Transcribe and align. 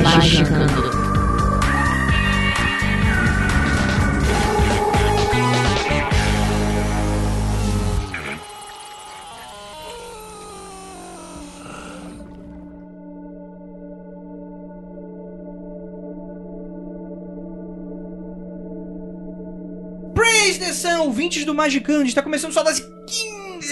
Magicando. 0.00 1.02
Praise 20.14 20.62
atenção, 20.62 21.06
ouvintes 21.06 21.44
do 21.44 21.54
Magicando, 21.54 22.06
está 22.06 22.22
começando 22.22 22.52
só 22.52 22.62
das 22.62 22.80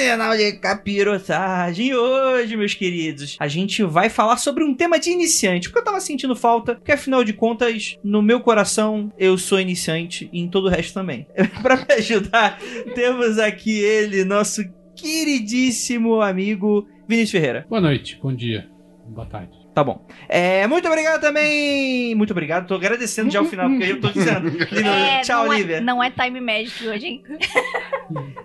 quinzenal 0.00 0.34
de 0.34 0.52
capirotagem. 0.52 1.88
E 1.88 1.94
hoje, 1.94 2.56
meus 2.56 2.72
queridos, 2.72 3.36
a 3.38 3.46
gente 3.46 3.82
vai 3.82 4.08
falar 4.08 4.38
sobre 4.38 4.64
um 4.64 4.74
tema 4.74 4.98
de 4.98 5.10
iniciante, 5.10 5.68
porque 5.68 5.80
eu 5.80 5.84
tava 5.84 6.00
sentindo 6.00 6.34
falta, 6.34 6.74
porque 6.74 6.92
afinal 6.92 7.22
de 7.22 7.34
contas, 7.34 7.98
no 8.02 8.22
meu 8.22 8.40
coração, 8.40 9.12
eu 9.18 9.36
sou 9.36 9.60
iniciante 9.60 10.30
e 10.32 10.40
em 10.40 10.48
todo 10.48 10.66
o 10.66 10.70
resto 10.70 10.94
também. 10.94 11.26
pra 11.60 11.76
me 11.76 11.94
ajudar, 11.98 12.58
temos 12.94 13.38
aqui 13.38 13.78
ele, 13.78 14.24
nosso 14.24 14.62
queridíssimo 14.96 16.22
amigo 16.22 16.88
Vinícius 17.06 17.32
Ferreira. 17.32 17.66
Boa 17.68 17.82
noite, 17.82 18.18
bom 18.22 18.34
dia, 18.34 18.68
boa 19.06 19.26
tarde. 19.26 19.60
Tá 19.74 19.84
bom. 19.84 20.04
É, 20.28 20.66
muito 20.66 20.88
obrigado 20.88 21.20
também. 21.20 22.12
Muito 22.16 22.32
obrigado. 22.32 22.66
Tô 22.66 22.74
agradecendo 22.74 23.30
já 23.30 23.40
o 23.40 23.44
final, 23.44 23.68
porque 23.68 23.84
eu 23.84 24.00
tô 24.00 24.08
dizendo. 24.08 24.50
É, 24.84 25.20
Tchau, 25.20 25.44
não 25.44 25.50
Olivia. 25.52 25.76
É, 25.76 25.80
não 25.80 26.02
é 26.02 26.10
time 26.10 26.40
magic 26.40 26.88
hoje, 26.88 27.06
hein? 27.06 27.22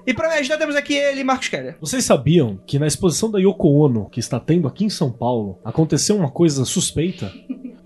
E 0.06 0.14
pra 0.14 0.30
me 0.30 0.36
ajudar, 0.36 0.58
temos 0.58 0.76
aqui 0.76 0.94
ele, 0.94 1.24
Marcos 1.24 1.48
Keller. 1.48 1.78
Vocês 1.80 2.04
sabiam 2.04 2.60
que 2.66 2.80
na 2.80 2.88
exposição 2.88 3.32
da 3.32 3.40
Yoko 3.40 3.68
Ono, 3.68 4.10
que 4.10 4.20
está 4.20 4.40
tendo 4.40 4.68
aqui 4.68 4.86
em 4.86 4.90
São 4.90 5.12
Paulo, 5.12 5.60
aconteceu 5.64 6.16
uma 6.16 6.30
coisa 6.30 6.66
suspeita? 6.66 7.32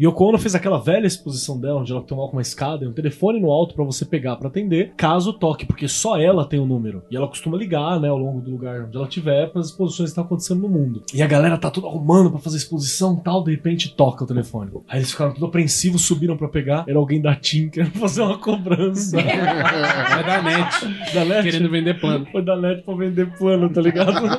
Yoko 0.01 0.23
Ono 0.25 0.37
fez 0.37 0.55
aquela 0.55 0.77
velha 0.79 1.05
exposição 1.05 1.59
dela, 1.59 1.79
onde 1.81 1.91
ela 1.91 2.01
tem 2.01 2.17
uma 2.17 2.41
escada 2.41 2.85
e 2.85 2.87
um 2.87 2.93
telefone 2.93 3.39
no 3.39 3.51
alto 3.51 3.75
pra 3.75 3.83
você 3.83 4.05
pegar 4.05 4.35
pra 4.37 4.47
atender, 4.47 4.93
caso 4.95 5.33
toque, 5.33 5.65
porque 5.65 5.87
só 5.87 6.17
ela 6.17 6.45
tem 6.45 6.59
o 6.59 6.65
número. 6.65 7.03
E 7.11 7.15
ela 7.17 7.27
costuma 7.27 7.57
ligar, 7.57 7.99
né, 7.99 8.07
ao 8.07 8.17
longo 8.17 8.39
do 8.41 8.51
lugar 8.51 8.81
onde 8.83 8.95
ela 8.95 9.05
estiver, 9.07 9.47
para 9.49 9.59
as 9.61 9.67
exposições 9.67 10.07
que 10.09 10.11
estão 10.11 10.23
acontecendo 10.23 10.61
no 10.61 10.69
mundo. 10.69 11.03
E 11.13 11.21
a 11.21 11.27
galera 11.27 11.57
tá 11.57 11.69
tudo 11.69 11.87
arrumando 11.87 12.31
pra 12.31 12.39
fazer 12.39 12.57
exposição 12.57 13.17
e 13.19 13.23
tal, 13.23 13.43
de 13.43 13.51
repente 13.51 13.93
toca 13.95 14.23
o 14.23 14.27
telefone. 14.27 14.71
Aí 14.87 14.99
eles 14.99 15.11
ficaram 15.11 15.33
tudo 15.33 15.45
apreensivos, 15.47 16.03
subiram 16.05 16.37
pra 16.37 16.47
pegar, 16.47 16.85
era 16.87 16.97
alguém 16.97 17.21
da 17.21 17.35
TIM 17.35 17.69
querendo 17.69 17.91
fazer 17.99 18.21
uma 18.21 18.37
cobrança. 18.37 19.17
Vai 19.21 20.23
da 20.23 20.41
net, 20.41 21.13
da 21.13 21.25
net? 21.25 21.43
querendo 21.43 21.69
vender 21.69 21.99
plano. 21.99 22.25
Foi 22.31 22.41
da 22.43 22.55
net 22.55 22.83
pra 22.83 22.95
vender 22.95 23.29
plano, 23.37 23.69
tá 23.69 23.81
ligado? 23.81 24.11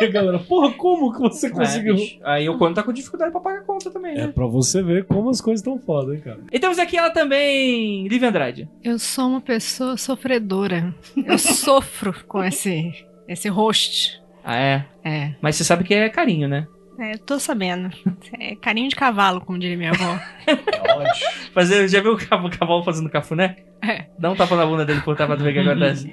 Aí 0.00 0.08
a 0.08 0.10
galera, 0.10 0.38
porra, 0.38 0.72
como 0.72 1.12
que 1.12 1.20
você 1.20 1.50
conseguiu? 1.50 1.94
É, 1.94 1.96
bicho. 1.98 2.18
Aí 2.22 2.48
o 2.48 2.58
Kono 2.58 2.74
tá 2.74 2.82
com 2.82 2.92
dificuldade 2.92 3.30
pra 3.32 3.40
pagar 3.40 3.60
a 3.60 3.64
conta 3.64 3.90
também, 3.90 4.12
É 4.16 4.26
né? 4.26 4.32
pra 4.34 4.46
você 4.46 4.79
ver 4.82 5.04
como 5.04 5.30
as 5.30 5.40
coisas 5.40 5.60
estão 5.60 5.78
foda, 5.78 6.14
hein, 6.14 6.20
cara. 6.20 6.40
E 6.52 6.58
temos 6.58 6.78
aqui 6.78 6.96
ela 6.96 7.10
também, 7.10 8.06
Lívia 8.08 8.28
Andrade. 8.28 8.68
Eu 8.82 8.98
sou 8.98 9.28
uma 9.28 9.40
pessoa 9.40 9.96
sofredora. 9.96 10.94
Eu 11.16 11.38
sofro 11.38 12.14
com 12.26 12.42
esse, 12.42 12.92
esse 13.28 13.48
host. 13.48 14.20
Ah, 14.44 14.56
é? 14.56 14.86
É, 15.04 15.34
Mas 15.40 15.56
você 15.56 15.64
sabe 15.64 15.84
que 15.84 15.94
é 15.94 16.08
carinho, 16.08 16.48
né? 16.48 16.66
é, 16.98 17.16
tô 17.16 17.38
sabendo. 17.38 17.90
É 18.38 18.54
carinho 18.56 18.88
de 18.88 18.94
cavalo, 18.96 19.40
como 19.40 19.58
diria 19.58 19.76
minha 19.76 19.90
avó. 19.90 20.18
Fazer, 21.54 21.88
já 21.88 22.00
viu 22.02 22.12
o 22.12 22.50
cavalo 22.50 22.82
fazendo 22.84 23.08
cafuné? 23.08 23.56
É. 23.82 24.04
Dá 24.18 24.30
um 24.30 24.36
tapa 24.36 24.54
na 24.56 24.66
bunda 24.66 24.84
dele 24.84 25.00
por 25.00 25.16
tapa 25.16 25.34
do 25.36 25.42
ver 25.42 25.50
o 25.50 25.52
que 25.54 25.58
acontece. 25.70 26.12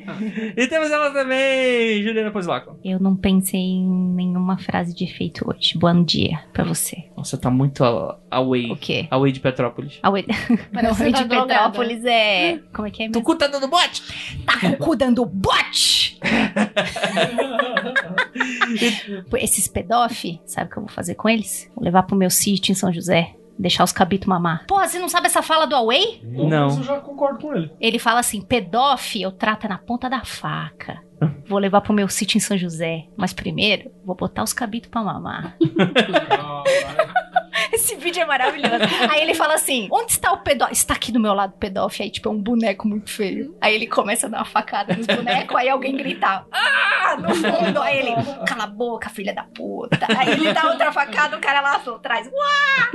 e 0.56 0.68
temos 0.68 0.90
ela 0.90 1.12
também, 1.12 2.02
Juliana 2.02 2.32
Pozilaco. 2.32 2.80
Eu 2.84 2.98
não 3.00 3.14
pensei 3.16 3.60
em 3.60 3.86
nenhuma 4.16 4.58
frase 4.58 4.96
de 4.96 5.04
efeito 5.04 5.46
hoje. 5.50 5.78
Bom 5.78 6.02
dia 6.04 6.40
pra 6.54 6.64
você. 6.64 6.96
Nossa, 7.18 7.38
tá 7.38 7.50
muito 7.50 7.84
a- 7.84 8.18
away. 8.32 8.72
O 8.72 8.78
quê? 8.78 9.08
Away 9.12 9.32
de 9.34 9.40
Petrópolis. 9.42 10.00
A 10.02 10.10
Ue- 10.10 10.24
Parece 10.24 11.04
Não, 11.04 11.12
que 11.12 11.18
tá 11.18 11.24
de 11.24 11.30
Petrópolis 11.30 12.06
é. 12.06 12.60
Como 12.74 12.88
é 12.88 12.92
que 12.92 13.04
é 13.04 13.08
Tu 13.08 13.20
mesmo? 13.20 13.24
cu 13.26 13.36
tá 13.36 13.48
dando 13.48 13.68
bote? 13.68 14.02
Tá 14.46 14.76
cu 14.78 14.96
dando 14.96 15.26
bote! 15.26 16.18
Esses 19.40 19.68
pedófi, 19.68 20.40
sabe 20.46 20.70
o 20.70 20.74
que 20.74 20.78
eu 20.80 20.84
vou 20.84 20.92
fazer 20.92 21.16
com 21.16 21.28
eles? 21.30 21.70
Vou 21.76 21.84
levar 21.84 22.04
pro 22.04 22.16
meu 22.16 22.30
sítio 22.30 22.72
em 22.72 22.76
São 22.76 22.92
José. 22.94 23.34
Deixar 23.58 23.84
os 23.84 23.92
cabitos 23.92 24.28
mamar. 24.28 24.66
Pô, 24.68 24.80
você 24.80 25.00
não 25.00 25.10
sabe 25.10 25.28
essa 25.28 25.42
fala 25.42 25.66
do 25.66 25.76
Away? 25.76 26.22
Não. 26.24 26.68
Mas 26.68 26.78
eu 26.78 26.84
já 26.84 27.00
concordo 27.00 27.40
com 27.40 27.56
ele. 27.56 27.72
Ele 27.80 28.00
fala 28.00 28.20
assim: 28.20 28.42
pedófi 28.42 29.22
eu 29.22 29.32
trato 29.32 29.68
na 29.68 29.78
ponta 29.78 30.10
da 30.10 30.24
faca. 30.24 31.02
Vou 31.48 31.58
levar 31.58 31.82
pro 31.82 31.94
meu 31.94 32.08
sítio 32.08 32.38
em 32.38 32.42
São 32.42 32.58
José. 32.58 33.06
Mas 33.18 33.34
primeiro, 33.34 33.90
vou 34.06 34.16
botar 34.16 34.44
os 34.44 34.54
cabitos 34.54 34.90
pra 34.90 35.02
mamar. 35.02 35.58
Esse 37.78 37.96
vídeo 37.96 38.24
é 38.24 38.26
maravilhoso. 38.26 38.74
Aí 39.10 39.22
ele 39.22 39.36
fala 39.36 39.54
assim: 39.54 39.88
onde 39.92 40.12
está 40.14 40.32
o 40.32 40.40
pedófilo? 40.40 40.74
Está 40.74 40.96
aqui 40.96 41.12
do 41.12 41.20
meu 41.20 41.34
lado 41.34 41.54
o 41.54 41.58
pedófilo. 41.58 42.06
Aí, 42.06 42.10
tipo, 42.10 42.28
é 42.28 42.32
um 42.32 42.42
boneco 42.42 42.88
muito 42.88 43.12
feio. 43.12 43.56
Aí 43.62 43.76
ele 43.76 43.86
começa 43.86 44.26
a 44.26 44.30
dar 44.30 44.38
uma 44.40 44.46
facada 44.46 44.96
nos 44.96 45.06
bonecos, 45.06 45.56
aí 45.56 45.70
alguém 45.70 45.96
grita: 45.96 46.46
Ah! 46.52 47.16
No 47.20 47.34
fundo. 47.36 47.80
Aí 47.82 48.00
ele, 48.00 48.12
cala 48.48 48.64
a 48.64 48.68
boca, 48.68 49.10
filha 49.10 49.34
da 49.34 49.44
puta. 49.44 50.08
Aí 50.18 50.32
ele 50.32 50.52
dá 50.52 50.72
outra 50.72 50.92
facada, 50.92 51.38
o 51.38 51.40
cara 51.40 51.62
lá 51.62 51.76
atrás. 51.76 52.28
Uá! 52.28 52.92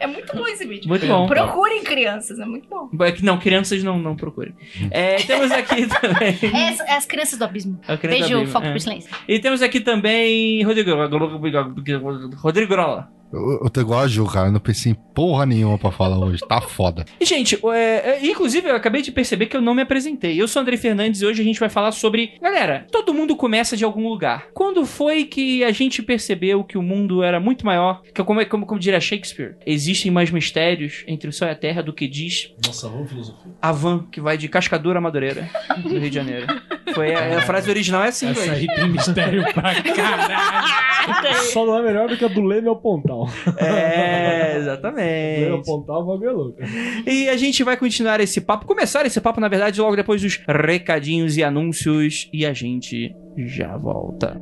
É 0.00 0.06
muito 0.06 0.36
bom 0.36 0.46
esse 0.48 0.66
vídeo. 0.66 0.88
Muito 0.88 1.06
bom. 1.06 1.26
Procurem 1.26 1.82
crianças, 1.82 2.38
é 2.38 2.44
muito 2.44 2.68
bom. 2.68 2.88
É 3.04 3.12
que 3.12 3.24
Não, 3.24 3.38
crianças 3.38 3.82
não, 3.82 3.98
não 3.98 4.16
procurem. 4.16 4.54
É, 4.90 5.16
temos 5.16 5.50
aqui 5.50 5.86
também. 6.00 6.38
É 6.42 6.68
as, 6.68 6.80
é 6.80 6.92
as 6.96 7.06
crianças 7.06 7.38
do 7.38 7.44
abismo. 7.44 7.78
Criança 7.84 8.08
Beijo, 8.08 8.22
da 8.22 8.28
Bíblia, 8.36 8.48
foco 8.48 8.66
é. 8.66 8.70
pro 8.70 8.80
silêncio. 8.80 9.10
E 9.28 9.38
temos 9.38 9.62
aqui 9.62 9.80
também 9.80 10.62
Rodrigo. 10.62 10.90
Rodrigo 12.36 12.68
Grola. 12.68 13.08
Eu, 13.34 13.60
eu 13.64 13.70
tô 13.70 13.80
igual 13.80 14.00
a 14.00 14.06
Ju, 14.06 14.24
cara. 14.26 14.48
Eu 14.48 14.52
não 14.52 14.60
pensei 14.60 14.92
em 14.92 14.94
porra 14.94 15.44
nenhuma 15.44 15.76
pra 15.76 15.90
falar 15.90 16.18
hoje. 16.18 16.40
Tá 16.46 16.60
foda. 16.60 17.04
E, 17.20 17.24
gente, 17.24 17.58
é, 17.72 18.10
é, 18.22 18.26
inclusive 18.26 18.68
eu 18.68 18.76
acabei 18.76 19.02
de 19.02 19.10
perceber 19.10 19.46
que 19.46 19.56
eu 19.56 19.60
não 19.60 19.74
me 19.74 19.82
apresentei. 19.82 20.40
Eu 20.40 20.46
sou 20.46 20.62
André 20.62 20.76
Fernandes 20.76 21.20
e 21.20 21.26
hoje 21.26 21.42
a 21.42 21.44
gente 21.44 21.58
vai 21.58 21.68
falar 21.68 21.90
sobre. 21.90 22.34
Galera, 22.40 22.86
todo 22.92 23.12
mundo 23.12 23.34
começa 23.34 23.76
de 23.76 23.84
algum 23.84 24.08
lugar. 24.08 24.46
Quando 24.54 24.86
foi 24.86 25.24
que 25.24 25.64
a 25.64 25.72
gente 25.72 26.00
percebeu 26.02 26.62
que 26.62 26.78
o 26.78 26.82
mundo 26.82 27.22
era 27.24 27.40
muito 27.40 27.66
maior? 27.66 28.02
Que 28.14 28.22
como, 28.22 28.40
é- 28.40 28.44
como, 28.44 28.66
como 28.66 28.78
diria 28.78 29.00
Shakespeare, 29.00 29.56
existem 29.84 30.10
mais 30.10 30.30
mistérios 30.30 31.04
entre 31.06 31.28
o 31.28 31.32
céu 31.32 31.48
e 31.48 31.50
a 31.50 31.54
terra 31.54 31.82
do 31.82 31.92
que 31.92 32.08
diz 32.08 32.54
Nossa, 32.64 32.88
vamos 32.88 33.10
filosofia. 33.10 33.52
a 33.60 33.72
van 33.72 34.06
que 34.10 34.20
vai 34.20 34.38
de 34.38 34.48
Cascadura 34.48 34.98
a 34.98 35.02
Madureira, 35.02 35.48
no 35.82 35.98
Rio 35.98 36.08
de 36.08 36.14
Janeiro. 36.14 36.46
Foi 36.94 37.14
a, 37.14 37.38
a 37.38 37.42
frase 37.42 37.68
original 37.68 38.04
é 38.04 38.08
assim, 38.08 38.28
Essa 38.30 38.52
aí 38.52 38.66
tem 38.66 38.88
mistério 38.88 39.42
pra 39.52 39.82
caralho. 39.82 41.34
Só 41.52 41.66
não 41.66 41.78
é 41.78 41.82
melhor 41.82 42.08
do 42.08 42.16
que 42.16 42.24
a 42.24 42.28
do 42.28 42.42
Leme 42.42 42.68
ao 42.68 42.76
Pontal. 42.76 43.28
É, 43.58 44.52
Leme 44.52 44.54
ao 44.54 44.60
exatamente. 44.62 45.66
Pontal, 45.66 46.06
bagulho 46.06 46.28
é 46.28 46.32
louco. 46.32 46.58
E 47.06 47.28
a 47.28 47.36
gente 47.36 47.62
vai 47.62 47.76
continuar 47.76 48.20
esse 48.20 48.40
papo, 48.40 48.66
começar 48.66 49.04
esse 49.04 49.20
papo, 49.20 49.40
na 49.40 49.48
verdade, 49.48 49.80
logo 49.80 49.96
depois 49.96 50.22
dos 50.22 50.40
recadinhos 50.46 51.36
e 51.36 51.42
anúncios. 51.42 52.28
E 52.32 52.46
a 52.46 52.52
gente 52.52 53.14
já 53.36 53.76
volta. 53.76 54.40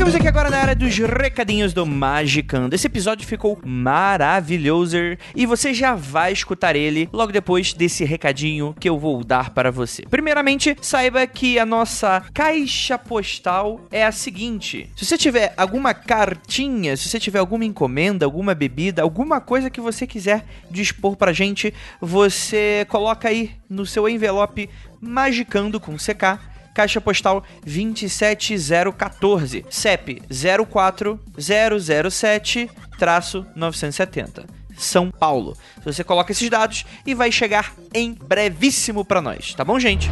Chegamos 0.00 0.14
aqui 0.14 0.28
agora 0.28 0.48
na 0.48 0.56
área 0.56 0.74
dos 0.74 0.96
recadinhos 0.96 1.74
do 1.74 1.84
Magicando. 1.84 2.74
Esse 2.74 2.86
episódio 2.86 3.28
ficou 3.28 3.60
maravilhoso 3.62 4.96
e 5.36 5.44
você 5.44 5.74
já 5.74 5.94
vai 5.94 6.32
escutar 6.32 6.74
ele 6.74 7.06
logo 7.12 7.30
depois 7.30 7.74
desse 7.74 8.02
recadinho 8.02 8.74
que 8.80 8.88
eu 8.88 8.98
vou 8.98 9.22
dar 9.22 9.50
para 9.50 9.70
você. 9.70 10.04
Primeiramente, 10.08 10.74
saiba 10.80 11.26
que 11.26 11.58
a 11.58 11.66
nossa 11.66 12.24
caixa 12.32 12.96
postal 12.96 13.82
é 13.90 14.02
a 14.02 14.10
seguinte: 14.10 14.88
se 14.96 15.04
você 15.04 15.18
tiver 15.18 15.52
alguma 15.54 15.92
cartinha, 15.92 16.96
se 16.96 17.06
você 17.06 17.20
tiver 17.20 17.38
alguma 17.38 17.66
encomenda, 17.66 18.24
alguma 18.24 18.54
bebida, 18.54 19.02
alguma 19.02 19.38
coisa 19.38 19.68
que 19.68 19.82
você 19.82 20.06
quiser 20.06 20.46
dispor 20.70 21.14
pra 21.14 21.30
gente, 21.30 21.74
você 22.00 22.86
coloca 22.88 23.28
aí 23.28 23.50
no 23.68 23.84
seu 23.84 24.08
envelope 24.08 24.70
Magicando 24.98 25.80
com 25.80 25.96
CK 25.96 26.49
Caixa 26.74 27.00
postal 27.00 27.44
27014, 27.64 29.64
CEP 29.68 30.22
04007 30.30 32.70
970. 33.54 34.46
São 34.76 35.10
Paulo. 35.10 35.56
Você 35.84 36.02
coloca 36.02 36.32
esses 36.32 36.48
dados 36.48 36.86
e 37.06 37.14
vai 37.14 37.30
chegar 37.30 37.74
em 37.94 38.14
brevíssimo 38.14 39.04
pra 39.04 39.20
nós, 39.20 39.54
tá 39.54 39.62
bom, 39.64 39.78
gente? 39.78 40.10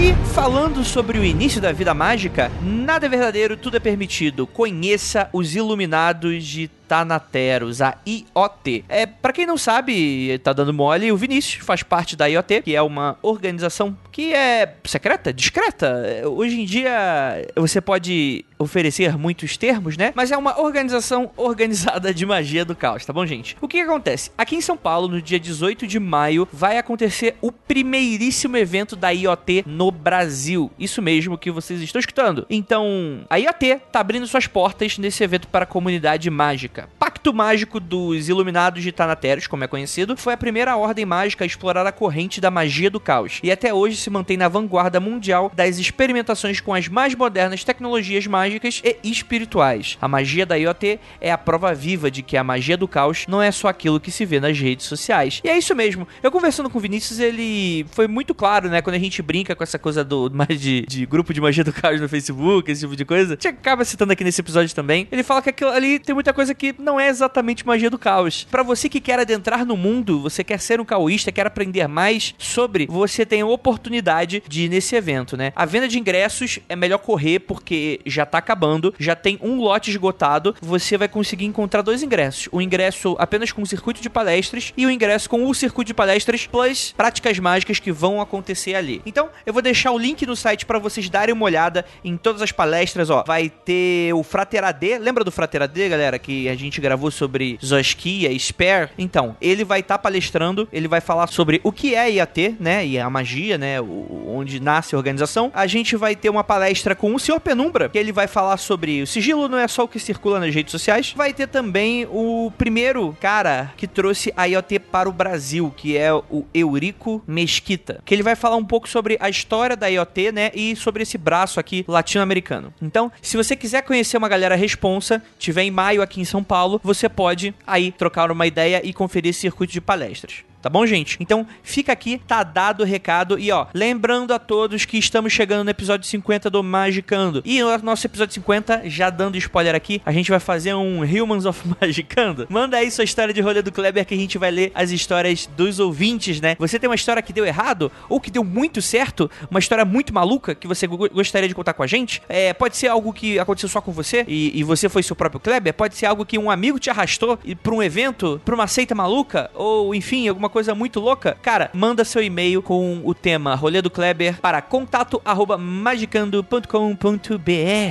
E 0.00 0.14
falando 0.32 0.84
sobre 0.84 1.18
o 1.18 1.24
início 1.24 1.60
da 1.60 1.72
vida 1.72 1.92
mágica, 1.92 2.52
nada 2.62 3.06
é 3.06 3.08
verdadeiro, 3.08 3.56
tudo 3.56 3.78
é 3.78 3.80
permitido. 3.80 4.46
Conheça 4.46 5.28
os 5.32 5.56
iluminados 5.56 6.46
de 6.46 6.70
Tanateros, 6.88 7.82
a 7.82 7.96
IoT. 8.06 8.84
É, 8.88 9.06
para 9.06 9.32
quem 9.32 9.46
não 9.46 9.58
sabe, 9.58 10.38
tá 10.38 10.52
dando 10.52 10.72
mole, 10.72 11.12
o 11.12 11.16
Vinícius 11.16 11.64
faz 11.64 11.82
parte 11.82 12.16
da 12.16 12.26
IoT, 12.26 12.62
que 12.62 12.74
é 12.74 12.80
uma 12.80 13.18
organização 13.22 13.96
que 14.10 14.32
é 14.32 14.74
secreta, 14.84 15.32
discreta. 15.32 16.22
Hoje 16.26 16.60
em 16.60 16.64
dia 16.64 17.46
você 17.54 17.80
pode 17.80 18.44
oferecer 18.58 19.16
muitos 19.16 19.56
termos, 19.56 19.96
né? 19.96 20.12
Mas 20.14 20.32
é 20.32 20.36
uma 20.36 20.60
organização 20.60 21.30
organizada 21.36 22.12
de 22.12 22.26
magia 22.26 22.64
do 22.64 22.74
caos, 22.74 23.04
tá 23.04 23.12
bom, 23.12 23.24
gente? 23.24 23.56
O 23.60 23.68
que 23.68 23.80
acontece? 23.80 24.30
Aqui 24.36 24.56
em 24.56 24.60
São 24.60 24.76
Paulo, 24.76 25.08
no 25.08 25.22
dia 25.22 25.38
18 25.38 25.86
de 25.86 26.00
maio, 26.00 26.48
vai 26.52 26.78
acontecer 26.78 27.36
o 27.40 27.52
primeiríssimo 27.52 28.56
evento 28.56 28.96
da 28.96 29.10
IoT 29.10 29.64
no 29.66 29.90
Brasil. 29.90 30.70
Isso 30.78 31.00
mesmo 31.00 31.38
que 31.38 31.50
vocês 31.50 31.80
estão 31.80 32.00
escutando. 32.00 32.46
Então, 32.50 33.20
a 33.30 33.36
IoT 33.36 33.80
tá 33.92 34.00
abrindo 34.00 34.26
suas 34.26 34.46
portas 34.46 34.98
nesse 34.98 35.22
evento 35.22 35.48
para 35.48 35.62
a 35.62 35.66
comunidade 35.66 36.28
mágica. 36.30 36.77
Pacto 36.98 37.32
Mágico 37.32 37.80
dos 37.80 38.28
Iluminados 38.28 38.82
de 38.82 38.92
Tanateros, 38.92 39.46
como 39.46 39.64
é 39.64 39.66
conhecido, 39.66 40.16
foi 40.16 40.34
a 40.34 40.36
primeira 40.36 40.76
ordem 40.76 41.04
mágica 41.04 41.44
a 41.44 41.46
explorar 41.46 41.86
a 41.86 41.92
corrente 41.92 42.40
da 42.40 42.50
magia 42.50 42.90
do 42.90 43.00
caos. 43.00 43.40
E 43.42 43.50
até 43.50 43.72
hoje 43.72 43.96
se 43.96 44.10
mantém 44.10 44.36
na 44.36 44.48
vanguarda 44.48 45.00
mundial 45.00 45.50
das 45.54 45.78
experimentações 45.78 46.60
com 46.60 46.74
as 46.74 46.88
mais 46.88 47.14
modernas 47.14 47.64
tecnologias 47.64 48.26
mágicas 48.26 48.82
e 48.84 48.98
espirituais. 49.02 49.98
A 50.00 50.08
magia 50.08 50.46
da 50.46 50.56
IoT 50.56 51.00
é 51.20 51.32
a 51.32 51.38
prova 51.38 51.74
viva 51.74 52.10
de 52.10 52.22
que 52.22 52.36
a 52.36 52.44
magia 52.44 52.76
do 52.76 52.88
caos 52.88 53.26
não 53.26 53.42
é 53.42 53.50
só 53.50 53.68
aquilo 53.68 54.00
que 54.00 54.10
se 54.10 54.24
vê 54.24 54.40
nas 54.40 54.58
redes 54.58 54.86
sociais. 54.86 55.40
E 55.44 55.48
é 55.48 55.56
isso 55.56 55.74
mesmo. 55.74 56.06
Eu 56.22 56.30
conversando 56.30 56.70
com 56.70 56.78
o 56.78 56.80
Vinícius, 56.80 57.18
ele 57.18 57.86
foi 57.90 58.06
muito 58.06 58.34
claro, 58.34 58.68
né? 58.68 58.82
Quando 58.82 58.96
a 58.96 58.98
gente 58.98 59.22
brinca 59.22 59.54
com 59.54 59.62
essa 59.62 59.78
coisa 59.78 60.04
do 60.04 60.30
mais 60.32 60.60
de, 60.60 60.84
de 60.86 61.06
grupo 61.06 61.32
de 61.32 61.40
magia 61.40 61.64
do 61.64 61.72
caos 61.72 62.00
no 62.00 62.08
Facebook, 62.08 62.70
esse 62.70 62.82
tipo 62.82 62.96
de 62.96 63.04
coisa. 63.04 63.34
A 63.34 63.36
gente 63.36 63.48
acaba 63.48 63.84
citando 63.84 64.12
aqui 64.12 64.24
nesse 64.24 64.40
episódio 64.40 64.74
também. 64.74 65.08
Ele 65.10 65.22
fala 65.22 65.42
que 65.42 65.50
aquilo 65.50 65.70
ali 65.70 65.98
tem 65.98 66.14
muita 66.14 66.32
coisa 66.32 66.54
que 66.54 66.67
não 66.78 66.98
é 66.98 67.08
exatamente 67.08 67.66
magia 67.66 67.90
do 67.90 67.98
caos. 67.98 68.46
Para 68.50 68.62
você 68.62 68.88
que 68.88 69.00
quer 69.00 69.18
adentrar 69.18 69.64
no 69.64 69.76
mundo, 69.76 70.20
você 70.20 70.42
quer 70.42 70.60
ser 70.60 70.80
um 70.80 70.84
caoísta, 70.84 71.32
quer 71.32 71.46
aprender 71.46 71.86
mais 71.86 72.34
sobre, 72.38 72.86
você 72.86 73.24
tem 73.24 73.40
a 73.40 73.46
oportunidade 73.46 74.42
de 74.46 74.64
ir 74.64 74.68
nesse 74.68 74.96
evento, 74.96 75.36
né? 75.36 75.52
A 75.54 75.64
venda 75.64 75.88
de 75.88 75.98
ingressos 75.98 76.58
é 76.68 76.76
melhor 76.76 76.98
correr 76.98 77.40
porque 77.40 78.00
já 78.04 78.26
tá 78.26 78.38
acabando, 78.38 78.94
já 78.98 79.14
tem 79.14 79.38
um 79.42 79.60
lote 79.60 79.90
esgotado, 79.90 80.54
você 80.60 80.96
vai 80.96 81.08
conseguir 81.08 81.46
encontrar 81.46 81.82
dois 81.82 82.02
ingressos. 82.02 82.48
O 82.52 82.60
ingresso 82.60 83.16
apenas 83.18 83.52
com 83.52 83.62
o 83.62 83.66
circuito 83.66 84.00
de 84.00 84.10
palestras 84.10 84.72
e 84.76 84.86
o 84.86 84.90
ingresso 84.90 85.28
com 85.28 85.46
o 85.46 85.54
circuito 85.54 85.88
de 85.88 85.94
palestras 85.94 86.46
plus 86.46 86.94
práticas 86.96 87.38
mágicas 87.38 87.78
que 87.78 87.92
vão 87.92 88.20
acontecer 88.20 88.74
ali. 88.74 89.02
Então, 89.06 89.28
eu 89.46 89.52
vou 89.52 89.62
deixar 89.62 89.92
o 89.92 89.98
link 89.98 90.26
no 90.26 90.36
site 90.36 90.66
para 90.66 90.78
vocês 90.78 91.08
darem 91.08 91.34
uma 91.34 91.44
olhada 91.44 91.84
em 92.04 92.16
todas 92.16 92.42
as 92.42 92.52
palestras, 92.52 93.10
ó. 93.10 93.24
Vai 93.26 93.48
ter 93.48 94.12
o 94.14 94.22
Frater 94.22 94.64
AD, 94.64 94.98
lembra 94.98 95.24
do 95.24 95.30
Frater 95.30 95.62
AD, 95.62 95.88
galera, 95.88 96.18
que 96.18 96.48
a 96.48 96.54
gente 96.58 96.80
gravou 96.80 97.10
sobre 97.10 97.58
Zoskia, 97.64 98.36
Spare? 98.38 98.90
Então, 98.98 99.36
ele 99.40 99.64
vai 99.64 99.80
estar 99.80 99.98
palestrando, 99.98 100.68
ele 100.72 100.88
vai 100.88 101.00
falar 101.00 101.26
sobre 101.28 101.60
o 101.64 101.72
que 101.72 101.94
é 101.94 102.10
IAT, 102.12 102.56
né, 102.60 102.86
e 102.86 102.98
a 102.98 103.08
magia, 103.08 103.56
né, 103.58 103.80
o- 103.80 104.24
onde 104.34 104.60
nasce 104.60 104.94
a 104.94 104.98
organização. 104.98 105.50
A 105.54 105.66
gente 105.66 105.96
vai 105.96 106.14
ter 106.16 106.28
uma 106.30 106.44
palestra 106.44 106.94
com 106.94 107.14
o 107.14 107.18
Sr. 107.18 107.40
Penumbra, 107.40 107.88
que 107.88 107.98
ele 107.98 108.12
vai 108.12 108.26
falar 108.26 108.56
sobre 108.56 109.02
o 109.02 109.06
sigilo 109.06 109.48
não 109.48 109.58
é 109.58 109.68
só 109.68 109.84
o 109.84 109.88
que 109.88 109.98
circula 109.98 110.40
nas 110.40 110.54
redes 110.54 110.70
sociais. 110.72 111.12
Vai 111.16 111.32
ter 111.32 111.46
também 111.48 112.06
o 112.10 112.52
primeiro 112.56 113.16
cara 113.20 113.72
que 113.76 113.86
trouxe 113.86 114.32
a 114.36 114.44
IoT 114.46 114.78
para 114.78 115.08
o 115.08 115.12
Brasil, 115.12 115.72
que 115.76 115.96
é 115.96 116.12
o 116.12 116.44
Eurico 116.52 117.22
Mesquita, 117.26 118.00
que 118.04 118.14
ele 118.14 118.22
vai 118.22 118.34
falar 118.36 118.56
um 118.56 118.64
pouco 118.64 118.88
sobre 118.88 119.16
a 119.20 119.28
história 119.28 119.76
da 119.76 119.86
IoT, 119.88 120.32
né, 120.32 120.50
e 120.54 120.74
sobre 120.76 121.02
esse 121.02 121.16
braço 121.18 121.60
aqui 121.60 121.84
latino-americano. 121.88 122.72
Então, 122.80 123.10
se 123.22 123.36
você 123.36 123.54
quiser 123.54 123.82
conhecer 123.82 124.16
uma 124.16 124.28
galera 124.28 124.54
responsa, 124.56 125.22
tiver 125.38 125.62
em 125.62 125.70
maio 125.70 126.02
aqui 126.02 126.20
em 126.20 126.24
São 126.24 126.42
Paulo, 126.48 126.80
você 126.82 127.08
pode 127.08 127.54
aí 127.66 127.92
trocar 127.92 128.30
uma 128.30 128.46
ideia 128.46 128.80
e 128.82 128.92
conferir 128.94 129.30
esse 129.30 129.40
circuito 129.40 129.72
de 129.72 129.80
palestras. 129.80 130.42
Tá 130.60 130.68
bom, 130.68 130.84
gente? 130.84 131.16
Então 131.20 131.46
fica 131.62 131.92
aqui, 131.92 132.18
tá 132.26 132.42
dado 132.42 132.80
o 132.82 132.84
recado. 132.84 133.38
E 133.38 133.50
ó, 133.52 133.66
lembrando 133.72 134.32
a 134.34 134.38
todos 134.40 134.84
que 134.84 134.98
estamos 134.98 135.32
chegando 135.32 135.62
no 135.64 135.70
episódio 135.70 136.04
50 136.06 136.50
do 136.50 136.62
Magicando. 136.64 137.42
E 137.44 137.62
no 137.62 137.78
nosso 137.78 138.04
episódio 138.06 138.34
50, 138.34 138.82
já 138.90 139.08
dando 139.08 139.36
spoiler 139.36 139.74
aqui, 139.74 140.02
a 140.04 140.10
gente 140.12 140.30
vai 140.30 140.40
fazer 140.40 140.74
um 140.74 141.02
Humans 141.04 141.44
of 141.46 141.62
Magicando. 141.80 142.46
Manda 142.50 142.76
aí 142.76 142.90
sua 142.90 143.04
história 143.04 143.32
de 143.32 143.40
rolê 143.40 143.62
do 143.62 143.70
Kleber 143.70 144.04
que 144.04 144.14
a 144.14 144.16
gente 144.16 144.36
vai 144.36 144.50
ler 144.50 144.72
as 144.74 144.90
histórias 144.90 145.48
dos 145.56 145.78
ouvintes, 145.78 146.40
né? 146.40 146.56
Você 146.58 146.76
tem 146.78 146.88
uma 146.90 146.96
história 146.96 147.22
que 147.22 147.32
deu 147.32 147.46
errado 147.46 147.90
ou 148.08 148.20
que 148.20 148.30
deu 148.30 148.42
muito 148.42 148.82
certo, 148.82 149.30
uma 149.50 149.60
história 149.60 149.84
muito 149.84 150.12
maluca 150.12 150.54
que 150.56 150.66
você 150.66 150.86
go- 150.88 151.08
gostaria 151.08 151.48
de 151.48 151.54
contar 151.54 151.72
com 151.74 151.84
a 151.84 151.86
gente? 151.86 152.20
É, 152.28 152.52
pode 152.52 152.76
ser 152.76 152.88
algo 152.88 153.12
que 153.12 153.38
aconteceu 153.38 153.68
só 153.68 153.80
com 153.80 153.92
você 153.92 154.24
e, 154.26 154.58
e 154.58 154.64
você 154.64 154.88
foi 154.88 155.02
seu 155.04 155.14
próprio 155.14 155.38
Kleber? 155.40 155.72
Pode 155.72 155.94
ser 155.96 156.06
algo 156.06 156.26
que 156.26 156.36
um 156.36 156.50
amigo 156.50 156.78
te 156.80 156.90
arrastou 156.90 157.38
pra 157.62 157.72
um 157.74 157.82
evento, 157.82 158.40
pra 158.44 158.54
uma 158.56 158.66
seita 158.66 158.92
maluca? 158.94 159.50
Ou, 159.54 159.94
enfim, 159.94 160.26
alguma 160.26 160.47
coisa 160.48 160.74
muito 160.74 161.00
louca? 161.00 161.36
Cara, 161.42 161.70
manda 161.72 162.04
seu 162.04 162.22
e-mail 162.22 162.62
com 162.62 163.00
o 163.04 163.14
tema 163.14 163.54
Rolê 163.54 163.82
do 163.82 163.90
Kleber 163.90 164.40
para 164.40 164.62
contato 164.62 165.20
arroba 165.24 165.56
magicando.com.br 165.56 167.48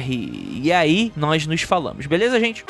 e 0.09 0.71
aí 0.71 1.11
nós 1.15 1.45
nos 1.45 1.61
falamos, 1.61 2.05
beleza, 2.05 2.39
gente? 2.39 2.65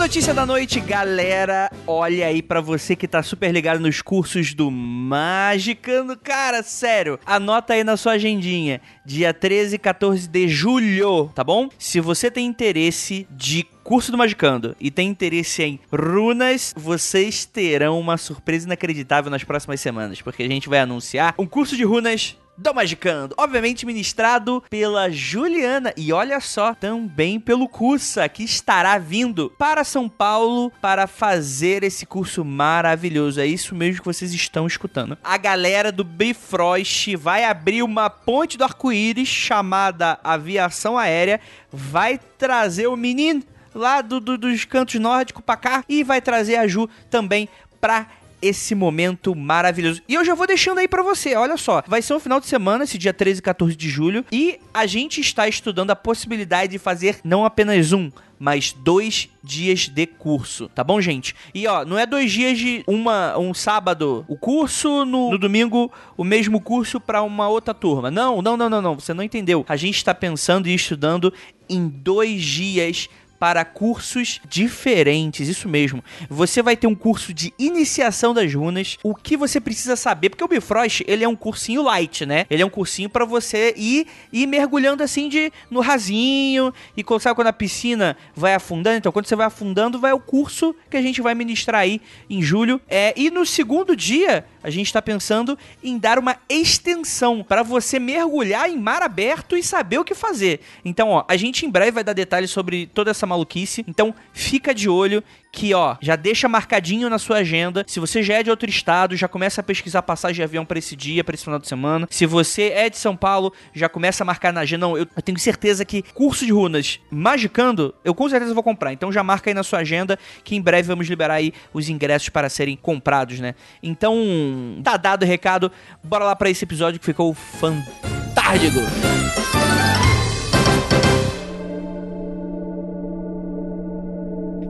Notícia 0.00 0.32
da 0.32 0.46
noite, 0.46 0.80
galera. 0.80 1.70
Olha 1.86 2.26
aí 2.26 2.42
pra 2.42 2.62
você 2.62 2.96
que 2.96 3.06
tá 3.06 3.22
super 3.22 3.52
ligado 3.52 3.80
nos 3.80 4.00
cursos 4.00 4.54
do 4.54 4.70
Magicando. 4.70 6.16
Cara, 6.16 6.62
sério, 6.62 7.20
anota 7.26 7.74
aí 7.74 7.84
na 7.84 7.98
sua 7.98 8.12
agendinha. 8.12 8.80
Dia 9.04 9.34
13 9.34 9.76
e 9.76 9.78
14 9.78 10.26
de 10.26 10.48
julho, 10.48 11.30
tá 11.34 11.44
bom? 11.44 11.68
Se 11.78 12.00
você 12.00 12.30
tem 12.30 12.46
interesse 12.46 13.28
de 13.30 13.66
curso 13.84 14.10
do 14.10 14.16
Magicando 14.16 14.74
e 14.80 14.90
tem 14.90 15.06
interesse 15.06 15.62
em 15.62 15.78
runas, 15.92 16.72
vocês 16.74 17.44
terão 17.44 18.00
uma 18.00 18.16
surpresa 18.16 18.64
inacreditável 18.64 19.30
nas 19.30 19.44
próximas 19.44 19.82
semanas, 19.82 20.22
porque 20.22 20.42
a 20.42 20.48
gente 20.48 20.66
vai 20.66 20.78
anunciar 20.78 21.34
um 21.38 21.46
curso 21.46 21.76
de 21.76 21.84
runas 21.84 22.38
do 22.60 22.74
Magicando, 22.74 23.34
obviamente 23.38 23.86
ministrado 23.86 24.62
pela 24.68 25.10
Juliana 25.10 25.94
e 25.96 26.12
olha 26.12 26.38
só, 26.40 26.74
também 26.74 27.40
pelo 27.40 27.66
Cussa, 27.66 28.28
que 28.28 28.42
estará 28.44 28.98
vindo 28.98 29.50
para 29.58 29.82
São 29.82 30.10
Paulo 30.10 30.70
para 30.80 31.06
fazer 31.06 31.82
esse 31.82 32.04
curso 32.04 32.44
maravilhoso. 32.44 33.40
É 33.40 33.46
isso 33.46 33.74
mesmo 33.74 34.00
que 34.02 34.06
vocês 34.06 34.34
estão 34.34 34.66
escutando. 34.66 35.16
A 35.24 35.38
galera 35.38 35.90
do 35.90 36.04
Bifrost 36.04 37.16
vai 37.16 37.44
abrir 37.44 37.82
uma 37.82 38.10
ponte 38.10 38.58
do 38.58 38.64
arco-íris 38.64 39.26
chamada 39.28 40.18
Aviação 40.22 40.98
Aérea, 40.98 41.40
vai 41.72 42.20
trazer 42.36 42.88
o 42.88 42.96
menino 42.96 43.42
lá 43.74 44.02
do- 44.02 44.20
do- 44.20 44.36
dos 44.36 44.66
cantos 44.66 45.00
nórdicos 45.00 45.42
pra 45.44 45.56
cá 45.56 45.84
e 45.88 46.04
vai 46.04 46.20
trazer 46.20 46.56
a 46.56 46.66
Ju 46.66 46.90
também 47.08 47.48
pra 47.80 48.06
esse 48.42 48.74
momento 48.74 49.34
maravilhoso. 49.34 50.02
E 50.08 50.14
eu 50.14 50.24
já 50.24 50.34
vou 50.34 50.46
deixando 50.46 50.78
aí 50.78 50.88
pra 50.88 51.02
você, 51.02 51.34
olha 51.34 51.56
só. 51.56 51.82
Vai 51.86 52.02
ser 52.02 52.14
um 52.14 52.20
final 52.20 52.40
de 52.40 52.46
semana, 52.46 52.84
esse 52.84 52.98
dia 52.98 53.12
13 53.12 53.40
e 53.40 53.42
14 53.42 53.76
de 53.76 53.88
julho, 53.88 54.24
e 54.32 54.58
a 54.72 54.86
gente 54.86 55.20
está 55.20 55.48
estudando 55.48 55.90
a 55.90 55.96
possibilidade 55.96 56.72
de 56.72 56.78
fazer 56.78 57.20
não 57.24 57.44
apenas 57.44 57.92
um, 57.92 58.10
mas 58.40 58.72
dois 58.72 59.28
dias 59.44 59.86
de 59.86 60.06
curso, 60.06 60.70
tá 60.70 60.82
bom, 60.82 60.98
gente? 60.98 61.34
E 61.54 61.66
ó, 61.66 61.84
não 61.84 61.98
é 61.98 62.06
dois 62.06 62.32
dias 62.32 62.58
de 62.58 62.82
uma 62.86 63.36
um 63.38 63.52
sábado 63.52 64.24
o 64.26 64.36
curso, 64.36 65.04
no, 65.04 65.32
no 65.32 65.38
domingo 65.38 65.92
o 66.16 66.24
mesmo 66.24 66.58
curso 66.58 66.98
pra 66.98 67.22
uma 67.22 67.48
outra 67.48 67.74
turma. 67.74 68.10
Não, 68.10 68.40
não, 68.40 68.56
não, 68.56 68.70
não, 68.70 68.80
não, 68.80 68.94
você 68.94 69.12
não 69.12 69.22
entendeu. 69.22 69.62
A 69.68 69.76
gente 69.76 69.96
está 69.96 70.14
pensando 70.14 70.68
e 70.68 70.74
estudando 70.74 71.32
em 71.68 71.86
dois 71.86 72.42
dias 72.42 73.10
para 73.40 73.64
cursos 73.64 74.38
diferentes, 74.46 75.48
isso 75.48 75.66
mesmo. 75.66 76.04
Você 76.28 76.62
vai 76.62 76.76
ter 76.76 76.86
um 76.86 76.94
curso 76.94 77.32
de 77.32 77.54
iniciação 77.58 78.34
das 78.34 78.52
runas, 78.52 78.98
o 79.02 79.14
que 79.14 79.34
você 79.34 79.58
precisa 79.58 79.96
saber, 79.96 80.28
porque 80.28 80.44
o 80.44 80.48
Bifrost, 80.48 81.02
ele 81.06 81.24
é 81.24 81.28
um 81.28 81.34
cursinho 81.34 81.82
light, 81.82 82.26
né? 82.26 82.44
Ele 82.50 82.62
é 82.62 82.66
um 82.66 82.70
cursinho 82.70 83.08
para 83.08 83.24
você 83.24 83.72
ir, 83.78 84.06
ir 84.30 84.46
mergulhando 84.46 85.02
assim 85.02 85.26
de 85.26 85.50
no 85.70 85.80
rasinho 85.80 86.72
e 86.94 87.02
sabe 87.18 87.34
quando 87.34 87.46
a 87.46 87.52
piscina 87.52 88.14
vai 88.36 88.54
afundando, 88.54 88.98
então 88.98 89.10
quando 89.10 89.24
você 89.24 89.34
vai 89.34 89.46
afundando, 89.46 89.98
vai 89.98 90.12
o 90.12 90.20
curso 90.20 90.76
que 90.90 90.98
a 90.98 91.02
gente 91.02 91.22
vai 91.22 91.34
ministrar 91.34 91.80
aí 91.80 91.98
em 92.28 92.42
julho. 92.42 92.78
É, 92.86 93.14
e 93.16 93.30
no 93.30 93.46
segundo 93.46 93.96
dia, 93.96 94.44
a 94.62 94.70
gente 94.70 94.86
está 94.86 95.00
pensando 95.00 95.58
em 95.82 95.98
dar 95.98 96.18
uma 96.18 96.36
extensão 96.48 97.42
para 97.42 97.62
você 97.62 97.98
mergulhar 97.98 98.68
em 98.68 98.78
mar 98.78 99.02
aberto 99.02 99.56
e 99.56 99.62
saber 99.62 99.98
o 99.98 100.04
que 100.04 100.14
fazer. 100.14 100.60
Então, 100.84 101.10
ó, 101.10 101.24
a 101.28 101.36
gente 101.36 101.64
em 101.64 101.70
breve 101.70 101.92
vai 101.92 102.04
dar 102.04 102.12
detalhes 102.12 102.50
sobre 102.50 102.86
toda 102.86 103.10
essa 103.10 103.26
maluquice. 103.26 103.84
Então, 103.88 104.14
fica 104.32 104.74
de 104.74 104.88
olho 104.88 105.22
que, 105.52 105.74
ó, 105.74 105.96
já 106.00 106.16
deixa 106.16 106.48
marcadinho 106.48 107.10
na 107.10 107.18
sua 107.18 107.38
agenda. 107.38 107.84
Se 107.86 108.00
você 108.00 108.22
já 108.22 108.34
é 108.34 108.42
de 108.42 108.50
outro 108.50 108.68
estado, 108.68 109.16
já 109.16 109.28
começa 109.28 109.60
a 109.60 109.64
pesquisar 109.64 110.02
passagem 110.02 110.36
de 110.36 110.42
avião 110.42 110.64
pra 110.64 110.78
esse 110.78 110.94
dia, 110.94 111.24
pra 111.24 111.34
esse 111.34 111.44
final 111.44 111.58
de 111.58 111.66
semana. 111.66 112.06
Se 112.10 112.26
você 112.26 112.70
é 112.70 112.88
de 112.88 112.96
São 112.96 113.16
Paulo, 113.16 113.52
já 113.74 113.88
começa 113.88 114.22
a 114.22 114.26
marcar 114.26 114.52
na 114.52 114.60
agenda. 114.60 114.86
Não, 114.86 114.96
eu, 114.96 115.06
eu 115.16 115.22
tenho 115.22 115.38
certeza 115.38 115.84
que 115.84 116.02
curso 116.14 116.46
de 116.46 116.52
runas 116.52 117.00
magicando, 117.10 117.94
eu 118.04 118.14
com 118.14 118.28
certeza 118.28 118.54
vou 118.54 118.62
comprar. 118.62 118.92
Então 118.92 119.12
já 119.12 119.22
marca 119.22 119.50
aí 119.50 119.54
na 119.54 119.62
sua 119.62 119.80
agenda 119.80 120.18
que 120.44 120.54
em 120.56 120.62
breve 120.62 120.88
vamos 120.88 121.06
liberar 121.08 121.34
aí 121.34 121.52
os 121.72 121.88
ingressos 121.88 122.28
para 122.28 122.48
serem 122.48 122.76
comprados, 122.76 123.40
né? 123.40 123.54
Então, 123.82 124.80
tá 124.82 124.96
dado 124.96 125.22
o 125.22 125.26
recado. 125.26 125.70
Bora 126.02 126.24
lá 126.24 126.36
pra 126.36 126.50
esse 126.50 126.64
episódio 126.64 126.98
que 127.00 127.06
ficou 127.06 127.34
fantástico. 127.34 128.80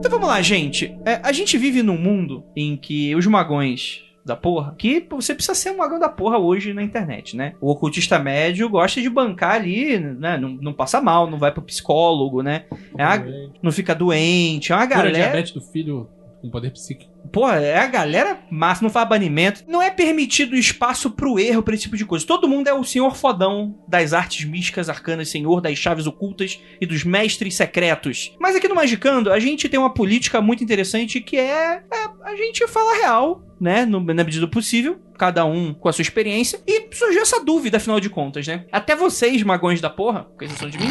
Então 0.01 0.09
vamos 0.09 0.27
lá, 0.27 0.41
gente. 0.41 0.97
É, 1.05 1.19
a 1.23 1.31
gente 1.31 1.57
vive 1.59 1.83
num 1.83 1.97
mundo 1.97 2.43
em 2.55 2.75
que 2.75 3.15
os 3.15 3.25
magões 3.27 4.01
da 4.25 4.35
porra, 4.35 4.73
que 4.77 5.05
você 5.11 5.33
precisa 5.33 5.53
ser 5.55 5.71
um 5.71 5.77
magão 5.77 5.99
da 5.99 6.09
porra 6.09 6.37
hoje 6.39 6.73
na 6.73 6.81
internet, 6.83 7.35
né? 7.37 7.53
O 7.61 7.69
ocultista 7.71 8.17
médio 8.19 8.67
gosta 8.69 8.99
de 9.01 9.09
bancar 9.09 9.55
ali, 9.55 9.97
né? 9.99 10.37
Não, 10.37 10.49
não 10.49 10.73
passa 10.73 10.99
mal, 11.01 11.29
não 11.29 11.37
vai 11.39 11.51
pro 11.51 11.61
psicólogo, 11.61 12.41
né? 12.41 12.65
É 12.97 13.05
uma- 13.05 13.25
não 13.61 13.71
fica 13.71 13.93
doente, 13.95 14.71
é 14.71 14.75
uma 14.75 14.87
Cura 14.87 14.97
galera... 14.97 15.13
diabetes 15.17 15.51
do 15.53 15.61
filho 15.61 16.07
com 16.41 16.49
poder 16.49 16.71
psíquico. 16.71 17.11
Pô, 17.31 17.47
é 17.49 17.77
a 17.77 17.85
galera 17.87 18.39
massa, 18.49 18.81
não 18.83 18.89
faz 18.89 19.07
banimento. 19.07 19.63
Não 19.67 19.81
é 19.81 19.89
permitido 19.91 20.55
espaço 20.55 21.11
pro 21.11 21.39
erro 21.39 21.61
pra 21.63 21.73
esse 21.73 21.83
tipo 21.83 21.95
de 21.95 22.05
coisa. 22.05 22.25
Todo 22.25 22.47
mundo 22.47 22.67
é 22.67 22.73
o 22.73 22.83
senhor 22.83 23.15
fodão 23.15 23.77
das 23.87 24.11
artes 24.11 24.43
místicas, 24.45 24.89
arcanas, 24.89 25.29
senhor 25.29 25.61
das 25.61 25.77
chaves 25.77 26.07
ocultas 26.07 26.59
e 26.81 26.85
dos 26.85 27.03
mestres 27.03 27.55
secretos. 27.55 28.35
Mas 28.39 28.55
aqui 28.55 28.67
no 28.67 28.75
Magicando, 28.75 29.31
a 29.31 29.39
gente 29.39 29.69
tem 29.69 29.79
uma 29.79 29.93
política 29.93 30.41
muito 30.41 30.63
interessante 30.63 31.21
que 31.21 31.37
é, 31.37 31.75
é 31.91 32.11
a 32.23 32.35
gente 32.35 32.67
fala 32.67 32.95
real, 32.95 33.43
né? 33.59 33.85
No- 33.85 33.99
na 34.01 34.23
medida 34.23 34.41
do 34.45 34.49
possível. 34.49 34.99
Cada 35.17 35.45
um 35.45 35.73
com 35.75 35.87
a 35.87 35.93
sua 35.93 36.01
experiência. 36.01 36.59
E 36.65 36.87
surgiu 36.95 37.21
essa 37.21 37.43
dúvida, 37.43 37.77
afinal 37.77 37.99
de 37.99 38.09
contas, 38.09 38.47
né? 38.47 38.65
Até 38.71 38.95
vocês, 38.95 39.43
magões 39.43 39.79
da 39.79 39.89
porra, 39.89 40.23
com 40.37 40.43
exceção 40.43 40.67
de 40.67 40.79
mim, 40.79 40.85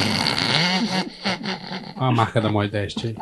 Olha 1.96 2.08
a 2.08 2.12
marca 2.12 2.40
da 2.40 2.48
Moedeste 2.50 3.08
aí. 3.08 3.16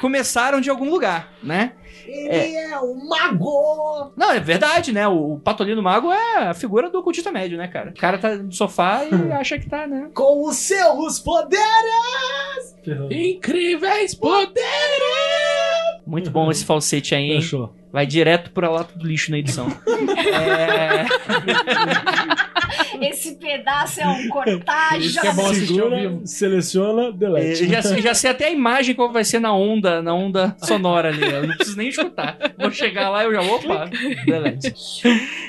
começaram 0.00 0.60
de 0.60 0.70
algum 0.70 0.88
lugar, 0.90 1.32
né? 1.42 1.72
Ele 2.06 2.56
é, 2.56 2.78
o 2.78 3.08
mago! 3.08 4.12
Não, 4.16 4.32
é 4.32 4.40
verdade, 4.40 4.92
né? 4.92 5.06
O, 5.06 5.34
o 5.34 5.38
Patolino 5.38 5.82
Mago 5.82 6.10
é 6.12 6.48
a 6.48 6.54
figura 6.54 6.90
do 6.90 6.98
ocultista 6.98 7.30
médio, 7.30 7.56
né, 7.56 7.68
cara? 7.68 7.90
O 7.90 7.94
cara 7.94 8.18
tá 8.18 8.34
no 8.34 8.52
sofá 8.52 9.04
e 9.04 9.14
acha 9.32 9.58
que 9.58 9.68
tá, 9.68 9.86
né? 9.86 10.10
Com 10.12 10.48
os 10.48 10.56
seus 10.56 11.20
poderes! 11.20 11.60
Incríveis 13.10 14.14
poderes! 14.14 14.60
Muito 16.06 16.30
bom 16.30 16.50
esse 16.50 16.64
falsete 16.64 17.14
aí, 17.14 17.30
hein? 17.30 17.40
Fechou. 17.40 17.72
Vai 17.92 18.06
direto 18.06 18.50
pra 18.50 18.70
lata 18.70 18.98
do 18.98 19.06
lixo 19.06 19.30
na 19.30 19.38
edição. 19.38 19.68
é... 19.86 21.06
Esse 23.10 23.36
pedaço 23.36 24.00
é 24.00 24.08
um 24.08 24.28
que 24.30 25.26
é 25.26 25.32
bom 25.32 25.54
Segura, 25.54 26.20
seleciona, 26.24 27.12
delete. 27.12 27.68
já, 27.68 27.82
sei- 27.82 28.02
já 28.02 28.14
sei 28.14 28.30
até 28.30 28.46
a 28.46 28.50
imagem 28.50 28.94
qual 28.94 29.12
vai 29.12 29.24
ser 29.24 29.38
na 29.40 29.54
onda, 29.54 30.02
na 30.02 30.14
onda 30.14 30.56
sonora 30.58 31.08
ali. 31.08 31.22
Eu 31.22 31.46
não 31.46 31.56
preciso 31.56 31.76
nem 31.76 31.88
escutar. 31.88 32.36
Vou 32.58 32.70
chegar 32.70 33.08
lá 33.10 33.22
e 33.22 33.26
eu 33.26 33.32
já, 33.34 33.42
opa, 33.42 33.90
delete. 34.24 34.72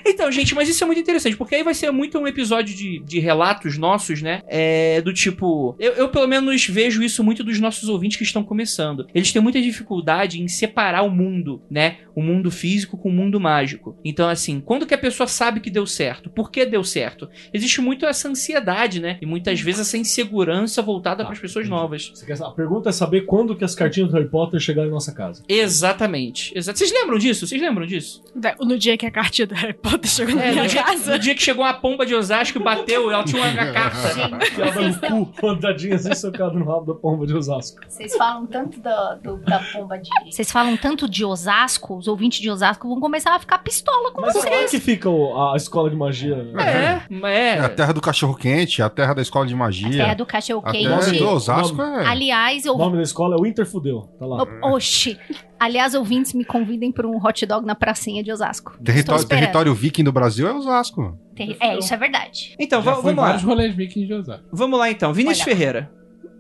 Então, 0.05 0.31
gente, 0.31 0.53
mas 0.55 0.70
isso 0.70 0.84
é 0.84 0.88
muito 0.88 1.00
interessante, 1.01 1.36
porque 1.36 1.55
aí 1.55 1.63
vai 1.63 1.74
ser 1.74 1.91
muito 1.91 2.17
um 2.20 2.27
episódio 2.27 2.75
de, 2.75 3.00
de 3.00 3.20
relatos 3.20 3.77
nossos, 3.77 4.22
né? 4.22 4.41
É, 4.48 5.01
do 5.01 5.13
tipo. 5.13 5.75
Eu, 5.79 5.93
eu, 5.93 6.10
pelo 6.10 6.27
menos, 6.27 6.65
vejo 6.67 7.03
isso 7.03 7.24
muito 7.24 7.43
dos 7.43 7.60
nossos 7.60 7.88
ouvintes 7.89 8.17
que 8.17 8.24
estão 8.24 8.43
começando. 8.43 9.08
Eles 9.13 9.31
têm 9.31 9.41
muita 9.41 9.62
dificuldade 9.62 10.41
em 10.41 10.48
separar 10.48 11.03
o 11.03 11.10
mundo, 11.10 11.62
né? 11.70 11.98
O 12.15 12.22
mundo 12.22 12.51
físico 12.51 12.98
com 12.98 13.10
o 13.10 13.13
mundo 13.13 13.39
mágico. 13.39 13.98
Então, 14.03 14.27
assim, 14.29 14.60
quando 14.60 14.86
que 14.86 14.93
a 14.93 14.98
pessoa 14.98 15.27
sabe 15.27 15.60
que 15.60 15.70
deu 15.70 15.86
certo? 15.86 16.29
Por 16.29 16.51
que 16.51 16.65
deu 16.65 16.84
certo? 16.84 17.29
Existe 17.53 17.81
muito 17.81 18.05
essa 18.05 18.27
ansiedade, 18.29 19.00
né? 19.00 19.17
E 19.21 19.25
muitas 19.25 19.60
vezes 19.62 19.81
essa 19.81 19.98
insegurança 19.98 20.81
voltada 20.81 21.17
Tá, 21.17 21.25
para 21.25 21.33
as 21.33 21.39
pessoas 21.39 21.65
entendi. 21.65 21.81
novas. 21.81 22.12
Você 22.13 22.25
quer- 22.25 22.41
A 22.41 22.51
pergunta 22.51 22.89
é 22.89 22.91
saber 22.91 23.21
quando 23.21 23.55
que 23.55 23.63
as 23.63 23.75
cartinhas 23.75 24.10
do 24.10 24.15
Harry 24.15 24.29
Potter 24.29 24.60
chegaram 24.60 24.88
em 24.88 24.91
nossa 24.91 25.12
casa. 25.13 25.43
Exatamente. 25.48 26.51
Exa- 26.57 26.74
Vocês 26.74 26.91
lembram 26.91 27.17
disso? 27.17 27.45
Vocês 27.48 27.62
lembram 27.62 27.86
disso? 27.86 28.24
No 28.60 28.77
dia 28.77 28.98
que 28.98 29.05
a 29.05 29.12
cartinha 29.12 29.45
do 29.48 29.53
Harry 29.55 29.74
Potter 29.74 30.10
chegou 30.10 30.36
na 30.36 30.43
É, 30.43 30.51
minha 30.51 30.67
dia, 30.67 30.83
casa. 30.83 31.12
no 31.13 31.19
dia 31.19 31.36
que 31.36 31.41
chegou 31.41 31.63
uma 31.63 31.74
pomba 31.74 32.05
de 32.05 32.15
Osasco 32.15 32.57
e 32.57 32.63
bateu, 32.63 33.12
ela 33.12 33.24
tinha 33.24 33.41
uma 33.41 33.51
carta. 33.74 33.98
Vocês, 33.98 35.01
no 35.12 35.25
cu, 35.27 35.45
mandadinha 35.48 35.95
assim 35.95 36.13
socado 36.15 36.57
no 36.57 36.65
rabo 36.65 36.93
da 36.93 37.00
pomba 37.00 37.25
de 37.27 37.36
Osasco. 37.36 37.79
vocês 37.88 38.15
falam 38.15 38.45
tanto 38.45 38.79
da, 38.79 39.15
do- 39.15 39.38
da 39.38 39.60
pomba 39.74 39.98
de. 39.98 40.10
Vocês 40.31 40.51
falam 40.51 40.75
tanto 40.77 41.10
de 41.10 41.25
Osasco, 41.25 41.98
os 41.98 42.07
ouvintes 42.07 42.39
de 42.39 42.50
Osasco 42.50 42.88
vão 42.88 43.00
começar 43.00 43.36
a 43.36 43.39
ficar 43.39 43.57
pistola 43.60 44.12
com 44.12 44.21
Mas 44.21 44.33
vocês. 44.33 44.55
onde 44.62 44.69
que 44.71 44.79
fica 44.79 45.10
o- 45.10 45.51
a 45.51 45.55
escola 45.57 45.89
de 45.89 45.95
magia? 45.95 46.36
É, 46.60 47.01
É 47.31 47.59
a 47.59 47.65
é. 47.65 47.69
terra 47.69 47.93
do 47.93 48.01
cachorro 48.01 48.35
quente, 48.35 48.81
a 48.81 48.89
terra 48.89 49.13
da 49.13 49.21
escola 49.21 49.45
de 49.45 49.55
magia. 49.55 49.89
Terra 49.89 50.13
do 50.13 50.25
cachorro 50.25 50.61
a 50.65 50.71
terra 50.71 51.00
quente. 51.00 51.19
do 51.19 51.29
Osasco 51.29 51.81
é. 51.81 52.05
Aliás, 52.05 52.65
eu. 52.65 52.75
O 52.75 52.77
nome 52.77 52.97
da 52.97 53.03
escola 53.03 53.35
é 53.38 53.41
Winter 53.41 53.65
Fudeu. 53.65 54.09
Tá 54.19 54.25
lá. 54.25 54.45
Oxi. 54.63 55.17
Aliás, 55.59 55.93
ouvintes, 55.93 56.33
me 56.33 56.43
convidem 56.43 56.91
para 56.91 57.07
um 57.07 57.23
hot 57.23 57.45
dog 57.45 57.65
na 57.65 57.75
pracinha 57.75 58.23
de 58.23 58.31
Osasco. 58.31 58.77
Território, 58.83 59.25
território 59.25 59.73
viking 59.73 60.03
do 60.03 60.11
Brasil 60.11 60.47
é 60.47 60.53
Osasco. 60.53 61.17
Terri- 61.35 61.55
É, 61.59 61.77
isso 61.77 61.93
é 61.93 61.97
verdade. 61.97 62.55
Então, 62.59 62.81
Já 62.81 62.93
vamos 62.93 63.15
lá. 63.15 63.27
vários 63.27 63.43
rolês 63.43 63.75
vikings 63.75 64.07
de 64.07 64.13
Osasco. 64.13 64.45
Vamos 64.51 64.79
lá 64.79 64.89
então. 64.89 65.13
Vinícius 65.13 65.47
Olha. 65.47 65.55
Ferreira. 65.55 65.91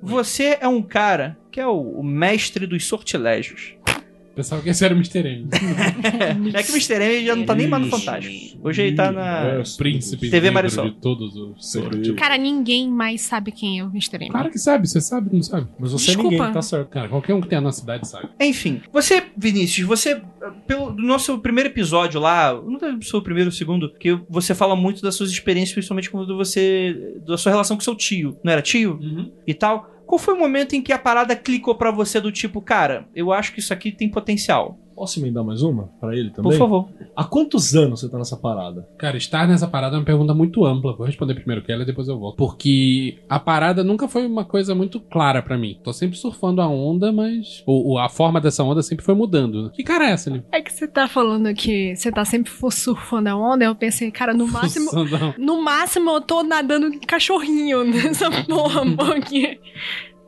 Você 0.03 0.57
é 0.59 0.67
um 0.67 0.81
cara 0.81 1.37
que 1.51 1.59
é 1.59 1.67
o, 1.67 1.99
o 1.99 2.03
mestre 2.03 2.65
dos 2.65 2.87
sortilégios. 2.87 3.75
Pensava 4.35 4.61
que 4.61 4.69
esse 4.69 4.83
era 4.85 4.93
o 4.93 4.97
Mr. 4.97 5.19
M. 5.27 5.47
É 6.53 6.63
que 6.63 6.71
o 6.71 6.75
Mr. 6.75 6.93
M 6.95 7.25
já 7.25 7.35
não 7.35 7.45
tá 7.45 7.53
nem 7.53 7.67
mais 7.67 7.83
no 7.83 7.89
Fantástico. 7.89 8.59
Hoje 8.63 8.81
ele 8.83 8.95
tá 8.95 9.11
na. 9.11 9.45
É, 9.47 9.59
O 9.59 9.77
príncipe 9.77 10.29
TV 10.29 10.51
Marisol. 10.51 10.85
de 10.89 10.95
todos 10.95 11.35
os. 11.35 11.73
Cara, 12.17 12.37
ninguém 12.37 12.89
mais 12.89 13.21
sabe 13.21 13.51
quem 13.51 13.79
é 13.79 13.83
o 13.83 13.87
Mr. 13.87 14.15
M. 14.15 14.29
Claro 14.29 14.49
que 14.49 14.57
sabe, 14.57 14.87
você 14.87 15.01
sabe, 15.01 15.29
não 15.33 15.43
sabe? 15.43 15.67
Mas 15.79 15.91
você 15.91 16.05
é 16.05 16.07
Desculpa. 16.07 16.31
ninguém, 16.31 16.53
tá 16.53 16.61
certo. 16.61 16.87
Cara, 16.89 17.09
qualquer 17.09 17.33
um 17.33 17.41
que 17.41 17.47
tenha 17.47 17.61
na 17.61 17.71
cidade 17.71 18.07
sabe. 18.07 18.29
Enfim, 18.39 18.81
você, 18.91 19.23
Vinícius, 19.37 19.85
você, 19.87 20.21
pelo 20.65 20.91
do 20.91 21.01
nosso 21.03 21.37
primeiro 21.39 21.69
episódio 21.69 22.19
lá, 22.19 22.53
não 22.53 22.77
do 22.97 23.03
seu 23.05 23.21
primeiro 23.21 23.49
ou 23.49 23.53
segundo, 23.53 23.91
que 23.93 24.17
você 24.29 24.55
fala 24.55 24.75
muito 24.75 25.01
das 25.01 25.15
suas 25.15 25.29
experiências, 25.29 25.73
principalmente 25.73 26.09
quando 26.09 26.35
você. 26.37 27.19
da 27.27 27.37
sua 27.37 27.51
relação 27.51 27.75
com 27.75 27.83
seu 27.83 27.95
tio. 27.95 28.37
Não 28.43 28.51
era 28.53 28.61
tio? 28.61 28.99
E 29.45 29.53
tal. 29.53 29.89
Qual 30.11 30.19
foi 30.19 30.33
o 30.33 30.37
momento 30.37 30.75
em 30.75 30.81
que 30.81 30.91
a 30.91 30.99
parada 30.99 31.37
clicou 31.37 31.73
pra 31.73 31.89
você 31.89 32.19
do 32.19 32.33
tipo, 32.33 32.61
cara, 32.61 33.07
eu 33.15 33.31
acho 33.31 33.53
que 33.53 33.61
isso 33.61 33.71
aqui 33.71 33.93
tem 33.93 34.11
potencial? 34.11 34.77
Posso 35.01 35.19
emendar 35.19 35.43
mais 35.43 35.63
uma 35.63 35.89
pra 35.99 36.15
ele 36.15 36.29
também? 36.29 36.51
Por 36.51 36.59
favor. 36.59 36.87
Há 37.15 37.23
quantos 37.23 37.75
anos 37.75 38.01
você 38.01 38.07
tá 38.07 38.19
nessa 38.19 38.37
parada? 38.37 38.87
Cara, 38.99 39.17
estar 39.17 39.47
nessa 39.47 39.67
parada 39.67 39.95
é 39.95 39.99
uma 39.99 40.05
pergunta 40.05 40.31
muito 40.31 40.63
ampla. 40.63 40.95
Vou 40.95 41.07
responder 41.07 41.33
primeiro 41.33 41.63
que 41.63 41.71
ela 41.71 41.81
e 41.81 41.85
depois 41.87 42.07
eu 42.07 42.19
volto. 42.19 42.37
Porque 42.37 43.17
a 43.27 43.39
parada 43.39 43.83
nunca 43.83 44.07
foi 44.07 44.27
uma 44.27 44.45
coisa 44.45 44.75
muito 44.75 44.99
clara 44.99 45.41
pra 45.41 45.57
mim. 45.57 45.79
Tô 45.83 45.91
sempre 45.91 46.15
surfando 46.19 46.61
a 46.61 46.67
onda, 46.67 47.11
mas 47.11 47.63
o, 47.65 47.93
o- 47.93 47.97
a 47.97 48.09
forma 48.09 48.39
dessa 48.39 48.63
onda 48.63 48.83
sempre 48.83 49.03
foi 49.03 49.15
mudando. 49.15 49.71
Que 49.71 49.83
cara 49.83 50.07
é 50.07 50.11
essa, 50.11 50.29
ali? 50.29 50.43
É 50.51 50.61
que 50.61 50.71
você 50.71 50.87
tá 50.87 51.07
falando 51.07 51.51
que 51.55 51.95
você 51.95 52.11
tá 52.11 52.23
sempre 52.23 52.51
surfando 52.69 53.27
a 53.29 53.35
onda, 53.35 53.65
eu 53.65 53.73
pensei, 53.73 54.11
cara, 54.11 54.35
no 54.35 54.45
máximo. 54.53 54.91
No 55.35 55.63
máximo 55.63 56.11
eu 56.11 56.21
tô 56.21 56.43
nadando 56.43 56.91
cachorrinho 57.07 57.83
nessa 57.89 58.29
porra, 58.45 58.83
porque 58.95 59.59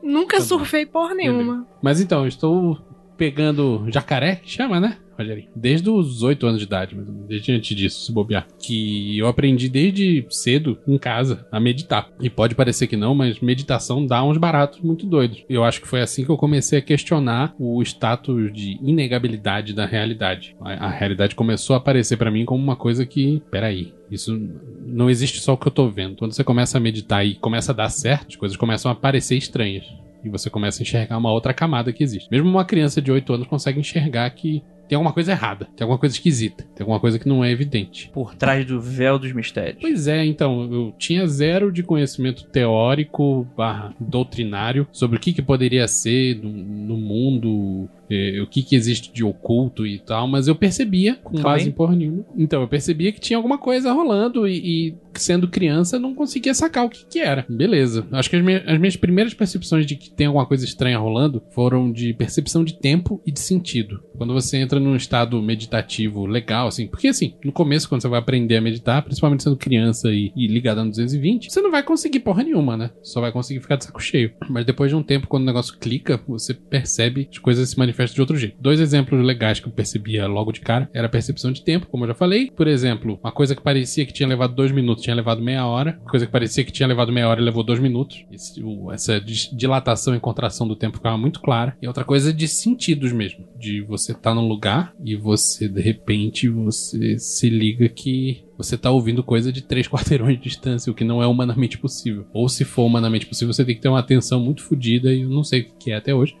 nunca 0.02 0.38
Tá 0.38 0.42
surfei 0.42 0.84
porra 0.84 1.14
nenhuma. 1.14 1.64
Mas 1.80 2.00
então, 2.00 2.22
eu 2.22 2.28
estou 2.28 2.76
pegando 3.16 3.86
jacaré, 3.88 4.36
que 4.36 4.50
chama, 4.50 4.80
né? 4.80 4.98
Rogerinho? 5.18 5.48
Desde 5.54 5.88
os 5.88 6.22
8 6.22 6.46
anos 6.46 6.60
de 6.60 6.66
idade, 6.66 6.96
desde 7.28 7.52
antes 7.52 7.76
disso, 7.76 8.04
se 8.04 8.12
bobear. 8.12 8.46
Que 8.58 9.16
eu 9.18 9.26
aprendi 9.26 9.68
desde 9.68 10.26
cedo, 10.28 10.78
em 10.86 10.98
casa, 10.98 11.46
a 11.50 11.60
meditar. 11.60 12.10
E 12.20 12.28
pode 12.28 12.54
parecer 12.54 12.86
que 12.86 12.96
não, 12.96 13.14
mas 13.14 13.40
meditação 13.40 14.04
dá 14.04 14.22
uns 14.24 14.38
baratos 14.38 14.80
muito 14.80 15.06
doidos. 15.06 15.44
Eu 15.48 15.64
acho 15.64 15.80
que 15.80 15.88
foi 15.88 16.00
assim 16.00 16.24
que 16.24 16.30
eu 16.30 16.36
comecei 16.36 16.78
a 16.78 16.82
questionar 16.82 17.54
o 17.58 17.80
status 17.82 18.52
de 18.52 18.78
inegabilidade 18.82 19.72
da 19.72 19.86
realidade. 19.86 20.56
A, 20.60 20.86
a 20.86 20.90
realidade 20.90 21.34
começou 21.34 21.74
a 21.74 21.78
aparecer 21.78 22.16
pra 22.16 22.30
mim 22.30 22.44
como 22.44 22.62
uma 22.62 22.76
coisa 22.76 23.06
que, 23.06 23.42
peraí, 23.50 23.92
isso 24.10 24.38
não 24.84 25.08
existe 25.08 25.40
só 25.40 25.54
o 25.54 25.56
que 25.56 25.68
eu 25.68 25.72
tô 25.72 25.88
vendo. 25.88 26.16
Quando 26.16 26.32
você 26.32 26.44
começa 26.44 26.76
a 26.76 26.80
meditar 26.80 27.24
e 27.24 27.34
começa 27.34 27.72
a 27.72 27.74
dar 27.74 27.88
certo, 27.88 28.28
as 28.30 28.36
coisas 28.36 28.56
começam 28.56 28.90
a 28.90 28.94
parecer 28.94 29.36
estranhas. 29.36 29.84
E 30.24 30.28
você 30.28 30.48
começa 30.48 30.80
a 30.80 30.82
enxergar 30.82 31.18
uma 31.18 31.30
outra 31.30 31.52
camada 31.52 31.92
que 31.92 32.02
existe. 32.02 32.28
Mesmo 32.30 32.48
uma 32.48 32.64
criança 32.64 33.02
de 33.02 33.12
8 33.12 33.32
anos 33.32 33.46
consegue 33.46 33.78
enxergar 33.78 34.28
que 34.30 34.62
tem 34.88 34.96
alguma 34.96 35.12
coisa 35.12 35.32
errada, 35.32 35.66
tem 35.76 35.84
alguma 35.84 35.98
coisa 35.98 36.14
esquisita, 36.14 36.64
tem 36.74 36.82
alguma 36.84 37.00
coisa 37.00 37.18
que 37.18 37.28
não 37.28 37.44
é 37.44 37.50
evidente. 37.50 38.10
Por 38.12 38.34
trás 38.34 38.64
do 38.66 38.80
véu 38.80 39.18
dos 39.18 39.32
mistérios. 39.32 39.78
Pois 39.80 40.06
é, 40.06 40.24
então, 40.24 40.68
eu 40.72 40.94
tinha 40.98 41.26
zero 41.26 41.70
de 41.72 41.82
conhecimento 41.82 42.44
teórico 42.46 43.46
barra 43.56 43.94
doutrinário 44.00 44.86
sobre 44.92 45.16
o 45.16 45.20
que, 45.20 45.32
que 45.32 45.42
poderia 45.42 45.86
ser 45.88 46.36
no, 46.42 46.50
no 46.50 46.96
mundo, 46.96 47.88
eh, 48.10 48.40
o 48.42 48.46
que, 48.46 48.62
que 48.62 48.74
existe 48.76 49.12
de 49.12 49.24
oculto 49.24 49.86
e 49.86 49.98
tal, 49.98 50.26
mas 50.28 50.48
eu 50.48 50.54
percebia, 50.54 51.16
com 51.22 51.34
Calma 51.34 51.50
base 51.50 51.68
em 51.68 51.72
porra 51.72 51.94
nenhuma. 51.96 52.24
Então, 52.36 52.60
eu 52.62 52.68
percebia 52.68 53.12
que 53.12 53.20
tinha 53.20 53.36
alguma 53.36 53.58
coisa 53.58 53.92
rolando 53.92 54.46
e, 54.46 54.88
e, 54.88 54.94
sendo 55.14 55.48
criança, 55.48 55.98
não 55.98 56.14
conseguia 56.14 56.54
sacar 56.54 56.84
o 56.84 56.90
que, 56.90 57.06
que 57.06 57.18
era. 57.20 57.44
Beleza. 57.48 58.06
Acho 58.12 58.28
que 58.30 58.36
as, 58.36 58.44
minhas- 58.44 58.62
as 58.66 58.78
minhas 58.78 58.96
primeiras 58.96 59.34
percepções 59.34 59.86
de 59.86 59.96
que 59.96 60.10
tem 60.10 60.26
alguma 60.26 60.46
coisa 60.46 60.64
estranha 60.64 60.98
rolando 60.98 61.42
foram 61.50 61.90
de 61.92 62.12
percepção 62.14 62.64
de 62.64 62.78
tempo 62.78 63.20
e 63.26 63.32
de 63.32 63.40
sentido. 63.40 64.02
Quando 64.16 64.32
você 64.32 64.56
entra 64.58 64.73
num 64.80 64.96
estado 64.96 65.40
meditativo 65.42 66.26
legal, 66.26 66.66
assim, 66.68 66.86
porque 66.86 67.08
assim, 67.08 67.34
no 67.44 67.52
começo, 67.52 67.88
quando 67.88 68.02
você 68.02 68.08
vai 68.08 68.18
aprender 68.18 68.56
a 68.56 68.60
meditar, 68.60 69.02
principalmente 69.02 69.42
sendo 69.42 69.56
criança 69.56 70.10
e, 70.12 70.32
e 70.36 70.46
ligado 70.46 70.80
a 70.80 70.84
220, 70.84 71.50
você 71.50 71.60
não 71.60 71.70
vai 71.70 71.82
conseguir 71.82 72.20
porra 72.20 72.42
nenhuma, 72.42 72.76
né? 72.76 72.90
Só 73.02 73.20
vai 73.20 73.32
conseguir 73.32 73.60
ficar 73.60 73.76
de 73.76 73.84
saco 73.84 74.02
cheio. 74.02 74.32
Mas 74.48 74.64
depois 74.64 74.90
de 74.90 74.96
um 74.96 75.02
tempo, 75.02 75.26
quando 75.26 75.42
o 75.42 75.46
negócio 75.46 75.76
clica, 75.78 76.20
você 76.26 76.54
percebe 76.54 77.28
as 77.30 77.38
coisas 77.38 77.68
se 77.70 77.78
manifestam 77.78 78.14
de 78.14 78.20
outro 78.20 78.36
jeito. 78.36 78.56
Dois 78.60 78.80
exemplos 78.80 79.24
legais 79.24 79.60
que 79.60 79.68
eu 79.68 79.72
percebia 79.72 80.26
logo 80.26 80.52
de 80.52 80.60
cara 80.60 80.88
era 80.92 81.06
a 81.06 81.10
percepção 81.10 81.52
de 81.52 81.62
tempo, 81.62 81.86
como 81.86 82.04
eu 82.04 82.08
já 82.08 82.14
falei. 82.14 82.50
Por 82.50 82.66
exemplo, 82.66 83.18
uma 83.22 83.32
coisa 83.32 83.54
que 83.54 83.62
parecia 83.62 84.04
que 84.04 84.12
tinha 84.12 84.28
levado 84.28 84.54
dois 84.54 84.72
minutos 84.72 85.02
tinha 85.04 85.14
levado 85.16 85.42
meia 85.42 85.66
hora. 85.66 85.98
Coisa 86.08 86.26
que 86.26 86.32
parecia 86.32 86.64
que 86.64 86.72
tinha 86.72 86.86
levado 86.86 87.12
meia 87.12 87.28
hora 87.28 87.40
levou 87.40 87.62
dois 87.62 87.78
minutos. 87.80 88.24
Esse- 88.30 88.62
o- 88.62 88.90
essa 88.92 89.20
dilatação 89.52 90.14
e 90.14 90.20
contração 90.20 90.66
do 90.66 90.76
tempo 90.76 90.96
ficava 90.96 91.16
muito 91.18 91.40
clara. 91.40 91.76
E 91.80 91.86
outra 91.86 92.04
coisa 92.04 92.32
de 92.32 92.48
sentidos 92.48 93.12
mesmo. 93.12 93.44
De 93.58 93.80
você 93.82 94.12
estar 94.12 94.34
num 94.34 94.46
lugar 94.48 94.63
e 95.04 95.14
você, 95.16 95.68
de 95.68 95.80
repente, 95.80 96.48
você 96.48 97.18
se 97.18 97.48
liga 97.48 97.88
que 97.88 98.44
você 98.56 98.78
tá 98.78 98.90
ouvindo 98.90 99.22
coisa 99.22 99.52
de 99.52 99.62
três 99.62 99.86
quarteirões 99.88 100.36
de 100.36 100.44
distância, 100.44 100.90
o 100.90 100.94
que 100.94 101.04
não 101.04 101.22
é 101.22 101.26
humanamente 101.26 101.78
possível. 101.78 102.26
Ou 102.32 102.48
se 102.48 102.64
for 102.64 102.84
humanamente 102.84 103.26
possível, 103.26 103.52
você 103.52 103.64
tem 103.64 103.74
que 103.74 103.80
ter 103.80 103.88
uma 103.88 104.00
atenção 104.00 104.40
muito 104.40 104.62
fodida 104.62 105.12
e 105.12 105.22
eu 105.22 105.28
não 105.28 105.44
sei 105.44 105.62
o 105.62 105.74
que 105.78 105.90
é 105.90 105.96
até 105.96 106.14
hoje. 106.14 106.36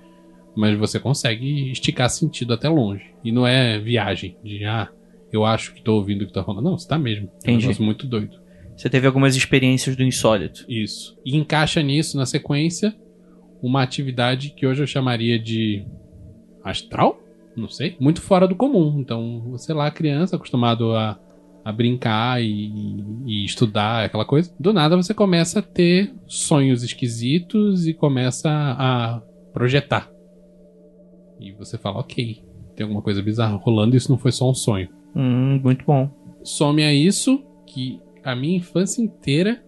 Mas 0.56 0.78
você 0.78 1.00
consegue 1.00 1.72
esticar 1.72 2.08
sentido 2.08 2.54
até 2.54 2.68
longe. 2.68 3.06
E 3.24 3.32
não 3.32 3.46
é 3.46 3.78
viagem 3.78 4.36
de, 4.44 4.64
ah, 4.64 4.88
eu 5.32 5.44
acho 5.44 5.74
que 5.74 5.82
tô 5.82 5.96
ouvindo 5.96 6.22
o 6.22 6.26
que 6.26 6.32
tá 6.32 6.40
rolando. 6.40 6.70
Não, 6.70 6.78
você 6.78 6.86
tá 6.86 6.96
mesmo. 6.96 7.28
É 7.44 7.50
um 7.50 7.56
negócio 7.56 7.82
muito 7.82 8.06
doido. 8.06 8.38
Você 8.76 8.88
teve 8.88 9.06
algumas 9.06 9.36
experiências 9.36 9.96
do 9.96 10.02
insólito. 10.02 10.64
Isso. 10.68 11.16
E 11.24 11.36
encaixa 11.36 11.82
nisso, 11.82 12.16
na 12.16 12.26
sequência, 12.26 12.94
uma 13.62 13.82
atividade 13.82 14.50
que 14.50 14.66
hoje 14.66 14.82
eu 14.82 14.86
chamaria 14.86 15.38
de 15.38 15.84
astral? 16.62 17.23
Não 17.56 17.68
sei. 17.68 17.96
Muito 18.00 18.20
fora 18.20 18.46
do 18.48 18.54
comum. 18.54 18.98
Então, 18.98 19.42
você 19.50 19.72
lá, 19.72 19.90
criança, 19.90 20.36
acostumado 20.36 20.92
a, 20.92 21.18
a 21.64 21.72
brincar 21.72 22.42
e, 22.42 23.04
e 23.26 23.44
estudar, 23.44 24.04
aquela 24.04 24.24
coisa. 24.24 24.52
Do 24.58 24.72
nada 24.72 24.96
você 24.96 25.14
começa 25.14 25.60
a 25.60 25.62
ter 25.62 26.12
sonhos 26.26 26.82
esquisitos 26.82 27.86
e 27.86 27.94
começa 27.94 28.50
a 28.50 29.22
projetar. 29.52 30.10
E 31.40 31.52
você 31.52 31.78
fala, 31.78 32.00
ok, 32.00 32.42
tem 32.74 32.84
alguma 32.84 33.02
coisa 33.02 33.22
bizarra 33.22 33.56
rolando, 33.56 33.96
isso 33.96 34.10
não 34.10 34.18
foi 34.18 34.32
só 34.32 34.48
um 34.50 34.54
sonho 34.54 34.88
Hum, 35.14 35.60
muito 35.62 35.84
bom. 35.84 36.10
some 36.42 36.82
a 36.82 36.92
isso 36.92 37.42
que 37.66 38.00
a 38.22 38.34
minha 38.34 38.56
infância 38.56 39.00
inteira, 39.00 39.62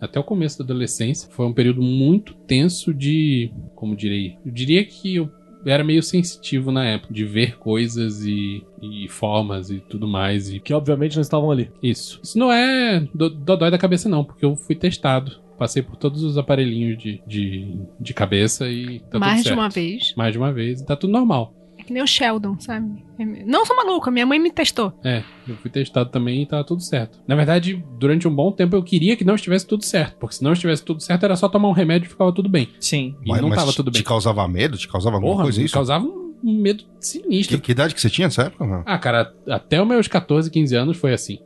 até 0.00 0.18
o 0.18 0.24
começo 0.24 0.58
da 0.58 0.64
adolescência, 0.64 1.28
foi 1.30 1.46
um 1.46 1.52
período 1.52 1.82
muito 1.82 2.34
tenso 2.34 2.92
de. 2.92 3.52
Como 3.74 3.94
direi? 3.94 4.38
Eu 4.44 4.50
diria 4.50 4.84
que 4.84 5.16
eu 5.16 5.30
era 5.66 5.84
meio 5.84 6.02
sensitivo 6.02 6.70
na 6.72 6.84
época, 6.84 7.12
de 7.12 7.24
ver 7.24 7.56
coisas 7.58 8.24
e, 8.24 8.62
e 8.80 9.08
formas 9.08 9.70
e 9.70 9.78
tudo 9.80 10.06
mais. 10.08 10.50
E 10.50 10.58
Que 10.60 10.72
obviamente 10.72 11.14
não 11.16 11.22
estavam 11.22 11.50
ali. 11.50 11.70
isso. 11.82 12.20
Isso 12.22 12.38
não 12.38 12.52
é 12.52 13.00
do- 13.14 13.30
dodói 13.30 13.70
da 13.70 13.78
cabeça, 13.78 14.08
não, 14.08 14.24
porque 14.24 14.44
eu 14.44 14.56
fui 14.56 14.74
testado. 14.74 15.38
Passei 15.58 15.82
por 15.82 15.96
todos 15.96 16.22
os 16.22 16.38
aparelhinhos 16.38 16.96
de, 16.96 17.20
de, 17.26 17.76
de 18.00 18.14
cabeça 18.14 18.66
e 18.70 19.00
tá 19.10 19.18
Mais 19.18 19.42
tudo 19.42 19.52
de 19.52 19.58
uma 19.58 19.68
vez. 19.68 20.14
Mais 20.16 20.32
de 20.32 20.38
uma 20.38 20.50
vez. 20.52 20.80
e 20.80 20.86
Tá 20.86 20.96
tudo 20.96 21.12
normal. 21.12 21.54
É 21.90 21.92
que 21.92 21.92
nem 21.92 22.02
o 22.02 22.06
Sheldon, 22.06 22.56
sabe? 22.60 23.04
Não 23.44 23.66
sou 23.66 23.76
maluca, 23.76 24.10
minha 24.10 24.24
mãe 24.24 24.38
me 24.38 24.50
testou. 24.50 24.92
É, 25.04 25.24
eu 25.46 25.56
fui 25.56 25.68
testado 25.70 26.08
também 26.10 26.42
e 26.42 26.46
tava 26.46 26.62
tudo 26.64 26.80
certo. 26.82 27.18
Na 27.26 27.34
verdade, 27.34 27.84
durante 27.98 28.28
um 28.28 28.34
bom 28.34 28.52
tempo 28.52 28.76
eu 28.76 28.82
queria 28.82 29.16
que 29.16 29.24
não 29.24 29.34
estivesse 29.34 29.66
tudo 29.66 29.84
certo, 29.84 30.16
porque 30.18 30.36
se 30.36 30.44
não 30.44 30.52
estivesse 30.52 30.84
tudo 30.84 31.02
certo 31.02 31.24
era 31.24 31.34
só 31.34 31.48
tomar 31.48 31.68
um 31.68 31.72
remédio 31.72 32.06
e 32.06 32.08
ficava 32.08 32.32
tudo 32.32 32.48
bem. 32.48 32.68
Sim. 32.78 33.16
E 33.24 33.40
não 33.40 33.50
tava 33.50 33.72
tudo 33.72 33.90
bem. 33.90 34.00
Te 34.00 34.06
causava 34.06 34.46
medo? 34.46 34.78
Te 34.78 34.86
causava 34.86 35.16
alguma 35.16 35.32
Porra, 35.32 35.44
coisa 35.44 35.58
me 35.58 35.64
isso? 35.64 35.74
causava 35.74 36.04
um 36.04 36.62
medo 36.62 36.84
sinistro. 37.00 37.56
Que, 37.58 37.64
que 37.66 37.72
idade 37.72 37.92
que 37.94 38.00
você 38.00 38.08
tinha 38.08 38.28
nessa 38.28 38.42
época? 38.42 38.84
Ah, 38.86 38.98
cara, 38.98 39.34
até 39.48 39.82
os 39.82 39.88
meus 39.88 40.06
14, 40.06 40.48
15 40.50 40.76
anos 40.76 40.96
foi 40.96 41.12
assim. 41.12 41.38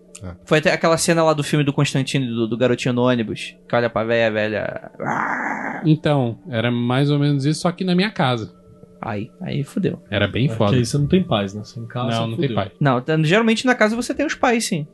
Foi 0.44 0.58
até 0.58 0.72
aquela 0.72 0.96
cena 0.96 1.22
lá 1.22 1.32
do 1.34 1.42
filme 1.42 1.64
do 1.64 1.72
Constantino, 1.72 2.26
do, 2.26 2.48
do 2.48 2.56
garotinho 2.56 2.94
no 2.94 3.02
ônibus, 3.02 3.56
que 3.68 3.76
olha 3.76 3.90
pra 3.90 4.04
velha. 4.04 4.90
Ah! 5.00 5.82
Então, 5.84 6.38
era 6.48 6.70
mais 6.70 7.10
ou 7.10 7.18
menos 7.18 7.44
isso, 7.44 7.60
só 7.60 7.72
que 7.72 7.84
na 7.84 7.94
minha 7.94 8.10
casa. 8.10 8.54
Aí, 9.00 9.30
aí 9.40 9.62
fudeu. 9.62 10.02
Era 10.10 10.26
bem 10.26 10.48
foda. 10.48 10.58
Porque 10.70 10.76
aí 10.76 10.86
você 10.86 10.98
não 10.98 11.06
tem 11.06 11.22
paz, 11.22 11.54
né? 11.54 11.62
Você 11.64 11.78
em 11.80 11.86
casa. 11.86 12.10
Não, 12.10 12.26
não 12.28 12.34
fudeu. 12.36 12.48
tem 12.48 12.54
pai. 12.56 12.70
Não, 12.80 13.00
t- 13.00 13.24
geralmente 13.24 13.66
na 13.66 13.74
casa 13.74 13.94
você 13.94 14.14
tem 14.14 14.24
os 14.26 14.34
pais, 14.34 14.64
sim. 14.64 14.86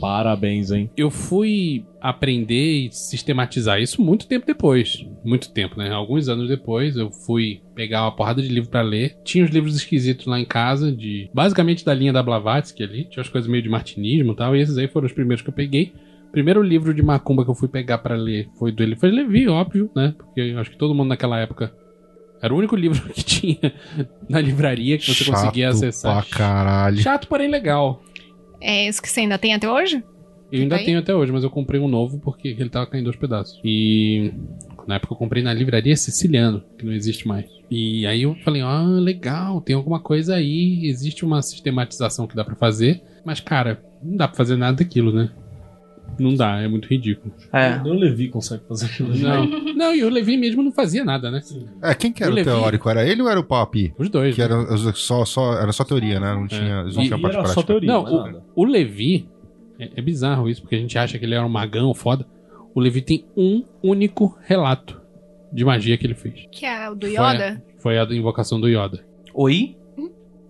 Parabéns, 0.00 0.70
hein? 0.70 0.88
Eu 0.96 1.10
fui 1.10 1.84
aprender 2.00 2.86
e 2.86 2.92
sistematizar 2.92 3.80
isso 3.80 4.00
muito 4.00 4.28
tempo 4.28 4.46
depois. 4.46 5.04
Muito 5.24 5.52
tempo, 5.52 5.76
né? 5.76 5.90
Alguns 5.90 6.28
anos 6.28 6.48
depois, 6.48 6.96
eu 6.96 7.10
fui 7.10 7.60
pegar 7.74 8.02
uma 8.02 8.14
porrada 8.14 8.40
de 8.40 8.48
livro 8.48 8.70
pra 8.70 8.80
ler. 8.80 9.16
Tinha 9.24 9.44
os 9.44 9.50
livros 9.50 9.74
esquisitos 9.74 10.26
lá 10.26 10.38
em 10.38 10.44
casa, 10.44 10.92
de 10.92 11.28
basicamente 11.34 11.84
da 11.84 11.92
linha 11.92 12.12
da 12.12 12.22
Blavatsky 12.22 12.84
ali. 12.84 13.04
Tinha 13.10 13.22
as 13.22 13.28
coisas 13.28 13.50
meio 13.50 13.62
de 13.62 13.68
martinismo 13.68 14.32
e 14.32 14.36
tal. 14.36 14.54
E 14.54 14.60
esses 14.60 14.78
aí 14.78 14.86
foram 14.86 15.06
os 15.06 15.12
primeiros 15.12 15.42
que 15.42 15.48
eu 15.48 15.54
peguei. 15.54 15.92
O 16.28 16.30
primeiro 16.30 16.62
livro 16.62 16.94
de 16.94 17.02
macumba 17.02 17.42
que 17.44 17.50
eu 17.50 17.54
fui 17.54 17.68
pegar 17.68 17.98
pra 17.98 18.14
ler 18.14 18.48
foi 18.56 18.70
do 18.70 18.82
Eliphas 18.84 19.12
Levi, 19.12 19.48
óbvio, 19.48 19.90
né? 19.96 20.14
Porque 20.16 20.40
eu 20.42 20.58
acho 20.60 20.70
que 20.70 20.76
todo 20.78 20.94
mundo 20.94 21.08
naquela 21.08 21.40
época 21.40 21.72
era 22.40 22.52
o 22.52 22.56
único 22.56 22.76
livro 22.76 23.08
que 23.12 23.22
tinha 23.22 23.72
na 24.28 24.40
livraria 24.40 24.98
que 24.98 25.12
você 25.12 25.24
conseguia 25.24 25.68
acessar. 25.70 26.26
Pra 26.26 26.36
caralho. 26.36 26.98
Chato, 26.98 27.28
porém 27.28 27.48
legal. 27.48 28.02
É 28.60 28.88
isso 28.88 29.00
que 29.00 29.08
você 29.08 29.20
ainda 29.20 29.38
tem 29.38 29.54
até 29.54 29.70
hoje? 29.70 30.02
Eu 30.50 30.62
ainda 30.62 30.76
Tem? 30.76 30.86
tenho 30.86 30.98
até 30.98 31.14
hoje, 31.14 31.30
mas 31.30 31.44
eu 31.44 31.50
comprei 31.50 31.78
um 31.78 31.88
novo 31.88 32.18
porque 32.18 32.48
ele 32.48 32.70
tava 32.70 32.86
caindo 32.86 33.08
aos 33.08 33.16
pedaços. 33.16 33.60
E 33.62 34.32
na 34.86 34.94
época 34.94 35.12
eu 35.12 35.18
comprei 35.18 35.42
na 35.42 35.52
livraria 35.52 35.94
Siciliano, 35.94 36.64
que 36.78 36.86
não 36.86 36.92
existe 36.92 37.28
mais. 37.28 37.44
E 37.70 38.06
aí 38.06 38.22
eu 38.22 38.34
falei, 38.36 38.62
ah, 38.62 38.82
legal, 38.82 39.60
tem 39.60 39.76
alguma 39.76 40.00
coisa 40.00 40.36
aí, 40.36 40.86
existe 40.86 41.24
uma 41.24 41.42
sistematização 41.42 42.26
que 42.26 42.34
dá 42.34 42.42
pra 42.44 42.56
fazer, 42.56 43.02
mas 43.24 43.40
cara, 43.40 43.82
não 44.02 44.16
dá 44.16 44.26
pra 44.26 44.36
fazer 44.38 44.56
nada 44.56 44.78
daquilo, 44.78 45.12
né? 45.12 45.30
Não 46.18 46.34
dá, 46.34 46.60
é 46.60 46.66
muito 46.68 46.88
ridículo. 46.88 47.32
É. 47.52 47.78
Nem 47.78 47.92
o 47.92 47.94
Levi 47.94 48.28
consegue 48.28 48.62
fazer 48.68 48.86
aquilo. 48.86 49.10
ali. 49.12 49.22
Não, 49.22 49.46
não, 49.74 49.94
e 49.94 50.02
o 50.04 50.08
Levi 50.08 50.36
mesmo 50.36 50.62
não 50.62 50.72
fazia 50.72 51.04
nada, 51.04 51.30
né? 51.30 51.40
É, 51.82 51.94
quem 51.94 52.12
que 52.12 52.22
era 52.22 52.32
O 52.34 52.38
o, 52.38 52.44
teórico? 52.44 52.88
Era 52.88 53.06
ele 53.06 53.22
ou 53.22 53.28
era 53.28 53.38
o 53.38 53.44
Papi? 53.44 53.94
Os 53.98 54.08
dois. 54.08 54.34
Que 54.34 54.40
né? 54.40 54.46
era 54.46 54.92
só, 54.94 55.24
só, 55.24 55.54
era 55.54 55.72
só 55.72 55.84
teoria, 55.84 56.18
né? 56.18 56.34
Não 56.34 56.46
tinha, 56.48 56.80
eles 56.80 56.96
não 56.96 57.02
E, 57.02 57.06
tinham 57.06 57.18
e 57.18 57.22
parte 57.22 57.36
era 57.36 57.46
só 57.48 57.54
prática. 57.54 57.66
teoria, 57.66 57.88
Não, 57.92 58.02
mais 58.02 58.14
nada. 58.14 58.44
o, 58.54 58.62
o 58.62 58.64
Levi. 58.64 59.28
É, 59.78 59.90
é 59.96 60.02
bizarro 60.02 60.48
isso, 60.48 60.60
porque 60.62 60.74
a 60.74 60.78
gente 60.78 60.98
acha 60.98 61.18
que 61.18 61.24
ele 61.24 61.34
era 61.34 61.46
um 61.46 61.48
magão 61.48 61.94
foda. 61.94 62.26
O 62.74 62.80
Levi 62.80 63.00
tem 63.00 63.24
um 63.36 63.62
único 63.82 64.36
relato 64.42 65.00
de 65.52 65.64
magia 65.64 65.96
que 65.96 66.04
ele 66.06 66.14
fez. 66.14 66.46
Que 66.50 66.66
é 66.66 66.90
o 66.90 66.94
do 66.94 67.06
Foi 67.06 67.14
Yoda? 67.14 67.62
Foi 67.78 67.98
a 67.98 68.04
invocação 68.04 68.60
do 68.60 68.68
Yoda. 68.68 69.04
Oi? 69.32 69.76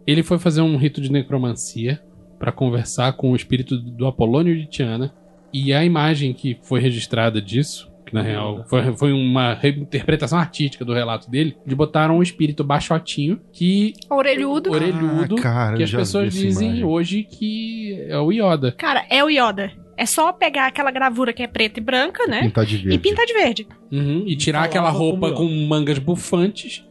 Ele 0.07 0.23
foi 0.23 0.39
fazer 0.39 0.63
um 0.63 0.77
rito 0.79 1.01
de 1.01 1.13
necromancia 1.13 2.01
pra 2.39 2.51
conversar 2.51 3.13
com 3.15 3.33
o 3.33 3.37
espírito 3.37 3.77
do 3.77 4.07
Apolônio 4.07 4.57
de 4.57 4.67
Tiana. 4.67 5.13
E 5.53 5.73
a 5.73 5.85
imagem 5.85 6.33
que 6.33 6.59
foi 6.63 6.81
registrada 6.81 7.41
disso, 7.41 7.91
que 8.07 8.15
na 8.15 8.23
real 8.23 8.65
foi, 8.69 8.93
foi 8.97 9.13
uma 9.13 9.55
reinterpretação 9.55 10.39
artística 10.39 10.85
do 10.85 10.93
relato 10.95 11.31
dele, 11.31 11.57
de 11.67 11.75
botaram 11.75 12.19
um 12.19 12.23
espírito 12.23 12.63
baixotinho 12.65 13.41
que. 13.53 13.93
Orelhudo. 14.11 14.71
orelhudo. 14.71 15.37
Ah, 15.39 15.43
cara, 15.43 15.77
que 15.77 15.83
as 15.83 15.91
pessoas 15.91 16.33
dizem 16.33 16.69
imagem. 16.69 16.85
hoje 16.85 17.23
que 17.25 17.95
é 18.09 18.19
o 18.19 18.31
Yoda. 18.33 18.73
Cara, 18.73 19.05
é 19.11 19.23
o 19.25 19.29
Yoda. 19.29 19.73
É 19.97 20.07
só 20.07 20.33
pegar 20.33 20.67
aquela 20.69 20.93
gravura 20.93 21.33
que 21.33 21.43
é 21.43 21.47
preta 21.49 21.81
e 21.81 21.83
branca, 21.83 22.25
né? 22.29 22.43
Pintar 22.43 22.65
de 22.65 22.77
verde. 22.77 22.95
E 22.95 22.99
pintar 22.99 23.27
de 23.27 23.33
verde. 23.33 23.69
Uhum, 23.91 24.23
e 24.27 24.37
tirar 24.37 24.63
aquela 24.63 24.91
roupa 24.91 25.33
com 25.33 25.49
mangas 25.67 25.99
bufantes. 25.99 26.85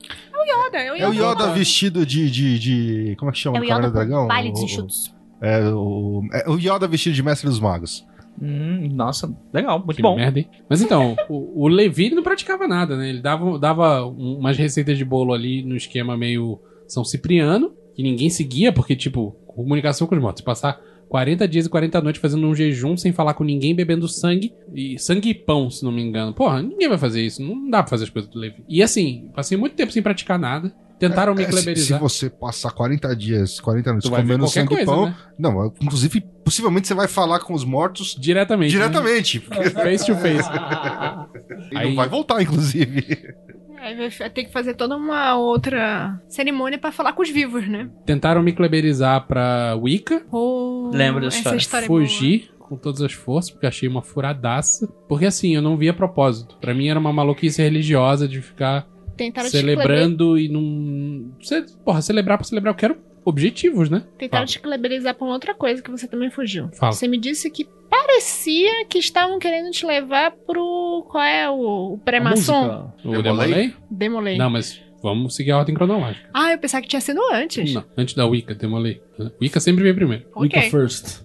Yoda, 0.48 0.78
é 0.78 0.92
o 0.92 0.96
Yoda. 0.96 1.04
É 1.04 1.08
o 1.10 1.14
Yoda 1.14 1.52
vestido 1.54 2.06
de, 2.06 2.30
de, 2.32 2.58
de- 2.60 3.16
Como 3.18 3.30
é 3.30 3.34
que 3.34 3.40
chama? 3.40 3.58
É 3.58 3.60
o 3.62 3.68
Cavaleiro 3.68 3.88
Yoda 3.98 4.06
do 4.06 4.10
Dragão? 4.10 4.28
O- 4.28 4.64
enxutos. 4.64 5.14
É 5.42 5.60
o, 5.70 6.22
é 6.34 6.50
o 6.50 6.58
Yoda 6.58 6.88
vestido 6.88 7.14
de 7.14 7.22
Mestre 7.24 7.48
dos 7.50 7.60
Magos. 7.60 8.06
Hum, 8.42 8.90
nossa, 8.94 9.34
legal, 9.54 9.80
muito 9.80 9.96
Que 9.96 10.02
bom. 10.02 10.16
merda, 10.16 10.40
hein? 10.40 10.48
Mas 10.70 10.82
então, 10.82 11.16
o, 11.30 11.64
o 11.64 11.68
Levi 11.68 12.10
não 12.12 12.22
praticava 12.24 12.68
nada, 12.68 12.96
né? 12.96 13.10
Ele 13.10 13.22
dava, 13.22 13.58
dava 13.58 14.06
um- 14.06 14.38
umas 14.38 14.58
receitas 14.58 14.98
de 14.98 15.04
bolo 15.06 15.34
ali 15.34 15.64
no 15.64 15.76
esquema 15.76 16.16
meio 16.16 16.60
São 16.88 17.04
Cipriano, 17.04 17.74
que 17.96 18.04
ninguém 18.04 18.30
seguia, 18.30 18.72
porque, 18.72 18.96
tipo, 18.96 19.32
comunicação 19.48 20.06
com 20.06 20.16
os 20.16 20.22
mortos. 20.22 20.44
Passar 20.44 20.80
40 21.10 21.48
dias 21.48 21.66
e 21.66 21.70
40 21.70 22.00
noites 22.02 22.22
fazendo 22.22 22.46
um 22.46 22.54
jejum 22.54 22.96
sem 22.96 23.12
falar 23.12 23.34
com 23.34 23.44
ninguém, 23.44 23.74
bebendo 23.74 24.08
sangue. 24.08 24.54
E 24.74 25.00
sangue 25.00 25.30
e 25.30 25.34
pão, 25.34 25.70
se 25.72 25.84
não 25.84 25.92
me 25.92 26.02
engano. 26.04 26.34
Porra, 26.34 26.62
ninguém 26.62 26.88
vai 26.90 26.98
fazer 26.98 27.26
isso. 27.26 27.42
Não 27.42 27.70
dá 27.70 27.82
pra 27.82 27.90
fazer 27.90 28.04
as 28.04 28.10
coisas 28.12 28.30
do 28.30 28.38
Levi. 28.38 28.64
E 28.70 28.84
assim, 28.84 29.30
passei 29.34 29.58
muito 29.58 29.76
tempo 29.76 29.92
sem 29.92 30.04
praticar 30.04 30.38
nada. 30.38 30.72
Tentaram 31.00 31.36
me 31.36 31.44
É, 31.44 31.46
se, 31.46 31.52
se 31.52 31.58
kleberizar. 31.64 32.00
você 32.00 32.30
passar 32.30 32.72
40 32.72 33.16
dias, 33.16 33.60
40 33.60 33.90
anos 33.92 34.04
Tu 34.04 34.10
vai 34.10 34.22
ver 34.22 34.28
comendo 34.34 34.48
sangue 34.48 34.70
coisa, 34.70 34.86
pão. 34.86 35.06
né? 35.08 35.16
Não, 35.38 35.74
inclusive, 35.82 36.22
possivelmente 36.44 36.88
você 36.88 36.94
vai 36.96 37.08
falar 37.08 37.40
com 37.42 37.54
os 37.54 37.64
mortos 37.64 38.16
Diretamente. 38.20 38.76
né? 38.76 38.88
diretamente. 38.88 39.40
porque 39.42 39.70
Face 39.72 40.06
to 40.06 40.16
face. 40.16 40.50
ele 41.72 41.78
Aí- 41.80 41.90
não 41.90 41.96
vai 41.96 42.10
voltar, 42.10 42.42
inclusive. 42.42 43.36
Aí 43.80 43.96
vai 44.10 44.30
ter 44.32 44.46
que 44.46 44.52
fazer 44.52 44.74
toda 44.74 44.98
uma 44.98 45.36
outra 45.36 46.20
cerimônia 46.28 46.80
pra 46.80 46.92
falar 46.92 47.14
com 47.14 47.22
os 47.22 47.30
vivos, 47.30 47.68
né? 47.68 47.90
Tentaram 48.06 48.42
me 48.42 48.52
kleberizar 48.52 49.28
pra 49.28 49.76
Wicca. 49.80 50.24
Ou 50.32 50.90
Lembro 50.90 51.22
dessa 51.22 51.38
essa 51.38 51.56
história. 51.56 51.58
história 51.58 51.86
é 51.86 51.88
Fugir 51.88 52.50
com 52.60 52.76
todas 52.76 53.02
as 53.04 53.14
forças, 53.14 53.52
porque 53.52 53.68
achei 53.68 53.88
uma 53.88 54.02
furadaça. 54.02 54.88
Porque 55.08 55.28
assim, 55.28 55.56
eu 55.56 55.62
não 55.62 55.78
via 55.78 55.94
propósito. 55.94 56.58
Pra 56.60 56.74
mim 56.74 56.88
era 56.90 57.00
uma 57.00 57.14
maluquice 57.14 57.62
religiosa 57.62 58.28
de 58.28 58.42
ficar. 58.42 58.88
Tentaram 59.18 59.50
celebrando 59.50 60.38
e 60.38 60.48
não. 60.48 61.32
Você, 61.42 61.66
porra, 61.84 62.02
celebrar 62.02 62.38
pra 62.38 62.46
celebrar, 62.48 62.74
eu 62.74 62.78
quero 62.78 62.98
objetivos, 63.26 63.90
né? 63.90 64.04
Tentaram 64.18 64.42
Fala. 64.42 64.48
te 64.48 64.60
kleberizar 64.60 65.14
pra 65.16 65.26
uma 65.26 65.34
outra 65.34 65.54
coisa 65.54 65.82
que 65.82 65.92
você 65.92 66.08
também 66.08 66.30
fugiu. 66.30 66.70
Fala. 66.74 66.94
Você 66.94 67.08
me 67.08 67.18
disse 67.18 67.50
que 67.50 67.68
parecia 67.90 68.86
que 68.86 69.00
estavam 69.00 69.38
querendo 69.40 69.70
te 69.72 69.86
levar 69.86 70.32
pro. 70.32 71.06
Qual 71.10 71.24
é 71.24 71.50
o, 71.50 71.94
o 71.94 71.98
pré-maçom? 71.98 72.92
O 73.04 73.22
Demolei? 73.22 73.74
Demolei? 73.92 74.38
Não, 74.38 74.50
mas 74.50 74.80
vamos 75.04 75.36
seguir 75.36 75.52
a 75.52 75.58
ordem 75.58 75.76
cronológica. 75.76 76.30
Ah, 76.34 76.54
eu 76.54 76.58
pensava 76.58 76.82
que 76.82 76.88
tinha 76.88 77.02
sido 77.02 77.20
antes. 77.32 77.74
Não, 77.74 77.84
antes 77.98 78.14
da 78.16 78.26
Wicca, 78.26 78.56
Demolei. 78.56 79.02
Wicca 79.42 79.60
sempre 79.60 79.84
vem 79.84 79.94
primeiro. 79.96 80.26
Wicca 80.36 80.60
Ok. 80.60 80.70
First. 80.70 81.22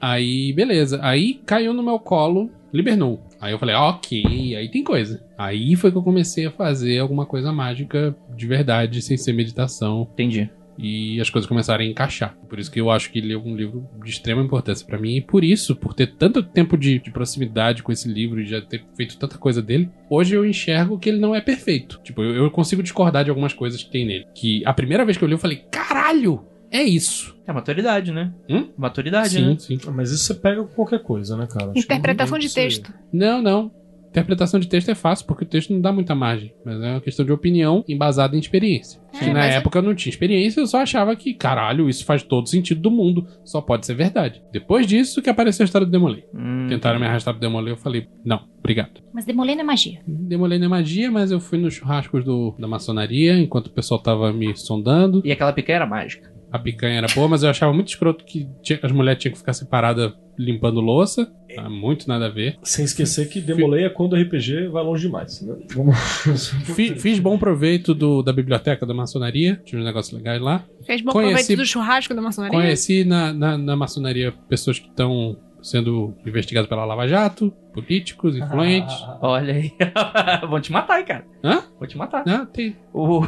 Aí, 0.00 0.52
beleza. 0.52 1.00
Aí 1.02 1.40
caiu 1.46 1.72
no 1.72 1.82
meu 1.82 1.98
colo, 1.98 2.50
libernou. 2.76 3.26
Aí 3.40 3.52
eu 3.52 3.58
falei, 3.58 3.74
ok, 3.74 4.56
aí 4.56 4.68
tem 4.68 4.84
coisa. 4.84 5.24
Aí 5.36 5.74
foi 5.76 5.90
que 5.90 5.98
eu 5.98 6.02
comecei 6.02 6.46
a 6.46 6.50
fazer 6.50 6.98
alguma 6.98 7.26
coisa 7.26 7.52
mágica 7.52 8.14
de 8.36 8.46
verdade, 8.46 9.02
sem 9.02 9.16
ser 9.16 9.32
meditação. 9.32 10.08
Entendi. 10.12 10.50
E 10.78 11.20
as 11.20 11.30
coisas 11.30 11.48
começaram 11.48 11.82
a 11.82 11.86
encaixar. 11.86 12.36
Por 12.48 12.58
isso 12.58 12.70
que 12.70 12.80
eu 12.80 12.90
acho 12.90 13.10
que 13.10 13.18
ele 13.18 13.32
é 13.32 13.38
um 13.38 13.56
livro 13.56 13.88
de 14.04 14.10
extrema 14.10 14.42
importância 14.42 14.86
pra 14.86 14.98
mim. 14.98 15.16
E 15.16 15.20
por 15.20 15.42
isso, 15.42 15.74
por 15.74 15.94
ter 15.94 16.14
tanto 16.14 16.42
tempo 16.42 16.76
de, 16.76 16.98
de 16.98 17.10
proximidade 17.10 17.82
com 17.82 17.92
esse 17.92 18.08
livro 18.08 18.40
e 18.40 18.46
já 18.46 18.60
ter 18.60 18.84
feito 18.94 19.18
tanta 19.18 19.38
coisa 19.38 19.62
dele, 19.62 19.88
hoje 20.10 20.34
eu 20.34 20.44
enxergo 20.44 20.98
que 20.98 21.08
ele 21.08 21.18
não 21.18 21.34
é 21.34 21.40
perfeito. 21.40 22.00
Tipo, 22.02 22.22
eu, 22.22 22.34
eu 22.44 22.50
consigo 22.50 22.82
discordar 22.82 23.24
de 23.24 23.30
algumas 23.30 23.54
coisas 23.54 23.82
que 23.82 23.90
tem 23.90 24.04
nele. 24.04 24.26
Que 24.34 24.62
a 24.66 24.74
primeira 24.74 25.04
vez 25.04 25.16
que 25.16 25.24
eu 25.24 25.28
li, 25.28 25.34
eu 25.34 25.38
falei, 25.38 25.64
caralho, 25.70 26.44
é 26.76 26.82
isso. 26.84 27.36
É 27.46 27.52
maturidade, 27.52 28.12
né? 28.12 28.32
Hum? 28.50 28.68
Maturidade, 28.76 29.30
sim, 29.30 29.46
né? 29.50 29.56
sim. 29.58 29.78
Ah, 29.86 29.90
Mas 29.90 30.10
isso 30.10 30.24
você 30.24 30.34
pega 30.34 30.62
com 30.62 30.74
qualquer 30.74 31.02
coisa, 31.02 31.36
né, 31.36 31.46
cara? 31.46 31.72
Interpretação 31.74 32.38
de 32.38 32.52
texto. 32.52 32.92
Não, 33.12 33.40
não. 33.40 33.70
Interpretação 34.08 34.58
de 34.58 34.66
texto 34.66 34.88
é 34.90 34.94
fácil, 34.94 35.26
porque 35.26 35.44
o 35.44 35.46
texto 35.46 35.74
não 35.74 35.80
dá 35.80 35.92
muita 35.92 36.14
margem. 36.14 36.50
Mas 36.64 36.80
é 36.82 36.92
uma 36.92 37.00
questão 37.02 37.22
de 37.24 37.32
opinião 37.32 37.84
embasada 37.86 38.34
em 38.34 38.38
experiência. 38.38 38.98
É, 39.12 39.18
que 39.18 39.30
na 39.30 39.44
é- 39.46 39.56
época 39.56 39.78
eu 39.78 39.82
não 39.82 39.94
tinha 39.94 40.10
experiência, 40.10 40.58
eu 40.60 40.66
só 40.66 40.78
achava 40.78 41.14
que, 41.14 41.34
caralho, 41.34 41.86
isso 41.86 42.02
faz 42.02 42.22
todo 42.22 42.48
sentido 42.48 42.80
do 42.80 42.90
mundo. 42.90 43.26
Só 43.44 43.60
pode 43.60 43.84
ser 43.84 43.94
verdade. 43.94 44.42
Depois 44.50 44.86
disso 44.86 45.20
que 45.20 45.28
apareceu 45.28 45.64
a 45.64 45.66
história 45.66 45.86
do 45.86 45.90
Demolei. 45.90 46.24
Hum, 46.34 46.66
Tentaram 46.66 46.98
me 46.98 47.04
arrastar 47.06 47.34
pro 47.34 47.40
Demolei, 47.42 47.74
eu 47.74 47.76
falei, 47.76 48.08
não, 48.24 48.40
obrigado. 48.58 49.02
Mas 49.12 49.26
demolei 49.26 49.54
não 49.54 49.62
é 49.62 49.66
magia. 49.66 50.00
Demolei 50.06 50.58
não 50.58 50.66
é 50.66 50.70
magia, 50.70 51.10
mas 51.10 51.30
eu 51.30 51.38
fui 51.38 51.58
nos 51.58 51.74
churrascos 51.74 52.24
do, 52.24 52.54
da 52.58 52.66
maçonaria, 52.66 53.38
enquanto 53.38 53.66
o 53.66 53.70
pesal 53.70 53.98
tava 53.98 54.32
me 54.32 54.56
sondando. 54.56 55.20
E 55.26 55.30
aquela 55.30 55.52
picanha 55.52 55.76
era 55.76 55.86
mágica. 55.86 56.34
A 56.56 56.58
picanha 56.58 56.98
era 56.98 57.06
boa, 57.14 57.28
mas 57.28 57.42
eu 57.42 57.50
achava 57.50 57.72
muito 57.72 57.88
escroto 57.88 58.24
que 58.24 58.48
tinha- 58.62 58.78
as 58.82 58.90
mulheres 58.92 59.20
tinham 59.22 59.32
que 59.32 59.38
ficar 59.38 59.52
separadas 59.52 60.12
limpando 60.38 60.80
louça. 60.80 61.30
Ah, 61.58 61.70
muito 61.70 62.06
nada 62.06 62.26
a 62.26 62.28
ver. 62.28 62.58
Sem 62.62 62.84
esquecer 62.84 63.28
que 63.30 63.40
Demolei 63.40 63.84
é 63.86 63.88
quando 63.88 64.12
o 64.12 64.16
RPG 64.16 64.68
vai 64.68 64.82
longe 64.84 65.06
demais, 65.06 65.40
né? 65.40 65.54
Vamos... 65.74 65.96
Fi- 66.74 66.94
Fiz 66.96 67.18
bom 67.18 67.38
proveito 67.38 67.94
do- 67.94 68.22
da 68.22 68.32
biblioteca 68.32 68.84
da 68.84 68.92
maçonaria, 68.92 69.60
tinha 69.64 69.80
uns 69.80 69.84
negócios 69.84 70.14
legais 70.16 70.40
lá. 70.42 70.64
Fez 70.84 71.00
bom 71.00 71.12
Conheci- 71.12 71.34
proveito 71.34 71.58
do 71.60 71.64
churrasco 71.66 72.14
da 72.14 72.20
maçonaria? 72.20 72.58
Conheci 72.58 73.04
na, 73.04 73.32
na, 73.32 73.56
na 73.56 73.74
maçonaria 73.76 74.32
pessoas 74.48 74.78
que 74.78 74.88
estão 74.88 75.38
sendo 75.62 76.14
investigadas 76.26 76.68
pela 76.68 76.84
Lava 76.84 77.08
Jato, 77.08 77.50
políticos, 77.72 78.36
influentes. 78.36 78.94
Olha 79.22 79.54
aí. 79.54 79.72
Vão 80.48 80.60
te 80.60 80.70
matar 80.70 80.94
aí, 80.96 81.04
cara. 81.04 81.24
Hã? 81.42 81.62
Vou 81.78 81.88
te 81.88 81.96
matar. 81.96 82.22
Ah, 82.28 82.44
tem. 82.46 82.76
O... 82.92 83.26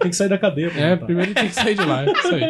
Tem 0.00 0.10
que 0.10 0.16
sair 0.16 0.28
da 0.28 0.38
cadeia. 0.38 0.66
É, 0.76 0.90
matar. 0.90 1.06
primeiro 1.06 1.32
tem 1.34 1.48
que 1.48 1.54
sair 1.54 1.74
de 1.74 1.84
lá. 1.84 2.04
é 2.04 2.12
Isso 2.12 2.34
aí. 2.34 2.40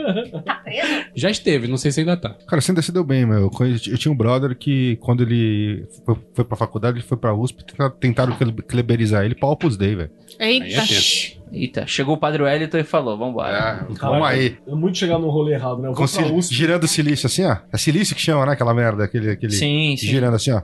Tá 0.42 0.54
preso? 0.54 1.04
Já 1.14 1.30
esteve, 1.30 1.66
não 1.68 1.76
sei 1.76 1.90
se 1.92 2.00
ainda 2.00 2.16
tá. 2.16 2.34
Cara, 2.46 2.60
você 2.62 2.70
ainda 2.70 2.82
se 2.82 2.90
deu 2.92 3.04
bem, 3.04 3.26
meu. 3.26 3.50
Eu 3.86 3.98
tinha 3.98 4.10
um 4.12 4.16
brother 4.16 4.56
que, 4.56 4.96
quando 5.02 5.22
ele 5.22 5.86
foi, 6.06 6.16
foi 6.34 6.44
pra 6.44 6.56
faculdade, 6.56 6.98
ele 6.98 7.06
foi 7.06 7.18
pra 7.18 7.34
USP, 7.34 7.64
tenta- 7.64 7.90
tentaram 7.90 8.34
cle- 8.36 8.62
kleberizar 8.62 9.24
ele 9.24 9.34
pra 9.34 9.48
Opus 9.48 9.76
Dei, 9.76 9.94
velho. 9.94 10.10
Aí 10.40 10.62
Eita. 10.62 10.80
é. 10.80 11.42
Eita, 11.54 11.86
chegou 11.86 12.14
o 12.14 12.18
Padre 12.18 12.42
Wellington 12.42 12.78
e 12.78 12.84
falou, 12.84 13.18
vambora. 13.18 13.50
É, 13.54 13.60
Caraca, 13.60 13.94
calma 13.96 14.28
aí. 14.30 14.56
É 14.66 14.74
muito 14.74 14.96
chegar 14.96 15.18
num 15.18 15.28
rolê 15.28 15.52
errado, 15.52 15.82
né? 15.82 15.88
Eu 15.88 15.92
vou 15.94 16.06
Com 16.06 16.10
pra 16.10 16.32
USP. 16.32 16.54
girando 16.54 16.88
silício 16.88 17.26
assim, 17.26 17.44
ó. 17.44 17.58
É 17.70 17.76
silício 17.76 18.16
que 18.16 18.22
chama, 18.22 18.46
né? 18.46 18.52
Aquela 18.52 18.72
merda, 18.72 19.04
aquele. 19.04 19.30
aquele 19.32 19.52
Sim, 19.52 19.94
sim. 19.98 20.06
Girando 20.06 20.34
assim, 20.36 20.50
ó. 20.52 20.62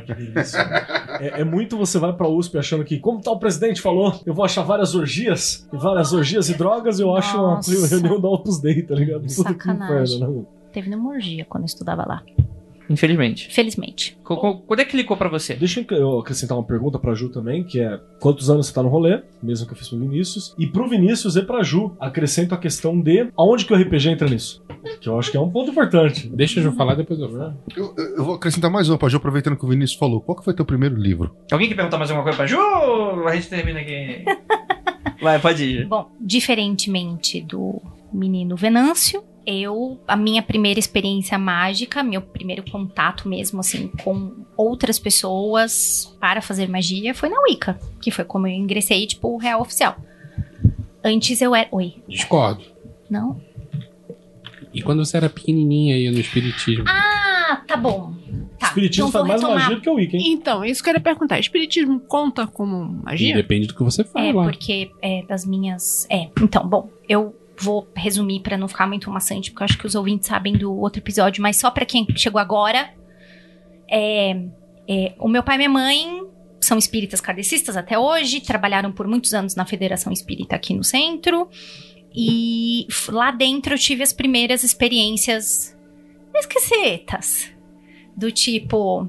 Que 0.00 0.14
delícia. 0.14 0.58
é, 1.20 1.40
é 1.40 1.44
muito 1.44 1.76
você 1.76 1.98
vai 1.98 2.12
pra 2.12 2.28
USP 2.28 2.58
achando 2.58 2.84
que, 2.84 2.98
como 2.98 3.20
tal 3.20 3.38
presidente 3.38 3.80
falou, 3.80 4.20
eu 4.24 4.34
vou 4.34 4.44
achar 4.44 4.62
várias 4.62 4.94
orgias, 4.94 5.68
e 5.72 5.76
várias 5.76 6.12
orgias 6.12 6.48
e 6.48 6.54
drogas, 6.54 6.98
eu 7.00 7.14
acho 7.14 7.36
uma 7.36 7.54
Nossa. 7.56 7.86
reunião 7.86 8.20
da 8.20 8.28
Opus 8.28 8.58
Dei, 8.60 8.82
tá 8.82 8.94
ligado? 8.94 9.22
Puta 9.22 9.32
que 9.54 9.64
Sacanagem. 9.64 10.16
inferno, 10.16 10.40
né? 10.40 10.46
Teve 10.72 10.90
quando 11.44 11.62
eu 11.64 11.66
estudava 11.66 12.04
lá. 12.06 12.22
Infelizmente. 12.88 13.48
Felizmente. 13.52 14.16
Co- 14.22 14.36
co- 14.36 14.58
Quando 14.58 14.80
é 14.80 14.84
que 14.84 14.90
clicou 14.92 15.16
pra 15.16 15.28
você? 15.28 15.54
Deixa 15.54 15.84
eu 15.90 16.18
acrescentar 16.18 16.56
uma 16.56 16.64
pergunta 16.64 16.98
pra 16.98 17.14
Ju 17.14 17.28
também, 17.30 17.64
que 17.64 17.80
é 17.80 17.98
quantos 18.20 18.50
anos 18.50 18.66
você 18.66 18.74
tá 18.74 18.82
no 18.82 18.88
rolê, 18.88 19.22
mesmo 19.42 19.66
que 19.66 19.72
eu 19.72 19.76
fiz 19.76 19.88
pro 19.88 19.98
Vinícius, 19.98 20.54
e 20.58 20.66
pro 20.66 20.88
Vinícius 20.88 21.36
e 21.36 21.42
pra 21.42 21.62
Ju, 21.62 21.96
acrescento 21.98 22.54
a 22.54 22.58
questão 22.58 23.00
de 23.00 23.28
aonde 23.36 23.64
que 23.64 23.72
o 23.72 23.76
RPG 23.76 24.10
entra 24.10 24.28
nisso. 24.28 24.62
Que 25.00 25.08
eu 25.08 25.18
acho 25.18 25.30
que 25.30 25.36
é 25.36 25.40
um 25.40 25.50
ponto 25.50 25.70
importante. 25.70 26.28
Deixa 26.28 26.60
eu 26.60 26.72
falar, 26.72 26.94
depois 26.94 27.18
eu. 27.18 27.28
Eu, 27.74 27.94
eu- 27.96 28.16
eu 28.18 28.24
vou 28.24 28.34
acrescentar 28.34 28.70
mais 28.70 28.88
uma 28.88 28.98
pra 28.98 29.08
Ju, 29.08 29.16
aproveitando 29.16 29.56
que 29.56 29.64
o 29.64 29.68
Vinícius 29.68 29.98
falou. 29.98 30.20
Qual 30.20 30.36
que 30.36 30.44
foi 30.44 30.52
teu 30.54 30.64
primeiro 30.64 30.94
livro? 30.96 31.34
Alguém 31.50 31.68
quer 31.68 31.74
perguntar 31.74 31.96
mais 31.98 32.10
alguma 32.10 32.22
coisa 32.24 32.36
pra 32.36 32.46
Ju? 32.46 32.58
A 33.26 33.34
gente 33.34 33.48
termina 33.48 33.80
aqui. 33.80 34.24
Vai, 35.22 35.38
pode 35.38 35.64
ir. 35.64 35.86
Bom, 35.86 36.10
diferentemente 36.20 37.40
do 37.40 37.80
menino 38.12 38.56
Venâncio, 38.56 39.22
eu, 39.46 39.98
a 40.08 40.16
minha 40.16 40.42
primeira 40.42 40.78
experiência 40.80 41.38
mágica, 41.38 42.02
meu 42.02 42.20
primeiro 42.22 42.62
contato 42.70 43.28
mesmo, 43.28 43.60
assim, 43.60 43.88
com 44.02 44.32
outras 44.56 44.98
pessoas 44.98 46.16
para 46.20 46.40
fazer 46.40 46.68
magia 46.68 47.14
foi 47.14 47.28
na 47.28 47.40
Wicca, 47.48 47.78
que 48.00 48.10
foi 48.10 48.24
como 48.24 48.46
eu 48.46 48.52
ingressei, 48.52 49.06
tipo, 49.06 49.36
real 49.36 49.60
oficial. 49.60 49.96
Antes 51.04 51.40
eu 51.42 51.54
era. 51.54 51.68
Oi. 51.72 51.94
Discordo. 52.08 52.62
Não? 53.10 53.40
E 54.72 54.82
quando 54.82 55.04
você 55.04 55.16
era 55.18 55.28
pequenininha 55.28 55.94
aí 55.94 56.10
no 56.10 56.18
espiritismo? 56.18 56.84
Ah, 56.88 57.62
tá 57.66 57.76
bom. 57.76 58.12
Tá. 58.58 58.68
Espiritismo 58.68 59.08
então 59.08 59.20
faz 59.26 59.28
mais 59.28 59.40
retomar. 59.42 59.60
magia 59.62 59.76
do 59.76 59.82
que 59.82 59.90
o 59.90 59.94
Wicca, 59.94 60.16
hein? 60.16 60.22
Então, 60.32 60.64
isso 60.64 60.82
que 60.82 60.88
eu 60.90 60.94
ia 60.94 61.00
perguntar. 61.00 61.38
Espiritismo 61.38 62.00
conta 62.00 62.46
como 62.46 62.84
E 63.00 63.04
magia? 63.04 63.34
depende 63.36 63.66
do 63.68 63.74
que 63.74 63.82
você 63.84 64.02
É, 64.02 64.04
fala. 64.04 64.44
porque 64.44 64.90
é 65.02 65.22
das 65.26 65.44
minhas. 65.46 66.06
É, 66.10 66.28
então, 66.40 66.66
bom, 66.66 66.88
eu 67.08 67.36
vou 67.60 67.88
resumir 67.94 68.40
pra 68.40 68.56
não 68.56 68.68
ficar 68.68 68.86
muito 68.86 69.10
maçante, 69.10 69.50
porque 69.50 69.62
eu 69.62 69.64
acho 69.66 69.78
que 69.78 69.86
os 69.86 69.94
ouvintes 69.94 70.28
sabem 70.28 70.54
do 70.54 70.74
outro 70.74 71.00
episódio, 71.00 71.42
mas 71.42 71.56
só 71.58 71.70
pra 71.70 71.84
quem 71.84 72.06
chegou 72.16 72.40
agora. 72.40 72.92
É, 73.90 74.36
é, 74.88 75.14
o 75.18 75.28
meu 75.28 75.42
pai 75.42 75.56
e 75.56 75.58
minha 75.58 75.70
mãe 75.70 76.22
são 76.60 76.78
espíritas 76.78 77.20
kardecistas 77.20 77.76
até 77.76 77.98
hoje, 77.98 78.40
trabalharam 78.40 78.90
por 78.90 79.06
muitos 79.06 79.34
anos 79.34 79.54
na 79.54 79.64
Federação 79.64 80.12
Espírita 80.12 80.56
aqui 80.56 80.74
no 80.74 80.82
centro. 80.82 81.48
E 82.14 82.86
lá 83.08 83.30
dentro 83.30 83.74
eu 83.74 83.78
tive 83.78 84.02
as 84.02 84.12
primeiras 84.12 84.62
experiências 84.62 85.76
esquisitas. 86.34 87.52
Do 88.16 88.30
tipo, 88.30 89.08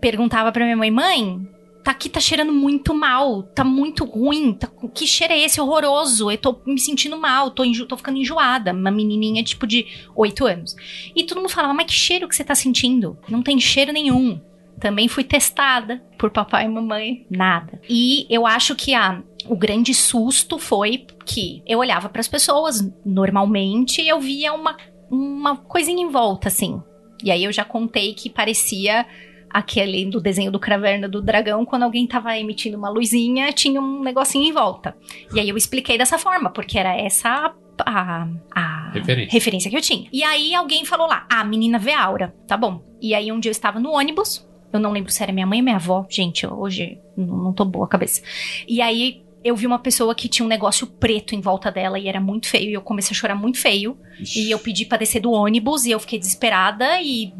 perguntava 0.00 0.52
pra 0.52 0.64
minha 0.64 0.76
mãe, 0.76 0.90
mãe, 0.90 1.48
tá 1.82 1.90
aqui 1.90 2.08
tá 2.08 2.20
cheirando 2.20 2.52
muito 2.52 2.94
mal, 2.94 3.42
tá 3.42 3.64
muito 3.64 4.04
ruim, 4.04 4.52
tá, 4.52 4.68
que 4.94 5.06
cheiro 5.06 5.32
é 5.32 5.40
esse 5.40 5.60
horroroso? 5.60 6.30
Eu 6.30 6.38
tô 6.38 6.60
me 6.64 6.78
sentindo 6.78 7.16
mal, 7.18 7.50
tô, 7.50 7.64
enjo, 7.64 7.86
tô 7.86 7.96
ficando 7.96 8.18
enjoada. 8.18 8.72
Uma 8.72 8.90
menininha 8.90 9.42
tipo 9.42 9.66
de 9.66 9.86
8 10.14 10.46
anos. 10.46 10.76
E 11.14 11.24
todo 11.24 11.38
mundo 11.38 11.50
falava, 11.50 11.74
mas 11.74 11.86
que 11.86 11.92
cheiro 11.92 12.28
que 12.28 12.36
você 12.36 12.44
tá 12.44 12.54
sentindo? 12.54 13.18
Não 13.28 13.42
tem 13.42 13.58
cheiro 13.58 13.92
nenhum. 13.92 14.40
Também 14.78 15.06
fui 15.06 15.22
testada 15.22 16.02
por 16.18 16.30
papai 16.30 16.64
e 16.64 16.68
mamãe, 16.68 17.26
nada. 17.30 17.80
E 17.88 18.26
eu 18.28 18.46
acho 18.46 18.74
que 18.74 18.94
a, 18.94 19.22
o 19.46 19.56
grande 19.56 19.94
susto 19.94 20.58
foi 20.58 21.06
que 21.24 21.62
eu 21.66 21.78
olhava 21.78 22.08
pras 22.08 22.28
pessoas 22.28 22.80
normalmente 23.04 24.00
e 24.02 24.08
eu 24.08 24.20
via 24.20 24.52
uma, 24.52 24.76
uma 25.10 25.56
coisinha 25.56 26.02
em 26.02 26.10
volta, 26.10 26.48
assim. 26.48 26.82
E 27.22 27.30
aí 27.30 27.44
eu 27.44 27.52
já 27.52 27.64
contei 27.64 28.14
que 28.14 28.28
parecia 28.28 29.06
aquele 29.52 30.04
do 30.06 30.20
desenho 30.20 30.50
do 30.50 30.58
Caverna 30.58 31.08
do 31.08 31.20
Dragão, 31.22 31.64
quando 31.64 31.82
alguém 31.82 32.06
tava 32.06 32.36
emitindo 32.38 32.76
uma 32.76 32.88
luzinha, 32.88 33.52
tinha 33.52 33.80
um 33.80 34.02
negocinho 34.02 34.48
em 34.48 34.52
volta. 34.52 34.96
E 35.34 35.40
aí 35.40 35.48
eu 35.48 35.56
expliquei 35.56 35.98
dessa 35.98 36.18
forma, 36.18 36.50
porque 36.50 36.78
era 36.78 36.96
essa 36.96 37.54
a, 37.84 38.28
a 38.54 38.90
Referência. 38.92 39.32
referência 39.32 39.70
que 39.70 39.76
eu 39.76 39.80
tinha. 39.80 40.08
E 40.12 40.22
aí 40.22 40.54
alguém 40.54 40.84
falou 40.84 41.06
lá, 41.06 41.26
ah, 41.30 41.40
a 41.40 41.44
menina 41.44 41.78
vê 41.78 41.92
aura, 41.92 42.34
tá 42.46 42.56
bom. 42.56 42.82
E 43.00 43.14
aí 43.14 43.32
um 43.32 43.40
dia 43.40 43.50
eu 43.50 43.52
estava 43.52 43.80
no 43.80 43.92
ônibus, 43.92 44.46
eu 44.72 44.80
não 44.80 44.92
lembro 44.92 45.10
se 45.10 45.22
era 45.22 45.32
minha 45.32 45.46
mãe 45.46 45.58
ou 45.58 45.64
minha 45.64 45.76
avó, 45.76 46.06
gente, 46.08 46.46
hoje 46.46 46.98
não, 47.16 47.36
não 47.36 47.52
tô 47.52 47.64
boa 47.64 47.86
a 47.86 47.88
cabeça. 47.88 48.22
E 48.66 48.80
aí 48.80 49.22
eu 49.44 49.56
vi 49.56 49.66
uma 49.66 49.78
pessoa 49.78 50.14
que 50.14 50.28
tinha 50.28 50.46
um 50.46 50.48
negócio 50.48 50.86
preto 50.86 51.34
em 51.34 51.40
volta 51.40 51.70
dela 51.70 51.98
e 51.98 52.08
era 52.08 52.20
muito 52.20 52.46
feio. 52.46 52.70
E 52.70 52.74
eu 52.74 52.80
comecei 52.80 53.14
a 53.14 53.18
chorar 53.18 53.34
muito 53.34 53.58
feio. 53.58 53.98
E 54.36 54.50
eu 54.50 54.58
pedi 54.58 54.84
pra 54.84 54.96
descer 54.98 55.20
do 55.20 55.32
ônibus 55.32 55.84
e 55.84 55.90
eu 55.90 55.98
fiquei 55.98 56.18
desesperada. 56.18 57.00
E 57.02 57.32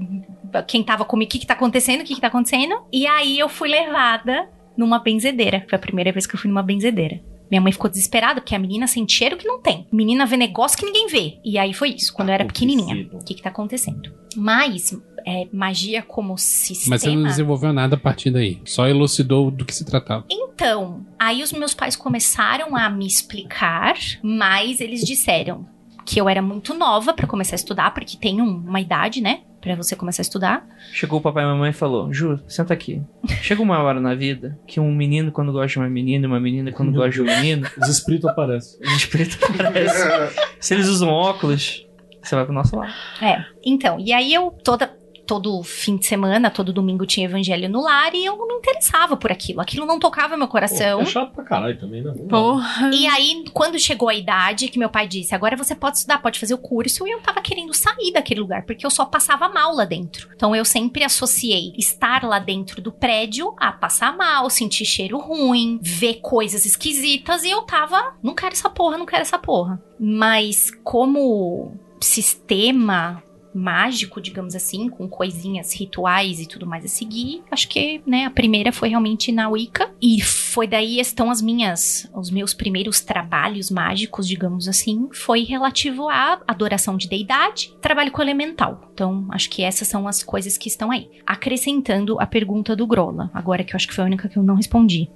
quem 0.66 0.82
tava 0.82 1.04
comigo, 1.04 1.28
o 1.28 1.32
que 1.32 1.38
que 1.38 1.46
tá 1.46 1.54
acontecendo? 1.54 2.00
O 2.00 2.04
que 2.04 2.14
que 2.16 2.20
tá 2.20 2.26
acontecendo? 2.26 2.74
E 2.92 3.06
aí 3.06 3.38
eu 3.38 3.48
fui 3.48 3.68
levada 3.68 4.48
numa 4.76 4.98
benzedeira. 4.98 5.64
Foi 5.70 5.76
a 5.76 5.80
primeira 5.80 6.10
vez 6.12 6.26
que 6.26 6.34
eu 6.34 6.40
fui 6.40 6.48
numa 6.50 6.62
benzedeira. 6.62 7.20
Minha 7.50 7.60
mãe 7.60 7.70
ficou 7.72 7.88
desesperada, 7.90 8.40
porque 8.40 8.54
a 8.54 8.58
menina 8.58 8.86
sente 8.86 9.12
cheiro 9.12 9.36
que 9.36 9.46
não 9.46 9.60
tem. 9.60 9.86
Menina 9.92 10.24
vê 10.24 10.36
negócio 10.38 10.76
que 10.78 10.86
ninguém 10.86 11.06
vê. 11.06 11.38
E 11.44 11.58
aí 11.58 11.72
foi 11.74 11.90
isso, 11.90 12.12
quando 12.12 12.30
eu 12.30 12.34
era 12.34 12.44
pequenininha. 12.46 13.08
O 13.12 13.18
que 13.22 13.34
que 13.34 13.42
tá 13.42 13.50
acontecendo? 13.50 14.10
Mas, 14.34 14.98
é, 15.26 15.46
magia 15.52 16.00
como 16.02 16.38
sistema... 16.38 16.94
Mas 16.94 17.02
você 17.02 17.14
não 17.14 17.24
desenvolveu 17.24 17.70
nada 17.74 17.94
a 17.96 17.98
partir 17.98 18.30
daí. 18.30 18.58
Só 18.64 18.88
elucidou 18.88 19.50
do 19.50 19.66
que 19.66 19.74
se 19.74 19.84
tratava. 19.84 20.24
Então, 20.30 21.04
aí 21.18 21.42
os 21.42 21.52
meus 21.52 21.74
pais 21.74 21.94
começaram 21.94 22.74
a 22.74 22.88
me 22.88 23.06
explicar, 23.06 23.96
mas 24.22 24.80
eles 24.80 25.02
disseram 25.02 25.66
que 26.06 26.18
eu 26.18 26.28
era 26.30 26.40
muito 26.40 26.72
nova 26.72 27.12
pra 27.12 27.26
começar 27.26 27.54
a 27.54 27.56
estudar, 27.56 27.92
porque 27.92 28.16
tem 28.16 28.40
um- 28.40 28.64
uma 28.66 28.80
idade, 28.80 29.20
né? 29.20 29.42
Pra 29.62 29.76
você 29.76 29.94
começar 29.94 30.20
a 30.22 30.24
estudar. 30.24 30.66
Chegou 30.92 31.20
o 31.20 31.22
papai 31.22 31.44
e 31.44 31.46
a 31.46 31.50
mamãe 31.50 31.70
e 31.70 31.72
falou: 31.72 32.12
Ju, 32.12 32.38
senta 32.48 32.74
aqui. 32.74 33.00
Chega 33.40 33.62
uma 33.62 33.78
hora 33.80 34.00
na 34.00 34.12
vida 34.12 34.58
que 34.66 34.80
um 34.80 34.92
menino, 34.92 35.30
quando 35.30 35.52
gosta 35.52 35.68
de 35.68 35.78
uma 35.78 35.88
menina, 35.88 36.24
e 36.24 36.28
uma 36.28 36.40
menina, 36.40 36.72
quando 36.72 36.90
gosta 36.92 37.10
de 37.10 37.22
um 37.22 37.24
menino, 37.24 37.66
Os 37.80 37.88
espíritos 37.88 38.28
aparecem. 38.28 38.80
os 38.84 38.92
espíritos 38.98 39.38
aparecem. 39.40 40.02
Se 40.58 40.74
eles 40.74 40.88
usam 40.88 41.08
óculos, 41.08 41.86
você 42.20 42.34
vai 42.34 42.44
pro 42.44 42.52
nosso 42.52 42.74
lado. 42.76 42.92
É. 43.22 43.44
Então, 43.64 44.00
e 44.00 44.12
aí 44.12 44.34
eu 44.34 44.50
toda 44.64 44.92
todo 45.32 45.62
fim 45.62 45.96
de 45.96 46.04
semana, 46.04 46.50
todo 46.50 46.74
domingo 46.74 47.06
tinha 47.06 47.24
evangelho 47.24 47.66
no 47.66 47.80
lar 47.80 48.14
e 48.14 48.22
eu 48.22 48.36
não 48.36 48.48
me 48.48 48.54
interessava 48.56 49.16
por 49.16 49.32
aquilo. 49.32 49.62
Aquilo 49.62 49.86
não 49.86 49.98
tocava 49.98 50.36
meu 50.36 50.46
coração. 50.46 50.98
Pô, 50.98 51.04
é 51.04 51.06
chato 51.06 51.32
pra 51.32 51.42
caralho 51.42 51.80
também, 51.80 52.02
né? 52.02 52.12
Porra. 52.28 52.90
E 52.92 53.06
aí, 53.06 53.42
quando 53.54 53.78
chegou 53.78 54.10
a 54.10 54.14
idade 54.14 54.68
que 54.68 54.78
meu 54.78 54.90
pai 54.90 55.08
disse, 55.08 55.34
agora 55.34 55.56
você 55.56 55.74
pode 55.74 55.96
estudar, 55.96 56.20
pode 56.20 56.38
fazer 56.38 56.52
o 56.52 56.58
curso, 56.58 57.06
e 57.06 57.10
eu 57.10 57.20
tava 57.22 57.40
querendo 57.40 57.72
sair 57.72 58.12
daquele 58.12 58.40
lugar, 58.40 58.66
porque 58.66 58.84
eu 58.84 58.90
só 58.90 59.06
passava 59.06 59.48
mal 59.48 59.74
lá 59.74 59.86
dentro. 59.86 60.28
Então 60.36 60.54
eu 60.54 60.66
sempre 60.66 61.02
associei 61.02 61.72
estar 61.78 62.24
lá 62.24 62.38
dentro 62.38 62.82
do 62.82 62.92
prédio 62.92 63.54
a 63.56 63.72
passar 63.72 64.14
mal, 64.14 64.50
sentir 64.50 64.84
cheiro 64.84 65.16
ruim, 65.16 65.78
ver 65.80 66.16
coisas 66.20 66.66
esquisitas, 66.66 67.42
e 67.42 67.48
eu 67.48 67.62
tava, 67.62 68.18
não 68.22 68.34
quero 68.34 68.52
essa 68.52 68.68
porra, 68.68 68.98
não 68.98 69.06
quero 69.06 69.22
essa 69.22 69.38
porra. 69.38 69.82
Mas 69.98 70.70
como 70.84 71.72
sistema 72.02 73.22
mágico, 73.54 74.20
digamos 74.20 74.54
assim, 74.54 74.88
com 74.88 75.08
coisinhas 75.08 75.72
rituais 75.72 76.40
e 76.40 76.46
tudo 76.46 76.66
mais 76.66 76.84
a 76.84 76.88
seguir. 76.88 77.42
Acho 77.50 77.68
que, 77.68 78.02
né, 78.06 78.24
a 78.24 78.30
primeira 78.30 78.72
foi 78.72 78.88
realmente 78.88 79.32
na 79.32 79.48
Wicca 79.48 79.90
e 80.00 80.20
foi 80.20 80.66
daí 80.66 80.98
estão 81.00 81.30
as 81.30 81.40
minhas, 81.40 82.08
os 82.14 82.30
meus 82.30 82.54
primeiros 82.54 83.00
trabalhos 83.00 83.70
mágicos, 83.70 84.28
digamos 84.28 84.68
assim, 84.68 85.08
foi 85.12 85.44
relativo 85.44 86.08
à 86.08 86.40
adoração 86.46 86.96
de 86.96 87.08
deidade, 87.08 87.74
trabalho 87.80 88.12
com 88.12 88.22
elemental. 88.22 88.90
Então, 88.92 89.26
acho 89.30 89.48
que 89.50 89.62
essas 89.62 89.88
são 89.88 90.06
as 90.06 90.22
coisas 90.22 90.56
que 90.56 90.68
estão 90.68 90.90
aí. 90.90 91.08
Acrescentando 91.26 92.20
a 92.20 92.26
pergunta 92.26 92.76
do 92.76 92.86
Grola, 92.86 93.30
agora 93.34 93.64
que 93.64 93.74
eu 93.74 93.76
acho 93.76 93.88
que 93.88 93.94
foi 93.94 94.04
a 94.04 94.06
única 94.06 94.28
que 94.28 94.36
eu 94.36 94.42
não 94.42 94.54
respondi. 94.54 95.10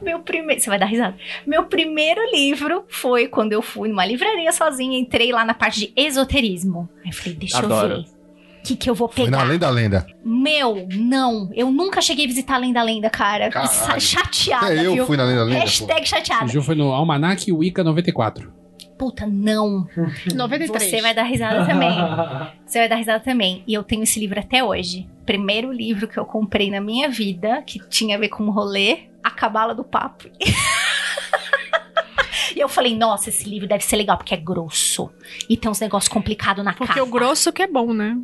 Meu 0.00 0.20
primeiro. 0.20 0.60
Você 0.60 0.68
vai 0.70 0.78
dar 0.78 0.86
risada. 0.86 1.16
Meu 1.46 1.64
primeiro 1.64 2.20
livro 2.32 2.84
foi 2.88 3.28
quando 3.28 3.52
eu 3.52 3.62
fui 3.62 3.88
numa 3.88 4.04
livraria 4.04 4.50
sozinha, 4.52 4.98
entrei 4.98 5.32
lá 5.32 5.44
na 5.44 5.54
parte 5.54 5.80
de 5.80 5.92
esoterismo. 5.96 6.88
Aí 7.04 7.10
eu 7.10 7.14
falei, 7.14 7.34
deixa 7.34 7.58
Adoro. 7.58 7.92
eu 7.94 8.02
ver. 8.02 8.08
O 8.08 8.68
que, 8.68 8.74
que 8.76 8.90
eu 8.90 8.94
vou 8.96 9.06
Foi 9.06 9.26
pegar? 9.26 9.36
na 9.38 9.42
Além 9.44 9.58
da 9.60 9.70
Lenda. 9.70 10.04
Meu, 10.24 10.88
não. 10.92 11.48
Eu 11.54 11.70
nunca 11.70 12.00
cheguei 12.02 12.24
a 12.24 12.28
visitar 12.28 12.54
Além 12.56 12.72
da 12.72 12.82
Lenda, 12.82 13.08
cara. 13.08 13.48
Caralho. 13.48 14.00
Chateada, 14.00 14.66
Até 14.66 14.84
eu 14.84 14.94
viu? 14.94 15.06
fui 15.06 15.16
na 15.16 15.22
Além 15.22 15.36
da 15.36 15.44
Lenda. 15.44 15.56
pô. 15.58 15.62
Hashtag 15.64 16.08
chateada. 16.08 16.44
O 16.46 16.48
Ju 16.48 16.60
foi 16.62 16.74
no 16.74 16.92
Almanac 16.92 17.52
Wicca 17.52 17.84
94. 17.84 18.52
Puta, 18.98 19.24
não. 19.24 19.86
93. 20.34 20.82
Você 20.90 21.00
vai 21.00 21.14
dar 21.14 21.22
risada 21.22 21.64
também. 21.64 21.90
Você 22.66 22.78
vai 22.80 22.88
dar 22.88 22.96
risada 22.96 23.20
também. 23.20 23.62
E 23.68 23.74
eu 23.74 23.84
tenho 23.84 24.02
esse 24.02 24.18
livro 24.18 24.40
até 24.40 24.64
hoje. 24.64 25.06
Primeiro 25.24 25.70
livro 25.70 26.08
que 26.08 26.18
eu 26.18 26.24
comprei 26.24 26.68
na 26.68 26.80
minha 26.80 27.08
vida, 27.08 27.62
que 27.64 27.78
tinha 27.88 28.16
a 28.16 28.18
ver 28.18 28.30
com 28.30 28.50
rolê, 28.50 29.00
A 29.26 29.30
Cabala 29.30 29.74
do 29.74 29.82
Papo. 29.82 30.30
e 32.54 32.60
eu 32.60 32.68
falei, 32.68 32.96
nossa, 32.96 33.28
esse 33.28 33.48
livro 33.48 33.66
deve 33.66 33.82
ser 33.82 33.96
legal, 33.96 34.16
porque 34.16 34.34
é 34.34 34.36
grosso. 34.36 35.10
E 35.48 35.56
tem 35.56 35.68
uns 35.68 35.80
negócios 35.80 36.08
complicados 36.08 36.64
na 36.64 36.72
Porque 36.72 36.94
capa. 36.94 37.02
o 37.02 37.10
grosso 37.10 37.52
que 37.52 37.60
é 37.60 37.66
bom, 37.66 37.92
né? 37.92 38.16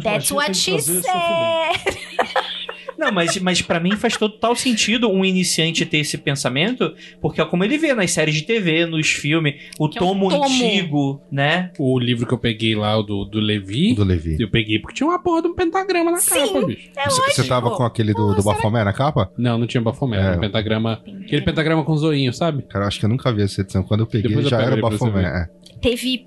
That's 0.00 0.30
what 0.30 0.56
she 0.56 0.80
said. 0.80 1.02
Não, 2.98 3.10
mas, 3.12 3.36
mas 3.38 3.60
para 3.62 3.80
mim 3.80 3.96
faz 3.96 4.16
total 4.16 4.54
sentido 4.56 5.10
um 5.10 5.24
iniciante 5.24 5.84
ter 5.86 5.98
esse 5.98 6.16
pensamento, 6.18 6.94
porque 7.20 7.40
é 7.40 7.44
como 7.44 7.64
ele 7.64 7.76
vê 7.78 7.94
nas 7.94 8.10
séries 8.10 8.34
de 8.36 8.42
TV, 8.42 8.86
nos 8.86 9.08
filmes, 9.10 9.54
o 9.78 9.88
Que 9.88 9.98
é 9.98 10.02
um 10.02 10.06
tomo 10.06 10.28
tomo. 10.30 10.44
antigo, 10.44 11.20
né? 11.30 11.70
O 11.78 11.98
livro 11.98 12.26
que 12.26 12.34
eu 12.34 12.38
peguei 12.38 12.74
lá, 12.74 12.96
o 12.98 13.02
do, 13.02 13.24
do 13.24 13.40
Levi, 13.40 13.94
Do 13.94 14.04
Levi. 14.04 14.36
eu 14.40 14.50
peguei 14.50 14.78
porque 14.78 14.94
tinha 14.96 15.08
uma 15.08 15.18
porra 15.22 15.42
de 15.42 15.48
um 15.48 15.54
pentagrama 15.54 16.10
na 16.10 16.18
Sim. 16.18 16.34
capa, 16.46 16.66
bicho. 16.66 16.88
É 16.96 17.04
Você, 17.08 17.22
você 17.32 17.44
tava 17.44 17.70
com 17.70 17.82
aquele 17.84 18.12
do, 18.14 18.34
do 18.34 18.42
Bafomé 18.42 18.84
na 18.84 18.92
capa? 18.92 19.30
Não, 19.36 19.58
não 19.58 19.66
tinha 19.66 19.80
bafomé, 19.80 20.18
era 20.18 20.34
É. 20.34 20.36
um 20.36 20.40
pentagrama. 20.40 21.02
Aquele 21.24 21.42
pentagrama 21.42 21.84
com 21.84 21.96
zoinho, 21.96 22.32
sabe? 22.32 22.62
Cara, 22.62 22.84
eu 22.84 22.88
acho 22.88 22.98
que 22.98 23.04
eu 23.04 23.08
nunca 23.10 23.32
vi 23.32 23.42
essa 23.42 23.60
edição. 23.60 23.82
Quando 23.82 24.00
eu 24.00 24.06
peguei, 24.06 24.28
Depois 24.28 24.44
eu 24.46 24.50
já 24.50 24.58
pego 24.58 24.72
era 24.72 24.80
Bafomé. 24.80 25.48
Teve. 25.84 26.26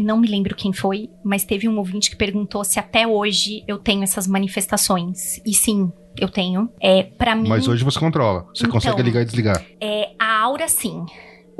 Não 0.00 0.18
me 0.18 0.26
lembro 0.26 0.56
quem 0.56 0.72
foi, 0.72 1.08
mas 1.24 1.44
teve 1.44 1.68
um 1.68 1.78
ouvinte 1.78 2.10
que 2.10 2.16
perguntou 2.16 2.64
se 2.64 2.80
até 2.80 3.06
hoje 3.06 3.62
eu 3.68 3.78
tenho 3.78 4.02
essas 4.02 4.26
manifestações. 4.26 5.38
E 5.46 5.54
sim, 5.54 5.92
eu 6.18 6.28
tenho. 6.28 6.68
É, 6.80 7.04
para 7.04 7.36
mim, 7.36 7.48
Mas 7.48 7.68
hoje 7.68 7.84
você 7.84 8.00
controla. 8.00 8.46
Você 8.52 8.64
Então. 8.64 8.72
consegue 8.72 9.00
ligar 9.00 9.22
e 9.22 9.24
desligar. 9.24 9.64
é, 9.80 10.10
a 10.18 10.40
aura 10.40 10.66
sim. 10.66 11.04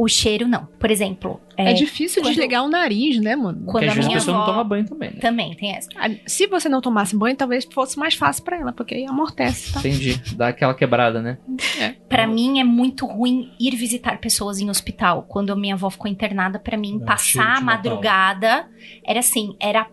O 0.02 0.08
cheiro 0.08 0.48
não. 0.48 0.64
Por 0.78 0.90
exemplo, 0.90 1.38
É, 1.58 1.70
é, 1.70 1.72
difícil 1.74 2.22
quando- 2.22 2.32
desligar 2.34 2.64
o 2.64 2.68
nariz, 2.68 3.20
né, 3.20 3.36
mano? 3.36 3.58
Quando 3.66 3.72
Porque 3.72 3.84
a 3.84 3.88
às 3.88 3.94
vezes 3.96 4.06
a 4.06 4.08
minha 4.08 4.18
pessoa 4.18 4.34
não 4.36 4.42
avó- 4.44 4.52
toma 4.52 4.64
banho 4.64 4.86
também, 4.86 5.10
né? 5.10 5.18
também 5.20 5.54
tem 5.54 5.76
essa. 5.76 5.88
Ah, 5.94 6.08
Se 6.26 6.46
você 6.46 6.68
não 6.70 6.80
tomasse 6.80 7.14
banho, 7.14 7.36
talvez 7.36 7.66
fosse 7.70 7.98
mais 7.98 8.14
fácil 8.14 8.42
pra 8.44 8.56
ela, 8.58 8.72
porque 8.72 8.94
aí 8.94 9.04
amortece, 9.04 9.74
tá? 9.74 9.80
Entendi. 9.80 10.18
Dá 10.36 10.48
aquela 10.48 10.72
quebrada, 10.74 11.20
né? 11.20 11.36
Pra 12.08 12.26
mim 12.26 12.60
é 12.60 12.64
muito 12.64 13.04
ruim 13.04 13.52
ir 13.60 13.76
visitar 13.76 14.18
pessoas 14.20 14.58
em 14.58 14.70
hospital. 14.70 15.24
Quando 15.28 15.52
a 15.52 15.56
minha 15.56 15.74
avó 15.74 15.90
ficou 15.90 16.10
internada, 16.10 16.58
pra 16.58 16.78
mim 16.78 16.98
É, 17.02 17.04
passar 17.04 17.58
a 17.58 17.60
madrugada 17.60 18.66
era 19.06 19.20
assim, 19.20 19.54
era 19.60 19.86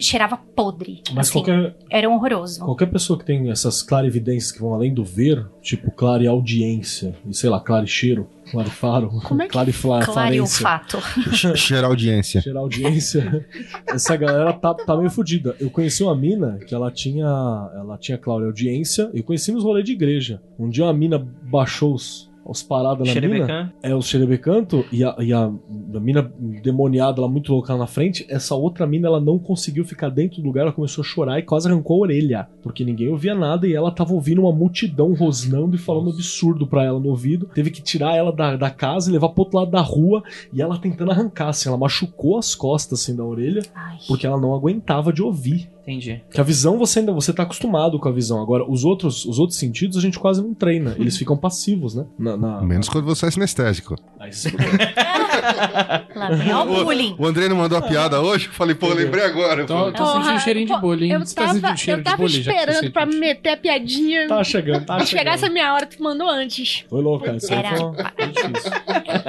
cheirava 0.00 0.36
podre. 0.36 1.02
Mas 1.12 1.28
assim, 1.28 1.38
qualquer, 1.38 1.76
era 1.90 2.08
horroroso. 2.08 2.64
qualquer 2.64 2.86
pessoa 2.86 3.18
que 3.18 3.24
tem 3.24 3.50
essas 3.50 3.82
clarividências 3.82 4.52
que 4.52 4.60
vão 4.60 4.72
além 4.74 4.92
do 4.94 5.04
ver, 5.04 5.46
tipo 5.60 5.90
clareaudiência, 5.90 7.14
e 7.28 7.34
sei 7.34 7.50
lá, 7.50 7.60
clarecheiro, 7.60 8.28
clarifaro, 8.50 9.08
Como 9.26 9.42
é 9.42 9.46
que- 9.46 9.52
clariflarência, 9.52 10.12
Clariofato. 10.12 11.00
Che- 11.34 11.56
Cheirar 11.56 11.90
audiência. 11.90 12.40
cheirar 12.40 12.62
audiência, 12.62 13.46
essa 13.86 14.16
galera 14.16 14.52
tá, 14.52 14.74
tá 14.74 14.96
meio 14.96 15.10
fodida. 15.10 15.54
Eu 15.60 15.70
conheci 15.70 16.02
uma 16.02 16.16
mina 16.16 16.58
que 16.66 16.74
ela 16.74 16.90
tinha, 16.90 17.26
ela 17.74 17.98
tinha 17.98 18.16
clareaudiência, 18.18 19.10
eu 19.12 19.22
conheci 19.22 19.52
nos 19.52 19.62
rolês 19.64 19.84
de 19.84 19.92
igreja. 19.92 20.40
Um 20.58 20.68
dia 20.68 20.84
uma 20.84 20.92
mina 20.94 21.18
baixou 21.18 21.94
os, 21.94 22.30
os 22.52 22.62
paradas 22.62 23.12
na 23.12 23.20
mina, 23.20 23.74
é 23.82 23.94
o 23.94 24.02
xerebecanto, 24.02 24.84
e 24.92 25.02
a, 25.02 25.16
e 25.18 25.32
a, 25.32 25.44
a 25.44 26.00
mina 26.00 26.30
demoniada, 26.62 27.20
ela 27.20 27.28
muito 27.28 27.52
louca 27.52 27.72
lá 27.72 27.80
na 27.80 27.86
frente, 27.86 28.24
essa 28.28 28.54
outra 28.54 28.86
mina, 28.86 29.08
ela 29.08 29.20
não 29.20 29.38
conseguiu 29.38 29.84
ficar 29.84 30.08
dentro 30.08 30.40
do 30.40 30.46
lugar, 30.46 30.62
ela 30.62 30.72
começou 30.72 31.02
a 31.02 31.04
chorar 31.04 31.38
e 31.38 31.42
quase 31.42 31.68
arrancou 31.68 31.96
a 31.96 32.00
orelha, 32.06 32.48
porque 32.62 32.84
ninguém 32.84 33.08
ouvia 33.08 33.34
nada 33.34 33.66
e 33.66 33.74
ela 33.74 33.90
tava 33.90 34.12
ouvindo 34.12 34.42
uma 34.42 34.52
multidão 34.52 35.12
rosnando 35.14 35.74
e 35.74 35.78
falando 35.78 36.10
absurdo 36.10 36.66
pra 36.66 36.84
ela 36.84 37.00
no 37.00 37.08
ouvido. 37.08 37.48
Teve 37.54 37.70
que 37.70 37.82
tirar 37.82 38.16
ela 38.16 38.32
da, 38.32 38.56
da 38.56 38.70
casa 38.70 39.10
e 39.10 39.12
levar 39.12 39.30
pro 39.30 39.42
outro 39.42 39.58
lado 39.58 39.70
da 39.70 39.80
rua, 39.80 40.22
e 40.52 40.62
ela 40.62 40.78
tentando 40.78 41.10
arrancar, 41.10 41.48
assim, 41.48 41.68
ela 41.68 41.78
machucou 41.78 42.38
as 42.38 42.54
costas, 42.54 43.00
assim, 43.00 43.16
da 43.16 43.24
orelha, 43.24 43.62
Ai. 43.74 43.98
porque 44.06 44.26
ela 44.26 44.40
não 44.40 44.54
aguentava 44.54 45.12
de 45.12 45.22
ouvir. 45.22 45.70
Entendi. 45.82 46.22
Que 46.30 46.40
a 46.40 46.44
visão 46.44 46.78
você 46.78 47.00
ainda 47.00 47.12
você 47.12 47.32
tá 47.32 47.42
acostumado 47.42 47.98
com 47.98 48.08
a 48.08 48.12
visão. 48.12 48.40
Agora, 48.40 48.64
os 48.70 48.84
outros, 48.84 49.24
os 49.24 49.38
outros 49.40 49.58
sentidos 49.58 49.96
a 49.96 50.00
gente 50.00 50.18
quase 50.18 50.40
não 50.40 50.54
treina. 50.54 50.94
Eles 50.98 51.16
ficam 51.18 51.36
passivos, 51.36 51.94
né? 51.96 52.04
Na, 52.16 52.36
na- 52.36 52.60
Menos 52.62 52.88
quando 52.88 53.04
você 53.04 53.26
é 53.26 53.30
sinestésico. 53.32 53.96
Aí 54.20 54.30
Lá 56.14 56.30
vem 56.30 56.52
ó, 56.52 56.62
o 56.64 56.84
bullying. 56.84 57.16
O 57.18 57.26
André 57.26 57.48
não 57.48 57.56
mandou 57.56 57.76
a 57.78 57.82
piada 57.82 58.20
hoje? 58.20 58.46
Eu 58.46 58.52
falei, 58.52 58.74
pô, 58.74 58.88
lembrei 58.92 59.24
agora. 59.24 59.62
Eu 59.62 59.66
Tô, 59.66 59.92
tô 59.92 60.06
sentindo 60.12 60.38
cheirinho 60.40 60.66
de 60.66 60.76
bullying. 60.80 61.10
Eu 61.10 61.20
Você 61.20 61.34
tá 61.34 61.42
tava, 61.46 61.54
sentindo 61.54 61.76
cheiro 61.78 62.00
eu 62.00 62.04
tava 62.04 62.16
bullying, 62.18 62.40
esperando 62.40 62.92
pra 62.92 63.04
isso? 63.06 63.18
meter 63.18 63.48
a 63.50 63.56
piadinha. 63.56 64.28
Tá 64.28 64.44
chegando, 64.44 64.84
tá 64.86 64.94
chegando. 65.00 65.08
chegasse 65.08 65.44
a 65.44 65.50
minha 65.50 65.72
hora, 65.74 65.86
tu 65.86 66.02
mandou 66.02 66.28
antes. 66.28 66.84
Foi 66.88 67.02
louco, 67.02 67.24
cara. 67.24 67.36
Isso 67.38 67.52
aí 67.52 67.58
Era- 67.58 67.76
foi. 67.76 67.92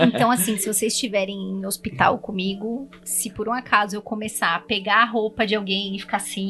Então, 0.08 0.30
assim, 0.32 0.58
se 0.58 0.72
vocês 0.72 0.94
estiverem 0.94 1.36
em 1.36 1.66
hospital 1.66 2.18
comigo, 2.20 2.88
se 3.04 3.30
por 3.32 3.48
um 3.48 3.54
acaso 3.54 3.96
eu 3.96 4.02
começar 4.02 4.56
a 4.56 4.60
pegar 4.60 5.02
a 5.04 5.06
roupa 5.06 5.46
de 5.48 5.56
alguém 5.56 5.96
e 5.96 6.00
ficar 6.00 6.18
assim, 6.18 6.43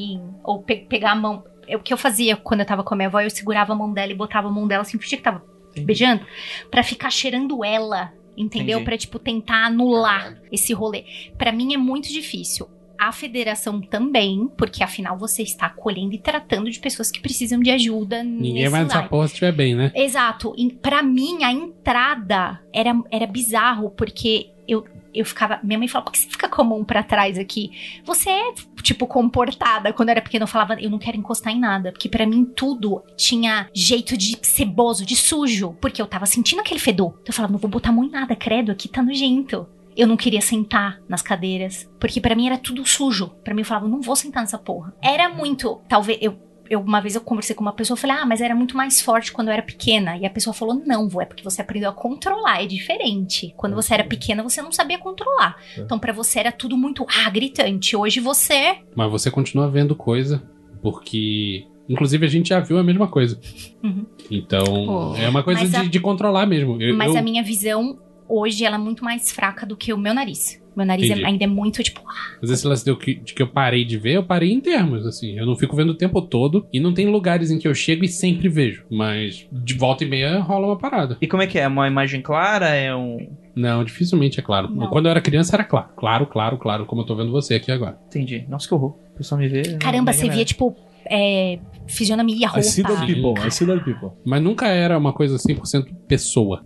ou 0.44 0.62
pe- 0.62 0.86
pegar 0.90 1.12
a 1.12 1.16
mão. 1.16 1.44
é 1.68 1.76
O 1.76 1.80
que 1.80 1.94
eu 1.94 1.98
fazia 1.98 2.36
quando 2.36 2.60
eu 2.62 2.66
tava 2.66 2.84
com 2.84 2.94
a 2.94 2.98
minha 2.98 3.08
avó, 3.08 3.20
eu 3.22 3.30
segurava 3.30 3.74
a 3.74 3.76
mão 3.76 3.92
dela 3.94 4.12
e 4.12 4.16
botava 4.16 4.48
a 4.48 4.52
mão 4.52 4.68
dela 4.68 4.82
assim, 4.82 4.98
fingia 5.00 5.18
que 5.18 5.24
tava 5.24 5.44
beijando, 5.78 6.26
pra 6.70 6.84
ficar 6.84 7.10
cheirando 7.10 7.64
ela, 7.64 8.12
entendeu? 8.38 8.78
Entendi. 8.80 8.86
Pra, 8.86 8.98
tipo, 8.98 9.18
tentar 9.20 9.66
anular 9.66 10.38
esse 10.52 10.72
rolê. 10.74 11.04
Pra 11.38 11.52
mim 11.52 11.74
é 11.74 11.78
muito 11.78 12.10
difícil. 12.10 12.68
a 12.96 13.12
federação 13.12 13.82
também, 13.82 14.48
porque 14.58 14.82
afinal 14.84 15.18
você 15.18 15.42
está 15.42 15.66
acolhendo 15.66 16.14
e 16.14 16.18
tratando 16.20 16.70
de 16.70 16.80
pessoas 16.80 17.12
que 17.12 17.20
precisam 17.20 17.60
de 17.60 17.70
ajuda. 17.70 18.24
Ninguém 18.24 18.70
vai 18.70 18.84
nessa 18.84 19.04
porra 19.10 19.28
se 19.28 19.34
estiver 19.34 19.52
bem, 19.52 19.76
né? 19.76 19.92
Exato. 19.94 20.54
Pra 20.82 21.04
mim, 21.04 21.44
a 21.44 21.52
entrada 21.52 22.62
era, 22.72 22.96
era 23.12 23.28
bizarro, 23.28 23.90
porque 23.90 24.52
eu, 24.68 24.86
eu 25.14 25.26
ficava. 25.26 25.60
Minha 25.64 25.78
mãe 25.80 25.88
falava, 25.90 26.06
por 26.06 26.14
que 26.14 26.20
você 26.20 26.30
fica 26.30 26.48
com 26.48 26.62
a 26.62 26.66
mão 26.66 26.86
pra 26.86 27.04
trás 27.04 27.38
aqui? 27.38 27.72
Você 28.06 28.30
é, 28.30 28.54
tipo, 28.84 29.08
comportada. 29.08 29.91
Quando 29.93 30.10
eu 30.10 30.13
era 30.13 30.22
pequena, 30.22 30.43
eu 30.43 30.48
falava, 30.48 30.80
eu 30.80 30.89
não 30.89 31.00
quero 31.00 31.17
encostar 31.17 31.54
em 31.54 31.60
nada. 31.60 31.91
Porque 31.91 32.10
pra 32.10 32.26
mim 32.26 32.46
tudo 32.46 33.02
tinha 33.15 33.67
jeito 33.74 34.15
de 34.15 34.38
ceboso, 34.41 35.06
de 35.06 35.15
sujo. 35.15 35.76
Porque 35.82 36.02
eu 36.02 36.06
tava 36.06 36.26
sentindo 36.26 36.60
aquele 36.60 36.80
fedor. 36.80 37.12
Então 37.22 37.30
eu 37.30 37.34
falava, 37.34 37.54
não 37.54 37.60
vou 37.60 37.72
botar 37.72 37.91
mão 37.91 38.04
em 38.04 38.12
nada, 38.12 38.36
credo, 38.36 38.72
aqui 38.72 38.88
tá 38.88 39.02
nojento. 39.02 39.67
Eu 39.96 40.08
não 40.08 40.17
queria 40.17 40.41
sentar 40.41 41.00
nas 41.08 41.22
cadeiras, 41.22 41.88
porque 42.00 42.19
pra 42.19 42.36
mim 42.36 42.48
era 42.48 42.58
tudo 42.58 42.86
sujo. 42.86 43.30
Pra 43.43 43.54
mim 43.54 43.62
eu 43.62 43.65
falava, 43.65 43.88
não 43.88 44.02
vou 44.02 44.15
sentar 44.15 44.41
nessa 44.41 44.58
porra. 44.58 44.93
Era 45.02 45.30
muito, 45.30 45.82
talvez 45.88 46.17
eu 46.19 46.36
eu, 46.74 46.82
uma 46.82 47.00
vez 47.02 47.16
eu 47.16 47.22
conversei 47.22 47.56
com 47.56 47.62
uma 47.62 47.74
pessoa, 47.74 47.96
eu 47.96 48.00
falei, 48.02 48.16
ah, 48.18 48.26
mas 48.26 48.42
era 48.42 48.54
muito 48.56 48.76
mais 48.78 49.02
forte 49.02 49.32
quando 49.32 49.48
eu 49.48 49.54
era 49.54 49.62
pequena. 49.62 50.18
E 50.18 50.26
a 50.26 50.30
pessoa 50.30 50.54
falou, 50.54 50.76
não, 50.86 51.08
vô, 51.08 51.22
é 51.22 51.26
porque 51.26 51.44
você 51.44 51.62
aprendeu 51.62 51.90
a 51.90 51.94
controlar, 51.94 52.62
é 52.64 52.66
diferente. 52.68 53.54
Quando 53.58 53.76
você 53.76 53.94
era 53.94 54.04
pequena, 54.04 54.44
você 54.44 54.62
não 54.62 54.72
sabia 54.72 54.98
controlar. 54.98 55.56
Então, 55.78 55.98
pra 56.00 56.12
você 56.14 56.40
era 56.40 56.52
tudo 56.52 56.76
muito, 56.78 57.06
ah, 57.10 57.30
gritante. 57.30 57.96
Hoje 57.96 58.20
você. 58.20 58.78
Mas 58.96 59.10
você 59.12 59.30
continua 59.32 59.70
vendo 59.70 59.96
coisa, 59.96 60.44
porque. 60.82 61.66
Inclusive, 61.90 62.26
a 62.26 62.30
gente 62.30 62.48
já 62.50 62.62
viu 62.62 62.78
a 62.78 62.84
mesma 62.84 63.08
coisa. 63.10 63.38
Uhum. 63.84 64.06
Então, 64.32 64.64
Oh. 65.12 65.16
é 65.18 65.28
uma 65.28 65.44
coisa 65.44 65.68
de, 65.68 65.76
a- 65.76 65.84
de 65.84 66.00
controlar 66.00 66.46
mesmo. 66.46 66.82
Eu, 66.82 66.96
Mas 66.96 67.12
eu- 67.14 67.20
a 67.20 67.22
minha 67.22 67.44
visão, 67.44 68.00
hoje, 68.28 68.64
ela 68.64 68.76
é 68.76 68.80
muito 68.80 69.04
mais 69.04 69.32
fraca 69.34 69.66
do 69.66 69.76
que 69.76 69.92
o 69.92 69.98
meu 69.98 70.14
nariz. 70.14 70.62
Meu 70.76 70.86
nariz 70.86 71.10
é- 71.10 71.26
ainda 71.26 71.44
é 71.44 71.48
muito, 71.48 71.82
tipo, 71.84 72.02
Mas 72.42 72.50
esse 72.52 72.68
lance 72.68 72.84
de 72.86 72.96
que, 72.96 73.16
de 73.16 73.34
que 73.34 73.42
eu 73.42 73.48
parei 73.48 73.84
de 73.86 73.98
ver, 73.98 74.14
eu 74.16 74.24
parei 74.24 74.52
em 74.52 74.60
termos, 74.60 75.06
assim. 75.06 75.38
Eu 75.38 75.46
não 75.46 75.56
fico 75.56 75.76
vendo 75.76 75.92
o 75.92 75.96
tempo 75.96 76.22
todo. 76.22 76.68
E 76.74 76.80
não 76.80 76.94
tem 76.94 77.08
lugares 77.10 77.52
em 77.52 77.60
que 77.60 77.68
eu 77.68 77.74
chego 77.76 78.04
e 78.04 78.08
sempre 78.08 78.50
vejo. 78.50 78.86
Mas 78.90 79.48
de 79.52 79.74
volta 79.76 80.04
e 80.04 80.08
meia 80.10 80.40
rola 80.40 80.68
uma 80.68 80.78
parada. 80.78 81.18
E 81.22 81.28
como 81.28 81.44
é 81.44 81.48
que 81.48 81.58
é? 81.60 81.68
Uma 81.68 81.88
imagem 81.88 82.22
clara? 82.22 82.68
É 82.70 82.96
um. 82.96 83.28
Não, 83.56 83.84
dificilmente 83.84 84.40
é 84.40 84.44
claro. 84.44 84.68
Não. 84.70 84.88
Quando 84.88 85.06
eu 85.06 85.12
era 85.12 85.22
criança 85.22 85.56
era 85.56 85.64
claro. 85.64 85.90
Claro, 85.96 86.26
claro, 86.26 86.58
claro, 86.58 86.86
como 86.86 87.02
eu 87.02 87.06
tô 87.06 87.16
vendo 87.16 87.32
você 87.32 87.54
aqui 87.56 87.72
agora. 87.72 87.98
Entendi. 88.08 88.46
Nossa, 88.50 88.68
que 88.68 88.74
horror. 88.74 88.96
O 89.14 89.18
pessoal 89.18 89.40
me 89.40 89.48
vê. 89.48 89.78
caramba, 89.78 90.12
não- 90.12 90.18
você 90.18 90.28
via, 90.28 90.44
tipo, 90.44 90.76
é, 91.06 91.60
fisionomia, 91.88 92.50
I 92.56 92.63
see 92.63 92.84
that 92.84 92.96
roupa. 92.96 93.06
people, 93.06 93.48
I 93.48 93.52
see 93.52 93.66
that 93.66 93.84
people. 93.84 94.12
Mas 94.26 94.42
nunca 94.42 94.68
era 94.68 94.98
uma 94.98 95.13
coisa 95.13 95.38
100% 95.38 95.86
pessoa. 96.08 96.63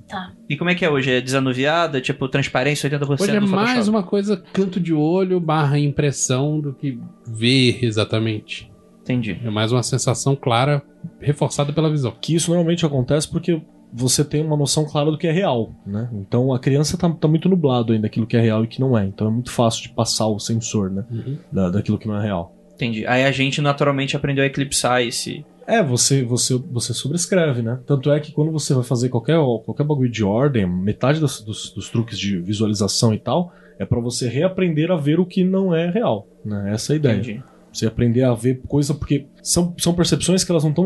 E 0.49 0.55
como 0.55 0.69
é 0.69 0.75
que 0.75 0.85
é 0.85 0.89
hoje? 0.89 1.11
É 1.11 1.21
desanuviada? 1.21 1.99
Tipo, 2.01 2.27
transparência 2.27 2.89
80% 2.89 3.21
Hoje 3.21 3.35
é 3.35 3.39
mais 3.39 3.87
uma 3.87 4.03
coisa 4.03 4.37
canto 4.53 4.79
de 4.79 4.93
olho 4.93 5.39
barra 5.39 5.79
impressão 5.79 6.59
do 6.59 6.73
que 6.73 6.99
ver 7.25 7.83
exatamente. 7.83 8.71
Entendi. 9.01 9.39
É 9.43 9.49
mais 9.49 9.71
uma 9.71 9.83
sensação 9.83 10.35
clara, 10.35 10.83
reforçada 11.19 11.71
pela 11.71 11.89
visão. 11.89 12.13
Que 12.19 12.35
isso 12.35 12.49
normalmente 12.49 12.85
acontece 12.85 13.29
porque 13.29 13.61
você 13.91 14.23
tem 14.23 14.43
uma 14.43 14.57
noção 14.57 14.85
clara 14.85 15.09
do 15.09 15.17
que 15.17 15.27
é 15.27 15.31
real, 15.31 15.73
né? 15.85 16.09
Então 16.13 16.53
a 16.53 16.59
criança 16.59 16.97
tá, 16.97 17.09
tá 17.09 17.27
muito 17.27 17.47
nublado 17.47 17.93
ainda 17.93 18.07
aquilo 18.07 18.27
que 18.27 18.35
é 18.35 18.41
real 18.41 18.63
e 18.65 18.67
que 18.67 18.81
não 18.81 18.97
é. 18.97 19.05
Então 19.05 19.27
é 19.27 19.31
muito 19.31 19.51
fácil 19.51 19.83
de 19.83 19.89
passar 19.89 20.27
o 20.27 20.39
sensor, 20.39 20.91
né? 20.91 21.05
Uhum. 21.09 21.37
Da, 21.51 21.69
daquilo 21.69 21.97
que 21.97 22.07
não 22.07 22.17
é 22.17 22.23
real. 22.23 22.53
Entendi. 22.77 23.07
Aí 23.07 23.25
a 23.25 23.31
gente 23.31 23.59
naturalmente 23.59 24.15
aprendeu 24.15 24.43
a 24.43 24.47
eclipsar 24.47 25.01
esse. 25.01 25.43
É, 25.65 25.81
você, 25.81 26.23
você, 26.23 26.55
você 26.71 26.93
sobrescreve, 26.93 27.63
né? 27.63 27.79
Tanto 27.87 28.11
é 28.11 28.19
que 28.19 28.31
quando 28.31 28.51
você 28.51 28.73
vai 28.73 28.83
fazer 28.83 29.09
qualquer, 29.09 29.37
qualquer 29.65 29.83
bagulho 29.83 30.09
de 30.09 30.23
ordem, 30.23 30.67
metade 30.67 31.19
dos, 31.19 31.41
dos, 31.41 31.71
dos 31.71 31.89
truques 31.89 32.17
de 32.17 32.37
visualização 32.37 33.13
e 33.13 33.19
tal 33.19 33.51
é 33.79 33.85
pra 33.85 33.99
você 33.99 34.27
reaprender 34.27 34.91
a 34.91 34.95
ver 34.95 35.19
o 35.19 35.25
que 35.25 35.43
não 35.43 35.75
é 35.75 35.89
real, 35.89 36.27
né? 36.43 36.71
Essa 36.73 36.93
é 36.93 36.95
a 36.95 36.97
ideia. 36.97 37.15
Entendi. 37.15 37.43
Você 37.71 37.85
aprender 37.85 38.23
a 38.23 38.33
ver 38.33 38.61
coisa 38.67 38.93
porque 38.93 39.25
são, 39.49 39.73
são 39.77 39.93
percepções 39.93 40.43
que 40.43 40.51
elas 40.51 40.63
não 40.63 40.71
estão 40.71 40.85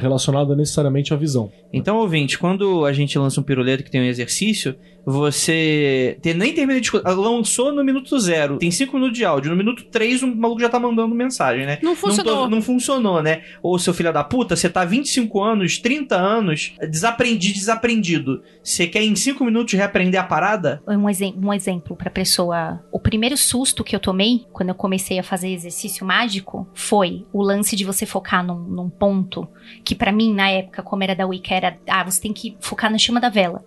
relacionadas 0.00 0.56
necessariamente 0.56 1.12
à 1.12 1.16
visão. 1.16 1.50
Então, 1.72 1.96
ouvinte, 1.98 2.38
quando 2.38 2.84
a 2.84 2.92
gente 2.92 3.18
lança 3.18 3.40
um 3.40 3.44
piruleto 3.44 3.84
que 3.84 3.90
tem 3.90 4.00
um 4.00 4.04
exercício, 4.04 4.74
você 5.04 6.18
te- 6.22 6.34
nem 6.34 6.52
termina 6.52 6.80
de 6.80 6.86
escutar. 6.86 7.12
Lançou 7.14 7.72
no 7.72 7.82
minuto 7.84 8.18
zero, 8.18 8.58
tem 8.58 8.70
cinco 8.70 8.96
minutos 8.96 9.16
de 9.16 9.24
áudio. 9.24 9.50
No 9.50 9.56
minuto 9.56 9.84
três, 9.90 10.22
o 10.22 10.26
maluco 10.34 10.60
já 10.60 10.68
tá 10.68 10.78
mandando 10.78 11.14
mensagem, 11.14 11.66
né? 11.66 11.78
Não 11.82 11.90
Não, 11.90 11.96
funcionou. 11.96 12.34
tô- 12.44 12.48
não 12.48 12.62
funcionou, 12.62 13.22
né? 13.22 13.42
Ou 13.62 13.78
seu 13.78 13.92
filho 13.94 14.12
da 14.12 14.22
puta, 14.24 14.54
você 14.56 14.68
tá 14.68 14.84
25 14.84 15.42
anos, 15.42 15.78
30 15.78 16.16
anos, 16.16 16.74
desaprendi, 16.88 17.52
desaprendido. 17.52 18.42
Você 18.62 18.86
quer 18.86 19.02
em 19.02 19.14
5 19.16 19.44
minutos 19.44 19.74
reaprender 19.74 20.20
a 20.20 20.24
parada? 20.24 20.82
um, 20.86 21.08
exem- 21.08 21.34
um 21.42 21.52
exemplo 21.52 21.96
pra 21.96 22.10
pessoa. 22.10 22.80
O 22.92 22.98
primeiro 23.00 23.36
susto 23.36 23.82
que 23.82 23.94
eu 23.96 24.00
tomei 24.00 24.44
quando 24.52 24.68
eu 24.70 24.74
comecei 24.74 25.18
a 25.18 25.22
fazer 25.22 25.48
exercício 25.48 26.06
mágico 26.06 26.68
foi 26.74 27.24
o 27.32 27.42
lance 27.50 27.76
de 27.76 27.84
você 27.84 28.06
focar 28.06 28.44
num, 28.44 28.58
num 28.58 28.88
ponto 28.88 29.48
que 29.84 29.94
pra 29.94 30.12
mim 30.12 30.32
na 30.34 30.50
época, 30.50 30.82
como 30.82 31.02
era 31.02 31.14
da 31.14 31.26
Wicca, 31.26 31.54
era 31.54 31.78
ah, 31.88 32.04
você 32.04 32.20
tem 32.20 32.32
que 32.32 32.56
focar 32.60 32.90
na 32.90 32.98
chama 32.98 33.20
da 33.20 33.28
vela. 33.28 33.64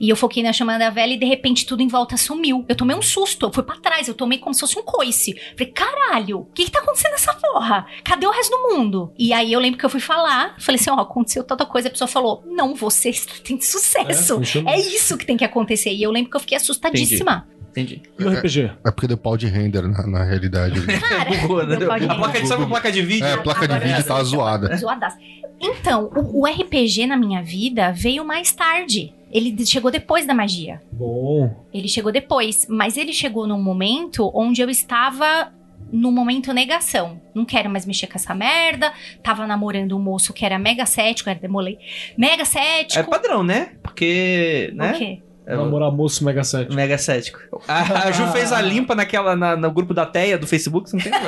E 0.00 0.08
eu 0.08 0.16
foquei 0.16 0.42
na 0.42 0.52
chama 0.52 0.78
da 0.78 0.90
vela 0.90 1.12
e 1.12 1.18
de 1.18 1.26
repente 1.26 1.66
tudo 1.66 1.82
em 1.82 1.88
volta 1.88 2.16
sumiu. 2.16 2.64
Eu 2.68 2.76
tomei 2.76 2.96
um 2.96 3.02
susto, 3.02 3.46
eu 3.46 3.52
fui 3.52 3.62
pra 3.62 3.76
trás, 3.76 4.08
eu 4.08 4.14
tomei 4.14 4.38
como 4.38 4.54
se 4.54 4.60
fosse 4.60 4.78
um 4.78 4.82
coice. 4.82 5.34
Falei, 5.56 5.72
caralho, 5.72 6.40
o 6.40 6.44
que, 6.46 6.64
que 6.64 6.70
tá 6.70 6.80
acontecendo 6.80 7.12
nessa 7.12 7.34
porra? 7.34 7.86
Cadê 8.02 8.26
o 8.26 8.30
resto 8.30 8.50
do 8.50 8.74
mundo? 8.74 9.12
E 9.18 9.32
aí 9.32 9.52
eu 9.52 9.60
lembro 9.60 9.78
que 9.78 9.86
eu 9.86 9.90
fui 9.90 10.00
falar, 10.00 10.56
falei 10.58 10.80
assim, 10.80 10.90
ó, 10.90 10.94
aconteceu 10.94 11.44
tanta 11.44 11.66
coisa, 11.66 11.88
a 11.88 11.90
pessoa 11.90 12.08
falou, 12.08 12.42
não, 12.46 12.74
você 12.74 13.10
está 13.10 13.34
tendo 13.42 13.62
sucesso. 13.62 14.36
funciona. 14.36 14.70
É 14.70 14.78
isso 14.78 15.16
que 15.16 15.26
tem 15.26 15.36
que 15.36 15.44
acontecer. 15.44 15.92
E 15.92 16.02
eu 16.02 16.10
lembro 16.10 16.30
que 16.30 16.36
eu 16.36 16.40
fiquei 16.40 16.56
assustadíssima. 16.56 17.46
Entendi. 17.46 17.53
E 17.76 18.24
o 18.24 18.30
RPG? 18.30 18.70
É 18.84 18.90
porque 18.90 19.06
deu 19.06 19.16
pau 19.16 19.36
de 19.36 19.46
render 19.46 19.82
na, 19.82 20.06
na 20.06 20.24
realidade. 20.24 20.80
Cara, 21.00 21.30
Bugou, 21.42 21.66
né? 21.66 21.76
não 21.76 21.86
pode 21.86 22.04
A 22.04 22.14
placa 22.14 22.40
de, 22.40 22.46
sabe 22.46 22.62
a 22.62 22.66
placa 22.66 22.92
de 22.92 23.02
vídeo? 23.02 23.26
É, 23.26 23.32
a 23.32 23.38
placa 23.38 23.66
de 23.66 23.78
vídeo 23.78 24.02
sei. 24.02 24.24
zoada. 24.24 24.76
zoadaço. 24.76 25.16
Então, 25.60 26.10
o, 26.14 26.42
o 26.42 26.46
RPG 26.46 27.06
na 27.06 27.16
minha 27.16 27.42
vida 27.42 27.92
veio 27.92 28.24
mais 28.24 28.52
tarde. 28.52 29.12
Ele 29.30 29.66
chegou 29.66 29.90
depois 29.90 30.26
da 30.26 30.34
magia. 30.34 30.80
Bom. 30.92 31.66
Ele 31.72 31.88
chegou 31.88 32.12
depois. 32.12 32.66
Mas 32.68 32.96
ele 32.96 33.12
chegou 33.12 33.46
num 33.46 33.60
momento 33.60 34.30
onde 34.32 34.62
eu 34.62 34.70
estava 34.70 35.52
no 35.92 36.10
momento 36.10 36.52
negação. 36.52 37.20
Não 37.34 37.44
quero 37.44 37.70
mais 37.70 37.86
mexer 37.86 38.06
com 38.06 38.16
essa 38.16 38.34
merda. 38.34 38.92
Tava 39.22 39.46
namorando 39.46 39.96
um 39.96 40.00
moço 40.00 40.32
que 40.32 40.44
era 40.44 40.58
mega 40.58 40.86
cético, 40.86 41.30
era 41.30 41.38
demolei. 41.38 41.78
Mega 42.16 42.44
cético. 42.44 43.00
É 43.00 43.02
padrão, 43.02 43.42
né? 43.42 43.72
Porque, 43.82 44.72
né? 44.74 44.92
O 44.92 44.98
quê? 44.98 45.22
É, 45.46 45.54
Namorar 45.56 45.92
moço 45.92 46.24
mega 46.24 46.42
7. 46.42 46.74
Mega 46.74 46.96
cético. 46.96 47.38
A, 47.68 48.06
a 48.08 48.12
Ju 48.12 48.26
fez 48.28 48.50
a 48.50 48.62
limpa 48.62 48.94
naquela, 48.94 49.36
na- 49.36 49.54
no 49.56 49.70
grupo 49.70 49.92
da 49.92 50.06
Teia 50.06 50.38
do 50.38 50.46
Facebook, 50.46 50.88
você 50.88 50.96
não 50.96 51.02
tem 51.04 51.12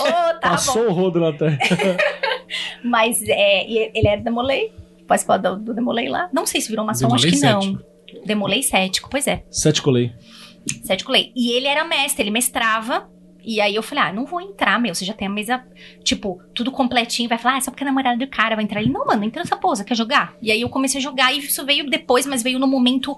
Ô, 0.00 0.04
tá 0.04 0.38
Passou 0.40 0.84
bom. 0.86 0.90
o 0.90 0.92
rodo 0.92 1.20
na 1.20 1.32
terra. 1.32 1.58
Mas 2.84 3.22
é, 3.22 3.64
ele 3.70 4.06
era 4.08 4.20
demolei. 4.20 4.72
Participou 5.06 5.38
do, 5.38 5.56
do 5.56 5.74
demolei 5.74 6.08
lá. 6.08 6.28
Não 6.32 6.46
sei 6.46 6.60
se 6.60 6.68
virou 6.68 6.84
maçom, 6.84 7.12
acho 7.14 7.26
que 7.28 7.38
não. 7.40 7.62
cético. 7.62 7.82
Demolei 8.26 8.62
cético, 8.62 9.08
pois 9.10 9.26
é. 9.26 9.44
Sete 9.50 9.80
colei. 9.82 10.12
Cético 10.84 11.10
lei. 11.12 11.32
E 11.34 11.52
ele 11.52 11.66
era 11.66 11.84
mestre, 11.84 12.22
ele 12.24 12.30
mestrava. 12.30 13.08
E 13.44 13.60
aí 13.60 13.74
eu 13.74 13.82
falei, 13.82 14.04
ah, 14.04 14.12
não 14.12 14.24
vou 14.24 14.40
entrar, 14.40 14.78
meu. 14.80 14.94
Você 14.94 15.04
já 15.04 15.12
tem 15.12 15.26
a 15.26 15.30
mesa, 15.30 15.64
tipo, 16.02 16.40
tudo 16.54 16.70
completinho. 16.70 17.28
Vai 17.28 17.38
falar, 17.38 17.56
ah, 17.56 17.60
só 17.60 17.70
porque 17.70 17.84
é 17.84 17.86
namorada 17.86 18.16
do 18.16 18.30
cara 18.30 18.54
vai 18.54 18.64
entrar. 18.64 18.80
Ele, 18.80 18.92
não, 18.92 19.06
mano, 19.06 19.24
entra 19.24 19.42
nessa 19.42 19.56
pose, 19.56 19.84
quer 19.84 19.96
jogar? 19.96 20.34
E 20.40 20.50
aí 20.50 20.60
eu 20.60 20.68
comecei 20.68 21.00
a 21.00 21.02
jogar 21.02 21.32
e 21.32 21.38
isso 21.38 21.64
veio 21.64 21.88
depois, 21.88 22.26
mas 22.26 22.42
veio 22.42 22.58
no 22.58 22.66
momento. 22.66 23.16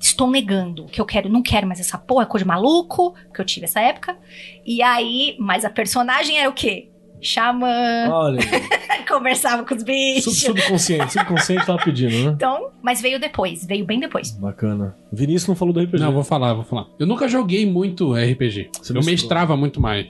Estou 0.00 0.30
negando. 0.30 0.86
Que 0.86 1.00
eu 1.00 1.06
quero, 1.06 1.28
não 1.28 1.42
quero 1.42 1.66
mais 1.66 1.80
essa 1.80 1.98
porra, 1.98 2.26
cor 2.26 2.38
de 2.38 2.46
maluco, 2.46 3.14
que 3.32 3.40
eu 3.40 3.44
tive 3.44 3.64
essa 3.64 3.80
época. 3.80 4.16
E 4.64 4.82
aí, 4.82 5.36
mas 5.38 5.64
a 5.64 5.70
personagem 5.70 6.38
era 6.38 6.48
o 6.48 6.52
quê? 6.52 6.88
Xamã, 7.24 8.08
Olha, 8.10 8.38
conversava 9.08 9.64
com 9.64 9.74
os 9.74 9.80
sub 9.80 9.92
bichos. 9.92 10.38
subconsciente. 10.40 11.12
Subconsciente 11.12 11.66
tava 11.66 11.82
pedindo, 11.82 12.12
né? 12.24 12.32
Então, 12.36 12.70
mas 12.82 13.00
veio 13.00 13.18
depois, 13.18 13.64
veio 13.66 13.84
bem 13.84 13.98
depois. 14.00 14.30
Bacana. 14.32 14.94
Vinícius 15.12 15.48
não 15.48 15.56
falou 15.56 15.72
do 15.74 15.80
RPG. 15.80 15.98
Não, 16.02 16.12
vou 16.12 16.24
falar, 16.24 16.54
vou 16.54 16.64
falar. 16.64 16.86
Eu 16.98 17.06
nunca 17.06 17.26
joguei 17.28 17.64
muito 17.66 18.12
RPG. 18.12 18.70
Você 18.72 18.92
eu 18.92 18.96
misturou. 18.96 19.04
mestrava 19.04 19.56
muito 19.56 19.80
mais. 19.80 20.06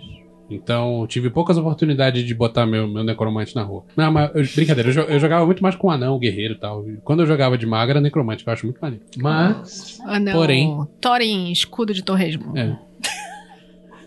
Então, 0.51 1.07
tive 1.09 1.31
poucas 1.31 1.57
oportunidades 1.57 2.23
de 2.23 2.35
botar 2.35 2.67
meu, 2.67 2.87
meu 2.87 3.03
necromante 3.03 3.55
na 3.57 3.63
rua. 3.63 3.83
Não, 3.97 4.13
mas 4.13 4.31
eu- 4.35 4.45
brincadeira, 4.55 4.91
eu, 4.91 5.03
eu 5.05 5.19
jogava 5.19 5.47
muito 5.47 5.63
mais 5.63 5.75
com 5.75 5.91
anão, 5.91 6.19
guerreiro 6.19 6.53
e 6.55 6.59
tal. 6.59 6.85
Quando 7.03 7.21
eu 7.21 7.27
jogava 7.27 7.57
de 7.57 7.65
mago 7.67 7.91
era 7.91 8.01
necromante, 8.01 8.45
que 8.45 8.51
eu 8.51 8.53
acho 8.53 8.67
muito 8.67 8.79
maneiro. 8.79 9.05
Mas. 9.17 9.99
Ah, 10.07 10.21
não. 10.21 10.33
Porém- 10.35 10.87
Thorin, 11.01 11.51
escudo 11.51 11.95
de 11.95 12.03
torresmo. 12.03 12.57
É. 12.57 12.77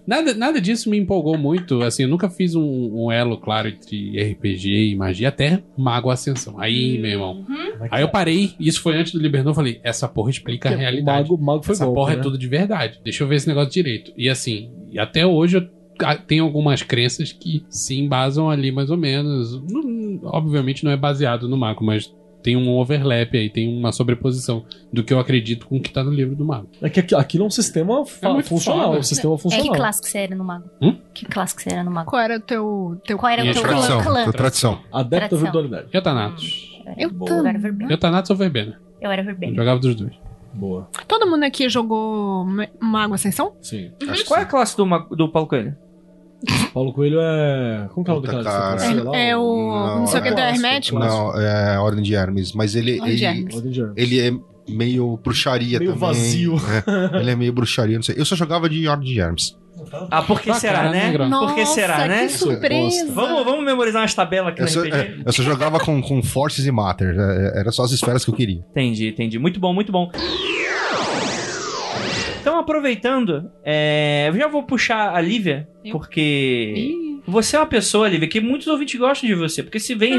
Nada, 0.07 0.33
nada 0.33 0.61
disso 0.61 0.89
me 0.89 0.97
empolgou 0.97 1.37
muito. 1.37 1.81
Assim, 1.83 2.03
eu 2.03 2.09
nunca 2.09 2.29
fiz 2.29 2.55
um, 2.55 2.63
um 3.05 3.11
elo 3.11 3.37
claro 3.37 3.67
entre 3.67 4.17
RPG 4.31 4.91
e 4.91 4.95
magia, 4.95 5.27
até 5.27 5.61
Mago 5.77 6.09
Ascensão. 6.09 6.59
Aí, 6.59 6.97
meu 6.97 7.11
irmão. 7.11 7.45
É 7.81 7.87
Aí 7.91 8.01
eu 8.01 8.07
é? 8.07 8.11
parei, 8.11 8.53
isso 8.59 8.81
foi 8.81 8.95
antes 8.95 9.11
do 9.11 9.19
Libernou, 9.19 9.51
eu 9.51 9.55
falei, 9.55 9.79
essa 9.83 10.07
porra 10.07 10.29
explica 10.29 10.69
a 10.69 10.71
Porque 10.71 10.81
realidade. 10.81 11.27
O 11.29 11.33
mago, 11.33 11.43
mago 11.45 11.63
foi 11.65 11.73
Essa 11.73 11.85
golpe, 11.85 11.99
porra 11.99 12.13
né? 12.13 12.19
é 12.19 12.23
tudo 12.23 12.37
de 12.37 12.47
verdade. 12.47 12.99
Deixa 13.03 13.23
eu 13.23 13.27
ver 13.27 13.35
esse 13.35 13.47
negócio 13.49 13.69
direito. 13.71 14.11
E 14.17 14.29
assim, 14.29 14.71
e 14.89 14.97
até 14.97 15.25
hoje 15.25 15.57
eu 15.57 15.67
tenho 16.27 16.43
algumas 16.45 16.81
crenças 16.83 17.31
que 17.33 17.65
se 17.69 17.99
embasam 17.99 18.49
ali 18.49 18.71
mais 18.71 18.89
ou 18.89 18.97
menos. 18.97 19.61
Não- 19.69 20.19
obviamente 20.23 20.83
não 20.83 20.91
é 20.91 20.95
baseado 20.97 21.49
no 21.49 21.57
mago, 21.57 21.83
mas 21.83 22.09
tem 22.47 22.55
um 22.55 22.69
overlap 22.77 23.35
aí, 23.37 23.49
tem 23.49 23.67
uma 23.77 23.91
sobreposição 23.91 24.63
do 24.93 25.03
que 25.03 25.13
eu 25.13 25.19
acredito 25.19 25.67
com 25.67 25.75
o 25.75 25.81
que 25.81 25.91
tá 25.91 26.01
no 26.01 26.11
livro 26.11 26.33
do 26.33 26.45
mago. 26.45 26.69
É 26.81 26.89
que 26.89 27.01
aqui- 27.01 27.13
aquilo 27.13 27.43
é 27.43 27.47
um 27.47 27.49
sistema 27.49 28.05
É 28.21 28.29
muito 28.29 28.47
funcional. 28.47 28.85
foda. 28.87 28.99
Um 28.99 29.03
sistema 29.03 29.33
É, 29.33 29.35
que 29.35 29.41
funcional. 29.43 29.75
classe 29.75 30.01
que 30.01 30.09
você 30.09 30.17
era 30.19 30.33
no 30.33 30.45
mago? 30.45 30.69
Hum? 30.81 30.97
Que 31.13 31.25
classe 31.25 31.53
que 31.53 31.61
você 31.63 31.71
era 31.73 31.83
no 31.83 31.91
mago? 31.91 32.09
Qual 32.09 32.21
era 32.21 32.37
o 32.37 32.39
teu. 32.39 32.97
teu... 33.05 33.17
Qual 33.17 33.29
era 33.29 33.41
Minha 33.41 33.51
o 33.51 33.55
teu 33.55 33.63
Tradição, 33.63 34.01
clã? 34.01 34.23
tua 34.23 34.33
tradição. 34.33 34.79
Adepto 34.93 35.35
da 35.35 35.41
virtualidade. 35.41 35.87
Eu 35.91 36.01
Thanatos. 36.01 36.81
Eu 36.97 37.11
Boa. 37.11 37.29
Eu 37.31 37.35
era 37.35 37.43
também. 37.47 37.61
verbena. 37.61 37.91
Eu 37.91 37.97
Thanatos 37.97 38.29
ou 38.31 38.37
Verbena. 38.37 38.79
Eu 39.01 39.11
era 39.11 39.21
Eu 39.21 39.25
verbena. 39.25 39.55
jogava 39.55 39.79
dos 39.81 39.93
dois. 39.93 40.13
Boa. 40.53 40.87
Todo 41.05 41.27
mundo 41.29 41.43
aqui 41.43 41.67
jogou 41.67 42.45
Ma- 42.45 42.67
Mago 42.79 43.13
Ascensão? 43.13 43.55
Sim. 43.61 43.91
Acho 44.09 44.23
que 44.23 44.27
Qual 44.29 44.39
é 44.39 44.43
a 44.43 44.45
classe 44.45 44.77
do, 44.77 44.85
do 45.15 45.27
Paulo 45.29 45.49
Coelho? 45.49 45.75
Paulo 46.73 46.93
Coelho 46.93 47.19
é. 47.19 47.87
Como 47.93 48.05
que 48.05 48.11
é 48.11 48.13
o 48.13 48.19
daquela 48.19 48.43
cara. 48.43 48.81
É, 49.15 49.29
é 49.29 49.37
o. 49.37 49.97
Não 49.99 50.07
sei 50.07 50.19
o 50.19 50.23
que 50.23 50.29
é 50.29 50.33
do 50.33 50.39
Hermético. 50.39 50.99
Não, 50.99 51.39
é 51.39 51.75
a 51.75 51.81
Ordem 51.81 52.03
de 52.03 52.13
Hermes. 52.13 52.53
Mas 52.53 52.75
ele, 52.75 52.99
Ordem 52.99 53.15
de 53.15 53.25
ele, 53.25 53.43
de 53.43 53.79
Hermes. 53.81 53.93
ele 53.95 54.19
é 54.19 54.31
meio 54.69 55.17
bruxaria 55.23 55.79
Meio 55.79 55.93
também. 55.93 56.07
vazio. 56.07 56.55
É, 57.15 57.19
ele 57.21 57.31
é 57.31 57.35
meio 57.35 57.53
bruxaria, 57.53 57.95
não 57.95 58.03
sei. 58.03 58.15
Eu 58.17 58.25
só 58.25 58.35
jogava 58.35 58.69
de 58.69 58.87
Ordem 58.87 59.07
de 59.13 59.19
Hermes. 59.19 59.57
Ah, 60.09 60.23
por 60.23 60.41
que 60.41 60.51
será, 60.55 60.89
né? 60.89 61.05
negrão. 61.07 61.29
Por 61.29 61.53
que 61.55 61.65
será, 61.65 61.97
Nossa, 61.97 62.07
né? 62.07 62.25
Que 62.27 62.33
surpresa. 62.33 63.11
Vamos, 63.11 63.45
vamos 63.45 63.63
memorizar 63.63 64.01
umas 64.01 64.13
tabelas 64.13 64.51
aqui 64.53 64.61
Eu 64.63 64.67
só, 64.67 64.81
RPG? 64.81 64.95
é, 64.95 65.17
eu 65.23 65.31
só 65.31 65.43
jogava 65.43 65.79
com, 65.79 66.01
com 66.01 66.21
Forces 66.23 66.65
e 66.65 66.71
Matter. 66.71 67.15
É, 67.17 67.59
Era 67.59 67.71
só 67.71 67.83
as 67.83 67.91
esferas 67.91 68.25
que 68.25 68.31
eu 68.31 68.35
queria. 68.35 68.59
Entendi, 68.71 69.07
entendi. 69.07 69.37
Muito 69.39 69.59
bom, 69.59 69.73
muito 69.73 69.91
bom. 69.91 70.09
Então, 72.47 72.59
aproveitando, 72.59 73.51
é, 73.61 74.27
eu 74.29 74.33
já 74.37 74.47
vou 74.47 74.63
puxar 74.63 75.13
a 75.13 75.19
Lívia, 75.19 75.67
Eu? 75.83 75.91
porque 75.91 76.73
Ih, 76.77 77.21
você 77.27 77.57
é 77.57 77.59
uma 77.59 77.65
pessoa, 77.65 78.07
Lívia, 78.07 78.25
que 78.25 78.39
muitos 78.39 78.67
ouvintes 78.67 78.97
gostam 78.97 79.27
de 79.27 79.35
você, 79.35 79.61
porque 79.61 79.81
se 79.81 79.93
veem 79.93 80.13
ah. 80.13 80.17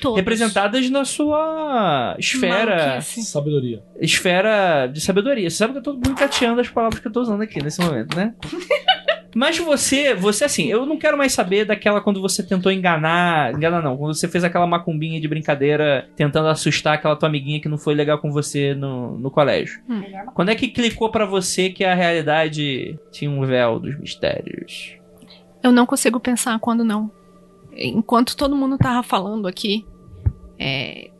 Todos. 0.00 0.16
representadas 0.16 0.88
na 0.90 1.04
sua 1.04 2.14
esfera. 2.20 3.00
Sabedoria. 3.00 3.82
esfera 4.00 4.86
de 4.86 5.00
sabedoria. 5.00 5.50
Você 5.50 5.56
sabe 5.56 5.72
que 5.72 5.80
eu 5.80 5.82
tô 5.82 5.94
muito 5.94 6.14
cateando 6.14 6.60
as 6.60 6.68
palavras 6.68 7.00
que 7.00 7.08
eu 7.08 7.12
tô 7.12 7.20
usando 7.20 7.42
aqui 7.42 7.60
nesse 7.60 7.80
momento, 7.80 8.16
né? 8.16 8.32
Mas 9.34 9.58
você, 9.58 10.14
você 10.14 10.44
assim, 10.44 10.66
eu 10.66 10.84
não 10.84 10.98
quero 10.98 11.16
mais 11.16 11.32
saber 11.32 11.64
daquela 11.64 12.00
quando 12.00 12.20
você 12.20 12.42
tentou 12.42 12.70
enganar, 12.70 13.52
enganar 13.54 13.82
não, 13.82 13.96
quando 13.96 14.14
você 14.14 14.28
fez 14.28 14.44
aquela 14.44 14.66
macumbinha 14.66 15.20
de 15.20 15.28
brincadeira 15.28 16.08
tentando 16.14 16.48
assustar 16.48 16.94
aquela 16.94 17.16
tua 17.16 17.28
amiguinha 17.28 17.60
que 17.60 17.68
não 17.68 17.78
foi 17.78 17.94
legal 17.94 18.18
com 18.18 18.30
você 18.30 18.74
no, 18.74 19.18
no 19.18 19.30
colégio. 19.30 19.80
Quando 20.34 20.50
é 20.50 20.54
que 20.54 20.68
clicou 20.68 21.10
pra 21.10 21.24
você 21.24 21.70
que 21.70 21.84
a 21.84 21.94
realidade 21.94 22.98
tinha 23.10 23.30
um 23.30 23.44
véu 23.44 23.78
dos 23.78 23.98
mistérios? 23.98 24.96
Eu 25.62 25.72
não 25.72 25.86
consigo 25.86 26.20
pensar 26.20 26.58
quando 26.58 26.84
não. 26.84 27.10
Enquanto 27.74 28.36
todo 28.36 28.56
mundo 28.56 28.76
tava 28.76 29.02
falando 29.02 29.48
aqui, 29.48 29.86
é, 30.58 31.10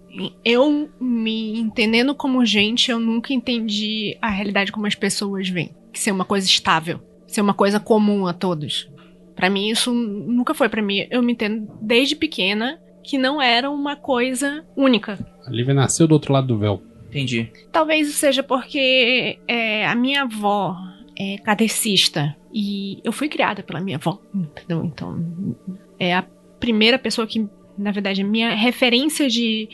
eu 0.44 0.90
me 1.00 1.58
entendendo 1.58 2.14
como 2.14 2.44
gente, 2.44 2.90
eu 2.90 3.00
nunca 3.00 3.32
entendi 3.32 4.16
a 4.20 4.28
realidade 4.28 4.70
como 4.70 4.86
as 4.86 4.94
pessoas 4.94 5.48
veem. 5.48 5.74
Que 5.92 5.98
ser 5.98 6.10
uma 6.10 6.24
coisa 6.24 6.46
estável, 6.46 7.00
ser 7.34 7.40
uma 7.40 7.54
coisa 7.54 7.80
comum 7.80 8.26
a 8.26 8.32
todos. 8.32 8.90
Pra 9.34 9.48
mim 9.48 9.68
isso 9.68 9.92
nunca 9.92 10.54
foi 10.54 10.68
pra 10.68 10.82
mim. 10.82 11.06
Eu 11.10 11.22
me 11.22 11.32
entendo 11.32 11.68
desde 11.80 12.14
pequena 12.14 12.80
que 13.02 13.18
não 13.18 13.40
era 13.40 13.70
uma 13.70 13.96
coisa 13.96 14.64
única. 14.76 15.18
A 15.46 15.50
Lívia 15.50 15.74
nasceu 15.74 16.06
do 16.06 16.12
outro 16.12 16.32
lado 16.32 16.46
do 16.46 16.58
véu. 16.58 16.82
Entendi. 17.08 17.50
Talvez 17.70 18.08
seja 18.14 18.42
porque 18.42 19.38
é, 19.46 19.86
a 19.86 19.94
minha 19.94 20.22
avó 20.22 20.76
é 21.18 21.36
cadecista 21.38 22.34
e 22.52 23.00
eu 23.04 23.12
fui 23.12 23.28
criada 23.28 23.62
pela 23.62 23.80
minha 23.80 23.96
avó, 23.96 24.18
entendeu? 24.34 24.84
Então 24.84 25.56
é 25.98 26.14
a 26.14 26.22
primeira 26.58 26.98
pessoa 26.98 27.26
que, 27.26 27.46
na 27.76 27.90
verdade, 27.90 28.22
a 28.22 28.24
minha 28.24 28.54
referência 28.54 29.28
de, 29.28 29.68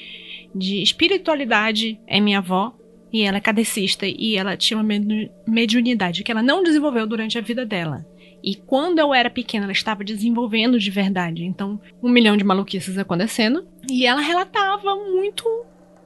de 0.55 0.83
espiritualidade 0.83 2.01
é 2.07 2.19
minha 2.21 2.39
avó. 2.39 2.75
E 3.13 3.23
ela 3.23 3.39
é 3.39 3.41
cadecista 3.41 4.07
e 4.07 4.37
ela 4.37 4.57
tinha 4.57 4.77
uma 4.77 4.85
medi- 4.85 5.31
mediunidade 5.47 6.23
que 6.23 6.31
ela 6.31 6.43
não 6.43 6.63
desenvolveu 6.63 7.07
durante 7.07 7.39
a 7.39 7.41
vida 7.41 7.65
dela. 7.65 8.05
E 8.43 8.55
quando 8.55 8.99
eu 8.99 9.13
era 9.13 9.29
pequena, 9.31 9.65
ela 9.65 9.73
estava 9.73 10.05
desenvolvendo 10.05 10.79
de 10.79 10.91
verdade. 10.91 11.45
Então, 11.45 11.81
um 12.03 12.09
milhão 12.09 12.37
de 12.37 12.45
maluquices 12.45 12.97
acontecendo. 12.97 13.67
E 13.91 14.07
ela 14.07 14.21
relatava 14.21 14.95
muito 14.95 15.45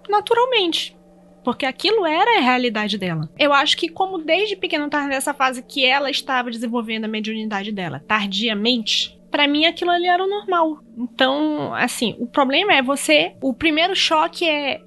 naturalmente. 0.08 0.96
Porque 1.44 1.66
aquilo 1.66 2.06
era 2.06 2.38
a 2.38 2.40
realidade 2.40 2.96
dela. 2.96 3.28
Eu 3.38 3.52
acho 3.52 3.76
que, 3.76 3.88
como 3.88 4.18
desde 4.18 4.56
pequena 4.56 4.86
estava 4.86 5.08
nessa 5.08 5.34
fase 5.34 5.62
que 5.62 5.84
ela 5.84 6.08
estava 6.08 6.50
desenvolvendo 6.50 7.04
a 7.04 7.08
mediunidade 7.08 7.72
dela, 7.72 8.00
tardiamente, 8.06 9.18
pra 9.30 9.48
mim 9.48 9.66
aquilo 9.66 9.90
ali 9.90 10.06
era 10.06 10.22
o 10.22 10.28
normal. 10.28 10.78
Então, 10.96 11.74
assim, 11.74 12.14
o 12.18 12.26
problema 12.26 12.72
é 12.74 12.82
você. 12.82 13.34
O 13.40 13.52
primeiro 13.52 13.96
choque 13.96 14.48
é 14.48 14.80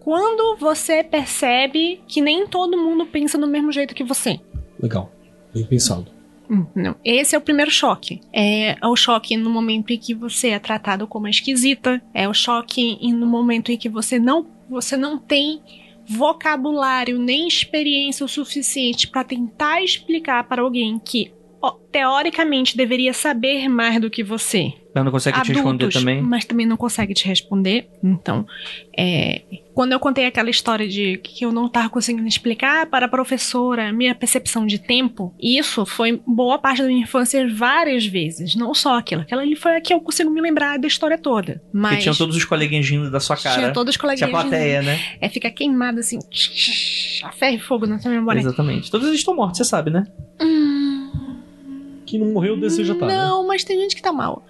quando 0.00 0.56
você 0.56 1.02
percebe 1.04 2.00
que 2.06 2.20
nem 2.20 2.46
todo 2.46 2.78
mundo 2.78 3.06
pensa 3.06 3.38
do 3.38 3.46
mesmo 3.46 3.72
jeito 3.72 3.94
que 3.94 4.04
você. 4.04 4.40
Legal. 4.80 5.12
Bem 5.54 5.64
pensado. 5.64 6.06
Hum, 6.50 6.66
Não. 6.74 6.96
Esse 7.04 7.36
é 7.36 7.38
o 7.38 7.42
primeiro 7.42 7.70
choque. 7.70 8.20
É 8.32 8.76
o 8.82 8.96
choque 8.96 9.36
no 9.36 9.48
momento 9.48 9.92
em 9.92 9.98
que 9.98 10.14
você 10.14 10.48
é 10.48 10.58
tratado 10.58 11.06
como 11.06 11.28
esquisita. 11.28 12.02
É 12.12 12.28
o 12.28 12.34
choque 12.34 12.98
no 13.12 13.26
momento 13.26 13.70
em 13.70 13.76
que 13.76 13.88
você 13.88 14.18
não, 14.18 14.46
você 14.68 14.96
não 14.96 15.16
tem 15.16 15.60
vocabulário 16.08 17.20
nem 17.20 17.46
experiência 17.46 18.26
o 18.26 18.28
suficiente 18.28 19.06
para 19.06 19.22
tentar 19.22 19.80
explicar 19.82 20.42
para 20.44 20.62
alguém 20.62 20.98
que 20.98 21.32
teoricamente 21.92 22.76
deveria 22.76 23.12
saber 23.12 23.68
mais 23.68 24.00
do 24.00 24.10
que 24.10 24.24
você. 24.24 24.72
Ela 24.94 25.04
não 25.04 25.12
consegue 25.12 25.40
te 25.42 25.52
responder 25.52 25.84
Adultos, 25.84 26.00
também? 26.00 26.20
mas 26.22 26.44
também 26.44 26.66
não 26.66 26.76
consegue 26.76 27.14
te 27.14 27.26
responder. 27.26 27.88
Então, 28.02 28.44
é, 28.96 29.42
quando 29.72 29.92
eu 29.92 30.00
contei 30.00 30.26
aquela 30.26 30.50
história 30.50 30.88
de 30.88 31.16
que 31.18 31.44
eu 31.44 31.52
não 31.52 31.66
estava 31.66 31.88
conseguindo 31.88 32.26
explicar 32.26 32.86
para 32.86 33.06
a 33.06 33.08
professora 33.08 33.88
a 33.88 33.92
minha 33.92 34.14
percepção 34.14 34.66
de 34.66 34.78
tempo, 34.78 35.34
isso 35.40 35.86
foi 35.86 36.20
boa 36.26 36.58
parte 36.58 36.82
da 36.82 36.88
minha 36.88 37.02
infância 37.02 37.46
várias 37.54 38.04
vezes. 38.04 38.54
Não 38.56 38.74
só 38.74 38.98
aquilo. 38.98 39.22
Aquela 39.22 39.42
ali 39.42 39.54
foi 39.54 39.76
a 39.76 39.80
que 39.80 39.94
eu 39.94 40.00
consigo 40.00 40.30
me 40.30 40.40
lembrar 40.40 40.78
da 40.78 40.88
história 40.88 41.16
toda. 41.16 41.54
Porque 41.54 41.68
Mas 41.72 42.02
tinham 42.02 42.14
todos 42.14 42.36
os 42.36 42.44
coleguinhas 42.44 42.88
rindo 42.88 43.10
da 43.10 43.20
sua 43.20 43.36
cara. 43.36 43.56
tinha 43.56 43.72
todos 43.72 43.94
os 43.94 43.96
Tinha 43.96 44.02
coleguinhas. 44.02 44.30
plateia, 44.30 44.82
né? 44.82 44.98
É, 45.20 45.28
fica 45.28 45.50
queimado 45.50 46.00
assim. 46.00 46.18
A 47.22 47.32
ferro 47.32 47.56
e 47.56 47.60
fogo 47.60 47.86
na 47.86 47.98
sua 47.98 48.10
memória. 48.10 48.40
Exatamente. 48.40 48.90
Todos 48.90 49.06
eles 49.06 49.20
estão 49.20 49.36
mortos, 49.36 49.58
você 49.58 49.64
sabe, 49.64 49.90
né? 49.90 50.04
Que 52.10 52.18
não 52.18 52.32
morreu, 52.32 52.56
deseja 52.56 52.92
tá. 52.96 53.06
né? 53.06 53.14
Não, 53.14 53.46
mas 53.46 53.62
tem 53.62 53.78
gente 53.78 53.94
que 53.94 54.02
tá 54.02 54.12
mal. 54.12 54.44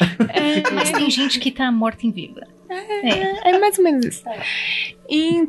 É, 0.32 0.70
Mas 0.70 0.92
tem 0.92 1.10
gente 1.10 1.40
que 1.40 1.50
tá 1.50 1.72
morta 1.72 2.06
em 2.06 2.12
vida. 2.12 2.46
É, 2.68 3.50
é 3.50 3.58
mais 3.58 3.76
ou 3.78 3.84
menos 3.84 4.04
isso. 4.04 4.22
E 5.08 5.48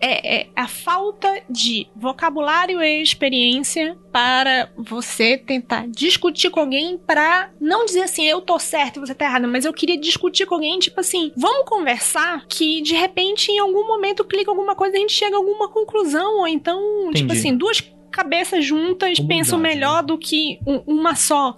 é, 0.00 0.36
é 0.36 0.46
a 0.54 0.68
falta 0.68 1.28
de 1.48 1.86
vocabulário 1.96 2.82
e 2.82 3.02
experiência 3.02 3.96
para 4.12 4.70
você 4.76 5.38
tentar 5.38 5.88
discutir 5.88 6.50
com 6.50 6.60
alguém 6.60 6.98
para 6.98 7.50
não 7.58 7.86
dizer 7.86 8.02
assim, 8.02 8.26
eu 8.26 8.42
tô 8.42 8.58
certo 8.58 8.98
e 8.98 9.00
você 9.00 9.14
tá 9.14 9.24
errado, 9.24 9.48
mas 9.48 9.64
eu 9.64 9.72
queria 9.72 9.98
discutir 9.98 10.46
com 10.46 10.56
alguém, 10.56 10.78
tipo 10.78 11.00
assim, 11.00 11.32
vamos 11.36 11.68
conversar 11.68 12.44
que 12.46 12.82
de 12.82 12.94
repente 12.94 13.50
em 13.50 13.58
algum 13.58 13.86
momento 13.86 14.24
clica 14.24 14.50
alguma 14.50 14.74
coisa 14.74 14.94
e 14.94 14.98
a 14.98 15.00
gente 15.00 15.14
chega 15.14 15.36
a 15.36 15.38
alguma 15.38 15.68
conclusão, 15.68 16.40
ou 16.40 16.46
então, 16.46 16.78
tipo 17.14 17.24
Entendi. 17.24 17.38
assim, 17.38 17.56
duas 17.56 17.80
cabeças 18.14 18.64
juntas 18.64 19.16
Comunidade, 19.16 19.26
pensam 19.28 19.58
melhor 19.58 20.02
né? 20.02 20.06
do 20.06 20.16
que 20.18 20.58
um- 20.66 20.82
uma 20.86 21.14
só. 21.14 21.56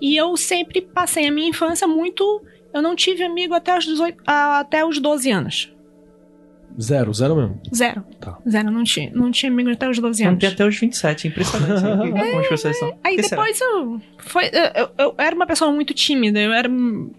E 0.00 0.16
eu 0.16 0.36
sempre 0.36 0.80
passei 0.80 1.26
a 1.28 1.30
minha 1.32 1.48
infância 1.48 1.86
muito 1.86 2.42
eu 2.72 2.82
não 2.82 2.94
tive 2.94 3.24
amigo 3.24 3.54
até 3.54 3.76
os, 3.76 3.84
18, 3.86 4.22
ah, 4.26 4.58
até 4.60 4.84
os 4.84 4.98
12 5.00 5.30
anos. 5.30 5.72
Zero, 6.80 7.12
zero 7.12 7.34
mesmo. 7.34 7.60
Zero. 7.74 8.04
Tá. 8.20 8.38
Zero, 8.48 8.70
não 8.70 8.84
tinha, 8.84 9.10
não 9.12 9.30
tinha 9.32 9.50
amigo 9.50 9.70
até 9.70 9.88
os 9.88 9.98
12 9.98 10.22
Não 10.22 10.30
anos. 10.30 10.40
tem 10.40 10.48
até 10.50 10.64
os 10.66 10.78
27, 10.78 11.26
é 11.26 11.30
impressionante. 11.30 11.82
né? 11.82 11.96
Como 12.30 12.40
as 12.40 12.46
pessoas 12.48 12.78
são. 12.78 12.96
Aí 13.02 13.16
Que 13.16 13.22
será? 13.24 13.42
depois 13.42 13.60
eu, 13.60 14.00
foi, 14.18 14.44
eu, 14.46 14.82
eu- 14.82 14.90
eu 14.98 15.14
era 15.18 15.34
uma 15.34 15.46
pessoa 15.46 15.72
muito 15.72 15.92
tímida, 15.94 16.38
eu 16.38 16.52
era. 16.52 16.70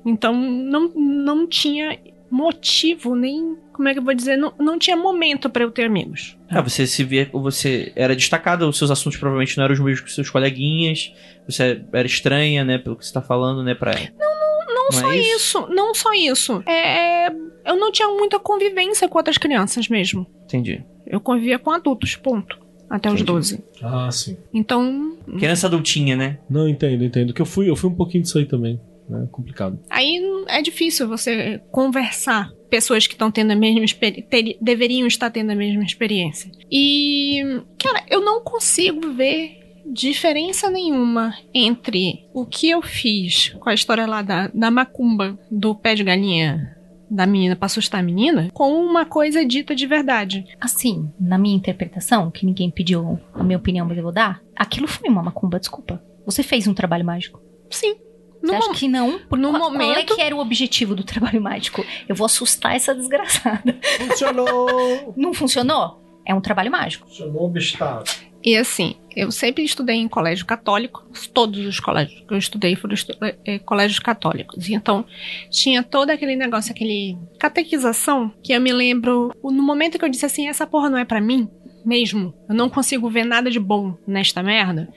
Então 0.06 0.34
não, 0.34 0.88
não 0.96 1.48
tinha 1.48 1.98
motivo, 2.30 3.16
nem. 3.16 3.56
Como 3.74 3.88
é 3.88 3.94
que 3.94 4.00
eu 4.00 4.04
vou 4.04 4.14
dizer? 4.14 4.36
Não, 4.38 4.54
não 4.60 4.78
tinha 4.78 4.96
momento 4.98 5.50
pra 5.50 5.64
eu 5.64 5.72
ter 5.72 5.86
amigos. 5.86 6.38
Ah, 6.50 6.62
você 6.62 6.86
se 6.86 7.04
via, 7.04 7.30
você 7.32 7.92
era 7.96 8.16
destacada, 8.16 8.68
os 8.68 8.78
seus 8.78 8.92
assuntos 8.92 9.18
provavelmente 9.20 9.58
não 9.58 9.64
eram 9.64 9.74
os 9.74 9.80
mesmos 9.80 10.02
que 10.02 10.12
seus 10.14 10.30
coleguinhas, 10.30 11.14
você 11.48 11.82
era 11.94 12.06
estranha, 12.08 12.66
né, 12.66 12.78
pelo 12.78 12.96
que 12.98 13.06
você 13.06 13.14
tá 13.14 13.22
falando, 13.22 13.64
né, 13.64 13.74
pra... 13.76 13.94
Não, 14.18 14.76
Não 14.76 14.92
só 14.92 15.12
é 15.12 15.18
isso? 15.18 15.36
isso? 15.36 15.68
não 15.70 15.94
só 15.96 16.14
isso. 16.14 16.64
É, 16.66 17.28
é, 17.28 17.30
eu 17.66 17.78
não 17.78 17.92
tinha 17.92 18.08
muita 18.10 18.38
convivência 18.40 19.08
com 19.08 19.18
outras 19.18 19.38
crianças 19.38 19.88
mesmo. 19.88 20.28
Entendi. 20.44 20.84
Eu 21.08 21.20
convivia 21.22 21.58
com 21.60 21.72
adultos, 21.72 22.16
ponto. 22.16 22.58
Até 22.90 23.08
os 23.08 23.16
Entendi. 23.22 23.32
12. 23.32 23.64
Ah, 23.84 24.10
sim. 24.12 24.36
Então, 24.52 25.16
Criança 25.38 25.68
adultinha, 25.68 26.16
né? 26.16 26.40
Não, 26.50 26.68
entendo, 26.68 27.04
entendo. 27.04 27.34
Que 27.34 27.42
eu 27.42 27.46
fui, 27.46 27.70
eu 27.70 27.76
fui 27.76 27.90
um 27.90 27.96
pouquinho 27.96 28.24
disso 28.24 28.40
aí 28.40 28.46
também. 28.46 28.82
Né? 29.10 29.28
Complicado. 29.32 29.80
Aí 29.90 30.22
é 30.48 30.62
difícil 30.62 31.08
você 31.08 31.60
conversar. 31.72 32.52
Pessoas 32.70 33.08
que 33.08 33.14
estão 33.14 33.32
tendo 33.32 33.52
a 33.52 33.56
mesma 33.56 33.84
experiência. 33.84 34.28
Deveriam 34.62 35.08
estar 35.08 35.32
tendo 35.32 35.52
a 35.52 35.56
mesma 35.56 35.84
experiência. 35.84 36.52
E, 36.72 37.42
cara, 37.80 38.04
eu 38.08 38.22
não 38.22 38.42
consigo 38.42 39.12
ver 39.14 39.58
diferença 39.92 40.70
nenhuma 40.70 41.34
entre 41.52 42.28
o 42.32 42.46
que 42.46 42.70
eu 42.70 42.82
fiz 42.82 43.50
com 43.60 43.70
a 43.70 43.74
história 43.74 44.06
lá 44.06 44.22
da, 44.22 44.48
da 44.54 44.70
macumba 44.70 45.38
do 45.50 45.74
pé 45.74 45.96
de 45.96 46.04
galinha 46.04 46.76
da 47.10 47.26
menina 47.26 47.56
pra 47.56 47.66
assustar 47.66 48.02
a 48.02 48.04
menina 48.04 48.50
com 48.54 48.72
uma 48.72 49.04
coisa 49.04 49.44
dita 49.44 49.76
de 49.76 49.88
verdade. 49.88 50.46
Assim, 50.62 51.12
na 51.20 51.40
minha 51.40 51.56
interpretação, 51.56 52.30
que 52.30 52.46
ninguém 52.46 52.70
pediu 52.70 53.20
a 53.34 53.44
minha 53.44 53.58
opinião, 53.58 53.88
mas 53.88 53.98
eu 53.98 54.04
vou 54.04 54.12
dar, 54.12 54.42
aquilo 54.56 54.88
foi 54.88 55.10
uma 55.10 55.24
macumba, 55.24 55.60
desculpa. 55.60 56.02
Você 56.26 56.44
fez 56.44 56.68
um 56.68 56.74
trabalho 56.74 57.04
mágico. 57.04 57.42
Sim. 57.70 57.96
Você 58.42 58.52
No 58.52 58.58
acha 58.58 58.68
mom- 58.68 58.74
que 58.74 58.88
não? 58.88 59.20
Por 59.20 59.38
no 59.38 59.50
qual, 59.52 59.62
qual 59.72 59.74
é 59.82 59.88
momento- 59.88 60.16
que 60.16 60.22
era 60.22 60.36
o 60.36 60.40
objetivo 60.40 60.96
do 60.96 61.04
trabalho 61.04 61.42
mágico? 61.42 61.86
Eu 62.08 62.16
vou 62.16 62.26
assustar 62.26 62.76
essa 62.76 62.96
desgraçada. 62.96 63.78
Funcionou! 63.98 65.14
Não 65.18 65.34
funcionou? 65.34 66.02
É 66.26 66.34
um 66.34 66.42
trabalho 66.42 66.72
mágico. 66.72 67.08
Funcionou, 67.08 67.50
bestado. 67.50 68.10
E 68.42 68.56
assim, 68.56 68.96
eu 69.14 69.32
sempre 69.32 69.64
estudei 69.66 69.98
em 69.98 70.08
colégio 70.08 70.46
católico, 70.46 71.04
todos 71.34 71.60
os 71.66 71.78
colégios 71.82 72.24
que 72.26 72.34
eu 72.34 72.38
estudei 72.38 72.74
foram 72.76 72.94
estu 72.94 73.12
eh, 73.22 73.60
colégios 73.60 74.00
católicos. 74.00 74.70
Então, 74.70 75.04
tinha 75.52 75.84
todo 75.84 76.10
aquele 76.12 76.38
negócio, 76.38 76.72
aquele 76.72 77.18
catequização, 77.38 78.32
que 78.42 78.54
eu 78.54 78.62
me 78.62 78.72
lembro, 78.72 79.34
no 79.44 79.62
momento 79.62 80.00
que 80.00 80.06
eu 80.06 80.10
disse 80.10 80.26
assim, 80.26 80.48
essa 80.48 80.66
porra 80.66 80.90
não 80.90 80.98
é 80.98 81.04
pra 81.04 81.20
mim, 81.20 81.50
mesmo, 81.86 82.34
eu 82.48 82.56
não 82.56 82.70
consigo 82.70 83.10
ver 83.10 83.26
nada 83.26 83.50
de 83.52 83.60
bom 83.60 83.98
nesta 84.08 84.42
merda, 84.44 84.88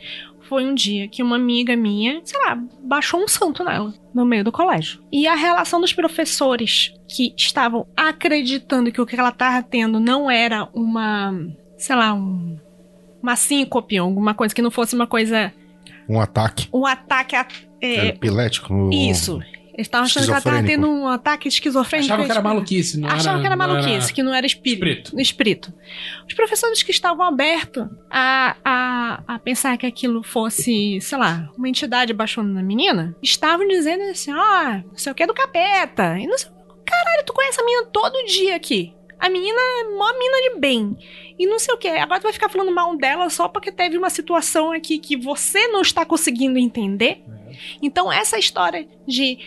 foi 0.52 0.66
um 0.66 0.74
dia 0.74 1.08
que 1.08 1.22
uma 1.22 1.36
amiga 1.36 1.74
minha, 1.74 2.20
sei 2.24 2.38
lá, 2.38 2.62
baixou 2.82 3.18
um 3.18 3.26
santo 3.26 3.64
nela, 3.64 3.90
no 4.12 4.26
meio 4.26 4.44
do 4.44 4.52
colégio. 4.52 5.00
E 5.10 5.26
a 5.26 5.34
relação 5.34 5.80
dos 5.80 5.94
professores 5.94 6.92
que 7.08 7.32
estavam 7.34 7.86
acreditando 7.96 8.92
que 8.92 9.00
o 9.00 9.06
que 9.06 9.18
ela 9.18 9.32
tava 9.32 9.62
tendo 9.62 9.98
não 9.98 10.30
era 10.30 10.68
uma, 10.74 11.34
sei 11.78 11.96
lá, 11.96 12.12
um 12.12 12.58
uma 13.22 13.34
síncope, 13.34 13.96
alguma 13.96 14.34
coisa 14.34 14.54
que 14.54 14.60
não 14.60 14.70
fosse 14.70 14.94
uma 14.94 15.06
coisa. 15.06 15.54
Um 16.06 16.20
ataque 16.20 16.68
Um 16.70 16.84
ataque. 16.84 17.34
A, 17.34 17.46
é, 17.80 18.08
epilético. 18.08 18.90
isso. 18.92 19.40
Eles 19.74 19.86
estavam 19.86 20.04
achando 20.04 20.24
que 20.24 20.30
ela 20.30 20.38
estava 20.38 20.62
tendo 20.62 20.86
um 20.88 21.08
ataque 21.08 21.48
esquizofrênico. 21.48 22.12
Achavam 22.12 22.26
que 22.26 22.30
era 22.30 22.40
Eles- 22.40 22.50
maluquice, 22.52 23.00
não 23.00 23.08
Achavam 23.08 23.32
era, 23.32 23.40
que 23.40 23.46
era 23.46 23.56
não 23.56 23.66
maluquice, 23.66 24.12
que 24.12 24.22
não 24.22 24.34
era 24.34 24.46
espírito. 24.46 25.18
espírito. 25.18 25.20
espírito. 25.20 25.74
Os 26.28 26.34
professores 26.34 26.82
que 26.82 26.90
estavam 26.90 27.24
abertos 27.24 27.86
a, 28.10 28.56
a, 28.64 29.22
a 29.26 29.38
pensar 29.38 29.76
que 29.78 29.86
aquilo 29.86 30.22
fosse, 30.22 31.00
sei 31.00 31.16
lá, 31.18 31.48
uma 31.56 31.68
entidade 31.68 32.12
baixando 32.12 32.52
na 32.52 32.62
menina, 32.62 33.16
estavam 33.22 33.66
dizendo 33.66 34.02
assim: 34.10 34.30
ah, 34.30 34.82
não 34.86 34.96
sei 34.98 35.10
o 35.10 35.14
que 35.14 35.22
é 35.22 35.26
do 35.26 35.34
capeta. 35.34 36.18
E 36.18 36.26
não 36.26 36.36
sei. 36.36 36.50
Caralho, 36.84 37.24
tu 37.24 37.32
conhece 37.32 37.60
a 37.60 37.64
menina 37.64 37.86
todo 37.92 38.26
dia 38.26 38.54
aqui. 38.56 38.92
A 39.22 39.30
menina 39.30 39.56
é 39.56 39.96
mó 39.96 40.12
mina 40.18 40.50
de 40.50 40.58
bem. 40.58 40.98
E 41.38 41.46
não 41.46 41.56
sei 41.56 41.72
o 41.72 41.78
que. 41.78 41.86
Agora 41.86 42.18
tu 42.18 42.24
vai 42.24 42.32
ficar 42.32 42.48
falando 42.48 42.74
mal 42.74 42.96
dela 42.96 43.30
só 43.30 43.46
porque 43.46 43.70
teve 43.70 43.96
uma 43.96 44.10
situação 44.10 44.72
aqui 44.72 44.98
que 44.98 45.16
você 45.16 45.68
não 45.68 45.80
está 45.80 46.04
conseguindo 46.04 46.58
entender. 46.58 47.22
Então, 47.80 48.12
essa 48.12 48.36
história 48.36 48.88
de 49.06 49.38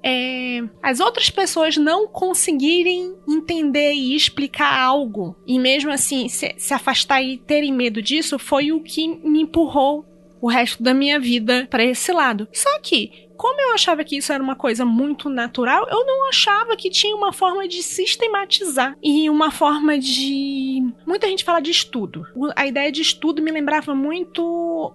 é, 0.00 0.62
as 0.80 1.00
outras 1.00 1.28
pessoas 1.28 1.76
não 1.76 2.06
conseguirem 2.06 3.16
entender 3.28 3.94
e 3.94 4.14
explicar 4.14 4.72
algo, 4.80 5.34
e 5.44 5.58
mesmo 5.58 5.90
assim 5.90 6.28
se, 6.28 6.54
se 6.56 6.72
afastar 6.72 7.20
e 7.20 7.36
terem 7.36 7.72
medo 7.72 8.00
disso, 8.00 8.38
foi 8.38 8.70
o 8.70 8.80
que 8.80 9.08
me 9.08 9.40
empurrou 9.40 10.06
o 10.40 10.46
resto 10.46 10.80
da 10.80 10.94
minha 10.94 11.18
vida 11.18 11.66
para 11.68 11.84
esse 11.84 12.12
lado. 12.12 12.46
Só 12.52 12.78
que, 12.78 13.25
como 13.36 13.60
eu 13.60 13.74
achava 13.74 14.02
que 14.04 14.16
isso 14.16 14.32
era 14.32 14.42
uma 14.42 14.56
coisa 14.56 14.84
muito 14.84 15.28
natural, 15.28 15.86
eu 15.90 16.04
não 16.06 16.28
achava 16.28 16.76
que 16.76 16.90
tinha 16.90 17.14
uma 17.14 17.32
forma 17.32 17.66
de 17.68 17.82
sistematizar 17.82 18.96
e 19.02 19.28
uma 19.30 19.50
forma 19.50 19.98
de. 19.98 20.82
Muita 21.06 21.28
gente 21.28 21.44
fala 21.44 21.60
de 21.60 21.70
estudo. 21.70 22.26
A 22.54 22.66
ideia 22.66 22.90
de 22.90 23.02
estudo 23.02 23.42
me 23.42 23.50
lembrava 23.50 23.94
muito 23.94 24.42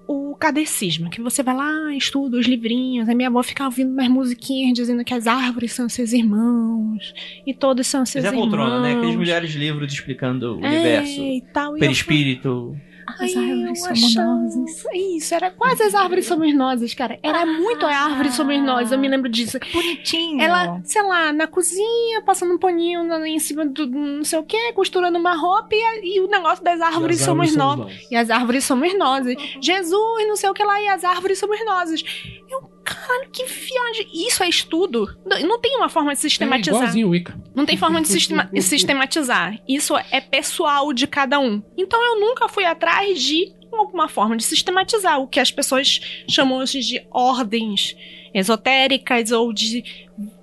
o 0.07 0.35
kardecismo, 0.39 1.09
que 1.09 1.21
você 1.21 1.43
vai 1.43 1.55
lá, 1.55 1.95
estuda 1.95 2.37
os 2.37 2.45
livrinhos, 2.47 3.07
a 3.07 3.15
minha 3.15 3.29
avó 3.29 3.41
ficava 3.43 3.69
ouvindo 3.69 3.91
umas 3.91 4.07
musiquinhas 4.07 4.73
dizendo 4.73 5.03
que 5.03 5.13
as 5.13 5.27
árvores 5.27 5.73
são 5.73 5.87
seus 5.87 6.13
irmãos 6.13 7.13
e 7.45 7.53
todos 7.53 7.87
são 7.87 8.05
seus 8.05 8.23
Zé 8.23 8.29
irmãos. 8.29 8.43
Poltrona, 8.43 8.81
né? 8.81 8.93
Aqueles 8.97 9.15
milhares 9.15 9.51
de 9.51 9.57
livros 9.57 9.91
explicando 9.93 10.57
o 10.57 10.65
É, 10.65 10.69
universo. 10.69 11.21
e 11.21 11.41
tal, 11.53 11.73
e 11.73 11.75
eu 11.75 11.79
Perispírito. 11.79 12.75
As 13.19 13.35
Ai, 13.35 13.51
árvores 13.51 14.13
somos. 14.13 14.85
Isso, 14.93 15.35
era 15.35 15.51
quase 15.51 15.83
as 15.83 15.93
árvores 15.93 16.25
somos 16.25 16.53
nós, 16.53 16.93
cara. 16.93 17.19
Era 17.21 17.45
muito 17.45 17.85
a 17.85 17.95
árvore 17.95 18.31
somos 18.31 18.61
nós, 18.61 18.91
eu 18.91 18.97
me 18.97 19.07
lembro 19.07 19.29
disso. 19.29 19.57
Bonitinho. 19.71 20.41
Ela, 20.41 20.81
sei 20.83 21.01
lá, 21.03 21.31
na 21.31 21.47
cozinha, 21.47 22.21
passando 22.25 22.53
um 22.53 22.57
paninho 22.57 23.01
em 23.25 23.39
cima 23.39 23.65
do 23.65 23.87
não 23.87 24.23
sei 24.23 24.39
o 24.39 24.43
que, 24.43 24.73
costurando 24.73 25.17
uma 25.17 25.35
roupa 25.35 25.69
e, 25.71 26.17
e 26.17 26.19
o 26.21 26.27
negócio 26.27 26.63
das 26.63 26.79
árvores 26.81 27.19
E 27.19 27.21
as 27.21 27.25
somos 27.25 27.55
nós. 27.55 27.79
nós. 27.79 28.07
E 28.11 28.15
as 28.15 28.29
árvores 28.29 28.63
somos 28.63 28.97
nós. 28.97 29.25
Jesus, 29.61 30.27
não 30.27 30.35
sei 30.35 30.49
o 30.49 30.53
que 30.53 30.63
lá, 30.63 30.81
e 30.81 30.87
as 30.87 31.03
árvores 31.03 31.39
somos 31.39 31.63
nós. 31.65 32.03
Eu, 32.49 32.69
caralho, 32.95 33.29
que 33.31 33.45
viagem. 33.45 34.07
Isso 34.27 34.43
é 34.43 34.49
estudo? 34.49 35.17
Não, 35.25 35.59
tem 35.59 35.75
uma 35.77 35.89
forma 35.89 36.11
de 36.13 36.17
É 36.19 36.21
sistematizar. 36.21 36.75
igualzinho 36.75 37.07
o 37.07 37.11
Wicca. 37.11 37.39
Não 37.55 37.65
tem 37.65 37.77
forma 37.77 38.01
de 38.01 38.07
sistema- 38.07 38.49
sistematizar. 38.61 39.59
Isso 39.67 39.95
é 39.97 40.21
pessoal 40.21 40.91
de 40.93 41.07
cada 41.07 41.39
um. 41.39 41.61
Então 41.77 42.03
eu 42.03 42.19
nunca 42.19 42.47
fui 42.49 42.65
atrás 42.65 43.21
de 43.21 43.53
alguma 43.71 44.07
forma 44.09 44.35
de 44.35 44.43
sistematizar 44.43 45.19
o 45.19 45.27
que 45.27 45.39
as 45.39 45.49
pessoas 45.51 45.99
chamam 46.29 46.57
hoje 46.59 46.81
de 46.81 47.01
ordens 47.09 47.95
esotéricas 48.33 49.31
ou 49.31 49.51
de 49.53 49.83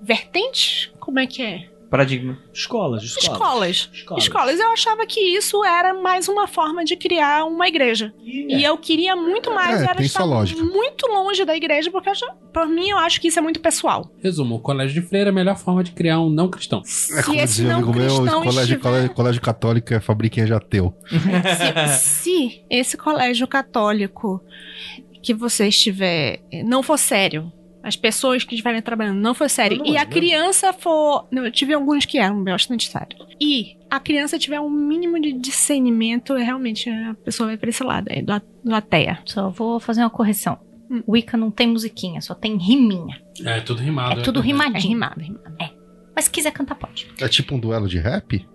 vertentes. 0.01 0.91
Como 0.99 1.19
é 1.19 1.27
que 1.27 1.41
é? 1.41 1.69
Paradigma. 1.89 2.37
Escolas, 2.53 3.03
escolas. 3.03 3.23
Escolas. 3.33 3.89
Escolas. 3.93 4.23
Escolas. 4.23 4.59
Eu 4.59 4.71
achava 4.71 5.05
que 5.07 5.19
isso 5.19 5.63
era 5.65 5.93
mais 5.93 6.27
uma 6.27 6.47
forma 6.47 6.85
de 6.85 6.95
criar 6.95 7.45
uma 7.45 7.67
igreja. 7.67 8.13
E 8.23 8.63
eu 8.63 8.77
queria 8.77 9.15
muito 9.15 9.51
mais 9.53 9.81
É, 9.81 9.85
era 9.85 10.01
estar 10.01 10.25
muito 10.25 11.07
longe 11.07 11.43
da 11.45 11.55
igreja, 11.55 11.89
porque 11.89 12.13
já, 12.13 12.27
por 12.53 12.67
mim 12.67 12.89
eu 12.89 12.97
acho 12.99 13.19
que 13.19 13.27
isso 13.29 13.39
é 13.39 13.41
muito 13.41 13.59
pessoal. 13.59 14.11
Resumo, 14.21 14.55
o 14.55 14.59
colégio 14.59 15.01
de 15.01 15.07
freira 15.07 15.29
é 15.29 15.31
a 15.31 15.33
melhor 15.33 15.57
forma 15.57 15.83
de 15.83 15.91
criar 15.91 16.19
um 16.19 16.29
não 16.29 16.47
cristão. 16.47 16.81
É 16.81 16.83
Se 16.85 17.23
como 17.23 17.39
esse 17.39 17.47
dizia 17.55 17.65
um 17.65 17.69
não 17.69 17.77
amigo 17.77 17.93
meu, 17.97 18.05
cristão 18.07 18.39
colégio, 18.43 18.61
estiver- 18.61 18.79
colégio, 18.81 19.09
colégio 19.11 19.41
católico 19.41 19.93
é 19.93 19.99
fabriquinha 19.99 20.45
de 20.45 20.53
ateu. 20.53 20.93
se, 21.87 21.97
se 21.99 22.61
esse 22.69 22.97
colégio 22.97 23.47
católico 23.47 24.41
que 25.23 25.33
você 25.33 25.67
estiver 25.67 26.41
não 26.63 26.81
for 26.83 26.97
sério, 26.97 27.51
as 27.83 27.95
pessoas 27.95 28.43
que 28.43 28.53
estiverem 28.55 28.81
trabalhando 28.81 29.19
não 29.19 29.33
for 29.33 29.49
sério 29.49 29.77
Não 29.77 29.85
e 29.85 29.95
é, 29.95 30.01
a 30.01 30.05
né? 30.05 30.11
criança 30.11 30.73
for, 30.73 31.27
não, 31.31 31.45
eu 31.45 31.51
tive 31.51 31.73
alguns 31.73 32.05
que 32.05 32.17
eram 32.17 32.43
bastante 32.43 32.89
sérios. 32.89 33.25
E 33.39 33.77
a 33.89 33.99
criança 33.99 34.37
tiver 34.37 34.59
um 34.59 34.69
mínimo 34.69 35.19
de 35.21 35.31
discernimento, 35.33 36.33
realmente 36.35 36.89
a 36.89 37.13
pessoa 37.23 37.47
vai 37.47 37.57
pra 37.57 37.69
esse 37.69 37.83
lado, 37.83 38.07
é 38.09 38.21
do, 38.21 38.41
do 38.63 38.75
ateia. 38.75 39.19
Só 39.25 39.49
vou 39.49 39.79
fazer 39.79 40.01
uma 40.01 40.09
correção. 40.09 40.59
Hum. 40.91 41.03
Wicca 41.07 41.37
não 41.37 41.51
tem 41.51 41.67
musiquinha, 41.67 42.19
só 42.19 42.33
tem 42.33 42.57
riminha. 42.57 43.21
É 43.45 43.61
tudo 43.61 43.81
rimado. 43.81 44.19
É 44.19 44.23
tudo 44.23 44.39
É 44.39 44.43
rimadinho. 44.43 44.89
rimado, 44.93 45.21
rimado. 45.21 45.55
Mas 46.15 46.25
se 46.25 46.31
quiser 46.31 46.51
cantar, 46.51 46.75
pode. 46.75 47.07
É 47.21 47.27
tipo 47.29 47.55
um 47.55 47.59
duelo 47.59 47.87
de 47.87 47.97
rap? 47.99 48.45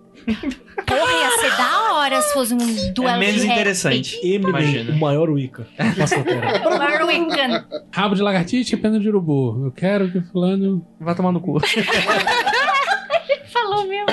Porra, 0.85 1.11
ia 1.13 1.31
ser 1.39 1.57
da 1.57 1.84
hora 1.97 2.21
se 2.21 2.33
fosse 2.33 2.53
um 2.53 2.93
duelo 2.93 3.15
é 3.15 3.19
menos 3.19 3.41
de 3.41 3.47
interessante. 3.47 4.19
Eminem, 4.23 4.89
o 4.91 4.99
maior 4.99 5.29
Wicca. 5.29 5.67
Terra. 5.77 5.95
Maior 6.77 7.05
Wiccan. 7.07 7.65
Rabo 7.91 8.15
de 8.15 8.21
lagartixa 8.21 8.75
e 8.75 8.77
pena 8.77 8.99
de 8.99 9.07
urubu. 9.09 9.65
Eu 9.65 9.71
quero 9.71 10.11
que 10.11 10.21
fulano... 10.21 10.85
Vai 10.99 11.15
tomar 11.15 11.31
no 11.31 11.39
cu. 11.41 11.57
Falou 13.51 13.85
mesmo. 13.87 14.05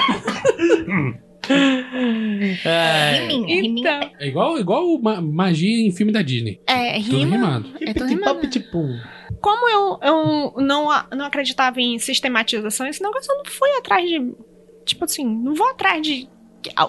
É. 2.64 3.26
Riminha. 3.26 3.61
Então, 3.80 4.11
É 4.20 4.28
igual, 4.28 4.59
igual 4.59 4.99
ma- 5.01 5.20
magia 5.20 5.87
em 5.87 5.91
filme 5.91 6.12
da 6.12 6.22
Disney. 6.22 6.61
é, 6.66 7.01
Tudo 7.01 7.18
rima, 7.18 7.37
rimado. 7.37 7.66
é 7.80 7.93
tudo 7.93 8.07
rimado. 8.07 8.41
Pipitipapitipum. 8.41 8.99
como 9.41 9.68
eu, 9.68 9.99
eu 10.03 10.55
não, 10.62 10.91
a- 10.91 11.07
não 11.14 11.26
acreditava 11.26 11.80
em 11.80 11.99
sistematização, 11.99 12.87
esse 12.87 13.03
negócio 13.03 13.30
eu 13.33 13.39
não 13.39 13.45
fui 13.47 13.68
atrás 13.78 14.09
de. 14.09 14.33
Tipo 14.85 15.05
assim, 15.05 15.24
não 15.24 15.55
vou 15.55 15.68
atrás 15.68 16.01
de. 16.03 16.28
Que- 16.62 16.70
ah, 16.76 16.88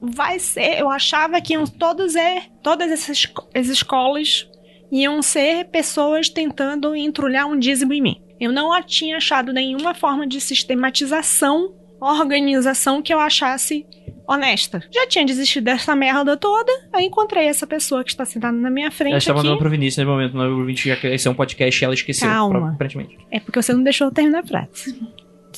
Vai 0.00 0.38
ser. 0.38 0.78
Eu 0.80 0.90
achava 0.90 1.40
que 1.40 1.54
iam 1.54 1.64
todos 1.66 2.14
é, 2.14 2.42
todas 2.62 2.90
essas, 2.90 3.18
esco- 3.18 3.48
as 3.54 3.68
escolas 3.68 4.48
iam 4.92 5.20
ser 5.22 5.64
pessoas 5.66 6.28
tentando 6.28 6.94
entrulhar 6.94 7.46
um 7.46 7.58
dízimo 7.58 7.92
em 7.92 8.00
mim. 8.02 8.22
Eu 8.38 8.52
não 8.52 8.70
tinha 8.82 9.16
achado 9.16 9.52
nenhuma 9.52 9.94
forma 9.94 10.26
de 10.26 10.40
sistematização, 10.40 11.74
organização 12.00 13.00
que 13.02 13.12
eu 13.12 13.18
achasse 13.18 13.86
honesta. 14.28 14.82
Já 14.92 15.06
tinha 15.06 15.24
desistido 15.24 15.64
dessa 15.64 15.94
merda 15.94 16.36
toda, 16.36 16.70
aí 16.92 17.06
encontrei 17.06 17.46
essa 17.46 17.66
pessoa 17.66 18.02
que 18.04 18.10
está 18.10 18.24
sentada 18.24 18.56
na 18.56 18.68
minha 18.70 18.90
frente 18.90 19.10
Ela 19.12 19.18
está 19.18 19.32
aqui. 19.32 19.38
mandando 19.42 19.58
pro 19.58 19.70
Vinícius 19.70 19.98
nesse 19.98 20.10
momento, 20.10 20.34
não 20.36 20.44
é 20.44 20.48
o 20.48 20.60
Vinícius 20.66 20.94
já 20.94 21.00
quer 21.00 21.14
esse 21.14 21.28
é 21.28 21.30
um 21.30 21.34
podcast 21.34 21.82
e 21.82 21.84
ela 21.84 21.94
esqueceu, 21.94 22.28
Calma. 22.28 22.70
aparentemente. 22.72 23.16
É 23.30 23.38
porque 23.40 23.62
você 23.62 23.72
não 23.72 23.82
deixou 23.84 24.08
eu 24.08 24.12
terminar 24.12 24.40
a 24.40 24.46
frase. 24.46 25.00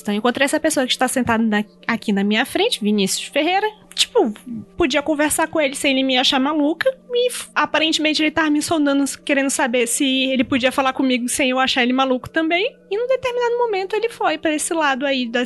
Então 0.01 0.13
eu 0.13 0.17
encontrei 0.19 0.45
essa 0.45 0.59
pessoa 0.59 0.85
que 0.85 0.91
está 0.91 1.07
sentada 1.07 1.43
na- 1.43 1.63
aqui 1.87 2.11
na 2.11 2.23
minha 2.23 2.45
frente, 2.45 2.81
Vinícius 2.81 3.27
Ferreira. 3.27 3.67
Tipo, 3.95 4.31
podia 4.77 5.01
conversar 5.01 5.47
com 5.47 5.59
ele 5.59 5.75
sem 5.75 5.91
ele 5.91 6.03
me 6.03 6.17
achar 6.17 6.39
maluca. 6.39 6.89
E 7.11 7.29
aparentemente 7.53 8.21
ele 8.23 8.31
tava 8.31 8.49
me 8.49 8.61
sondando, 8.61 9.03
querendo 9.25 9.49
saber 9.49 9.87
se 9.87 10.05
ele 10.05 10.43
podia 10.43 10.71
falar 10.71 10.93
comigo 10.93 11.27
sem 11.27 11.49
eu 11.49 11.59
achar 11.59 11.83
ele 11.83 11.91
maluco 11.91 12.29
também. 12.29 12.73
E 12.89 12.97
num 12.97 13.07
determinado 13.07 13.57
momento 13.57 13.95
ele 13.95 14.07
foi 14.09 14.37
para 14.37 14.53
esse 14.53 14.73
lado 14.73 15.05
aí 15.05 15.27
da 15.29 15.43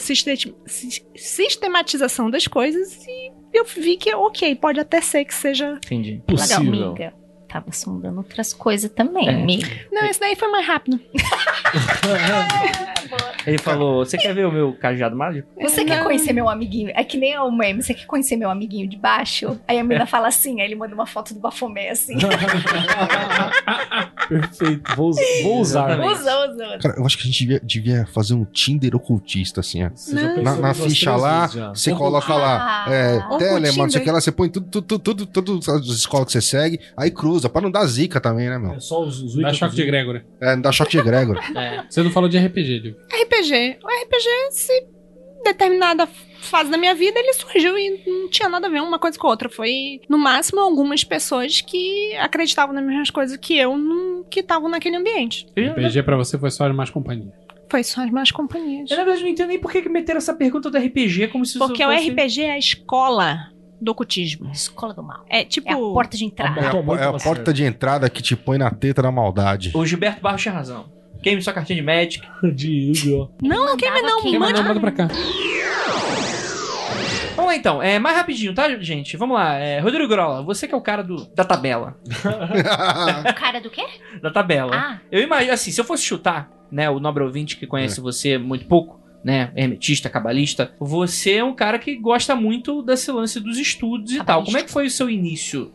sistematização 1.16 2.30
das 2.30 2.48
coisas. 2.48 3.06
E 3.08 3.32
eu 3.54 3.66
vi 3.66 3.98
que, 3.98 4.14
ok, 4.14 4.56
pode 4.56 4.80
até 4.80 5.02
ser 5.02 5.26
que 5.26 5.34
seja. 5.34 5.80
Entendi. 5.84 6.22
Legal, 6.30 6.48
Possível. 6.48 6.86
amiga. 6.90 7.14
Tava 7.54 7.72
sondando 7.72 8.18
outras 8.18 8.52
coisas 8.52 8.90
também, 8.90 9.28
É. 9.30 9.36
amiga. 9.36 9.68
Não, 9.92 10.04
esse 10.08 10.20
daí 10.20 10.36
foi 10.36 10.48
mais 10.50 10.66
rápido. 10.66 11.00
Ele 13.46 13.58
falou: 13.60 14.04
Você 14.04 14.18
quer 14.18 14.34
ver 14.34 14.48
o 14.48 14.52
meu 14.52 14.74
cajado 14.74 15.16
mágico? 15.16 15.48
Você 15.62 15.86
quer 15.86 16.02
conhecer 16.04 16.34
meu 16.34 16.50
amiguinho? 16.50 16.92
É 16.96 17.04
que 17.04 17.16
nem 17.18 17.38
o 17.38 17.52
meme, 17.52 17.84
você 17.84 17.94
quer 17.94 18.06
conhecer 18.08 18.36
meu 18.38 18.50
amiguinho 18.50 18.88
de 18.90 18.98
baixo? 18.98 19.60
Aí 19.68 19.78
a 19.78 19.84
menina 19.84 20.08
fala 20.08 20.30
assim, 20.30 20.62
aí 20.62 20.68
ele 20.68 20.76
manda 20.76 20.96
uma 20.96 21.06
foto 21.06 21.32
do 21.34 21.40
Bafomé 21.40 21.90
assim. 21.92 22.18
Perfeito. 24.28 24.96
Vou, 24.96 25.12
vou 25.44 25.60
usar. 25.60 25.90
Exatamente. 25.92 26.14
usa, 26.22 26.46
usa, 26.48 26.66
usa. 26.68 26.78
Cara, 26.80 26.96
eu 26.98 27.06
acho 27.06 27.18
que 27.18 27.24
a 27.24 27.26
gente 27.28 27.40
devia, 27.40 27.60
devia 27.64 28.06
fazer 28.14 28.34
um 28.34 28.46
Tinder 28.46 28.96
ocultista, 28.96 29.60
assim, 29.60 29.84
ó. 29.84 29.90
Não. 29.90 29.96
pensou 29.96 30.44
Na, 30.44 30.56
na 30.56 30.74
ficha 30.74 31.16
lá, 31.16 31.48
você 31.48 31.94
coloca 31.94 32.34
lá, 32.34 32.86
é, 32.90 33.18
Ah. 33.18 33.38
Telemann, 33.38 33.78
não 33.84 33.90
sei 33.90 34.02
que 34.02 34.12
lá, 34.12 34.22
você 34.22 34.32
põe 34.32 34.50
tudo, 34.50 34.68
tudo, 34.82 35.00
tudo, 35.00 35.26
tudo, 35.26 35.60
todas 35.60 35.90
as 35.90 35.98
escolas 35.98 36.28
que 36.28 36.32
você 36.34 36.42
segue, 36.42 36.80
aí 36.96 37.12
cruza, 37.12 37.43
pra 37.50 37.62
não 37.62 37.72
dar 37.72 37.86
zica 37.86 38.20
também, 38.22 38.50
né, 38.50 38.58
meu? 38.58 38.74
É 38.74 38.80
só 38.80 39.02
os, 39.04 39.22
os 39.22 39.36
Dá 39.36 39.54
choque 39.54 39.76
de 39.76 39.86
Grégora. 39.86 40.26
É, 40.42 40.56
não 40.56 40.62
dá 40.62 40.72
choque 40.72 40.92
de 40.92 40.98
egrégora. 41.00 41.40
É. 41.56 41.84
Você 41.90 42.02
não 42.04 42.12
falou 42.12 42.28
de 42.30 42.38
RPG, 42.38 42.80
Liv. 42.80 42.96
RPG. 43.24 43.78
O 43.84 43.88
RPG, 43.88 44.52
se 44.52 44.72
em 44.74 45.44
determinada 45.44 46.08
fase 46.42 46.70
da 46.72 46.78
minha 46.78 46.94
vida, 46.96 47.20
ele 47.20 47.34
surgiu 47.34 47.78
e 47.78 48.02
não 48.08 48.30
tinha 48.30 48.50
nada 48.50 48.68
a 48.68 48.70
ver 48.70 48.82
uma 48.82 48.98
coisa 49.00 49.18
com 49.18 49.28
a 49.28 49.30
outra. 49.30 49.50
Foi, 49.50 50.00
no 50.10 50.18
máximo, 50.18 50.60
algumas 50.62 51.04
pessoas 51.04 51.62
que 51.62 52.16
acreditavam 52.18 52.74
nas 52.74 52.84
mesmas 52.84 53.10
coisas 53.10 53.38
que 53.38 53.58
eu, 53.58 53.78
não- 53.78 54.24
que 54.30 54.40
estavam 54.40 54.70
naquele 54.70 54.96
ambiente. 54.98 55.46
RPG 55.58 56.04
pra 56.04 56.16
você 56.18 56.38
foi 56.38 56.50
só 56.52 56.72
mais 56.74 56.90
companhia. 56.90 57.32
Foi 57.70 57.84
só 57.84 58.02
as 58.04 58.12
más 58.12 58.30
companhias. 58.30 58.92
eu, 58.92 58.98
na 58.98 59.04
verdade, 59.04 59.24
não 59.24 59.30
entendo 59.32 59.48
nem 59.48 59.60
por 59.60 59.72
que 59.72 59.82
que 59.82 59.90
meteram 59.90 60.18
essa 60.20 60.34
pergunta 60.34 60.70
do 60.70 60.78
RPG 60.78 61.30
como 61.30 61.44
se 61.46 61.58
Porque 61.58 61.82
isso 61.82 61.92
o 61.92 61.96
fosse... 61.96 62.10
RPG 62.12 62.42
é 62.44 62.52
a 62.52 62.58
escola 62.60 63.50
do 63.84 63.92
ocultismo. 63.92 64.50
Escola 64.52 64.94
do 64.94 65.04
mal. 65.04 65.26
É 65.30 65.44
tipo. 65.44 65.70
É 65.70 65.74
a 65.74 65.78
porta 65.78 66.18
de 66.18 66.26
entrada. 66.26 66.60
É 66.60 66.66
a, 66.66 67.02
é 67.02 67.06
a 67.08 67.14
porta 67.14 67.54
de 67.54 67.64
entrada 67.64 68.10
que 68.10 68.22
te 68.22 68.36
põe 68.36 68.58
na 68.58 68.72
teta 68.72 69.02
da 69.02 69.12
maldade. 69.12 69.72
O 69.74 69.86
Gilberto 69.86 70.22
Barros 70.22 70.42
tinha 70.42 70.54
razão. 70.54 70.86
Queime 71.22 71.42
sua 71.42 71.54
cartinha 71.54 71.78
de 71.78 71.86
Magic. 71.86 72.22
de 72.54 72.70
Yu-Gi-Oh! 72.88 73.30
Não, 73.42 73.66
não 73.66 73.78
queima 73.78 74.02
não. 74.02 74.22
Quem 74.22 74.38
Mande 74.38 74.62
manda, 74.62 74.68
manda 74.68 74.80
pra 74.80 74.92
cá. 74.92 75.08
Vamos 77.36 77.52
lá 77.52 77.56
então, 77.56 77.82
é 77.82 77.98
mais 77.98 78.16
rapidinho, 78.16 78.54
tá, 78.54 78.70
gente? 78.80 79.18
Vamos 79.18 79.36
lá. 79.36 79.56
É, 79.56 79.80
Rodrigo 79.80 80.08
Grola, 80.08 80.44
você 80.44 80.68
que 80.68 80.74
é 80.74 80.78
o 80.78 80.82
cara 80.82 81.04
do, 81.04 81.26
da 81.34 81.44
tabela. 81.44 81.98
O 83.30 83.34
cara 83.34 83.60
do 83.60 83.70
quê? 83.70 83.86
Da 84.22 84.30
tabela. 84.30 84.72
Ah, 84.76 85.00
Eu 85.12 85.22
imagino, 85.22 85.54
assim, 85.54 85.72
se 85.72 85.80
eu 85.80 85.86
fosse 85.86 86.04
chutar, 86.04 86.50
né, 86.72 86.90
o 86.90 87.00
nobre 87.00 87.24
ouvinte 87.24 87.58
que 87.58 87.66
conhece 87.66 88.00
você 88.00 88.38
muito 88.38 88.66
pouco, 88.66 89.00
né, 89.24 89.52
hermetista, 89.56 90.10
cabalista, 90.10 90.72
você 90.80 91.34
é 91.36 91.44
um 91.44 91.56
cara 91.56 91.80
que 91.80 91.96
gosta 91.96 92.36
muito 92.36 92.82
desse 92.82 93.12
lance 93.12 93.40
dos 93.40 93.58
estudos 93.58 94.12
e 94.12 94.18
tal. 94.18 94.26
Cabalista. 94.26 94.52
Como 94.52 94.58
é 94.58 94.64
que 94.64 94.72
foi 94.72 94.88
o 94.88 94.92
seu 94.92 95.10
início? 95.10 95.72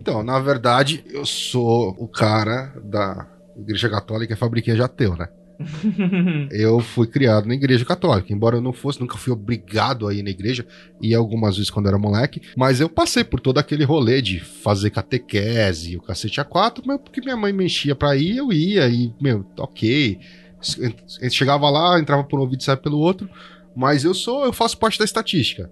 Então, 0.00 0.22
na 0.22 0.38
verdade, 0.38 1.04
eu 1.10 1.24
sou 1.26 1.94
o 1.98 2.08
cara 2.08 2.72
da 2.82 3.26
Igreja 3.56 3.88
Católica 3.88 4.32
e 4.32 4.36
fabriquei 4.36 4.74
de 4.74 4.82
ateu, 4.82 5.16
né? 5.16 5.28
Eu 6.50 6.80
fui 6.80 7.06
criado 7.06 7.46
na 7.46 7.54
igreja 7.54 7.84
católica, 7.84 8.32
embora 8.32 8.56
eu 8.56 8.60
não 8.60 8.72
fosse, 8.72 9.00
nunca 9.00 9.18
fui 9.18 9.32
obrigado 9.32 10.06
a 10.06 10.14
ir 10.14 10.22
na 10.22 10.30
igreja, 10.30 10.64
e 11.00 11.14
algumas 11.14 11.56
vezes 11.56 11.70
quando 11.70 11.88
era 11.88 11.98
moleque, 11.98 12.40
mas 12.56 12.80
eu 12.80 12.88
passei 12.88 13.24
por 13.24 13.40
todo 13.40 13.58
aquele 13.58 13.84
rolê 13.84 14.22
de 14.22 14.38
fazer 14.38 14.90
catequese, 14.90 15.96
o 15.96 16.02
cacete 16.02 16.40
a 16.40 16.44
quatro, 16.44 16.84
mas 16.86 17.00
porque 17.00 17.20
minha 17.20 17.36
mãe 17.36 17.52
mexia 17.52 17.94
pra 17.94 18.16
ir, 18.16 18.36
eu 18.36 18.52
ia, 18.52 18.88
e, 18.88 19.12
meu, 19.20 19.44
ok. 19.58 20.18
A 20.60 21.24
gente 21.24 21.34
chegava 21.36 21.68
lá, 21.70 21.98
entrava 21.98 22.24
por 22.24 22.38
um 22.38 22.42
ouvido 22.42 22.60
e 22.60 22.64
saia 22.64 22.76
pelo 22.76 22.98
outro, 22.98 23.28
mas 23.76 24.04
eu 24.04 24.14
sou, 24.14 24.44
eu 24.44 24.52
faço 24.52 24.76
parte 24.78 24.98
da 24.98 25.04
estatística. 25.04 25.70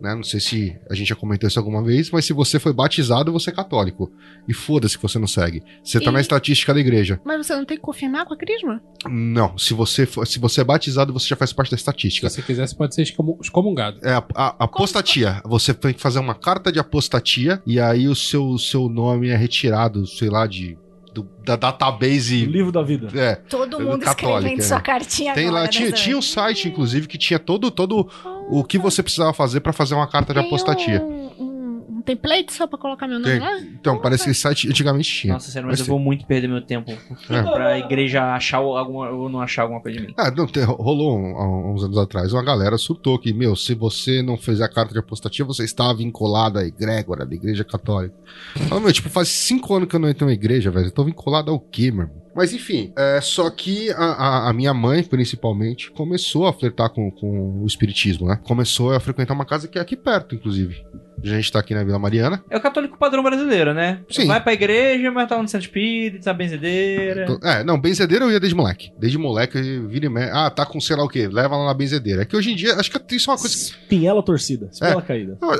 Né? 0.00 0.12
Não 0.12 0.24
sei 0.24 0.40
se 0.40 0.76
a 0.90 0.94
gente 0.94 1.08
já 1.08 1.14
comentou 1.14 1.46
isso 1.48 1.58
alguma 1.58 1.82
vez, 1.82 2.10
mas 2.10 2.24
se 2.24 2.32
você 2.32 2.58
foi 2.58 2.72
batizado, 2.72 3.32
você 3.32 3.50
é 3.50 3.52
católico. 3.52 4.10
E 4.46 4.52
foda-se 4.52 4.96
que 4.98 5.02
você 5.02 5.20
não 5.20 5.26
segue. 5.26 5.62
Você 5.84 6.00
tá 6.00 6.10
E- 6.10 6.12
na 6.12 6.20
estatística 6.20 6.74
da 6.74 6.80
igreja. 6.80 7.20
Mas 7.24 7.46
você 7.46 7.54
não 7.54 7.64
tem 7.64 7.76
que 7.76 7.82
confirmar 7.82 8.26
com 8.26 8.34
a 8.34 8.36
crisma? 8.36 8.82
Não, 9.08 9.56
se 9.56 9.72
você 9.72 10.04
for, 10.04 10.26
se 10.26 10.38
você 10.40 10.62
é 10.62 10.64
batizado, 10.64 11.12
você 11.12 11.28
já 11.28 11.36
faz 11.36 11.52
parte 11.52 11.70
da 11.70 11.76
Se 11.76 11.82
estatística. 11.82 12.28
você 12.28 12.42
quiser, 12.42 12.66
você 12.66 12.74
pode 12.74 12.92
ser 12.94 13.02
excomu- 13.02 13.38
excomungado. 13.40 13.98
É 14.02 14.14
a, 14.14 14.24
a- 14.34 14.56
apostatia. 14.64 15.40
Você 15.44 15.72
tem 15.72 15.94
que 15.94 16.00
fazer 16.00 16.18
uma 16.18 16.34
carta 16.34 16.72
de 16.72 16.80
apostatia 16.80 17.62
e 17.64 17.78
aí 17.78 18.08
o 18.08 18.16
seu, 18.16 18.44
o 18.46 18.58
seu 18.58 18.88
nome 18.88 19.28
é 19.28 19.36
retirado, 19.36 20.06
sei 20.08 20.28
lá, 20.28 20.46
de 20.46 20.76
do- 21.14 21.28
da 21.44 21.54
O 21.54 21.56
database. 21.56 22.44
livro 22.44 22.72
da 22.72 22.82
vida. 22.82 23.08
É, 23.18 23.36
todo 23.36 23.78
mundo 23.80 24.00
Católica, 24.00 24.26
escrevendo 24.38 24.58
né? 24.58 24.64
sua 24.64 24.80
cartinha 24.80 25.32
tem 25.34 25.44
agora, 25.46 25.60
lá, 25.60 25.66
né, 25.66 25.70
tinha, 25.72 25.90
Zé? 25.90 25.94
tinha 25.96 26.18
um 26.18 26.22
site, 26.22 26.68
inclusive, 26.68 27.06
que 27.06 27.16
tinha 27.16 27.38
todo, 27.38 27.70
todo 27.70 28.08
o 28.50 28.64
que 28.64 28.76
você 28.78 29.02
precisava 29.02 29.32
fazer 29.32 29.60
pra 29.60 29.72
fazer 29.72 29.94
uma 29.94 30.06
carta 30.08 30.34
de 30.34 30.40
apostatia. 30.40 31.00
Template 32.04 32.52
só 32.52 32.66
pra 32.66 32.78
colocar 32.78 33.06
meu 33.08 33.18
nome 33.18 33.30
Tem. 33.30 33.40
lá? 33.40 33.58
Então, 33.60 33.98
parece 33.98 34.24
que 34.24 34.30
esse 34.30 34.40
site 34.40 34.68
antigamente 34.68 35.08
tinha. 35.10 35.32
Nossa, 35.34 35.50
sério, 35.50 35.68
mas 35.68 35.80
eu 35.80 35.86
vou 35.86 35.98
muito 35.98 36.26
perder 36.26 36.48
meu 36.48 36.60
tempo 36.60 36.92
É. 37.30 37.42
pra 37.42 37.78
igreja 37.78 38.34
achar 38.34 38.58
alguma, 38.58 39.10
ou 39.10 39.28
não 39.28 39.40
achar 39.40 39.62
alguma 39.62 39.80
coisa 39.80 39.98
de 40.00 40.06
mim. 40.08 40.14
Ah, 40.16 40.30
não, 40.30 40.46
te- 40.46 40.60
rolou 40.60 41.18
um- 41.18 41.36
há 41.36 41.72
uns 41.72 41.82
anos 41.82 41.96
atrás, 41.98 42.32
uma 42.32 42.42
galera 42.44 42.76
surtou 42.76 43.18
que, 43.18 43.32
meu, 43.32 43.56
se 43.56 43.74
você 43.74 44.22
não 44.22 44.36
fez 44.36 44.60
a 44.60 44.68
carta 44.68 44.92
de 44.92 44.98
apostatia, 44.98 45.44
você 45.44 45.64
está 45.64 45.92
vinculado 45.92 46.58
à 46.58 46.64
egrégora 46.64 47.24
da 47.24 47.34
igreja 47.34 47.64
católica. 47.64 48.14
Fala, 48.68 48.80
meu, 48.80 48.92
tipo, 48.92 49.08
faz 49.08 49.28
cinco 49.28 49.74
anos 49.74 49.88
que 49.88 49.96
eu 49.96 50.00
não 50.00 50.08
entro 50.08 50.26
na 50.26 50.32
igreja, 50.32 50.70
velho. 50.70 50.86
Eu 50.86 50.92
tô 50.92 51.04
vinculado 51.04 51.50
ao 51.50 51.58
quê, 51.58 51.90
meu 51.90 52.02
irmão? 52.02 52.22
Mas 52.36 52.52
enfim, 52.52 52.92
é, 52.98 53.20
só 53.20 53.48
que 53.48 53.90
a, 53.92 53.96
a- 54.04 54.50
a 54.50 54.52
minha 54.52 54.74
mãe, 54.74 55.04
principalmente, 55.04 55.90
começou 55.92 56.46
a 56.46 56.52
flertar 56.52 56.90
com, 56.90 57.08
com 57.10 57.62
o 57.62 57.66
espiritismo, 57.66 58.26
né? 58.26 58.36
Começou 58.42 58.92
a 58.92 58.98
frequentar 58.98 59.34
uma 59.34 59.44
casa 59.46 59.68
que 59.68 59.78
é 59.78 59.80
aqui 59.80 59.96
perto, 59.96 60.34
inclusive. 60.34 60.84
A 61.22 61.26
gente 61.26 61.50
tá 61.52 61.58
aqui 61.60 61.74
na 61.74 61.82
Vila 61.84 61.98
Mariana. 61.98 62.42
É 62.50 62.56
o 62.56 62.60
católico 62.60 62.98
padrão 62.98 63.22
brasileiro, 63.22 63.72
né? 63.72 64.00
Sim. 64.10 64.26
Vai 64.26 64.42
pra 64.42 64.52
igreja, 64.52 65.10
mas 65.10 65.28
tá 65.28 65.40
no 65.40 65.48
centro 65.48 65.66
espírita, 65.66 66.32
benzedeira. 66.34 67.38
É, 67.42 67.64
não, 67.64 67.80
benzedeira 67.80 68.24
eu 68.24 68.32
ia 68.32 68.40
desde 68.40 68.56
moleque. 68.56 68.92
Desde 68.98 69.16
moleque, 69.18 69.60
vira 69.86 70.06
e 70.06 70.08
me... 70.08 70.22
Ah, 70.24 70.50
tá 70.50 70.66
com 70.66 70.80
sei 70.80 70.96
lá 70.96 71.04
o 71.04 71.08
quê, 71.08 71.28
leva 71.28 71.56
lá 71.56 71.66
na 71.66 71.74
benzedeira. 71.74 72.22
É 72.22 72.24
que 72.24 72.36
hoje 72.36 72.52
em 72.52 72.56
dia, 72.56 72.74
acho 72.76 72.90
que 72.90 73.14
isso 73.16 73.30
é 73.30 73.34
uma 73.34 73.40
coisa 73.40 73.74
Pinhela 73.88 74.22
torcida. 74.22 74.68
Espela 74.72 75.00
É. 75.00 75.04
caída. 75.04 75.38
Eu, 75.40 75.50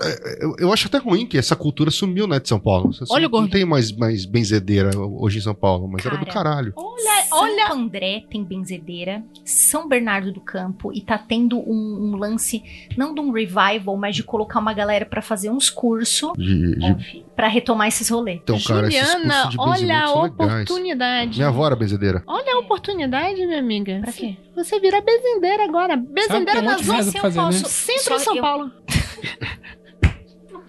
eu- 0.51 0.57
eu 0.59 0.73
acho 0.73 0.87
até 0.87 0.99
ruim 0.99 1.27
que 1.27 1.39
essa 1.39 1.57
cultura 1.57 1.91
sumiu, 1.91 2.27
né, 2.27 2.39
de 2.41 2.49
São 2.49 2.59
Paulo. 2.61 2.93
Você 2.93 3.05
Olha 3.11 3.29
o 3.29 3.31
não 3.31 3.49
tem 3.49 3.65
mais, 3.65 3.91
mais 3.93 4.25
benzedeira 4.25 4.91
hoje 4.99 5.39
em 5.39 5.43
São 5.43 5.55
Paulo, 5.55 5.89
mas 5.89 6.05
era 6.05 6.17
do 6.17 6.27
Cara. 6.27 6.51
caralho. 6.51 6.73
Olha, 6.77 7.23
Santo 7.23 7.35
olha. 7.43 7.73
André 7.73 8.23
tem 8.31 8.45
benzedeira, 8.45 9.23
São 9.45 9.89
Bernardo 9.89 10.33
do 10.33 10.41
Campo 10.41 10.93
e 10.93 11.01
tá 11.01 11.17
tendo 11.19 11.59
um, 11.59 12.13
um 12.13 12.17
lance 12.17 12.63
não 12.97 13.15
de 13.15 13.21
um 13.21 13.31
revival, 13.31 13.97
mas 13.97 14.15
de 14.17 14.23
colocar 14.23 14.61
uma 14.61 14.73
galera 14.73 15.05
pra 15.07 15.23
fazer 15.23 15.44
uns 15.51 15.71
cursos 15.71 16.33
De, 16.37 16.77
de- 16.77 17.25
pra 17.37 17.49
retomar 17.49 17.89
esses 17.89 18.09
rolês. 18.09 18.41
Então, 18.43 18.59
cara, 18.61 18.87
esses 18.89 19.01
Juliana, 19.01 19.35
cursos 19.35 19.51
de 19.51 19.59
olha 19.59 19.99
a 20.05 20.07
são 20.09 20.23
legais. 20.23 20.33
oportunidade. 20.63 21.37
Minha 21.39 21.49
avó 21.49 21.67
era 21.67 21.77
benzedeira. 21.77 22.23
Olha 22.27 22.55
a 22.55 22.59
oportunidade, 22.61 23.47
minha 23.47 23.59
amiga. 23.59 24.01
Pra 24.03 24.13
quê? 24.13 24.37
Você 24.55 24.79
vira 24.81 25.01
bezendeira 25.01 25.65
agora. 25.65 25.95
Um 25.97 26.63
na 26.63 26.79
zona 26.79 27.03
eu 27.19 27.23
fazer, 27.23 27.39
né? 27.41 27.47
posso- 27.47 27.69
centro 27.69 28.03
Só 28.05 28.17
de 28.17 28.23
São 28.25 28.37
eu- 28.37 28.43
Paulo. 28.43 28.71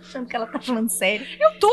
achando 0.01 0.27
que 0.27 0.35
ela 0.35 0.45
tá 0.47 0.59
falando 0.59 0.89
sério. 0.89 1.25
Eu 1.39 1.59
tô. 1.59 1.71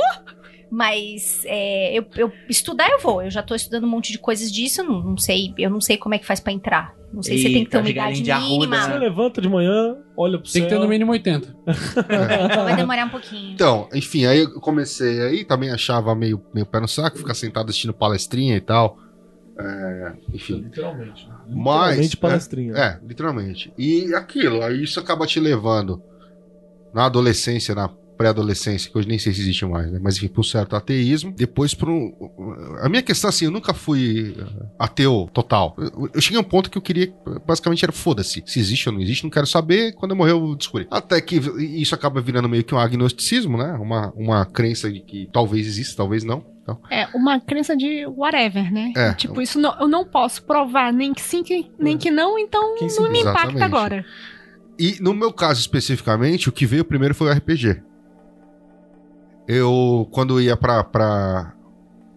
Mas 0.74 1.42
é, 1.44 1.92
eu, 1.98 2.06
eu 2.16 2.32
estudar 2.48 2.88
eu 2.90 2.98
vou. 2.98 3.22
Eu 3.22 3.30
já 3.30 3.42
tô 3.42 3.54
estudando 3.54 3.84
um 3.84 3.88
monte 3.90 4.10
de 4.10 4.16
coisas 4.18 4.50
disso. 4.50 4.80
eu 4.80 4.84
Não, 4.86 5.02
não 5.02 5.16
sei, 5.18 5.52
eu 5.58 5.68
não 5.68 5.82
sei 5.82 5.98
como 5.98 6.14
é 6.14 6.18
que 6.18 6.24
faz 6.24 6.40
pra 6.40 6.50
entrar. 6.50 6.94
Não 7.12 7.22
sei 7.22 7.36
se 7.36 7.42
você 7.42 7.52
tem 7.52 7.64
que 7.64 7.70
ter 7.70 7.76
uma 7.76 7.90
idade 7.90 8.22
de 8.22 8.30
arruda, 8.30 8.48
mínima. 8.66 8.76
né? 8.88 8.92
Você 8.94 8.98
levanta 8.98 9.42
de 9.42 9.48
manhã, 9.50 9.98
olha 10.16 10.38
pro 10.38 10.50
Tem 10.50 10.62
céu. 10.62 10.68
que 10.70 10.74
ter 10.74 10.80
no 10.80 10.88
mínimo 10.88 11.12
80. 11.12 11.54
Vai 12.64 12.74
demorar 12.74 13.04
um 13.04 13.10
pouquinho. 13.10 13.52
Então, 13.52 13.86
enfim, 13.92 14.24
aí 14.24 14.38
eu 14.38 14.60
comecei 14.62 15.20
aí, 15.20 15.44
também 15.44 15.70
achava 15.70 16.14
meio, 16.14 16.42
meio 16.54 16.64
pé 16.64 16.80
no 16.80 16.88
saco, 16.88 17.18
ficar 17.18 17.34
sentado 17.34 17.68
assistindo 17.68 17.92
palestrinha 17.92 18.56
e 18.56 18.60
tal. 18.62 18.96
É, 19.58 20.12
enfim. 20.32 20.54
Literalmente. 20.62 21.28
Mas, 21.50 21.98
Literalmente 21.98 22.16
palestrinha. 22.16 22.72
É, 22.74 22.98
literalmente. 23.06 23.74
E 23.76 24.14
aquilo, 24.14 24.62
aí 24.62 24.82
isso 24.82 24.98
acaba 24.98 25.26
te 25.26 25.38
levando 25.38 26.02
na 26.94 27.04
adolescência, 27.04 27.74
na 27.74 27.90
pré-adolescência, 28.22 28.90
que 28.90 28.96
hoje 28.96 29.08
nem 29.08 29.18
sei 29.18 29.32
se 29.34 29.40
existe 29.40 29.66
mais, 29.66 29.90
né? 29.90 29.98
Mas 30.00 30.16
enfim, 30.16 30.28
para 30.28 30.40
um 30.40 30.44
certo 30.44 30.76
ateísmo. 30.76 31.32
Depois 31.36 31.74
para 31.74 31.90
um. 31.90 32.12
A 32.82 32.88
minha 32.88 33.02
questão, 33.02 33.28
assim, 33.28 33.46
eu 33.46 33.50
nunca 33.50 33.74
fui 33.74 34.34
eh, 34.38 34.66
ateu 34.78 35.28
total. 35.32 35.74
Eu, 35.78 36.08
eu 36.14 36.20
cheguei 36.20 36.38
a 36.38 36.40
um 36.40 36.44
ponto 36.44 36.70
que 36.70 36.78
eu 36.78 36.82
queria, 36.82 37.12
basicamente, 37.46 37.84
era 37.84 37.92
foda-se. 37.92 38.42
Se 38.46 38.58
existe 38.60 38.88
ou 38.88 38.94
não 38.94 39.02
existe, 39.02 39.24
não 39.24 39.30
quero 39.30 39.46
saber. 39.46 39.92
Quando 39.94 40.12
eu 40.12 40.16
morrer, 40.16 40.32
eu 40.32 40.54
descobri. 40.54 40.86
Até 40.90 41.20
que 41.20 41.36
isso 41.36 41.94
acaba 41.94 42.20
virando 42.20 42.48
meio 42.48 42.64
que 42.64 42.74
um 42.74 42.78
agnosticismo, 42.78 43.58
né? 43.58 43.72
Uma, 43.74 44.12
uma 44.16 44.46
crença 44.46 44.90
de 44.90 45.00
que 45.00 45.28
talvez 45.32 45.66
exista, 45.66 45.96
talvez 45.96 46.22
não. 46.24 46.44
Então, 46.62 46.78
É 46.90 47.08
uma 47.12 47.40
crença 47.40 47.76
de 47.76 48.06
whatever, 48.06 48.72
né? 48.72 48.92
É. 48.96 49.12
Tipo, 49.14 49.42
isso 49.42 49.58
não- 49.58 49.76
eu 49.80 49.88
não 49.88 50.04
posso 50.04 50.44
provar 50.44 50.92
nem 50.92 51.12
que 51.12 51.20
sim, 51.20 51.42
que- 51.42 51.68
nem 51.76 51.98
que 51.98 52.08
não, 52.08 52.38
então 52.38 52.76
não 52.76 53.10
me 53.10 53.18
impacta 53.20 53.40
Exatamente. 53.40 53.62
agora. 53.64 54.04
E 54.78 54.96
no 55.00 55.12
meu 55.12 55.32
caso 55.32 55.60
especificamente, 55.60 56.48
o 56.48 56.52
que 56.52 56.64
veio 56.64 56.84
primeiro 56.84 57.14
foi 57.16 57.28
o 57.28 57.32
RPG. 57.32 57.82
Eu, 59.46 60.08
quando 60.12 60.40
ia 60.40 60.56
pra, 60.56 61.54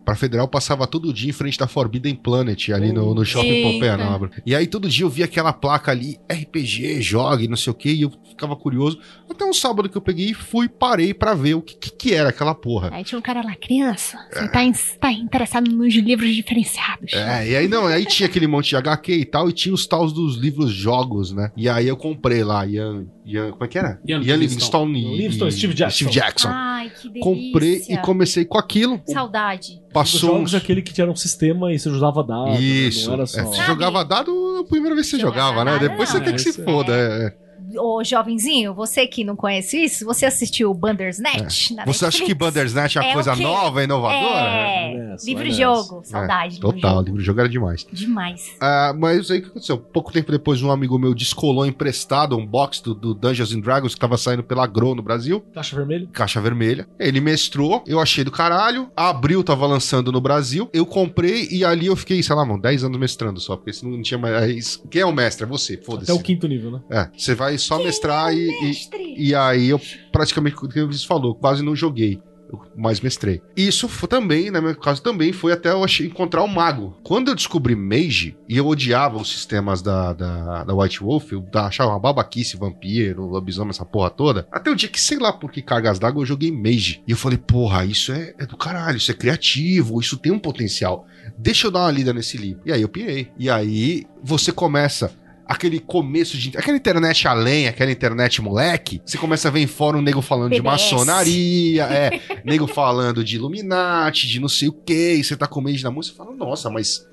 pra, 0.06 0.16
Federal 0.16 0.48
passava 0.48 0.86
todo 0.88 1.12
dia 1.14 1.30
em 1.30 1.34
frente 1.34 1.58
da 1.58 1.68
Forbidden 1.68 2.16
Planet, 2.16 2.70
ali 2.70 2.92
no, 2.92 3.14
no 3.14 3.26
Shopping. 3.26 3.64
Pompeia 3.64 3.98
Nobre. 3.98 4.30
E 4.46 4.56
aí 4.56 4.68
todo 4.68 4.88
dia 4.88 5.04
eu 5.06 5.10
via 5.10 5.26
aquela 5.26 5.52
placa 5.52 5.92
ali, 5.92 6.18
RPG, 6.32 7.02
jogue, 7.02 7.48
não 7.48 7.58
sei 7.58 7.72
o 7.72 7.74
que, 7.76 7.90
e 7.92 8.02
eu 8.04 8.12
ficava 8.30 8.56
curioso. 8.56 9.00
Até 9.30 9.44
um 9.46 9.54
sábado 9.54 9.90
que 9.90 9.98
eu 9.98 10.02
peguei 10.02 10.28
e 10.32 10.34
fui, 10.34 10.70
parei 10.70 11.14
pra 11.14 11.34
ver 11.34 11.56
o 11.56 11.62
que, 11.62 11.76
que, 11.76 11.90
que 11.92 12.14
era 12.14 12.30
aquela 12.30 12.54
porra. 12.54 12.90
Aí 12.94 13.04
tinha 13.04 13.18
um 13.18 13.22
cara 13.22 13.42
lá, 13.42 13.56
criança, 13.56 14.18
você 14.32 14.48
tá, 14.50 14.64
in- 14.64 14.74
tá 15.00 15.12
interessado 15.12 15.70
nos 15.70 15.94
livros 15.96 16.34
diferenciados. 16.36 17.14
É, 17.14 17.50
e 17.50 17.56
aí 17.56 17.68
não, 17.68 17.86
aí 17.88 18.06
tinha 18.06 18.28
aquele 18.28 18.48
monte 18.48 18.70
de 18.70 18.76
HQ 18.76 19.12
e 19.14 19.26
tal, 19.26 19.50
e 19.50 19.54
tinha 19.54 19.74
os 19.74 19.86
tals 19.88 20.14
dos 20.14 20.38
livros 20.38 20.72
jogos, 20.72 21.32
né? 21.32 21.52
E 21.58 21.68
aí 21.68 21.88
eu 21.88 21.98
comprei 21.98 22.44
lá, 22.44 22.66
Ian, 22.66 23.06
Ian 23.26 23.52
como 23.52 23.64
é 23.64 23.68
que 23.68 23.78
era? 23.78 24.00
Ian 24.08 24.20
Livingstone 24.20 25.00
e, 25.00 25.18
Livingstone, 25.18 25.52
Steve 25.52 25.74
Jackson. 25.74 25.96
Steve 25.96 26.12
Jackson. 26.12 26.48
Ai, 26.52 26.90
que 26.90 27.10
delícia. 27.10 27.22
Comprei 27.24 27.82
e 27.90 27.98
comecei 27.98 28.46
com 28.46 28.58
aquilo. 28.58 29.02
Saudade. 29.08 29.82
Os 30.02 30.12
Passou 30.12 30.32
jogos 30.32 30.52
uns... 30.52 30.54
é 30.54 30.58
aquele 30.58 30.82
que 30.82 30.94
tinha 30.94 31.10
um 31.10 31.16
sistema 31.16 31.72
e 31.74 31.80
você 31.80 31.88
usava 31.90 32.24
dado. 32.24 32.46
né? 32.52 32.60
Isso. 32.62 33.08
Não 33.08 33.14
era 33.14 33.24
É, 33.24 33.26
só. 33.28 33.44
você 33.44 33.64
jogava 33.64 34.04
dado 34.04 34.32
a 34.60 34.64
primeira 34.68 34.94
vez 34.96 35.10
que 35.10 35.16
você 35.16 35.22
jogava, 35.22 35.64
né? 35.64 35.78
Depois 35.80 36.10
você 36.10 36.20
quer 36.22 36.34
que 36.34 36.40
se 36.40 36.50
Esse- 36.50 36.64
foda. 36.64 36.92
é, 36.94 37.28
é. 37.28 37.45
Ô, 37.78 38.04
jovenzinho, 38.04 38.74
você 38.74 39.06
que 39.08 39.24
não 39.24 39.36
conhece 39.36 39.84
isso, 39.84 40.06
você 40.06 40.26
assistiu 40.26 40.74
Bandersnatch 40.74 41.72
na 41.72 41.86
Você 41.86 42.06
acha 42.06 42.18
que 42.18 42.24
Netflix? 42.30 42.38
Bandersnatch 42.40 42.96
é 42.96 43.00
uma 43.02 43.10
É 43.10 43.14
coisa 43.14 43.36
nova, 43.36 43.84
inovadora? 43.84 44.40
É, 44.40 44.76
Vai 44.96 45.08
nessa, 45.08 45.26
livro 45.26 45.44
vai 45.44 45.52
de 45.54 45.60
nessa. 45.60 45.74
jogo. 45.84 46.02
Saudade. 46.06 46.56
de 46.56 46.60
Total, 46.62 46.92
jogo. 46.96 47.06
livro 47.06 47.20
de 47.20 47.26
jogo 47.26 47.40
era 47.40 47.50
demais. 47.50 47.86
Demais. 47.92 48.52
Ah, 48.60 48.94
mas 48.98 49.30
aí 49.32 49.40
o 49.40 49.42
que 49.44 49.48
aconteceu? 49.50 49.78
Pouco 49.78 50.12
tempo 50.12 50.32
depois, 50.32 50.62
um 50.62 50.72
amigo 50.72 50.98
meu 50.98 51.14
descolou 51.14 51.66
emprestado 51.66 52.38
um 52.38 52.46
box 52.46 52.82
do, 52.82 52.94
do 52.94 53.14
Dungeons 53.14 53.54
and 53.54 53.60
Dragons 53.60 53.94
que 53.94 54.00
tava 54.00 54.18
saindo 54.18 54.44
pela 54.44 54.66
Grow 54.68 54.96
no 54.96 55.02
Brasil. 55.02 55.42
Caixa 55.54 55.76
vermelha? 55.76 56.08
Caixa 56.12 56.42
vermelha. 56.42 56.88
Ele 57.00 57.20
mestrou, 57.22 57.84
eu 57.88 58.00
achei 58.00 58.24
do 58.24 58.32
caralho. 58.32 58.90
A 58.96 59.10
Abril 59.10 59.44
tava 59.44 59.66
lançando 59.66 60.12
no 60.12 60.22
Brasil. 60.22 60.70
Eu 60.74 60.86
comprei 60.86 61.48
e 61.52 61.64
ali 61.64 61.88
eu 61.88 61.96
fiquei, 61.96 62.22
sei 62.22 62.36
lá, 62.36 62.46
mano, 62.46 62.62
10 62.62 62.84
anos 62.84 62.98
mestrando 63.00 63.40
só, 63.40 63.56
porque 63.56 63.74
senão 63.74 63.94
não 63.94 64.02
tinha 64.02 64.18
mais. 64.18 64.82
Quem 64.90 65.02
é 65.02 65.06
o 65.06 65.14
mestre? 65.14 65.46
É 65.46 65.48
você, 65.48 65.78
foda-se. 65.78 66.12
Até 66.12 66.20
o 66.20 66.24
quinto 66.24 66.48
nível, 66.48 66.72
né? 66.72 66.80
É, 66.90 67.10
você 67.18 67.34
vai 67.36 67.58
só 67.66 67.78
mestrar 67.78 68.34
e, 68.34 68.50
e, 68.50 69.30
e 69.30 69.36
aí 69.36 69.70
eu 69.70 69.80
praticamente, 70.12 70.56
o 70.58 70.70
que 70.70 70.84
você 70.84 71.06
falou, 71.06 71.36
quase 71.36 71.64
não 71.64 71.76
joguei. 71.76 72.22
Eu 72.52 72.62
mais 72.76 73.02
mestrei. 73.02 73.42
Isso 73.56 73.88
foi 73.88 74.08
também, 74.08 74.52
né, 74.52 74.60
no 74.60 74.68
meu 74.68 74.76
caso, 74.76 75.02
também 75.02 75.34
foi 75.34 75.52
até 75.52 75.72
eu 75.72 75.84
achei, 75.84 76.06
encontrar 76.06 76.44
o 76.44 76.48
mago. 76.48 76.96
Quando 77.04 77.30
eu 77.30 77.36
descobri 77.36 77.76
Mage, 77.76 78.38
e 78.48 78.56
eu 78.56 78.68
odiava 78.68 79.18
os 79.18 79.32
sistemas 79.32 79.82
da, 79.82 80.14
da, 80.14 80.64
da 80.64 80.76
White 80.76 81.00
Wolf, 81.00 81.32
eu 81.32 81.44
achava 81.56 81.92
uma 81.92 82.00
babaquice, 82.00 82.58
vampiro, 82.58 83.26
lobisomem, 83.26 83.72
essa 83.72 83.86
porra 83.86 84.10
toda. 84.10 84.48
Até 84.52 84.70
o 84.70 84.76
dia 84.76 84.90
que, 84.90 85.02
sei 85.02 85.18
lá 85.18 85.34
por 85.34 85.52
que 85.52 85.62
cargas 85.62 85.98
d'água, 85.98 86.22
eu 86.22 86.26
joguei 86.26 86.52
Mage. 86.52 87.02
E 87.08 87.12
eu 87.12 87.18
falei, 87.18 87.38
porra, 87.38 87.84
isso 87.86 88.12
é, 88.12 88.34
é 88.38 88.46
do 88.46 88.58
caralho, 88.58 88.98
isso 88.98 89.12
é 89.12 89.16
criativo, 89.16 90.00
isso 90.00 90.18
tem 90.18 90.32
um 90.32 90.40
potencial. 90.40 91.08
Deixa 91.38 91.68
eu 91.68 91.72
dar 91.72 91.80
uma 91.80 91.92
lida 91.92 92.14
nesse 92.14 92.38
livro. 92.38 92.62
E 92.66 92.72
aí 92.72 92.82
eu 92.82 92.90
pirei. 92.90 93.32
E 93.38 93.50
aí 93.50 94.06
você 94.24 94.52
começa 94.52 95.12
aquele 95.48 95.80
começo 95.80 96.38
de. 96.38 96.58
Aquela 96.58 96.78
internet 96.78 97.28
além, 97.28 97.68
aquela 97.68 97.92
internet 97.92 98.42
moleque. 98.42 99.02
Você 99.06 99.18
começa 99.18 99.48
a 99.48 99.52
ver 99.52 99.62
em 99.62 99.68
fórum 99.68 100.02
nego 100.02 100.22
falando 100.22 100.54
de 100.54 100.62
maçonaria, 100.62 101.84
é, 101.92 102.22
nego 102.44 102.68
falando 102.68 103.24
de 103.24 103.36
Illuminati, 103.36 104.28
de 104.28 104.40
não 104.40 104.50
sei 104.50 104.70
o 104.70 104.74
que, 104.74 105.14
e 105.14 105.24
você 105.24 105.36
tá 105.36 105.48
com 105.48 105.62
medo 105.62 105.82
na 105.84 105.92
música 105.92 106.16
e 106.16 106.18
fala, 106.18 106.36
nossa, 106.36 106.70
mas. 106.70 107.06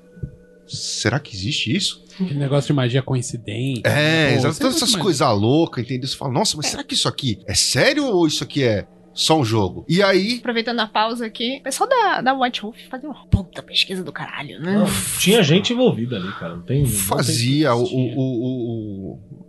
Será 0.65 1.19
que 1.19 1.35
existe 1.35 1.75
isso? 1.75 2.01
Aquele 2.13 2.39
negócio 2.39 2.67
de 2.67 2.73
magia 2.73 3.01
coincidente. 3.01 3.81
É, 3.83 4.29
Pô, 4.29 4.35
exato. 4.35 4.53
isso 4.53 4.61
é 4.61 4.65
Todas 4.65 4.75
essas 4.77 4.95
coisas 4.95 5.27
loucas, 5.37 5.83
entendeu? 5.83 6.07
Você 6.07 6.15
fala, 6.15 6.31
nossa, 6.31 6.55
mas 6.55 6.67
será 6.67 6.85
que 6.85 6.93
isso 6.93 7.07
aqui 7.07 7.39
é 7.45 7.53
sério 7.53 8.05
ou 8.05 8.25
isso 8.25 8.45
aqui 8.45 8.63
é 8.63 8.87
só 9.13 9.39
um 9.39 9.45
jogo? 9.45 9.85
E 9.87 10.01
aí. 10.01 10.37
Aproveitando 10.39 10.79
a 10.79 10.87
pausa 10.87 11.25
aqui, 11.25 11.57
o 11.59 11.63
pessoal 11.63 11.89
da, 11.89 12.21
da 12.21 12.33
White 12.33 12.61
Wolf 12.61 12.77
fazia 12.89 13.09
uma 13.09 13.25
puta 13.27 13.61
pesquisa 13.61 14.03
do 14.03 14.11
caralho, 14.11 14.59
né? 14.59 14.73
Não, 14.77 14.85
tinha 15.19 15.41
gente 15.43 15.73
envolvida 15.73 16.15
ali, 16.17 16.31
cara. 16.33 16.55
Não 16.55 16.63
tem. 16.63 16.79
não 16.81 16.85
tem 16.89 16.93
fazia 16.95 17.71
existir. 17.73 17.95
o, 17.95 17.99
o, 18.19 19.13
o- 19.13 19.42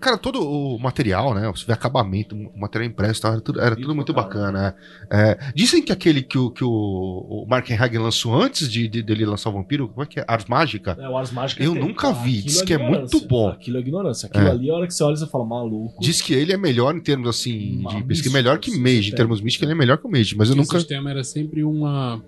Cara, 0.00 0.18
todo 0.18 0.40
o 0.42 0.78
material, 0.78 1.34
né? 1.34 1.46
Você 1.54 1.64
vê 1.64 1.72
acabamento, 1.72 2.34
o 2.34 2.58
material 2.60 2.90
impresso, 2.90 3.20
tal, 3.22 3.32
era 3.32 3.40
tudo, 3.40 3.60
era 3.60 3.76
tudo 3.76 3.94
muito 3.94 4.12
bacana. 4.12 4.74
é. 5.10 5.30
É, 5.30 5.38
dizem 5.54 5.82
que 5.82 5.92
aquele 5.92 6.22
que 6.22 6.36
o, 6.36 6.50
que 6.50 6.64
o, 6.64 6.68
o 6.68 7.46
Mark 7.48 7.70
Hagen 7.70 7.98
lançou 7.98 8.34
antes 8.34 8.70
de, 8.70 8.88
de- 8.88 9.02
dele 9.02 9.24
lançar 9.24 9.50
o 9.50 9.52
Vampiro, 9.52 9.88
como 9.88 10.02
é 10.02 10.06
que 10.06 10.20
é? 10.20 10.24
Ars 10.26 10.44
Mágica? 10.46 10.96
É, 11.00 11.08
o 11.08 11.16
Ars 11.16 11.30
Mágica 11.30 11.62
Eu 11.62 11.72
tem. 11.74 11.82
nunca 11.82 12.12
vi, 12.12 12.42
diz 12.42 12.60
que 12.62 12.74
é 12.74 12.78
muito 12.78 13.20
bom. 13.26 13.48
Aquilo 13.48 13.76
é 13.76 13.80
ignorância. 13.80 14.26
Aquilo 14.26 14.46
É. 14.48 14.50
ali, 14.50 14.70
a 14.70 14.74
hora 14.74 14.86
que 14.86 14.94
você 14.94 15.02
olha, 15.04 15.16
você 15.16 15.26
fala, 15.26 15.44
maluco. 15.46 16.00
Diz 16.00 16.20
que 16.20 16.34
ele 16.34 16.52
é 16.52 16.56
melhor 16.56 16.94
em 16.96 17.00
termos 17.00 17.28
assim. 17.28 17.78
Uma 17.80 17.90
De, 17.94 18.02
diz 18.02 18.20
que 18.20 18.28
é 18.28 18.32
melhor 18.32 18.58
que 18.58 18.76
Mage. 18.76 19.10
Em 19.12 19.14
termos 19.14 19.40
místicos, 19.40 19.64
ele 19.64 19.72
é 19.72 19.78
melhor 19.78 19.98
que 19.98 20.06
o 20.06 20.10
Mage, 20.10 20.36
mas 20.36 20.50
eu 20.50 20.56
nunca. 20.56 20.76
O 20.76 20.80
sistema 20.80 21.10
era 21.10 21.22
sempre 21.24 21.62
uma, 21.64 22.22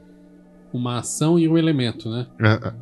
uma 0.72 0.98
ação 0.98 1.38
e 1.38 1.48
um 1.48 1.56
elemento, 1.58 2.08
né? 2.10 2.26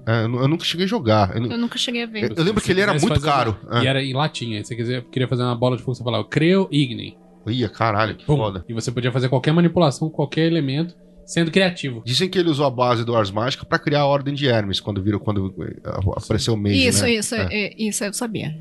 é, 0.06 0.12
é, 0.20 0.24
eu 0.24 0.28
nu- 0.28 0.40
eu 0.40 0.48
nunca 0.48 0.64
cheguei 0.64 0.84
a 0.84 0.88
jogar. 0.88 1.36
Eu, 1.36 1.44
Eu 1.46 1.58
nunca 1.58 1.78
cheguei 1.78 2.02
a 2.02 2.06
ver. 2.06 2.24
eu- 2.30 2.34
eu 2.36 2.44
lembro 2.44 2.62
que 2.62 2.70
ele 2.70 2.80
era 2.80 2.92
muito 2.94 3.20
caro. 3.20 3.56
uma- 3.68 3.82
E 3.82 3.86
era 3.86 4.02
em 4.02 4.12
latinha. 4.14 4.62
Se 4.62 4.68
você 4.68 4.76
quiser, 4.76 5.02
queria 5.10 5.28
fazer 5.28 5.42
uma 5.42 5.56
bola 5.56 5.76
de 5.76 5.82
fogo, 5.82 5.94
você 5.94 6.04
falava 6.04 6.24
Creo 6.24 6.68
Igni. 6.70 7.16
É. 7.46 7.50
Ia, 7.50 7.68
caralho, 7.68 8.14
que 8.14 8.26
Pum. 8.26 8.36
foda. 8.36 8.64
E 8.68 8.72
você 8.74 8.92
podia 8.92 9.10
fazer 9.10 9.28
qualquer 9.30 9.52
manipulação, 9.52 10.10
qualquer 10.10 10.46
elemento, 10.46 10.94
sendo 11.24 11.50
criativo. 11.50 12.02
Dizem 12.04 12.28
que 12.28 12.38
ele 12.38 12.50
usou 12.50 12.66
a 12.66 12.70
base 12.70 13.04
do 13.04 13.14
Ars 13.16 13.30
Mágica 13.30 13.64
pra 13.64 13.78
criar 13.78 14.00
a 14.00 14.06
Ordem 14.06 14.34
de 14.34 14.46
Hermes, 14.46 14.80
quando 14.80 15.02
viram, 15.02 15.18
quando 15.18 15.54
eh, 15.62 15.76
apareceu 16.16 16.52
o 16.54 16.56
Mage, 16.58 16.86
Isso, 16.86 17.02
né? 17.04 17.12
isso, 17.14 17.34
É. 17.34 17.48
é, 17.50 17.74
isso 17.78 18.04
eu 18.04 18.12
sabia. 18.12 18.54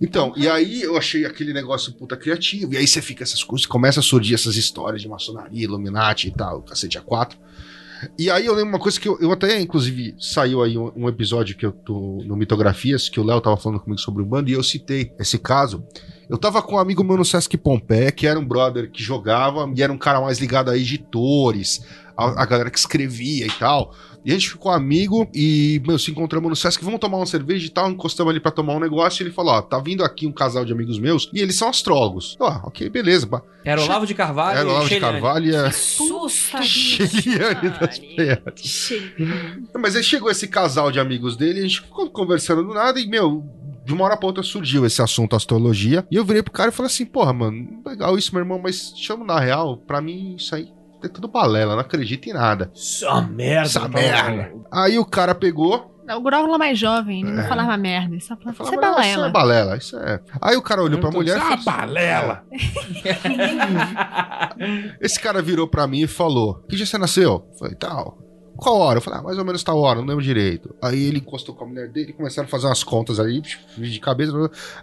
Então, 0.00 0.32
e 0.36 0.48
aí 0.48 0.80
eu 0.82 0.96
achei 0.96 1.24
aquele 1.26 1.52
negócio 1.52 1.92
puta 1.92 2.16
criativo, 2.16 2.72
e 2.72 2.76
aí 2.76 2.86
você 2.86 3.02
fica 3.02 3.22
essas 3.22 3.42
coisas, 3.42 3.66
começa 3.66 4.00
a 4.00 4.02
surgir 4.02 4.34
essas 4.34 4.56
histórias 4.56 5.02
de 5.02 5.08
maçonaria, 5.08 5.64
Illuminati 5.64 6.28
e 6.28 6.30
tal, 6.30 6.62
cacete 6.62 6.96
a 6.96 7.00
quatro. 7.00 7.38
E 8.18 8.30
aí 8.30 8.46
eu 8.46 8.54
lembro 8.54 8.70
uma 8.70 8.78
coisa 8.78 8.98
que 8.98 9.08
eu, 9.08 9.18
eu 9.20 9.32
até, 9.32 9.60
inclusive, 9.60 10.14
saiu 10.18 10.62
aí 10.62 10.78
um, 10.78 10.92
um 10.96 11.08
episódio 11.08 11.56
que 11.56 11.66
eu 11.66 11.72
tô 11.72 12.22
no 12.24 12.36
Mitografias, 12.36 13.08
que 13.08 13.20
o 13.20 13.24
Léo 13.24 13.40
tava 13.40 13.56
falando 13.56 13.80
comigo 13.80 14.00
sobre 14.00 14.22
o 14.22 14.26
bando, 14.26 14.50
e 14.50 14.54
eu 14.54 14.62
citei 14.62 15.12
esse 15.18 15.38
caso. 15.38 15.84
Eu 16.28 16.38
tava 16.38 16.62
com 16.62 16.76
um 16.76 16.78
amigo 16.78 17.02
meu 17.02 17.16
no 17.16 17.24
Sesc 17.24 17.56
Pompé, 17.56 18.10
que 18.10 18.26
era 18.26 18.38
um 18.38 18.44
brother 18.44 18.90
que 18.90 19.02
jogava, 19.02 19.70
e 19.74 19.82
era 19.82 19.92
um 19.92 19.98
cara 19.98 20.20
mais 20.20 20.38
ligado 20.38 20.70
a 20.70 20.76
editores, 20.76 21.84
a, 22.16 22.42
a 22.42 22.46
galera 22.46 22.70
que 22.70 22.78
escrevia 22.78 23.46
e 23.46 23.50
tal. 23.50 23.94
E 24.24 24.30
a 24.30 24.34
gente 24.34 24.50
ficou 24.50 24.70
amigo 24.70 25.28
e, 25.34 25.80
meu, 25.86 25.98
se 25.98 26.10
encontramos 26.10 26.48
no 26.50 26.56
Sesc, 26.56 26.84
vamos 26.84 27.00
tomar 27.00 27.18
uma 27.18 27.26
cerveja 27.26 27.66
e 27.66 27.70
tal, 27.70 27.90
encostamos 27.90 28.30
ali 28.30 28.40
pra 28.40 28.50
tomar 28.50 28.74
um 28.74 28.80
negócio, 28.80 29.22
e 29.22 29.26
ele 29.26 29.34
falou, 29.34 29.54
ó, 29.54 29.62
tá 29.62 29.78
vindo 29.78 30.04
aqui 30.04 30.26
um 30.26 30.32
casal 30.32 30.64
de 30.64 30.72
amigos 30.72 30.98
meus, 30.98 31.30
e 31.32 31.40
eles 31.40 31.56
são 31.56 31.68
astrólogos. 31.68 32.36
Ó, 32.38 32.60
ok, 32.64 32.88
beleza. 32.90 33.28
Era 33.64 33.82
Olavo 33.82 34.06
de 34.06 34.14
Carvalho 34.14 34.58
Era 34.58 34.68
o 34.68 34.70
Olavo 34.72 34.86
e 34.86 34.88
de. 34.88 35.00
Carvalho 35.00 35.46
e 35.46 35.56
a 35.56 35.70
Susto. 35.70 36.62
Sheiliane 36.62 37.70
das 37.78 37.98
Pleiades. 37.98 38.92
Mas 39.78 39.96
aí 39.96 40.02
chegou 40.02 40.30
esse 40.30 40.48
casal 40.48 40.90
de 40.90 41.00
amigos 41.00 41.36
dele, 41.36 41.60
a 41.60 41.62
gente 41.62 41.80
ficou 41.80 42.10
conversando 42.10 42.64
do 42.64 42.74
nada 42.74 43.00
e, 43.00 43.06
meu, 43.06 43.44
de 43.84 43.92
uma 43.92 44.04
hora 44.04 44.16
pra 44.16 44.26
outra 44.26 44.42
surgiu 44.42 44.84
esse 44.86 45.02
assunto 45.02 45.34
astrologia. 45.34 46.06
E 46.10 46.16
eu 46.16 46.24
virei 46.24 46.42
pro 46.42 46.52
cara 46.52 46.70
e 46.70 46.72
falei 46.72 46.90
assim: 46.90 47.04
porra, 47.04 47.32
mano, 47.32 47.82
legal 47.84 48.16
isso, 48.16 48.34
meu 48.34 48.42
irmão, 48.42 48.60
mas 48.62 48.92
chama 48.96 49.24
na 49.24 49.40
real, 49.40 49.76
pra 49.78 50.00
mim 50.00 50.36
isso 50.36 50.54
aí 50.54 50.68
é 51.06 51.08
tudo 51.08 51.28
balela, 51.28 51.74
não 51.74 51.80
acredito 51.80 52.28
em 52.28 52.32
nada. 52.32 52.70
Isso 52.74 53.04
é 53.04 53.10
uma 53.10 53.22
merda. 53.22 53.66
Essa 53.66 53.88
merda. 53.88 54.52
Aí 54.70 54.98
o 54.98 55.04
cara 55.04 55.34
pegou. 55.34 55.88
O 56.12 56.20
Grola 56.20 56.58
mais 56.58 56.76
jovem, 56.76 57.20
ele 57.22 57.30
não 57.30 57.44
É. 57.44 57.48
falava 57.48 57.76
merda, 57.76 58.14
ele 58.14 58.20
só 58.20 58.36
falava, 58.36 58.56
falava, 58.56 58.74
isso 58.74 58.82
é 58.82 58.84
"Ah, 58.84 58.90
Isso 58.90 59.10
é 59.10 59.16
balela. 59.16 59.30
balela, 59.30 59.76
isso 59.76 59.96
é. 59.96 60.20
Aí 60.40 60.56
o 60.56 60.62
cara 60.62 60.82
olhou 60.82 60.98
pra 60.98 61.10
mulher 61.12 61.36
e 61.36 61.38
Ah, 61.38 61.40
falou: 61.40 61.54
assim, 61.54 61.64
balela! 61.64 62.42
Esse 65.00 65.20
cara 65.20 65.40
virou 65.40 65.68
pra 65.68 65.86
mim 65.86 66.00
e 66.02 66.06
falou: 66.08 66.64
Que 66.68 66.74
dia 66.76 66.84
você 66.86 66.98
nasceu? 66.98 67.46
Eu 67.52 67.58
falei, 67.58 67.74
tal. 67.76 68.18
Qual 68.60 68.76
hora? 68.76 68.98
Eu 68.98 69.02
falei, 69.02 69.20
ah, 69.20 69.22
mais 69.22 69.38
ou 69.38 69.44
menos 69.44 69.62
tal 69.62 69.78
hora, 69.78 70.00
não 70.00 70.06
lembro 70.06 70.22
direito. 70.22 70.74
Aí 70.82 71.02
ele 71.04 71.18
encostou 71.18 71.54
com 71.54 71.64
a 71.64 71.66
mulher 71.66 71.88
dele 71.88 72.12
começaram 72.12 72.46
a 72.46 72.50
fazer 72.50 72.66
umas 72.66 72.84
contas 72.84 73.18
ali, 73.18 73.40
de 73.76 74.00
cabeça. 74.00 74.32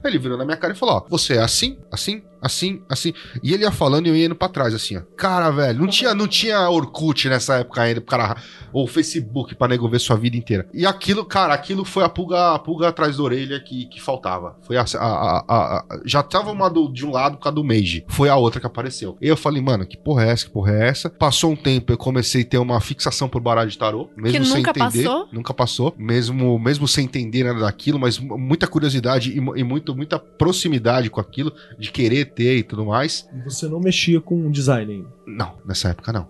Aí 0.03 0.11
ele 0.11 0.17
virou 0.19 0.37
na 0.37 0.45
minha 0.45 0.57
cara 0.57 0.73
e 0.73 0.75
falou: 0.75 0.95
Ó, 0.95 1.05
você 1.09 1.35
é 1.35 1.41
assim, 1.41 1.77
assim, 1.91 2.23
assim, 2.41 2.81
assim. 2.89 3.13
E 3.43 3.53
ele 3.53 3.63
ia 3.63 3.71
falando 3.71 4.07
e 4.07 4.09
eu 4.09 4.15
ia 4.15 4.25
indo 4.25 4.35
pra 4.35 4.49
trás, 4.49 4.73
assim, 4.73 4.97
ó. 4.97 5.01
Cara, 5.15 5.49
velho, 5.51 5.79
não 5.79 5.87
tinha, 5.87 6.13
não 6.15 6.27
tinha 6.27 6.69
Orkut 6.69 7.29
nessa 7.29 7.57
época 7.57 7.81
ainda, 7.81 8.01
cara, 8.01 8.35
ou 8.73 8.87
Facebook 8.87 9.55
pra 9.55 9.67
nego 9.67 9.87
ver 9.89 9.99
sua 9.99 10.15
vida 10.15 10.35
inteira. 10.37 10.67
E 10.73 10.85
aquilo, 10.85 11.23
cara, 11.25 11.53
aquilo 11.53 11.85
foi 11.85 12.03
a 12.03 12.09
pulga, 12.09 12.55
a 12.55 12.59
pulga 12.59 12.87
atrás 12.87 13.17
da 13.17 13.23
orelha 13.23 13.59
que, 13.59 13.85
que 13.85 14.01
faltava. 14.01 14.57
Foi 14.61 14.75
a, 14.77 14.81
a- 14.95 15.43
a- 15.47 15.77
a- 15.89 15.99
já 16.05 16.23
tava 16.23 16.51
uma 16.51 16.69
do- 16.69 16.91
de 16.91 17.05
um 17.05 17.11
lado 17.11 17.37
por 17.37 17.43
causa 17.43 17.55
do 17.55 17.63
Mage. 17.63 18.05
Foi 18.07 18.29
a 18.29 18.35
outra 18.35 18.59
que 18.59 18.65
apareceu. 18.67 19.17
E 19.21 19.27
eu 19.27 19.37
falei, 19.37 19.61
mano, 19.61 19.85
que 19.85 19.97
porra 19.97 20.25
é 20.25 20.29
essa? 20.31 20.45
Que 20.45 20.51
porra 20.51 20.71
é 20.73 20.87
essa? 20.87 21.09
Passou 21.09 21.51
um 21.51 21.55
tempo, 21.55 21.91
eu 21.93 21.97
comecei 21.97 22.41
a 22.41 22.45
ter 22.45 22.57
uma 22.57 22.79
fixação 22.81 23.27
por 23.29 23.41
baralho 23.41 23.66
de 23.67 23.77
tarô. 23.77 24.09
Mesmo 24.15 24.39
Que 24.39 24.45
sem 24.45 24.57
nunca 24.57 24.69
entender. 24.71 25.03
passou? 25.03 25.27
Nunca 25.31 25.53
passou. 25.53 25.95
Mesmo, 25.97 26.57
mesmo 26.59 26.87
sem 26.87 27.05
entender 27.05 27.43
nada 27.43 27.59
daquilo, 27.59 27.99
mas 27.99 28.17
mu- 28.19 28.37
muita 28.37 28.67
curiosidade 28.67 29.31
e, 29.31 29.37
e 29.37 29.63
muito, 29.63 29.95
muita 29.95 30.17
proximidade 30.19 31.09
com 31.09 31.19
aquilo, 31.21 31.51
de 31.77 31.91
querer 31.91 32.25
ter 32.25 32.57
e 32.57 32.63
tudo 32.63 32.85
mais. 32.85 33.27
E 33.33 33.41
você 33.43 33.67
não 33.67 33.79
mexia 33.79 34.19
com 34.21 34.49
design 34.51 34.91
ainda. 34.93 35.07
Não, 35.25 35.53
nessa 35.65 35.89
época 35.89 36.11
não. 36.13 36.27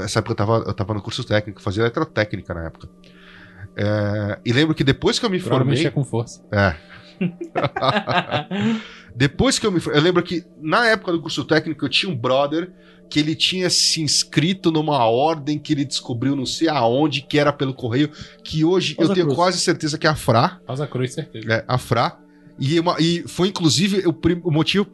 Nessa 0.00 0.18
época 0.18 0.32
eu 0.32 0.36
tava, 0.36 0.64
eu 0.66 0.74
tava 0.74 0.94
no 0.94 1.00
curso 1.02 1.22
técnico, 1.24 1.62
fazia 1.62 1.82
eletrotécnica 1.82 2.52
na 2.54 2.64
época. 2.66 2.88
É, 3.76 4.38
e 4.44 4.52
lembro 4.52 4.74
que 4.74 4.82
depois 4.82 5.18
que 5.20 5.24
eu 5.26 5.30
me 5.30 5.38
Provavelmente 5.38 5.76
formei. 5.76 5.86
é 5.86 5.90
com 5.90 6.04
força. 6.04 6.42
É. 6.50 6.74
Depois 9.14 9.58
que 9.58 9.66
eu 9.66 9.72
me. 9.72 9.80
Eu 9.86 10.00
lembro 10.00 10.22
que 10.22 10.44
na 10.60 10.86
época 10.86 11.12
do 11.12 11.20
curso 11.20 11.44
técnico 11.44 11.84
eu 11.84 11.88
tinha 11.88 12.10
um 12.10 12.16
brother 12.16 12.70
que 13.08 13.18
ele 13.18 13.34
tinha 13.34 13.70
se 13.70 14.02
inscrito 14.02 14.70
numa 14.70 15.04
ordem 15.06 15.58
que 15.58 15.72
ele 15.72 15.84
descobriu 15.84 16.36
não 16.36 16.44
sei 16.44 16.68
aonde, 16.68 17.22
que 17.22 17.38
era 17.38 17.52
pelo 17.52 17.72
correio, 17.72 18.10
que 18.44 18.64
hoje 18.64 18.94
eu 18.98 19.08
tenho 19.14 19.26
Cruz. 19.26 19.36
quase 19.36 19.58
certeza 19.58 19.96
que 19.96 20.06
é 20.06 20.10
a 20.10 20.14
Fra. 20.14 20.60
Rosa 20.68 20.86
Cruz, 20.86 21.14
certeza. 21.14 21.50
É, 21.50 21.64
a 21.66 21.78
Fra. 21.78 22.18
E, 22.58 22.78
uma- 22.80 22.96
e 22.98 23.24
foi 23.26 23.48
inclusive 23.48 24.02
o, 24.06 24.14
o 24.44 24.50
motivo 24.50 24.84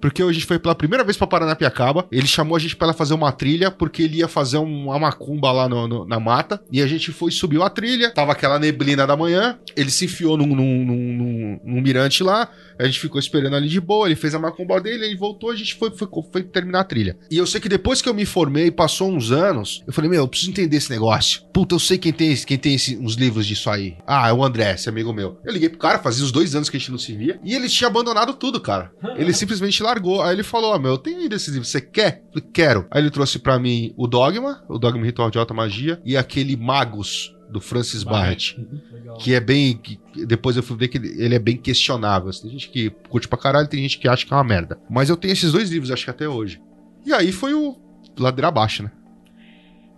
porque 0.00 0.22
a 0.22 0.32
gente 0.32 0.46
foi 0.46 0.58
pela 0.58 0.74
primeira 0.74 1.04
vez 1.04 1.16
pra 1.16 1.26
Paranapiacaba. 1.26 2.06
Ele 2.10 2.26
chamou 2.26 2.56
a 2.56 2.58
gente 2.58 2.76
pra 2.76 2.86
ela 2.86 2.94
fazer 2.94 3.14
uma 3.14 3.32
trilha, 3.32 3.70
porque 3.70 4.02
ele 4.02 4.18
ia 4.18 4.28
fazer 4.28 4.58
um- 4.58 4.86
uma 4.86 4.98
macumba 4.98 5.50
lá 5.52 5.68
no- 5.68 5.86
no- 5.88 6.04
na 6.06 6.18
mata. 6.20 6.62
E 6.70 6.80
a 6.82 6.86
gente 6.86 7.12
foi, 7.12 7.30
subiu 7.30 7.62
a 7.62 7.70
trilha, 7.70 8.10
tava 8.10 8.32
aquela 8.32 8.58
neblina 8.58 9.06
da 9.06 9.16
manhã. 9.16 9.58
Ele 9.76 9.90
se 9.90 10.04
enfiou 10.06 10.36
num- 10.36 10.46
num- 10.46 10.84
num- 10.84 11.60
num 11.64 11.80
mirante 11.80 12.22
lá. 12.22 12.48
A 12.78 12.84
gente 12.84 12.98
ficou 13.00 13.18
esperando 13.18 13.54
ali 13.56 13.68
de 13.68 13.80
boa. 13.80 14.06
Ele 14.06 14.16
fez 14.16 14.34
a 14.34 14.38
macumba 14.38 14.80
dele, 14.80 15.04
ele 15.06 15.16
voltou, 15.16 15.50
a 15.50 15.56
gente 15.56 15.74
foi, 15.74 15.90
foi, 15.90 16.08
foi 16.32 16.42
terminar 16.42 16.80
a 16.80 16.84
trilha. 16.84 17.16
E 17.30 17.36
eu 17.38 17.46
sei 17.46 17.60
que 17.60 17.68
depois 17.68 18.02
que 18.02 18.08
eu 18.08 18.14
me 18.14 18.24
formei, 18.24 18.70
passou 18.70 19.10
uns 19.10 19.30
anos, 19.30 19.82
eu 19.86 19.92
falei, 19.92 20.10
meu, 20.10 20.20
eu 20.20 20.28
preciso 20.28 20.50
entender 20.50 20.76
esse 20.76 20.90
negócio. 20.90 21.42
Puta, 21.52 21.74
eu 21.74 21.78
sei 21.78 21.98
quem 21.98 22.12
tem, 22.12 22.34
quem 22.36 22.58
tem 22.58 22.74
esse- 22.74 22.96
uns 22.96 23.14
livros 23.14 23.46
disso 23.46 23.70
aí. 23.70 23.96
Ah, 24.06 24.28
é 24.28 24.32
o 24.32 24.42
André, 24.44 24.72
esse 24.74 24.88
amigo 24.88 25.12
meu. 25.12 25.38
Eu 25.44 25.52
liguei 25.52 25.68
pro 25.68 25.78
cara, 25.78 25.98
fazia 25.98 26.24
uns 26.24 26.32
dois 26.32 26.54
anos 26.54 26.68
que 26.68 26.76
a 26.76 26.80
gente 26.80 26.90
não 26.90 26.98
se 26.98 27.11
via. 27.16 27.40
E 27.44 27.54
ele 27.54 27.68
tinha 27.68 27.88
abandonado 27.88 28.34
tudo, 28.34 28.60
cara. 28.60 28.92
Ele 29.16 29.32
simplesmente 29.32 29.82
largou. 29.82 30.22
Aí 30.22 30.34
ele 30.34 30.42
falou: 30.42 30.74
Ó, 30.74 30.78
meu, 30.78 30.92
eu 30.92 30.98
tenho 30.98 31.18
aí 31.20 31.28
desses 31.28 31.48
livros, 31.48 31.68
você 31.68 31.80
quer? 31.80 32.22
Eu 32.34 32.40
falei, 32.40 32.48
quero. 32.52 32.86
Aí 32.90 33.00
ele 33.02 33.10
trouxe 33.10 33.38
pra 33.38 33.58
mim 33.58 33.92
o 33.96 34.06
Dogma, 34.06 34.64
o 34.68 34.78
Dogma 34.78 35.04
Ritual 35.04 35.30
de 35.30 35.38
Alta 35.38 35.54
Magia, 35.54 36.00
e 36.04 36.16
aquele 36.16 36.56
Magus. 36.56 37.34
Do 37.50 37.60
Francis 37.60 38.02
Barrett. 38.02 38.58
Legal. 38.90 39.18
Que 39.18 39.34
é 39.34 39.40
bem. 39.40 39.76
que- 39.76 40.00
depois 40.24 40.56
eu 40.56 40.62
fui 40.62 40.74
ver 40.74 40.88
que 40.88 40.96
ele 40.96 41.22
ele 41.22 41.34
é 41.34 41.38
bem 41.38 41.54
questionável. 41.54 42.30
Tem 42.32 42.50
gente 42.50 42.70
que 42.70 42.88
curte 43.10 43.28
pra 43.28 43.36
caralho, 43.36 43.68
tem 43.68 43.82
gente 43.82 43.98
que 43.98 44.08
acha 44.08 44.24
que 44.24 44.32
é 44.32 44.36
uma 44.36 44.42
merda. 44.42 44.80
Mas 44.88 45.10
eu 45.10 45.18
tenho 45.18 45.32
esses 45.32 45.52
dois 45.52 45.68
livros, 45.70 45.90
acho 45.90 46.02
que 46.02 46.10
até 46.10 46.26
hoje. 46.26 46.62
E 47.04 47.12
aí 47.12 47.30
foi 47.30 47.52
o 47.52 47.76
ladeira 48.18 48.48
abaixo, 48.48 48.82
né? 48.84 48.90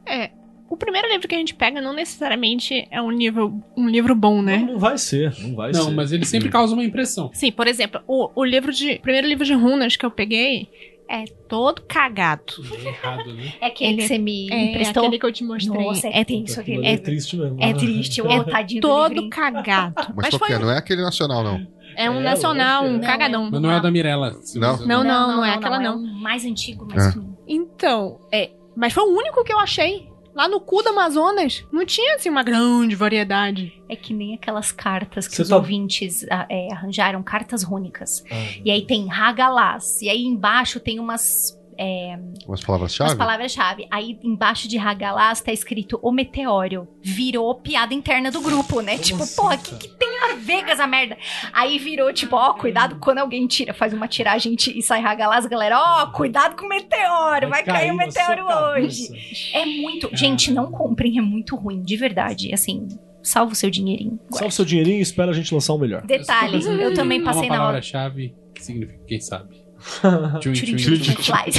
É. 0.05 0.31
O 0.75 0.77
primeiro 0.77 1.07
livro 1.09 1.29
que 1.29 1.35
a 1.37 1.39
gente 1.39 1.55
pega 1.55 1.81
não 1.81 1.93
necessariamente 1.93 2.87
é 2.91 3.01
um 3.01 3.09
livro, 3.11 3.62
um 3.77 3.89
livro 3.89 4.12
bom, 4.14 4.43
né? 4.43 4.57
Não, 4.59 4.72
não 4.72 4.79
vai 4.81 4.99
ser, 4.99 5.33
não 5.41 5.55
vai 5.55 5.70
Não, 5.70 5.85
ser. 5.85 5.91
mas 5.93 6.11
ele 6.11 6.25
sempre 6.25 6.49
causa 6.49 6.75
uma 6.75 6.85
impressão. 6.85 7.31
Sim, 7.33 7.53
por 7.53 7.68
exemplo, 7.68 8.01
o, 8.09 8.29
o 8.35 8.45
livro 8.45 8.72
de. 8.72 8.95
O 8.95 9.01
primeiro 9.01 9.29
livro 9.29 9.45
de 9.45 9.53
runas 9.55 9.97
que 9.97 10.05
eu 10.05 10.11
peguei 10.11 10.68
é 11.09 11.25
todo 11.49 11.81
cagado. 11.83 12.55
Bem 12.68 12.87
errado, 12.89 13.33
né? 13.35 13.53
É 13.61 13.66
aquele 13.66 13.91
Ele- 13.93 14.03
que 14.03 14.09
você 14.09 14.18
me 14.18 14.51
É 14.53 14.64
emprestou. 14.64 15.05
aquele 15.05 15.18
que 15.20 15.27
eu 15.27 15.33
te 15.33 15.45
mostrei. 15.45 15.85
Nossa, 15.85 16.09
é 16.09 16.25
tenso 16.25 16.59
Aquilo 16.61 16.79
aquele. 16.79 16.79
ali 16.79 16.87
É, 16.89 16.93
é 16.93 16.97
triste 16.99 17.37
mesmo. 17.37 17.57
é 17.62 17.72
triste, 17.75 18.20
o 18.22 18.27
É 18.33 18.43
tadinho 18.43 18.81
do 18.81 18.89
todo 18.89 19.29
cagado. 19.31 19.95
Mas, 19.97 20.09
Mas, 20.16 20.29
qual 20.31 20.39
foi 20.41 20.49
que 20.49 20.55
é? 20.55 20.59
Não 20.59 20.70
é 20.72 20.79
aquele 20.79 21.03
nacional, 21.03 21.45
não. 21.45 21.64
é 21.97 22.11
um 22.11 22.18
É, 22.18 22.22
nacional, 22.25 22.83
um 22.83 22.87
lógico. 22.95 23.07
cagadão. 23.07 23.49
Mas 23.49 23.61
não 23.62 23.70
é 23.70 23.79
o 23.79 23.81
da 23.81 23.91
Mirella. 23.93 24.33
Não? 24.57 24.77
Não, 24.87 25.05
não, 25.05 25.37
não 25.37 25.45
é 25.45 25.55
aquela 25.55 25.77
é 25.77 25.85
não. 25.85 25.99
um 25.99 26.20
mais 26.20 26.45
antigo, 26.45 26.85
mais 26.85 27.07
É. 27.07 27.11
ruim. 27.18 27.33
Então, 27.47 28.18
é. 28.33 28.51
Mas 28.77 28.93
foi 28.93 29.05
o 29.05 29.16
único 29.16 29.45
que 29.45 29.53
eu 29.53 29.59
achei. 29.61 30.09
Lá 30.35 30.49
no 30.49 30.61
cu 30.61 30.82
do 30.82 30.89
Amazonas, 30.89 31.64
não 31.70 31.87
tinha 31.87 32.16
assim 32.16 32.28
uma 32.28 32.43
grande 32.43 32.97
variedade. 32.97 33.80
É 33.89 33.95
que 33.95 34.12
nem 34.12 34.35
aquelas 34.35 34.72
cartas 34.72 35.28
que 35.28 35.37
Você 35.37 35.43
os 35.43 35.49
tá- 35.49 35.57
ouvintes 35.57 36.26
ah, 36.30 36.47
é, 36.51 36.72
arranjaram, 36.72 37.22
cartas 37.22 37.62
rúnicas. 37.62 38.24
Ah, 38.30 38.35
E 38.64 38.70
aí 38.70 38.85
tem 38.85 39.11
Hagalaz. 39.12 40.03
E 40.03 40.09
aí 40.09 40.24
embaixo 40.24 40.80
tem 40.80 40.99
umas, 40.99 41.57
é, 41.79 42.16
Umas 42.16 42.47
umas 42.47 42.64
palavras-chave? 42.64 43.16
palavras-chave. 43.16 43.87
Aí 43.91 44.18
embaixo 44.22 44.68
de 44.68 44.79
Hagalaz 44.79 45.41
tá 45.41 45.53
escrito 45.53 45.99
o 46.03 46.11
meteoro. 46.12 46.87
Virou 47.03 47.55
piada 47.57 47.93
interna 47.95 48.31
do 48.31 48.41
grupo, 48.41 48.81
né? 48.81 48.99
tipo, 48.99 49.22
assim, 49.22 49.37
porra, 49.37 49.57
o 49.57 49.59
que, 49.59 49.75
que 49.77 49.89
tem 49.89 50.09
a 50.31 50.35
ver 50.37 50.64
com 50.64 50.70
essa 50.70 50.87
merda? 50.87 51.16
Aí 51.53 51.79
virou 51.79 52.12
tipo, 52.12 52.37
ó, 52.37 52.55
cuidado 52.55 52.97
quando 53.01 53.18
alguém 53.18 53.47
tira, 53.47 53.75
faz 53.75 53.93
uma 53.93 54.09
tiragem 54.09 54.55
e 54.75 54.83
sai 54.83 55.01
Hagalaz, 55.03 55.47
galera, 55.47 55.79
ó, 55.79 56.07
cuidado 56.12 56.57
com 56.57 56.66
o 56.66 56.68
meteoro, 56.68 57.49
vai, 57.49 57.62
cair 57.64 57.91
o 57.93 57.97
meteoro 57.97 58.47
hoje. 58.47 59.09
É 59.53 59.64
muito. 59.64 60.09
Gente, 60.12 60.53
não 60.53 60.70
comprem, 60.70 61.18
é 61.18 61.22
muito 61.22 61.57
ruim, 61.57 61.83
de 61.83 61.97
verdade. 61.97 62.53
Assim, 62.55 62.87
salva 63.22 63.53
o 63.53 63.55
seu 63.55 63.70
dinheirinho. 63.70 64.18
Salva 64.31 64.49
o 64.49 64.53
seu 64.53 64.64
dinheirinho 64.64 64.99
e 64.99 65.03
espera 65.03 65.31
a 65.31 65.35
gente 65.35 65.53
lançar 65.53 65.72
o 65.75 65.79
melhor. 65.79 66.03
Detalhe, 66.07 66.62
eu 66.64 66.95
também 66.95 67.20
É 67.20 67.25
passei 67.25 67.43
uma 67.43 67.49
na 67.49 67.55
hora. 67.55 67.61
palavra-chave 67.62 68.35
que 68.55 68.62
significa 68.64 69.01
quem 69.07 69.20
sabe. 69.20 69.64
Flies. 69.85 71.57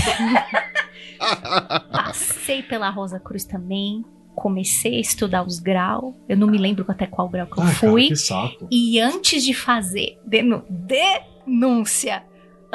Passei 1.91 2.63
pela 2.63 2.89
Rosa 2.89 3.19
Cruz 3.19 3.43
também. 3.45 4.03
Comecei 4.35 4.97
a 4.97 4.99
estudar 4.99 5.43
os 5.43 5.59
graus. 5.59 6.13
Eu 6.27 6.35
não 6.35 6.47
me 6.47 6.57
lembro 6.57 6.83
até 6.89 7.05
qual 7.07 7.29
grau 7.29 7.47
que 7.47 7.57
eu 7.57 7.63
Ai, 7.63 7.73
cara, 7.75 7.91
fui. 7.91 8.07
que 8.07 8.15
saco. 8.17 8.67
E 8.69 8.99
antes 8.99 9.43
de 9.45 9.53
fazer 9.53 10.19
denu- 10.25 10.65
denúncia, 10.69 12.23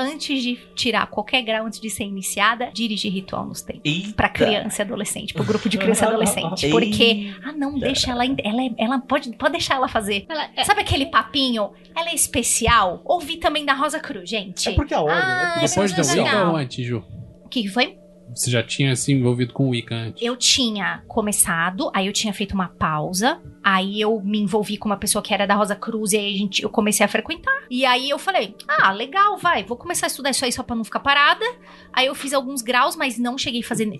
antes 0.00 0.42
de 0.42 0.56
tirar 0.74 1.06
qualquer 1.08 1.42
grau, 1.42 1.66
antes 1.66 1.80
de 1.80 1.88
ser 1.90 2.04
iniciada, 2.04 2.70
dirigir 2.72 3.12
ritual 3.12 3.46
nos 3.46 3.62
tempos. 3.62 3.82
Eita. 3.84 4.12
Pra 4.14 4.28
criança 4.28 4.82
e 4.82 4.84
adolescente, 4.84 5.34
pro 5.34 5.44
grupo 5.44 5.68
de 5.68 5.78
criança 5.78 6.04
e 6.04 6.08
adolescente. 6.10 6.68
Porque, 6.70 7.32
ah 7.44 7.52
não, 7.52 7.78
deixa 7.78 8.10
ela, 8.10 8.24
ela, 8.24 8.62
é- 8.62 8.74
ela 8.78 8.98
pode, 9.00 9.30
pode 9.36 9.52
deixar 9.52 9.76
ela 9.76 9.88
fazer. 9.88 10.26
Sabe 10.64 10.80
aquele 10.80 11.06
papinho? 11.06 11.70
Ela 11.96 12.10
é 12.10 12.14
especial. 12.14 13.00
Ouvi 13.04 13.36
também 13.36 13.64
da 13.64 13.74
Rosa 13.74 14.00
Cruz, 14.00 14.28
gente. 14.28 14.68
É 14.68 14.72
porque 14.72 14.94
a 14.94 15.00
ordem, 15.00 15.18
Ah, 15.22 15.54
né? 15.56 15.66
Depois 15.66 15.92
da 15.92 16.02
é 16.02 16.22
Wicca 16.22 16.48
ou 16.48 16.56
antes, 16.56 16.86
Ju? 16.86 17.04
Que 17.50 17.68
foi? 17.68 17.96
Você 18.34 18.50
já 18.50 18.62
tinha 18.62 18.94
se 18.96 19.12
envolvido 19.12 19.52
com 19.52 19.66
o 19.66 19.70
Wicca 19.70 19.94
antes? 19.94 20.22
Eu 20.22 20.36
tinha 20.36 21.02
começado, 21.08 21.90
aí 21.94 22.06
eu 22.06 22.12
tinha 22.12 22.32
feito 22.32 22.52
uma 22.54 22.68
pausa, 22.68 23.40
aí 23.62 24.00
eu 24.00 24.20
me 24.20 24.38
envolvi 24.38 24.76
com 24.76 24.88
uma 24.88 24.96
pessoa 24.96 25.22
que 25.22 25.32
era 25.34 25.46
da 25.46 25.54
Rosa 25.54 25.74
Cruz 25.76 26.12
e 26.12 26.16
aí 26.16 26.34
a 26.34 26.38
gente, 26.38 26.62
eu 26.62 26.70
comecei 26.70 27.04
a 27.04 27.08
frequentar. 27.08 27.52
E 27.70 27.84
aí 27.84 28.08
eu 28.10 28.18
falei: 28.18 28.54
"Ah, 28.68 28.90
legal, 28.92 29.36
vai, 29.36 29.64
vou 29.64 29.76
começar 29.76 30.06
a 30.06 30.08
estudar 30.08 30.30
isso 30.30 30.44
aí 30.44 30.52
só 30.52 30.62
pra 30.62 30.76
não 30.76 30.84
ficar 30.84 31.00
parada". 31.00 31.44
Aí 31.92 32.06
eu 32.06 32.14
fiz 32.14 32.32
alguns 32.32 32.62
graus, 32.62 32.96
mas 32.96 33.18
não 33.18 33.36
cheguei 33.36 33.60
a 33.62 33.64
fazer 33.66 33.90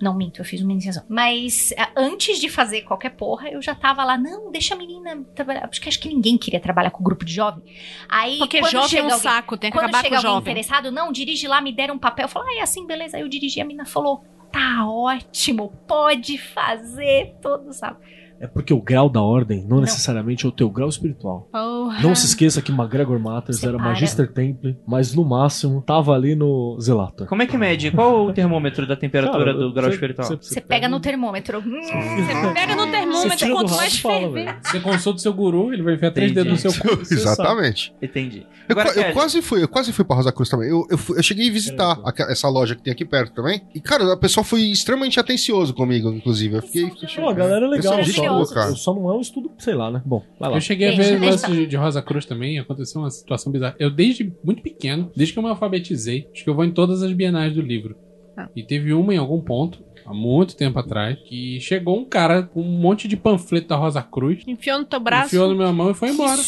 não 0.00 0.14
minto, 0.16 0.40
eu 0.40 0.44
fiz 0.44 0.60
uma 0.60 0.72
iniciação. 0.72 1.02
Mas 1.08 1.72
ah, 1.78 1.90
antes 1.96 2.38
de 2.38 2.48
fazer 2.48 2.82
qualquer 2.82 3.10
porra, 3.10 3.48
eu 3.48 3.62
já 3.62 3.74
tava 3.74 4.04
lá, 4.04 4.18
não, 4.18 4.50
deixa 4.50 4.74
a 4.74 4.76
menina 4.76 5.24
trabalhar. 5.34 5.66
Porque 5.68 5.88
acho 5.88 5.98
que 6.00 6.08
ninguém 6.08 6.36
queria 6.36 6.60
trabalhar 6.60 6.90
com 6.90 7.02
grupo 7.02 7.24
de 7.24 7.32
jovem. 7.32 7.62
Aí 8.08 8.38
Porque 8.38 8.62
jovem 8.64 8.98
é 8.98 9.02
um 9.02 9.04
alguém- 9.06 9.18
saco, 9.20 9.56
tem 9.56 9.70
que 9.70 9.76
quando 9.78 9.84
acabar 9.88 10.02
com 10.02 10.10
o 10.14 10.16
alguém 10.16 10.30
jovem. 10.30 10.40
interessado, 10.52 10.90
não, 10.90 11.10
dirige 11.10 11.46
lá, 11.48 11.60
me 11.60 11.72
deram 11.72 11.94
um 11.94 11.98
papel. 11.98 12.24
Eu 12.24 12.28
falo, 12.28 12.44
ah, 12.46 12.58
é 12.58 12.60
assim, 12.60 12.86
beleza. 12.86 13.16
Aí 13.16 13.22
eu 13.22 13.28
dirigi, 13.54 13.60
a 13.60 13.64
menina 13.64 13.84
falou, 13.86 14.24
tá 14.50 14.86
ótimo, 14.86 15.72
pode 15.86 16.38
fazer 16.38 17.36
todo 17.40 17.72
sábado. 17.72 18.02
É 18.44 18.46
porque 18.46 18.74
o 18.74 18.80
grau 18.80 19.08
da 19.08 19.22
ordem 19.22 19.64
não, 19.66 19.80
necessariamente 19.80 20.44
é 20.44 20.48
o 20.48 20.52
teu 20.52 20.68
grau 20.68 20.88
espiritual. 20.88 21.48
Porra. 21.50 22.02
Não 22.02 22.14
se 22.14 22.26
esqueça 22.26 22.60
que 22.60 22.70
McGregor 22.70 23.18
Matters 23.18 23.62
era. 23.64 23.78
Magister 23.78 24.30
Temple, 24.32 24.76
mas 24.86 25.14
no 25.14 25.24
máximo 25.24 25.82
tava 25.82 26.12
ali 26.14 26.34
no 26.34 26.78
Zelator. 26.80 27.26
Como 27.26 27.42
é 27.42 27.46
que 27.46 27.56
mede? 27.56 27.90
Qual 27.90 28.26
o 28.26 28.32
termômetro 28.32 28.86
da 28.86 28.96
temperatura 28.96 29.44
Cara, 29.46 29.52
do 29.56 29.72
grau 29.72 29.86
você- 29.86 29.94
espiritual? 29.94 30.28
Você 30.40 30.60
pega 30.60 30.88
no 30.88 31.00
termômetro. 31.00 31.58
Hum, 31.58 31.80
Você 31.82 32.52
pega 32.54 32.76
no 32.76 32.90
termômetro, 32.90 33.52
quanto 33.52 33.74
mais 33.74 33.94
e 33.94 34.00
ferver. 34.02 34.56
Você 34.62 34.80
consulta 34.80 35.18
o 35.18 35.22
seu 35.22 35.32
guru, 35.32 35.72
ele 35.72 35.82
vai 35.82 35.94
enfiar 35.94 36.10
três 36.10 36.30
Entendi. 36.30 36.48
dedos 36.50 36.64
no 36.64 36.70
seu 36.70 36.82
cu. 36.96 37.00
Exatamente. 37.02 37.94
Entendi. 38.02 38.46
Eu, 38.68 38.72
Agora, 38.72 38.88
eu 38.90 38.94
Kelly, 38.94 39.12
quase 39.12 39.42
fui, 39.42 39.62
eu 39.62 39.68
quase 39.68 39.92
fui 39.92 40.04
pra 40.04 40.16
Rosa 40.16 40.32
Cruz 40.32 40.48
também. 40.48 40.68
Eu, 40.70 40.86
eu, 40.90 40.96
fui- 40.96 41.18
eu 41.18 41.22
cheguei 41.22 41.48
a 41.48 41.52
visitar 41.52 41.98
aqua- 42.04 42.30
essa 42.30 42.48
loja 42.48 42.74
que 42.74 42.82
tem 42.82 42.92
aqui 42.92 43.04
perto 43.04 43.34
também. 43.34 43.60
E, 43.74 43.80
cara, 43.80 44.12
a 44.12 44.16
pessoa 44.16 44.42
foi 44.44 44.62
extremamente 44.62 45.20
atencioso 45.20 45.74
comigo, 45.74 46.10
inclusive. 46.10 46.56
Eu 46.56 46.62
fiquei. 46.62 46.90
Pô, 47.16 47.28
a 47.28 47.32
galera 47.34 47.66
é 47.66 47.68
legal, 47.68 47.96
Pessoal, 47.98 48.02
gente 48.02 48.16
só, 48.34 48.44
boa, 48.44 48.54
cara. 48.54 48.74
só 48.76 48.94
não 48.94 49.08
é 49.10 49.14
um 49.14 49.20
estudo, 49.20 49.50
sei 49.58 49.74
lá, 49.74 49.90
né? 49.90 50.02
Bom, 50.04 50.22
vai 50.38 50.50
lá. 50.50 50.56
Eu 50.56 50.60
cheguei 50.60 50.88
a 50.88 50.96
ver 50.96 51.20
o 51.20 51.24
lance 51.24 51.50
de, 51.50 51.66
de 51.66 51.76
Rosa 51.76 52.02
Cruz 52.02 52.24
também, 52.26 52.58
aconteceu 52.58 53.00
uma 53.00 53.10
situação 53.10 53.52
bizarra. 53.52 53.74
Eu, 53.78 53.90
desde 53.90 54.32
muito 54.42 54.62
pequeno, 54.62 55.10
desde 55.16 55.32
que 55.32 55.38
eu 55.38 55.42
me 55.42 55.48
alfabetizei, 55.48 56.28
acho 56.32 56.44
que 56.44 56.50
eu 56.50 56.54
vou 56.54 56.64
em 56.64 56.70
todas 56.70 57.02
as 57.02 57.12
bienais 57.12 57.52
do 57.54 57.60
livro. 57.60 57.96
Ah. 58.36 58.48
E 58.54 58.62
teve 58.62 58.92
uma 58.92 59.14
em 59.14 59.18
algum 59.18 59.40
ponto, 59.40 59.82
há 60.04 60.12
muito 60.12 60.56
tempo 60.56 60.78
atrás, 60.78 61.18
que 61.20 61.60
chegou 61.60 61.98
um 61.98 62.04
cara 62.04 62.42
com 62.42 62.60
um 62.60 62.78
monte 62.78 63.06
de 63.06 63.16
panfleto 63.16 63.68
da 63.68 63.76
Rosa 63.76 64.02
Cruz, 64.02 64.42
Enfiou 64.46 64.78
no 64.78 64.84
teu 64.84 65.00
braço. 65.00 65.26
enfiou 65.26 65.48
na 65.48 65.54
minha 65.54 65.72
mão 65.72 65.90
e 65.90 65.94
foi 65.94 66.10
embora. 66.10 66.40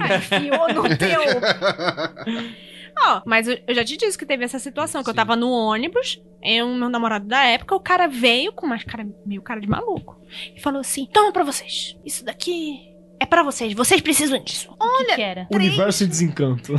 Ah, 0.00 0.16
enfiou 0.16 0.74
no 0.74 0.96
teu. 0.96 1.20
Ó, 2.98 3.22
mas 3.24 3.48
eu, 3.48 3.58
eu 3.66 3.74
já 3.74 3.84
te 3.84 3.96
disse 3.96 4.16
que 4.16 4.26
teve 4.26 4.44
essa 4.44 4.58
situação, 4.58 5.02
que 5.02 5.10
eu 5.10 5.14
tava 5.14 5.34
no 5.36 5.50
ônibus, 5.50 6.22
eu, 6.42 6.68
meu 6.68 6.88
namorado 6.88 7.26
da 7.26 7.44
época, 7.44 7.74
o 7.74 7.80
cara 7.80 8.06
veio 8.06 8.52
com 8.52 8.66
uma 8.66 8.78
cara, 8.78 9.06
meio 9.24 9.42
cara 9.42 9.60
de 9.60 9.68
maluco. 9.68 10.20
E 10.54 10.60
falou 10.60 10.80
assim: 10.80 11.06
toma 11.12 11.32
pra 11.32 11.44
vocês. 11.44 11.96
Isso 12.04 12.24
daqui 12.24 12.94
é 13.18 13.26
pra 13.26 13.42
vocês. 13.42 13.72
Vocês 13.72 14.00
precisam 14.00 14.42
disso. 14.42 14.70
O 14.78 14.98
que, 14.98 15.14
que 15.14 15.22
era? 15.22 15.46
Universo 15.50 16.04
e 16.04 16.06
desencanto. 16.06 16.72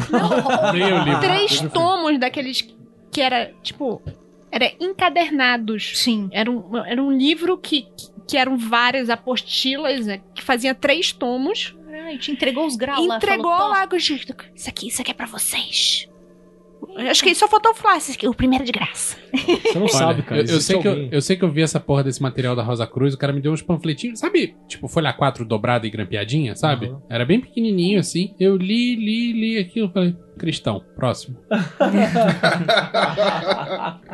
Leia 0.74 1.02
o 1.02 1.04
livro. 1.04 1.20
Três 1.20 1.62
tomos 1.72 2.20
daqueles 2.20 2.62
que 3.12 3.22
era, 3.22 3.52
tipo, 3.64 4.02
era 4.52 4.72
encadernados. 4.80 6.00
Sim. 6.00 6.30
Era 6.32 6.52
um, 6.52 6.78
era 6.78 7.02
um 7.02 7.12
livro 7.12 7.58
que, 7.58 7.88
que 8.28 8.38
eram 8.38 8.58
várias 8.58 9.10
apostilas, 9.10 10.06
né, 10.06 10.22
que 10.34 10.44
fazia 10.44 10.76
três 10.76 11.12
tomos. 11.12 11.76
Ai, 12.06 12.18
te 12.20 12.32
entregou 12.32 12.68
os 12.68 12.76
graus 12.76 13.08
lá. 13.08 13.18
entregou 13.18 13.52
falou, 13.52 13.70
lá 13.70 13.88
com 13.88 13.96
o 13.96 13.98
Isso 13.98 14.70
aqui, 14.70 14.88
isso 14.88 15.02
aqui 15.02 15.12
é 15.12 15.14
pra 15.14 15.26
vocês. 15.26 16.08
Acho 16.98 17.10
acho 17.10 17.24
que 17.24 17.34
só 17.34 17.48
faltou 17.48 17.74
falar 17.74 17.98
esse 17.98 18.12
aqui, 18.12 18.28
o 18.28 18.34
primeiro 18.34 18.64
de 18.64 18.72
graça. 18.72 19.18
Você 19.34 19.80
não 19.80 19.88
sabe, 19.88 20.22
cara. 20.22 20.42
Eu, 20.42 20.46
eu 20.46 20.62
sei 20.62 20.80
que 20.80 20.88
eu, 20.88 21.08
eu 21.12 21.22
sei 21.22 21.36
que 21.36 21.44
eu 21.44 21.50
vi 21.50 21.62
essa 21.62 21.80
porra 21.80 22.04
desse 22.04 22.22
material 22.22 22.56
da 22.56 22.62
Rosa 22.62 22.86
Cruz, 22.86 23.14
o 23.14 23.18
cara 23.18 23.34
me 23.34 23.42
deu 23.42 23.52
uns 23.52 23.62
panfletinhos, 23.62 24.20
sabe? 24.20 24.56
Tipo, 24.68 24.88
folha 24.88 25.12
4 25.12 25.46
dobrada 25.46 25.88
e 25.88 25.90
grampeadinha, 25.90 26.56
sabe? 26.56 26.88
Aham. 26.88 27.02
Era 27.10 27.26
bem 27.26 27.40
pequenininho 27.40 28.00
assim. 28.00 28.36
Eu 28.40 28.56
li, 28.56 28.96
li, 28.96 29.34
li 29.34 29.58
aquilo, 29.58 29.90
falei, 29.90 30.16
cristão, 30.38 30.84
próximo. 30.96 31.38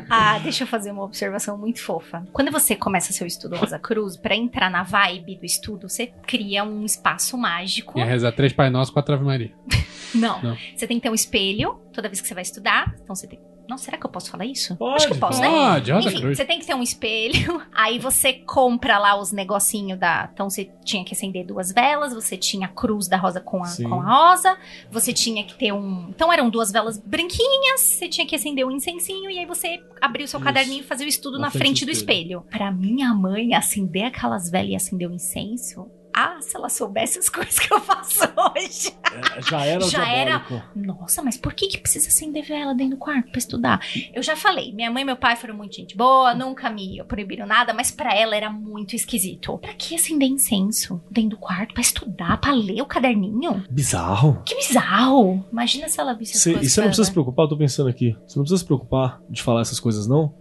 Ah, 0.09 0.39
deixa 0.39 0.63
eu 0.63 0.67
fazer 0.67 0.91
uma 0.91 1.03
observação 1.03 1.57
muito 1.57 1.81
fofa. 1.81 2.25
Quando 2.33 2.51
você 2.51 2.75
começa 2.75 3.13
seu 3.13 3.25
estudo 3.25 3.55
Rosa 3.55 3.79
Cruz, 3.79 4.17
pra 4.17 4.35
entrar 4.35 4.69
na 4.69 4.83
vibe 4.83 5.37
do 5.37 5.45
estudo, 5.45 5.87
você 5.87 6.07
cria 6.27 6.63
um 6.63 6.83
espaço 6.83 7.37
mágico. 7.37 7.97
Ia 7.97 8.05
rezar 8.05 8.31
três 8.33 8.51
Pai 8.51 8.69
Nosso, 8.69 8.91
quatro 8.91 9.15
Ave 9.15 9.23
Maria. 9.23 9.51
Não. 10.13 10.41
Não. 10.41 10.57
Você 10.75 10.85
tem 10.85 10.97
que 10.97 11.03
ter 11.03 11.09
um 11.09 11.15
espelho 11.15 11.79
toda 11.93 12.09
vez 12.09 12.19
que 12.19 12.27
você 12.27 12.33
vai 12.33 12.43
estudar. 12.43 12.93
Então 13.01 13.15
você 13.15 13.27
tem. 13.27 13.39
Não, 13.71 13.77
será 13.77 13.97
que 13.97 14.05
eu 14.05 14.09
posso 14.09 14.29
falar 14.29 14.43
isso? 14.45 14.75
Pode, 14.75 14.95
Acho 14.97 15.07
que 15.07 15.13
eu 15.13 15.17
posso, 15.17 15.39
né? 15.39 15.47
Pode, 15.47 15.93
Rosa 15.93 16.09
Enfim, 16.09 16.19
Cruz. 16.19 16.37
você 16.37 16.43
tem 16.43 16.59
que 16.59 16.65
ter 16.65 16.75
um 16.75 16.83
espelho, 16.83 17.61
aí 17.73 17.99
você 17.99 18.33
compra 18.33 18.99
lá 18.99 19.17
os 19.17 19.31
negocinhos 19.31 19.97
da. 19.97 20.29
Então 20.33 20.49
você 20.49 20.69
tinha 20.83 21.05
que 21.05 21.13
acender 21.13 21.45
duas 21.45 21.71
velas, 21.71 22.13
você 22.13 22.35
tinha 22.35 22.67
a 22.67 22.69
cruz 22.69 23.07
da 23.07 23.15
rosa 23.15 23.39
com 23.39 23.63
a, 23.63 23.67
Sim. 23.67 23.87
com 23.87 24.01
a 24.01 24.31
rosa, 24.31 24.57
você 24.91 25.13
tinha 25.13 25.45
que 25.45 25.53
ter 25.53 25.71
um. 25.71 26.09
Então 26.09 26.33
eram 26.33 26.49
duas 26.49 26.69
velas 26.69 26.97
branquinhas, 26.97 27.79
você 27.79 28.09
tinha 28.09 28.27
que 28.27 28.35
acender 28.35 28.65
um 28.65 28.71
incensinho 28.71 29.31
e 29.31 29.39
aí 29.39 29.45
você 29.45 29.81
abria 30.01 30.25
o 30.25 30.27
seu 30.27 30.37
Isso. 30.39 30.45
caderninho 30.45 30.81
e 30.81 30.83
fazia 30.83 31.05
o 31.05 31.09
estudo 31.09 31.37
Na 31.37 31.45
na, 31.45 31.49
frente 31.49 31.61
frente 31.61 31.85
do 31.85 31.85
do 31.85 31.91
espelho. 31.93 32.45
Pra 32.51 32.69
minha 32.73 33.13
mãe 33.13 33.55
acender 33.55 34.03
aquelas 34.03 34.49
velas 34.49 34.69
e 34.71 34.75
acender 34.75 35.09
o 35.09 35.13
incenso. 35.13 35.87
Ah, 36.23 36.41
se 36.41 36.55
ela 36.55 36.69
soubesse 36.69 37.17
as 37.19 37.27
coisas 37.29 37.57
que 37.57 37.73
eu 37.73 37.79
faço 37.81 38.19
hoje. 38.55 38.93
É, 39.37 39.41
Já 39.41 39.65
era 39.65 39.81
Já 39.81 40.07
era-. 40.07 40.45
Nossa, 40.75 41.21
mas 41.21 41.37
por 41.37 41.53
que, 41.53 41.67
que 41.67 41.77
precisa 41.77 42.07
acender 42.07 42.43
vela 42.45 42.73
dentro 42.73 42.91
do 42.95 42.99
quarto 42.99 43.29
pra 43.31 43.39
estudar? 43.39 43.79
Eu 44.13 44.21
já 44.21 44.35
falei, 44.35 44.71
minha 44.73 44.91
mãe 44.91 45.01
e 45.01 45.05
meu 45.05 45.15
pai 45.15 45.35
foram 45.35 45.55
muito 45.55 45.75
gente 45.75 45.95
boa, 45.97 46.33
nunca 46.33 46.69
me 46.69 47.03
proibiram 47.05 47.45
nada, 47.47 47.73
mas 47.73 47.91
pra 47.91 48.15
ela 48.15 48.35
era 48.35 48.49
muito 48.49 48.95
esquisito. 48.95 49.57
Pra 49.57 49.73
que 49.73 49.95
acender 49.95 50.27
incenso 50.29 51.01
dentro 51.09 51.31
do 51.31 51.37
quarto 51.37 51.73
pra 51.73 51.81
estudar, 51.81 52.39
pra 52.39 52.51
ler 52.53 52.81
o 52.81 52.85
caderninho? 52.85 53.63
Bizarro. 53.69 54.41
Que 54.45 54.55
bizarro! 54.55 55.45
Imagina 55.51 55.87
se 55.89 55.99
ela 55.99 56.13
visse 56.13 56.37
as 56.37 56.43
Cê- 56.43 56.51
coisas. 56.53 56.71
e 56.71 56.73
você 56.73 56.81
não 56.81 56.87
precisa 56.87 57.05
se 57.05 57.11
preocupar, 57.11 57.45
eu 57.45 57.49
tô 57.49 57.57
pensando 57.57 57.89
aqui. 57.89 58.15
Você 58.27 58.37
não 58.37 58.43
precisa 58.43 58.57
se 58.59 58.65
preocupar 58.65 59.21
de 59.29 59.41
falar 59.41 59.61
essas 59.61 59.79
coisas, 59.79 60.07
não. 60.07 60.33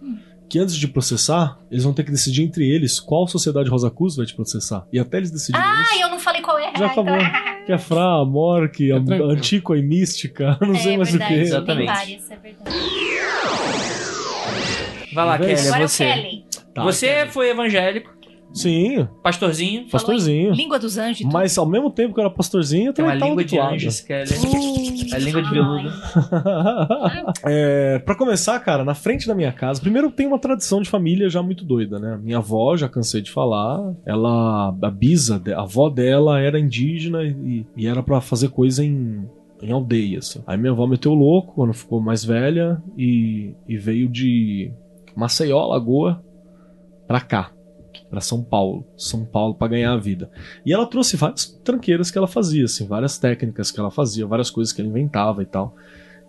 Que 0.51 0.59
antes 0.59 0.75
de 0.77 0.89
processar, 0.89 1.57
eles 1.71 1.85
vão 1.85 1.93
ter 1.95 2.03
que 2.03 2.11
decidir 2.11 2.43
entre 2.43 2.69
eles 2.69 2.99
qual 2.99 3.27
sociedade 3.29 3.71
Rosa 3.71 3.89
Cruz 3.91 4.17
vai 4.17 4.27
te 4.27 4.35
processar. 4.35 4.85
E 4.93 4.99
até 4.99 5.19
eles 5.19 5.31
decidirem 5.31 5.65
Ah, 5.65 5.83
isso. 5.95 6.03
eu 6.03 6.11
não 6.11 6.19
falei 6.19 6.43
qual 6.43 6.59
é. 6.59 6.73
Já 6.77 6.87
Ah, 6.89 6.91
então- 6.93 7.05
acabou. 7.05 7.19
Que 7.67 7.73
é 7.73 7.79
Fra, 7.79 8.25
Mork, 8.25 8.91
É. 8.91 8.95
Antiqua 9.33 9.77
e 9.79 9.83
Mística, 9.83 10.59
não 10.61 10.75
sei 10.75 10.95
é 10.95 10.97
mais 10.97 11.11
verdade, 11.11 11.33
o 11.33 11.37
que. 11.37 11.43
Exatamente. 11.43 11.87
Tem 11.87 11.95
várias, 11.95 12.31
é 12.31 12.37
verdade. 12.37 12.77
Vai 15.15 15.27
lá. 15.27 15.39
Kelly, 15.39 15.53
é 15.53 15.61
Agora 15.69 15.89
você. 15.89 16.05
é 16.05 16.11
o 16.11 16.15
Kelly. 16.23 16.45
Tá, 16.75 16.83
você 16.85 17.27
foi 17.29 17.51
evangélico, 17.51 18.11
Sim, 18.53 19.07
pastorzinho. 19.23 19.89
Pastorzinho. 19.89 20.53
Língua 20.53 20.79
dos 20.79 20.99
anjos. 20.99 21.21
e 21.21 21.23
tudo. 21.23 21.33
Mas 21.33 21.57
ao 21.57 21.67
mesmo 21.67 21.91
tempo 21.91 22.15
que 22.15 22.21
eu 22.21 22.25
era 22.25 22.33
pastorzinho, 22.33 22.89
eu 22.89 22.93
também 22.93 23.19
tava 23.19 23.31
língua 23.31 23.45
de 23.45 23.59
anjos, 23.59 24.01
Kelly. 24.01 24.31
A 25.13 25.19
língua 25.19 25.43
de 25.43 25.51
veludo. 25.51 25.89
é, 27.45 27.99
pra 28.01 28.15
começar, 28.15 28.59
cara, 28.61 28.85
na 28.85 28.95
frente 28.95 29.27
da 29.27 29.35
minha 29.35 29.53
casa, 29.53 29.81
primeiro 29.81 30.11
tem 30.11 30.27
uma 30.27 30.39
tradição 30.39 30.83
de 30.83 30.89
família 30.89 31.29
já 31.29 31.43
muito 31.43 31.65
doida, 31.65 31.99
né? 31.99 32.19
Minha 32.23 32.39
avó, 32.39 32.77
já 32.77 32.89
cansei 32.89 33.21
de 33.21 33.31
falar, 33.31 33.95
ela, 34.05 34.69
a 34.83 34.91
bisa, 34.91 35.41
a 35.55 35.63
avó 35.63 35.89
dela 35.89 36.41
era 36.41 36.59
indígena 36.59 37.23
e, 37.23 37.67
e 37.77 37.87
era 37.87 38.03
pra 38.03 38.21
fazer 38.21 38.49
coisa 38.49 38.85
em, 38.85 39.29
em 39.63 39.73
aldeia, 39.73 40.19
assim. 40.19 40.43
Aí 40.47 40.57
minha 40.57 40.73
avó 40.73 40.87
meteu 40.87 41.15
louco 41.15 41.55
quando 41.55 41.73
ficou 41.73 42.01
mais 42.01 42.25
velha 42.25 42.83
e, 42.97 43.55
e 43.69 43.77
veio 43.77 44.09
de 44.09 44.73
Maceió, 45.17 45.67
Lagoa, 45.67 46.23
pra 47.07 47.21
cá. 47.21 47.53
Pra 48.11 48.21
São 48.21 48.43
Paulo, 48.43 48.85
São 48.97 49.25
Paulo 49.25 49.55
pra 49.55 49.69
ganhar 49.69 49.93
a 49.93 49.97
vida. 49.97 50.29
E 50.67 50.73
ela 50.73 50.85
trouxe 50.85 51.17
várias 51.17 51.47
tranqueiras 51.47 52.11
que 52.11 52.19
ela 52.19 52.27
fazia, 52.27 52.65
assim, 52.65 52.87
várias 52.87 53.19
técnicas 53.19 53.71
que 53.71 53.79
ela 53.79 53.91
fazia, 53.91 54.27
várias 54.27 54.51
coisas 54.51 54.73
que 54.73 54.81
ela 54.81 54.91
inventava 54.91 55.43
e 55.43 55.47
tal. 55.47 55.77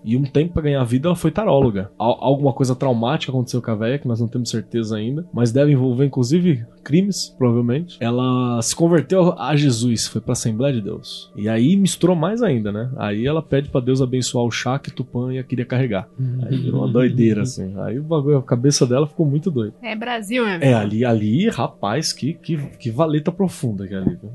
E 0.03 0.17
um 0.17 0.23
tempo 0.23 0.53
pra 0.53 0.63
ganhar 0.63 0.83
vida 0.83 1.07
ela 1.07 1.15
foi 1.15 1.31
taróloga. 1.31 1.91
Al- 1.97 2.17
alguma 2.23 2.53
coisa 2.53 2.75
traumática 2.75 3.31
aconteceu 3.31 3.61
com 3.61 3.71
a 3.71 3.75
véia, 3.75 3.99
que 3.99 4.07
nós 4.07 4.19
não 4.19 4.27
temos 4.27 4.49
certeza 4.49 4.97
ainda, 4.97 5.25
mas 5.33 5.51
deve 5.51 5.71
envolver 5.71 6.05
inclusive 6.05 6.65
crimes, 6.83 7.35
provavelmente. 7.37 7.97
Ela 7.99 8.59
se 8.61 8.75
converteu 8.75 9.33
a 9.39 9.55
Jesus, 9.55 10.07
foi 10.07 10.19
pra 10.21 10.33
Assembleia 10.33 10.73
de 10.73 10.81
Deus. 10.81 11.31
E 11.35 11.47
aí 11.47 11.75
misturou 11.75 12.15
mais 12.15 12.41
ainda, 12.41 12.71
né? 12.71 12.89
Aí 12.97 13.25
ela 13.27 13.41
pede 13.41 13.69
pra 13.69 13.79
Deus 13.81 14.01
abençoar 14.01 14.43
o 14.45 14.51
chá 14.51 14.79
que 14.79 14.89
Tupã 14.91 15.31
ia 15.33 15.43
queria 15.43 15.65
carregar. 15.65 16.07
Aí 16.43 16.57
virou 16.57 16.81
uma 16.83 16.87
doideira, 16.91 17.43
assim. 17.43 17.73
Aí 17.81 17.99
o 17.99 18.03
bagulho, 18.03 18.37
a 18.37 18.43
cabeça 18.43 18.85
dela 18.85 19.05
ficou 19.07 19.25
muito 19.25 19.51
doida. 19.51 19.73
É 19.83 19.95
Brasil, 19.95 20.43
meu 20.45 20.53
É, 20.61 20.73
ali, 20.73 21.05
ali, 21.05 21.47
rapaz, 21.49 22.11
que, 22.11 22.33
que, 22.33 22.57
que 22.57 22.89
valeta 22.89 23.31
profunda 23.31 23.87
que 23.87 23.93
é 23.93 23.97
ali. 23.97 24.15
viu? 24.15 24.31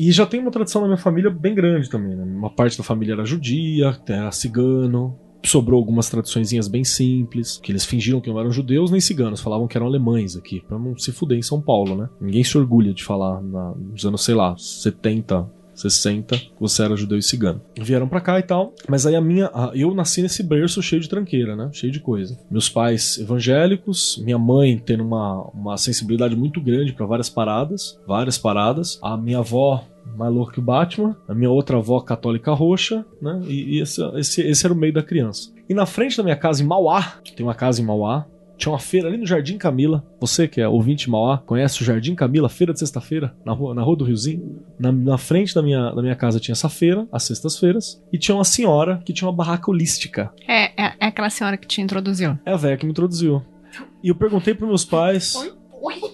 E 0.00 0.10
já 0.12 0.24
tem 0.24 0.40
uma 0.40 0.50
tradição 0.50 0.80
na 0.80 0.86
minha 0.88 0.96
família 0.96 1.30
bem 1.30 1.54
grande 1.54 1.90
também, 1.90 2.16
né? 2.16 2.24
Uma 2.24 2.48
parte 2.48 2.78
da 2.78 2.82
família 2.84 3.12
era 3.12 3.24
judia, 3.24 3.98
era 4.08 4.30
cigano. 4.32 5.14
Sobrou 5.44 5.78
algumas 5.78 6.08
tradiçõezinhas 6.10 6.68
bem 6.68 6.84
simples, 6.84 7.58
que 7.62 7.72
eles 7.72 7.84
fingiram 7.84 8.20
que 8.20 8.28
não 8.30 8.38
eram 8.38 8.50
judeus 8.50 8.90
nem 8.90 9.00
ciganos, 9.00 9.40
falavam 9.40 9.66
que 9.66 9.76
eram 9.76 9.86
alemães 9.86 10.36
aqui, 10.36 10.60
pra 10.68 10.78
não 10.78 10.96
se 10.98 11.12
fuder 11.12 11.38
em 11.38 11.42
São 11.42 11.60
Paulo, 11.62 11.96
né? 11.96 12.08
Ninguém 12.20 12.44
se 12.44 12.56
orgulha 12.58 12.92
de 12.94 13.02
falar 13.04 13.42
na- 13.42 13.74
nos 13.74 14.04
anos, 14.04 14.22
sei 14.24 14.34
lá, 14.34 14.54
70, 14.58 15.46
60, 15.80 16.36
que 16.36 16.50
você 16.60 16.82
era 16.82 16.96
judeu 16.96 17.18
e 17.18 17.22
cigano. 17.22 17.60
Vieram 17.80 18.08
pra 18.08 18.20
cá 18.20 18.38
e 18.38 18.42
tal, 18.42 18.74
mas 18.88 19.06
aí 19.06 19.14
a 19.16 19.20
minha. 19.20 19.46
a- 19.52 19.70
eu 19.74 19.94
nasci 19.94 20.22
nesse 20.22 20.42
berço 20.42 20.82
cheio 20.82 21.00
de 21.00 21.08
tranqueira, 21.08 21.54
né? 21.56 21.70
Cheio 21.72 21.92
de 21.92 22.00
coisa. 22.00 22.38
Meus 22.50 22.68
pais 22.68 23.18
evangélicos, 23.18 24.20
minha 24.24 24.38
mãe 24.38 24.78
tendo 24.78 25.02
uma, 25.04 25.42
uma 25.54 25.76
sensibilidade 25.76 26.36
muito 26.36 26.60
grande 26.60 26.92
pra 26.92 27.06
várias 27.06 27.28
paradas, 27.28 27.98
várias 28.06 28.38
paradas. 28.38 28.98
A 29.02 29.16
minha 29.16 29.38
avó. 29.38 29.84
Mais 30.16 30.32
louca 30.32 30.54
que 30.54 30.58
o 30.58 30.62
Batman, 30.62 31.14
a 31.28 31.34
minha 31.34 31.50
outra 31.50 31.76
avó 31.76 32.00
católica 32.00 32.52
roxa, 32.52 33.04
né? 33.22 33.40
E, 33.46 33.76
e 33.76 33.80
esse, 33.82 34.02
esse, 34.18 34.40
esse 34.42 34.66
era 34.66 34.72
o 34.74 34.76
meio 34.76 34.92
da 34.92 35.02
criança. 35.02 35.52
E 35.68 35.74
na 35.74 35.86
frente 35.86 36.16
da 36.16 36.22
minha 36.22 36.34
casa 36.34 36.62
em 36.62 36.66
Mauá, 36.66 37.18
tem 37.36 37.46
uma 37.46 37.54
casa 37.54 37.80
em 37.80 37.84
Mauá, 37.84 38.26
tinha 38.60 38.72
uma 38.72 38.78
feira 38.78 39.08
ali 39.08 39.16
no 39.16 39.26
Jardim 39.26 39.56
Camila. 39.56 40.04
Você 40.20 40.46
que 40.46 40.60
é 40.60 40.68
ouvinte 40.68 41.06
de 41.06 41.10
Mauá, 41.10 41.38
conhece 41.38 41.80
o 41.80 41.84
Jardim 41.84 42.14
Camila, 42.14 42.48
feira 42.48 42.72
de 42.72 42.78
sexta-feira, 42.78 43.34
na 43.44 43.52
rua, 43.52 43.74
na 43.74 43.82
rua 43.82 43.96
do 43.96 44.04
Riozinho? 44.04 44.62
Na, 44.78 44.92
na 44.92 45.18
frente 45.18 45.54
da 45.54 45.62
minha, 45.62 45.90
da 45.90 46.02
minha 46.02 46.14
casa 46.14 46.38
tinha 46.38 46.52
essa 46.52 46.68
feira, 46.68 47.08
às 47.10 47.22
sextas-feiras, 47.24 48.00
e 48.12 48.18
tinha 48.18 48.34
uma 48.34 48.44
senhora 48.44 49.02
que 49.04 49.12
tinha 49.12 49.26
uma 49.26 49.34
barraca 49.34 49.70
holística. 49.70 50.30
É, 50.46 50.64
é, 50.80 50.92
é 51.00 51.06
aquela 51.06 51.30
senhora 51.30 51.56
que 51.56 51.66
te 51.66 51.80
introduziu. 51.80 52.38
É 52.44 52.52
a 52.52 52.56
velha 52.56 52.76
que 52.76 52.84
me 52.84 52.92
introduziu. 52.92 53.42
E 54.02 54.08
eu 54.08 54.14
perguntei 54.14 54.54
pros 54.54 54.68
meus 54.68 54.84
pais. 54.84 55.34
Oi? 55.34 55.52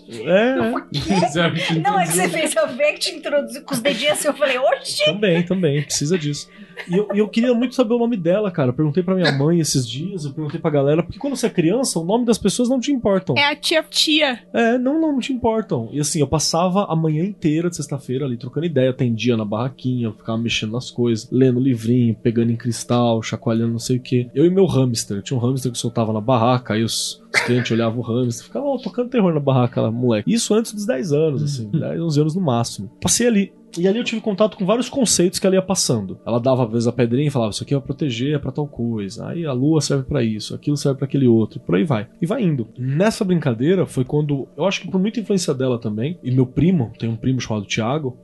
É, 0.09 0.55
Não, 1.82 1.99
é 1.99 2.07
que 2.07 2.12
você 2.12 2.28
fez 2.28 2.57
a 2.57 2.66
ver 2.66 2.92
que 2.92 3.01
te 3.01 3.11
introduziu 3.11 3.62
com 3.62 3.74
os 3.74 3.80
dedinhos 3.80 4.12
assim. 4.12 4.28
Eu 4.28 4.34
falei, 4.34 4.57
oxi! 4.57 5.05
Também, 5.05 5.42
também, 5.44 5.82
precisa 5.82 6.16
disso. 6.16 6.49
E 6.89 6.97
eu, 6.97 7.09
e 7.14 7.18
eu 7.18 7.29
queria 7.29 7.55
muito 7.55 7.74
saber 7.74 7.95
o 7.95 7.99
nome 7.99 8.16
dela, 8.16 8.51
cara. 8.51 8.70
Eu 8.70 8.74
perguntei 8.74 9.03
pra 9.03 9.14
minha 9.14 9.33
mãe 9.33 9.61
esses 9.61 9.89
dias, 9.89 10.24
eu 10.24 10.33
perguntei 10.33 10.61
pra 10.61 10.70
galera, 10.70 11.03
porque 11.03 11.18
quando 11.18 11.37
você 11.37 11.47
é 11.47 11.51
criança, 11.51 11.99
o 11.99 12.05
nome 12.05 12.24
das 12.24 12.39
pessoas 12.39 12.68
não 12.68 12.79
te 12.79 12.93
importam. 12.93 13.35
É 13.37 13.51
a 13.51 13.57
tia 13.57 13.83
tia. 13.83 14.41
É, 14.53 14.79
não, 14.79 15.01
não, 15.01 15.12
não 15.12 15.20
te 15.20 15.33
importam. 15.33 15.89
E 15.93 16.01
assim, 16.01 16.20
eu 16.20 16.27
passava 16.27 16.85
a 16.85 16.97
manhã 16.97 17.24
inteira 17.24 17.70
de 17.70 17.77
sexta-feira 17.77 18.24
ali 18.24 18.37
trocando 18.37 18.66
ideia, 18.66 18.91
atendia 18.91 19.37
na 19.37 19.45
barraquinha, 19.45 20.07
eu 20.07 20.12
ficava 20.12 20.39
mexendo 20.39 20.72
nas 20.72 20.91
coisas, 20.91 21.29
lendo 21.31 21.59
livrinho, 21.61 22.14
pegando 22.14 22.53
em 22.53 22.57
cristal, 22.57 23.22
chacoalhando 23.22 23.72
não 23.72 23.79
sei 23.79 23.97
o 23.97 24.01
que. 24.01 24.31
Eu 24.35 24.45
e 24.45 24.51
meu 24.51 24.66
hamster, 24.66 25.22
tinha 25.22 25.39
um 25.39 25.41
hamster 25.41 25.72
que 25.72 25.79
soltava 25.79 26.12
na 26.12 26.20
barraca, 26.20 26.74
aí 26.74 26.83
os, 26.83 27.22
os 27.35 27.41
clientes 27.43 27.70
olhavam 27.70 28.01
o 28.01 28.03
hamster, 28.03 28.47
ficava 28.47 28.66
ó, 28.66 28.79
tocando 28.79 29.11
terror 29.11 29.33
na 29.33 29.41
barraca, 29.41 29.81
lá, 29.81 29.91
moleque. 29.91 30.33
Isso 30.33 30.55
antes 30.55 30.72
dos 30.72 30.87
10 30.87 31.12
anos, 31.12 31.43
assim, 31.43 31.68
10, 31.70 32.01
11 32.01 32.20
anos 32.20 32.35
no 32.35 32.43
máximo. 32.43 32.91
Passei 33.01 33.27
ali. 33.27 33.53
E 33.79 33.87
ali 33.87 33.99
eu 33.99 34.05
tive 34.05 34.20
contato 34.20 34.57
com 34.57 34.64
vários 34.64 34.89
conceitos 34.89 35.39
que 35.39 35.47
ela 35.47 35.57
ia 35.57 35.62
passando. 35.62 36.18
Ela 36.27 36.39
dava 36.41 36.64
às 36.64 36.70
vezes 36.72 36.87
a 36.89 36.93
pedrinha 36.93 37.29
e 37.29 37.31
falava: 37.31 37.51
Isso 37.51 37.62
aqui 37.62 37.74
é 37.74 37.79
pra 37.79 37.87
proteger, 37.87 38.35
é 38.35 38.39
pra 38.39 38.51
tal 38.53 38.66
coisa. 38.66 39.27
Aí 39.29 39.45
a 39.45 39.53
lua 39.53 39.81
serve 39.81 40.05
pra 40.05 40.22
isso, 40.22 40.55
aquilo 40.55 40.77
serve 40.77 40.99
pra 40.99 41.07
aquele 41.07 41.27
outro. 41.27 41.61
Por 41.61 41.74
aí 41.74 41.85
vai. 41.85 42.07
E 42.20 42.27
vai 42.27 42.43
indo. 42.43 42.68
Nessa 42.79 43.24
brincadeira 43.24 43.87
foi 43.87 44.05
quando. 44.05 44.49
Eu 44.57 44.64
acho 44.66 44.81
que 44.81 44.91
por 44.91 45.01
muita 45.01 45.20
influência 45.20 45.53
dela 45.53 45.79
também. 45.79 46.18
E 46.22 46.31
meu 46.31 46.47
primo, 46.47 46.93
tem 46.99 47.09
um 47.09 47.16
primo 47.16 47.41
chamado 47.41 47.66
Thiago. 47.66 48.16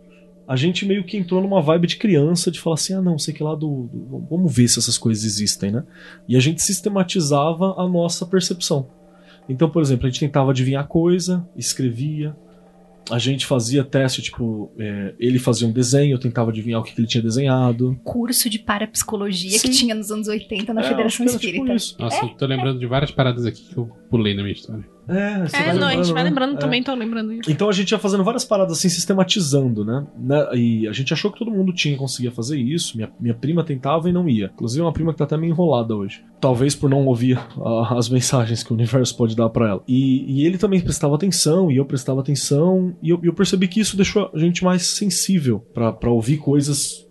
A 0.49 0.57
gente 0.57 0.85
meio 0.85 1.05
que 1.05 1.17
entrou 1.17 1.41
numa 1.41 1.63
vibe 1.63 1.87
de 1.87 1.97
criança 1.97 2.51
de 2.51 2.59
falar 2.61 2.75
assim: 2.75 2.95
ah, 2.95 3.01
não, 3.03 3.19
sei 3.19 3.33
que 3.33 3.43
lá 3.43 3.55
do, 3.55 3.89
do- 3.93 4.27
Vamos 4.31 4.55
ver 4.55 4.69
se 4.69 4.79
essas 4.79 4.99
coisas 4.99 5.25
existem, 5.25 5.71
né? 5.71 5.85
E 6.29 6.37
a 6.37 6.41
gente 6.41 6.61
sistematizava 6.63 7.75
a 7.81 7.89
nossa 7.89 8.27
percepção. 8.27 8.87
Então, 9.49 9.69
por 9.69 9.83
exemplo, 9.83 10.07
a 10.07 10.11
gente 10.11 10.21
tentava 10.21 10.51
adivinhar 10.51 10.87
coisa, 10.87 11.47
escrevia, 11.57 12.35
a 13.11 13.19
gente 13.19 13.45
fazia 13.47 13.83
teste, 13.85 14.23
tipo, 14.23 14.73
é, 14.79 15.15
ele 15.19 15.39
fazia 15.39 15.67
um 15.67 15.73
desenho, 15.73 16.15
eu 16.15 16.19
tentava 16.19 16.51
adivinhar 16.51 16.81
o 16.81 16.85
que, 16.85 16.95
que 16.95 17.01
ele 17.01 17.09
tinha 17.09 17.23
desenhado. 17.23 17.99
Curso 18.05 18.49
de 18.49 18.59
parapsicologia 18.59 19.51
Sim. 19.59 19.69
que 19.69 19.75
tinha 19.75 19.95
nos 19.95 20.11
anos 20.11 20.29
80 20.29 20.73
na 20.73 20.81
É, 20.83 20.85
Federação 20.89 21.27
tipo 21.27 21.37
Espírita. 21.39 21.75
isso. 21.75 21.97
Nossa, 21.99 22.25
eu 22.25 22.29
tô 22.31 22.47
lembrando 22.47 22.79
de 22.79 22.87
várias 22.87 23.11
paradas 23.11 23.45
aqui 23.47 23.63
que 23.63 23.77
eu 23.77 23.87
pulei 24.11 24.35
na 24.35 24.43
minha 24.43 24.55
história. 24.55 24.85
É, 25.09 25.41
você 25.47 25.57
É, 25.57 25.73
não, 25.75 25.89
a 25.89 25.93
gente 25.97 26.13
vai 26.13 26.23
né? 26.23 26.31
lembrando 26.31 26.57
É. 26.57 26.59
também, 26.59 26.83
tô 26.83 26.95
lembrando 26.95 27.33
isso. 27.33 27.51
Então 27.51 27.69
a 27.69 27.73
gente 27.73 27.91
ia 27.91 27.99
fazendo 27.99 28.23
várias 28.23 28.45
paradas 28.45 28.79
assim, 28.79 28.89
sistematizando, 28.89 29.85
né? 29.85 30.07
Né? 30.19 30.49
E 30.55 30.87
a 30.89 30.93
gente 30.93 31.13
achou 31.13 31.31
que 31.33 31.39
todo 31.39 31.51
mundo 31.51 31.73
tinha 31.73 31.97
conseguia 31.97 32.31
fazer 32.31 32.59
isso. 32.59 32.97
Minha, 32.97 33.11
minha 33.21 33.35
prima 33.35 33.65
tentava 33.65 34.09
e 34.09 34.13
não 34.13 34.29
ia. 34.29 34.51
Inclusive, 34.55 34.81
é 34.81 34.85
uma 34.85 34.93
prima 34.93 35.13
que 35.13 35.19
tá 35.19 35.25
até 35.25 35.37
meio 35.37 35.51
enrolada 35.51 35.95
hoje. 35.95 36.25
Talvez 36.41 36.75
por 36.75 36.89
não 36.89 37.05
ouvir 37.07 37.39
as 37.91 38.09
mensagens 38.09 38.63
que 38.63 38.73
o 38.73 38.75
universo 38.75 39.17
pode 39.17 39.35
dar 39.37 39.49
pra 39.49 39.69
ela. 39.69 39.83
E, 39.89 40.41
e 40.41 40.47
ele 40.47 40.59
também 40.59 40.81
prestava 40.81 41.15
atenção, 41.15 41.71
e 41.71 41.77
eu 41.77 41.85
prestava 41.85 42.21
atenção. 42.21 42.97
E 43.03 43.11
eu, 43.11 43.21
eu 43.23 43.33
percebi 43.35 43.69
que 43.69 43.81
isso 43.81 43.97
deixou 43.97 44.31
a 44.33 44.39
gente 44.39 44.63
mais 44.65 44.87
sensível 44.87 45.61
pra 45.73 45.93
pra 45.93 46.11
ouvir 46.11 46.39
coisas. 46.39 47.07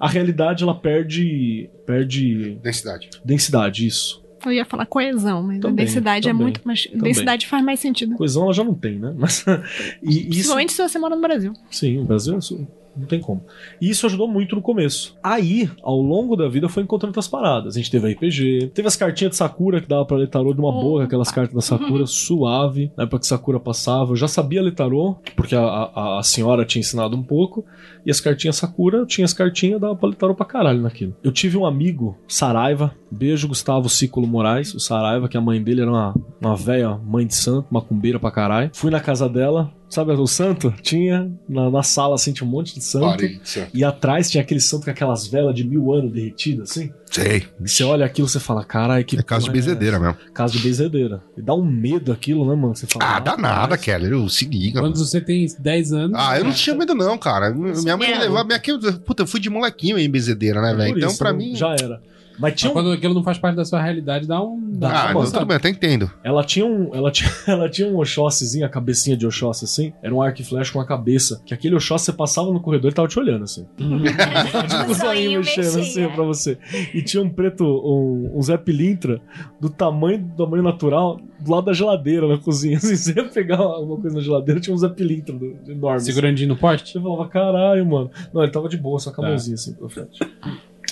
A 0.00 0.08
realidade 0.08 0.64
ela 0.64 0.74
perde. 0.74 1.70
perde 1.86 2.58
Densidade. 2.62 3.08
densidade, 3.24 3.86
isso. 3.86 4.23
Eu 4.46 4.52
ia 4.52 4.64
falar 4.64 4.86
coesão, 4.86 5.42
mas 5.42 5.60
Também, 5.60 5.84
a 5.84 5.86
densidade 5.86 6.28
é 6.28 6.32
também, 6.32 6.42
muito 6.44 6.60
mais. 6.64 6.86
Densidade 6.92 7.46
faz 7.46 7.64
mais 7.64 7.80
sentido. 7.80 8.16
Coesão 8.16 8.44
ela 8.44 8.52
já 8.52 8.64
não 8.64 8.74
tem, 8.74 8.98
né? 8.98 9.14
Mas. 9.16 9.44
e 10.02 10.20
isso. 10.20 10.28
Principalmente 10.28 10.72
se 10.72 10.88
você 10.88 10.98
mora 10.98 11.14
no 11.14 11.22
Brasil. 11.22 11.52
Sim, 11.70 11.98
o 11.98 12.04
Brasil 12.04 12.38
isso 12.38 12.66
não 12.96 13.06
tem 13.06 13.20
como. 13.20 13.44
E 13.80 13.90
isso 13.90 14.06
ajudou 14.06 14.28
muito 14.28 14.54
no 14.54 14.62
começo. 14.62 15.16
Aí, 15.22 15.68
ao 15.82 16.00
longo 16.00 16.36
da 16.36 16.48
vida, 16.48 16.68
foi 16.68 16.82
encontrando 16.82 17.10
outras 17.10 17.28
paradas. 17.28 17.74
A 17.74 17.78
gente 17.78 17.90
teve 17.90 18.12
RPG, 18.12 18.70
teve 18.72 18.88
as 18.88 18.96
cartinhas 18.96 19.32
de 19.32 19.36
Sakura 19.36 19.80
que 19.80 19.88
dava 19.88 20.04
pra 20.04 20.16
ler 20.16 20.28
tarô 20.28 20.52
de 20.52 20.60
uma 20.60 20.72
boca, 20.72 21.04
aquelas 21.04 21.30
cartas 21.30 21.54
da 21.54 21.60
Sakura 21.60 22.06
suave. 22.06 22.92
Na 22.96 23.04
época 23.04 23.20
que 23.20 23.26
Sakura 23.26 23.58
passava, 23.58 24.12
eu 24.12 24.16
já 24.16 24.28
sabia 24.28 24.62
ler 24.62 24.74
tarô, 24.74 25.16
porque 25.34 25.54
a, 25.54 25.60
a, 25.60 26.18
a 26.20 26.22
senhora 26.22 26.64
tinha 26.64 26.80
ensinado 26.80 27.16
um 27.16 27.22
pouco. 27.22 27.64
E 28.06 28.10
as 28.10 28.20
cartinhas 28.20 28.56
Sakura, 28.56 28.98
eu 28.98 29.06
tinha 29.06 29.24
as 29.24 29.32
cartinhas, 29.32 29.80
dava 29.80 29.96
pra 29.96 30.08
ler 30.08 30.16
tarô 30.16 30.34
pra 30.34 30.46
caralho 30.46 30.80
naquilo. 30.80 31.16
Eu 31.22 31.32
tive 31.32 31.56
um 31.56 31.66
amigo, 31.66 32.16
Saraiva, 32.28 32.94
beijo 33.14 33.48
Gustavo 33.48 33.88
Cículo 33.88 34.26
Moraes, 34.26 34.74
o 34.74 34.80
Saraiva, 34.80 35.28
que 35.28 35.36
a 35.36 35.40
mãe 35.40 35.62
dele 35.62 35.82
era 35.82 35.90
uma, 35.90 36.14
uma 36.40 36.56
velha 36.56 36.90
mãe 37.04 37.26
de 37.26 37.34
santo, 37.34 37.66
macumbeira 37.70 38.18
pra 38.18 38.30
caralho. 38.30 38.70
Fui 38.74 38.90
na 38.90 39.00
casa 39.00 39.28
dela, 39.28 39.72
sabe 39.88 40.12
o 40.12 40.26
santo? 40.26 40.72
Tinha 40.82 41.30
na, 41.48 41.70
na 41.70 41.82
sala 41.82 42.14
assim, 42.16 42.32
tinha 42.32 42.46
um 42.46 42.50
monte 42.50 42.74
de 42.74 42.82
santo. 42.84 43.24
E 43.72 43.84
atrás 43.84 44.30
tinha 44.30 44.42
aquele 44.42 44.60
santo 44.60 44.84
com 44.84 44.90
aquelas 44.90 45.26
velas 45.26 45.54
de 45.54 45.64
mil 45.64 45.92
anos 45.92 46.12
derretidas, 46.12 46.70
assim. 46.70 46.92
Sei. 47.10 47.44
E 47.60 47.68
você 47.68 47.84
olha 47.84 48.04
aquilo 48.04 48.26
e 48.26 48.30
você 48.30 48.40
fala, 48.40 48.64
caralho, 48.64 49.04
que. 49.04 49.16
É 49.16 49.22
caso 49.22 49.44
de 49.46 49.52
bezedeira 49.52 50.00
mesmo. 50.00 50.16
essa? 50.20 50.32
Casa 50.32 50.52
de 50.54 50.58
bezedeira. 50.58 51.22
E 51.36 51.42
dá 51.42 51.54
um 51.54 51.64
medo 51.64 52.10
aquilo, 52.10 52.44
né, 52.48 52.56
mano? 52.56 52.74
Você 52.74 52.86
fala, 52.88 53.16
Ah, 53.16 53.20
dá 53.20 53.36
nada. 53.36 53.78
Keller. 53.78 54.10
Eu 54.12 54.28
se 54.28 54.44
liga. 54.46 54.80
Quando 54.80 54.94
mano. 54.94 55.06
você 55.06 55.20
tem 55.20 55.46
10 55.58 55.92
anos. 55.92 56.18
Ah, 56.20 56.36
eu 56.38 56.44
não 56.44 56.52
tinha 56.52 56.74
medo, 56.74 56.92
não, 56.94 57.16
cara. 57.16 57.50
Minha 57.54 57.96
mãe 57.96 58.08
me 58.08 58.14
É. 58.14 58.18
levava. 58.18 58.44
Minha, 58.44 58.60
puta, 59.06 59.22
eu 59.22 59.26
fui 59.28 59.38
de 59.38 59.48
molequinho 59.48 59.96
em 59.96 60.10
bezedeira, 60.10 60.60
né, 60.60 60.72
É 60.72 60.74
velho? 60.74 60.96
Então, 60.98 61.08
isso, 61.08 61.18
pra 61.18 61.30
não- 61.30 61.38
mim. 61.38 61.54
Já 61.54 61.70
era. 61.80 62.02
Mas 62.38 62.54
tinha 62.54 62.68
Mas 62.72 62.82
um 62.84 62.86
quando 62.88 62.92
aquilo 62.92 63.14
não 63.14 63.22
faz 63.22 63.38
parte 63.38 63.56
da 63.56 63.64
sua 63.64 63.80
realidade, 63.80 64.26
dá 64.26 64.42
um. 64.42 64.60
Dá, 64.72 65.10
Ah, 65.10 65.14
tudo 65.14 65.46
bem, 65.46 65.56
até 65.56 65.68
entendo. 65.68 66.10
Ela 66.22 66.42
tinha 66.42 66.66
um, 66.66 66.90
ela 66.94 67.10
tinha, 67.10 67.30
ela 67.46 67.68
tinha 67.68 67.86
um 67.88 67.96
Oxóssezinho, 67.98 68.66
a 68.66 68.68
cabecinha 68.68 69.16
de 69.16 69.26
Oxóssi 69.26 69.64
assim. 69.64 69.92
Era 70.02 70.14
um 70.14 70.20
arco 70.20 70.40
e 70.40 70.44
flecha 70.44 70.72
com 70.72 70.80
a 70.80 70.84
cabeça. 70.86 71.40
Que 71.46 71.54
aquele 71.54 71.74
Oxóssi 71.76 72.06
você 72.06 72.12
passava 72.12 72.52
no 72.52 72.60
corredor 72.60 72.90
e 72.90 72.94
tava 72.94 73.06
te 73.08 73.18
olhando 73.18 73.44
assim. 73.44 73.64
tipo, 73.76 74.88
O 74.88 74.90
o 74.90 74.94
zoinho 74.94 75.40
mexendo 75.40 75.80
assim 75.80 76.08
pra 76.08 76.24
você. 76.24 76.58
E 76.92 77.02
tinha 77.02 77.22
um 77.22 77.30
preto, 77.30 77.64
um, 77.64 78.32
um 78.36 78.42
Zé 78.42 78.56
Pilintra 78.56 79.20
do 79.60 79.70
tamanho 79.70 80.18
do 80.18 80.44
tamanho 80.44 80.62
natural 80.62 81.20
do 81.40 81.50
lado 81.50 81.66
da 81.66 81.72
geladeira 81.72 82.26
na 82.26 82.38
cozinha. 82.38 82.78
Assim, 82.84 82.96
você 82.96 83.12
ia 83.12 83.24
pegar 83.28 83.58
alguma 83.58 84.00
coisa 84.00 84.16
na 84.16 84.22
geladeira, 84.22 84.60
tinha 84.60 84.74
um 84.74 84.78
Zé 84.78 84.88
Pilintra 84.88 85.36
do, 85.36 85.56
enorme. 85.68 85.96
assim. 85.96 86.06
Segurandinho 86.06 86.48
no 86.48 86.56
poste? 86.56 86.90
Você 86.92 87.00
falava, 87.00 87.28
caralho, 87.28 87.84
mano. 87.86 88.10
Não, 88.32 88.42
ele 88.42 88.50
tava 88.52 88.68
de 88.68 88.76
boa, 88.76 88.98
só 88.98 89.10
com 89.12 89.20
a 89.20 89.24
Tá. 89.24 89.28
mãozinha 89.30 89.54
assim 89.54 89.74
pra 89.74 89.88
frente. 89.88 90.18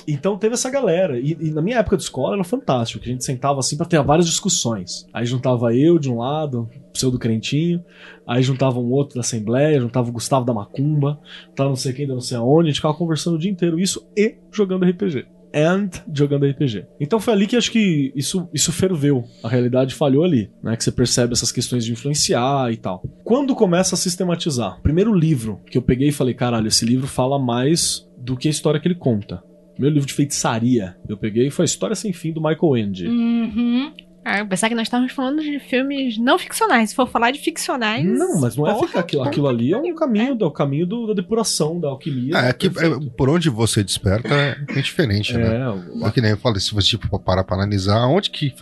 Então 0.06 0.36
teve 0.36 0.54
essa 0.54 0.70
galera. 0.70 1.18
E, 1.18 1.36
e 1.40 1.50
na 1.50 1.62
minha 1.62 1.78
época 1.78 1.96
de 1.96 2.02
escola 2.02 2.34
era 2.34 2.44
fantástico, 2.44 3.02
que 3.02 3.08
a 3.08 3.12
gente 3.12 3.24
sentava 3.24 3.60
assim 3.60 3.76
pra 3.76 3.86
ter 3.86 4.02
várias 4.02 4.26
discussões. 4.26 5.06
Aí 5.12 5.24
juntava 5.24 5.74
eu 5.74 5.98
de 5.98 6.10
um 6.10 6.18
lado, 6.18 6.68
pseudo 6.92 7.18
crentinho, 7.18 7.84
aí 8.26 8.42
juntava 8.42 8.78
um 8.78 8.90
outro 8.90 9.14
da 9.14 9.20
Assembleia, 9.20 9.80
juntava 9.80 10.08
o 10.08 10.12
Gustavo 10.12 10.44
da 10.44 10.54
Macumba, 10.54 11.20
tava 11.54 11.70
não 11.70 11.76
sei 11.76 11.92
quem, 11.92 12.06
não 12.06 12.20
sei 12.20 12.36
aonde, 12.36 12.68
a 12.68 12.70
gente 12.70 12.76
ficava 12.76 12.94
conversando 12.94 13.34
o 13.34 13.38
dia 13.38 13.50
inteiro, 13.50 13.78
isso 13.78 14.06
e 14.16 14.36
jogando 14.50 14.84
RPG. 14.84 15.26
And 15.54 15.90
jogando 16.14 16.46
RPG. 16.46 16.86
Então 16.98 17.20
foi 17.20 17.34
ali 17.34 17.46
que 17.46 17.56
acho 17.56 17.70
que 17.70 18.10
isso, 18.16 18.48
isso 18.54 18.72
ferveu. 18.72 19.24
A 19.42 19.48
realidade 19.50 19.94
falhou 19.94 20.24
ali, 20.24 20.50
né? 20.62 20.74
Que 20.74 20.82
você 20.82 20.90
percebe 20.90 21.34
essas 21.34 21.52
questões 21.52 21.84
de 21.84 21.92
influenciar 21.92 22.72
e 22.72 22.76
tal. 22.78 23.02
Quando 23.22 23.54
começa 23.54 23.94
a 23.94 23.98
sistematizar? 23.98 24.80
Primeiro 24.82 25.12
livro 25.12 25.60
que 25.66 25.76
eu 25.76 25.82
peguei 25.82 26.08
e 26.08 26.12
falei, 26.12 26.32
caralho, 26.32 26.68
esse 26.68 26.86
livro 26.86 27.06
fala 27.06 27.38
mais 27.38 28.08
do 28.16 28.34
que 28.34 28.48
a 28.48 28.50
história 28.50 28.80
que 28.80 28.88
ele 28.88 28.94
conta. 28.94 29.42
Meu 29.78 29.90
livro 29.90 30.06
de 30.06 30.14
feitiçaria, 30.14 30.96
eu 31.08 31.16
peguei 31.16 31.50
foi 31.50 31.64
a 31.64 31.66
História 31.66 31.96
Sem 31.96 32.12
Fim 32.12 32.32
do 32.32 32.40
Michael 32.40 32.76
Ende. 32.76 33.06
Uhum. 33.06 33.92
Ah, 34.24 34.38
eu 34.38 34.46
pensava 34.46 34.68
que 34.68 34.74
nós 34.76 34.86
estávamos 34.86 35.12
falando 35.12 35.42
de 35.42 35.58
filmes 35.58 36.16
não 36.18 36.38
ficcionais. 36.38 36.90
Se 36.90 36.96
for 36.96 37.08
falar 37.08 37.30
de 37.32 37.40
ficcionais. 37.40 38.04
Não, 38.04 38.40
mas 38.40 38.56
não 38.56 38.66
é 38.68 38.72
porra, 38.72 38.86
ficar 38.86 39.00
aquilo, 39.00 39.22
aquilo 39.24 39.48
ali 39.48 39.72
é 39.72 39.76
um 39.76 39.94
caminho, 39.94 40.34
do, 40.34 40.44
é 40.44 40.48
o 40.48 40.50
caminho 40.50 40.86
do- 40.86 41.06
da 41.08 41.14
depuração, 41.14 41.80
da 41.80 41.88
alquimia. 41.88 42.36
É, 42.36 42.48
é 42.50 42.52
que 42.52 42.66
é, 42.68 42.70
por 43.16 43.28
onde 43.28 43.50
você 43.50 43.82
desperta 43.82 44.32
é, 44.32 44.56
é 44.68 44.80
diferente, 44.80 45.34
né? 45.36 45.56
É, 45.56 45.68
o- 45.68 46.06
É 46.06 46.10
que 46.12 46.20
nem 46.20 46.30
eu 46.30 46.36
falei, 46.36 46.60
se 46.60 46.72
você 46.72 46.88
tipo, 46.90 47.18
parar 47.18 47.42
pra 47.44 47.56
analisar, 47.56 48.06
onde 48.06 48.30
que. 48.30 48.54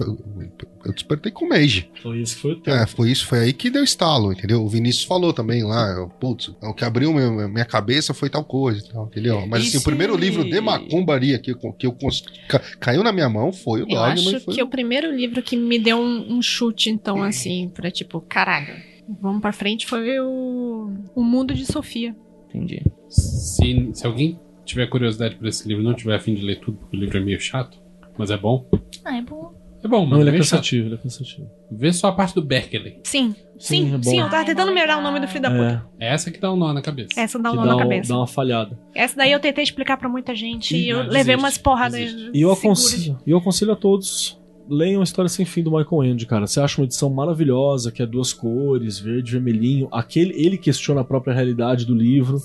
Eu 0.83 0.95
despertei 0.95 1.31
com 1.31 1.45
o 1.45 1.49
Mage. 1.51 1.91
foi 2.03 2.23
esse 2.23 2.35
que 2.37 2.41
foi 2.41 2.53
o 2.53 2.57
teu. 2.57 2.75
É, 2.75 2.87
foi 2.87 3.11
isso, 3.11 3.27
foi 3.27 3.41
aí 3.41 3.53
que 3.53 3.69
deu 3.69 3.85
estalo, 3.85 4.33
entendeu? 4.33 4.63
O 4.65 4.69
Vinícius 4.69 5.05
falou 5.05 5.31
também 5.31 5.63
lá, 5.63 5.91
eu, 5.91 6.09
putz, 6.09 6.49
o 6.63 6.73
que 6.73 6.87
abriu 6.87 7.13
meu- 7.13 7.51
minha 7.51 7.67
cabeça 7.67 8.15
foi 8.15 8.31
tal 8.31 8.43
coisa, 8.43 8.83
tal, 8.91 9.05
entendeu? 9.07 9.47
Mas 9.47 9.67
assim, 9.67 9.77
E 9.77 9.81
o 9.81 9.83
primeiro 9.85 10.15
se- 10.15 10.21
livro 10.21 10.43
de 10.43 10.59
macumbaria 10.59 11.39
que, 11.39 11.51
eu- 11.53 11.73
que 11.75 11.87
eu 11.87 11.93
cons- 11.93 12.25
ca- 12.49 12.63
caiu 12.81 13.03
na 13.03 13.13
minha 13.13 13.29
mão 13.29 13.53
foi 13.53 13.81
o 13.81 13.83
Eu 13.83 13.89
Dogma. 13.89 14.07
acho 14.07 14.37
e 14.37 14.41
foi... 14.41 14.55
que 14.55 14.63
o 14.63 14.67
primeiro 14.69 15.15
livro 15.15 15.43
que 15.43 15.50
me 15.57 15.79
deu 15.79 15.99
um, 15.99 16.35
um 16.37 16.43
chute, 16.43 16.91
então, 16.91 17.23
assim, 17.23 17.69
pra 17.73 17.91
tipo, 17.91 18.21
caralho, 18.21 18.75
vamos 19.21 19.41
pra 19.41 19.53
frente, 19.53 19.87
foi 19.87 20.19
o, 20.21 20.93
o 21.15 21.23
Mundo 21.23 21.55
de 21.55 21.67
Sofia. 21.67 22.15
Entendi. 22.49 22.83
Se, 23.09 23.91
se 23.95 24.07
alguém 24.07 24.39
tiver 24.65 24.87
curiosidade 24.89 25.37
por 25.37 25.47
esse 25.47 25.67
livro 25.69 25.83
e 25.83 25.87
não 25.87 25.95
tiver 25.95 26.15
afim 26.17 26.35
de 26.35 26.43
ler 26.43 26.61
tudo, 26.61 26.79
porque 26.79 26.97
o 26.97 27.01
livro 27.01 27.19
é 27.19 27.21
meio 27.21 27.41
chato, 27.41 27.79
mas 28.19 28.31
é 28.31 28.37
bom. 28.37 28.69
Ah, 29.05 29.17
é 29.17 29.23
bom. 29.23 29.59
É 29.83 29.89
bom, 29.89 30.03
mas 30.05 30.11
Não, 30.11 30.21
ele 30.21 30.29
é 30.29 30.33
chato. 30.43 30.51
cansativo, 30.51 30.87
ele 30.89 30.95
é 30.97 30.99
cansativo. 30.99 31.49
Vê 31.73 31.91
só 31.91 32.09
a 32.09 32.13
parte 32.13 32.35
do 32.35 32.43
Berkeley. 32.43 33.01
Sim, 33.05 33.35
Sim, 33.59 33.89
sim, 33.89 33.95
é 33.95 34.03
sim, 34.03 34.21
eu 34.21 34.29
tava 34.29 34.43
é 34.43 34.45
tentando 34.45 34.73
melhorar 34.75 34.99
o 34.99 35.03
nome 35.03 35.21
do 35.21 35.27
filho 35.29 35.41
da 35.43 35.51
puta. 35.51 35.87
É, 35.99 36.09
É 36.09 36.13
essa 36.15 36.31
que 36.31 36.39
dá 36.39 36.53
um 36.53 36.57
nó 36.57 36.71
na 36.75 36.83
cabeça. 36.83 37.19
Essa 37.19 37.39
dá 37.39 37.49
um 37.51 37.53
que 37.53 37.59
nó 37.61 37.65
dá, 37.65 37.69
na 37.71 37.77
um- 37.77 37.79
cabeça. 37.79 38.09
dá 38.13 38.19
uma 38.19 38.27
falhada. 38.27 38.79
Essa 38.95 39.17
daí 39.17 39.33
eu 39.33 39.41
tentei 39.41 39.65
explicar 39.65 39.97
pra 39.97 40.07
muita 40.09 40.35
gente 40.35 40.77
e 40.77 40.89
eu 40.91 40.99
não, 40.99 41.05
levei 41.05 41.23
desiste, 41.37 41.39
umas 41.39 41.57
porradas. 41.59 41.99
E 42.35 42.41
eu 42.43 42.51
aconselho, 42.53 43.19
e 43.27 43.31
eu 43.31 43.39
aconselho 43.39 43.73
a 43.73 43.77
todos. 43.77 44.39
Leiam 44.71 45.01
a 45.01 45.05
História 45.05 45.29
Sem 45.29 45.45
Fim 45.45 45.65
do 45.65 45.73
Michael 45.73 46.05
Ende, 46.05 46.27
cara. 46.27 46.47
Você 46.47 46.61
acha 46.61 46.81
uma 46.81 46.85
edição 46.85 47.11
maravilhosa, 47.11 47.91
que 47.91 48.01
é 48.03 48.07
duas 48.07 48.33
cores, 48.33 49.01
verde 49.01 49.31
e 49.31 49.33
vermelhinho. 49.33 49.89
Aquele, 49.91 50.33
ele 50.41 50.57
questiona 50.57 51.01
a 51.01 51.05
própria 51.05 51.35
realidade 51.35 51.85
do 51.85 51.93
livro, 51.95 52.39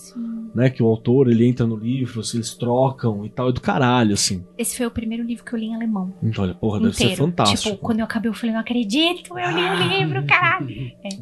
né? 0.56 0.72
Que 0.72 0.82
o 0.82 0.88
autor, 0.88 1.30
ele 1.30 1.46
entra 1.48 1.68
no 1.68 1.76
livro, 1.76 2.24
se 2.24 2.38
eles 2.38 2.56
trocam 2.56 3.24
e 3.26 3.30
tal. 3.30 3.50
É 3.50 3.52
do 3.52 3.62
caralho, 3.62 4.14
assim. 4.16 4.44
Esse 4.58 4.76
foi 4.76 4.88
o 4.88 4.92
primeiro 4.92 5.24
livro 5.24 5.46
que 5.46 5.54
eu 5.54 5.60
li 5.60 5.66
em 5.68 5.76
alemão. 5.76 6.12
Então, 6.24 6.44
olha, 6.44 6.56
porra, 6.56 6.80
deve 6.80 6.94
inteiro. 6.94 7.12
ser 7.12 7.18
fantástico. 7.18 7.62
Tipo, 7.70 7.78
quando 7.78 8.00
eu 8.00 8.06
acabei, 8.06 8.30
eu 8.30 8.34
falei, 8.34 8.54
não 8.54 8.62
acredito, 8.62 9.38
eu 9.38 9.52
li 9.52 9.64
o 9.64 10.00
livro, 10.00 10.26
caralho. 10.26 10.68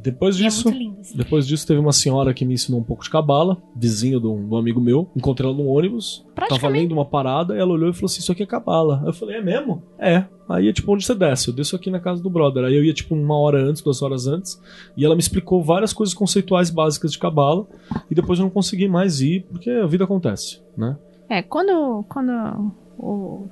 Depois 0.01 0.37
E 0.39 0.43
é 0.45 0.47
disso, 0.47 0.69
muito 0.69 0.77
lindo. 0.79 1.01
assim. 1.01 1.17
depois 1.17 1.45
disso, 1.45 1.67
teve 1.67 1.81
uma 1.81 1.91
senhora 1.91 2.33
que 2.33 2.45
me 2.45 2.53
ensinou 2.53 2.79
um 2.79 2.83
pouco 2.83 3.03
de 3.03 3.09
cabala, 3.09 3.61
vizinho 3.75 4.21
de 4.21 4.27
um, 4.27 4.47
de 4.47 4.53
um 4.53 4.57
amigo 4.57 4.79
meu. 4.79 5.11
Encontrei 5.17 5.49
ela 5.49 5.57
num 5.57 5.67
ônibus, 5.67 6.25
tava 6.47 6.69
lendo 6.69 6.93
uma 6.93 7.03
parada, 7.05 7.57
ela 7.57 7.73
olhou 7.73 7.89
e 7.89 7.93
falou 7.93 8.05
assim: 8.05 8.19
Isso 8.19 8.31
aqui 8.31 8.43
é 8.43 8.45
cabala. 8.45 9.03
Eu 9.05 9.11
falei: 9.11 9.35
É 9.37 9.41
mesmo? 9.41 9.83
É. 9.99 10.23
Aí 10.49 10.67
é 10.67 10.73
tipo 10.73 10.93
onde 10.93 11.05
você 11.05 11.15
desce. 11.15 11.47
Eu 11.47 11.53
desço 11.53 11.75
aqui 11.75 11.89
na 11.89 11.99
casa 11.99 12.21
do 12.21 12.29
brother. 12.29 12.65
Aí 12.65 12.75
eu 12.75 12.83
ia 12.83 12.93
tipo 12.93 13.15
uma 13.15 13.37
hora 13.37 13.63
antes, 13.63 13.81
duas 13.81 14.01
horas 14.01 14.27
antes, 14.27 14.61
e 14.97 15.05
ela 15.05 15.15
me 15.15 15.21
explicou 15.21 15.63
várias 15.63 15.93
coisas 15.93 16.13
conceituais 16.13 16.69
básicas 16.69 17.11
de 17.13 17.19
cabala. 17.19 17.65
E 18.11 18.15
depois 18.15 18.39
eu 18.39 18.43
não 18.43 18.49
consegui 18.49 18.87
mais 18.87 19.21
ir, 19.21 19.45
porque 19.49 19.69
a 19.69 19.85
vida 19.85 20.03
acontece, 20.03 20.61
né? 20.77 20.97
É, 21.29 21.41
quando, 21.41 22.03
quando 22.09 22.73
o, 22.99 23.47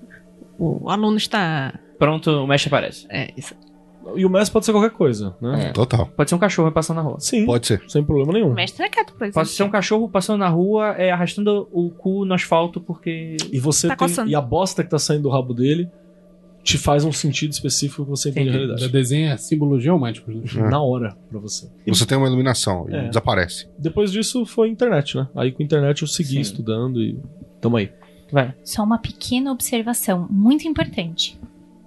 o 0.59 0.89
aluno 0.89 1.17
está. 1.17 1.79
Pronto, 1.97 2.29
o 2.29 2.47
mestre 2.47 2.67
aparece. 2.69 3.07
É, 3.09 3.31
isso. 3.37 3.55
E 4.15 4.25
o 4.25 4.29
mestre 4.29 4.51
pode 4.51 4.65
ser 4.65 4.71
qualquer 4.71 4.89
coisa, 4.89 5.35
né? 5.39 5.67
É. 5.67 5.71
Total. 5.71 6.07
Pode 6.07 6.29
ser 6.29 6.35
um 6.35 6.39
cachorro 6.39 6.71
passando 6.71 6.97
na 6.97 7.03
rua. 7.03 7.19
Sim, 7.19 7.45
Pode 7.45 7.67
ser. 7.67 7.83
sem 7.87 8.03
problema 8.03 8.33
nenhum. 8.33 8.49
O 8.49 8.53
mestre 8.53 8.83
é 8.83 8.89
quieto 8.89 9.13
pra 9.13 9.27
isso. 9.27 9.35
Pode 9.35 9.49
ser 9.49 9.61
um 9.63 9.69
cachorro 9.69 10.09
passando 10.09 10.39
na 10.39 10.49
rua, 10.49 10.89
é, 10.97 11.11
arrastando 11.11 11.69
o 11.71 11.91
cu 11.91 12.25
no 12.25 12.33
asfalto 12.33 12.81
porque. 12.81 13.37
E 13.51 13.59
você 13.59 13.87
Tá 13.87 13.95
tem, 13.95 14.07
coçando. 14.07 14.29
e 14.29 14.35
a 14.35 14.41
bosta 14.41 14.83
que 14.83 14.89
tá 14.89 14.97
saindo 14.99 15.23
do 15.23 15.29
rabo 15.29 15.53
dele 15.53 15.87
te 16.63 16.77
faz 16.77 17.03
um 17.03 17.11
sentido 17.11 17.51
específico 17.51 18.03
que 18.03 18.09
você 18.09 18.29
entende 18.29 18.49
a 18.49 18.51
realidade. 18.51 18.81
Já 18.81 18.87
desenha 18.87 19.37
símbolos 19.37 19.81
geomáticos. 19.83 20.53
Né? 20.53 20.61
É. 20.67 20.69
Na 20.69 20.81
hora 20.81 21.17
pra 21.29 21.39
você. 21.39 21.67
E 21.85 21.89
Você 21.89 22.05
tem 22.05 22.17
uma 22.17 22.27
iluminação 22.27 22.87
e 22.89 22.93
É. 22.95 23.07
desaparece. 23.07 23.67
depois 23.79 24.11
disso 24.11 24.45
foi 24.45 24.69
internet, 24.69 25.17
né? 25.17 25.27
Aí 25.35 25.51
com 25.51 25.61
a 25.63 25.65
internet 25.65 26.01
eu 26.03 26.07
segui 26.07 26.35
Sim. 26.35 26.39
estudando 26.41 27.01
e 27.01 27.17
tamo 27.59 27.77
aí. 27.77 27.91
Vai. 28.31 28.53
Só 28.63 28.83
uma 28.83 28.97
pequena 28.97 29.51
observação, 29.51 30.27
muito 30.29 30.67
importante. 30.67 31.37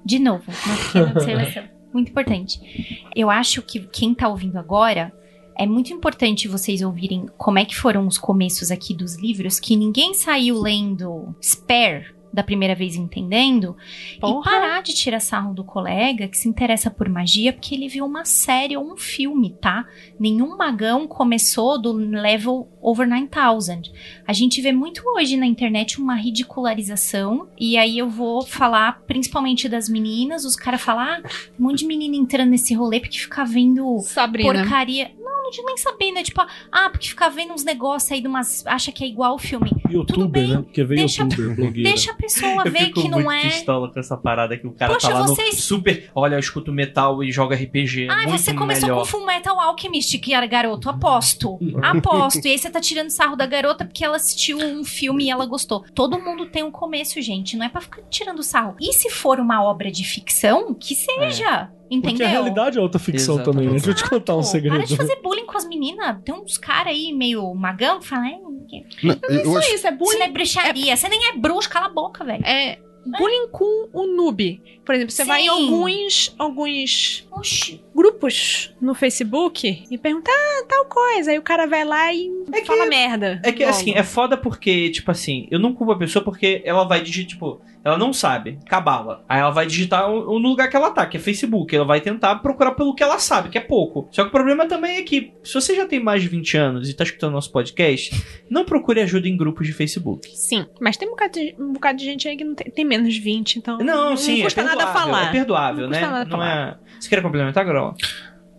De 0.04 0.18
novo, 0.18 0.42
uma 0.66 0.76
pequena 0.76 1.10
observação, 1.16 1.62
muito 1.92 2.10
importante. 2.10 3.08
Eu 3.16 3.30
acho 3.30 3.62
que 3.62 3.80
quem 3.80 4.12
tá 4.14 4.28
ouvindo 4.28 4.56
agora 4.58 5.10
é 5.56 5.66
muito 5.66 5.92
importante 5.92 6.48
vocês 6.48 6.82
ouvirem 6.82 7.26
como 7.38 7.58
é 7.60 7.64
que 7.64 7.76
foram 7.76 8.06
os 8.08 8.18
começos 8.18 8.70
aqui 8.72 8.92
dos 8.92 9.16
livros, 9.16 9.60
que 9.60 9.76
ninguém 9.76 10.12
saiu 10.12 10.60
lendo 10.60 11.34
Spare 11.40 12.06
da 12.34 12.42
primeira 12.42 12.74
vez 12.74 12.96
entendendo 12.96 13.76
e 14.16 14.20
Porra. 14.20 14.42
parar 14.42 14.82
de 14.82 14.92
tirar 14.92 15.20
sarro 15.20 15.54
do 15.54 15.62
colega 15.62 16.26
que 16.26 16.36
se 16.36 16.48
interessa 16.48 16.90
por 16.90 17.08
magia 17.08 17.52
porque 17.52 17.74
ele 17.74 17.88
viu 17.88 18.04
uma 18.04 18.24
série 18.24 18.76
ou 18.76 18.92
um 18.92 18.96
filme, 18.96 19.56
tá? 19.60 19.86
Nenhum 20.18 20.56
magão 20.56 21.06
começou 21.06 21.80
do 21.80 21.92
level 21.92 22.68
over 22.82 23.08
9000. 23.08 23.92
A 24.26 24.32
gente 24.32 24.60
vê 24.60 24.72
muito 24.72 25.02
hoje 25.16 25.36
na 25.36 25.46
internet 25.46 26.00
uma 26.00 26.14
ridicularização 26.14 27.48
e 27.58 27.76
aí 27.78 27.98
eu 27.98 28.08
vou 28.08 28.42
falar 28.42 29.02
principalmente 29.06 29.68
das 29.68 29.88
meninas, 29.88 30.44
os 30.44 30.56
caras 30.56 30.82
falam, 30.82 31.04
ah, 31.04 31.22
um 31.58 31.64
monte 31.64 31.78
de 31.78 31.86
menina 31.86 32.16
entrando 32.16 32.50
nesse 32.50 32.74
rolê 32.74 33.00
porque 33.00 33.18
fica 33.18 33.44
vendo 33.44 34.00
Sabrina. 34.00 34.52
porcaria. 34.52 35.10
Não, 35.44 35.50
não 35.50 35.50
digo 35.50 35.66
nem 35.66 35.76
sabendo, 35.76 36.18
é 36.18 36.22
tipo, 36.22 36.40
ah, 36.72 36.88
porque 36.90 37.08
fica 37.08 37.28
vendo 37.28 37.52
uns 37.52 37.64
negócios 37.64 38.10
aí 38.10 38.20
de 38.20 38.26
umas. 38.26 38.66
acha 38.66 38.90
que 38.90 39.04
é 39.04 39.06
igual 39.06 39.34
o 39.34 39.38
filme. 39.38 39.68
Tudo 39.70 39.92
Youtuber, 39.92 40.28
bem, 40.28 40.48
né? 40.48 40.56
Porque 40.62 40.82
veio 40.84 41.00
deixa- 41.00 41.22
youtuber, 41.22 41.54
blogueira. 41.56 41.88
Deixa 41.90 42.10
a 42.12 42.14
pessoa 42.14 42.62
Eu 42.66 42.72
ver 42.72 42.78
fico 42.86 43.02
que 43.02 43.08
não 43.08 43.20
muito 43.20 43.30
é. 43.46 43.50
pistola 43.50 43.92
com 43.92 44.00
essa 44.00 44.16
parada 44.16 44.56
que 44.56 44.66
o 44.66 44.72
cara 44.72 44.94
Poxa, 44.94 45.08
tá 45.08 45.14
lá 45.20 45.26
vocês- 45.26 45.54
no 45.56 45.60
super. 45.60 46.10
Olha, 46.14 46.34
eu 46.36 46.38
escuto 46.38 46.72
metal 46.72 47.22
e 47.22 47.30
joga 47.30 47.54
RPG. 47.56 48.08
Ai, 48.10 48.26
muito 48.26 48.40
você 48.40 48.54
começou 48.54 48.88
melhor. 48.88 49.00
com 49.00 49.04
Full 49.04 49.26
Metal 49.26 49.60
Alchemist, 49.60 50.18
que 50.18 50.32
era 50.34 50.46
garoto. 50.46 50.88
Aposto. 50.88 51.58
Aposto. 51.82 52.46
E 52.46 52.50
aí 52.52 52.58
você 52.58 52.70
tá 52.70 52.80
tirando 52.80 53.10
sarro 53.10 53.36
da 53.36 53.46
garota 53.46 53.84
porque 53.84 54.04
ela 54.04 54.16
assistiu 54.16 54.58
um 54.58 54.82
filme 54.84 55.24
e 55.26 55.30
ela 55.30 55.44
gostou. 55.46 55.84
Todo 55.94 56.18
mundo 56.18 56.46
tem 56.46 56.62
um 56.62 56.70
começo, 56.70 57.20
gente. 57.20 57.56
Não 57.56 57.66
é 57.66 57.68
pra 57.68 57.80
ficar 57.80 58.02
tirando 58.10 58.42
sarro. 58.42 58.74
E 58.80 58.92
se 58.92 59.10
for 59.10 59.38
uma 59.38 59.62
obra 59.62 59.90
de 59.90 60.04
ficção, 60.04 60.72
que 60.74 60.94
seja. 60.94 61.66
Porque 61.66 61.83
Entendeu? 61.98 62.26
a 62.26 62.30
realidade 62.30 62.78
é 62.78 62.80
outra 62.80 62.98
ficção 62.98 63.36
Exatamente. 63.36 63.56
também, 63.56 63.66
né? 63.66 63.72
Deixa 63.84 63.90
eu 63.90 63.94
te 63.94 64.08
contar 64.10 64.36
um 64.36 64.42
segredo. 64.42 64.76
Para 64.76 64.86
de 64.86 64.96
fazer 64.96 65.16
bullying 65.22 65.46
com 65.46 65.56
as 65.56 65.66
meninas. 65.68 66.16
Tem 66.24 66.34
uns 66.34 66.58
caras 66.58 66.92
aí 66.92 67.12
meio 67.12 67.52
magão 67.54 67.98
que 68.00 68.06
falam, 68.06 68.24
"Ai, 68.24 68.38
que- 68.68 69.06
Não, 69.06 69.16
eu 69.28 69.40
Isso 69.42 69.58
acho- 69.58 69.70
é 69.70 69.74
isso, 69.74 69.86
é 69.86 69.90
isso 69.90 69.98
bullying. 69.98 70.18
não 70.18 70.26
é 70.26 70.30
bruxaria. 70.30 70.96
Você 70.96 71.08
nem 71.08 71.28
é 71.28 71.32
bruxo, 71.36 71.68
cala 71.70 71.86
a 71.86 71.90
boca, 71.90 72.24
velho. 72.24 72.44
É 72.46 72.78
bullying 73.18 73.48
com 73.52 73.88
o 73.92 74.06
noob. 74.06 74.62
Por 74.84 74.94
exemplo, 74.94 75.12
você 75.12 75.24
vai 75.24 75.42
em 75.42 75.44
Sim. 75.44 75.48
alguns, 75.50 76.34
alguns 76.38 77.26
Oxi. 77.30 77.84
grupos 77.94 78.74
no 78.80 78.94
Facebook 78.94 79.84
e 79.90 79.98
pergunta, 79.98 80.30
ah, 80.30 80.64
tal 80.68 80.86
coisa. 80.86 81.30
Aí 81.30 81.38
o 81.38 81.42
cara 81.42 81.66
vai 81.66 81.84
lá 81.84 82.12
e 82.12 82.30
É 82.52 82.60
que- 82.60 82.66
fala 82.66 82.86
merda. 82.86 83.40
É 83.44 83.52
que 83.52 83.64
logo. 83.64 83.76
assim, 83.76 83.92
é 83.94 84.02
foda 84.02 84.36
porque, 84.36 84.90
tipo 84.90 85.10
assim, 85.10 85.46
eu 85.50 85.58
não 85.58 85.74
culpo 85.74 85.92
a 85.92 85.98
pessoa 85.98 86.24
porque 86.24 86.62
ela 86.64 86.84
vai 86.84 87.02
digitar, 87.02 87.28
tipo, 87.30 87.60
ela 87.84 87.98
não 87.98 88.12
sabe, 88.12 88.58
cabala. 88.66 89.24
Aí 89.28 89.40
ela 89.40 89.50
vai 89.50 89.66
digitar 89.66 90.10
o- 90.10 90.38
no 90.40 90.48
lugar 90.48 90.68
que 90.70 90.76
ela 90.76 90.90
tá, 90.90 91.04
que 91.06 91.16
é 91.18 91.20
Facebook. 91.20 91.74
Ela 91.76 91.84
vai 91.84 92.00
tentar 92.00 92.36
procurar 92.36 92.70
pelo 92.72 92.94
que 92.94 93.02
ela 93.02 93.18
sabe, 93.18 93.50
que 93.50 93.58
é 93.58 93.60
pouco. 93.60 94.08
Só 94.10 94.22
que 94.22 94.28
o 94.28 94.32
problema 94.32 94.66
também 94.66 94.96
é 94.96 95.02
que, 95.02 95.32
se 95.44 95.52
você 95.54 95.74
já 95.76 95.86
tem 95.86 96.00
mais 96.00 96.22
de 96.22 96.28
20 96.28 96.56
anos 96.56 96.88
e 96.88 96.94
tá 96.94 97.04
escutando 97.04 97.32
nosso 97.32 97.52
podcast, 97.52 98.10
não 98.50 98.64
procure 98.64 99.00
ajuda 99.02 99.28
em 99.28 99.36
grupos 99.36 99.66
de 99.66 99.72
Facebook. 99.74 100.28
Sim, 100.34 100.64
mas 100.80 100.96
tem 100.96 101.06
um 101.06 101.10
bocado 101.12 101.32
de, 101.34 101.54
um 101.58 101.72
bocado 101.74 101.98
de 101.98 102.04
gente 102.04 102.26
aí 102.26 102.36
que 102.36 102.44
não 102.44 102.54
tem, 102.54 102.70
tem 102.72 102.84
menos 102.84 103.12
de 103.12 103.20
20, 103.20 103.56
então 103.56 103.78
Não, 103.78 104.16
sim, 104.16 104.42
custa 104.42 104.60
é 104.60 104.64
nada 104.64 104.76
perdoável. 104.78 105.02
falar. 105.02 105.28
É 105.28 105.32
perdoável, 105.32 105.82
Não 105.84 105.90
né? 105.90 105.98
custa 105.98 106.10
nada 106.12 106.24
não 106.30 106.38
falar. 106.38 106.68
é. 106.80 107.00
Você 107.00 107.08
quer 107.10 107.20
complementar, 107.22 107.64
Grola? 107.66 107.94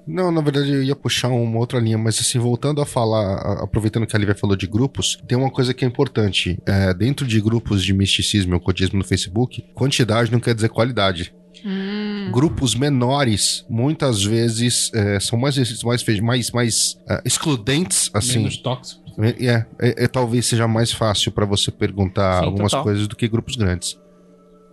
Não, 0.07 0.32
na 0.32 0.41
verdade 0.41 0.72
eu 0.72 0.84
ia 0.84 0.95
puxar 0.95 1.30
uma 1.30 1.57
outra 1.60 1.80
linha, 1.80 1.98
mas 1.98 2.19
assim, 2.19 2.38
voltando 2.40 2.82
a 2.82 2.86
falar, 2.86 3.64
aproveitando 3.64 4.06
que 4.06 4.15
a 4.15 4.19
Lívia 4.19 4.36
falou 4.36 4.56
de 4.56 4.68
grupos, 4.68 5.18
tem 5.27 5.38
uma 5.38 5.49
coisa 5.49 5.73
que 5.73 5.84
é 5.84 5.88
importante. 5.88 6.60
É, 6.65 6.94
dentro 6.94 7.26
de 7.26 7.40
grupos 7.41 7.84
de 7.84 7.94
misticismo 7.94 8.53
e 8.53 8.57
ocultismo 8.57 8.98
no 8.99 9.03
Facebook, 9.03 9.64
quantidade 9.73 10.32
não 10.32 10.40
quer 10.40 10.53
dizer 10.53 10.69
qualidade. 10.69 11.34
Hum, 11.65 12.30
Grupos 12.32 12.76
menores, 12.76 13.65
muitas 13.69 14.23
vezes, 14.23 14.91
é, 14.94 15.19
são 15.19 15.40
mais, 15.40 15.57
mais, 15.84 16.19
mais, 16.19 16.52
mais 16.52 16.98
é, 17.10 17.22
excludentes, 17.26 18.10
assim. 18.14 18.40
Menos 18.40 18.57
tóxico. 18.57 19.03
É, 19.18 19.65
é, 19.80 20.03
é, 20.03 20.07
talvez 20.07 20.45
seja 20.45 20.68
mais 20.68 20.91
fácil 20.91 21.32
pra 21.32 21.45
você 21.45 21.72
perguntar 21.72 22.40
Sim, 22.40 22.45
algumas 22.45 22.72
total. 22.72 22.84
coisas 22.84 23.07
do 23.07 23.15
que 23.15 23.27
grupos 23.27 23.56
grandes. 23.56 23.98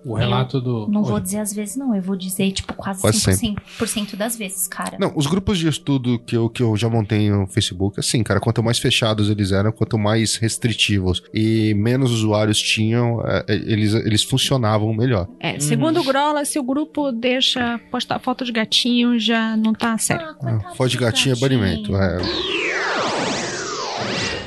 O 0.04 0.14
relato 0.14 0.60
do. 0.60 0.88
Não 0.88 1.02
Oi. 1.02 1.08
vou 1.10 1.20
dizer 1.20 1.38
às 1.38 1.52
vezes, 1.52 1.76
não. 1.76 1.94
Eu 1.94 2.02
vou 2.02 2.16
dizer, 2.16 2.50
tipo, 2.52 2.72
quase, 2.74 3.00
Quase 3.00 3.18
100% 3.18 3.56
por 3.78 3.86
cento 3.86 4.16
das 4.16 4.36
vezes, 4.36 4.66
cara. 4.66 4.96
Não, 4.98 5.12
os 5.14 5.26
grupos 5.26 5.58
de 5.58 5.68
estudo 5.68 6.18
que 6.18 6.36
eu, 6.36 6.48
que 6.48 6.62
eu 6.62 6.76
já 6.76 6.88
montei 6.88 7.30
no 7.30 7.46
Facebook, 7.46 8.00
assim, 8.00 8.22
cara, 8.22 8.40
quanto 8.40 8.62
mais 8.62 8.78
fechados 8.78 9.30
eles 9.30 9.52
eram, 9.52 9.70
quanto 9.70 9.96
mais 9.98 10.36
restritivos 10.36 11.22
e 11.32 11.72
menos 11.74 12.10
usuários 12.10 12.60
tinham, 12.60 13.20
é, 13.24 13.44
é, 13.48 13.54
eles, 13.54 13.94
eles 13.94 14.22
funcionavam 14.24 14.92
melhor. 14.92 15.28
é, 15.38 15.58
segundo 15.60 16.00
o 16.00 16.04
Grola, 16.04 16.44
se 16.44 16.58
o 16.58 16.62
grupo 16.62 17.12
deixa 17.12 17.78
postar 17.90 18.18
foto 18.18 18.44
de 18.44 18.52
gatinho, 18.52 19.18
já 19.18 19.56
não 19.56 19.72
tá 19.72 19.96
certo. 19.98 20.24
Ah, 20.24 20.34
coitado 20.34 20.74
Foto 20.76 20.90
de 20.90 20.96
do 20.96 21.00
gatinho 21.00 21.34
é 21.34 21.38
banimento. 21.38 21.94
É. 21.96 22.18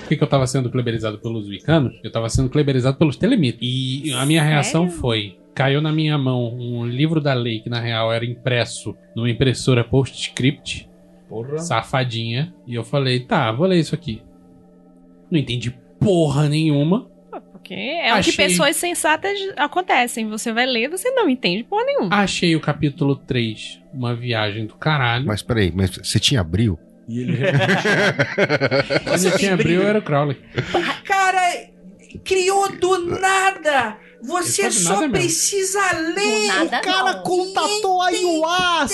Por 0.02 0.10
que, 0.10 0.18
que 0.18 0.24
eu 0.24 0.28
tava 0.28 0.46
sendo 0.46 0.70
kleberizado 0.70 1.18
pelos 1.18 1.48
wicanos? 1.48 1.96
Eu 2.04 2.12
tava 2.12 2.30
sendo 2.30 2.48
kleberizado 2.50 2.98
pelos 2.98 3.16
telemitas. 3.16 3.60
E 3.62 4.14
a 4.14 4.26
minha 4.26 4.44
reação 4.44 4.84
Sério? 4.88 5.00
foi: 5.02 5.36
caiu 5.56 5.82
na 5.82 5.92
minha 5.92 6.18
mão 6.18 6.54
um 6.54 6.86
livro 6.86 7.22
da 7.22 7.34
lei 7.34 7.62
que 7.62 7.70
na 7.70 7.80
real 7.80 8.12
era 8.12 8.26
impresso 8.26 8.96
numa 9.16 9.30
impressora 9.30 9.84
PostScript, 9.84 10.88
Porra. 11.30 11.58
safadinha, 11.58 12.54
e 12.68 12.76
eu 12.76 12.84
falei: 12.84 13.22
tá, 13.22 13.52
vou 13.52 13.66
ler 13.66 13.80
isso 13.80 13.96
aqui. 13.96 14.22
Não 15.32 15.40
entendi 15.40 15.76
porra 16.00 16.48
nenhuma. 16.50 17.10
Porque 17.52 17.74
é 17.74 18.12
o 18.14 18.18
Achei. 18.18 18.32
que 18.32 18.38
pessoas 18.38 18.76
sensatas 18.76 19.40
acontecem. 19.58 20.30
Você 20.30 20.54
vai 20.54 20.68
ler, 20.68 20.88
você 20.88 21.10
não 21.10 21.28
entende 21.28 21.64
porra 21.64 21.84
nenhuma. 21.86 22.16
Achei 22.16 22.56
o 22.56 22.60
capítulo 22.62 23.16
3 23.16 23.82
uma 23.92 24.14
viagem 24.14 24.68
do 24.68 24.76
caralho. 24.76 25.26
Mas 25.26 25.42
peraí, 25.42 25.72
mas 25.74 25.90
você 25.98 26.20
tinha 26.20 26.42
abril? 26.42 26.78
E 27.08 27.22
ele 27.22 27.38
Quando 29.04 29.26
eu 29.26 29.38
tinha 29.38 29.54
abril 29.54 29.82
era 29.82 29.98
o 29.98 30.02
Crowley. 30.02 30.38
Cara, 31.06 31.70
criou 32.24 32.72
do 32.78 33.20
nada! 33.20 33.98
Você 34.26 34.64
mesmo. 35.00 35.12
precisa 35.12 35.80
nada, 36.48 36.78
O 36.78 36.82
cara 36.82 37.14
não. 37.14 37.24
contatou 37.24 38.02
a 38.02 38.12
IUAS. 38.12 38.92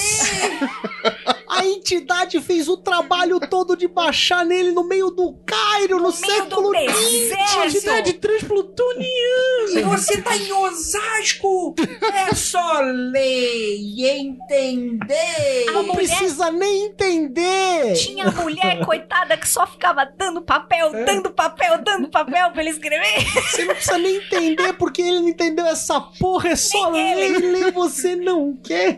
A 1.51 1.65
entidade 1.65 2.39
fez 2.39 2.69
o 2.69 2.77
trabalho 2.77 3.37
todo 3.41 3.75
de 3.75 3.85
baixar 3.85 4.45
nele 4.45 4.71
no 4.71 4.87
meio 4.87 5.11
do 5.11 5.33
Cairo, 5.45 5.97
no, 5.97 6.03
meio 6.03 6.11
século 6.13 6.71
do 6.71 6.89
XV. 6.89 7.79
deserto. 7.81 8.13
transplutoniana! 8.21 9.79
E 9.79 9.83
você 9.83 10.21
tá 10.21 10.35
em 10.37 10.51
Osasco! 10.51 11.75
É 12.29 12.33
só 12.33 12.79
ler 12.81 13.75
e 13.77 14.05
entender! 14.07 15.65
A 15.69 15.71
Não 15.73 15.83
mulher 15.87 16.17
precisa 16.17 16.49
nem 16.51 16.85
entender. 16.85 17.93
tinha 17.95 18.27
a 18.27 18.31
mulher, 18.31 18.85
coitada, 18.85 19.35
que 19.35 19.47
só 19.47 19.67
ficava 19.67 20.05
dando 20.05 20.41
papel, 20.41 20.91
dando 21.05 21.31
papel, 21.31 21.81
dando 21.83 22.09
papel 22.09 22.51
pra 22.51 22.61
ele 22.61 22.71
escrever. 22.71 23.25
Você 23.49 23.65
não 23.65 23.73
precisa 23.75 23.97
nem 23.97 24.15
entender 24.15 24.73
porque 24.73 25.01
ele 25.01 25.19
não 25.19 25.27
entendeu 25.29 25.65
essa 25.65 25.99
porra. 25.99 26.49
É 26.51 26.55
só 26.55 26.89
ler 26.89 27.31
e 27.31 27.37
ler. 27.39 27.71
Você 27.73 28.15
não 28.15 28.55
quer. 28.55 28.97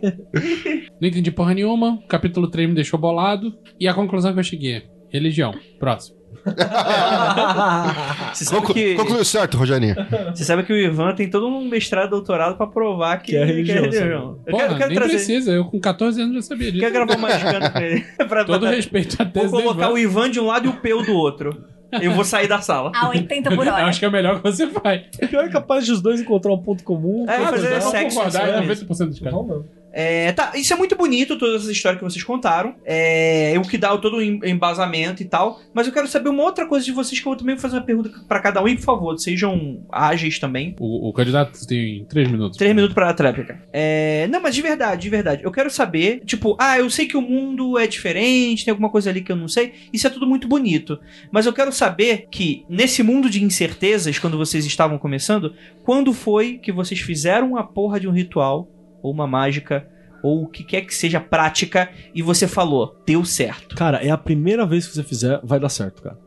Não 0.99 1.07
entendi 1.07 1.31
porra 1.31 1.53
nenhuma. 1.53 2.01
O 2.43 2.45
capítulo 2.45 2.51
3 2.51 2.69
me 2.69 2.75
deixou 2.75 2.99
bolado. 2.99 3.53
E 3.79 3.87
a 3.87 3.93
conclusão 3.93 4.33
que 4.33 4.39
eu 4.39 4.43
cheguei 4.43 4.75
é: 4.77 4.83
religião. 5.09 5.53
Próximo. 5.79 6.17
Você 8.33 8.43
sabe, 8.45 8.57
Conclu- 8.57 8.73
que, 8.73 8.95
Concluiu 8.95 9.23
certo, 9.23 9.55
Rogerinho? 9.57 9.95
você 10.33 10.43
sabe 10.43 10.63
que 10.63 10.73
o 10.73 10.77
Ivan 10.77 11.13
tem 11.15 11.29
todo 11.29 11.47
um 11.47 11.63
mestrado, 11.69 12.09
doutorado 12.09 12.57
pra 12.57 12.67
provar 12.67 13.17
que, 13.19 13.31
Que 13.31 13.37
é 13.37 13.45
religião, 13.45 13.85
Eu 13.85 14.51
Porra, 14.51 14.63
quero, 14.63 14.73
eu 14.73 14.77
quero 14.77 14.89
nem 14.89 14.97
trazer. 14.97 15.13
precisa. 15.13 15.51
Eu 15.51 15.65
com 15.65 15.79
14 15.79 16.21
anos 16.21 16.35
já 16.35 16.41
sabia 16.41 16.71
disso. 16.71 16.83
Quer 16.83 16.91
gravar 16.91 17.15
uma 17.15 17.27
magicando 17.29 17.71
pra 17.71 17.81
ele? 17.85 18.01
pra, 18.27 18.43
Todo 18.45 18.61
pra- 18.61 18.71
respeito 18.71 19.15
à 19.21 19.23
Vou 19.25 19.31
tese 19.33 19.45
do 19.45 19.51
colocar 19.61 19.85
Ivan. 19.85 19.93
o 19.93 19.97
Ivan 19.97 20.31
de 20.31 20.39
um 20.39 20.47
lado 20.47 20.65
e 20.65 20.69
o 20.69 20.73
Peu 20.73 21.03
do 21.05 21.13
outro. 21.13 21.63
Eu 22.01 22.11
vou 22.11 22.25
sair 22.25 22.47
da 22.47 22.59
sala. 22.59 22.91
A 22.95 23.09
80 23.09 23.51
por 23.55 23.65
Eu 23.67 23.71
hora. 23.73 23.85
acho 23.85 23.99
que 23.99 24.05
é 24.05 24.09
melhor 24.09 24.41
que 24.41 24.51
você 24.51 24.67
faz. 24.67 25.03
Pior 25.29 25.45
é 25.45 25.49
capaz 25.49 25.85
de 25.85 25.91
os 25.91 26.01
dois 26.01 26.19
encontrar 26.19 26.51
um 26.51 26.57
ponto 26.57 26.83
comum. 26.83 27.25
É, 27.29 27.37
Pô, 27.37 27.45
fazer 27.45 27.69
não, 27.69 27.77
Vamos 27.77 27.91
sexo, 27.91 28.17
concordar 28.17 28.49
assim, 28.49 28.63
em 28.65 28.67
90% 28.67 28.87
dos 28.87 29.19
casos. 29.19 29.21
não, 29.31 29.43
não. 29.47 29.65
É, 29.95 30.31
tá, 30.31 30.53
isso 30.55 30.73
é 30.73 30.75
muito 30.75 30.95
bonito, 30.95 31.37
todas 31.37 31.61
essas 31.61 31.69
histórias 31.69 31.99
que 32.01 32.03
vocês 32.09 32.23
contaram. 32.23 32.75
É, 32.83 33.53
o 33.57 33.61
que 33.61 33.77
dá 33.77 33.95
todo 33.97 34.17
o 34.17 34.21
em- 34.21 34.39
embasamento 34.43 35.21
e 35.21 35.25
tal. 35.25 35.59
Mas 35.73 35.85
eu 35.85 35.93
quero 35.93 36.07
saber 36.07 36.29
uma 36.29 36.41
outra 36.43 36.65
coisa 36.65 36.83
de 36.83 36.91
vocês 36.91 37.19
que 37.19 37.27
eu 37.27 37.35
também 37.35 37.53
vou 37.55 37.61
fazer 37.61 37.75
uma 37.77 37.83
pergunta 37.85 38.09
pra 38.27 38.39
cada 38.39 38.61
um. 38.63 38.67
E, 38.67 38.75
por 38.75 38.81
favor, 38.83 39.17
sejam 39.19 39.85
ágeis 39.91 40.39
também. 40.39 40.75
O, 40.79 41.09
o 41.09 41.13
candidato 41.13 41.65
tem 41.67 42.05
3 42.05 42.27
minutos. 42.29 42.57
Três 42.57 42.73
minutos 42.73 42.95
pra 42.95 43.13
tréplica. 43.13 43.61
É, 43.71 44.27
não, 44.31 44.41
mas 44.41 44.55
de 44.55 44.61
verdade, 44.63 45.01
de 45.03 45.09
verdade. 45.09 45.43
Eu 45.43 45.51
quero 45.51 45.69
saber, 45.69 46.21
tipo, 46.25 46.57
ah, 46.59 46.79
eu 46.79 46.89
sei 46.89 47.05
que 47.05 47.15
o 47.15 47.21
mundo 47.21 47.77
é 47.77 47.85
diferente, 47.85 48.65
tem 48.65 48.71
alguma 48.71 48.89
coisa 48.89 49.11
ali 49.11 49.21
que 49.21 49.31
eu 49.31 49.35
não 49.35 49.47
sei. 49.47 49.73
Isso 49.93 50.07
é 50.07 50.09
tudo 50.09 50.25
muito 50.25 50.47
bonito. 50.47 50.99
Mas 51.31 51.45
eu 51.45 51.53
quero 51.53 51.71
saber 51.71 52.27
que, 52.31 52.65
nesse 52.67 53.03
mundo 53.03 53.29
de 53.29 53.43
incertezas, 53.43 54.17
quando 54.17 54.37
vocês 54.39 54.65
estavam 54.65 54.97
começando, 54.97 55.53
quando 55.83 56.13
foi 56.13 56.57
que 56.57 56.71
vocês 56.71 56.99
fizeram 56.99 57.51
uma 57.51 57.63
porra 57.63 57.99
de 57.99 58.07
um 58.07 58.11
ritual, 58.11 58.67
ou 59.03 59.11
uma 59.11 59.27
mágica, 59.27 59.85
ou 60.23 60.43
o 60.43 60.47
que 60.47 60.63
quer 60.63 60.81
que 60.81 60.95
seja 60.95 61.19
prática, 61.19 61.91
e 62.15 62.21
você 62.23 62.47
falou, 62.47 62.95
deu 63.05 63.23
certo. 63.25 63.75
Cara, 63.75 63.97
é 63.97 64.09
a 64.09 64.17
primeira 64.17 64.65
vez 64.65 64.87
que 64.87 64.93
você 64.95 65.03
fizer, 65.03 65.39
vai 65.43 65.59
dar 65.59 65.69
certo, 65.69 66.01
cara. 66.01 66.17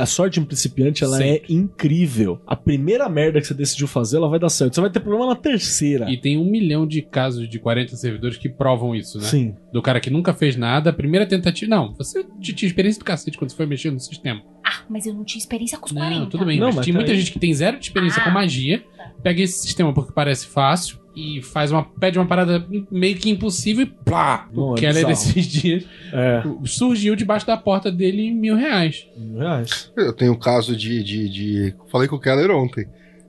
A 0.00 0.06
sorte 0.06 0.40
em 0.40 0.44
principiante, 0.44 1.04
ela 1.04 1.22
é 1.22 1.42
incrível. 1.50 2.40
A 2.46 2.56
primeira 2.56 3.06
merda 3.10 3.38
que 3.42 3.46
você 3.46 3.52
decidiu 3.52 3.86
fazer, 3.86 4.16
ela 4.16 4.26
vai 4.28 4.38
dar 4.38 4.48
certo. 4.48 4.74
Você 4.74 4.80
vai 4.80 4.88
ter 4.88 5.00
problema 5.00 5.26
na 5.26 5.36
terceira. 5.36 6.10
E 6.10 6.16
tem 6.16 6.38
um 6.38 6.50
milhão 6.50 6.86
de 6.86 7.02
casos 7.02 7.46
de 7.46 7.58
40 7.58 7.94
servidores 7.94 8.38
que 8.38 8.48
provam 8.48 8.94
isso, 8.94 9.18
né? 9.18 9.24
Sim. 9.24 9.54
Do 9.74 9.82
cara 9.82 10.00
que 10.00 10.08
nunca 10.08 10.32
fez 10.32 10.56
nada, 10.56 10.88
a 10.88 10.92
primeira 10.94 11.26
tentativa. 11.26 11.68
Não, 11.68 11.92
você 11.92 12.24
tinha 12.40 12.66
experiência 12.66 12.98
do 13.00 13.04
cacete 13.04 13.36
quando 13.36 13.50
você 13.50 13.56
foi 13.56 13.66
mexer 13.66 13.90
no 13.90 14.00
sistema. 14.00 14.40
Ah, 14.64 14.82
mas 14.88 15.04
eu 15.04 15.12
não 15.12 15.24
tinha 15.24 15.40
experiência 15.40 15.76
com 15.76 15.84
os 15.86 15.92
Não, 15.92 16.00
40. 16.00 16.26
tudo 16.30 16.46
bem, 16.46 16.58
Não, 16.58 16.68
mas, 16.68 16.76
mas 16.76 16.84
tem 16.86 16.94
muita 16.94 17.12
aí- 17.12 17.18
gente 17.18 17.32
que 17.32 17.38
tem 17.38 17.52
zero 17.52 17.78
de 17.78 17.84
experiência 17.84 18.22
Ah. 18.22 18.24
com 18.24 18.30
magia, 18.30 18.82
pega 19.22 19.42
esse 19.42 19.58
sistema 19.60 19.92
porque 19.92 20.10
parece 20.12 20.46
fácil 20.46 20.98
e 21.16 21.40
faz 21.42 21.72
uma 21.72 21.82
pede 21.82 22.18
uma 22.18 22.26
parada 22.26 22.64
meio 22.90 23.16
que 23.16 23.30
impossível 23.30 23.84
e 23.84 23.86
plá! 23.86 24.46
Não, 24.52 24.70
o 24.72 24.74
é 24.76 24.80
Keller 24.80 25.06
bizarro. 25.06 25.12
esses 25.12 25.46
dias 25.50 25.84
É. 26.12 26.42
surgiu 26.66 27.16
debaço 27.16 27.46
da 27.46 27.56
porta 27.56 27.90
dele 27.90 28.30
mil 28.30 28.54
reais. 28.54 29.08
Mil 29.16 29.38
reais. 29.38 29.90
Eu 29.96 30.12
tenho 30.12 30.32
um 30.32 30.38
caso 30.38 30.76
de, 30.76 31.02
de, 31.02 31.28
de- 31.30 31.74
Falei 31.90 32.06
com 32.06 32.16
o 32.16 32.20
Keller 32.20 32.50
ontem. 32.50 32.86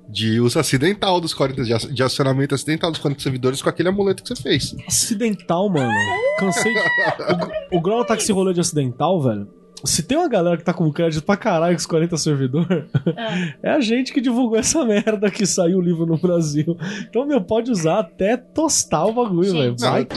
De 0.10 0.40
uso 0.40 0.58
acidental 0.58 1.20
dos 1.20 1.34
40. 1.34 1.64
De, 1.66 1.74
ac- 1.74 1.92
de 1.94 2.02
acionamento 2.04 2.56
acidental 2.56 2.90
dos 2.92 3.00
40 3.00 3.22
servidores 3.22 3.62
com 3.62 3.68
aquele 3.70 3.90
amuleto 3.90 4.24
que 4.24 4.30
você 4.30 4.42
fez. 4.42 4.74
Acidental, 4.88 5.70
mano. 5.70 5.92
Cansei 6.40 6.74
de... 6.74 6.80
O, 7.74 7.78
o 7.78 7.82
Grau 7.82 8.06
tá 8.06 8.16
com 8.16 8.22
esse 8.22 8.32
rolê 8.32 8.54
de 8.54 8.62
acidental, 8.62 9.22
velho. 9.22 9.48
Se 9.86 10.04
tem 10.04 10.18
uma 10.18 10.28
galera 10.28 10.58
que 10.58 10.64
tá 10.64 10.74
com 10.74 10.92
crédito 10.92 11.24
pra 11.24 11.38
caralho 11.38 11.76
com 11.76 11.80
os 11.80 11.86
40 11.86 12.18
servidor, 12.18 12.88
é 13.62 13.70
a 13.70 13.80
gente 13.80 14.12
que 14.12 14.20
divulgou 14.20 14.58
essa 14.58 14.84
merda 14.84 15.30
que 15.30 15.46
saiu 15.46 15.78
o 15.78 15.82
livro 15.82 16.06
no 16.06 16.18
Brasil. 16.18 16.78
Então, 17.02 17.26
meu, 17.26 17.42
pode 17.42 17.72
usar 17.72 18.00
até 18.00 18.36
tostar 18.38 19.06
o 19.06 19.14
bagulho, 19.14 19.54
velho. 19.54 19.76
Vai. 19.80 20.08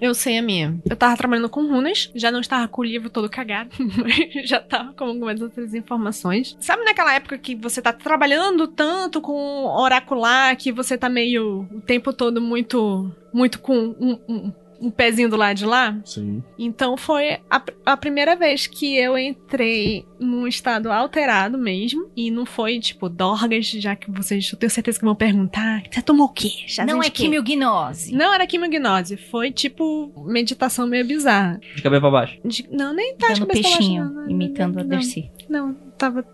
Eu 0.00 0.14
sei 0.14 0.36
a 0.36 0.42
minha. 0.42 0.78
Eu 0.88 0.96
tava 0.96 1.16
trabalhando 1.16 1.48
com 1.48 1.66
runas, 1.66 2.10
já 2.14 2.30
não 2.30 2.40
estava 2.40 2.68
com 2.68 2.82
o 2.82 2.84
livro 2.84 3.08
todo 3.08 3.28
cagado, 3.28 3.70
mas 3.96 4.46
já 4.46 4.60
tava 4.60 4.92
com 4.92 5.04
algumas 5.04 5.40
outras 5.40 5.72
informações. 5.72 6.56
Sabe 6.60 6.84
naquela 6.84 7.14
época 7.14 7.38
que 7.38 7.54
você 7.54 7.80
tá 7.80 7.92
trabalhando 7.92 8.68
tanto 8.68 9.20
com 9.20 9.64
oracular 9.64 10.56
que 10.56 10.70
você 10.70 10.98
tá 10.98 11.08
meio 11.08 11.66
o 11.72 11.80
tempo 11.80 12.12
todo 12.12 12.40
muito, 12.40 13.10
muito 13.32 13.60
com 13.60 13.94
um, 13.98 14.18
um, 14.28 14.52
um 14.84 14.90
pezinho 14.90 15.28
do 15.28 15.36
lado 15.36 15.56
de 15.56 15.64
lá? 15.64 15.96
Sim. 16.04 16.42
Então 16.58 16.96
foi 16.96 17.38
a, 17.50 17.62
a 17.86 17.96
primeira 17.96 18.36
vez 18.36 18.66
que 18.66 18.96
eu 18.96 19.16
entrei 19.16 20.04
num 20.20 20.46
estado 20.46 20.90
alterado 20.90 21.56
mesmo. 21.58 22.10
E 22.16 22.30
não 22.30 22.44
foi 22.44 22.78
tipo 22.78 23.08
Dorgas, 23.08 23.66
já 23.66 23.96
que 23.96 24.10
vocês, 24.10 24.48
eu 24.52 24.58
tenho 24.58 24.70
certeza 24.70 24.98
que 24.98 25.04
vão 25.04 25.14
perguntar: 25.14 25.82
você 25.90 26.02
tomou 26.02 26.26
o 26.26 26.32
quê? 26.32 26.50
Já 26.66 26.84
Não 26.84 27.02
é 27.02 27.06
quê?" 27.06 27.24
quimiognose. 27.24 28.14
Não 28.14 28.32
era 28.32 28.46
quimiognose, 28.46 29.16
foi 29.16 29.50
tipo 29.50 30.12
meditação 30.26 30.86
meio 30.86 31.06
bizarra. 31.06 31.60
De 31.74 31.82
cabeça 31.82 32.00
pra 32.00 32.10
baixo. 32.10 32.38
De- 32.44 32.68
não, 32.70 32.92
nem 32.94 33.14
tá 33.16 33.32
de 33.32 33.40
cabeça 33.40 33.46
pra 33.46 33.62
baixo, 33.62 33.78
peixinho, 33.78 34.04
não, 34.04 34.14
não, 34.14 34.30
imitando 34.30 34.78
a 34.78 34.82
não, 34.82 34.88
Dercy. 34.88 35.30
Não, 35.48 35.74
tava. 35.96 36.24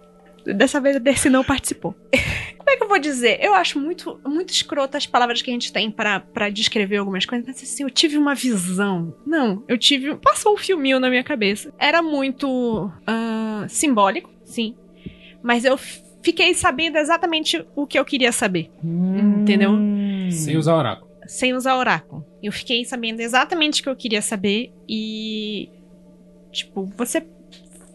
Dessa 0.45 0.81
vez 0.81 0.97
a 0.97 0.99
Dercy 0.99 1.29
não 1.29 1.45
participou. 1.45 1.95
Como 2.71 2.75
é 2.75 2.77
que 2.77 2.85
eu 2.85 2.89
vou 2.89 2.99
dizer? 3.01 3.39
Eu 3.43 3.53
acho 3.53 3.81
muito, 3.81 4.21
muito 4.25 4.51
escroto 4.51 4.97
as 4.97 5.05
palavras 5.05 5.43
que 5.43 5.51
a 5.51 5.53
gente 5.53 5.73
tem 5.73 5.91
pra, 5.91 6.21
pra 6.21 6.49
descrever 6.51 6.99
algumas 6.99 7.27
coisas. 7.27 7.45
Mas 7.45 7.61
assim, 7.61 7.83
eu 7.83 7.91
tive 7.91 8.17
uma 8.17 8.33
visão. 8.33 9.13
Não, 9.27 9.65
eu 9.67 9.77
tive. 9.77 10.15
Passou 10.15 10.55
um 10.55 10.57
filminho 10.57 11.01
na 11.01 11.11
minha 11.11 11.25
cabeça. 11.25 11.75
Era 11.77 12.01
muito 12.01 12.89
ah, 13.05 13.67
simbólico, 13.69 14.31
sim. 14.45 14.77
Mas 15.43 15.65
eu 15.65 15.77
fiquei 16.23 16.55
sabendo 16.55 16.97
exatamente 16.97 17.65
o 17.75 17.89
que 17.89 17.99
eu 17.99 18.05
queria 18.05 18.31
saber. 18.31 18.71
Entendeu? 18.85 19.73
Sem 20.31 20.57
usar 20.57 20.77
oráculo. 20.77 21.11
sem 21.27 21.53
usar 21.55 21.77
oráculo. 21.77 22.25
Eu 22.41 22.53
fiquei 22.53 22.85
sabendo 22.85 23.19
exatamente 23.19 23.81
o 23.81 23.83
que 23.83 23.91
eu 23.91 23.97
queria 23.97 24.23
saber 24.23 24.73
e. 24.89 25.69
Tipo, 26.53 26.85
você 26.97 27.27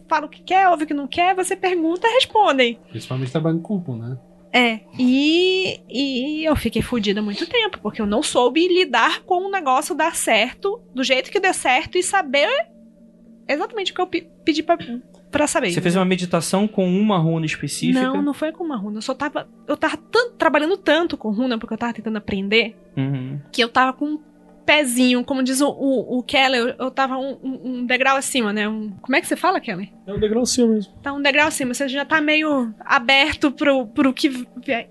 fala 0.06 0.26
o 0.26 0.28
que 0.28 0.42
quer, 0.42 0.68
ouve 0.68 0.84
o 0.84 0.86
que 0.86 0.94
não 0.94 1.06
quer, 1.06 1.34
você 1.34 1.56
pergunta, 1.56 2.06
respondem. 2.08 2.78
Principalmente 2.90 3.32
trabalhando 3.32 3.62
com 3.62 3.78
cúpula, 3.78 4.10
né? 4.10 4.18
É. 4.52 4.80
E, 4.98 5.80
e 5.88 6.44
eu 6.44 6.56
fiquei 6.56 6.80
fodida 6.82 7.20
há 7.20 7.22
muito 7.22 7.46
tempo, 7.46 7.78
porque 7.82 8.00
eu 8.00 8.06
não 8.06 8.22
soube 8.22 8.66
lidar 8.68 9.22
com 9.24 9.46
o 9.48 9.50
negócio 9.50 9.94
dar 9.94 10.14
certo, 10.16 10.80
do 10.94 11.04
jeito 11.04 11.30
que 11.30 11.38
deu 11.40 11.52
certo 11.52 11.98
e 11.98 12.02
saber 12.02 12.48
exatamente 13.48 13.92
o 13.92 13.94
que 13.94 14.00
eu 14.00 14.06
pe- 14.06 14.28
pedi 14.44 14.62
pra, 14.62 14.78
pra 15.30 15.46
saber. 15.46 15.70
Você 15.72 15.80
fez 15.80 15.94
uma 15.96 16.04
meditação 16.04 16.66
com 16.66 16.88
uma 16.88 17.18
runa 17.18 17.44
específica? 17.46 18.00
Não, 18.02 18.22
não 18.22 18.34
foi 18.34 18.50
com 18.52 18.64
uma 18.64 18.76
runa. 18.76 18.98
Eu 18.98 19.02
só 19.02 19.14
tava. 19.14 19.48
Eu 19.66 19.76
tava 19.76 19.96
tan- 19.96 20.30
trabalhando 20.38 20.76
tanto 20.76 21.16
com 21.16 21.30
runa, 21.30 21.58
porque 21.58 21.74
eu 21.74 21.78
tava 21.78 21.92
tentando 21.92 22.16
aprender, 22.16 22.76
Uhum. 22.96 23.38
que 23.52 23.62
eu 23.62 23.68
tava 23.68 23.92
com 23.92 24.18
pezinho, 24.66 25.24
como 25.24 25.42
diz 25.42 25.60
o, 25.60 25.68
o, 25.68 26.18
o 26.18 26.22
Keller, 26.22 26.60
eu, 26.78 26.86
eu 26.86 26.90
tava 26.90 27.16
um, 27.16 27.38
um- 27.42 27.86
degrau 27.86 28.16
acima, 28.16 28.52
né? 28.52 28.68
Um, 28.68 28.90
como 29.00 29.14
é 29.16 29.20
que 29.20 29.26
você 29.26 29.36
fala, 29.36 29.60
Keller? 29.60 29.88
É 30.06 30.12
um 30.12 30.18
degrau 30.18 30.42
assim 30.42 30.66
mesmo. 30.68 30.92
Tá 31.02 31.12
um 31.12 31.22
degrau 31.22 31.46
acima, 31.48 31.72
você 31.72 31.88
já 31.88 32.04
tá 32.04 32.20
meio 32.20 32.74
aberto 32.80 33.50
pro, 33.52 33.86
pro 33.86 34.12
que. 34.12 34.28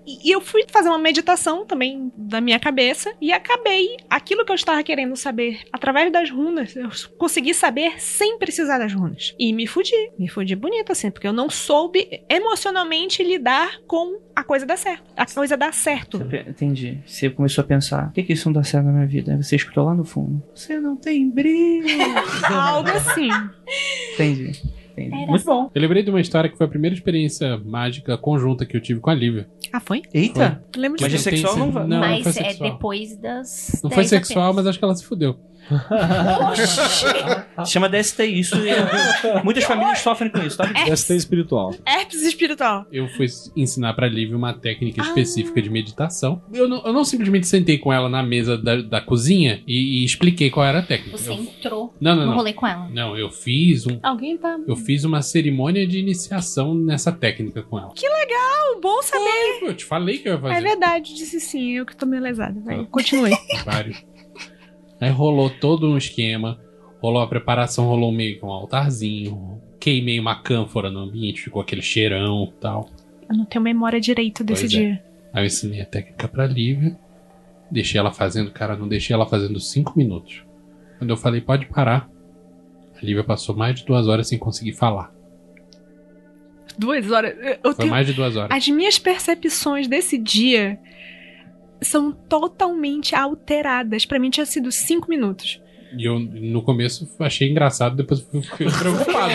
E, 0.06 0.28
e 0.28 0.30
eu 0.30 0.40
fui 0.40 0.64
fazer 0.70 0.88
uma 0.88 0.98
meditação 0.98 1.66
também 1.66 2.10
da 2.16 2.40
minha 2.40 2.58
cabeça 2.58 3.12
e 3.20 3.32
acabei 3.32 3.96
aquilo 4.08 4.44
que 4.44 4.50
eu 4.50 4.56
estava 4.56 4.82
querendo 4.82 5.14
saber 5.16 5.60
através 5.72 6.10
das 6.10 6.30
runas. 6.30 6.74
Eu 6.74 6.88
consegui 7.18 7.52
saber 7.54 8.00
sem 8.00 8.38
precisar 8.38 8.78
das 8.78 8.92
runas. 8.94 9.34
E 9.38 9.52
me 9.52 9.66
fudi. 9.66 9.92
Me 10.18 10.28
fudi 10.28 10.56
bonito, 10.56 10.92
assim, 10.92 11.10
porque 11.10 11.26
eu 11.26 11.32
não 11.32 11.50
soube 11.50 12.22
emocionalmente 12.28 13.22
lidar 13.22 13.80
com 13.86 14.20
a 14.34 14.42
coisa 14.44 14.64
dar 14.64 14.76
certo. 14.78 15.04
A 15.16 15.26
coisa 15.26 15.56
dar 15.56 15.72
certo. 15.74 16.18
Entendi. 16.46 16.98
Você 17.06 17.28
começou 17.30 17.62
a 17.62 17.66
pensar, 17.66 18.06
por 18.06 18.14
que, 18.14 18.22
que 18.22 18.32
isso 18.32 18.48
não 18.48 18.52
dá 18.54 18.62
certo 18.62 18.86
na 18.86 18.92
minha 18.92 19.06
vida? 19.06 19.32
Aí 19.32 19.42
você 19.42 19.56
escutou 19.66 19.84
lá 19.84 19.94
no 19.94 20.04
fundo. 20.04 20.42
Você 20.54 20.78
não 20.80 20.96
tem 20.96 21.28
brilho. 21.30 21.86
Algo 22.50 22.88
assim. 22.90 23.28
Entendi. 24.14 24.62
Entendi. 24.92 25.14
Era 25.14 25.26
Muito 25.26 25.44
bom. 25.44 25.70
Eu 25.74 25.80
lembrei 25.82 26.02
de 26.02 26.08
uma 26.10 26.20
história 26.20 26.48
que 26.48 26.56
foi 26.56 26.66
a 26.66 26.68
primeira 26.70 26.94
experiência 26.94 27.58
mágica 27.58 28.16
conjunta 28.16 28.64
que 28.64 28.74
eu 28.76 28.80
tive 28.80 28.98
com 29.00 29.10
a 29.10 29.14
Lívia. 29.14 29.46
Ah, 29.72 29.80
foi? 29.80 30.02
Eita. 30.14 30.64
Lembro 30.74 30.98
Mas 31.02 31.12
disso. 31.12 31.24
de 31.30 31.36
sexual 31.36 31.54
tem- 31.54 31.62
não 31.64 31.70
vai. 31.70 31.86
não, 31.86 31.98
Mas 32.00 32.22
foi 32.22 32.30
é 32.30 32.34
sexual. 32.34 32.70
depois 32.72 33.16
das. 33.16 33.80
Não 33.82 33.90
foi 33.90 33.96
10 34.04 34.08
sexual, 34.08 34.44
apenas. 34.46 34.56
mas 34.56 34.66
acho 34.68 34.78
que 34.78 34.84
ela 34.84 34.94
se 34.94 35.04
fudeu. 35.04 35.36
Se 37.64 37.72
chama 37.72 37.88
DST 37.88 38.24
isso. 38.26 38.56
e 38.56 39.42
muitas 39.44 39.64
famílias 39.64 39.98
sofrem 39.98 40.30
com 40.30 40.38
isso, 40.42 40.56
tá? 40.56 40.68
ST 40.96 41.14
espiritual. 41.16 41.74
Herpes 41.86 42.22
espiritual. 42.22 42.86
Eu 42.92 43.08
fui 43.08 43.26
ensinar 43.56 43.94
pra 43.94 44.08
Lívia 44.08 44.36
uma 44.36 44.52
técnica 44.54 45.02
específica 45.02 45.60
de 45.60 45.70
meditação. 45.70 46.42
Eu 46.52 46.68
não, 46.68 46.84
eu 46.86 46.92
não 46.92 47.04
simplesmente 47.04 47.46
sentei 47.46 47.78
com 47.78 47.92
ela 47.92 48.08
na 48.08 48.22
mesa 48.22 48.56
da, 48.56 48.76
da 48.82 49.00
cozinha 49.00 49.62
e, 49.66 50.02
e 50.02 50.04
expliquei 50.04 50.50
qual 50.50 50.64
era 50.66 50.78
a 50.80 50.82
técnica. 50.82 51.16
Você 51.16 51.30
Eu- 51.30 51.34
entrou 51.34 51.94
não, 52.00 52.14
não, 52.14 52.22
no 52.22 52.30
não. 52.30 52.36
rolê 52.36 52.52
com 52.52 52.66
ela. 52.66 52.88
Não, 52.90 53.16
eu 53.16 53.30
fiz 53.30 53.86
um. 53.86 53.98
Alguém 54.02 54.36
tá. 54.36 54.56
Eu 54.66 54.76
fiz 54.76 55.04
uma 55.04 55.22
cerimônia 55.22 55.86
de 55.86 55.98
iniciação 55.98 56.74
nessa 56.74 57.10
técnica 57.12 57.62
com 57.62 57.78
ela. 57.78 57.92
Oh, 58.76 58.80
bom 58.80 59.02
saber. 59.02 59.58
Eu 59.62 59.74
te 59.74 59.84
falei 59.84 60.18
que 60.18 60.28
eu 60.28 60.34
ia 60.34 60.40
fazer. 60.40 60.54
É 60.54 60.60
verdade, 60.60 61.14
disse 61.14 61.40
sim. 61.40 61.72
Eu 61.72 61.86
que 61.86 61.96
tô 61.96 62.04
meio 62.06 62.22
lesada. 62.22 62.60
Vai, 62.64 62.84
continue. 62.86 63.32
Vários. 63.64 64.04
Aí 65.00 65.10
rolou 65.10 65.50
todo 65.50 65.88
um 65.88 65.96
esquema. 65.96 66.58
Rolou 67.00 67.22
a 67.22 67.26
preparação, 67.26 67.86
rolou 67.86 68.10
meio 68.10 68.38
que 68.38 68.44
um 68.44 68.50
altarzinho. 68.50 69.60
Queimei 69.78 70.18
uma 70.18 70.42
cânfora 70.42 70.90
no 70.90 71.00
ambiente, 71.00 71.42
ficou 71.42 71.60
aquele 71.60 71.82
cheirão 71.82 72.52
e 72.56 72.60
tal. 72.60 72.88
Eu 73.28 73.36
não 73.36 73.44
tenho 73.44 73.62
memória 73.62 74.00
direito 74.00 74.42
desse 74.42 74.62
Pois 74.62 74.74
é. 74.74 74.76
dia. 74.76 75.04
Aí 75.32 75.42
eu 75.42 75.46
ensinei 75.46 75.80
a 75.80 75.86
técnica 75.86 76.26
pra 76.28 76.46
Lívia. 76.46 76.98
Deixei 77.70 77.98
ela 77.98 78.12
fazendo, 78.12 78.50
cara, 78.50 78.76
não 78.76 78.88
deixei 78.88 79.12
ela 79.12 79.26
fazendo 79.26 79.60
cinco 79.60 79.92
minutos. 79.96 80.44
Quando 80.98 81.10
eu 81.10 81.16
falei, 81.16 81.40
pode 81.40 81.66
parar. 81.66 82.08
A 83.00 83.04
Lívia 83.04 83.24
passou 83.24 83.54
mais 83.54 83.76
de 83.76 83.84
duas 83.84 84.08
horas 84.08 84.28
sem 84.28 84.38
conseguir 84.38 84.72
falar. 84.72 85.12
Duas 86.78 87.10
horas. 87.10 87.34
Eu 87.42 87.58
Foi 87.62 87.74
tenho... 87.74 87.90
mais 87.90 88.06
de 88.06 88.12
duas 88.12 88.36
horas. 88.36 88.56
As 88.56 88.68
minhas 88.68 88.98
percepções 88.98 89.88
desse 89.88 90.16
dia 90.18 90.78
são 91.80 92.12
totalmente 92.12 93.14
alteradas. 93.14 94.04
Pra 94.04 94.18
mim 94.18 94.30
tinha 94.30 94.46
sido 94.46 94.70
cinco 94.72 95.08
minutos. 95.08 95.60
E 95.96 96.04
eu, 96.04 96.18
no 96.18 96.62
começo, 96.62 97.08
achei 97.20 97.48
engraçado, 97.48 97.96
depois 97.96 98.20
fiquei 98.20 98.66
preocupado. 98.68 99.34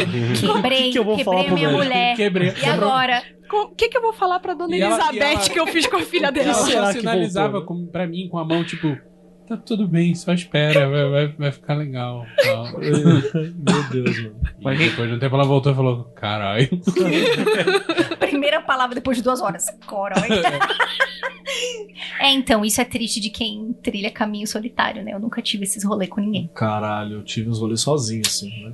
Quebrei, 0.53 0.84
que 0.84 0.91
que 0.91 0.99
eu 0.99 1.03
vou 1.03 1.15
quebrei 1.18 1.23
falar 1.23 1.43
pro 1.45 1.53
minha 1.55 1.69
velho? 1.69 1.77
mulher. 1.84 2.15
Quebrei. 2.15 2.53
E 2.61 2.65
agora? 2.65 3.23
O 3.53 3.68
que, 3.76 3.89
que 3.89 3.97
eu 3.97 4.01
vou 4.01 4.13
falar 4.13 4.39
pra 4.39 4.53
dona 4.53 4.76
E 4.76 4.81
ela- 4.81 4.95
Elizabeth 4.95 5.26
ela- 5.34 5.49
que 5.49 5.59
eu 5.59 5.68
fiz 5.68 5.85
com 5.88 5.97
a 5.97 6.01
filha 6.01 6.31
dela? 6.31 6.49
ela 6.72 6.93
que 6.93 6.99
sinalizava 6.99 7.51
voltou, 7.59 7.68
com, 7.77 7.85
pra 7.88 8.05
mim 8.07 8.27
com 8.30 8.38
a 8.38 8.45
mão, 8.45 8.63
tipo, 8.63 8.97
tá 9.51 9.57
tudo 9.57 9.87
bem, 9.87 10.15
só 10.15 10.33
espera, 10.33 10.89
vai, 10.89 11.09
vai, 11.09 11.27
vai 11.27 11.51
ficar 11.51 11.73
legal. 11.73 12.25
tal. 12.41 12.71
Meu 12.79 13.89
Deus, 13.91 14.23
mano. 14.23 14.73
E 14.73 14.77
depois 14.77 15.09
de 15.09 15.15
um 15.15 15.19
tempo 15.19 15.35
ela 15.35 15.43
voltou 15.43 15.71
e 15.71 15.75
falou, 15.75 16.05
caralho. 16.15 16.69
Primeira 18.19 18.61
palavra 18.61 18.95
depois 18.95 19.17
de 19.17 19.23
duas 19.23 19.41
horas. 19.41 19.65
Corói. 19.85 20.29
é, 22.21 22.31
então, 22.31 22.63
isso 22.63 22.79
é 22.79 22.85
triste 22.85 23.19
de 23.19 23.29
quem 23.29 23.73
trilha 23.83 24.09
caminho 24.09 24.47
solitário, 24.47 25.03
né? 25.03 25.13
Eu 25.13 25.19
nunca 25.19 25.41
tive 25.41 25.63
esses 25.63 25.83
rolês 25.83 26.09
com 26.09 26.21
ninguém. 26.21 26.49
Caralho, 26.55 27.15
eu 27.15 27.23
tive 27.23 27.49
uns 27.49 27.59
rolês 27.59 27.81
sozinho, 27.81 28.23
assim. 28.25 28.49
Né? 28.63 28.73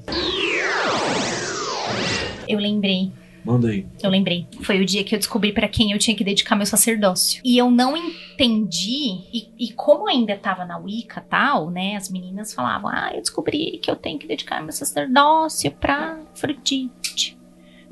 Eu 2.48 2.60
lembrei 2.60 3.12
Manda 3.48 3.70
aí. 3.70 3.88
Eu 4.04 4.10
lembrei. 4.10 4.46
Foi 4.62 4.82
o 4.82 4.86
dia 4.86 5.06
que 5.06 5.16
eu 5.16 5.20
descobri 5.20 5.54
pra 5.54 5.70
quem 5.70 5.94
eu 5.94 5.98
tinha 5.98 6.18
que 6.18 6.24
dedicar 6.24 6.54
meu 6.58 6.66
sacerdócio. 6.66 7.42
E 7.46 7.58
eu 7.58 7.72
não 7.72 7.96
entendi. 7.96 9.22
E, 9.34 9.50
e 9.58 9.72
como 9.72 10.10
ainda 10.10 10.36
tava 10.36 10.66
na 10.66 10.78
Wicca 10.78 11.22
tal, 11.22 11.70
né? 11.70 11.96
As 11.96 12.10
meninas 12.10 12.54
falavam: 12.54 12.90
Ah, 12.94 13.12
eu 13.14 13.22
descobri 13.22 13.80
que 13.82 13.90
eu 13.90 13.96
tenho 13.96 14.20
que 14.20 14.28
dedicar 14.28 14.62
meu 14.62 14.74
sacerdócio 14.74 15.72
pra 15.72 16.20
Afrodite, 16.34 17.38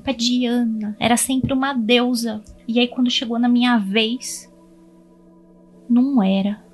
pra 0.04 0.12
Diana. 0.12 0.98
Era 1.00 1.16
sempre 1.16 1.54
uma 1.54 1.72
deusa. 1.72 2.44
E 2.68 2.78
aí, 2.78 2.90
quando 2.90 3.10
chegou 3.10 3.40
na 3.40 3.48
minha 3.48 3.78
vez, 3.78 4.52
não 5.90 6.22
era. 6.22 6.65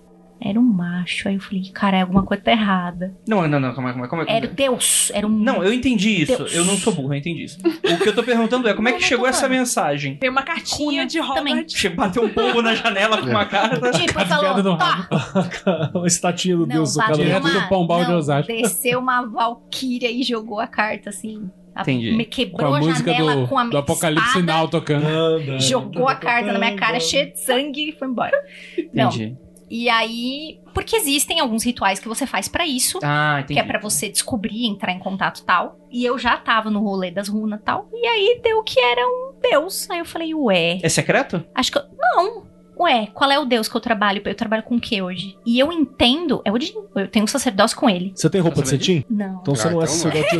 Era 0.43 0.59
um 0.59 0.63
macho. 0.63 1.27
Aí 1.27 1.35
eu 1.35 1.39
falei, 1.39 1.61
cara, 1.71 2.01
alguma 2.01 2.23
coisa 2.23 2.41
tá 2.43 2.51
errada. 2.51 3.13
Não, 3.27 3.47
não, 3.47 3.59
não, 3.59 3.73
calma, 3.75 3.89
aí, 3.89 3.93
calma, 3.93 4.05
aí, 4.05 4.09
calma. 4.09 4.25
aí. 4.27 4.35
Era 4.37 4.47
Deus. 4.47 5.11
Era 5.13 5.27
um. 5.27 5.29
Não, 5.29 5.63
eu 5.63 5.71
entendi 5.71 6.23
isso. 6.23 6.35
Deus. 6.35 6.55
Eu 6.55 6.65
não 6.65 6.75
sou 6.77 6.93
burro, 6.93 7.13
eu 7.13 7.17
entendi 7.19 7.43
isso. 7.43 7.59
O 7.63 7.97
que 7.99 8.09
eu 8.09 8.15
tô 8.15 8.23
perguntando 8.23 8.67
é 8.67 8.73
como 8.73 8.89
é 8.89 8.93
que 8.93 9.03
chegou 9.03 9.27
essa 9.27 9.47
mensagem? 9.47 10.15
Tem 10.15 10.29
uma 10.29 10.41
cartinha 10.41 10.77
Cunha 10.77 11.05
de 11.05 11.19
também. 11.19 11.63
Che- 11.69 11.89
Bateu 11.89 12.23
um 12.23 12.29
pombo 12.29 12.61
na 12.61 12.73
janela 12.73 13.17
com 13.21 13.27
uma 13.27 13.45
carta. 13.45 13.91
Tipo, 13.91 14.13
Piada 14.13 14.25
falou, 14.63 14.77
tá. 14.77 15.91
uma 15.93 16.07
estatinha 16.07 16.55
do 16.57 16.65
Não, 16.65 16.75
Deus 16.75 16.93
do 16.93 16.97
bateu 16.97 17.27
cara. 17.27 17.39
Do 17.39 17.67
Pombal 17.69 18.03
de 18.05 18.09
não, 18.11 18.17
Osasco. 18.17 18.51
Desceu 18.51 18.99
uma 18.99 19.21
valquíria 19.27 20.09
e 20.09 20.23
jogou 20.23 20.59
a 20.59 20.65
carta 20.67 21.09
assim. 21.09 21.49
A- 21.75 21.81
Entendi. 21.81 22.11
Me 22.13 22.25
Com 22.25 22.31
quebrou 22.31 22.73
a 22.73 22.77
a, 22.77 22.79
música 22.79 23.11
janela 23.13 23.35
do, 23.35 23.47
com 23.47 23.57
a 23.59 23.63
do 23.65 23.77
Apocalipse 23.77 24.25
espada, 24.27 24.39
Sinal 24.39 24.67
tocando. 24.67 25.05
Jogou 25.59 26.07
a 26.07 26.15
carta 26.15 26.51
na 26.51 26.57
minha 26.59 26.75
cara 26.75 26.99
cheia 26.99 27.27
de 27.31 27.39
sangue 27.39 27.89
e 27.89 27.91
foi 27.91 28.07
embora. 28.07 28.37
Não. 28.93 29.09
E 29.73 29.87
aí, 29.89 30.59
porque 30.73 30.97
existem 30.97 31.39
alguns 31.39 31.63
rituais 31.63 31.97
que 31.97 32.07
você 32.07 32.27
faz 32.27 32.49
pra 32.49 32.67
isso, 32.67 32.99
Ah, 33.01 33.41
que 33.47 33.57
é 33.57 33.63
pra 33.63 33.79
você 33.79 34.09
descobrir, 34.09 34.65
entrar 34.67 34.91
em 34.91 34.99
contato 34.99 35.39
e 35.39 35.43
tal. 35.45 35.79
E 35.89 36.03
eu 36.03 36.17
já 36.19 36.35
tava 36.35 36.69
no 36.69 36.81
rolê 36.81 37.09
das 37.09 37.29
runas 37.29 37.59
e 37.61 37.63
tal. 37.63 37.87
E 37.93 38.05
aí 38.05 38.41
deu 38.43 38.61
que 38.63 38.79
era 38.81 39.01
um 39.07 39.33
deus. 39.41 39.89
Aí 39.89 39.99
eu 39.99 40.05
falei, 40.05 40.35
ué, 40.35 40.79
É 40.83 40.89
secreto? 40.89 41.41
Acho 41.55 41.71
que. 41.71 41.77
eu- 41.77 41.83
Não! 41.97 42.50
Ué, 42.81 43.07
qual 43.13 43.29
é 43.31 43.37
o 43.37 43.45
Deus 43.45 43.67
que 43.67 43.75
eu 43.77 43.81
trabalho? 43.81 44.23
Eu 44.25 44.33
trabalho 44.33 44.63
com 44.63 44.75
o 44.75 44.81
que 44.81 44.99
hoje? 44.99 45.37
E 45.45 45.59
eu 45.59 45.71
entendo. 45.71 46.41
É 46.43 46.51
Odin. 46.51 46.73
Eu 46.95 47.07
tenho 47.07 47.25
um 47.25 47.27
sacerdócio 47.27 47.77
com 47.77 47.87
ele. 47.87 48.11
Você 48.15 48.27
tem 48.27 48.41
roupa 48.41 48.63
de 48.63 48.69
cetim? 48.69 49.05
Não. 49.07 49.39
Então 49.41 49.55
você 49.55 49.67
Ah, 49.67 49.71
não 49.71 49.81
é 49.81 49.83
então 49.83 49.95
sacerdote 49.95 50.31
de 50.31 50.37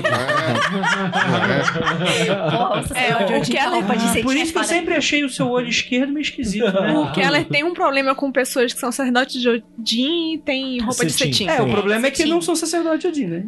o 2.79 2.87
sacerdote 2.87 2.93
É, 2.95 3.37
Odin 3.37 3.53
o 3.53 3.63
com 3.63 3.69
roupa 3.69 3.95
de 3.95 4.07
cetim 4.07 4.23
Por 4.23 4.35
é 4.35 4.39
isso 4.39 4.53
que 4.53 4.59
eu 4.59 4.63
sempre 4.63 4.95
achei 4.95 5.23
o 5.23 5.29
seu 5.29 5.49
olho 5.49 5.69
esquerdo 5.69 6.11
meio 6.11 6.23
esquisito, 6.23 6.65
né? 6.65 6.97
O 6.97 7.11
Keller 7.11 7.47
tem 7.47 7.63
um 7.63 7.73
problema 7.75 8.15
com 8.15 8.31
pessoas 8.31 8.73
que 8.73 8.79
são 8.79 8.91
sacerdotes 8.91 9.39
de 9.39 9.47
Odin 9.47 10.33
e 10.33 10.37
tem 10.39 10.79
roupa 10.81 11.05
de 11.05 11.13
Cetim. 11.13 11.47
É, 11.47 11.61
o 11.61 11.69
problema 11.69 12.07
é 12.07 12.11
que 12.11 12.25
não 12.25 12.41
sou 12.41 12.55
sacerdote 12.55 13.07
Odin, 13.07 13.25
né? 13.25 13.45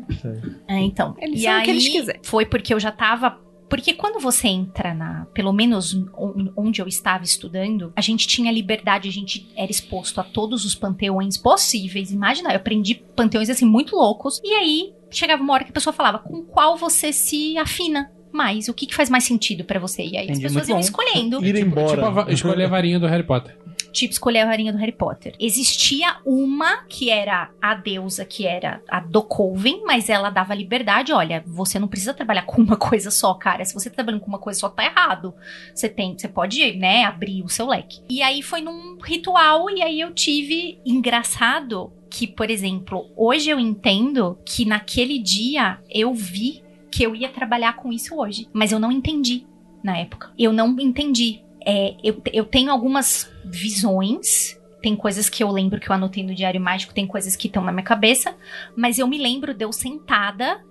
É, 0.67 0.79
então. 0.79 1.15
Eles 1.19 1.39
e 1.39 1.43
são 1.43 1.51
o 1.51 1.55
aí 1.55 1.63
que 1.63 1.71
eles 1.71 1.87
quiserem. 1.87 2.21
foi 2.23 2.45
porque 2.45 2.73
eu 2.73 2.79
já 2.79 2.91
tava. 2.91 3.41
Porque 3.73 3.93
quando 3.93 4.19
você 4.19 4.47
entra 4.47 4.93
na. 4.93 5.25
Pelo 5.33 5.51
menos 5.51 5.95
on- 6.15 6.51
onde 6.55 6.79
eu 6.79 6.87
estava 6.87 7.23
estudando, 7.23 7.91
a 7.95 8.01
gente 8.01 8.27
tinha 8.27 8.51
liberdade, 8.51 9.09
a 9.09 9.11
gente 9.11 9.47
era 9.55 9.71
exposto 9.71 10.21
a 10.21 10.23
todos 10.23 10.63
os 10.63 10.75
panteões 10.75 11.37
possíveis. 11.37 12.11
Imagina, 12.11 12.51
eu 12.51 12.57
aprendi 12.57 12.93
panteões 13.15 13.49
assim 13.49 13.65
muito 13.65 13.95
loucos. 13.95 14.39
E 14.43 14.53
aí 14.53 14.93
chegava 15.09 15.41
uma 15.41 15.53
hora 15.53 15.63
que 15.63 15.71
a 15.71 15.73
pessoa 15.73 15.91
falava 15.93 16.19
com 16.19 16.43
qual 16.43 16.77
você 16.77 17.11
se 17.11 17.57
afina 17.57 18.11
mais, 18.31 18.67
o 18.67 18.73
que, 18.73 18.85
que 18.87 18.95
faz 18.95 19.09
mais 19.09 19.23
sentido 19.23 19.63
pra 19.63 19.79
você. 19.79 20.03
E 20.03 20.17
aí 20.17 20.25
Entendi, 20.25 20.45
as 20.45 20.51
pessoas 20.53 20.69
iam 20.69 20.77
bom. 20.77 20.79
escolhendo. 20.79 21.43
Ir 21.45 21.55
embora. 21.55 21.87
Tipo, 21.95 22.05
a 22.05 22.09
va- 22.09 22.31
escolher 22.31 22.65
a 22.65 22.67
varinha 22.67 22.99
do 22.99 23.07
Harry 23.07 23.23
Potter. 23.23 23.57
Tipo 23.93 24.11
escolher 24.11 24.39
a 24.39 24.47
varinha 24.47 24.73
do 24.73 24.79
Harry 24.79 24.91
Potter. 24.91 25.35
Existia 25.39 26.17
uma 26.25 26.83
que 26.85 27.09
era 27.09 27.51
a 27.61 27.75
deusa, 27.75 28.25
que 28.25 28.45
era 28.45 28.81
a 28.89 28.99
do 28.99 29.21
Coven, 29.21 29.83
mas 29.85 30.09
ela 30.09 30.29
dava 30.29 30.53
liberdade. 30.55 31.13
Olha, 31.13 31.43
você 31.45 31.79
não 31.79 31.87
precisa 31.87 32.13
trabalhar 32.13 32.43
com 32.47 32.61
uma 32.61 32.75
coisa 32.75 33.11
só, 33.11 33.33
cara. 33.35 33.63
Se 33.63 33.73
você 33.73 33.89
tá 33.89 33.97
trabalhando 33.97 34.21
com 34.21 34.27
uma 34.27 34.39
coisa 34.39 34.59
só, 34.59 34.67
tá 34.67 34.83
errado. 34.83 35.33
Você 35.73 35.87
tem, 35.87 36.17
você 36.17 36.27
pode, 36.27 36.73
né, 36.73 37.05
abrir 37.05 37.43
o 37.43 37.49
seu 37.49 37.67
leque. 37.67 38.01
E 38.09 38.21
aí 38.21 38.41
foi 38.41 38.61
num 38.61 38.97
ritual 39.01 39.69
e 39.69 39.81
aí 39.81 40.01
eu 40.01 40.13
tive 40.13 40.81
engraçado 40.85 41.93
que, 42.09 42.27
por 42.27 42.49
exemplo, 42.49 43.09
hoje 43.15 43.49
eu 43.49 43.59
entendo 43.59 44.37
que 44.45 44.65
naquele 44.65 45.17
dia 45.19 45.79
eu 45.89 46.13
vi 46.13 46.63
que 46.91 47.03
eu 47.03 47.15
ia 47.15 47.29
trabalhar 47.29 47.75
com 47.75 47.91
isso 47.91 48.15
hoje, 48.15 48.47
mas 48.53 48.71
eu 48.71 48.79
não 48.79 48.91
entendi 48.91 49.47
na 49.83 49.97
época. 49.97 50.31
Eu 50.37 50.53
não 50.53 50.79
entendi 50.79 51.41
é, 51.65 51.95
eu, 52.03 52.21
eu 52.31 52.45
tenho 52.45 52.71
algumas 52.71 53.31
visões. 53.45 54.59
Tem 54.81 54.95
coisas 54.95 55.29
que 55.29 55.43
eu 55.43 55.49
lembro 55.49 55.79
que 55.79 55.89
eu 55.89 55.95
anotei 55.95 56.23
no 56.23 56.35
Diário 56.35 56.59
Mágico, 56.59 56.93
tem 56.93 57.07
coisas 57.07 57.35
que 57.35 57.47
estão 57.47 57.63
na 57.63 57.71
minha 57.71 57.83
cabeça. 57.83 58.35
Mas 58.75 58.99
eu 58.99 59.07
me 59.07 59.17
lembro 59.17 59.53
de 59.53 59.63
eu 59.63 59.71
sentada 59.71 60.61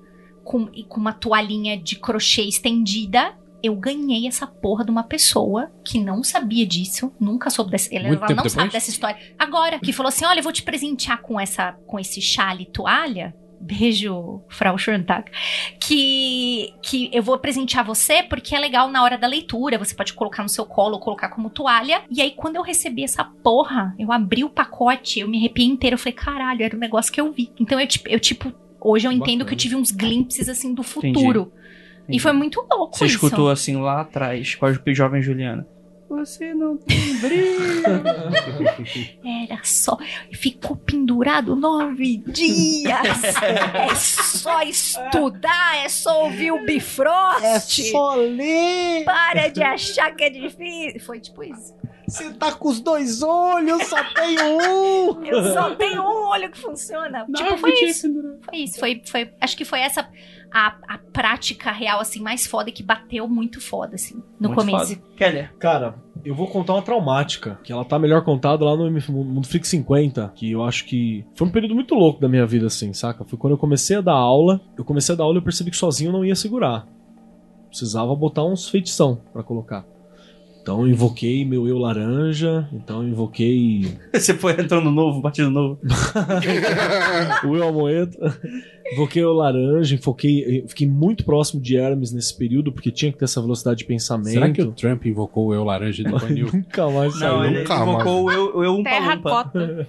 com, 0.44 0.68
e 0.72 0.84
com 0.84 1.00
uma 1.00 1.12
toalhinha 1.12 1.76
de 1.76 1.96
crochê 1.96 2.42
estendida. 2.42 3.34
Eu 3.62 3.76
ganhei 3.76 4.26
essa 4.26 4.46
porra 4.46 4.84
de 4.84 4.90
uma 4.90 5.04
pessoa 5.04 5.70
que 5.84 5.98
não 5.98 6.24
sabia 6.24 6.66
disso, 6.66 7.12
nunca 7.18 7.48
soube 7.48 7.70
dessa. 7.70 7.94
Ela, 7.94 8.08
ela 8.08 8.18
não 8.18 8.26
sabe 8.26 8.44
depois? 8.44 8.72
dessa 8.72 8.90
história. 8.90 9.16
Agora, 9.38 9.78
que 9.78 9.92
falou 9.92 10.08
assim: 10.08 10.24
olha, 10.24 10.40
eu 10.40 10.42
vou 10.42 10.52
te 10.52 10.62
presentear 10.62 11.22
com 11.22 11.38
essa 11.38 11.72
com 11.86 11.98
esse 11.98 12.20
chale 12.20 12.66
toalha. 12.66 13.34
Beijo, 13.62 14.42
Frau 14.48 14.76
Schontag. 14.76 15.30
Que, 15.80 16.74
que 16.82 17.08
eu 17.12 17.22
vou 17.22 17.38
presentear 17.38 17.84
você 17.84 18.22
porque 18.22 18.54
é 18.54 18.58
legal 18.58 18.90
na 18.90 19.02
hora 19.02 19.16
da 19.16 19.26
leitura. 19.26 19.78
Você 19.78 19.94
pode 19.94 20.12
colocar 20.12 20.42
no 20.42 20.48
seu 20.48 20.66
colo 20.66 20.94
ou 20.94 21.00
colocar 21.00 21.28
como 21.28 21.48
toalha. 21.48 22.02
E 22.10 22.20
aí, 22.20 22.32
quando 22.32 22.56
eu 22.56 22.62
recebi 22.62 23.04
essa 23.04 23.24
porra, 23.24 23.94
eu 23.98 24.10
abri 24.10 24.42
o 24.42 24.50
pacote, 24.50 25.20
eu 25.20 25.28
me 25.28 25.38
arrepiei 25.38 25.68
inteiro. 25.68 25.94
Eu 25.94 25.98
falei, 25.98 26.14
caralho, 26.14 26.62
era 26.62 26.76
o 26.76 26.80
negócio 26.80 27.12
que 27.12 27.20
eu 27.20 27.30
vi. 27.32 27.50
Então 27.58 27.78
eu, 27.78 27.86
tipo, 27.86 28.08
eu, 28.08 28.18
tipo 28.18 28.52
hoje 28.80 29.06
eu 29.06 29.12
entendo 29.12 29.40
Bacana. 29.40 29.44
que 29.44 29.54
eu 29.54 29.58
tive 29.58 29.76
uns 29.76 29.92
glimpses 29.92 30.48
assim 30.48 30.74
do 30.74 30.82
futuro. 30.82 31.52
E 32.08 32.18
foi 32.18 32.32
muito 32.32 32.66
louco 32.70 32.98
Você 32.98 33.06
isso. 33.06 33.14
escutou 33.14 33.48
assim 33.48 33.76
lá 33.76 34.00
atrás, 34.00 34.56
com 34.56 34.66
a 34.66 34.72
jovem 34.92 35.22
Juliana. 35.22 35.66
Você 36.12 36.52
não 36.52 36.76
tem 36.76 37.16
brilho. 37.16 37.82
Era 39.50 39.60
só. 39.64 39.96
Ficou 40.30 40.76
pendurado 40.76 41.56
nove 41.56 42.18
dias. 42.18 43.24
é 43.24 43.94
só 43.94 44.60
estudar, 44.60 45.78
é 45.78 45.88
só 45.88 46.24
ouvir 46.24 46.52
o 46.52 46.66
Bifrost. 46.66 47.42
É 47.42 47.58
só 47.58 48.14
ler. 48.16 49.04
Para 49.06 49.48
de 49.48 49.62
achar 49.62 50.14
que 50.14 50.24
é 50.24 50.30
difícil. 50.30 51.00
Foi 51.00 51.18
tipo 51.18 51.42
isso. 51.42 51.74
Você 52.06 52.30
tá 52.34 52.52
com 52.52 52.68
os 52.68 52.78
dois 52.78 53.22
olhos, 53.22 53.86
só 53.86 54.04
tem 54.12 54.38
um. 54.38 55.24
Eu 55.24 55.54
só 55.54 55.74
tenho 55.76 56.02
um 56.02 56.26
olho 56.28 56.50
que 56.50 56.58
funciona. 56.58 57.24
tipo, 57.34 57.56
foi 57.56 57.72
isso. 57.84 58.06
Foi 58.42 58.58
isso. 58.58 58.78
Foi, 58.78 59.02
foi, 59.06 59.34
acho 59.40 59.56
que 59.56 59.64
foi 59.64 59.80
essa 59.80 60.06
a, 60.52 60.76
a 60.86 60.98
prática 60.98 61.72
real, 61.72 62.00
assim, 62.00 62.20
mais 62.20 62.46
foda 62.46 62.70
que 62.70 62.82
bateu 62.82 63.26
muito 63.26 63.60
foda, 63.60 63.94
assim, 63.94 64.22
no 64.38 64.50
Muito 64.50 64.60
começo. 64.60 64.94
foda. 64.94 65.06
Keller. 65.16 65.52
Cara, 65.58 65.94
eu 66.24 66.34
vou 66.34 66.46
contar 66.46 66.74
uma 66.74 66.82
traumática, 66.82 67.58
que 67.64 67.72
ela 67.72 67.84
tá 67.84 67.98
melhor 67.98 68.22
contada 68.22 68.64
lá 68.64 68.76
no 68.76 68.90
Mundo 68.90 69.46
Freak 69.46 69.66
50, 69.66 70.32
que 70.34 70.50
eu 70.50 70.62
acho 70.62 70.84
que 70.84 71.24
foi 71.34 71.46
um 71.46 71.50
período 71.50 71.74
muito 71.74 71.94
louco 71.94 72.20
da 72.20 72.28
minha 72.28 72.46
vida, 72.46 72.66
assim, 72.66 72.92
saca? 72.92 73.24
Foi 73.24 73.38
quando 73.38 73.52
eu 73.52 73.58
comecei 73.58 73.96
a 73.96 74.00
dar 74.00 74.12
aula, 74.12 74.60
eu 74.76 74.84
comecei 74.84 75.14
a 75.14 75.18
dar 75.18 75.24
aula 75.24 75.36
e 75.36 75.38
eu 75.38 75.42
percebi 75.42 75.70
que 75.70 75.76
sozinho 75.76 76.08
eu 76.08 76.12
não 76.12 76.24
ia 76.24 76.34
segurar. 76.34 76.86
Precisava 77.68 78.14
botar 78.14 78.44
uns 78.44 78.68
feitição 78.68 79.20
pra 79.32 79.42
colocar. 79.42 79.86
Então 80.62 80.82
eu 80.82 80.88
invoquei 80.88 81.44
meu 81.44 81.66
eu 81.66 81.76
laranja, 81.76 82.68
então 82.72 83.02
eu 83.02 83.08
invoquei 83.08 83.98
Você 84.14 84.32
foi 84.32 84.52
entrando 84.52 84.92
novo, 84.92 85.20
batido 85.20 85.50
novo. 85.50 85.80
o 87.44 87.56
eu 87.56 87.68
amoedo, 87.68 88.16
invoquei 88.92 89.24
o 89.24 89.32
laranja, 89.32 89.94
invoquei, 89.94 90.64
fiquei 90.68 90.86
muito 90.86 91.24
próximo 91.24 91.60
de 91.60 91.76
Hermes 91.76 92.12
nesse 92.12 92.36
período, 92.36 92.72
porque 92.72 92.90
tinha 92.90 93.12
que 93.12 93.18
ter 93.18 93.24
essa 93.24 93.40
velocidade 93.40 93.78
de 93.78 93.84
pensamento. 93.84 94.30
Será 94.32 94.50
que 94.50 94.62
o 94.62 94.72
Trump 94.72 95.04
invocou 95.06 95.46
o 95.46 95.54
eu 95.54 95.64
laranja 95.64 96.02
e 96.02 96.04
depois 96.04 96.22
Neil? 96.30 96.48
Nunca 96.52 96.90
mais 96.90 97.12
Não, 97.14 97.20
saiu. 97.20 97.44
ele 97.44 97.58
Nunca 97.60 97.82
invocou 97.82 98.24
o 98.24 98.30
eu, 98.32 98.56
o 98.56 98.64
eu 98.64 98.74
um 98.76 98.82
Terracota. 98.82 99.88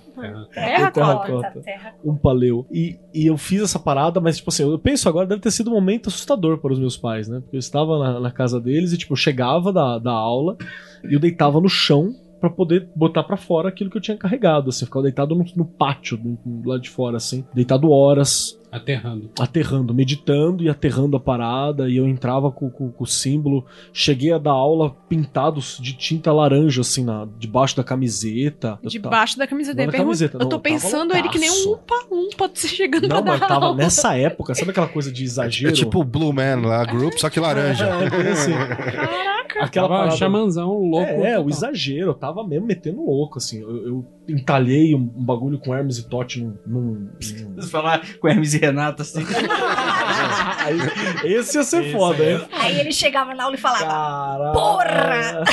Terra 0.53 0.91
Terracota. 0.91 1.31
cota, 1.31 1.61
terra 1.61 1.95
um 2.03 2.15
paleu. 2.15 2.65
E, 2.71 2.97
e 3.13 3.25
eu 3.27 3.37
fiz 3.37 3.61
essa 3.61 3.79
parada, 3.79 4.19
mas, 4.19 4.37
tipo 4.37 4.49
assim, 4.49 4.63
eu 4.63 4.77
penso 4.79 5.07
agora, 5.09 5.27
deve 5.27 5.41
ter 5.41 5.51
sido 5.51 5.69
um 5.69 5.73
momento 5.73 6.09
assustador 6.09 6.57
para 6.57 6.73
os 6.73 6.79
meus 6.79 6.97
pais, 6.97 7.27
né? 7.27 7.39
Porque 7.39 7.55
eu 7.55 7.59
estava 7.59 7.97
na, 7.99 8.19
na 8.19 8.31
casa 8.31 8.59
deles 8.59 8.93
e, 8.93 8.97
tipo, 8.97 9.13
eu 9.13 9.17
chegava 9.17 9.71
da, 9.71 9.97
da 9.99 10.11
aula 10.11 10.57
e 11.09 11.13
eu 11.13 11.19
deitava 11.19 11.59
no 11.59 11.69
chão 11.69 12.13
pra 12.39 12.49
poder 12.49 12.89
botar 12.93 13.23
pra 13.23 13.37
fora 13.37 13.69
aquilo 13.69 13.89
que 13.89 13.97
eu 13.97 14.01
tinha 14.01 14.17
carregado, 14.17 14.69
assim. 14.69 14.83
Eu 14.83 14.87
ficava 14.87 15.03
deitado 15.03 15.33
no, 15.33 15.45
no 15.55 15.65
pátio, 15.65 16.17
do, 16.17 16.37
do 16.45 16.69
lado 16.69 16.81
de 16.81 16.89
fora, 16.89 17.15
assim. 17.17 17.45
Deitado 17.53 17.89
horas, 17.89 18.59
Aterrando. 18.73 19.29
aterrando, 19.39 19.93
meditando 19.93 20.63
e 20.63 20.69
aterrando 20.69 21.15
a 21.15 21.19
parada, 21.19 21.87
e 21.89 21.97
eu 21.97 22.07
entrava 22.07 22.51
com, 22.51 22.69
com- 22.69 22.89
com 22.91 23.03
o 23.03 23.07
símbolo. 23.07 23.65
Cheguei 23.93 24.33
a 24.33 24.37
dar 24.37 24.51
aula 24.51 24.95
pintados 25.07 25.77
de 25.81 25.93
tinta 25.93 26.31
laranja, 26.33 26.81
assim, 26.81 27.03
na, 27.03 27.27
debaixo 27.37 27.77
da 27.77 27.83
camiseta. 27.83 28.79
Eu 28.83 28.89
Debaixo 28.89 29.37
da 29.37 29.45
camiseta 29.45 29.77
Não 29.77 29.91
Pergunta- 29.91 30.03
camiseta, 30.03 30.35
eu 30.37 30.39
não, 30.39 30.45
tô 30.49 30.57
tava 30.57 30.63
pensando 30.63 31.15
ele 31.15 31.29
que 31.29 31.37
nem 31.39 31.51
um 31.51 31.65
loucaço. 31.65 32.03
umpa-lumpa 32.05 32.49
se 32.53 32.67
chegando 32.67 33.07
Não, 33.07 33.21
pra 33.21 33.31
mas 33.33 33.39
dar 33.41 33.47
tava 33.47 33.65
aula. 33.65 33.77
nessa 33.77 34.15
época, 34.17 34.55
sabe 34.55 34.71
aquela 34.71 34.87
coisa 34.87 35.11
de 35.11 35.21
É 35.21 35.25
exagero? 35.25 35.73
tipo 35.73 35.99
o 36.01 36.03
Blue 36.03 36.33
Man 36.33 36.61
lá, 36.65 36.83
Group, 36.85 37.13
só 37.17 37.29
que 37.29 37.39
laranja. 37.39 37.85
É, 37.85 38.09
tem 38.09 38.27
assim. 38.31 38.51
Caraca! 38.53 39.63
Aquela 39.63 39.87
Tava 39.87 39.99
parada... 39.99 40.17
chamanzão 40.17 40.71
louco. 40.79 41.05
É, 41.11 41.31
é, 41.33 41.39
o 41.39 41.47
exagero. 41.49 42.07
Eu 42.09 42.13
tava 42.13 42.45
mesmo 42.47 42.65
metendo 42.65 43.05
louco, 43.05 43.37
assim. 43.37 43.61
Eu, 43.61 43.85
eu 43.85 44.05
entalhei 44.27 44.95
um, 44.95 44.99
um 45.15 45.23
bagulho 45.23 45.59
com 45.59 45.73
Hermes 45.75 45.97
e 45.99 46.07
Totti 46.09 46.41
num... 46.41 46.55
num- 46.65 47.09
falar 47.69 48.01
com 48.19 48.27
Hermes 48.27 48.53
e 48.55 48.62
Renato 48.65 49.01
assim. 49.01 49.25
Aí, 50.59 50.77
esse 51.35 51.57
ia 51.57 51.63
ser 51.63 51.91
foda, 51.91 52.23
hein? 52.23 52.47
Aí 52.51 52.79
ele 52.79 52.91
chegava 52.93 53.33
na 53.33 53.43
aula 53.43 53.55
e 53.55 53.59
falava, 53.59 53.85
Caralho. 53.85 54.53
Porra! 54.53 55.43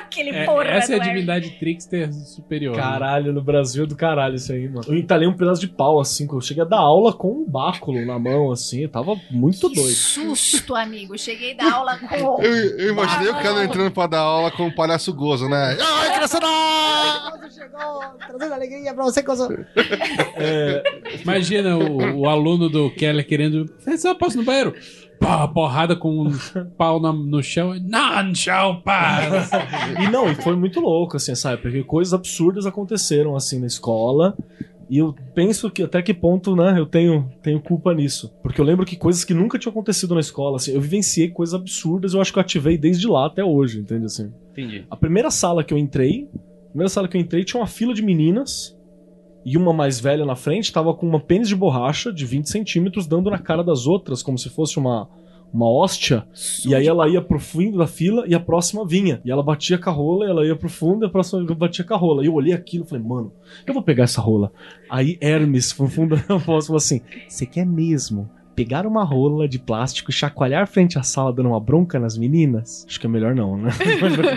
aquele 0.20 0.30
É, 0.30 0.44
porra 0.44 0.64
essa 0.68 0.92
é 0.94 0.96
a 0.96 0.98
divindade 0.98 1.50
trickster 1.58 2.12
superior. 2.12 2.76
né? 2.76 2.82
Caralho, 2.82 3.32
no 3.32 3.42
Brasil 3.42 3.84
é 3.84 3.86
do 3.86 3.96
caralho 3.96 4.36
isso 4.36 4.52
aí, 4.52 4.68
mano. 4.68 4.84
Eu 4.88 4.96
entalei 4.96 5.26
um 5.28 5.36
pedaço 5.36 5.60
de 5.60 5.68
pau, 5.68 6.00
assim, 6.00 6.26
que 6.26 6.34
eu 6.34 6.40
cheguei 6.40 6.62
a 6.62 6.66
dar 6.66 6.78
aula 6.78 7.12
com 7.12 7.28
um 7.32 7.44
báculo 7.48 8.04
na 8.06 8.18
mão, 8.18 8.50
assim, 8.52 8.82
eu 8.82 8.88
tava 8.88 9.14
muito 9.30 9.68
Que 9.68 9.76
doido. 9.76 9.94
susto, 9.94 10.74
amigo. 10.74 11.18
Cheguei 11.18 11.54
da 11.54 11.72
aula 11.74 11.98
com... 11.98 12.42
Eu, 12.42 12.78
eu 12.78 12.88
imaginei 12.90 13.28
o 13.30 13.34
cara 13.34 13.64
entrando 13.64 13.90
pra 13.90 14.06
dar 14.06 14.20
aula 14.20 14.50
com 14.50 14.64
um 14.64 14.70
palhaço 14.74 15.12
gozo, 15.12 15.48
né? 15.48 15.76
Ai, 15.80 16.14
criançada! 16.14 16.46
chegou, 17.50 18.02
trazendo 18.26 18.54
alegria 18.54 18.92
pra 18.94 19.04
você, 19.04 19.22
coisa. 19.22 19.48
Imagina 21.22 21.76
o, 21.76 22.20
o 22.20 22.28
aluno 22.28 22.68
do 22.68 22.90
Keller 22.90 23.26
querendo. 23.26 23.70
Só 23.98 24.14
posso 24.14 24.36
no 24.36 24.44
banheiro? 24.44 24.74
Pá, 25.24 25.48
porrada 25.48 25.96
com 25.96 26.22
um 26.28 26.30
pau 26.76 27.00
na- 27.00 27.12
no 27.12 27.42
chão. 27.42 27.74
Não, 27.82 28.34
chão, 28.34 28.80
pá! 28.82 29.20
E 30.02 30.10
não, 30.10 30.30
e 30.30 30.34
foi 30.34 30.54
muito 30.54 30.80
louco, 30.80 31.16
assim, 31.16 31.34
sabe? 31.34 31.62
Porque 31.62 31.82
coisas 31.82 32.12
absurdas 32.12 32.66
aconteceram, 32.66 33.34
assim, 33.34 33.58
na 33.58 33.66
escola. 33.66 34.36
E 34.90 34.98
eu 34.98 35.14
penso 35.34 35.70
que 35.70 35.82
até 35.82 36.02
que 36.02 36.12
ponto, 36.12 36.54
né, 36.54 36.74
eu 36.78 36.84
tenho, 36.84 37.30
tenho 37.42 37.58
culpa 37.58 37.94
nisso. 37.94 38.30
Porque 38.42 38.60
eu 38.60 38.64
lembro 38.66 38.84
que 38.84 38.96
coisas 38.96 39.24
que 39.24 39.32
nunca 39.32 39.58
tinham 39.58 39.70
acontecido 39.70 40.12
na 40.14 40.20
escola, 40.20 40.56
assim, 40.56 40.72
eu 40.72 40.80
vivenciei 40.80 41.28
coisas 41.30 41.54
absurdas, 41.54 42.12
eu 42.12 42.20
acho 42.20 42.30
que 42.30 42.38
eu 42.38 42.42
ativei 42.42 42.76
desde 42.76 43.06
lá 43.08 43.26
até 43.26 43.42
hoje, 43.42 43.80
entende 43.80 44.04
assim? 44.04 44.30
Entendi. 44.52 44.84
A 44.90 44.96
primeira 44.96 45.30
sala 45.30 45.64
que 45.64 45.72
eu 45.72 45.78
entrei, 45.78 46.28
a 46.34 46.68
primeira 46.68 46.88
sala 46.90 47.08
que 47.08 47.16
eu 47.16 47.20
entrei 47.20 47.44
tinha 47.44 47.58
uma 47.60 47.66
fila 47.66 47.94
de 47.94 48.02
meninas 48.02 48.73
e 49.44 49.56
uma 49.56 49.72
mais 49.72 50.00
velha 50.00 50.24
na 50.24 50.34
frente 50.34 50.72
tava 50.72 50.94
com 50.94 51.06
uma 51.06 51.20
pênis 51.20 51.48
de 51.48 51.56
borracha 51.56 52.12
de 52.12 52.24
20 52.24 52.48
centímetros 52.48 53.06
dando 53.06 53.30
na 53.30 53.38
cara 53.38 53.62
das 53.62 53.86
outras, 53.86 54.22
como 54.22 54.38
se 54.38 54.48
fosse 54.48 54.78
uma, 54.78 55.08
uma 55.52 55.70
hóstia. 55.70 56.26
E 56.66 56.74
aí 56.74 56.86
ela 56.86 57.08
ia 57.08 57.22
pro 57.22 57.38
fundo 57.38 57.78
da 57.78 57.86
fila 57.86 58.24
e 58.26 58.34
a 58.34 58.40
próxima 58.40 58.86
vinha. 58.86 59.20
E 59.24 59.30
ela 59.30 59.42
batia 59.42 59.78
com 59.78 59.88
a 59.88 59.92
rola, 59.92 60.26
e 60.26 60.30
ela 60.30 60.46
ia 60.46 60.56
pro 60.56 60.68
fundo 60.68 61.04
e 61.04 61.06
a 61.06 61.10
próxima 61.10 61.44
batia 61.54 61.84
com 61.84 61.94
a 61.94 61.96
rola. 61.96 62.24
E 62.24 62.26
eu 62.26 62.34
olhei 62.34 62.52
aquilo 62.52 62.84
e 62.84 62.88
falei, 62.88 63.04
mano, 63.04 63.32
eu 63.66 63.72
vou 63.72 63.82
pegar 63.82 64.04
essa 64.04 64.20
rola. 64.20 64.52
Aí 64.90 65.16
Hermes, 65.20 65.76
no 65.78 65.88
fundo 65.88 66.16
da 66.16 66.34
voz, 66.38 66.66
falou 66.66 66.78
assim: 66.78 67.00
Você 67.28 67.46
quer 67.46 67.64
mesmo? 67.64 68.28
Pegar 68.54 68.86
uma 68.86 69.02
rola 69.02 69.48
de 69.48 69.58
plástico 69.58 70.10
e 70.10 70.14
chacoalhar 70.14 70.66
frente 70.66 70.98
à 70.98 71.02
sala 71.02 71.32
dando 71.32 71.48
uma 71.48 71.60
bronca 71.60 71.98
nas 71.98 72.16
meninas? 72.16 72.86
Acho 72.88 73.00
que 73.00 73.06
é 73.06 73.08
melhor 73.08 73.34
não, 73.34 73.56
né? 73.56 73.70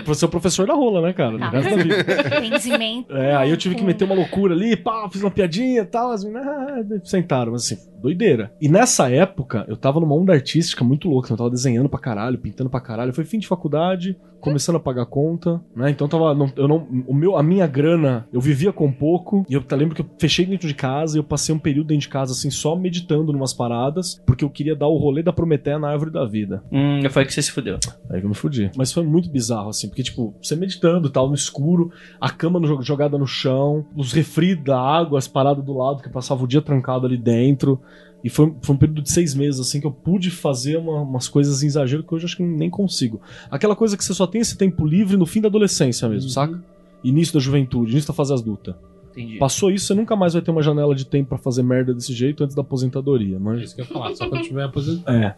Você 0.04 0.24
é 0.24 0.28
o 0.28 0.30
professor 0.30 0.66
da 0.66 0.74
rola, 0.74 1.00
né, 1.02 1.12
cara? 1.12 1.38
Da 1.38 1.60
vida. 1.60 2.40
Benzimento. 2.40 3.16
É, 3.16 3.36
aí 3.36 3.50
eu 3.50 3.56
tive 3.56 3.74
que 3.74 3.84
meter 3.84 4.04
uma 4.04 4.14
loucura 4.14 4.54
ali, 4.54 4.76
pá, 4.76 5.08
fiz 5.10 5.22
uma 5.22 5.30
piadinha 5.30 5.82
e 5.82 5.86
tal, 5.86 6.10
as 6.10 6.24
meninas 6.24 6.46
ah, 6.46 7.00
sentaram, 7.04 7.52
mas 7.52 7.64
assim, 7.64 7.78
doideira. 8.00 8.52
E 8.60 8.68
nessa 8.68 9.10
época, 9.10 9.64
eu 9.68 9.76
tava 9.76 10.00
numa 10.00 10.14
onda 10.14 10.32
artística 10.32 10.84
muito 10.84 11.08
louca, 11.08 11.32
eu 11.32 11.36
tava 11.36 11.50
desenhando 11.50 11.88
pra 11.88 11.98
caralho, 11.98 12.38
pintando 12.38 12.70
pra 12.70 12.80
caralho. 12.80 13.12
Foi 13.12 13.24
fim 13.24 13.38
de 13.38 13.46
faculdade, 13.46 14.16
começando 14.40 14.76
a 14.76 14.80
pagar 14.80 15.06
conta, 15.06 15.60
né? 15.74 15.90
Então 15.90 16.06
eu 16.06 16.10
tava, 16.10 16.34
não, 16.34 16.50
eu 16.56 16.68
não, 16.68 16.86
o 17.06 17.14
meu, 17.14 17.36
a 17.36 17.42
minha 17.42 17.66
grana, 17.66 18.26
eu 18.32 18.40
vivia 18.40 18.72
com 18.72 18.90
pouco, 18.92 19.44
e 19.48 19.54
eu 19.54 19.64
lembro 19.72 19.94
que 19.94 20.02
eu 20.02 20.06
fechei 20.18 20.46
dentro 20.46 20.68
de 20.68 20.74
casa 20.74 21.16
e 21.16 21.20
eu 21.20 21.24
passei 21.24 21.54
um 21.54 21.58
período 21.58 21.88
dentro 21.88 22.02
de 22.02 22.08
casa, 22.08 22.32
assim, 22.32 22.50
só 22.50 22.76
meditando 22.76 23.32
numas 23.32 23.52
paradas, 23.52 24.20
porque 24.26 24.44
eu 24.44 24.50
queria 24.50 24.76
dar 24.76 24.86
o 24.86 24.96
rolê 24.96 25.22
da 25.22 25.32
Prometeia 25.32 25.78
na 25.78 25.90
árvore 25.90 26.10
da 26.10 26.24
vida. 26.24 26.62
Hum, 26.70 27.00
foi 27.10 27.24
que 27.24 27.32
você 27.32 27.42
se 27.42 27.50
fudeu. 27.52 27.78
Aí 28.10 28.20
que 28.20 28.26
eu 28.26 28.28
me 28.28 28.34
fudi. 28.34 28.70
Mas 28.76 28.92
foi 28.92 29.04
muito 29.04 29.28
bizarro, 29.30 29.70
assim, 29.70 29.88
porque, 29.88 30.02
tipo, 30.02 30.34
você 30.42 30.54
meditando, 30.54 31.10
tal, 31.10 31.28
no 31.28 31.34
escuro, 31.34 31.90
a 32.20 32.30
cama 32.30 32.60
no- 32.60 32.80
jogada 32.82 33.18
no 33.18 33.26
chão, 33.26 33.84
os 33.96 34.12
refri 34.12 34.54
da 34.54 34.80
água, 34.80 35.18
as 35.18 35.26
paradas 35.28 35.64
do 35.64 35.72
lado, 35.76 36.00
que 36.02 36.08
eu 36.08 36.12
passava 36.12 36.44
o 36.44 36.46
dia 36.46 36.62
trancado 36.62 37.06
ali 37.06 37.16
dentro. 37.16 37.80
E 38.24 38.28
foi, 38.28 38.52
foi 38.62 38.74
um 38.74 38.78
período 38.78 39.00
de 39.02 39.10
seis 39.12 39.34
meses, 39.34 39.60
assim, 39.60 39.80
que 39.80 39.86
eu 39.86 39.92
pude 39.92 40.30
fazer 40.30 40.76
uma- 40.76 41.02
umas 41.02 41.28
coisas 41.28 41.62
em 41.62 41.66
exagero 41.66 42.02
que 42.02 42.12
hoje 42.14 42.24
eu 42.24 42.26
acho 42.26 42.36
que 42.36 42.42
nem 42.42 42.68
consigo. 42.68 43.20
Aquela 43.50 43.76
coisa 43.76 43.96
que 43.96 44.04
você 44.04 44.12
só 44.12 44.26
tem 44.26 44.40
esse 44.40 44.56
tempo 44.58 44.84
livre 44.84 45.16
no 45.16 45.24
fim 45.24 45.40
da 45.40 45.48
adolescência 45.48 46.08
mesmo, 46.08 46.28
saca? 46.28 46.60
Início 47.04 47.34
da 47.34 47.40
juventude, 47.40 47.92
início 47.92 48.08
da 48.08 48.14
fase 48.14 48.32
adulta. 48.32 48.76
Entendi. 49.12 49.38
Passou 49.38 49.70
isso, 49.70 49.86
você 49.86 49.94
nunca 49.94 50.14
mais 50.16 50.32
vai 50.32 50.42
ter 50.42 50.50
uma 50.50 50.62
janela 50.62 50.94
de 50.94 51.04
tempo 51.06 51.28
pra 51.30 51.38
fazer 51.38 51.62
merda 51.62 51.94
desse 51.94 52.12
jeito 52.12 52.42
antes 52.42 52.54
da 52.56 52.62
aposentadoria, 52.62 53.36
É 53.36 53.38
mas... 53.38 53.62
isso 53.62 53.74
que 53.76 53.80
eu 53.82 53.84
ia 53.86 53.90
falar, 53.92 54.14
só 54.14 54.28
quando 54.28 54.42
tiver 54.42 54.64
aposentado. 54.64 55.16
É. 55.16 55.36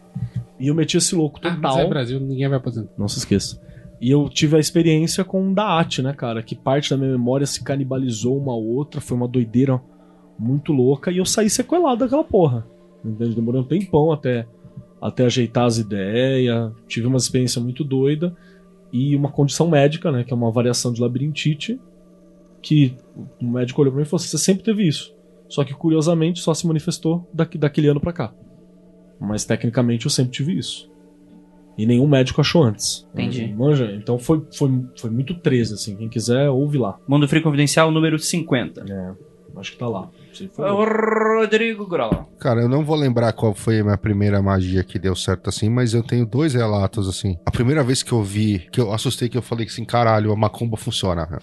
E 0.59 0.67
eu 0.67 0.75
meti 0.75 0.97
esse 0.97 1.15
louco 1.15 1.39
Ah, 1.43 1.55
total. 1.55 1.75
mas 1.75 1.85
é 1.85 1.87
Brasil, 1.87 2.19
ninguém 2.19 2.47
vai 2.47 2.57
aposentar. 2.57 2.91
Não 2.97 3.07
se 3.07 3.19
esqueça. 3.19 3.59
E 3.99 4.09
eu 4.09 4.27
tive 4.27 4.55
a 4.57 4.59
experiência 4.59 5.23
com 5.23 5.51
o 5.51 5.53
Daat, 5.53 6.01
né, 6.01 6.13
cara? 6.13 6.41
Que 6.41 6.55
parte 6.55 6.89
da 6.89 6.97
minha 6.97 7.11
memória 7.11 7.45
se 7.45 7.63
canibalizou 7.63 8.35
uma 8.37 8.55
outra, 8.55 8.99
foi 8.99 9.15
uma 9.15 9.27
doideira 9.27 9.79
muito 10.37 10.71
louca, 10.73 11.11
e 11.11 11.17
eu 11.17 11.25
saí 11.25 11.49
sequelado 11.49 11.99
daquela 11.99 12.23
porra. 12.23 12.65
Entende? 13.03 13.35
Demorou 13.35 13.61
um 13.61 13.65
tempão 13.65 14.11
até, 14.11 14.47
até 15.01 15.25
ajeitar 15.25 15.65
as 15.65 15.77
ideias, 15.77 16.71
tive 16.87 17.07
uma 17.07 17.17
experiência 17.17 17.61
muito 17.61 17.83
doida, 17.83 18.35
e 18.91 19.15
uma 19.15 19.31
condição 19.31 19.69
médica, 19.69 20.11
né, 20.11 20.23
que 20.23 20.33
é 20.33 20.35
uma 20.35 20.51
variação 20.51 20.91
de 20.91 21.01
labirintite, 21.01 21.79
que 22.61 22.95
o 23.41 23.45
médico 23.45 23.81
olhou 23.81 23.91
pra 23.91 23.99
mim 23.99 24.05
e 24.05 24.09
falou 24.09 24.21
assim, 24.21 24.29
você 24.29 24.37
sempre 24.37 24.63
teve 24.63 24.87
isso. 24.87 25.15
Só 25.47 25.63
que, 25.63 25.73
curiosamente, 25.73 26.39
só 26.39 26.53
se 26.53 26.65
manifestou 26.67 27.27
daqui, 27.33 27.57
daquele 27.57 27.87
ano 27.87 27.99
pra 27.99 28.13
cá. 28.13 28.33
Mas, 29.19 29.43
tecnicamente, 29.43 30.05
eu 30.05 30.11
sempre 30.11 30.31
tive 30.31 30.57
isso. 30.57 30.89
E 31.77 31.85
nenhum 31.85 32.07
médico 32.07 32.41
achou 32.41 32.63
antes. 32.63 33.07
Entendi. 33.13 33.53
Manja? 33.53 33.91
Então 33.93 34.19
foi, 34.19 34.45
foi, 34.53 34.69
foi 34.97 35.09
muito 35.09 35.33
13, 35.33 35.73
assim. 35.73 35.95
Quem 35.95 36.09
quiser, 36.09 36.49
ouve 36.49 36.77
lá. 36.77 36.97
Mundo 37.07 37.27
Free 37.27 37.41
Confidencial 37.41 37.91
número 37.91 38.19
50. 38.19 38.85
É, 38.87 39.13
acho 39.57 39.71
que 39.71 39.77
tá 39.77 39.87
lá. 39.87 40.09
O 40.57 41.39
Rodrigo 41.39 41.85
Grola. 41.87 42.27
Cara, 42.39 42.61
eu 42.61 42.69
não 42.69 42.83
vou 42.83 42.95
lembrar 42.95 43.33
qual 43.33 43.53
foi 43.53 43.79
a 43.79 43.83
minha 43.83 43.97
primeira 43.97 44.41
magia 44.41 44.83
que 44.83 44.97
deu 44.97 45.15
certo 45.15 45.49
assim, 45.49 45.69
mas 45.69 45.93
eu 45.93 46.03
tenho 46.03 46.25
dois 46.25 46.53
relatos 46.53 47.07
assim. 47.07 47.37
A 47.45 47.51
primeira 47.51 47.83
vez 47.83 48.01
que 48.03 48.11
eu 48.11 48.23
vi, 48.23 48.67
que 48.71 48.79
eu 48.79 48.93
assustei, 48.93 49.29
que 49.29 49.37
eu 49.37 49.41
falei 49.41 49.65
que 49.65 49.71
assim, 49.71 49.85
caralho, 49.85 50.31
a 50.31 50.35
macumba 50.35 50.77
funciona. 50.77 51.39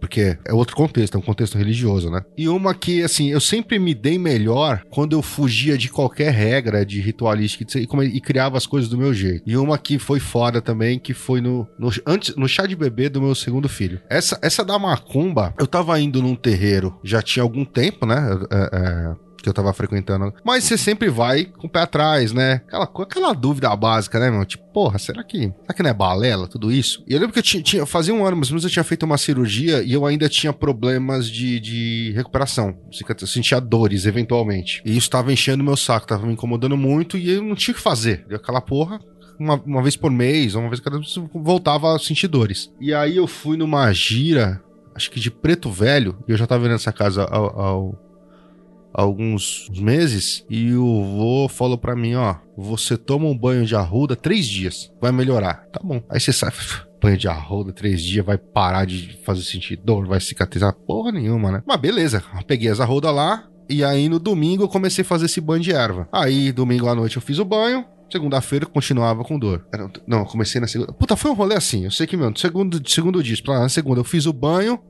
Porque 0.00 0.36
é 0.44 0.52
outro 0.52 0.74
contexto, 0.74 1.14
é 1.16 1.18
um 1.18 1.22
contexto 1.22 1.58
religioso, 1.58 2.10
né? 2.10 2.22
E 2.36 2.48
uma 2.48 2.74
que, 2.74 3.02
assim, 3.02 3.28
eu 3.30 3.40
sempre 3.40 3.78
me 3.78 3.94
dei 3.94 4.18
melhor 4.18 4.82
quando 4.90 5.12
eu 5.12 5.22
fugia 5.22 5.76
de 5.76 5.88
qualquer 5.88 6.32
regra 6.32 6.84
de 6.84 7.00
ritualística 7.00 7.78
e, 7.78 7.86
come- 7.86 8.06
e 8.06 8.20
criava 8.20 8.56
as 8.56 8.66
coisas 8.66 8.88
do 8.88 8.96
meu 8.98 9.12
jeito. 9.12 9.42
E 9.46 9.56
uma 9.56 9.78
que 9.78 9.98
foi 9.98 10.18
foda 10.20 10.60
também, 10.62 10.98
que 10.98 11.12
foi 11.14 11.40
no, 11.40 11.66
no, 11.78 11.90
antes, 12.06 12.34
no 12.36 12.48
chá 12.48 12.66
de 12.66 12.74
bebê 12.76 13.08
do 13.08 13.20
meu 13.20 13.34
segundo 13.34 13.68
filho. 13.68 14.00
Essa, 14.08 14.38
essa 14.42 14.64
da 14.64 14.78
macumba, 14.78 15.54
eu 15.58 15.66
tava 15.66 16.00
indo 16.00 16.22
num 16.22 16.34
terreiro 16.34 16.98
já 17.04 17.20
tinha 17.22 17.42
algum 17.42 17.64
tempo, 17.64 18.06
né? 18.06 18.16
É, 18.50 18.56
é, 18.72 19.14
que 19.42 19.48
eu 19.48 19.54
tava 19.54 19.72
frequentando. 19.72 20.32
Mas 20.44 20.64
você 20.64 20.76
sempre 20.76 21.08
vai 21.08 21.44
com 21.44 21.66
o 21.66 21.70
pé 21.70 21.80
atrás, 21.80 22.32
né? 22.32 22.62
Aquela, 22.66 22.84
aquela 22.84 23.32
dúvida 23.32 23.74
básica, 23.74 24.18
né, 24.18 24.30
meu? 24.30 24.44
Tipo, 24.44 24.64
porra, 24.72 24.98
será 24.98 25.22
que, 25.24 25.38
será 25.38 25.74
que 25.74 25.82
não 25.82 25.90
é 25.90 25.94
balela 25.94 26.46
tudo 26.46 26.70
isso? 26.70 27.02
E 27.08 27.12
eu 27.14 27.18
lembro 27.20 27.32
que 27.32 27.38
eu 27.38 27.42
tinha, 27.42 27.62
tinha 27.62 27.86
fazia 27.86 28.12
um 28.14 28.18
ano, 28.24 28.36
ou 28.36 28.42
menos, 28.46 28.64
eu 28.64 28.70
tinha 28.70 28.84
feito 28.84 29.04
uma 29.04 29.18
cirurgia 29.18 29.82
e 29.82 29.92
eu 29.92 30.04
ainda 30.06 30.28
tinha 30.28 30.52
problemas 30.52 31.28
de, 31.30 31.58
de 31.60 32.12
recuperação. 32.14 32.76
Eu 33.20 33.26
sentia 33.26 33.60
dores, 33.60 34.06
eventualmente. 34.06 34.82
E 34.84 34.96
isso 34.96 35.10
tava 35.10 35.32
enchendo 35.32 35.64
meu 35.64 35.76
saco, 35.76 36.06
tava 36.06 36.26
me 36.26 36.32
incomodando 36.32 36.76
muito 36.76 37.16
e 37.18 37.30
eu 37.30 37.42
não 37.42 37.54
tinha 37.54 37.72
o 37.72 37.76
que 37.76 37.82
fazer. 37.82 38.24
E 38.30 38.34
aquela 38.34 38.60
porra, 38.60 39.00
uma, 39.38 39.54
uma 39.64 39.82
vez 39.82 39.96
por 39.96 40.10
mês, 40.10 40.54
uma 40.54 40.68
vez 40.68 40.80
cada 40.80 40.98
vez, 40.98 41.14
voltava 41.34 41.94
a 41.94 41.98
sentir 41.98 42.28
dores. 42.28 42.70
E 42.80 42.92
aí 42.94 43.16
eu 43.16 43.26
fui 43.26 43.56
numa 43.56 43.90
gira, 43.92 44.62
acho 44.94 45.10
que 45.10 45.18
de 45.18 45.30
preto 45.30 45.70
velho, 45.70 46.16
e 46.28 46.32
eu 46.32 46.36
já 46.36 46.46
tava 46.46 46.62
vendo 46.64 46.74
essa 46.74 46.92
casa 46.92 47.24
ao- 47.24 47.60
ao, 47.60 48.09
alguns 48.92 49.68
meses 49.70 50.44
e 50.48 50.74
o 50.74 51.04
vô 51.04 51.48
falou 51.48 51.78
pra 51.78 51.96
mim, 51.96 52.14
ó, 52.14 52.36
você 52.56 52.96
toma 52.96 53.26
um 53.26 53.36
banho 53.36 53.64
de 53.64 53.74
arruda 53.74 54.16
três 54.16 54.46
dias, 54.46 54.92
vai 55.00 55.12
melhorar. 55.12 55.66
Tá 55.72 55.80
bom. 55.82 56.02
Aí 56.08 56.20
você 56.20 56.32
sai, 56.32 56.52
banho 57.00 57.16
de 57.16 57.28
arruda 57.28 57.72
três 57.72 58.02
dias, 58.02 58.24
vai 58.24 58.38
parar 58.38 58.84
de 58.84 59.18
fazer 59.24 59.42
sentir 59.42 59.76
dor, 59.76 60.06
vai 60.06 60.20
cicatrizar 60.20 60.72
porra 60.72 61.12
nenhuma, 61.12 61.50
né? 61.50 61.62
Mas 61.66 61.80
beleza, 61.80 62.22
eu 62.36 62.44
peguei 62.44 62.68
as 62.68 62.80
arrudas 62.80 63.14
lá 63.14 63.48
e 63.68 63.84
aí 63.84 64.08
no 64.08 64.18
domingo 64.18 64.64
eu 64.64 64.68
comecei 64.68 65.02
a 65.02 65.06
fazer 65.06 65.26
esse 65.26 65.40
banho 65.40 65.62
de 65.62 65.72
erva. 65.72 66.08
Aí 66.12 66.52
domingo 66.52 66.88
à 66.88 66.94
noite 66.94 67.16
eu 67.16 67.22
fiz 67.22 67.38
o 67.38 67.44
banho, 67.44 67.84
Segunda-feira 68.10 68.66
continuava 68.66 69.22
com 69.22 69.38
dor. 69.38 69.64
Não, 70.04 70.24
comecei 70.24 70.60
na 70.60 70.66
segunda. 70.66 70.92
Puta, 70.92 71.14
foi 71.14 71.30
um 71.30 71.34
rolê 71.34 71.54
assim. 71.54 71.84
Eu 71.84 71.92
sei 71.92 72.08
que, 72.08 72.16
meu, 72.16 72.34
segundo, 72.36 72.82
segundo 72.90 73.22
dia, 73.22 73.36
na 73.46 73.68
segunda 73.68 74.00
eu 74.00 74.04
fiz 74.04 74.26
o 74.26 74.32
banho, 74.32 74.80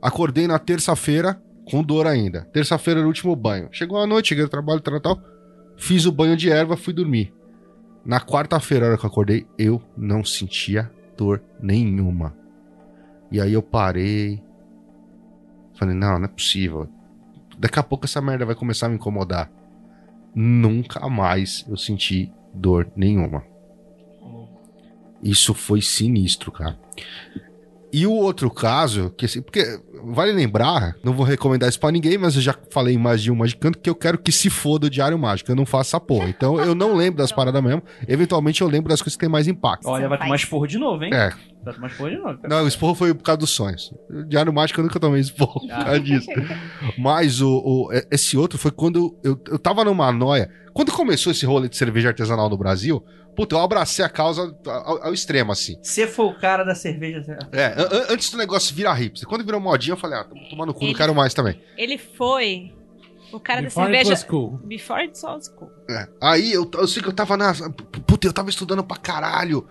acordei 0.00 0.46
na 0.46 0.58
terça-feira 0.58 1.38
com 1.70 1.82
dor 1.82 2.06
ainda. 2.06 2.42
Terça-feira 2.52 3.00
era 3.00 3.06
o 3.06 3.08
último 3.08 3.34
banho. 3.36 3.68
Chegou 3.70 3.98
a 3.98 4.06
noite, 4.06 4.28
cheguei 4.28 4.44
no 4.44 4.50
trabalho, 4.50 4.80
tal, 4.80 5.00
tal. 5.00 5.20
Fiz 5.76 6.06
o 6.06 6.12
banho 6.12 6.36
de 6.36 6.50
erva, 6.50 6.76
fui 6.76 6.92
dormir. 6.92 7.32
Na 8.04 8.20
quarta-feira, 8.20 8.86
a 8.86 8.88
hora 8.90 8.98
que 8.98 9.04
eu 9.04 9.10
acordei, 9.10 9.46
eu 9.58 9.82
não 9.96 10.24
sentia 10.24 10.90
dor 11.16 11.42
nenhuma. 11.60 12.34
E 13.30 13.40
aí 13.40 13.52
eu 13.52 13.62
parei. 13.62 14.42
Falei, 15.74 15.94
não, 15.94 16.18
não 16.18 16.24
é 16.24 16.28
possível. 16.28 16.88
Daqui 17.58 17.78
a 17.78 17.82
pouco 17.82 18.06
essa 18.06 18.20
merda 18.20 18.46
vai 18.46 18.54
começar 18.54 18.86
a 18.86 18.88
me 18.88 18.94
incomodar. 18.94 19.50
Nunca 20.34 21.08
mais 21.08 21.64
eu 21.68 21.76
senti 21.76 22.32
dor 22.54 22.90
nenhuma. 22.96 23.44
Isso 25.22 25.52
foi 25.52 25.82
sinistro, 25.82 26.52
cara. 26.52 26.78
E 27.92 28.06
o 28.06 28.12
outro 28.12 28.50
caso, 28.50 29.10
que 29.16 29.24
assim, 29.24 29.40
porque 29.40 29.64
vale 30.12 30.32
lembrar, 30.32 30.94
não 31.02 31.12
vou 31.12 31.24
recomendar 31.24 31.68
isso 31.68 31.80
pra 31.80 31.90
ninguém, 31.90 32.18
mas 32.18 32.34
eu 32.36 32.42
já 32.42 32.54
falei 32.70 32.94
em 32.94 32.98
mais 32.98 33.22
de 33.22 33.30
um 33.30 33.34
Magicando 33.34 33.78
que 33.78 33.88
eu 33.88 33.94
quero 33.94 34.18
que 34.18 34.30
se 34.30 34.50
foda 34.50 34.86
o 34.86 34.90
Diário 34.90 35.18
Mágico, 35.18 35.50
eu 35.50 35.56
não 35.56 35.64
faço 35.66 35.90
essa 35.90 36.00
porra. 36.00 36.28
Então 36.28 36.60
eu 36.60 36.74
não 36.74 36.94
lembro 36.94 37.18
das 37.18 37.32
paradas 37.32 37.62
mesmo. 37.62 37.82
Eventualmente 38.06 38.60
eu 38.60 38.68
lembro 38.68 38.88
das 38.90 39.00
coisas 39.00 39.16
que 39.16 39.20
têm 39.20 39.28
mais 39.28 39.48
impacto. 39.48 39.86
Olha, 39.88 40.08
vai 40.08 40.18
tomar 40.18 40.36
esporro 40.36 40.66
de 40.66 40.78
novo, 40.78 41.02
hein? 41.02 41.10
É. 41.14 41.30
Vai 41.64 41.74
tomar 41.74 41.86
esporro 41.88 42.10
de 42.10 42.16
novo. 42.18 42.38
Não, 42.48 42.64
o 42.64 42.68
esporro 42.68 42.94
foi 42.94 43.14
por 43.14 43.22
causa 43.24 43.38
dos 43.38 43.50
sonhos. 43.50 43.92
O 44.10 44.22
Diário 44.24 44.52
Mágico 44.52 44.80
eu 44.80 44.84
nunca 44.84 45.00
tomei 45.00 45.20
esporro 45.20 45.60
por 45.60 45.68
causa 45.68 45.98
disso. 46.00 46.28
Mas 46.98 47.40
o, 47.40 47.48
o- 47.50 47.88
esse 48.10 48.36
outro 48.36 48.58
foi 48.58 48.70
quando 48.70 49.16
eu, 49.24 49.40
eu 49.48 49.58
tava 49.58 49.84
numa 49.84 50.12
noia. 50.12 50.50
Quando 50.72 50.92
começou 50.92 51.32
esse 51.32 51.44
rolê 51.44 51.68
de 51.68 51.76
cerveja 51.76 52.08
artesanal 52.08 52.48
no 52.48 52.56
Brasil, 52.56 53.02
puta, 53.38 53.54
eu 53.54 53.60
abracei 53.60 54.04
a 54.04 54.08
causa 54.08 54.52
ao, 54.66 55.04
ao 55.06 55.14
extremo, 55.14 55.52
assim. 55.52 55.76
Você 55.80 56.08
foi 56.08 56.26
o 56.26 56.34
cara 56.34 56.64
da 56.64 56.74
cerveja. 56.74 57.38
É, 57.52 57.66
an- 57.66 57.88
an- 57.92 58.06
antes 58.10 58.30
do 58.30 58.36
negócio 58.36 58.74
virar 58.74 58.94
hipster. 58.94 59.28
Quando 59.28 59.44
virou 59.44 59.60
modinha, 59.60 59.92
eu 59.92 59.96
falei, 59.96 60.18
ah, 60.18 60.24
tô 60.24 60.34
tomando 60.50 60.74
cu, 60.74 60.80
não 60.80 60.88
Ele- 60.88 60.96
quero 60.98 61.14
mais 61.14 61.32
também. 61.32 61.60
Ele 61.76 61.96
foi 61.96 62.74
o 63.32 63.38
cara 63.38 63.62
Before 63.62 63.86
da 63.92 63.96
it 63.98 64.06
cerveja. 64.06 64.10
was 64.10 64.24
cool. 64.24 64.58
Before 64.64 65.00
it 65.02 65.20
was 65.24 65.48
cool. 65.48 65.70
É. 65.88 66.08
Aí 66.20 66.52
eu, 66.52 66.68
eu 66.74 66.88
sei 66.88 67.00
que 67.00 67.08
eu 67.08 67.12
tava 67.12 67.36
na. 67.36 67.54
Puta, 68.06 68.26
eu 68.26 68.32
tava 68.32 68.50
estudando 68.50 68.82
pra 68.82 68.96
caralho 68.96 69.66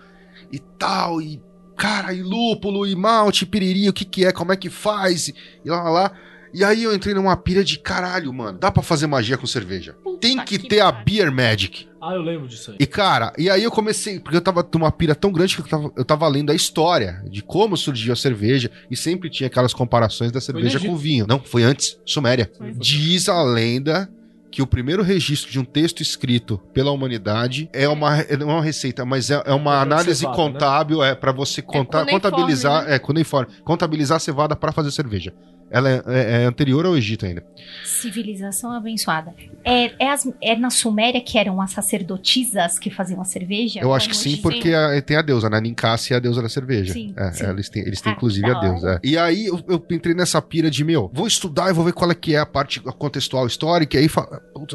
e 0.50 0.58
tal, 0.58 1.20
e. 1.20 1.42
Cara, 1.76 2.12
e 2.12 2.22
lúpulo, 2.22 2.86
e 2.86 2.96
malte, 2.96 3.42
e 3.42 3.46
piriri, 3.46 3.88
o 3.88 3.92
que 3.92 4.04
que 4.04 4.24
é, 4.24 4.32
como 4.32 4.50
é 4.52 4.56
que 4.56 4.68
faz, 4.70 5.28
e 5.28 5.34
lá, 5.64 5.82
lá, 5.84 5.90
lá. 5.90 6.12
E 6.52 6.64
aí 6.64 6.84
eu 6.84 6.94
entrei 6.94 7.14
numa 7.14 7.36
pilha 7.36 7.64
de 7.64 7.78
caralho, 7.78 8.32
mano. 8.32 8.58
Dá 8.58 8.70
pra 8.70 8.82
fazer 8.82 9.06
magia 9.06 9.36
com 9.36 9.46
cerveja. 9.46 9.94
Tem 10.20 10.38
que, 10.44 10.58
que 10.58 10.68
ter 10.68 10.80
a 10.80 10.92
pariu. 10.92 11.04
Beer 11.04 11.32
Magic. 11.32 11.88
Ah, 12.00 12.14
eu 12.14 12.22
lembro 12.22 12.48
disso 12.48 12.70
aí. 12.70 12.76
E 12.80 12.86
cara, 12.86 13.32
e 13.36 13.50
aí 13.50 13.62
eu 13.62 13.70
comecei, 13.70 14.20
porque 14.20 14.36
eu 14.36 14.40
tava 14.40 14.66
numa 14.72 14.90
pira 14.90 15.14
tão 15.14 15.32
grande 15.32 15.56
que 15.56 15.62
eu 15.62 15.66
tava, 15.66 15.92
eu 15.96 16.04
tava 16.04 16.28
lendo 16.28 16.50
a 16.50 16.54
história 16.54 17.22
de 17.28 17.42
como 17.42 17.76
surgiu 17.76 18.12
a 18.12 18.16
cerveja 18.16 18.70
e 18.90 18.96
sempre 18.96 19.28
tinha 19.28 19.48
aquelas 19.48 19.74
comparações 19.74 20.30
da 20.30 20.40
cerveja 20.40 20.78
com 20.78 20.96
vinho. 20.96 21.26
Não, 21.26 21.40
foi 21.40 21.62
antes, 21.64 21.98
Suméria. 22.06 22.50
Diz 22.76 23.28
a 23.28 23.42
lenda 23.42 24.08
que 24.50 24.62
o 24.62 24.66
primeiro 24.66 25.02
registro 25.02 25.50
de 25.50 25.58
um 25.60 25.64
texto 25.64 26.00
escrito 26.00 26.58
pela 26.72 26.90
humanidade 26.90 27.68
é 27.72 27.88
uma, 27.88 28.18
é 28.20 28.36
não 28.36 28.50
é 28.50 28.54
uma 28.54 28.62
receita, 28.62 29.04
mas 29.04 29.30
é, 29.30 29.42
é 29.44 29.52
uma 29.52 29.76
É 29.78 29.82
análise 29.82 30.20
cevada, 30.20 30.36
contábil, 30.36 31.02
é 31.04 31.14
para 31.14 31.32
você 31.32 31.60
contar, 31.60 32.04
cuneiforme, 32.04 32.12
contabilizar, 32.12 32.84
né? 32.84 32.94
é 32.94 32.98
cuneiforme, 32.98 33.52
contabilizar 33.64 34.16
a 34.16 34.20
cevada 34.20 34.56
para 34.56 34.72
fazer 34.72 34.90
cerveja. 34.90 35.34
Ela 35.70 35.90
é, 35.90 36.02
é- 36.06 36.42
é 36.42 36.44
anterior 36.44 36.86
ao 36.86 36.96
Egito 36.96 37.26
ainda. 37.26 37.42
Civilização 37.84 38.72
abençoada. 38.72 39.34
É, 39.64 39.92
é, 40.06 40.10
as- 40.10 40.28
é 40.42 40.56
na 40.56 40.70
Suméria 40.70 41.20
que 41.20 41.36
eram 41.38 41.60
as 41.60 41.72
sacerdotisas 41.72 42.78
que 42.78 42.90
faziam 42.90 43.20
a 43.20 43.24
cerveja? 43.24 43.80
Eu 43.80 43.92
acho 43.92 44.08
que 44.08 44.16
sim, 44.16 44.30
dizer? 44.30 44.42
porque 44.42 44.72
a- 44.72 45.00
tem 45.02 45.16
a 45.16 45.22
deusa, 45.22 45.50
né? 45.50 45.60
Ninkasi 45.60 46.12
é 46.14 46.16
a 46.16 46.20
deusa 46.20 46.40
da 46.40 46.48
cerveja. 46.48 46.92
Sim, 46.92 47.12
é, 47.16 47.30
sim. 47.32 47.44
Eles 47.46 47.68
têm, 47.68 47.82
eles 47.82 48.00
têm 48.00 48.12
Ah, 48.12 48.16
inclusive 48.16 48.50
a 48.50 48.54
deusa. 48.60 49.00
é. 49.02 49.06
E 49.08 49.18
aí 49.18 49.46
eu, 49.46 49.60
eu 49.68 49.84
entrei 49.90 50.14
nessa 50.14 50.40
pira 50.40 50.70
de, 50.70 50.84
meu, 50.84 51.10
vou 51.12 51.26
estudar 51.26 51.70
e 51.70 51.72
vou 51.72 51.84
ver 51.84 51.92
qual 51.92 52.10
é 52.10 52.14
que 52.14 52.34
é 52.34 52.38
a 52.38 52.46
parte 52.46 52.80
contextual 52.80 53.46
histórica. 53.46 53.96
E 53.96 54.00
aí, 54.00 54.08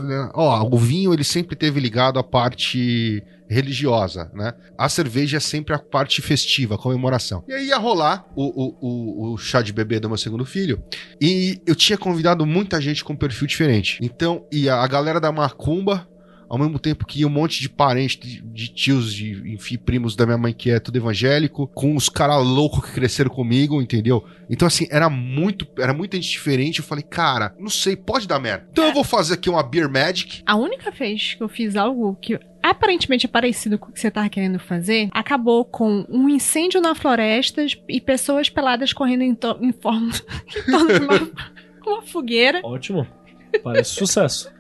né, 0.04 0.30
ó, 0.34 0.68
o 0.72 0.78
vinho 0.78 1.14
ele 1.14 1.24
sempre 1.24 1.56
teve 1.56 1.80
ligado 1.80 2.20
à 2.20 2.24
parte 2.24 3.24
religiosa, 3.54 4.32
né? 4.34 4.54
A 4.78 4.90
cerveja 4.90 5.38
é 5.38 5.40
sempre 5.40 5.74
a 5.74 5.80
parte 5.80 6.22
festiva, 6.22 6.76
a 6.76 6.78
comemoração. 6.78 7.44
E 7.48 7.54
aí 7.54 7.68
ia 7.68 7.78
rolar 7.78 8.26
o, 8.36 8.44
o, 8.44 8.78
o, 8.82 9.34
o 9.34 9.38
chá 9.38 9.62
de 9.62 9.72
bebê 9.72 10.00
do 10.00 10.10
meu 10.10 10.18
segundo 10.18 10.46
filho. 10.46 10.84
E 11.22 11.62
eu 11.66 11.76
tinha 11.76 11.98
convidado 11.98 12.46
muita 12.46 12.82
gente 12.82 13.04
com 13.04 13.16
perfil 13.16 13.48
diferente. 13.48 14.00
Então, 14.02 14.46
ia 14.52 14.76
a 14.76 14.88
galera 14.88 15.20
da 15.20 15.32
Macumba, 15.32 16.08
ao 16.50 16.58
mesmo 16.58 16.78
tempo 16.78 17.06
que 17.06 17.26
um 17.26 17.30
monte 17.30 17.62
de 17.62 17.70
parentes, 17.70 18.20
de, 18.20 18.42
de 18.42 18.68
tios, 18.68 19.12
de, 19.14 19.54
enfim, 19.54 19.78
primos 19.78 20.16
da 20.16 20.26
minha 20.26 20.38
mãe 20.38 20.54
que 20.54 20.70
é 20.70 20.80
tudo 20.80 20.98
evangélico, 20.98 21.68
com 21.68 21.96
os 21.96 22.10
caras 22.10 22.46
loucos 22.46 22.86
que 22.86 22.92
cresceram 22.92 23.30
comigo, 23.30 23.82
entendeu? 23.82 24.24
Então, 24.50 24.68
assim, 24.68 24.88
era 24.92 25.10
muito, 25.10 25.68
era 25.80 25.94
muita 25.94 26.16
gente 26.18 26.30
diferente. 26.30 26.80
Eu 26.80 26.86
falei, 26.86 27.04
cara, 27.04 27.56
não 27.60 27.70
sei, 27.70 27.96
pode 27.96 28.28
dar 28.28 28.40
merda. 28.40 28.68
Então 28.72 28.86
eu 28.86 28.94
vou 28.94 29.04
fazer 29.04 29.36
aqui 29.36 29.50
uma 29.50 29.64
Beer 29.64 29.90
Magic. 29.90 30.44
A 30.46 30.56
única 30.56 30.92
vez 30.92 31.34
que 31.34 31.42
eu 31.42 31.50
fiz 31.50 31.76
algo 31.76 32.16
que 32.22 32.40
aparentemente 32.64 33.26
é 33.26 33.30
parecido 33.30 33.78
com 33.78 33.90
o 33.90 33.92
que 33.94 34.00
você 34.00 34.10
tava 34.10 34.30
querendo 34.30 34.58
fazer, 34.58 35.10
acabou 35.12 35.64
com 35.66 36.06
um 36.10 36.30
incêndio 36.30 36.80
na 36.82 36.96
floresta 36.96 37.66
e 37.90 38.00
pessoas 38.02 38.50
peladas 38.50 38.94
correndo 38.94 39.22
em, 39.22 39.36
to- 39.36 39.58
em 39.62 39.72
forma 39.74 40.10
em 40.58 40.72
torno 40.72 40.88
de 40.94 41.06
uma, 41.06 41.32
uma 41.86 42.02
fogueira, 42.02 42.62
Ótimo. 42.64 43.06
Parece 43.64 43.92
sucesso. 43.92 44.52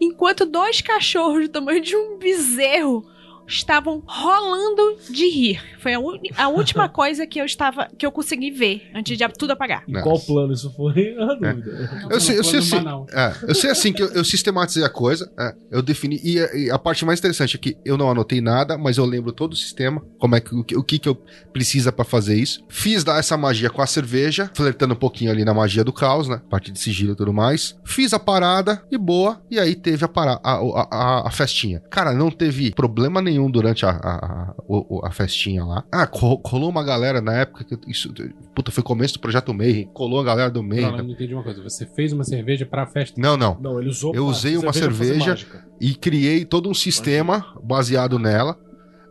enquanto 0.00 0.44
dois 0.44 0.80
cachorros 0.80 1.42
do 1.42 1.48
tamanho 1.48 1.80
de 1.80 1.94
um 1.94 2.18
bezerro 2.18 3.06
estavam 3.46 4.02
rolando 4.06 4.96
de 5.10 5.28
rir. 5.28 5.60
Foi 5.78 5.94
a, 5.94 5.98
a 6.44 6.48
última 6.48 6.88
coisa 6.90 7.26
que 7.26 7.40
eu 7.40 7.44
estava 7.44 7.88
que 7.98 8.04
eu 8.06 8.12
consegui 8.12 8.50
ver 8.50 8.82
antes 8.94 9.16
de 9.16 9.28
tudo 9.38 9.52
apagar. 9.52 9.84
Em 9.88 9.92
Nossa. 9.92 10.04
qual 10.04 10.20
plano 10.20 10.52
isso 10.52 10.70
foi? 10.74 11.14
Ah, 11.24 11.34
dúvida. 11.34 12.08
Eu 12.10 12.20
sei, 12.20 12.38
eu 12.38 12.44
sei 12.44 12.58
assim. 12.60 12.76
É, 13.12 13.34
eu 13.48 13.54
sei 13.54 13.70
assim 13.70 13.92
que 13.92 14.02
eu, 14.02 14.08
eu 14.12 14.24
sistematizei 14.24 14.84
a 14.84 14.88
coisa, 14.88 15.30
é, 15.38 15.54
eu 15.70 15.82
defini. 15.82 16.20
E, 16.22 16.38
a- 16.40 16.54
e 16.54 16.70
a 16.70 16.78
parte 16.78 17.04
mais 17.04 17.18
interessante 17.18 17.56
é 17.56 17.58
que 17.58 17.76
eu 17.84 17.96
não 17.96 18.10
anotei 18.10 18.40
nada, 18.40 18.76
mas 18.78 18.96
eu 18.98 19.04
lembro 19.04 19.32
todo 19.32 19.52
o 19.52 19.56
sistema, 19.56 20.02
como 20.18 20.34
é 20.36 20.40
que 20.40 20.54
o, 20.54 20.62
que- 20.64 20.76
o 20.76 20.82
que, 20.82 20.98
que 20.98 21.08
eu 21.08 21.14
precisa 21.52 21.90
pra 21.92 22.04
fazer 22.04 22.34
isso. 22.36 22.62
Fiz 22.68 23.02
dar 23.04 23.18
essa 23.18 23.36
magia 23.36 23.70
com 23.70 23.80
a 23.82 23.86
cerveja, 23.86 24.50
flertando 24.54 24.94
um 24.94 24.96
pouquinho 24.96 25.30
ali 25.30 25.44
na 25.44 25.54
magia 25.54 25.82
do 25.84 25.92
caos, 25.92 26.28
né? 26.28 26.40
Parte 26.50 26.70
de 26.70 26.78
sigilo 26.78 27.12
e 27.12 27.16
tudo 27.16 27.32
mais. 27.32 27.76
Fiz 27.84 28.12
a 28.12 28.18
parada 28.18 28.84
e 28.90 28.98
boa, 28.98 29.42
e 29.50 29.58
aí 29.58 29.74
teve 29.74 30.04
a, 30.04 30.08
para, 30.08 30.40
a, 30.42 30.52
a, 30.54 30.88
a- 30.90 31.28
a 31.28 31.30
festinha. 31.30 31.80
Cara, 31.90 32.12
não 32.12 32.30
teve 32.30 32.70
problema 32.72 33.20
nenhum 33.22 33.33
durante 33.50 33.84
a, 33.86 33.90
a, 33.90 34.54
a, 35.02 35.08
a 35.08 35.10
festinha 35.10 35.64
lá. 35.64 35.84
Ah, 35.92 36.06
co- 36.06 36.38
colou 36.38 36.68
uma 36.70 36.82
galera 36.84 37.20
na 37.20 37.32
época 37.34 37.64
que 37.64 37.78
isso. 37.90 38.12
Puta, 38.54 38.70
foi 38.70 38.82
começo 38.82 39.14
do 39.14 39.20
projeto 39.20 39.52
Mayhem. 39.54 39.88
Colou 39.92 40.20
a 40.20 40.24
galera 40.24 40.50
do 40.50 40.62
Mayhem. 40.62 40.90
Não, 40.90 40.98
não 40.98 41.10
entendi 41.10 41.34
uma 41.34 41.42
coisa. 41.42 41.62
Você 41.62 41.86
fez 41.86 42.12
uma 42.12 42.24
cerveja 42.24 42.64
pra 42.66 42.86
festa. 42.86 43.20
Não, 43.20 43.36
não. 43.36 43.58
Não, 43.60 43.80
ele 43.80 43.88
usou. 43.90 44.14
Eu 44.14 44.26
usei 44.26 44.56
uma 44.56 44.72
cerveja. 44.72 45.30
mágica. 45.30 45.64
e 45.80 45.94
criei 45.94 46.44
todo 46.44 46.68
um 46.68 46.74
sistema 46.74 47.44
baseado 47.62 48.18
nela, 48.18 48.58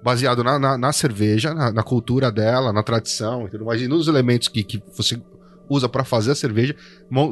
baseado 0.03 0.43
na, 0.43 0.57
na, 0.59 0.77
na 0.77 0.91
cerveja, 0.93 1.53
na, 1.53 1.71
na 1.71 1.83
cultura 1.83 2.31
dela, 2.31 2.73
na 2.73 2.83
tradição 2.83 3.47
e 3.47 3.49
tudo 3.51 3.65
mais, 3.65 3.81
e 3.81 3.87
nos 3.87 4.07
elementos 4.07 4.47
que, 4.47 4.63
que 4.63 4.81
você 4.95 5.21
usa 5.69 5.87
pra 5.87 6.03
fazer 6.03 6.31
a 6.31 6.35
cerveja. 6.35 6.75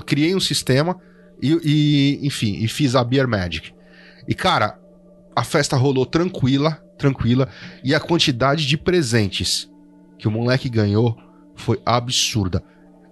Criei 0.05 0.33
um 0.35 0.39
sistema 0.39 0.97
e, 1.41 1.59
e, 2.21 2.25
enfim, 2.27 2.53
e 2.63 2.67
fiz 2.67 2.95
a 2.95 3.03
Beer 3.03 3.27
Magic. 3.27 3.73
E 4.27 4.33
cara, 4.35 4.77
a 5.35 5.43
festa 5.43 5.75
rolou 5.75 6.05
tranquila, 6.05 6.83
tranquila, 6.97 7.49
e 7.83 7.95
a 7.95 7.99
quantidade 7.99 8.65
de 8.65 8.77
presentes 8.77 9.69
que 10.17 10.27
o 10.27 10.31
moleque 10.31 10.69
ganhou 10.69 11.17
foi 11.55 11.81
absurda. 11.85 12.63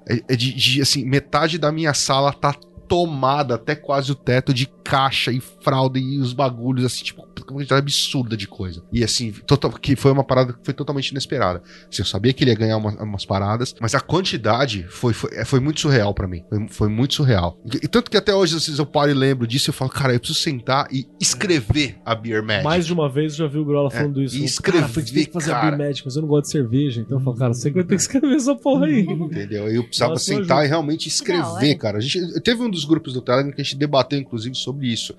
É, 0.07 0.33
é 0.33 0.35
de, 0.35 0.53
de, 0.53 0.81
assim, 0.81 1.05
metade 1.05 1.57
da 1.57 1.71
minha 1.71 1.93
sala 1.93 2.33
tá 2.33 2.53
tomada 2.87 3.55
até 3.55 3.75
quase 3.75 4.11
o 4.11 4.15
teto 4.15 4.53
de 4.53 4.67
caixa 4.89 5.31
e 5.31 5.39
fralda 5.39 5.99
e 5.99 6.17
os 6.19 6.33
bagulhos, 6.33 6.83
assim, 6.85 7.03
tipo, 7.03 7.21
uma 7.21 7.45
quantidade 7.45 7.81
absurda 7.81 8.35
de 8.35 8.47
coisa. 8.47 8.83
E 8.91 9.03
assim, 9.03 9.31
total, 9.31 9.71
que 9.71 9.95
foi 9.95 10.11
uma 10.11 10.23
parada 10.23 10.53
que 10.53 10.59
foi 10.63 10.73
totalmente 10.73 11.09
inesperada. 11.09 11.61
Assim, 11.91 12.01
eu 12.01 12.05
sabia 12.05 12.33
que 12.33 12.43
ele 12.43 12.51
ia 12.51 12.57
ganhar 12.57 12.77
uma- 12.77 13.01
umas 13.03 13.25
paradas, 13.25 13.75
mas 13.79 13.93
a 13.95 13.99
quantidade 13.99 14.85
foi, 14.89 15.13
foi, 15.13 15.29
é, 15.33 15.45
foi 15.45 15.59
muito 15.59 15.79
surreal 15.79 16.13
pra 16.13 16.27
mim. 16.27 16.43
Foi, 16.49 16.67
foi 16.69 16.89
muito 16.89 17.13
surreal. 17.13 17.59
E, 17.65 17.77
e 17.85 17.87
tanto 17.87 18.09
que 18.09 18.17
até 18.17 18.33
hoje, 18.33 18.55
às 18.55 18.65
vezes, 18.65 18.79
eu 18.79 18.85
paro 18.85 19.11
e 19.11 19.13
lembro 19.13 19.45
disso 19.47 19.69
e 19.69 19.71
eu 19.71 19.73
falo, 19.73 19.91
cara, 19.91 20.13
eu 20.13 20.19
preciso 20.19 20.39
sentar 20.39 20.87
e 20.91 21.05
escrever 21.19 21.97
a 22.05 22.15
Beer 22.15 22.43
Magic. 22.43 22.63
Mais 22.63 22.85
de 22.85 22.93
uma 22.93 23.09
vez 23.09 23.33
eu 23.33 23.45
já 23.45 23.47
vi 23.47 23.59
o 23.59 23.65
Grola 23.65 23.89
falando 23.91 24.21
isso. 24.21 24.35
e 24.37 24.43
escrever, 24.43 24.81
cara, 24.81 24.91
a 24.91 25.03
tem 25.03 25.25
que 25.25 25.31
fazer 25.31 25.51
a 25.51 25.55
cara. 25.59 25.75
Beer 25.77 25.87
Magic, 25.89 26.05
mas 26.05 26.15
eu 26.15 26.21
não 26.21 26.29
gosto 26.29 26.45
de 26.45 26.51
cerveja. 26.51 27.01
Então 27.01 27.17
eu 27.19 27.23
falo, 27.23 27.37
cara, 27.37 27.53
você 27.53 27.69
que 27.69 27.75
vai 27.75 27.83
ter 27.83 27.95
que 27.95 28.01
escrever 28.01 28.35
essa 28.35 28.55
porra 28.55 28.85
aí. 28.87 29.01
Entendeu? 29.09 29.67
Eu 29.69 29.83
precisava 29.83 30.13
Nossa, 30.13 30.33
eu 30.33 30.37
sentar 30.41 30.57
ajudo. 30.59 30.65
e 30.65 30.69
realmente 30.69 31.07
escrever, 31.07 31.43
hora. 31.43 31.77
cara. 31.77 31.97
A 31.97 32.01
gente, 32.01 32.39
teve 32.41 32.61
um 32.61 32.69
dos 32.69 32.85
grupos 32.85 33.13
do 33.13 33.21
Telegram 33.21 33.51
que 33.53 33.61
a 33.61 33.63
gente 33.63 33.75
debateu, 33.77 34.19
inclusive, 34.19 34.55
sobre 34.55 34.78
isso. 34.85 35.15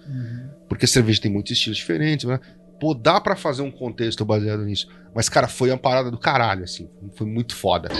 Porque 0.68 0.86
cerveja 0.86 1.20
tem 1.20 1.30
muitos 1.30 1.52
estilos 1.52 1.78
diferentes, 1.78 2.26
né? 2.26 2.38
Pô, 2.80 2.94
dá 2.94 3.20
pra 3.20 3.36
fazer 3.36 3.62
um 3.62 3.70
contexto 3.70 4.24
baseado 4.24 4.64
nisso. 4.64 4.88
Mas, 5.14 5.28
cara, 5.28 5.46
foi 5.46 5.70
uma 5.70 5.78
parada 5.78 6.10
do 6.10 6.18
caralho, 6.18 6.64
assim. 6.64 6.88
Foi 7.14 7.26
muito 7.26 7.54
foda. 7.54 7.90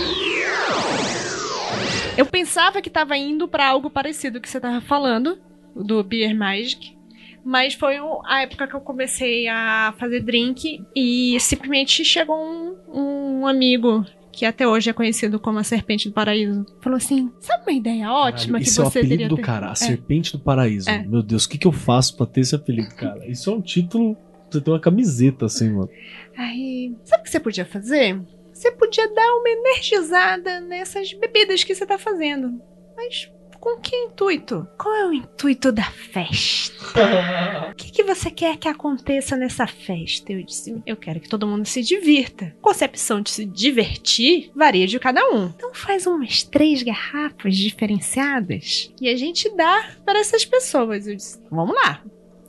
Eu 2.17 2.25
pensava 2.25 2.81
que 2.81 2.89
tava 2.89 3.15
indo 3.15 3.47
pra 3.47 3.67
algo 3.67 3.89
parecido 3.89 4.41
que 4.41 4.49
você 4.49 4.59
tava 4.59 4.81
falando, 4.81 5.39
do 5.75 6.03
Beer 6.03 6.35
Magic. 6.35 6.97
Mas 7.43 7.73
foi 7.73 7.97
a 8.25 8.41
época 8.41 8.67
que 8.67 8.75
eu 8.75 8.81
comecei 8.81 9.47
a 9.47 9.93
fazer 9.97 10.21
drink 10.21 10.83
e 10.95 11.39
simplesmente 11.39 12.05
chegou 12.05 12.37
um, 12.37 12.75
um 12.87 13.47
amigo 13.47 14.05
que 14.31 14.45
até 14.45 14.67
hoje 14.67 14.89
é 14.89 14.93
conhecido 14.93 15.39
como 15.39 15.59
a 15.59 15.63
Serpente 15.63 16.07
do 16.09 16.13
Paraíso. 16.13 16.65
Falou 16.81 16.97
assim: 16.97 17.31
sabe 17.39 17.63
uma 17.63 17.73
ideia 17.73 18.11
ótima 18.11 18.53
Caralho, 18.53 18.63
que 18.63 18.69
Esse 18.69 18.79
é 18.79 18.83
o 18.83 18.85
você 18.85 18.99
apelido 18.99 19.09
teria 19.15 19.29
do 19.29 19.35
ter- 19.35 19.41
cara, 19.41 19.67
a 19.69 19.71
É. 19.71 19.75
Serpente 19.75 20.31
do 20.31 20.39
Paraíso. 20.39 20.89
É. 20.89 21.03
Meu 21.03 21.21
Deus, 21.21 21.45
o 21.45 21.49
que, 21.49 21.57
que 21.57 21.67
eu 21.67 21.71
faço 21.71 22.15
pra 22.17 22.25
ter 22.25 22.41
esse 22.41 22.55
apelido, 22.55 22.93
cara? 22.95 23.25
Isso 23.27 23.49
é 23.49 23.53
um 23.53 23.61
título. 23.61 24.17
Você 24.49 24.59
tem 24.61 24.73
uma 24.73 24.79
camiseta 24.79 25.45
assim, 25.45 25.69
mano. 25.69 25.89
Aí, 26.37 26.93
sabe 27.03 27.21
o 27.21 27.23
que 27.23 27.29
você 27.31 27.39
podia 27.39 27.65
fazer? 27.65 28.21
Você 28.53 28.69
podia 28.71 29.07
dar 29.13 29.33
uma 29.37 29.49
energizada 29.49 30.59
nessas 30.59 31.13
bebidas 31.13 31.63
que 31.63 31.73
você 31.73 31.85
tá 31.85 31.97
fazendo. 31.97 32.61
Mas 32.95 33.31
com 33.61 33.79
que 33.79 33.95
intuito? 33.95 34.67
Qual 34.75 34.93
é 34.95 35.07
o 35.07 35.13
intuito 35.13 35.71
da 35.71 35.83
festa? 35.83 36.81
O 37.71 37.75
que, 37.75 37.91
que 37.91 38.03
você 38.03 38.29
quer 38.29 38.57
que 38.57 38.67
aconteça 38.67 39.37
nessa 39.37 39.65
festa? 39.65 40.33
Eu 40.33 40.43
disse, 40.43 40.81
eu 40.85 40.97
quero 40.97 41.19
que 41.19 41.29
todo 41.29 41.47
mundo 41.47 41.65
se 41.65 41.81
divirta. 41.81 42.55
Concepção 42.61 43.21
de 43.21 43.29
se 43.29 43.45
divertir 43.45 44.51
varia 44.55 44.85
de 44.87 44.99
cada 44.99 45.23
um. 45.29 45.45
Então 45.45 45.73
faz 45.73 46.05
umas 46.05 46.43
três 46.43 46.83
garrafas 46.83 47.55
diferenciadas 47.55 48.91
e 48.99 49.07
a 49.07 49.15
gente 49.15 49.49
dá 49.55 49.91
para 50.05 50.19
essas 50.19 50.43
pessoas. 50.43 51.07
Eu 51.07 51.15
disse, 51.15 51.39
vamos 51.49 51.75
lá. 51.75 52.03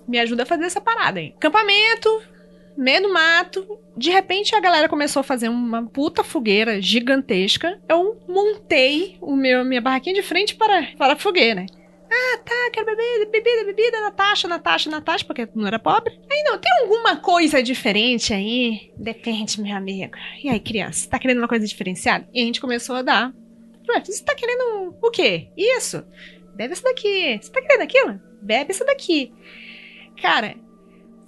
Me 0.08 0.18
ajuda 0.18 0.42
a 0.42 0.46
fazer 0.46 0.64
essa 0.64 0.80
parada 0.80 1.20
aí. 1.20 1.34
Acampamento, 1.36 2.22
meio 2.76 3.02
do 3.02 3.12
mato. 3.12 3.78
De 3.96 4.10
repente 4.10 4.54
a 4.54 4.60
galera 4.60 4.88
começou 4.88 5.20
a 5.20 5.24
fazer 5.24 5.48
uma 5.48 5.86
puta 5.86 6.24
fogueira 6.24 6.80
gigantesca. 6.80 7.80
Eu 7.88 8.20
montei 8.28 9.16
o 9.20 9.36
meu 9.36 9.64
minha 9.64 9.80
barraquinha 9.80 10.14
de 10.14 10.22
frente 10.22 10.54
para, 10.54 10.88
para 10.96 11.14
a 11.14 11.18
fogueira. 11.18 11.66
Ah, 12.14 12.38
tá, 12.44 12.70
quero 12.70 12.84
beber, 12.84 13.30
bebida, 13.30 13.64
bebida, 13.64 14.00
Natasha, 14.00 14.46
Natasha, 14.46 14.90
Natasha, 14.90 15.24
porque 15.24 15.48
não 15.54 15.66
era 15.66 15.78
pobre. 15.78 16.20
Aí 16.30 16.42
não, 16.44 16.58
tem 16.58 16.70
alguma 16.82 17.16
coisa 17.16 17.62
diferente 17.62 18.34
aí? 18.34 18.92
Depende, 18.98 19.58
meu 19.58 19.74
amigo. 19.74 20.12
E 20.44 20.50
aí, 20.50 20.60
criança, 20.60 21.08
tá 21.08 21.18
querendo 21.18 21.38
uma 21.38 21.48
coisa 21.48 21.66
diferenciada? 21.66 22.28
E 22.34 22.42
a 22.42 22.44
gente 22.44 22.60
começou 22.60 22.96
a 22.96 23.02
dar. 23.02 23.32
Ué, 23.88 24.04
você 24.04 24.22
tá 24.22 24.34
querendo 24.34 24.94
o 25.00 25.10
quê? 25.10 25.48
Isso. 25.56 26.04
Bebe 26.54 26.74
isso 26.74 26.82
daqui. 26.82 27.38
Você 27.40 27.50
tá 27.50 27.62
querendo 27.62 27.82
aquilo? 27.82 28.20
Bebe 28.42 28.72
isso 28.72 28.84
daqui. 28.84 29.32
Cara, 30.20 30.54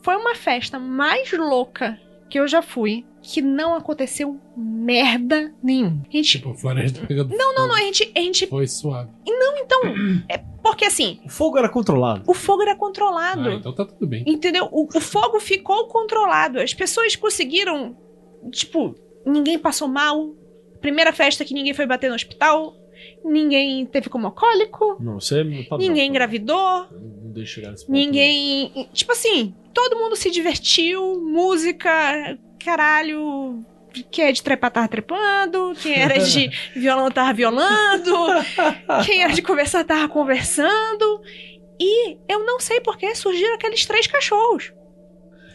foi 0.04 0.16
uma 0.16 0.34
festa 0.34 0.78
mais 0.78 1.32
louca 1.32 1.98
que 2.28 2.38
eu 2.38 2.46
já 2.46 2.60
fui, 2.60 3.06
que 3.22 3.40
não 3.40 3.74
aconteceu 3.74 4.38
merda 4.54 5.54
nenhuma. 5.62 6.02
A 6.12 6.16
gente. 6.16 6.32
Tipo, 6.32 6.52
floresta 6.54 7.06
pegando 7.06 7.34
Não, 7.34 7.54
não, 7.54 7.68
não, 7.68 7.74
a 7.74 7.78
gente. 7.78 8.12
A 8.14 8.20
gente 8.20 8.46
Foi 8.46 8.66
suave. 8.66 9.10
não, 9.26 9.58
então. 9.58 9.80
É 10.28 10.38
porque 10.62 10.84
assim, 10.84 11.20
O 11.24 11.28
fogo 11.30 11.56
era 11.58 11.68
controlado. 11.70 12.22
o 12.26 12.34
fogo 12.34 12.62
era 12.62 12.74
controlado. 12.76 13.48
Ah, 13.48 13.54
então 13.54 13.74
tá 13.74 13.84
tudo 13.86 14.06
bem. 14.06 14.24
Entendeu? 14.26 14.68
O, 14.70 14.86
o 14.94 15.00
fogo 15.00 15.40
ficou 15.40 15.88
controlado. 15.88 16.60
As 16.60 16.74
pessoas 16.74 17.16
conseguiram. 17.16 17.96
Tipo, 18.50 18.94
ninguém 19.26 19.58
passou 19.58 19.88
mal. 19.88 20.34
Primeira 20.82 21.12
festa 21.14 21.44
que 21.46 21.54
ninguém 21.54 21.72
foi 21.72 21.86
bater 21.86 22.08
no 22.10 22.14
hospital. 22.14 22.74
Ninguém 23.24 23.86
teve 23.86 24.08
como 24.08 24.26
alcoólico. 24.26 24.96
Não, 25.00 25.20
você 25.20 25.40
é. 25.40 25.44
Ninguém 25.76 26.08
engravidou. 26.08 26.86
Não 26.90 27.32
deixa 27.32 27.54
chegar 27.54 27.70
nesse 27.70 27.86
ponto. 27.86 27.94
Ninguém. 27.94 28.88
Tipo 28.92 29.12
assim, 29.12 29.54
todo 29.72 29.96
mundo 29.96 30.16
se 30.16 30.30
divertiu. 30.30 31.20
Música, 31.20 32.38
caralho. 32.64 33.64
Quem 34.10 34.24
é 34.24 34.32
de 34.32 34.42
trepar 34.42 34.72
tava 34.72 34.88
trepando, 34.88 35.72
quem 35.80 35.94
era 35.94 36.18
de 36.18 36.50
violão 36.74 37.08
tava 37.12 37.32
violando, 37.32 38.12
quem 39.06 39.22
era 39.22 39.32
de 39.32 39.40
conversar 39.40 39.84
tava 39.84 40.08
conversando. 40.08 41.22
E 41.78 42.16
eu 42.28 42.44
não 42.44 42.58
sei 42.58 42.80
por 42.80 42.96
que 42.96 43.14
surgiram 43.14 43.54
aqueles 43.54 43.86
três 43.86 44.06
cachorros. 44.08 44.72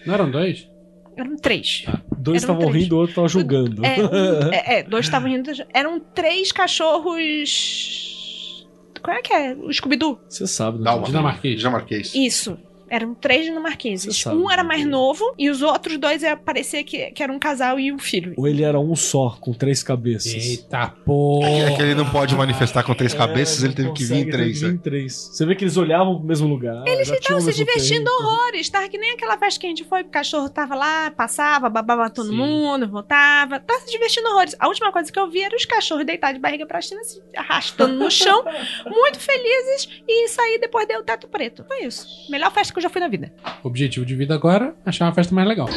Não 0.05 0.13
eram 0.13 0.31
dois? 0.31 0.69
Eram 1.17 1.35
três. 1.35 1.85
Dois 2.21 2.41
estavam 2.41 2.69
rindo, 2.69 2.95
o 2.95 2.99
outro 2.99 3.15
tava 3.15 3.27
julgando. 3.27 3.85
É, 3.85 3.97
um- 3.99 4.49
é, 4.53 4.79
é, 4.79 4.83
dois 4.83 5.05
estavam 5.05 5.29
rindo. 5.29 5.51
Eram 5.73 5.99
três 5.99 6.51
cachorros. 6.51 8.65
Qual 9.01 9.15
é 9.15 9.21
que 9.21 9.33
é? 9.33 9.55
O 9.55 9.71
Scooby-Doo? 9.71 10.19
Você 10.27 10.45
sabe, 10.45 10.79
né? 10.79 10.83
Dalma. 10.83 11.05
Dinamarquês. 11.05 11.59
Dinamarquês. 11.59 12.13
Isso. 12.13 12.57
Eram 12.89 13.13
três 13.13 13.45
dinamarqueses. 13.45 14.25
Um 14.27 14.49
era 14.49 14.63
né? 14.63 14.67
mais 14.69 14.85
novo 14.85 15.23
e 15.37 15.49
os 15.49 15.61
outros 15.61 15.97
dois 15.97 16.23
é, 16.23 16.35
parecia 16.35 16.83
que, 16.83 17.11
que 17.11 17.23
era 17.23 17.31
um 17.31 17.39
casal 17.39 17.79
e 17.79 17.91
um 17.91 17.99
filho. 17.99 18.33
Ou 18.37 18.47
ele 18.47 18.63
era 18.63 18.79
um 18.79 18.95
só, 18.95 19.37
com 19.39 19.53
três 19.53 19.81
cabeças. 19.83 20.33
Eita 20.33 20.87
porra! 21.05 21.47
É 21.49 21.75
que 21.75 21.81
ele 21.81 21.95
não 21.95 22.09
pode 22.09 22.35
manifestar 22.35 22.83
com 22.83 22.93
três 22.93 23.13
cabeças, 23.13 23.63
É, 23.63 23.67
ele 23.67 23.73
teve 23.75 23.91
que 23.93 24.03
vir 24.03 24.17
em 24.17 24.29
três. 24.29 24.33
teve 24.39 24.53
que 24.53 24.59
vir 24.59 24.67
né? 24.67 24.73
em 24.73 24.77
três. 24.77 25.13
Você 25.33 25.45
vê 25.45 25.55
que 25.55 25.63
eles 25.63 25.77
olhavam 25.77 26.17
pro 26.17 26.25
mesmo 26.25 26.47
lugar. 26.47 26.83
Eles 26.87 27.09
estavam 27.09 27.41
se 27.41 27.53
divertindo 27.53 28.05
tempo. 28.05 28.23
horrores. 28.23 28.69
Tava 28.69 28.87
que 28.89 28.97
nem 28.97 29.11
aquela 29.11 29.37
festa 29.37 29.59
que 29.59 29.65
a 29.65 29.69
gente 29.69 29.83
foi, 29.83 30.01
o 30.01 30.05
cachorro 30.09 30.49
tava 30.49 30.75
lá, 30.75 31.11
passava, 31.11 31.69
babava 31.69 32.09
todo 32.09 32.29
Sim. 32.29 32.35
mundo, 32.37 32.87
voltava. 32.87 33.59
Tava 33.59 33.79
se 33.81 33.91
divertindo 33.91 34.27
horrores. 34.29 34.55
A 34.59 34.67
última 34.67 34.91
coisa 34.91 35.11
que 35.11 35.19
eu 35.19 35.29
vi 35.29 35.41
era 35.41 35.55
os 35.55 35.65
cachorros 35.65 36.05
deitados 36.05 36.35
de 36.35 36.41
barriga 36.41 36.65
pra 36.65 36.81
cima, 36.81 37.03
se 37.03 37.21
arrastando 37.35 37.95
no 37.95 38.09
chão, 38.09 38.43
muito 38.85 39.19
felizes, 39.19 40.01
e 40.07 40.27
sair 40.29 40.59
depois 40.59 40.87
deu 40.87 40.99
o 40.99 41.03
teto 41.03 41.27
preto. 41.27 41.63
Foi 41.67 41.85
isso. 41.85 42.07
Melhor 42.29 42.51
festa 42.51 42.73
que 42.73 42.78
eu 42.79 42.83
já 42.83 42.89
fui 42.89 43.01
na 43.01 43.07
vida. 43.07 43.31
Objetivo 43.61 44.05
de 44.05 44.15
vida 44.15 44.33
agora, 44.33 44.73
achar 44.85 45.05
uma 45.05 45.13
festa 45.13 45.35
mais 45.35 45.47
legal. 45.47 45.67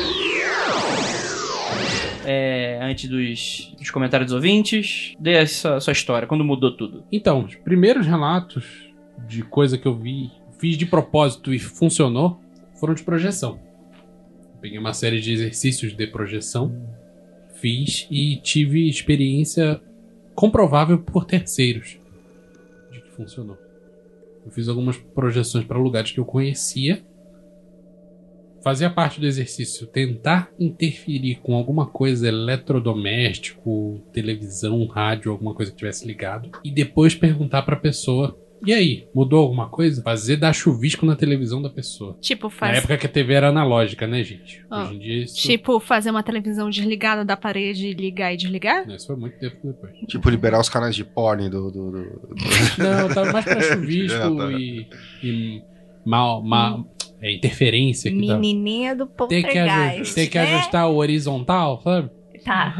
É, 2.24 2.78
antes 2.80 3.10
dos, 3.10 3.74
dos 3.76 3.90
comentários 3.90 4.28
dos 4.28 4.36
ouvintes, 4.36 5.14
dê 5.18 5.32
essa 5.32 5.80
sua 5.80 5.92
história, 5.92 6.28
quando 6.28 6.44
mudou 6.44 6.76
tudo. 6.76 7.04
Então, 7.10 7.44
os 7.44 7.56
primeiros 7.56 8.06
relatos 8.06 8.64
de 9.26 9.42
coisa 9.42 9.76
que 9.76 9.86
eu 9.86 9.96
vi, 9.96 10.30
fiz 10.58 10.78
de 10.78 10.86
propósito 10.86 11.52
e 11.52 11.58
funcionou, 11.58 12.40
foram 12.78 12.94
de 12.94 13.02
projeção. 13.02 13.58
Peguei 14.60 14.78
uma 14.78 14.94
série 14.94 15.20
de 15.20 15.32
exercícios 15.32 15.96
de 15.96 16.06
projeção, 16.06 16.72
fiz 17.54 18.06
e 18.08 18.36
tive 18.36 18.88
experiência 18.88 19.80
comprovável 20.34 20.98
por 20.98 21.24
terceiros 21.24 21.98
de 22.92 23.00
que 23.00 23.10
funcionou. 23.10 23.58
Eu 24.44 24.50
fiz 24.50 24.68
algumas 24.68 24.96
projeções 24.96 25.64
para 25.64 25.78
lugares 25.78 26.10
que 26.10 26.20
eu 26.20 26.24
conhecia. 26.24 27.04
Fazia 28.62 28.88
parte 28.88 29.20
do 29.20 29.26
exercício 29.26 29.88
tentar 29.88 30.52
interferir 30.58 31.40
com 31.42 31.54
alguma 31.54 31.86
coisa 31.86 32.28
eletrodoméstico, 32.28 34.00
televisão, 34.12 34.86
rádio, 34.86 35.32
alguma 35.32 35.52
coisa 35.52 35.72
que 35.72 35.76
tivesse 35.76 36.06
ligado, 36.06 36.50
e 36.62 36.70
depois 36.70 37.14
perguntar 37.14 37.62
pra 37.62 37.74
pessoa: 37.74 38.38
"E 38.66 38.72
aí, 38.72 39.06
mudou 39.14 39.40
alguma 39.40 39.68
coisa?" 39.68 40.02
Fazer 40.02 40.36
dar 40.36 40.52
chuvisco 40.52 41.04
na 41.06 41.16
televisão 41.16 41.60
da 41.62 41.68
pessoa. 41.70 42.16
Tipo, 42.20 42.46
Na 42.46 42.50
faz, 42.50 42.78
época 42.78 42.96
que 42.98 43.06
a 43.06 43.08
TV 43.08 43.32
era 43.34 43.48
analógica, 43.48 44.06
né, 44.06 44.22
gente? 44.22 44.64
Ah. 44.70 44.82
Hoje 44.84 44.94
em 44.94 44.98
dia 44.98 45.24
isso, 45.24 45.36
tipo 45.36 45.80
fazer 45.80 46.10
uma 46.10 46.22
televisão 46.22 46.68
desligada 46.70 47.24
da 47.24 47.36
parede, 47.36 47.92
ligar 47.92 48.32
e 48.32 48.36
desligar? 48.36 48.88
isso 48.90 49.06
foi 49.06 49.16
muito 49.16 49.38
tempo 49.38 49.56
depois. 49.62 49.92
Tipo, 50.08 50.30
liberar 50.30 50.60
os 50.60 50.68
canais 50.68 50.94
de 50.94 51.04
porn 51.04 51.48
do. 51.48 51.70
do, 51.70 51.90
do- 51.90 52.22
Não, 52.78 53.08
tava 53.08 53.32
mais 53.32 53.44
pra 53.44 53.60
chuvisco 53.74 54.16
Ah, 54.16 54.36
tá. 54.46 54.52
e, 54.52 54.86
e 55.22 55.62
mal, 56.04 56.42
mal, 56.42 56.86
é, 57.20 57.32
interferência 57.32 58.10
que 58.10 58.26
tava. 58.26 58.38
Menininha 58.38 58.94
do 58.96 59.06
poltergeist, 59.06 60.14
tem 60.14 60.28
que 60.28 60.38
né? 60.38 60.54
ajustar 60.54 60.88
o 60.90 60.96
horizontal, 60.96 61.80
sabe? 61.82 62.10
Tá. 62.44 62.74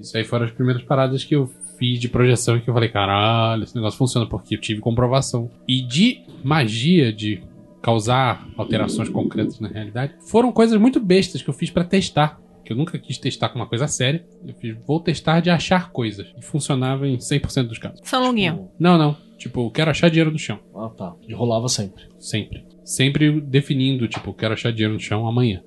Isso 0.00 0.16
aí 0.16 0.24
foram 0.24 0.46
as 0.46 0.50
primeiras 0.52 0.82
paradas 0.82 1.22
que 1.22 1.34
eu 1.36 1.50
fiz 1.78 2.00
de 2.00 2.08
projeção 2.08 2.56
e 2.56 2.60
que 2.60 2.68
eu 2.68 2.74
falei, 2.74 2.88
caralho, 2.88 3.62
esse 3.62 3.74
negócio 3.74 3.98
funciona, 3.98 4.26
porque 4.26 4.56
eu 4.56 4.60
tive 4.60 4.80
comprovação. 4.80 5.50
E 5.66 5.80
de 5.80 6.22
magia, 6.42 7.12
de 7.12 7.42
causar 7.80 8.46
alterações 8.56 9.08
concretas 9.08 9.60
na 9.60 9.68
realidade, 9.68 10.14
foram 10.20 10.50
coisas 10.52 10.78
muito 10.80 11.00
bestas 11.00 11.40
que 11.40 11.48
eu 11.48 11.54
fiz 11.54 11.70
pra 11.70 11.84
testar. 11.84 12.40
Que 12.64 12.72
eu 12.72 12.76
nunca 12.76 12.98
quis 12.98 13.16
testar 13.16 13.48
com 13.48 13.58
uma 13.58 13.66
coisa 13.66 13.86
séria. 13.86 14.26
Eu 14.46 14.54
fiz, 14.54 14.76
vou 14.86 15.00
testar 15.00 15.40
de 15.40 15.48
achar 15.48 15.90
coisas. 15.90 16.26
E 16.36 16.44
funcionava 16.44 17.08
em 17.08 17.16
100% 17.16 17.66
dos 17.66 17.78
casos. 17.78 18.00
São 18.02 18.22
Longuinho. 18.22 18.68
Não, 18.78 18.98
não. 18.98 19.16
Tipo, 19.38 19.70
quero 19.70 19.90
achar 19.90 20.10
dinheiro 20.10 20.30
no 20.30 20.38
chão. 20.38 20.58
Ah, 20.74 20.90
tá. 20.90 21.14
E 21.26 21.32
rolava 21.32 21.68
sempre. 21.68 22.04
Sempre. 22.18 22.66
Sempre 22.84 23.40
definindo, 23.40 24.06
tipo, 24.06 24.34
quero 24.34 24.52
achar 24.52 24.70
dinheiro 24.70 24.94
no 24.94 25.00
chão 25.00 25.26
amanhã. 25.26 25.62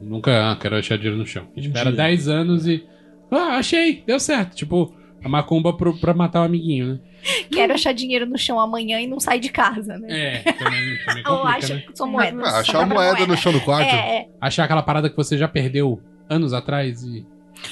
Nunca, 0.00 0.50
ah, 0.50 0.56
quero 0.56 0.76
achar 0.76 0.96
dinheiro 0.96 1.16
no 1.16 1.26
chão. 1.26 1.46
A 1.56 1.60
gente 1.60 1.68
espera 1.68 1.90
dia. 1.90 1.96
10 1.96 2.28
anos 2.28 2.66
e. 2.66 2.84
Ah, 3.36 3.56
achei, 3.56 4.02
deu 4.06 4.18
certo. 4.20 4.54
Tipo, 4.54 4.94
a 5.22 5.28
macumba 5.28 5.72
pro, 5.72 5.98
pra 5.98 6.12
matar 6.14 6.42
o 6.42 6.44
amiguinho, 6.44 6.94
né? 6.94 7.00
Quero 7.50 7.72
achar 7.72 7.94
dinheiro 7.94 8.26
no 8.26 8.36
chão 8.36 8.60
amanhã 8.60 9.00
e 9.00 9.06
não 9.06 9.18
sair 9.18 9.40
de 9.40 9.48
casa, 9.48 9.98
né? 9.98 10.08
É, 10.10 10.52
também, 10.52 10.98
também 11.06 11.22
Ou 11.26 11.38
complica, 11.38 11.58
acha 11.58 11.74
né? 11.74 11.80
que 11.80 11.96
são 11.96 12.06
moedas. 12.06 12.54
Ah, 12.54 12.60
achar 12.60 12.78
uma 12.80 12.94
moeda 12.94 13.26
no 13.26 13.36
chão 13.36 13.52
do 13.52 13.60
quarto. 13.60 13.94
É, 13.94 14.16
é. 14.16 14.28
Achar 14.40 14.64
aquela 14.64 14.82
parada 14.82 15.08
que 15.08 15.16
você 15.16 15.38
já 15.38 15.48
perdeu 15.48 16.00
anos 16.28 16.52
atrás 16.52 17.02
e, 17.02 17.26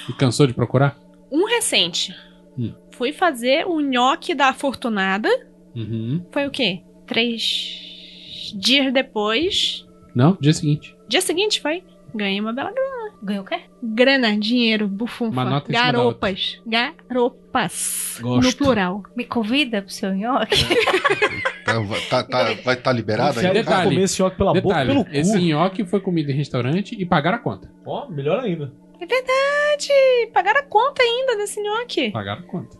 e 0.08 0.12
cansou 0.14 0.46
de 0.46 0.54
procurar? 0.54 0.98
Um 1.30 1.46
recente. 1.46 2.14
Hum. 2.58 2.72
Fui 2.92 3.12
fazer 3.12 3.66
o 3.66 3.80
nhoque 3.80 4.34
da 4.34 4.48
afortunada. 4.48 5.28
Uhum. 5.74 6.24
Foi 6.30 6.46
o 6.46 6.50
quê? 6.50 6.82
Três 7.06 8.52
dias 8.54 8.92
depois. 8.92 9.86
Não, 10.14 10.36
dia 10.40 10.52
seguinte. 10.52 10.96
Dia 11.08 11.20
seguinte 11.20 11.60
foi. 11.60 11.82
Ganhei 12.14 12.40
uma 12.40 12.52
bela 12.52 12.70
grana. 12.70 12.91
Ganhou 13.22 13.44
o 13.44 13.46
quê? 13.46 13.60
Grana, 13.82 14.36
dinheiro, 14.36 14.88
bufunfa. 14.88 15.62
Garopas. 15.68 16.60
Garopas. 16.66 18.18
Gosto. 18.20 18.46
No 18.50 18.56
plural. 18.56 19.02
Me 19.16 19.24
convida 19.24 19.80
pro 19.82 19.92
seu 19.92 20.12
nhoque? 20.14 20.56
Tá, 21.64 21.78
vai- 21.78 22.00
tá, 22.02 22.22
tá- 22.24 22.54
vai 22.64 22.74
estar 22.74 22.92
liberado 22.92 23.30
Enfiar 23.38 23.52
aí? 23.52 23.54
Detalhe. 23.62 23.88
comer 23.90 24.02
esse 24.02 24.20
nhoque 24.20 24.36
pela 24.36 24.52
boca 24.52 24.66
Detalhe, 24.68 24.88
pelo 24.90 25.04
cu. 25.04 25.10
esse 25.12 25.38
nhoque 25.38 25.84
foi 25.86 26.00
comida 26.00 26.30
em 26.32 26.34
restaurante 26.34 26.94
e 27.00 27.06
pagaram 27.06 27.36
a 27.38 27.40
conta. 27.40 27.70
Ó, 27.86 28.10
melhor 28.10 28.40
ainda. 28.40 28.72
É 29.00 29.06
verdade. 29.06 29.88
Pagaram 30.34 30.60
a 30.60 30.64
conta 30.64 31.02
ainda 31.02 31.36
desse 31.36 31.62
nhoque. 31.62 32.10
Pagaram 32.10 32.42
a 32.42 32.46
conta. 32.46 32.76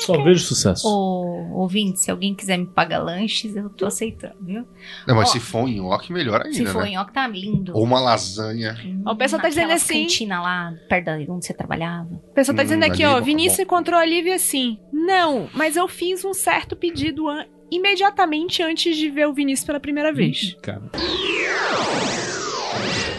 Só 0.00 0.22
vejo 0.22 0.44
sucesso. 0.44 0.86
Ô, 0.88 1.60
ouvinte, 1.60 2.00
se 2.00 2.10
alguém 2.10 2.34
quiser 2.34 2.56
me 2.58 2.66
pagar 2.66 2.98
lanches, 2.98 3.54
eu 3.56 3.68
tô 3.70 3.86
aceitando, 3.86 4.36
viu? 4.40 4.66
Não, 5.06 5.14
mas 5.14 5.28
Ó. 5.30 5.32
se 5.32 5.40
for 5.40 5.68
em 5.68 5.76
nhoque, 5.80 6.12
melhor 6.12 6.42
ainda, 6.42 6.56
Se 6.56 6.64
for 6.66 6.82
né? 6.84 6.90
em 6.90 6.98
Oca, 6.98 7.12
tá 7.12 7.26
lindo. 7.28 7.72
Ou 7.74 7.84
uma 7.84 8.00
lasanha. 8.00 8.76
Ó, 9.06 9.12
o 9.12 9.16
pessoal 9.16 9.40
tá 9.42 9.48
dizendo 9.48 9.72
assim- 9.72 10.02
cantina 10.02 10.40
lá, 10.40 10.72
perto 10.88 11.04
da 11.06 11.12
onde 11.32 11.46
você 11.46 11.52
trabalhava. 11.54 12.08
O 12.14 12.34
pessoal 12.34 12.56
tá 12.56 12.62
Hum, 12.62 12.66
dizendo 12.66 12.84
aqui, 12.84 13.04
ó, 13.04 13.18
bom, 13.18 13.24
Vinícius 13.24 13.56
bom. 13.58 13.62
encontrou 13.64 13.98
a 13.98 14.04
Lívia 14.04 14.34
assim. 14.36 14.78
Não, 14.92 15.48
mas 15.54 15.76
eu 15.76 15.86
fiz 15.88 16.24
um 16.24 16.32
certo 16.34 16.74
pedido 16.76 17.28
an- 17.28 17.46
imediatamente 17.70 18.62
antes 18.62 18.96
de 18.96 19.08
ver 19.10 19.26
o 19.28 19.32
Vinícius 19.34 19.66
pela 19.66 19.78
primeira 19.80 20.12
vez. 20.12 20.56
Cara, 20.62 20.82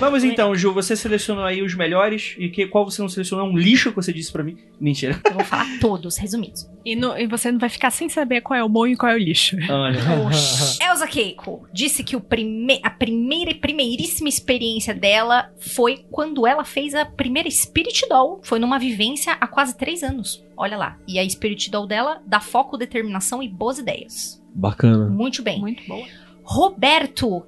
Vamos 0.02 0.24
então, 0.24 0.54
Ju, 0.56 0.74
você 0.74 0.96
selecionou 0.96 1.46
aí 1.46 1.62
os 1.62 1.76
melhores 1.76 2.36
e 2.38 2.50
que, 2.50 2.66
qual 2.68 2.84
você 2.84 3.02
não 3.02 3.08
selecionou? 3.08 3.46
É 3.46 3.50
um 3.50 3.56
lixo 3.58 3.92
que 3.92 3.96
você 3.96 4.12
disse 4.12 4.32
pra 4.32 4.44
mim. 4.44 4.58
Mentira. 4.80 5.22
Eu 5.26 5.34
vou 5.36 5.44
falar 5.46 5.66
todos, 5.80 6.18
resumidos. 6.18 6.68
E, 6.84 6.96
no- 6.96 7.18
e 7.18 7.28
você 7.28 7.52
não 7.52 7.60
vai 7.60 7.70
ficar 7.70 7.92
sem 7.92 8.10
saber 8.10 8.42
qual 8.42 8.60
é 8.60 8.64
o 8.64 8.68
bom 8.68 8.88
e 8.88 8.98
qual 8.98 9.12
é 9.12 9.16
o 9.16 9.20
lixo. 9.20 9.56
Olha. 9.70 10.00
Elsa 10.90 11.08
Keiko 11.08 11.68
disse 11.72 12.04
que 12.04 12.16
o 12.16 12.20
prime 12.20 12.80
a 12.84 12.90
primeira 12.90 13.52
e 13.52 13.56
primeiríssima 13.56 14.28
experiência 14.28 14.94
dela 14.94 15.52
foi 15.60 16.04
quando 16.10 16.46
ela 16.48 16.64
fez 16.66 16.96
a 16.96 17.06
primeira 17.06 17.50
Spirit 17.50 18.08
Doll. 18.10 18.42
Foi 18.44 18.58
numa 18.60 18.80
vivência 18.80 19.34
há 19.40 19.48
quase 19.48 19.78
três 19.78 20.02
anos. 20.04 20.44
Olha 20.58 20.76
lá. 20.78 20.98
E 21.08 21.20
a 21.20 21.30
Spirit 21.30 21.70
Doll 21.70 21.86
dela 21.88 22.22
dá 22.26 22.40
foco, 22.40 22.76
determinação 22.78 23.42
e 23.44 23.48
boas 23.48 23.78
ideias. 23.78 24.42
Bacana. 24.54 25.08
Muito 25.08 25.42
bem. 25.44 25.60
Muito 25.60 25.84
boa. 25.88 26.06
Roberto. 26.44 27.44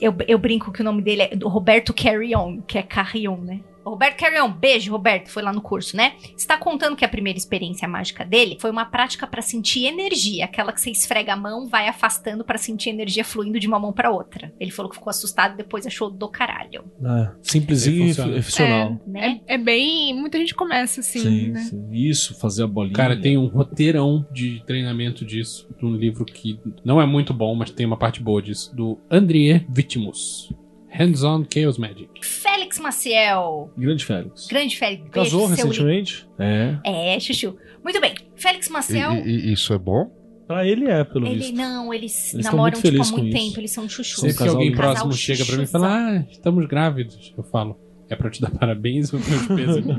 Eu, 0.00 0.14
eu 0.26 0.38
brinco 0.38 0.72
que 0.72 0.80
o 0.80 0.84
nome 0.84 1.02
dele 1.02 1.22
é 1.22 1.30
Roberto 1.42 1.94
Carrion, 1.94 2.60
que 2.62 2.78
é 2.78 2.82
Carrion, 2.82 3.36
né? 3.38 3.60
Roberto 3.90 4.18
Carrion, 4.18 4.50
beijo, 4.52 4.90
Roberto, 4.90 5.30
foi 5.30 5.42
lá 5.42 5.52
no 5.52 5.60
curso, 5.60 5.96
né? 5.96 6.14
Está 6.36 6.56
contando 6.56 6.96
que 6.96 7.04
a 7.04 7.08
primeira 7.08 7.38
experiência 7.38 7.86
mágica 7.86 8.24
dele 8.24 8.56
foi 8.60 8.70
uma 8.70 8.84
prática 8.84 9.26
pra 9.26 9.40
sentir 9.40 9.84
energia, 9.86 10.44
aquela 10.44 10.72
que 10.72 10.80
você 10.80 10.90
esfrega 10.90 11.32
a 11.32 11.36
mão, 11.36 11.66
vai 11.66 11.86
afastando 11.88 12.44
pra 12.44 12.58
sentir 12.58 12.90
energia 12.90 13.24
fluindo 13.24 13.60
de 13.60 13.66
uma 13.68 13.78
mão 13.78 13.92
pra 13.92 14.10
outra. 14.10 14.52
Ele 14.58 14.70
falou 14.70 14.90
que 14.90 14.96
ficou 14.96 15.10
assustado 15.10 15.54
e 15.54 15.56
depois 15.58 15.86
achou 15.86 16.10
do 16.10 16.28
caralho, 16.28 16.84
É, 17.02 17.30
simplesinho 17.42 18.06
e 18.08 18.14
fu- 18.14 18.42
funcional. 18.42 19.00
né? 19.06 19.40
É, 19.46 19.54
é 19.54 19.58
bem. 19.58 20.14
Muita 20.14 20.38
gente 20.38 20.54
começa 20.54 21.00
assim, 21.00 21.20
Sim, 21.20 21.48
né? 21.50 21.60
sim. 21.60 21.88
Isso, 21.92 22.38
fazer 22.40 22.64
a 22.64 22.66
bolinha. 22.66 22.94
cara, 22.94 23.16
tem 23.20 23.38
um 23.38 23.46
roteirão 23.46 24.26
de 24.32 24.62
treinamento 24.66 25.24
disso, 25.24 25.68
de 25.78 25.84
um 25.86 25.94
livro 25.94 26.24
que 26.24 26.58
não 26.84 27.00
é 27.00 27.06
muito 27.06 27.32
bom, 27.32 27.54
mas 27.54 27.70
tem 27.70 27.86
uma 27.86 27.96
parte 27.96 28.20
boa 28.22 28.42
disso, 28.42 28.74
do 28.74 28.98
André 29.10 29.64
Vitimus. 29.68 30.52
Hands-on 30.98 31.44
Chaos 31.52 31.78
Magic. 31.78 32.08
Félix 32.22 32.78
Maciel, 32.78 33.70
Grande 33.76 34.04
Félix. 34.04 34.46
grande 34.48 34.76
Félix, 34.78 35.08
Casou 35.10 35.46
beijo, 35.48 35.54
recentemente? 35.62 36.28
É. 36.38 36.76
É, 36.84 37.20
chuchu. 37.20 37.56
Muito 37.84 38.00
bem, 38.00 38.14
Félix 38.34 38.68
Maciel... 38.68 39.14
e- 39.24 39.48
e 39.48 39.52
isso 39.52 39.72
é 39.72 39.78
bom? 39.78 40.10
Pra 40.46 40.64
ele 40.64 40.88
é, 40.88 41.02
pelo 41.02 41.26
Ele, 41.26 41.38
visto. 41.38 41.56
não, 41.56 41.92
eles, 41.92 42.26
estão 42.34 42.52
namoram 42.52 42.78
muito 42.80 42.90
tipo 42.90 43.02
há 43.02 43.06
muito 43.20 43.36
isso. 43.36 43.46
tempo, 43.46 43.60
eles 43.60 43.70
são 43.72 43.88
chuchus. 43.88 44.20
Sempre 44.20 44.36
que 44.44 44.48
alguém 44.48 44.72
próximo 44.72 45.12
chega 45.12 45.44
pra 45.44 45.56
mim 45.56 45.64
e 45.64 45.66
fala, 45.66 45.88
ah, 45.92 46.24
estamos 46.30 46.66
grávidos, 46.66 47.34
eu 47.36 47.42
falo, 47.42 47.76
é 48.08 48.14
pra 48.14 48.30
te 48.30 48.40
dar 48.40 48.50
parabéns 48.52 49.12
ou 49.12 49.18
meus 49.18 49.46
pêsames? 49.48 49.96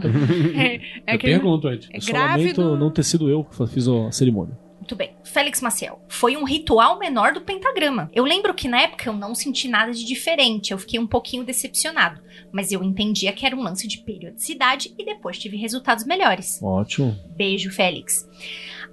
É, 0.56 0.76
é 1.06 1.16
eu 1.16 1.20
pergunto 1.20 1.68
antes. 1.68 1.90
é 1.92 1.98
Eu 1.98 2.02
só 2.02 2.12
grávido. 2.14 2.62
lamento 2.62 2.80
não 2.80 2.90
ter 2.90 3.04
sido 3.04 3.30
eu 3.30 3.44
que 3.44 3.68
fiz 3.68 3.88
a 3.90 4.10
cerimônia. 4.12 4.58
Muito 4.88 4.96
bem. 4.96 5.18
Félix 5.22 5.60
Maciel. 5.60 6.02
Foi 6.08 6.38
um 6.38 6.46
ritual 6.46 6.98
menor 6.98 7.34
do 7.34 7.42
pentagrama. 7.42 8.10
Eu 8.14 8.24
lembro 8.24 8.54
que 8.54 8.70
na 8.70 8.84
época 8.84 9.10
eu 9.10 9.14
não 9.14 9.36
senti 9.36 9.68
nada 9.68 9.92
de 9.92 10.06
diferente. 10.06 10.72
Eu 10.72 10.78
fiquei 10.78 10.98
um 10.98 11.06
pouquinho 11.06 11.44
decepcionado. 11.44 12.22
Mas 12.54 12.72
eu 12.72 12.82
entendia 12.82 13.34
que 13.34 13.46
era 13.46 13.54
um 13.54 13.62
lance 13.62 13.86
de 13.86 13.98
periodicidade 13.98 14.96
e 14.98 15.04
depois 15.04 15.38
tive 15.38 15.58
resultados 15.58 16.06
melhores. 16.06 16.64
Ótimo. 16.64 17.20
Beijo, 17.36 17.70
Félix. 17.70 18.26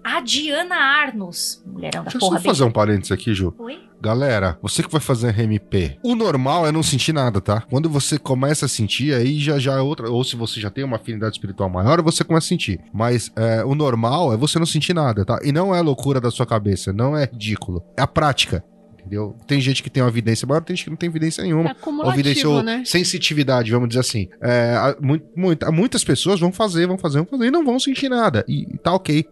A 0.04 0.20
Diana 0.20 0.74
Arnos. 0.76 1.62
Mulherão 1.66 2.04
da 2.04 2.10
Deixa 2.10 2.18
eu 2.18 2.20
porra. 2.20 2.36
só 2.38 2.44
fazer 2.44 2.58
beijo. 2.60 2.66
um 2.66 2.70
parênteses 2.72 3.10
aqui, 3.12 3.32
Ju. 3.34 3.54
Oi? 3.58 3.78
Galera, 4.00 4.58
você 4.60 4.82
que 4.82 4.90
vai 4.92 5.00
fazer 5.00 5.30
RMP, 5.30 5.98
o 6.02 6.14
normal 6.14 6.66
é 6.66 6.70
não 6.72 6.82
sentir 6.82 7.14
nada, 7.14 7.40
tá? 7.40 7.62
Quando 7.70 7.88
você 7.88 8.18
começa 8.18 8.66
a 8.66 8.68
sentir, 8.68 9.14
aí 9.14 9.38
já 9.40 9.58
já 9.58 9.72
é 9.72 9.80
outra. 9.80 10.10
Ou 10.10 10.22
se 10.22 10.36
você 10.36 10.60
já 10.60 10.68
tem 10.68 10.84
uma 10.84 10.96
afinidade 10.96 11.36
espiritual 11.36 11.70
maior, 11.70 12.02
você 12.02 12.22
começa 12.22 12.44
a 12.44 12.48
sentir. 12.48 12.80
Mas 12.92 13.32
é, 13.34 13.64
o 13.64 13.74
normal 13.74 14.30
é 14.34 14.36
você 14.36 14.58
não 14.58 14.66
sentir 14.66 14.92
nada, 14.92 15.24
tá? 15.24 15.38
E 15.42 15.50
não 15.52 15.74
é 15.74 15.80
loucura 15.80 16.20
da 16.20 16.30
sua 16.30 16.44
cabeça, 16.44 16.92
não 16.92 17.16
é 17.16 17.24
ridículo. 17.24 17.82
É 17.96 18.02
a 18.02 18.06
prática. 18.06 18.62
Entendeu? 19.04 19.36
Tem 19.46 19.60
gente 19.60 19.82
que 19.82 19.90
tem 19.90 20.02
uma 20.02 20.08
evidência 20.08 20.46
maior, 20.46 20.62
tem 20.62 20.74
gente 20.74 20.84
que 20.84 20.90
não 20.90 20.96
tem 20.96 21.08
evidência 21.08 21.42
É 21.42 21.44
nenhuma. 21.44 21.70
acumulativo, 21.72 22.14
Evidência 22.20 22.48
ou 22.48 22.62
né? 22.62 22.82
sensitividade, 22.86 23.70
vamos 23.70 23.88
dizer 23.88 24.00
assim. 24.00 24.28
É, 24.40 24.96
muita- 25.36 25.70
muitas 25.70 26.02
pessoas 26.02 26.40
vão 26.40 26.50
fazer, 26.50 26.86
vão 26.86 26.96
fazer, 26.96 27.18
vão 27.18 27.26
fazer 27.26 27.46
e 27.46 27.50
não 27.50 27.64
vão 27.64 27.78
sentir 27.78 28.08
nada. 28.08 28.44
E 28.48 28.64
tá 28.78 28.94
ok. 28.94 29.24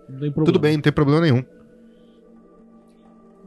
Tudo 0.45 0.59
bem, 0.59 0.75
não 0.75 0.83
tem 0.83 0.93
problema 0.93 1.23
nenhum. 1.23 1.43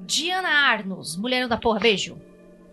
Diana 0.07 0.47
Arnos. 0.49 1.15
Mulherão 1.17 1.47
da 1.47 1.57
porra. 1.57 1.79
Beijo. 1.79 2.17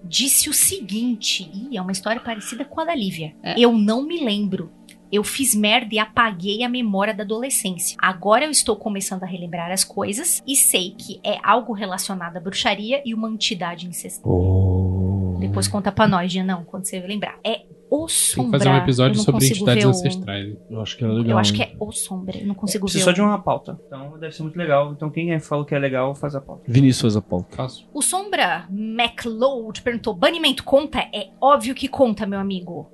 Disse 0.04 0.48
o 0.48 0.52
seguinte. 0.52 1.48
Ih, 1.54 1.76
é 1.76 1.80
uma 1.82 1.92
história 1.92 2.20
parecida 2.20 2.64
com 2.64 2.80
a 2.80 2.84
da 2.84 2.94
Lívia. 2.94 3.34
É. 3.42 3.54
Eu 3.58 3.72
não 3.72 4.02
me 4.06 4.22
lembro. 4.24 4.70
Eu 5.12 5.22
fiz 5.22 5.54
merda 5.54 5.94
e 5.94 5.98
apaguei 5.98 6.62
a 6.64 6.68
memória 6.68 7.12
da 7.12 7.22
adolescência. 7.22 7.96
Agora 8.00 8.46
eu 8.46 8.50
estou 8.50 8.74
começando 8.76 9.24
a 9.24 9.26
relembrar 9.26 9.70
as 9.70 9.84
coisas 9.84 10.42
e 10.46 10.56
sei 10.56 10.92
que 10.92 11.20
é 11.22 11.38
algo 11.42 11.74
relacionado 11.74 12.38
à 12.38 12.40
bruxaria 12.40 13.02
e 13.04 13.12
uma 13.12 13.30
entidade 13.30 13.86
incestuosa. 13.86 14.26
Oh. 14.26 15.36
Depois 15.38 15.68
conta 15.68 15.92
pra 15.92 16.08
nós, 16.08 16.32
Gianão, 16.32 16.64
quando 16.64 16.86
você 16.86 16.98
lembrar. 17.00 17.38
É 17.44 17.62
o 17.94 17.98
Tem 17.98 18.06
que 18.06 18.12
Sombra. 18.12 18.58
fazer 18.58 18.70
um 18.70 18.76
episódio 18.76 19.16
sobre 19.20 19.32
consigo 19.32 19.54
entidades 19.56 19.84
o- 19.84 19.88
ancestrais. 19.90 20.56
Eu 20.70 20.80
acho 20.80 20.96
que 20.96 21.04
era 21.04 21.12
legal. 21.12 21.30
Eu 21.32 21.38
acho 21.38 21.52
que 21.52 21.62
é 21.62 21.76
o 21.78 21.92
Sombra. 21.92 22.38
Eu 22.38 22.46
não 22.46 22.54
consigo 22.54 22.86
ver. 22.86 22.92
Precisa 22.92 23.04
só 23.04 23.12
de 23.12 23.20
uma 23.20 23.38
pauta. 23.42 23.78
Então 23.86 24.18
deve 24.18 24.34
ser 24.34 24.42
muito 24.42 24.56
legal. 24.56 24.92
Então 24.92 25.10
quem 25.10 25.32
é- 25.32 25.38
falou 25.40 25.64
que 25.64 25.74
é 25.74 25.78
legal, 25.78 26.14
faz 26.14 26.34
a 26.34 26.40
pauta. 26.40 26.64
Vinícius 26.66 27.00
faz 27.02 27.16
a 27.16 27.22
pauta. 27.22 27.56
Faço. 27.56 27.88
O 27.92 28.00
Sombra 28.00 28.66
McLeod 28.70 29.82
perguntou: 29.82 30.14
banimento 30.14 30.64
conta? 30.64 31.00
É 31.12 31.28
óbvio 31.40 31.74
que 31.74 31.88
conta, 31.88 32.26
meu 32.26 32.38
amigo. 32.38 32.90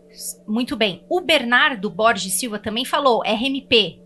Muito 0.46 0.76
bem. 0.76 1.04
O 1.08 1.20
Bernardo 1.20 1.88
Borges 1.90 2.32
Silva 2.34 2.58
também 2.58 2.84
falou: 2.84 3.22
RMP. 3.24 4.00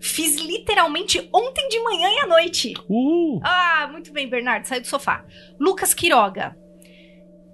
Fiz 0.00 0.36
literalmente 0.40 1.28
ontem 1.34 1.68
de 1.68 1.80
manhã 1.82 2.08
e 2.08 2.18
à 2.20 2.26
noite. 2.28 2.72
Uh! 2.88 3.40
Ah, 3.42 3.88
muito 3.90 4.12
bem, 4.12 4.28
Bernardo, 4.30 4.64
saiu 4.64 4.80
do 4.80 4.86
sofá. 4.86 5.24
Lucas 5.58 5.92
Quiroga. 5.92 6.56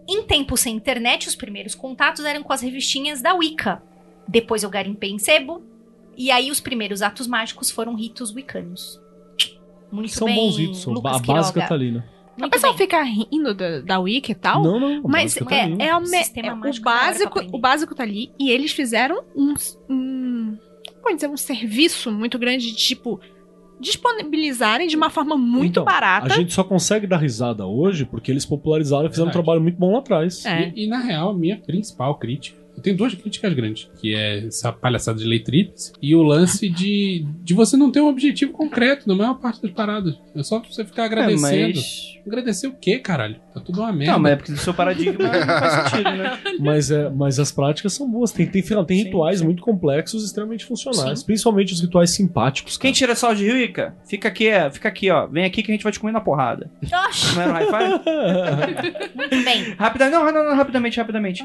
Em 0.09 0.23
tempos 0.25 0.61
sem 0.61 0.75
internet, 0.77 1.29
os 1.29 1.35
primeiros 1.35 1.75
contatos 1.75 2.25
eram 2.25 2.43
com 2.43 2.53
as 2.53 2.61
revistinhas 2.61 3.23
da 3.23 3.35
Wicca. 3.35 3.83
Depois 4.29 4.63
eu 4.63 4.71
garimpei 4.71 5.11
em 5.11 5.19
sebo. 5.19 5.63
E 6.17 6.31
aí 6.31 6.51
os 6.51 6.61
primeiros 6.61 7.03
atos 7.03 7.27
mágicos 7.27 7.71
foram 7.71 7.95
ritos 7.95 8.33
wiccanos. 8.35 9.01
Muito 9.91 10.11
São 10.13 10.27
bem, 10.27 10.37
bons 10.37 10.57
ritos. 10.59 10.85
Lucas 10.87 11.17
A 11.17 11.19
básica 11.19 11.33
Quiroga. 11.53 11.69
tá 11.69 11.75
ali, 11.75 11.91
né? 11.93 12.05
O 12.37 12.41
Muito 12.41 12.53
pessoal 12.53 12.73
bem. 12.75 12.79
fica 12.87 13.03
rindo 13.03 13.55
da, 13.55 13.81
da 13.81 13.99
Wiki 14.01 14.33
e 14.33 14.35
tal. 14.35 14.63
Não, 14.63 14.81
não. 14.81 14.99
a 14.99 15.09
Mas 15.09 15.35
básica 15.35 15.45
tá 15.47 15.55
é, 15.57 15.63
ali. 15.63 15.83
é, 15.83 15.97
o, 15.97 16.01
me- 16.01 16.07
Sistema 16.09 16.49
é 16.49 16.53
o 16.71 16.81
básico, 16.83 17.41
o 17.53 17.59
básico 17.59 17.95
tá 17.95 18.03
ali 18.03 18.33
e 18.39 18.51
eles 18.51 18.73
fizeram 18.73 19.23
um, 19.37 19.55
um 19.89 20.59
pode 21.03 21.17
dizer 21.17 21.29
um 21.29 21.37
serviço 21.37 22.11
muito 22.11 22.39
grande 22.39 22.67
de 22.67 22.75
tipo 22.77 23.21
disponibilizarem 23.81 24.87
de 24.89 24.97
uma 24.97 25.11
forma 25.11 25.37
muito 25.37 25.73
Então, 25.73 25.85
barata. 25.85 26.27
A 26.27 26.37
gente 26.37 26.53
só 26.53 26.65
consegue 26.65 27.07
dar 27.07 27.19
risada 27.19 27.67
hoje 27.67 28.05
porque 28.05 28.31
eles 28.31 28.47
popularizaram 28.47 29.07
e 29.07 29.09
fizeram 29.09 29.25
um 29.25 29.31
Verdade. 29.31 29.45
trabalho 29.45 29.63
muito 29.63 29.79
bom 29.79 29.93
lá 29.93 29.99
atrás. 29.99 30.45
É. 30.47 30.73
E, 30.75 30.85
e, 30.85 30.87
na 30.87 30.99
real, 30.99 31.31
a 31.31 31.35
minha 31.35 31.57
principal 31.59 32.15
crítica. 32.17 32.64
Eu 32.77 32.83
tenho 32.83 32.97
duas 32.97 33.15
críticas 33.15 33.53
grandes, 33.55 33.89
que 34.01 34.15
é 34.15 34.47
essa 34.47 34.73
palhaçada 34.73 35.19
de 35.19 35.25
leitrices 35.25 35.93
e 36.01 36.15
o 36.15 36.23
lance 36.23 36.69
de, 36.69 37.27
de 37.43 37.55
você 37.55 37.77
não 37.77 37.91
ter 37.91 38.01
um 38.01 38.09
objetivo 38.09 38.53
concreto 38.53 39.09
na 39.09 39.15
maior 39.15 39.35
parte 39.35 39.63
das 39.63 39.71
paradas. 39.71 40.15
É 40.35 40.43
só 40.43 40.61
você 40.61 40.85
ficar 40.85 41.05
agradecendo. 41.05 41.55
É, 41.55 41.67
mas... 41.75 42.15
Agradecer 42.27 42.67
o 42.67 42.73
quê, 42.73 42.99
caralho? 42.99 43.37
Tá 43.53 43.61
tudo 43.61 43.81
uma 43.81 43.93
merda. 43.93 44.13
Não, 44.15 44.19
mas 44.19 44.33
é 44.33 44.37
porque 44.37 44.53
o 44.53 44.57
seu 44.57 44.73
paradigma 44.73 45.23
não 45.23 45.31
faz 45.31 45.91
sentido, 45.91 46.11
né? 46.11 46.39
Mas, 46.59 46.91
é, 46.91 47.11
mas 47.11 47.39
as 47.39 47.51
práticas 47.53 47.93
são 47.93 48.09
boas. 48.11 48.31
Tem, 48.31 48.47
tem, 48.47 48.63
tem 48.63 48.99
Sim, 48.99 49.05
rituais 49.05 49.41
sim. 49.41 49.45
muito 49.45 49.63
complexos, 49.63 50.25
extremamente 50.25 50.65
funcionais. 50.65 51.21
Sim. 51.21 51.27
Principalmente 51.27 51.73
os 51.75 51.81
rituais 51.81 52.11
simpáticos. 52.11 52.77
Quem 52.79 52.91
cara. 52.91 52.99
tira 52.99 53.15
sal 53.15 53.35
de 53.35 53.51
Rica, 53.51 53.95
fica 54.07 54.29
aqui, 54.29 54.49
é, 54.49 54.71
fica 54.71 54.89
aqui, 54.89 55.11
ó. 55.11 55.27
Vem 55.27 55.45
aqui 55.45 55.63
que 55.63 55.71
a 55.71 55.75
gente 55.75 55.83
vai 55.83 55.93
te 55.93 56.01
comer 56.01 56.13
na 56.13 56.21
porrada. 56.21 56.71
Oxi, 56.83 57.35
Não 57.35 57.43
era 57.43 57.51
um 57.51 57.55
high 57.55 57.67
five? 57.67 59.13
muito 59.15 59.45
bem. 59.45 59.75
Rapidamente, 59.77 60.17
não, 60.17 60.33
não, 60.33 60.45
não, 60.51 60.57
rapidamente, 60.57 60.97
rapidamente. 60.97 61.45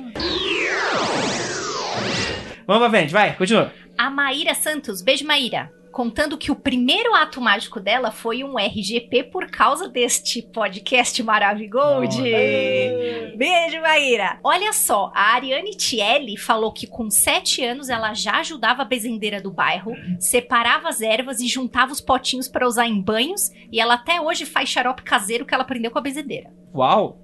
Vamos 2.70 2.88
pra 2.88 3.00
frente, 3.00 3.12
vai, 3.12 3.36
continua. 3.36 3.74
A 3.98 4.12
Maíra 4.12 4.54
Santos, 4.54 5.02
beijo 5.02 5.26
Maíra, 5.26 5.74
contando 5.92 6.38
que 6.38 6.52
o 6.52 6.56
primeiro 6.56 7.16
ato 7.16 7.42
mágico 7.42 7.80
dela 7.80 8.12
foi 8.12 8.44
um 8.44 8.60
RGP 8.60 9.24
por 9.24 9.48
causa 9.50 9.90
deste 9.90 10.44
podcast 10.44 11.24
Maravigold. 11.24 12.22
Beijo, 13.36 13.82
Maíra. 13.82 14.40
Olha 14.44 14.72
só, 14.72 15.12
a 15.16 15.34
Ariane 15.34 15.72
Tielli 15.72 16.38
falou 16.38 16.72
que 16.72 16.86
com 16.86 17.10
7 17.10 17.66
anos 17.66 17.90
ela 17.90 18.14
já 18.14 18.40
ajudava 18.40 18.84
a 18.84 18.86
bezendeira 18.86 19.42
do 19.42 19.50
bairro, 19.50 19.92
separava 20.20 20.90
as 20.90 21.02
ervas 21.02 21.40
e 21.40 21.48
juntava 21.48 21.92
os 21.92 22.00
potinhos 22.00 22.48
para 22.48 22.68
usar 22.68 22.86
em 22.86 23.02
banhos, 23.02 23.50
e 23.72 23.80
ela 23.80 23.96
até 23.96 24.22
hoje 24.22 24.46
faz 24.46 24.70
xarope 24.70 25.02
caseiro 25.02 25.44
que 25.44 25.56
ela 25.56 25.64
aprendeu 25.64 25.90
com 25.90 25.98
a 25.98 26.04
bezendeira. 26.04 26.54
Uau! 26.72 27.20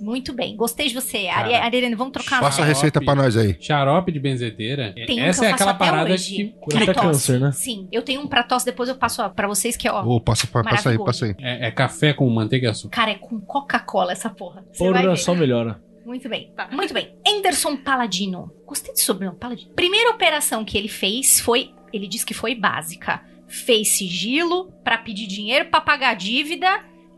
Muito 0.00 0.32
bem. 0.32 0.56
Gostei 0.56 0.88
de 0.88 0.94
você. 0.94 1.28
Ari- 1.28 1.54
Ariane, 1.54 1.94
vamos 1.94 2.12
trocar 2.12 2.40
Passa 2.40 2.62
a 2.62 2.64
receita 2.64 3.00
pra 3.00 3.14
nós 3.14 3.36
aí. 3.36 3.56
Xarope 3.60 4.10
de 4.10 4.18
benzedeira. 4.18 4.92
Tem 5.06 5.20
um 5.20 5.24
essa 5.24 5.46
é 5.46 5.52
aquela 5.52 5.74
parada 5.74 6.12
hoje. 6.12 6.34
que 6.36 6.44
Cura 6.60 6.84
Pra 6.84 6.94
câncer, 6.94 7.38
né? 7.40 7.52
Sim, 7.52 7.86
eu 7.92 8.02
tenho 8.02 8.20
um 8.20 8.26
pra 8.26 8.42
tosse, 8.42 8.64
depois 8.66 8.88
eu 8.88 8.94
passo 8.96 9.28
pra 9.30 9.46
vocês 9.46 9.76
que 9.76 9.86
é, 9.86 9.92
ó. 9.92 10.02
Ô, 10.04 10.20
passa, 10.20 10.46
pra- 10.46 10.62
passa 10.64 10.90
aí, 10.90 10.98
Maravilhoso. 10.98 11.04
passa 11.04 11.24
aí. 11.26 11.34
é, 11.38 11.66
é 11.68 11.70
café 11.70 12.12
com 12.12 12.28
manteiga 12.30 12.66
e 12.68 12.70
açúcar. 12.70 12.96
Cara, 12.96 13.10
é 13.12 13.14
com 13.14 13.40
Coca-Cola 13.40 14.12
essa 14.12 14.30
porra. 14.30 14.64
Você 14.72 14.78
Porra, 14.84 15.02
ver. 15.02 15.16
só 15.18 15.34
melhora. 15.34 15.80
Muito 16.04 16.28
bem. 16.28 17.14
Anderson 17.26 17.76
Paladino. 17.76 18.50
Gostei 18.66 18.92
de 18.94 19.00
sobrenome, 19.00 19.38
Paladino. 19.38 19.70
Primeira 19.74 20.10
operação 20.10 20.64
que 20.64 20.76
ele 20.78 20.88
fez 20.88 21.38
foi, 21.40 21.70
ele 21.92 22.08
disse 22.08 22.24
que 22.26 22.34
foi 22.34 22.54
básica. 22.54 23.22
Fez 23.46 23.88
sigilo 23.90 24.72
pra 24.84 24.96
pedir 24.98 25.26
dinheiro 25.26 25.66
pra 25.66 25.80
pagar 25.80 26.14
dívida 26.14 26.68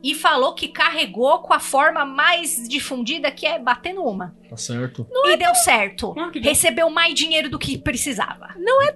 e 0.03 0.15
falou 0.15 0.55
que 0.55 0.69
carregou 0.69 1.39
com 1.41 1.53
a 1.53 1.61
forma 1.61 2.05
mais 2.05 2.69
difundida 2.69 3.31
que 3.31 3.47
é 3.47 3.59
batendo 3.59 4.03
uma. 4.03 4.35
Tá 4.51 4.57
certo. 4.57 5.07
e 5.25 5.37
deu 5.37 5.55
certo. 5.55 6.13
Deu. 6.15 6.43
Recebeu 6.43 6.91
mais 6.91 7.15
dinheiro 7.15 7.49
do 7.49 7.59
que 7.59 7.79
precisava. 7.79 8.49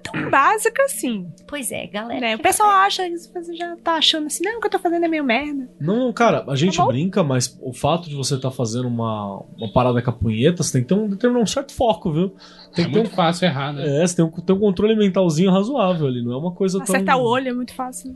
Tão 0.03 0.29
básica 0.29 0.83
assim. 0.83 1.31
Pois 1.47 1.71
é, 1.71 1.87
galera. 1.87 2.19
Né? 2.21 2.35
O 2.35 2.39
pessoal 2.39 2.69
acha, 2.69 3.03
você 3.33 3.55
já 3.55 3.75
tá 3.77 3.93
achando 3.93 4.27
assim, 4.27 4.43
não, 4.43 4.57
o 4.57 4.61
que 4.61 4.67
eu 4.67 4.71
tô 4.71 4.79
fazendo 4.79 5.05
é 5.05 5.07
meio 5.07 5.23
merda. 5.23 5.67
Não, 5.79 6.11
cara, 6.13 6.43
a 6.47 6.55
gente 6.55 6.77
Tá 6.77 6.85
brinca, 6.85 7.23
mas 7.23 7.57
o 7.61 7.73
fato 7.73 8.07
de 8.07 8.15
você 8.15 8.35
estar 8.35 8.51
fazendo 8.51 8.87
uma, 8.87 9.43
uma 9.57 9.71
parada 9.71 10.01
com 10.01 10.09
a 10.09 10.13
punheta, 10.13 10.61
você 10.61 10.73
tem 10.73 10.81
que 10.83 10.87
ter 10.89 10.93
um, 10.93 11.09
determinar 11.09 11.41
um 11.41 11.47
certo 11.47 11.73
foco, 11.73 12.11
viu? 12.11 12.29
Tem 12.75 12.85
É 12.85 12.87
que 12.87 12.93
ter 12.93 12.99
muito 12.99 13.15
fácil 13.15 13.45
errar, 13.45 13.71
um, 13.71 13.73
né? 13.73 14.03
é, 14.03 14.05
você 14.05 14.15
tem 14.17 14.25
um, 14.25 14.29
tem 14.29 14.55
um 14.55 14.59
controle 14.59 14.95
mentalzinho 14.95 15.51
razoável 15.51 16.07
ali, 16.07 16.23
não 16.23 16.33
é 16.33 16.37
uma 16.37 16.51
coisa 16.51 16.81
Acertar 16.83 17.15
tão... 17.15 17.23
o 17.23 17.27
olho 17.27 17.49
é 17.49 17.53
muito 17.53 17.73
fácil. 17.73 18.15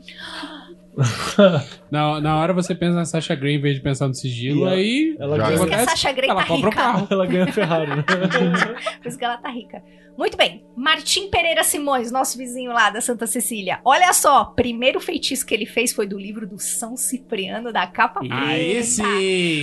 Na, 1.90 2.20
na 2.20 2.36
hora 2.38 2.52
você 2.52 2.74
pensa 2.74 2.94
na 2.94 3.04
Sasha 3.04 3.34
Grey 3.34 3.54
em 3.56 3.60
vez 3.60 3.76
de 3.76 3.80
pensar 3.80 4.08
no 4.08 4.14
sigilo, 4.14 4.60
E 4.60 4.62
ela- 4.62 4.72
aí. 4.72 5.16
ela 5.18 5.30
o 5.30 5.38
que 5.38 5.38
ganha- 5.38 5.46
Por 5.48 5.54
isso 5.54 5.66
que 5.66 5.74
a? 5.74 5.88
Sasha 5.88 6.12
Grey 6.12 6.30
Ela 6.30 6.40
tá 6.42 6.46
compra 6.48 6.68
o 6.68 6.70
rica. 6.70 6.82
carro. 6.82 7.08
Ela 7.10 7.26
ganha 7.26 7.44
a 7.44 7.52
Ferrari, 7.52 7.90
né? 7.96 8.04
Por 9.02 9.08
isso 9.08 9.18
que 9.18 9.24
ela 9.24 9.36
tá 9.38 9.48
rica. 9.50 9.82
Muito 10.16 10.36
bem. 10.36 10.64
Martim 10.76 11.28
Pereira 11.30 11.62
Simões, 11.64 12.10
nosso 12.10 12.36
vizinho 12.38 12.72
lá 12.72 12.90
da 12.90 13.00
Santa 13.00 13.26
Cecília. 13.26 13.80
Olha 13.84 14.12
só, 14.12 14.44
primeiro 14.44 15.00
feitiço 15.00 15.44
que 15.44 15.54
ele 15.54 15.66
fez 15.66 15.92
foi 15.92 16.06
do 16.06 16.18
livro 16.18 16.46
do 16.46 16.58
São 16.58 16.96
Cipriano, 16.96 17.72
da 17.72 17.86
capa 17.86 18.20
preta. 18.20 18.34
Ah, 18.34 18.58
esse! 18.58 19.02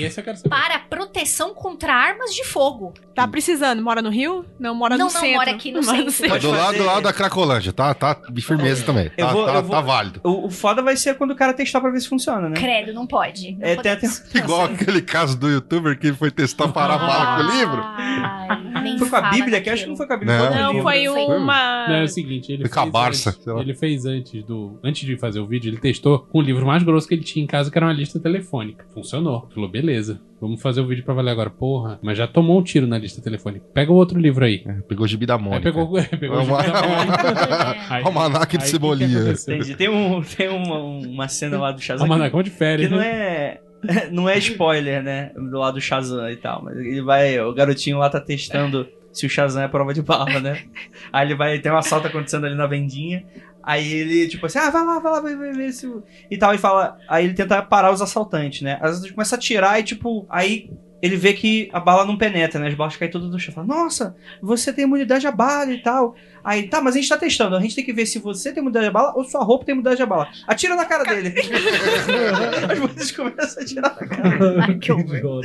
Esse 0.04 0.20
eu 0.20 0.24
quero 0.24 0.38
saber. 0.38 0.50
Para 0.50 0.80
proteção 0.80 1.54
contra 1.54 1.94
armas 1.94 2.34
de 2.34 2.44
fogo. 2.44 2.94
Tá 3.16 3.28
precisando, 3.28 3.82
mora 3.84 4.02
no 4.02 4.10
Rio? 4.10 4.46
Não, 4.60 4.74
mora 4.74 4.98
Não, 4.98 5.08
no 5.08 5.14
não, 5.14 5.20
centro. 5.20 5.36
mora 5.38 5.52
aqui 5.52 5.72
no 5.72 5.82
Mora 5.84 6.10
centro. 6.12 6.30
Tá 6.30 6.38
do 6.38 6.52
lado, 6.52 6.78
do 6.78 6.84
lado 6.86 7.02
da 7.04 7.14
Cracolândia, 7.14 7.74
tá? 7.74 7.94
Tá 7.94 8.16
de 8.32 8.42
firmeza 8.42 8.86
também. 8.86 9.10
Tá, 9.10 9.28
vou- 9.32 9.46
tá, 9.46 9.62
vou- 9.62 9.72
tá 9.72 9.82
válido. 9.82 10.22
O, 10.24 10.46
o 10.48 10.50
foda 10.50 10.82
vai 10.82 10.96
ser 10.96 11.16
quando 11.18 11.32
o 11.32 11.36
cara 11.36 11.54
testar 11.54 11.82
pra 11.82 11.90
ver 11.90 12.00
se 12.00 12.08
funciona, 12.08 12.48
né? 12.50 12.56
Credo, 12.56 12.94
não 12.94 13.06
pode. 13.06 13.54
Não 13.58 13.68
É, 13.68 13.76
tem 13.76 13.92
até... 13.92 14.08
podemos. 14.08 14.36
Igual 14.36 14.64
aquele 14.66 15.02
caso 15.02 15.38
do 15.38 15.50
youtuber 15.50 15.98
que 16.00 16.14
foi 16.14 16.32
testar 16.32 16.70
parar 16.70 16.98
bala 16.98 17.44
com 17.44 17.50
o 17.50 17.58
livro. 17.58 17.82
Ai, 17.84 18.69
nem 18.82 18.98
Foi 18.98 19.10
com 19.10 19.16
a 19.16 19.30
Bíblia, 19.30 19.62
que 19.62 19.70
acho 19.70 19.84
que 19.84 19.90
não 19.90 19.96
foi 19.98 20.08
com 20.08 20.14
a 20.14 20.18
Bíblia. 20.18 20.38
Não. 20.50 20.74
Não, 20.74 20.82
foi 20.82 21.08
uma. 21.08 21.88
Não, 21.88 21.96
é 21.96 22.04
o 22.04 22.08
seguinte, 22.08 22.52
ele 22.52 22.64
Foi 22.64 22.70
com 22.72 22.80
a 22.80 22.84
fez, 22.84 22.94
Barça, 22.94 23.30
antes, 23.32 23.44
sei 23.44 23.54
lá. 23.54 23.62
ele 23.62 23.74
fez 23.74 24.06
antes 24.06 24.44
do. 24.44 24.80
Antes 24.84 25.06
de 25.08 25.18
fazer 25.18 25.40
o 25.40 25.46
vídeo, 25.46 25.70
ele 25.70 25.78
testou 25.78 26.20
com 26.20 26.40
o 26.40 26.42
livro 26.42 26.66
mais 26.66 26.84
grosso 26.84 27.08
que 27.08 27.14
ele 27.14 27.24
tinha 27.24 27.44
em 27.44 27.48
casa, 27.48 27.70
que 27.72 27.78
era 27.78 27.86
uma 27.86 27.94
lista 27.94 28.20
telefônica. 28.20 28.86
Funcionou. 28.94 29.48
Falou, 29.54 29.70
beleza. 29.70 30.20
Vamos 30.42 30.62
fazer 30.62 30.80
o 30.80 30.88
vídeo 30.88 31.04
pra 31.04 31.14
valer 31.14 31.32
agora. 31.32 31.50
Porra, 31.50 32.00
mas 32.02 32.18
já 32.18 32.26
tomou 32.26 32.58
um 32.60 32.64
tiro 32.64 32.88
na 32.88 32.98
lista 32.98 33.22
telefônica. 33.22 33.66
Pega 33.74 33.92
o 33.92 33.96
outro 33.96 34.18
livro 34.18 34.46
aí. 34.46 34.64
Pegou 34.88 35.04
o 35.04 35.08
gibi 35.08 35.26
da 35.26 35.36
Aí 35.36 35.42
Mônica. 35.42 35.62
pegou, 35.64 35.92
pegou 36.18 36.38
o 36.38 36.42
gibi 36.42 36.56
da 36.72 36.88
Mônica. 36.88 37.76
Aí- 37.90 38.04
Almanaque 38.06 38.58
de 38.58 38.58
que 38.60 38.64
que 38.64 38.70
cebolinha. 38.70 39.20
Entendi. 39.32 39.76
Tem, 39.76 39.90
um, 39.90 40.22
tem 40.22 40.48
uma, 40.48 40.78
uma 40.80 41.28
cena 41.28 41.60
lá 41.60 41.72
do 41.74 41.82
Shazam 41.82 42.06
que, 42.08 42.12
Almanacão 42.14 42.42
de 42.42 42.50
que 42.52 42.56
férias, 42.58 42.90
não 42.90 43.00
né? 43.00 43.08
é... 43.08 43.62
Não 44.12 44.28
é 44.28 44.38
spoiler, 44.38 45.02
né? 45.02 45.32
Do 45.36 45.58
lado 45.58 45.76
do 45.76 45.82
Shazam 45.82 46.30
e 46.30 46.38
tal. 46.38 46.64
Mas 46.64 46.78
ele 46.78 47.02
vai... 47.02 47.40
O 47.40 47.54
garotinho 47.54 47.98
lá 47.98 48.10
tá 48.10 48.20
testando 48.20 48.88
se 49.12 49.26
o 49.26 49.30
Shazam 49.30 49.64
é 49.64 49.68
prova 49.68 49.94
de 49.94 50.02
bala, 50.02 50.40
né? 50.40 50.64
Aí 51.12 51.28
ele 51.28 51.36
vai... 51.36 51.60
Tem 51.60 51.72
um 51.72 51.78
assalto 51.78 52.08
acontecendo 52.08 52.46
ali 52.46 52.56
na 52.56 52.68
vendinha. 52.68 53.26
Aí 53.64 53.92
ele, 53.94 54.28
tipo 54.28 54.46
assim, 54.46 54.58
ah, 54.58 54.70
vai 54.70 54.84
lá, 54.86 55.00
vai 55.00 55.12
lá, 55.12 55.20
vai 55.22 55.36
vai 55.36 55.52
ver 55.52 55.72
se... 55.72 55.86
o-" 55.86 56.04
E 56.30 56.38
tal, 56.38 56.54
e 56.54 56.58
fala... 56.58 56.98
Aí 57.08 57.26
ele 57.26 57.34
tenta 57.34 57.62
parar 57.62 57.92
os 57.92 58.02
assaltantes, 58.02 58.62
né? 58.62 58.78
Às 58.82 58.98
vezes 58.98 59.12
começa 59.12 59.36
a 59.36 59.38
atirar 59.38 59.80
e, 59.80 59.84
tipo... 59.84 60.26
Aí 60.30 60.70
ele 61.02 61.16
vê 61.16 61.34
que 61.34 61.70
a 61.72 61.80
bala 61.80 62.06
não 62.06 62.18
penetra, 62.18 62.60
né? 62.60 62.68
As 62.68 62.76
balas 62.76 62.98
caem 62.98 63.12
todas 63.12 63.30
do 63.30 63.40
chão. 63.40 63.54
Fala, 63.54 63.68
nossa, 63.68 64.16
você 64.42 64.74
tem 64.74 64.84
imunidade 64.84 65.26
à 65.28 65.32
bala 65.32 65.72
e 65.72 65.82
tal. 65.82 66.16
Aí, 66.44 66.68
tá, 66.68 66.82
mas 66.82 66.96
a 66.96 67.00
gente 67.00 67.10
tá 67.10 67.18
testando. 67.18 67.56
A 67.56 67.62
gente 67.62 67.76
tem 67.76 67.86
que 67.86 67.94
ver 67.94 68.06
se 68.06 68.20
você 68.20 68.52
tem 68.52 68.62
imunidade 68.62 68.88
à 68.88 68.92
bala 68.92 69.14
ou 69.16 69.24
sua 69.24 69.44
roupa 69.44 69.66
tem 69.66 69.74
imunidade 69.74 70.02
à 70.02 70.06
bala. 70.06 70.30
Atira 70.48 70.76
na 70.76 70.86
cara 70.86 71.04
dele. 71.04 71.34
As 72.70 72.80
mulheres 72.80 73.12
começam 73.12 73.62
a 73.62 73.64
atirar 73.64 73.96
na 74.00 74.08
cara. 74.08 74.66
Ai, 74.66 74.78
que 74.78 74.92
horror. 74.92 75.42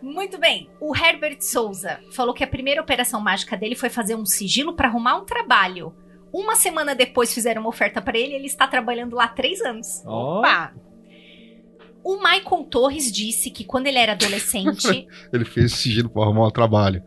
Muito 0.00 0.38
bem. 0.38 0.70
O 0.80 0.94
Herbert 0.96 1.38
Souza 1.40 2.00
falou 2.12 2.34
que 2.34 2.44
a 2.44 2.46
primeira 2.46 2.80
operação 2.80 3.20
mágica 3.20 3.56
dele 3.56 3.74
foi 3.74 3.90
fazer 3.90 4.14
um 4.14 4.24
sigilo 4.24 4.74
pra 4.74 4.88
arrumar 4.88 5.16
um 5.16 5.24
trabalho. 5.24 5.94
Uma 6.32 6.56
semana 6.56 6.94
depois 6.94 7.32
fizeram 7.32 7.60
uma 7.62 7.68
oferta 7.68 8.02
pra 8.02 8.18
ele 8.18 8.32
e 8.32 8.34
ele 8.34 8.46
está 8.46 8.66
trabalhando 8.66 9.14
lá 9.14 9.24
há 9.24 9.28
três 9.28 9.60
anos. 9.60 10.02
Ó, 10.04 10.40
Opa! 10.40 10.72
O 12.04 12.16
Michael 12.18 12.64
Torres 12.70 13.10
disse 13.10 13.50
que 13.50 13.64
quando 13.64 13.86
ele 13.86 13.98
era 13.98 14.12
adolescente. 14.12 15.08
Ele 15.32 15.44
fez 15.44 15.72
sigilo 15.72 16.10
pra 16.10 16.22
arrumar 16.22 16.46
o 16.46 16.50
trabalho. 16.50 17.02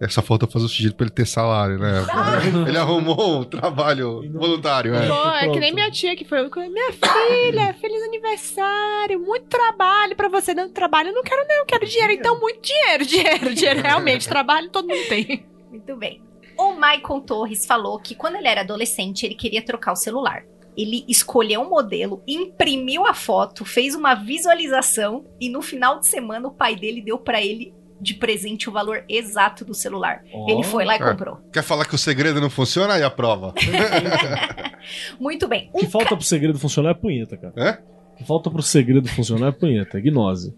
É, 0.00 0.08
só 0.08 0.20
falta 0.20 0.48
fazer 0.48 0.64
o 0.64 0.68
sigilo 0.68 0.94
pra 0.94 1.04
ele 1.04 1.14
ter 1.14 1.24
salário, 1.24 1.78
né? 1.78 2.04
ele 2.66 2.76
arrumou 2.76 3.42
um 3.42 3.44
trabalho 3.44 4.20
voluntário, 4.32 4.92
é. 4.96 5.06
Pô, 5.06 5.28
é 5.28 5.48
que 5.48 5.60
nem 5.60 5.72
minha 5.72 5.88
tia 5.92 6.16
que 6.16 6.24
foi. 6.24 6.42
Minha 6.42 6.90
filha, 6.90 7.72
feliz 7.74 8.02
aniversário, 8.02 9.20
muito 9.20 9.46
trabalho 9.46 10.16
pra 10.16 10.28
você. 10.28 10.54
Não, 10.54 10.68
trabalho 10.68 11.10
eu 11.10 11.14
não 11.14 11.22
quero, 11.22 11.46
não, 11.46 11.54
eu 11.58 11.64
quero 11.64 11.86
dinheiro. 11.86 12.12
Então, 12.14 12.40
muito 12.40 12.60
dinheiro, 12.62 13.06
dinheiro, 13.06 13.54
dinheiro. 13.54 13.80
Realmente, 13.80 14.28
trabalho 14.28 14.68
todo 14.70 14.88
mundo 14.88 15.06
tem. 15.08 15.46
Muito 15.70 15.96
bem. 15.96 16.20
O 16.58 16.72
Michael 16.72 17.20
Torres 17.24 17.64
falou 17.64 17.96
que 18.00 18.16
quando 18.16 18.34
ele 18.34 18.48
era 18.48 18.62
adolescente, 18.62 19.24
ele 19.24 19.36
queria 19.36 19.62
trocar 19.64 19.92
o 19.92 19.96
celular. 19.96 20.42
Ele 20.76 21.04
escolheu 21.08 21.60
um 21.62 21.68
modelo, 21.68 22.22
imprimiu 22.26 23.04
a 23.06 23.12
foto, 23.14 23.64
fez 23.64 23.94
uma 23.94 24.14
visualização 24.14 25.24
e 25.40 25.48
no 25.48 25.60
final 25.62 26.00
de 26.00 26.06
semana 26.08 26.48
o 26.48 26.52
pai 26.52 26.74
dele 26.76 27.02
deu 27.02 27.18
pra 27.18 27.40
ele 27.42 27.74
de 28.00 28.14
presente 28.14 28.68
o 28.68 28.72
valor 28.72 29.04
exato 29.08 29.64
do 29.64 29.74
celular. 29.74 30.24
ó. 30.34 30.50
Ele 30.50 30.62
foi 30.64 30.84
lá 30.84 30.94
e 30.96 31.00
É. 31.00 31.10
comprou. 31.10 31.36
Quer 31.52 31.62
falar 31.62 31.84
que 31.84 31.94
o 31.94 31.98
segredo 31.98 32.40
não 32.40 32.50
funciona? 32.50 32.94
Aí 32.94 33.02
a 33.02 33.10
prova. 33.10 33.54
Muito 35.20 35.46
bem. 35.48 35.70
O 35.72 35.78
que 35.78 35.86
falta 35.86 36.16
pro 36.16 36.24
segredo 36.24 36.58
funcionar 36.58 36.90
é 36.90 36.94
punheta, 36.94 37.36
cara. 37.36 37.52
É? 37.56 37.82
O 38.14 38.16
que 38.16 38.24
falta 38.26 38.50
pro 38.50 38.62
segredo 38.62 39.08
funcionar 39.08 39.48
é 39.48 39.52
punheta, 39.52 39.98
é 39.98 40.00
gnose. 40.00 40.54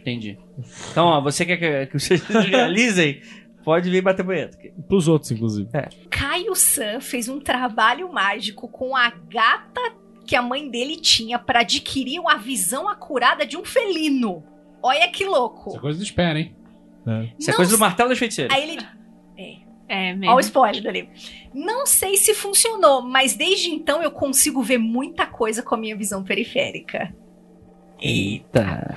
Entendi. 0.00 0.38
Então, 0.90 1.06
ó, 1.06 1.20
você 1.20 1.44
quer 1.44 1.56
que, 1.58 1.86
que 1.92 1.98
vocês 1.98 2.22
realizem? 2.48 3.20
Pode 3.68 3.90
vir 3.90 4.00
bater 4.00 4.24
punheta. 4.24 4.56
Pros 4.88 5.08
outros, 5.08 5.30
inclusive. 5.30 5.68
Caio 6.08 6.54
San 6.54 7.02
fez 7.02 7.28
um 7.28 7.38
trabalho 7.38 8.10
mágico 8.10 8.66
com 8.66 8.96
a 8.96 9.10
gata 9.10 9.92
que 10.26 10.34
a 10.34 10.40
mãe 10.40 10.70
dele 10.70 10.96
tinha 10.96 11.38
pra 11.38 11.60
adquirir 11.60 12.18
uma 12.18 12.38
visão 12.38 12.88
acurada 12.88 13.44
de 13.44 13.58
um 13.58 13.66
felino. 13.66 14.42
Olha 14.82 15.06
que 15.10 15.22
louco. 15.26 15.68
Essa 15.68 15.76
é 15.76 15.80
coisa 15.80 15.98
do 15.98 16.02
espera, 16.02 16.40
hein? 16.40 16.56
Isso 17.38 17.50
é 17.50 17.52
Não 17.52 17.56
coisa 17.56 17.76
do 17.76 17.78
martelo 17.78 18.08
dos 18.08 18.18
feiticeiros. 18.18 18.56
Aí 18.56 18.70
ele. 18.70 18.82
É, 19.86 20.12
Olha 20.12 20.14
o 20.14 20.18
mesmo. 20.18 20.40
spoiler 20.40 20.82
do 20.82 20.90
livro. 20.90 21.10
Não 21.52 21.84
sei 21.84 22.16
se 22.16 22.32
funcionou, 22.32 23.02
mas 23.02 23.36
desde 23.36 23.68
então 23.68 24.02
eu 24.02 24.10
consigo 24.10 24.62
ver 24.62 24.78
muita 24.78 25.26
coisa 25.26 25.62
com 25.62 25.74
a 25.74 25.78
minha 25.78 25.94
visão 25.94 26.24
periférica. 26.24 27.14
Eita. 28.00 28.94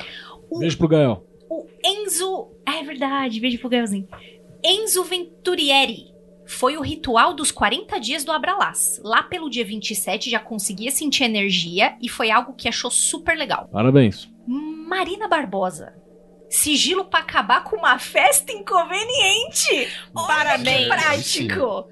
Beijo 0.58 0.78
pro 0.78 0.88
Gael. 0.88 1.28
O 1.50 1.68
Enzo. 1.84 2.54
Ah, 2.66 2.78
é 2.78 2.84
verdade, 2.84 3.42
beijo 3.42 3.60
pro 3.60 3.68
Gaelzinho. 3.68 4.08
Enzo 4.64 5.04
Venturieri. 5.04 6.12
Foi 6.46 6.76
o 6.78 6.82
ritual 6.82 7.34
dos 7.34 7.52
40 7.52 8.00
dias 8.00 8.26
do 8.26 8.32
Abralás. 8.32 9.00
Lá 9.04 9.24
pelo 9.24 9.50
dia 9.50 9.64
27 9.64 10.30
já 10.30 10.40
conseguia 10.40 10.92
sentir 10.92 11.24
energia 11.24 11.96
e 12.02 12.10
foi 12.10 12.30
algo 12.30 12.54
que 12.54 12.68
achou 12.68 12.92
super 12.92 13.38
legal. 13.38 13.70
Parabéns. 13.72 14.30
Marina 14.46 15.28
Barbosa. 15.28 15.94
Sigilo 16.50 17.06
pra 17.06 17.22
acabar 17.22 17.64
com 17.64 17.78
uma 17.78 17.98
festa 17.98 18.52
inconveniente. 18.52 19.88
Olha 20.14 20.28
Parabéns. 20.28 21.32
que 21.34 21.46
prático. 21.48 21.88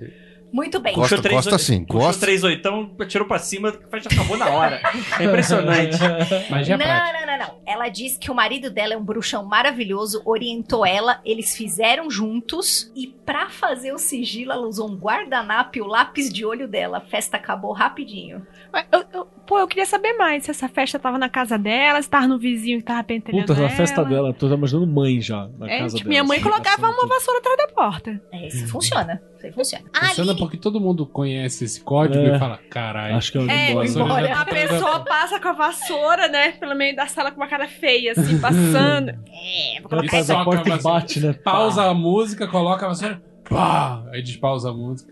Muito 0.52 0.80
bem. 0.80 0.96
Gosta, 0.96 1.22
três 1.22 1.36
gosta 1.36 1.52
oi- 1.54 1.60
sim, 1.60 1.84
Puxou 1.86 2.02
gosta. 2.02 2.22
três 2.26 2.44
oitão, 2.44 2.92
atirou 3.00 3.28
pra 3.28 3.38
cima, 3.40 3.70
a 3.70 3.90
festa 3.90 4.14
acabou 4.14 4.38
na 4.38 4.50
hora. 4.50 4.82
É 5.20 5.24
impressionante. 5.24 5.98
Mas 6.50 6.66
já 6.68 6.74
é 6.76 6.78
não, 6.78 7.20
não, 7.20 7.28
não, 7.38 7.48
não. 7.48 7.60
Ela 7.66 7.88
diz 7.90 8.18
que 8.18 8.32
o 8.32 8.36
marido 8.36 8.70
dela 8.72 8.94
é 8.94 8.98
um 8.98 9.04
bruxão 9.04 9.46
maravilhoso, 9.46 10.22
orientou 10.26 10.86
ela, 10.86 11.22
eles 11.24 11.56
fizeram 11.56 12.10
juntos 12.10 12.92
e 12.96 13.08
pra 13.08 13.50
fazer 13.50 13.92
o 13.94 13.98
sigilo 14.00 14.52
ela 14.52 14.66
usou 14.68 14.90
um 14.90 14.96
guardanapo 14.96 15.78
e 15.78 15.82
o 15.82 15.86
lápis 15.88 16.34
de 16.34 16.44
olho 16.46 16.68
dela. 16.68 16.98
A 16.98 17.02
festa 17.02 17.38
acabou 17.38 17.72
rapidinho. 17.72 18.46
Eu- 18.92 19.06
eu- 19.14 19.28
pô, 19.50 19.58
eu 19.58 19.68
queria 19.68 19.86
saber 19.88 20.14
mais 20.14 20.44
se 20.44 20.52
essa 20.52 20.70
festa 20.70 21.00
tava 21.00 21.18
na 21.18 21.28
casa 21.28 21.58
dela, 21.58 22.00
se 22.02 22.08
tava 22.08 22.28
no 22.28 22.38
vizinho 22.38 22.78
que 22.78 22.84
tava 22.86 23.04
pentelhando 23.04 23.48
Puta, 23.48 23.60
na 23.60 23.68
festa 23.70 24.06
dela, 24.06 24.32
tô 24.32 24.48
imaginando 24.54 24.86
mãe 24.86 25.20
já, 25.20 25.50
na 25.58 25.68
É, 25.68 25.80
casa 25.80 25.98
tipo, 25.98 26.08
dela. 26.08 26.10
minha 26.10 26.24
mãe 26.24 26.38
assim, 26.38 26.48
colocava 26.50 26.88
uma 26.88 26.96
tudo. 26.96 27.08
vassoura 27.10 27.40
atrás 27.40 27.58
da 27.58 27.68
porta. 27.70 28.22
É, 28.32 28.48
isso 28.48 28.68
funciona. 28.68 29.20
Isso 29.38 29.46
aí 29.48 29.52
funciona. 29.52 29.86
Funciona 29.92 30.32
Ali, 30.34 30.40
porque 30.40 30.58
todo 30.58 30.80
mundo 30.80 31.04
conhece 31.08 31.64
esse 31.66 31.82
código 31.82 32.24
É. 32.24 32.36
e 32.36 32.40
fala, 32.40 32.60
caralho. 32.70 33.16
Acho 33.16 33.32
que 33.32 33.38
eu 33.40 33.50
É, 33.50 33.72
embora. 33.72 33.88
vassoura 33.88 34.06
embora. 34.06 34.28
já 34.28 34.42
A 34.42 34.46
pessoa 34.46 35.00
passa 35.00 35.40
com 35.40 35.48
a 35.48 35.54
vassoura, 35.54 36.28
né, 36.28 36.52
pelo 36.52 36.76
meio 36.76 36.96
da 36.96 37.08
sala 37.08 37.32
com 37.32 37.38
uma 37.42 37.48
cara 37.48 37.68
feia, 37.68 38.12
assim, 38.12 38.40
passando. 38.40 39.10
É, 39.42 39.80
vou 39.82 39.90
colocar 39.90 40.20
isso 40.20 40.44
porta 40.44 40.70
e 40.70 40.82
bate, 40.84 41.20
né? 41.22 41.34
Pausa 41.34 41.84
a 41.86 41.94
música, 41.94 42.48
coloca 42.48 42.86
a 42.86 42.90
vassoura, 42.90 43.20
pá! 43.50 44.04
Aí 44.14 44.22
despausa 44.22 44.70
a 44.70 44.74
música. 44.74 45.12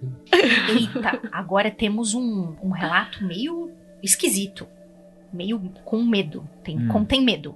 eita, 0.69 1.19
agora 1.31 1.72
temos 1.72 2.14
um, 2.14 2.55
um 2.61 2.69
relato 2.69 3.23
meio 3.26 3.72
esquisito. 4.02 4.68
Meio 5.32 5.60
com 5.84 6.03
medo. 6.03 6.48
Tem, 6.64 6.78
Hum. 6.78 6.88
Contém 6.88 7.22
medo. 7.22 7.56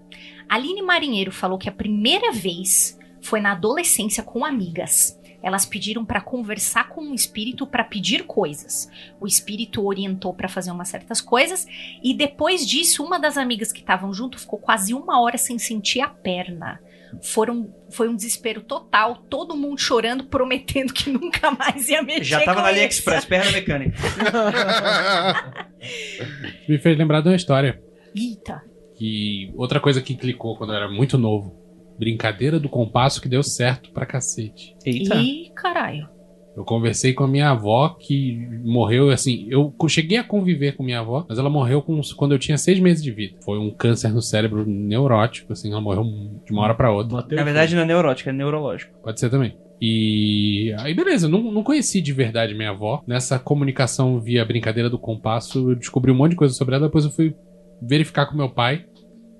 Aline 0.49 0.81
Marinheiro 0.81 1.31
falou 1.31 1.57
que 1.57 1.69
a 1.69 1.72
primeira 1.72 2.31
vez 2.31 2.99
foi 3.22 3.39
na 3.39 3.53
adolescência 3.53 4.22
com 4.23 4.43
amigas. 4.43 5.18
Elas 5.43 5.65
pediram 5.65 6.05
pra 6.05 6.22
conversar 6.22 6.89
com 6.89 7.01
um 7.01 7.15
espírito 7.15 7.65
pra 7.65 7.84
pedir 7.84 8.26
coisas. 8.26 8.91
O 9.19 9.26
espírito 9.26 9.84
orientou 9.84 10.34
pra 10.35 10.47
fazer 10.47 10.69
umas 10.69 10.89
certas 10.89 11.19
coisas 11.19 11.65
e 12.03 12.13
depois 12.13 12.68
disso, 12.68 13.03
uma 13.03 13.18
das 13.19 13.38
amigas 13.38 13.72
que 13.72 13.80
estavam 13.80 14.13
junto 14.13 14.38
ficou 14.38 14.59
quase 14.59 14.93
uma 14.93 15.19
hora 15.19 15.38
sem 15.39 15.57
sentir 15.57 16.01
a 16.01 16.07
perna. 16.09 16.80
Foram, 17.23 17.73
foi 17.89 18.07
um 18.07 18.15
desespero 18.15 18.61
total, 18.61 19.15
todo 19.30 19.55
mundo 19.57 19.80
chorando, 19.80 20.23
prometendo 20.26 20.93
que 20.93 21.09
nunca 21.11 21.51
mais 21.51 21.89
ia 21.89 22.01
mexer 22.03 22.23
Já 22.23 22.39
tava 22.45 22.57
com 22.57 22.61
na. 22.61 22.68
AliExpress, 22.69 23.26
perna 23.26 23.51
mecânica. 23.51 23.97
Me 26.69 26.77
fez 26.77 26.97
lembrar 26.97 27.21
de 27.21 27.29
uma 27.29 27.35
história. 27.35 27.81
Eita. 28.15 28.61
Que 28.95 29.51
outra 29.55 29.79
coisa 29.79 30.01
que 30.01 30.15
clicou 30.15 30.55
quando 30.57 30.71
eu 30.71 30.77
era 30.77 30.89
muito 30.89 31.17
novo. 31.17 31.59
Brincadeira 31.97 32.59
do 32.59 32.69
compasso 32.69 33.21
que 33.21 33.29
deu 33.29 33.43
certo 33.43 33.91
pra 33.91 34.05
cacete. 34.05 34.75
Eita. 34.85 35.15
Ih, 35.15 35.51
caralho. 35.55 36.09
Eu 36.55 36.65
conversei 36.65 37.13
com 37.13 37.23
a 37.23 37.27
minha 37.27 37.49
avó 37.51 37.89
que 37.97 38.37
morreu 38.63 39.09
assim. 39.09 39.47
Eu 39.49 39.73
cheguei 39.87 40.17
a 40.17 40.23
conviver 40.23 40.75
com 40.75 40.83
minha 40.83 40.99
avó, 40.99 41.25
mas 41.29 41.39
ela 41.39 41.49
morreu 41.49 41.81
com- 41.81 42.01
quando 42.17 42.33
eu 42.33 42.39
tinha 42.39 42.57
seis 42.57 42.77
meses 42.79 43.01
de 43.01 43.09
vida. 43.11 43.37
Foi 43.45 43.57
um 43.57 43.71
câncer 43.71 44.09
no 44.11 44.21
cérebro 44.21 44.65
neurótico, 44.67 45.53
assim, 45.53 45.71
ela 45.71 45.79
morreu 45.79 46.03
de 46.45 46.51
uma 46.51 46.63
hora 46.63 46.75
pra 46.75 46.91
outra. 46.91 47.17
Bateu 47.21 47.37
Na 47.37 47.43
verdade, 47.45 47.73
não 47.73 47.83
é 47.83 47.85
neurótico, 47.85 48.29
é 48.29 48.33
neurológico. 48.33 48.91
Pode 49.01 49.19
ser 49.19 49.29
também. 49.29 49.55
E 49.81 50.73
aí, 50.77 50.93
beleza, 50.93 51.27
não, 51.27 51.41
não 51.51 51.63
conheci 51.63 52.01
de 52.01 52.13
verdade 52.13 52.53
minha 52.53 52.69
avó. 52.69 53.03
Nessa 53.07 53.39
comunicação 53.39 54.19
via 54.19 54.45
brincadeira 54.45 54.89
do 54.89 54.99
compasso, 54.99 55.71
eu 55.71 55.75
descobri 55.75 56.11
um 56.11 56.15
monte 56.15 56.31
de 56.31 56.37
coisa 56.37 56.53
sobre 56.53 56.75
ela. 56.75 56.85
Depois 56.85 57.03
eu 57.03 57.11
fui 57.11 57.35
verificar 57.81 58.27
com 58.27 58.37
meu 58.37 58.49
pai 58.49 58.85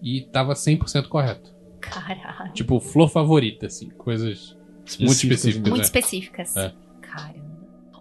e 0.02 0.22
tava 0.22 0.54
100% 0.54 1.08
correto. 1.08 1.54
Caralho. 1.80 2.54
Tipo, 2.54 2.80
flor 2.80 3.08
favorita, 3.08 3.68
assim, 3.68 3.90
coisas 3.92 4.58
muito 5.00 5.12
Específicas, 5.12 5.38
específicas. 5.38 5.70
Muito 5.70 5.82
é. 5.82 5.86
específicas. 5.86 6.58
É. 6.58 6.74
Caramba. 7.02 7.52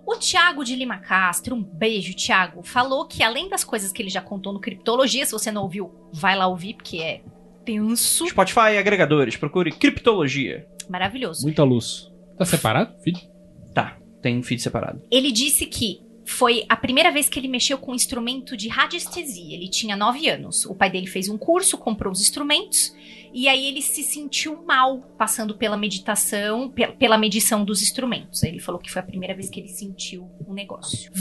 O 0.06 0.16
Thiago 0.16 0.64
de 0.64 0.74
Lima 0.74 0.98
Castro, 0.98 1.54
um 1.54 1.62
beijo, 1.62 2.14
Thiago, 2.14 2.62
falou 2.62 3.06
que 3.06 3.22
além 3.22 3.48
das 3.48 3.62
coisas 3.62 3.92
que 3.92 4.02
ele 4.02 4.08
já 4.08 4.20
contou 4.20 4.52
no 4.52 4.58
Criptologia, 4.60 5.24
se 5.24 5.32
você 5.32 5.52
não 5.52 5.62
ouviu, 5.62 5.94
vai 6.12 6.36
lá 6.36 6.46
ouvir, 6.46 6.74
porque 6.74 6.98
é 6.98 7.20
tenso, 7.64 8.26
Spotify, 8.26 8.78
agregadores, 8.78 9.36
procure 9.36 9.70
criptologia. 9.70 10.66
maravilhoso. 10.88 11.42
Muita 11.42 11.62
luz. 11.62 12.09
Tá 12.40 12.46
separado, 12.46 12.98
filho? 13.02 13.20
Tá, 13.74 13.98
tem 14.22 14.38
um 14.38 14.42
feed 14.42 14.62
separado. 14.62 15.02
Ele 15.10 15.30
disse 15.30 15.66
que 15.66 16.00
foi 16.24 16.64
a 16.70 16.76
primeira 16.76 17.10
vez 17.12 17.28
que 17.28 17.38
ele 17.38 17.48
mexeu 17.48 17.76
com 17.76 17.92
um 17.92 17.94
instrumento 17.94 18.56
de 18.56 18.66
radiestesia. 18.68 19.54
Ele 19.54 19.68
tinha 19.68 19.94
nove 19.94 20.26
anos. 20.26 20.64
O 20.64 20.74
pai 20.74 20.88
dele 20.90 21.06
fez 21.06 21.28
um 21.28 21.36
curso, 21.36 21.76
comprou 21.76 22.10
os 22.10 22.20
instrumentos, 22.22 22.94
e 23.34 23.46
aí 23.46 23.66
ele 23.66 23.82
se 23.82 24.02
sentiu 24.02 24.64
mal 24.64 25.00
passando 25.18 25.54
pela 25.54 25.76
meditação, 25.76 26.70
pe- 26.70 26.92
pela 26.92 27.18
medição 27.18 27.62
dos 27.62 27.82
instrumentos. 27.82 28.42
Aí 28.42 28.50
ele 28.52 28.58
falou 28.60 28.80
que 28.80 28.90
foi 28.90 29.00
a 29.02 29.04
primeira 29.04 29.34
vez 29.34 29.50
que 29.50 29.60
ele 29.60 29.68
sentiu 29.68 30.30
um 30.48 30.54
negócio. 30.54 31.12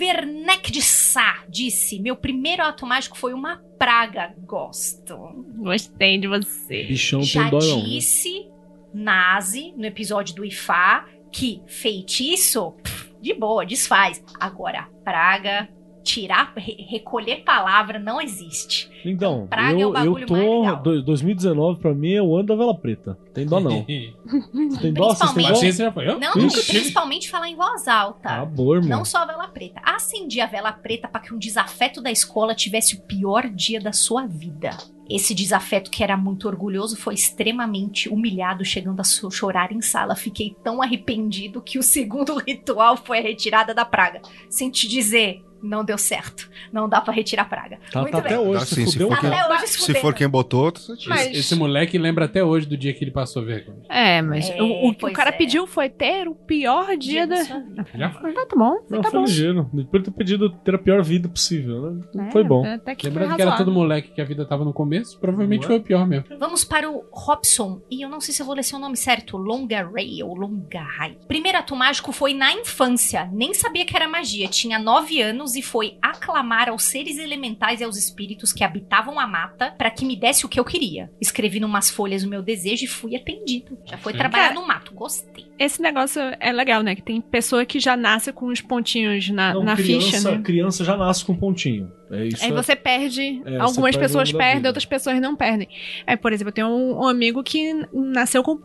Werneck 0.00 0.72
de 0.72 0.82
Sá 0.82 1.44
disse: 1.48 2.00
Meu 2.00 2.16
primeiro 2.16 2.64
ato 2.64 2.84
mágico 2.84 3.16
foi 3.16 3.32
uma 3.32 3.58
praga. 3.78 4.34
Gosto. 4.44 5.16
Gostei 5.56 6.18
de 6.18 6.26
você. 6.26 6.82
Bichão 6.84 7.22
Já 7.22 7.44
né? 7.50 7.58
disse 7.84 8.48
Nazi, 8.94 9.74
no 9.76 9.84
episódio 9.84 10.34
do 10.36 10.44
Ifá, 10.44 11.04
que 11.32 11.60
feitiço, 11.66 12.72
pff, 12.82 13.12
de 13.20 13.34
boa, 13.34 13.66
desfaz. 13.66 14.22
Agora, 14.38 14.88
praga, 15.02 15.68
tirar, 16.04 16.52
re- 16.56 16.86
recolher 16.88 17.42
palavra 17.44 17.98
não 17.98 18.20
existe. 18.20 18.90
Então, 19.06 19.46
Praga 19.48 19.72
é 19.72 19.76
o 19.76 19.80
eu, 19.80 19.88
eu 19.88 19.92
bagulho 19.92 20.26
mais 20.30 20.44
tô. 20.44 20.60
legal. 20.60 20.82
do- 20.82 21.02
2019 21.02 21.80
pra 21.80 21.94
mim 21.94 22.12
é 22.12 22.22
o 22.22 22.36
ano 22.36 22.46
da 22.46 22.54
vela 22.56 22.78
preta. 22.78 23.18
Tem 23.34 23.46
dó 23.46 23.58
não. 23.60 23.82
Tem 24.80 24.92
dó? 24.92 25.08
Vocês 25.14 25.32
têm 25.32 25.44
dó? 25.46 25.50
Achei 25.52 25.68
que 25.70 25.74
você 25.76 25.82
já 25.84 25.92
foi. 25.92 26.08
Eu? 26.08 26.18
Não, 26.20 26.34
não, 26.34 26.46
Ixi. 26.46 26.72
principalmente 26.72 27.30
falar 27.30 27.48
em 27.48 27.56
voz 27.56 27.88
alta. 27.88 28.30
Amor, 28.30 28.80
Não 28.82 28.88
mano. 28.88 29.04
só 29.06 29.18
a 29.18 29.26
vela 29.26 29.48
preta. 29.48 29.80
Acendi 29.84 30.40
a 30.40 30.46
vela 30.46 30.72
preta 30.72 31.08
para 31.08 31.20
que 31.20 31.34
um 31.34 31.38
desafeto 31.38 32.00
da 32.02 32.10
escola 32.10 32.54
tivesse 32.54 32.94
o 32.96 33.00
pior 33.02 33.48
dia 33.48 33.80
da 33.80 33.92
sua 33.92 34.26
vida. 34.26 34.70
Esse 35.08 35.34
desafeto, 35.34 35.90
que 35.90 36.02
era 36.02 36.16
muito 36.16 36.48
orgulhoso, 36.48 36.96
foi 36.96 37.14
extremamente 37.14 38.08
humilhado, 38.08 38.64
chegando 38.64 39.00
a 39.00 39.04
chorar 39.04 39.70
em 39.70 39.82
sala. 39.82 40.16
Fiquei 40.16 40.56
tão 40.62 40.80
arrependido 40.80 41.60
que 41.60 41.78
o 41.78 41.82
segundo 41.82 42.36
ritual 42.46 42.96
foi 42.96 43.18
a 43.18 43.22
retirada 43.22 43.74
da 43.74 43.84
praga. 43.84 44.22
Sem 44.48 44.70
te 44.70 44.88
dizer, 44.88 45.44
não 45.64 45.84
deu 45.84 45.98
certo. 45.98 46.48
Não 46.72 46.88
dá 46.88 47.00
para 47.00 47.12
retirar 47.12 47.44
praga. 47.46 47.78
Tá, 47.92 48.00
muito 48.02 48.12
tá 48.12 48.20
bem. 48.20 48.32
até 48.32 48.40
hoje, 48.40 48.60
Tá 48.60 48.66
se 48.66 48.74
sim, 48.74 48.86
se 48.86 48.92
fudeu 48.92 49.08
for 49.08 49.20
quem- 49.20 49.30
Até 49.30 49.52
hoje 49.54 49.66
se 49.68 49.94
for 49.94 50.14
quem 50.14 50.28
botou. 50.28 50.72
Mas- 51.08 51.26
Esse, 51.28 51.38
esse 51.38 51.54
moleque 51.54 51.98
lembra 51.98 52.24
até 52.26 52.42
hoje 52.44 52.66
do 52.66 52.76
dia 52.76 52.92
que 52.92 53.02
ele 53.04 53.10
passou 53.10 53.44
vergonha. 53.44 53.78
É, 53.88 54.20
mas 54.22 54.48
É, 54.50 54.62
o, 54.62 54.66
o 54.88 54.90
que 54.90 54.96
o 54.96 55.00
pois 55.00 55.14
cara 55.14 55.30
é. 55.30 55.32
pediu 55.32 55.66
foi 55.66 55.88
ter 55.88 56.28
o 56.28 56.34
pior 56.34 56.96
dia, 56.96 57.26
da. 57.26 57.44
sua 57.44 57.58
vida. 57.60 57.86
Já 57.94 58.10
foi. 58.10 58.30
Ah, 58.36 58.46
tá 58.46 58.56
bom. 58.56 58.76
Não, 58.90 59.00
tá 59.02 59.10
foi 59.10 59.20
bom. 59.20 59.24
ligeiro. 59.26 59.70
Depois 59.72 60.02
de 60.02 60.10
ter 60.10 60.16
pedido 60.16 60.50
ter 60.50 60.74
a 60.74 60.78
pior 60.78 61.02
vida 61.02 61.28
possível, 61.28 61.90
né? 62.14 62.26
É, 62.28 62.30
foi 62.30 62.44
bom. 62.44 62.64
Até 62.66 62.94
que 62.94 63.06
Lembrando 63.06 63.28
foi 63.28 63.36
que 63.36 63.42
era 63.42 63.56
todo 63.56 63.70
moleque 63.72 64.12
que 64.12 64.20
a 64.20 64.24
vida 64.24 64.44
tava 64.44 64.64
no 64.64 64.72
começo, 64.72 65.18
provavelmente 65.18 65.60
Não 65.62 65.66
é? 65.66 65.68
foi 65.68 65.76
o 65.78 65.82
pior 65.82 66.06
mesmo. 66.06 66.26
Vamos 66.38 66.64
para 66.64 66.90
o 66.90 67.04
Robson, 67.12 67.80
e 67.90 68.02
eu 68.04 68.08
não 68.08 68.20
sei 68.20 68.34
se 68.34 68.42
eu 68.42 68.46
vou 68.46 68.54
ler 68.54 68.62
seu 68.62 68.78
nome 68.78 68.96
certo, 68.96 69.36
Longaray 69.36 70.22
ou 70.22 70.34
Longaray. 70.36 71.18
Primeiro 71.26 71.58
ato 71.58 71.74
mágico 71.76 72.12
foi 72.12 72.34
na 72.34 72.52
infância, 72.52 73.28
nem 73.32 73.54
sabia 73.54 73.84
que 73.84 73.94
era 73.96 74.08
magia, 74.08 74.48
tinha 74.48 74.78
nove 74.78 75.20
anos 75.20 75.53
e 75.56 75.62
foi 75.62 75.98
aclamar 76.00 76.68
aos 76.68 76.84
seres 76.84 77.18
elementais 77.18 77.80
e 77.80 77.84
aos 77.84 77.96
espíritos 77.96 78.52
que 78.52 78.64
habitavam 78.64 79.18
a 79.18 79.26
mata 79.26 79.72
para 79.72 79.90
que 79.90 80.04
me 80.04 80.16
desse 80.16 80.44
o 80.44 80.48
que 80.48 80.58
eu 80.58 80.64
queria. 80.64 81.10
Escrevi 81.20 81.60
numas 81.60 81.90
folhas 81.90 82.22
o 82.24 82.28
meu 82.28 82.42
desejo 82.42 82.84
e 82.84 82.88
fui 82.88 83.16
atendido. 83.16 83.78
Já 83.84 83.98
foi 83.98 84.12
Sim. 84.12 84.18
trabalhar 84.18 84.48
Cara, 84.48 84.60
no 84.60 84.66
mato, 84.66 84.92
gostei. 84.94 85.46
Esse 85.56 85.80
negócio 85.80 86.20
é 86.40 86.52
legal, 86.52 86.82
né? 86.82 86.96
Que 86.96 87.02
tem 87.02 87.20
pessoa 87.20 87.64
que 87.64 87.78
já 87.78 87.96
nasce 87.96 88.32
com 88.32 88.46
os 88.46 88.60
pontinhos 88.60 89.30
na, 89.30 89.54
Não, 89.54 89.62
na 89.62 89.76
criança, 89.76 90.06
ficha, 90.16 90.30
né? 90.32 90.42
criança 90.42 90.84
já 90.84 90.96
nasce 90.96 91.24
com 91.24 91.36
pontinho. 91.36 91.92
É 92.10 92.26
isso. 92.26 92.44
Aí 92.44 92.50
é- 92.50 92.52
você 92.52 92.74
perde, 92.74 93.40
É, 93.44 93.52
você 93.52 93.56
algumas 93.58 93.94
perde 93.94 93.98
pessoas 93.98 94.32
perdem, 94.32 94.66
outras 94.66 94.84
pessoas 94.84 95.20
não 95.20 95.36
perdem. 95.36 95.68
Aí, 96.06 96.16
por 96.16 96.32
exemplo, 96.32 96.48
eu 96.48 96.54
tenho 96.54 96.66
um, 96.66 97.04
um 97.04 97.08
amigo 97.08 97.42
que 97.44 97.72
nasceu 97.92 98.42
com 98.42 98.56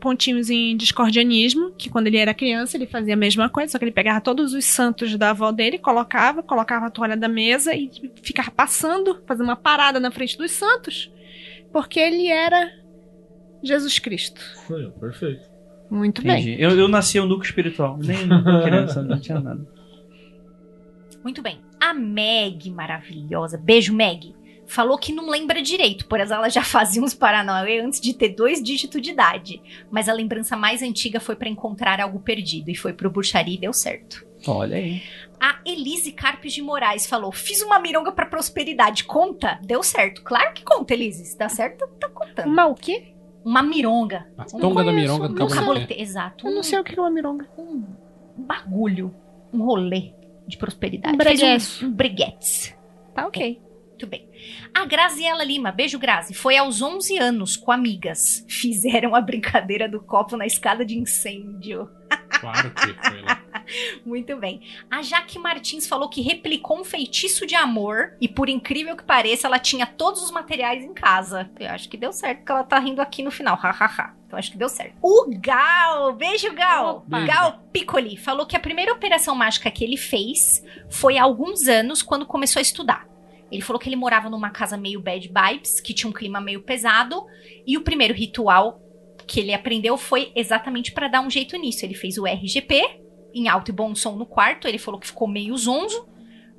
pontinhos 0.00 0.48
em 0.48 0.74
discordianismo, 0.74 1.72
que 1.76 1.90
quando 1.90 2.06
ele 2.06 2.16
era 2.16 2.32
criança 2.32 2.78
ele 2.78 2.86
fazia 2.86 3.12
a 3.12 3.16
mesma 3.16 3.50
coisa, 3.50 3.72
só 3.72 3.78
que 3.78 3.84
ele 3.84 3.92
pegava 3.92 4.20
todos 4.20 4.54
os 4.54 4.64
santos 4.64 5.14
da 5.16 5.30
avó 5.30 5.52
dele, 5.52 5.78
colocava, 5.78 6.42
colocava 6.42 6.86
a 6.86 6.90
toalha 6.90 7.16
da 7.16 7.28
mesa 7.28 7.74
e 7.74 7.90
ficava 8.22 8.50
passando, 8.50 9.22
fazendo 9.26 9.44
uma 9.44 9.56
parada 9.56 10.00
na 10.00 10.10
frente 10.10 10.38
dos 10.38 10.52
santos, 10.52 11.12
porque 11.70 12.00
ele 12.00 12.26
era 12.28 12.72
Jesus 13.62 13.98
Cristo. 13.98 14.40
Aí, 14.70 14.90
Perfeito. 14.98 15.57
Muito 15.90 16.22
bem. 16.22 16.42
Entendi. 16.42 16.62
Eu, 16.62 16.70
eu 16.78 16.88
nasci 16.88 17.18
um 17.18 17.26
núcleo 17.26 17.46
espiritual. 17.46 17.98
Nem 17.98 18.18
criança, 18.62 19.02
não 19.02 19.18
tinha 19.18 19.40
nada. 19.40 19.66
Muito 21.22 21.42
bem. 21.42 21.60
A 21.80 21.94
Meg, 21.94 22.70
maravilhosa, 22.70 23.56
beijo 23.56 23.94
Meg, 23.94 24.34
falou 24.66 24.98
que 24.98 25.12
não 25.12 25.28
lembra 25.28 25.62
direito, 25.62 26.06
pois 26.06 26.30
ela 26.30 26.48
já 26.48 26.62
fazia 26.62 27.02
uns 27.02 27.14
paranauê 27.14 27.80
antes 27.80 28.00
de 28.00 28.14
ter 28.14 28.30
dois 28.30 28.62
dígitos 28.62 29.00
de 29.00 29.10
idade. 29.10 29.62
Mas 29.90 30.08
a 30.08 30.12
lembrança 30.12 30.56
mais 30.56 30.82
antiga 30.82 31.18
foi 31.18 31.36
pra 31.36 31.48
encontrar 31.48 32.00
algo 32.00 32.20
perdido 32.20 32.70
e 32.70 32.76
foi 32.76 32.92
pro 32.92 33.10
bruxaria 33.10 33.54
e 33.54 33.60
deu 33.60 33.72
certo. 33.72 34.26
Olha 34.46 34.76
aí. 34.76 35.02
A 35.40 35.58
Elise 35.64 36.12
Carpes 36.12 36.52
de 36.52 36.62
Moraes 36.62 37.06
falou: 37.06 37.32
Fiz 37.32 37.60
uma 37.60 37.78
mironga 37.78 38.12
pra 38.12 38.26
prosperidade. 38.26 39.04
Conta? 39.04 39.58
Deu 39.64 39.82
certo. 39.82 40.22
Claro 40.22 40.52
que 40.52 40.64
conta, 40.64 40.94
Elise. 40.94 41.24
Se 41.24 41.38
dá 41.38 41.48
certo, 41.48 41.86
tá 41.98 42.08
contando. 42.08 42.48
Uma 42.48 42.66
o 42.66 42.74
quê? 42.74 43.14
Uma 43.48 43.62
mironga. 43.62 44.26
A 44.36 44.44
tonga 44.44 44.84
da 44.84 44.92
mironga 44.92 45.26
do 45.26 45.32
Um 45.32 45.36
Cabo 45.36 45.54
cabulete. 45.54 45.94
Exato. 45.98 46.46
Eu 46.46 46.54
não 46.54 46.62
sei 46.62 46.78
o 46.78 46.84
que 46.84 46.98
é 46.98 47.00
uma 47.00 47.10
mironga. 47.10 47.48
um 47.56 47.82
bagulho. 48.36 49.14
Um 49.50 49.64
rolê 49.64 50.12
de 50.46 50.58
prosperidade. 50.58 51.14
Um 51.14 51.16
breguete. 51.16 51.82
um, 51.82 51.88
um 51.88 51.92
breguete. 51.92 52.76
Tá 53.14 53.26
ok. 53.26 53.58
Muito 53.88 54.06
bem. 54.06 54.28
A 54.74 54.84
Graziela 54.84 55.42
Lima, 55.42 55.72
beijo 55.72 55.98
Grazi, 55.98 56.34
foi 56.34 56.58
aos 56.58 56.82
11 56.82 57.16
anos 57.16 57.56
com 57.56 57.72
amigas. 57.72 58.44
Fizeram 58.46 59.14
a 59.16 59.20
brincadeira 59.22 59.88
do 59.88 59.98
copo 59.98 60.36
na 60.36 60.44
escada 60.44 60.84
de 60.84 60.98
incêndio. 60.98 61.88
Claro 62.40 62.70
que 62.74 63.08
foi 63.08 63.22
lá. 63.22 63.42
Muito 64.04 64.36
bem. 64.36 64.62
A 64.90 65.02
Jaque 65.02 65.38
Martins 65.38 65.86
falou 65.86 66.08
que 66.08 66.20
replicou 66.20 66.78
um 66.78 66.84
feitiço 66.84 67.46
de 67.46 67.54
amor 67.54 68.14
e, 68.20 68.28
por 68.28 68.48
incrível 68.48 68.96
que 68.96 69.04
pareça, 69.04 69.46
ela 69.46 69.58
tinha 69.58 69.86
todos 69.86 70.22
os 70.22 70.30
materiais 70.30 70.84
em 70.84 70.94
casa. 70.94 71.50
Eu 71.58 71.70
acho 71.70 71.88
que 71.88 71.96
deu 71.96 72.12
certo, 72.12 72.38
porque 72.38 72.52
ela 72.52 72.64
tá 72.64 72.78
rindo 72.78 73.00
aqui 73.00 73.22
no 73.22 73.30
final. 73.30 73.56
Hahaha. 73.56 74.16
Então 74.26 74.38
acho 74.38 74.52
que 74.52 74.58
deu 74.58 74.68
certo. 74.68 74.94
O 75.02 75.26
Gal, 75.38 76.12
beijo 76.12 76.52
Gal. 76.54 76.98
Opa. 77.06 77.20
Gal 77.20 77.62
Piccoli 77.72 78.16
falou 78.16 78.46
que 78.46 78.56
a 78.56 78.60
primeira 78.60 78.92
operação 78.92 79.34
mágica 79.34 79.70
que 79.70 79.82
ele 79.82 79.96
fez 79.96 80.62
foi 80.90 81.16
há 81.16 81.22
alguns 81.22 81.66
anos 81.66 82.02
quando 82.02 82.26
começou 82.26 82.60
a 82.60 82.62
estudar. 82.62 83.08
Ele 83.50 83.62
falou 83.62 83.80
que 83.80 83.88
ele 83.88 83.96
morava 83.96 84.28
numa 84.28 84.50
casa 84.50 84.76
meio 84.76 85.00
bad 85.00 85.26
vibes, 85.26 85.80
que 85.80 85.94
tinha 85.94 86.10
um 86.10 86.12
clima 86.12 86.38
meio 86.38 86.60
pesado, 86.60 87.24
e 87.66 87.78
o 87.78 87.80
primeiro 87.80 88.12
ritual 88.12 88.82
que 89.26 89.40
ele 89.40 89.54
aprendeu 89.54 89.96
foi 89.96 90.30
exatamente 90.34 90.92
pra 90.92 91.08
dar 91.08 91.22
um 91.22 91.30
jeito 91.30 91.56
nisso. 91.56 91.84
Ele 91.84 91.94
fez 91.94 92.18
o 92.18 92.26
RGP 92.26 93.07
em 93.38 93.48
alto 93.48 93.70
e 93.70 93.72
bom 93.72 93.94
som 93.94 94.16
no 94.16 94.26
quarto, 94.26 94.66
ele 94.68 94.78
falou 94.78 94.98
que 95.00 95.06
ficou 95.06 95.26
meio 95.28 95.56
zonzo, 95.56 96.06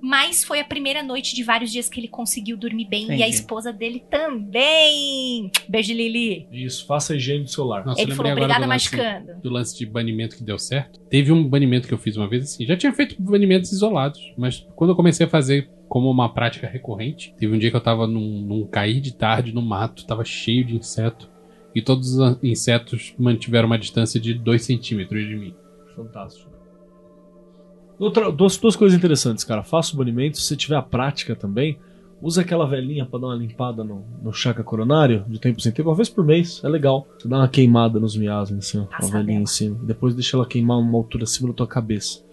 mas 0.02 0.44
foi 0.46 0.60
a 0.62 0.64
primeira 0.66 1.04
noite 1.04 1.36
de 1.36 1.44
vários 1.44 1.72
dias 1.72 1.90
que 1.90 2.00
ele 2.00 2.08
conseguiu 2.08 2.56
dormir 2.56 2.86
bem 2.86 3.08
e 3.08 3.12
a 3.12 3.16
Entendi. 3.16 3.32
esposa 3.36 3.74
dele 3.74 4.02
também. 4.10 5.52
Beijo, 5.68 5.94
Lili. 5.94 6.48
Isso, 6.52 6.86
faça 6.86 7.14
a 7.14 7.16
higiene 7.18 7.44
do 7.44 7.50
celular. 7.50 7.86
Nossa, 7.86 8.02
ele 8.02 8.14
falou, 8.16 8.32
obrigada, 8.32 8.64
do 8.66 8.70
lance- 8.70 8.96
machucando. 8.96 9.42
do 9.42 9.50
lance 9.50 9.78
de 9.78 9.86
banimento 9.86 10.36
que 10.38 10.44
deu 10.44 10.58
certo. 10.58 11.00
Teve 11.10 11.32
um 11.32 11.48
banimento 11.48 11.88
que 11.88 11.94
eu 11.94 11.98
fiz 11.98 12.16
uma 12.16 12.28
vez 12.30 12.44
assim. 12.44 12.66
Já 12.66 12.78
tinha 12.78 12.94
feito 12.94 13.22
banimentos 13.22 13.72
isolados, 13.72 14.20
mas 14.38 14.66
quando 14.76 14.92
eu 14.92 14.96
comecei 14.96 15.26
a 15.26 15.30
fazer 15.30 15.70
como 15.90 16.10
uma 16.10 16.34
prática 16.34 16.68
recorrente, 16.68 17.34
teve 17.38 17.54
um 17.54 17.58
dia 17.60 17.70
que 17.72 17.76
eu 17.76 17.82
tava 17.82 18.06
num, 18.08 18.42
num 18.42 18.68
cair 18.68 19.02
de 19.02 19.14
tarde 19.14 19.52
no 19.54 19.62
mato, 19.62 20.06
tava 20.06 20.24
cheio 20.24 20.64
de 20.64 20.76
inseto. 20.76 21.30
E 21.76 21.82
todos 21.82 22.16
os 22.18 22.44
insetos 22.44 23.14
mantiveram 23.18 23.68
uma 23.68 23.78
distância 23.78 24.20
de 24.20 24.34
2 24.34 24.62
centímetros 24.64 25.28
de 25.28 25.36
mim. 25.36 25.54
Fantástico. 25.96 26.50
Outra, 28.00 28.32
duas, 28.32 28.58
duas 28.58 28.76
coisas 28.76 28.98
interessantes, 28.98 29.44
cara. 29.44 29.62
Faça 29.62 29.94
o 29.94 29.98
banimento, 29.98 30.38
se 30.38 30.44
você 30.44 30.56
tiver 30.56 30.78
a 30.78 30.82
prática 30.82 31.36
também, 31.36 31.78
usa 32.22 32.42
aquela 32.42 32.66
velhinha 32.66 33.06
pra 33.06 33.20
dar 33.20 33.28
uma 33.28 33.36
limpada 33.36 33.84
no, 33.84 34.06
no 34.22 34.32
chakra 34.32 34.64
coronário, 34.64 35.26
de 35.28 35.40
tempo 35.40 35.60
em 35.60 35.72
tempo, 35.72 35.90
uma 35.90 35.96
vez 35.96 36.10
por 36.10 36.24
mês, 36.24 36.62
é 36.64 36.70
legal. 36.70 37.08
Você 37.18 37.28
dá 37.28 37.38
uma 37.38 37.48
queimada 37.48 38.00
nos 38.00 38.16
miasmas, 38.16 38.66
assim, 38.66 38.80
ó, 38.80 38.88
a 38.92 39.06
velhinha 39.06 39.42
em 39.42 39.46
cima. 39.46 39.78
Depois 39.84 40.16
deixa 40.16 40.38
ela 40.38 40.46
queimar 40.46 40.80
uma 40.80 40.98
altura 40.98 41.26
acima 41.26 41.50
da 41.50 41.54
tua 41.54 41.68
cabeça. 41.68 42.24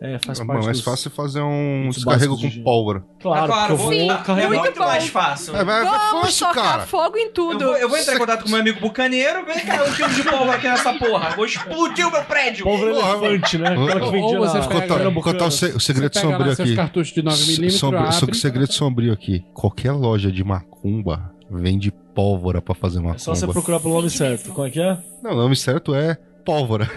É, 0.00 0.16
faz 0.24 0.38
É 0.38 0.44
parte 0.44 0.64
mais 0.64 0.76
dos- 0.76 0.84
fácil 0.84 1.10
fazer 1.10 1.40
um 1.42 1.90
descarrego 1.90 2.36
de 2.36 2.50
com 2.58 2.62
pólvora. 2.62 3.02
Claro, 3.20 3.52
porque 3.52 3.72
eu 3.72 3.76
vou 3.76 3.92
Sim, 3.92 4.06
carregar. 4.24 4.54
é 4.54 4.58
muito 4.60 4.78
mais 4.78 5.08
fácil. 5.08 5.56
É, 5.56 5.64
mas 5.64 5.84
é 5.84 5.90
Vamos 5.90 6.20
fácil, 6.22 6.46
tocar 6.46 6.62
cara. 6.62 6.86
fogo 6.86 7.16
em 7.16 7.24
Eu 7.26 7.32
tudo. 7.32 7.64
vou, 7.64 7.76
eu 7.76 7.88
vou 7.88 7.98
entrar 7.98 8.14
em 8.14 8.18
contato 8.18 8.42
com 8.44 8.48
meu 8.50 8.60
amigo 8.60 8.78
bucaneiro, 8.80 9.44
vem 9.44 9.58
cá, 9.66 9.82
um 9.82 9.92
quilo 9.92 10.08
de 10.10 10.22
pólvora 10.22 10.52
aqui 10.54 10.68
nessa 10.68 10.92
porra. 10.94 11.30
Vou 11.34 11.44
explodir 11.44 12.06
o 12.06 12.12
meu 12.12 12.22
prédio. 12.24 12.64
Pólvora 12.64 12.94
Porra, 12.94 13.26
elefante, 13.26 13.58
né? 13.58 13.68
Aquela 13.70 13.88
que 14.00 14.06
Ou- 14.06 14.12
vendia 14.12 14.38
ou 14.40 14.46
você 14.46 14.58
na 14.58 14.66
pega- 14.68 14.80
Contar, 14.82 14.94
Pernambucana. 14.94 15.32
contar 15.34 15.46
o, 15.46 15.50
se- 15.50 15.66
o 15.76 15.80
segredo 15.80 16.16
sombrio 16.18 16.46
lá 16.46 16.52
aqui. 16.52 16.76
cartuchos 16.76 17.12
de 17.14 17.22
9mm, 17.22 17.70
Sombrio- 17.70 18.12
só 18.12 18.18
que 18.20 18.24
abre. 18.26 18.36
segredo 18.36 18.72
sombrio 18.72 19.12
aqui. 19.12 19.44
Qualquer 19.52 19.90
loja 19.90 20.30
de 20.30 20.44
macumba 20.44 21.32
vende 21.50 21.90
pólvora 22.14 22.62
pra 22.62 22.74
fazer 22.74 22.98
macumba. 22.98 23.16
É 23.16 23.18
só 23.18 23.34
você 23.34 23.46
procurar 23.48 23.80
pelo 23.80 23.94
nome 23.94 24.10
certo. 24.10 24.52
Como 24.52 24.64
é 24.66 24.70
que 24.70 24.80
é? 24.80 24.96
Não, 25.24 25.32
o 25.32 25.36
nome 25.36 25.56
certo 25.56 25.92
é 25.94 26.16
pólvora. 26.48 26.88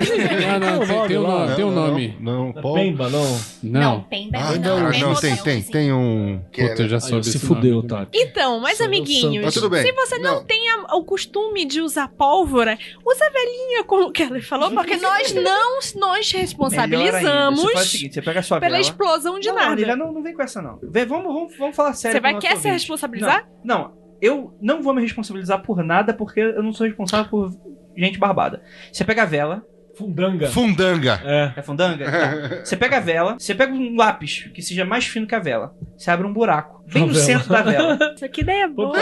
Não, 0.61 0.79
não, 0.79 0.87
tem, 0.87 1.07
tem 1.09 1.17
um 1.17 1.23
Não, 1.23 1.29
nome. 1.39 1.55
Tem 1.55 1.65
um 1.65 1.71
Não, 1.71 1.87
nome. 1.87 2.17
Não, 2.21 2.53
não. 2.53 2.73
Pemba, 2.73 3.09
não. 3.09 3.39
Não. 3.61 4.01
Pemba 4.03 4.37
Ah, 4.37 4.55
não, 4.55 4.79
não, 4.79 5.11
é 5.11 5.15
tem, 5.19 5.35
tem, 5.35 5.61
tem 5.61 5.91
um. 5.93 6.39
Puta, 6.53 6.83
eu 6.83 6.87
já 6.87 6.99
soube 7.01 7.23
se 7.25 7.35
esse 7.35 7.45
fudeu, 7.45 7.83
tá? 7.85 8.07
Então, 8.13 8.61
mas 8.61 8.79
amiguinhos, 8.79 9.43
Mas 9.43 9.53
tudo 9.53 9.69
bem. 9.69 9.83
se 9.83 9.91
você 9.91 10.17
não, 10.19 10.35
Não. 10.35 10.43
tem 10.45 10.69
a- 10.69 10.95
o 10.95 11.03
costume 11.03 11.65
de 11.65 11.81
usar 11.81 12.07
pólvora, 12.07 12.77
usa 13.05 13.25
a 13.25 13.29
velhinha, 13.29 13.83
como 13.83 14.07
o 14.07 14.11
Kelly 14.11 14.41
falou, 14.41 14.71
porque 14.71 14.95
nós 14.95 15.33
não 15.95 16.13
ainda, 16.13 16.37
responsabilizamos 16.37 17.61
Você 17.61 17.73
faz 17.73 17.87
o 17.87 17.89
seguinte, 17.89 18.13
você 18.13 18.21
pega 18.21 18.39
a 18.39 18.43
sua 18.43 18.59
pela 18.59 18.71
vela. 18.71 18.81
explosão 18.81 19.39
de 19.39 19.49
não, 19.49 19.55
nada. 19.55 19.75
Lilia, 19.75 19.95
não, 19.95 20.13
não 20.13 20.23
vem 20.23 20.33
com 20.33 20.41
essa, 20.43 20.61
não. 20.61 20.79
Vem, 20.81 21.05
vamos, 21.05 21.25
vamos, 21.33 21.57
vamos 21.57 21.75
falar 21.75 21.93
sério. 21.93 22.15
Você 22.17 22.21
vai 22.21 22.31
com 22.33 22.37
o 22.37 22.41
quer 22.41 22.51
nosso 22.51 22.61
se 22.61 22.69
responsabilizar? 22.69 23.47
Não, 23.63 23.77
não, 23.77 23.93
eu 24.21 24.53
não 24.61 24.81
vou 24.81 24.93
me 24.93 25.01
responsabilizar 25.01 25.61
por 25.61 25.83
nada 25.83 26.13
porque 26.13 26.39
eu 26.39 26.63
não 26.63 26.71
sou 26.71 26.85
responsável 26.87 27.29
por 27.29 27.51
gente 27.95 28.17
barbada. 28.19 28.61
Você 28.91 29.03
pega 29.03 29.23
a 29.23 29.25
vela. 29.25 29.63
Fundanga. 29.95 30.47
Fundanga. 30.47 31.21
É. 31.23 31.53
É 31.57 31.61
fundanga? 31.61 32.05
Tá. 32.09 32.61
Você 32.63 32.77
pega 32.77 32.97
a 32.97 32.99
vela, 33.01 33.35
você 33.37 33.53
pega 33.53 33.73
um 33.73 33.95
lápis 33.95 34.49
que 34.53 34.61
seja 34.61 34.85
mais 34.85 35.05
fino 35.05 35.27
que 35.27 35.35
a 35.35 35.39
vela. 35.39 35.75
Você 35.97 36.09
abre 36.09 36.25
um 36.25 36.33
buraco. 36.33 36.80
Bem 36.93 37.07
no 37.07 37.15
centro 37.15 37.49
da 37.49 37.61
vela. 37.61 37.97
Isso 38.15 38.25
aqui 38.25 38.43
daí 38.43 38.61
é 38.61 38.67
boa. 38.67 38.97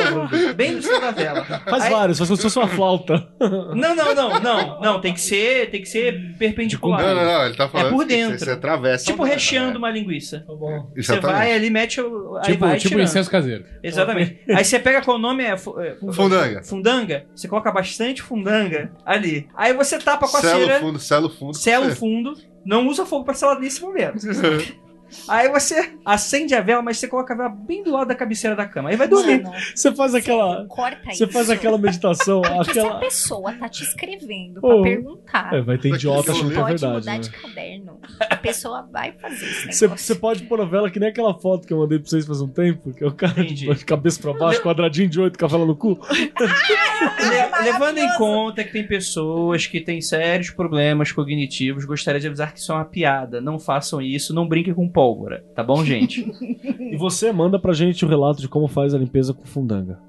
Bem 0.55 0.71
no 0.73 0.81
centro 0.81 1.01
da 1.01 1.11
vela. 1.11 1.43
Faz 1.45 1.83
Aí- 1.83 1.91
vários, 1.91 2.17
faz 2.17 2.29
como 2.29 2.37
se 2.37 2.43
fosse 2.43 2.59
uma 2.59 2.67
flauta. 2.67 3.27
Não, 3.39 3.95
não, 3.95 4.13
não, 4.15 4.39
não. 4.39 4.79
Não, 4.81 5.01
tem 5.01 5.13
que 5.13 5.21
ser, 5.21 5.69
tem 5.71 5.81
que 5.81 5.87
ser 5.89 6.35
perpendicular. 6.37 7.01
Não, 7.01 7.15
não, 7.15 7.25
não, 7.25 7.45
ele 7.45 7.55
tá 7.55 7.67
falando 7.67 7.87
É 7.87 7.89
por 7.91 8.05
dentro. 8.05 8.37
Você, 8.39 8.51
atravessa. 8.51 9.05
Tipo 9.05 9.23
recheando 9.23 9.71
né? 9.73 9.77
uma 9.77 9.89
linguiça. 9.91 10.43
Tá 10.47 10.53
bom. 10.53 10.91
Você 10.95 11.19
vai 11.19 11.53
ali, 11.53 11.69
mete 11.69 11.99
o. 12.01 12.37
Aí 12.37 12.53
Tipo, 12.53 12.65
vai 12.65 12.77
tipo 12.77 12.89
tirando. 12.89 13.03
incenso 13.05 13.29
caseiro. 13.29 13.65
Exatamente. 13.83 14.39
Aí 14.49 14.63
você 14.63 14.79
pega 14.79 15.01
qual 15.01 15.17
nome 15.17 15.43
é. 15.43 15.51
é, 15.53 15.57
Fundanga. 16.13 16.63
Fundanga. 16.63 17.25
Você 17.35 17.47
coloca 17.47 17.71
bastante 17.71 18.21
fundanga 18.21 18.91
ali. 19.05 19.47
Aí 19.55 19.73
você 19.73 19.97
tapa 19.97 20.27
com 20.27 20.37
a 20.37 20.41
Selo 20.41 20.65
cera, 20.65 20.79
fundo, 20.79 20.99
selo 20.99 21.29
fundo. 21.29 21.53
sela 21.57 21.87
o 21.87 21.95
fundo. 21.95 22.33
Não 22.65 22.87
usa 22.87 23.05
fogo 23.05 23.23
pra 23.25 23.33
selar 23.33 23.59
nesse 23.59 23.81
momento. 23.81 24.17
Aí 25.27 25.49
você 25.49 25.93
acende 26.05 26.53
a 26.55 26.61
vela, 26.61 26.81
mas 26.81 26.97
você 26.97 27.07
coloca 27.07 27.33
a 27.33 27.37
vela 27.37 27.49
bem 27.49 27.83
do 27.83 27.91
lado 27.91 28.07
da 28.07 28.15
cabeceira 28.15 28.55
da 28.55 28.65
cama. 28.65 28.89
Aí 28.89 28.95
vai 28.95 29.07
dormir. 29.07 29.41
Mano, 29.43 29.55
Você 29.75 29.93
faz 29.93 30.13
aquela. 30.15 30.65
corta 30.67 30.99
Você 31.11 31.23
isso. 31.25 31.33
faz 31.33 31.49
aquela 31.49 31.77
meditação, 31.77 32.41
Porque 32.41 32.73
se 32.73 32.79
a 32.79 32.83
aquela. 32.83 32.99
pessoa 32.99 33.53
tá 33.53 33.69
te 33.69 33.83
escrevendo 33.83 34.59
Oh. 34.63 34.67
pra 34.75 34.81
perguntar, 34.83 35.53
É, 35.53 35.61
vai 35.61 35.77
ter 35.77 35.89
idiota 35.93 36.31
achando 36.31 36.49
que 36.51 36.57
é 36.57 36.61
pode 36.61 36.79
verdade. 36.81 36.95
mudar 36.99 37.11
né? 37.13 37.19
de 37.19 37.29
caderno. 37.29 37.99
A 38.29 38.35
pessoa 38.35 38.87
vai 38.91 39.11
fazer 39.13 39.45
esse 39.45 39.71
Você, 39.73 39.87
você 39.87 40.15
pode 40.15 40.43
pôr 40.43 40.61
a 40.61 40.65
vela 40.65 40.89
que 40.89 40.99
nem 40.99 41.09
aquela 41.09 41.33
foto 41.33 41.67
que 41.67 41.73
eu 41.73 41.77
mandei 41.79 41.99
pra 41.99 42.09
vocês 42.09 42.25
faz 42.25 42.41
um 42.41 42.47
tempo, 42.47 42.93
que 42.93 43.03
é 43.03 43.07
o 43.07 43.11
cara 43.13 43.41
Entendi. 43.41 43.73
de 43.73 43.85
cabeça 43.85 44.19
pra 44.21 44.33
baixo, 44.33 44.61
quadradinho 44.61 45.09
de 45.09 45.19
oito 45.19 45.37
com 45.37 45.45
a 45.45 45.47
vela 45.47 45.65
no 45.65 45.75
cu. 45.75 45.99
Le- 46.39 47.63
levando 47.71 47.97
em 47.97 48.17
conta 48.17 48.63
que 48.63 48.71
tem 48.71 48.85
pessoas 48.85 49.65
que 49.67 49.79
têm 49.79 50.01
sérios 50.01 50.49
problemas 50.49 51.11
cognitivos, 51.11 51.85
gostaria 51.85 52.19
de 52.19 52.27
avisar 52.27 52.53
que 52.53 52.59
isso 52.59 52.71
é 52.71 52.75
uma 52.75 52.85
piada. 52.85 53.39
Não 53.41 53.59
façam 53.59 54.01
isso, 54.01 54.33
não 54.33 54.47
brinquem 54.47 54.73
com 54.73 54.89
pólvora. 54.99 55.43
Tá 55.55 55.63
bom, 55.63 55.83
gente? 55.85 56.29
E 56.91 56.97
você 56.97 57.31
manda 57.31 57.57
pra 57.59 57.71
gente 57.71 58.03
o 58.03 58.07
relato 58.07 58.41
de 58.41 58.49
como 58.49 58.67
faz 58.67 58.93
a 58.93 58.97
limpeza 58.97 59.33
com 59.33 59.45
fundanga. 59.45 59.99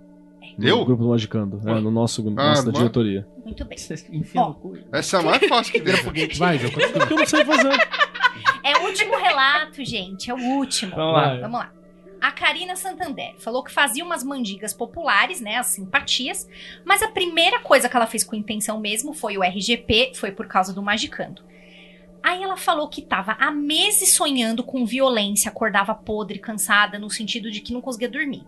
No 0.59 0.67
Eu? 0.67 0.85
grupo 0.85 1.03
do 1.03 1.11
Magicando. 1.11 1.61
É, 1.67 1.79
no 1.81 1.91
nosso, 1.91 2.27
Ah, 2.27 2.31
nosso 2.31 2.63
da 2.63 2.67
manda. 2.67 2.79
diretoria. 2.79 3.27
Muito 3.45 3.65
bem. 3.65 3.77
Vocês 3.79 4.07
enfiam 4.11 4.49
no 4.49 4.55
cu. 4.55 4.79
Essa 4.93 5.19
é 5.19 5.21
a 5.21 5.23
mais 5.23 5.47
fácil 5.47 5.73
que 5.73 5.81
tem. 5.81 5.95
Vai, 6.39 6.59
João, 6.59 6.73
continua. 6.73 6.93
Porque 7.01 7.13
eu 7.13 7.19
não 7.19 7.27
sei 7.27 7.45
fazer. 7.45 7.89
É 8.65 8.79
o 8.79 8.87
último 8.87 9.17
relato, 9.17 9.85
gente. 9.85 10.31
É 10.31 10.35
o 10.35 10.39
último. 10.39 10.97
Vamos 10.97 11.13
lá. 11.15 11.29
Vai. 11.29 11.41
Vamos 11.41 11.61
lá. 11.61 11.73
A 12.21 12.33
Karina 12.33 12.77
Santander 12.77 13.35
falou 13.39 13.63
que 13.63 13.71
fazia 13.73 14.05
umas 14.05 14.23
mandigas 14.25 14.75
populares, 14.75 15.41
né, 15.41 15.57
as 15.57 15.67
simpatias, 15.69 16.47
mas 16.85 17.03
a 17.03 17.09
primeira 17.09 17.61
coisa 17.61 17.89
que 17.89 17.97
ela 17.97 18.07
fez 18.07 18.23
com 18.25 18.37
intenção 18.37 18.79
mesmo 18.79 19.15
foi 19.15 19.39
o 19.39 19.43
RGP, 19.43 20.13
foi 20.15 20.31
por 20.33 20.47
causa 20.47 20.75
do 20.75 20.83
Magicando. 20.83 21.43
Aí 22.23 22.43
ela 22.43 22.57
falou 22.57 22.89
que 22.89 23.03
tava 23.03 23.33
há 23.33 23.51
meses 23.51 24.13
sonhando 24.13 24.63
com 24.63 24.85
violência, 24.85 25.49
acordava 25.49 25.95
podre, 25.95 26.39
cansada, 26.39 26.99
no 26.99 27.11
sentido 27.11 27.51
de 27.51 27.61
que 27.61 27.73
não 27.73 27.81
conseguia 27.81 28.09
dormir. 28.09 28.45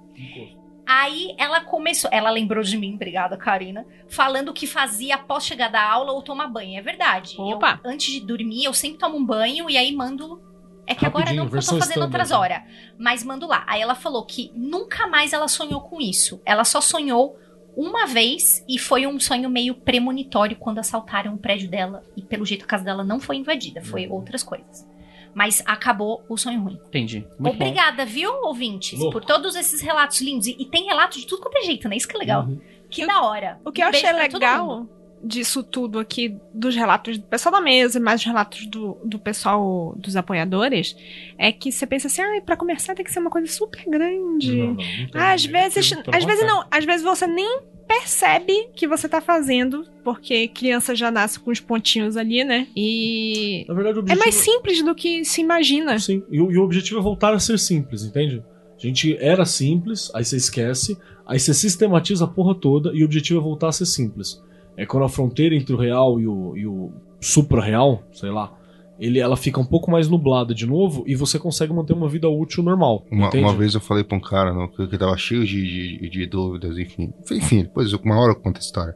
Aí 0.87 1.35
ela 1.39 1.61
começou, 1.61 2.11
ela 2.13 2.31
lembrou 2.31 2.63
de 2.63 2.77
mim, 2.77 2.95
obrigada, 2.95 3.37
Karina, 3.37 3.87
falando 4.09 4.53
que 4.53 4.67
fazia 4.67 5.15
após 5.15 5.45
chegar 5.45 5.69
da 5.69 5.83
aula 5.83 6.13
ou 6.13 6.23
tomar 6.23 6.49
banho. 6.49 6.79
É 6.79 6.83
verdade. 6.83 7.37
Eu, 7.39 7.45
Opa. 7.45 7.81
antes 7.85 8.13
de 8.13 8.21
dormir, 8.21 8.65
eu 8.65 8.75
sempre 8.75 8.99
tomo 8.99 9.17
um 9.17 9.25
banho 9.25 9.71
e 9.71 9.77
aí 9.77 9.95
mando. 9.95 10.43
É 10.85 10.97
que 10.97 11.07
agora 11.07 11.33
não, 11.33 11.49
porque 11.49 11.65
eu 11.65 11.69
tô 11.69 11.79
fazendo 11.79 12.03
outras 12.03 12.31
standard. 12.31 12.55
horas. 12.55 12.73
Mas 12.99 13.23
mando 13.23 13.47
lá. 13.47 13.65
Aí 13.69 13.81
ela 13.81 13.95
falou 13.95 14.27
que 14.27 14.51
nunca 14.55 15.07
mais 15.07 15.33
ela 15.33 15.47
sonhou 15.47 15.81
com 15.81 16.01
isso. 16.01 16.43
Ela 16.45 16.65
só 16.65 16.81
sonhou 16.81 17.39
uma 17.77 18.07
vez 18.07 18.65
e 18.69 18.79
foi 18.79 19.07
um 19.07 19.19
sonho 19.19 19.49
meio 19.49 19.75
premonitório 19.75 20.57
quando 20.57 20.79
assaltaram 20.79 21.35
o 21.35 21.39
prédio 21.39 21.69
dela. 21.69 22.05
E 22.17 22.23
pelo 22.23 22.45
jeito 22.45 22.65
a 22.65 22.69
casa 22.69 22.85
dela 22.85 23.03
não 23.05 23.19
foi 23.21 23.37
invadida, 23.37 23.83
foi 23.83 24.07
Uhum. 24.07 24.15
outras 24.15 24.43
coisas. 24.43 24.87
Mas 25.35 25.63
acabou 25.65 26.23
o 26.29 26.37
sonho 26.37 26.61
ruim. 26.61 26.79
Entendi. 26.89 27.27
Muito 27.39 27.57
bom. 27.59 27.65
Obrigada, 27.65 28.05
viu, 28.05 28.31
ouvintes, 28.45 28.99
Louco. 28.99 29.13
por 29.13 29.25
todos 29.25 29.55
esses 29.57 29.81
relatos 29.81 30.21
lindos. 30.21 30.47
E, 30.47 30.57
e 30.59 30.67
tem 30.67 30.85
relato 30.85 31.19
de 31.19 31.27
tudo 31.27 31.41
quanto 31.43 31.57
é 31.57 31.63
jeito, 31.63 31.89
né? 31.89 31.97
Isso 31.97 32.07
que 32.07 32.15
é 32.17 32.19
legal. 32.19 32.43
Uhum. 32.45 32.61
Que 32.91 33.07
da 33.07 33.23
hora. 33.23 33.59
O 33.65 33.73
que 33.73 33.83
eu 33.83 33.89
Um 33.89 33.91
beijo 33.91 34.07
achei 34.07 34.19
legal 34.19 34.67
mundo. 34.67 34.91
Disso 35.25 35.63
tudo 35.63 35.99
aqui, 35.99 36.37
dos 36.53 36.75
relatos 36.75 37.17
do 37.19 37.25
pessoal 37.25 37.53
da 37.55 37.61
mesa, 37.61 38.01
mais 38.01 38.21
os 38.21 38.27
relatos 38.27 38.67
do, 38.67 38.97
do 39.05 39.19
pessoal 39.19 39.95
dos 39.97 40.17
apoiadores, 40.17 40.97
é 41.39 41.53
que 41.53 41.71
você 41.71 41.87
pensa 41.87 42.09
assim, 42.09 42.23
ah, 42.23 42.43
pra 42.45 42.57
começar 42.57 42.95
tem 42.95 43.05
que 43.05 43.13
ser 43.13 43.21
uma 43.21 43.31
coisa 43.31 43.47
super 43.51 43.85
grande. 43.89 44.57
Não, 44.57 44.67
não, 44.69 44.75
não. 44.75 45.21
Às 45.21 45.45
vezes, 45.45 45.93
às 46.13 46.25
vezes 46.25 46.45
não, 46.47 46.65
às 46.71 46.85
vezes 46.85 47.03
você 47.03 47.27
nem 47.27 47.61
percebe 47.87 48.69
que 48.75 48.87
você 48.89 49.09
tá 49.09 49.21
fazendo, 49.21 49.85
porque 50.03 50.49
criança 50.49 50.95
já 50.95 51.11
nasce 51.11 51.39
com 51.39 51.51
os 51.51 51.61
pontinhos 51.61 52.17
ali, 52.17 52.43
né? 52.43 52.67
E 52.75 53.65
verdade, 53.69 53.97
o 53.97 53.99
é 53.99 54.01
objetivo... 54.01 54.19
mais 54.25 54.35
simples 54.35 54.83
do 54.83 54.95
que 54.95 55.25
se 55.25 55.41
imagina. 55.41 55.99
Sim, 55.99 56.23
e, 56.31 56.41
o- 56.41 56.51
e 56.51 56.59
o 56.59 56.63
objetivo 56.63 56.99
é 56.99 57.03
voltar 57.03 57.35
a 57.35 57.39
ser 57.39 57.59
simples, 57.59 58.03
entende? 58.03 58.43
A 58.77 58.81
gente 58.87 59.17
era 59.21 59.45
simples, 59.45 60.11
aí 60.15 60.25
você 60.25 60.37
esquece, 60.37 60.97
aí 61.27 61.39
você 61.39 61.53
sistematiza 61.55 62.25
a 62.25 62.29
porra 62.29 62.55
toda 62.55 62.91
e 62.95 63.03
o 63.03 63.05
objetivo 63.05 63.39
é 63.39 63.43
voltar 63.43 63.69
a 63.69 63.73
ser 63.73 63.87
simples. 63.87 64.43
É 64.77 64.87
quando 64.87 65.05
a 65.05 65.09
fronteira 65.09 65.55
entre 65.55 65.75
o 65.75 65.79
real 65.79 66.21
e 66.21 66.27
o, 66.27 66.57
e 66.57 66.67
o 66.67 66.93
supra-real, 67.21 68.03
sei 68.13 68.31
lá, 68.31 68.53
ele, 68.99 69.19
ela 69.19 69.37
fica 69.37 69.61
um 69.61 69.65
pouco 69.65 69.91
mais 69.91 70.09
nublada 70.09 70.55
de 70.55 70.67
novo 70.67 71.03
e 71.07 71.15
você 71.15 71.39
consegue 71.39 71.73
manter 71.73 71.93
uma 71.93 72.09
vida 72.09 72.29
útil 72.29 72.63
normal. 72.63 73.05
Uma, 73.11 73.31
uma 73.31 73.55
vez 73.55 73.75
eu 73.75 73.81
falei 73.81 74.05
pra 74.05 74.17
um 74.17 74.21
cara 74.21 74.53
não, 74.53 74.69
que, 74.69 74.87
que 74.87 74.99
tava 74.99 75.17
cheio 75.17 75.45
de, 75.45 75.99
de, 75.99 76.09
de 76.09 76.27
dúvidas, 76.27 76.79
enfim. 76.79 77.13
Enfim, 77.31 77.63
depois 77.63 77.93
uma 77.93 78.19
hora 78.19 78.33
eu 78.33 78.37
conto 78.37 78.59
a 78.59 78.61
história. 78.61 78.95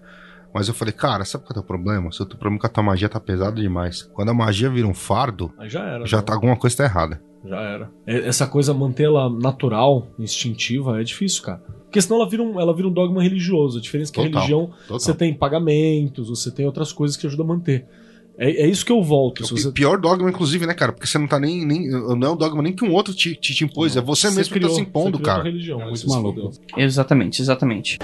Mas 0.54 0.68
eu 0.68 0.74
falei, 0.74 0.92
cara, 0.92 1.24
sabe 1.24 1.44
qual 1.44 1.50
é 1.50 1.58
o 1.58 1.62
teu 1.62 1.62
problema? 1.62 2.08
O 2.08 2.12
seu 2.12 2.24
problema 2.24 2.56
é 2.56 2.60
que 2.60 2.66
a 2.66 2.70
tua 2.70 2.82
magia 2.82 3.08
tá 3.08 3.20
pesada 3.20 3.60
demais. 3.60 4.02
Quando 4.02 4.30
a 4.30 4.34
magia 4.34 4.70
vira 4.70 4.86
um 4.86 4.94
fardo, 4.94 5.52
Aí 5.58 5.68
já 5.68 5.84
era. 5.84 6.06
já 6.06 6.18
né? 6.18 6.22
tá 6.22 6.32
alguma 6.32 6.56
coisa 6.56 6.76
tá 6.76 6.84
errada. 6.84 7.20
Já 7.48 7.60
era. 7.60 7.90
É- 8.06 8.27
Essa 8.28 8.47
coisa, 8.47 8.73
mantê-la 8.74 9.28
natural, 9.31 10.06
instintiva, 10.18 11.01
é 11.01 11.05
difícil, 11.05 11.43
cara. 11.43 11.59
Porque 11.85 12.01
senão 12.02 12.16
ela 12.20 12.28
vira 12.28 12.43
um, 12.43 12.60
ela 12.60 12.74
vira 12.74 12.89
um 12.89 12.93
dogma 12.93 13.23
religioso. 13.23 13.78
A 13.78 13.81
diferença 13.81 14.10
é 14.10 14.14
que 14.14 14.20
a 14.20 14.24
Total, 14.24 14.40
religião, 14.43 14.70
total. 14.82 14.98
você 15.01 15.14
tem 15.14 15.32
pagamentos, 15.35 16.28
você 16.28 16.51
tem 16.51 16.66
outras 16.66 16.93
coisas 16.93 17.16
que 17.16 17.27
ajudam 17.27 17.47
a 17.47 17.48
manter. 17.51 17.86
É, 18.39 18.64
é 18.64 18.66
isso 18.66 18.85
que 18.85 18.93
eu 18.93 19.02
volto. 19.02 19.47
Se 19.47 19.55
O 19.55 19.56
você... 19.56 19.73
pior 19.73 19.98
dogma, 19.98 20.28
inclusive, 20.28 20.66
né, 20.66 20.74
cara? 20.74 20.93
Porque 20.93 21.06
você 21.06 21.16
não 21.16 21.27
tá 21.27 21.40
nem. 21.40 21.64
nem 21.64 21.89
não 21.89 22.10
é 22.27 22.31
um 22.32 22.36
dogma 22.36 22.62
nem 22.62 22.74
que 22.74 22.85
um 22.85 22.93
outro 22.93 23.14
te, 23.14 23.35
te, 23.35 23.55
te 23.55 23.64
impôs. 23.64 23.97
é 23.97 24.01
você, 24.02 24.31
mesmo 24.31 24.52
que 24.52 24.60
tá 24.60 24.68
se 24.68 24.81
impondo, 24.81 25.16
você 25.16 25.23
criou 25.23 25.24
cara. 25.24 25.39
uma 25.39 25.44
religião, 25.44 25.81
É 25.81 25.85
muito 25.85 26.01
você 26.01 26.06
maluco. 26.06 26.51
Exatamente, 26.77 27.40
exatamente. 27.40 27.98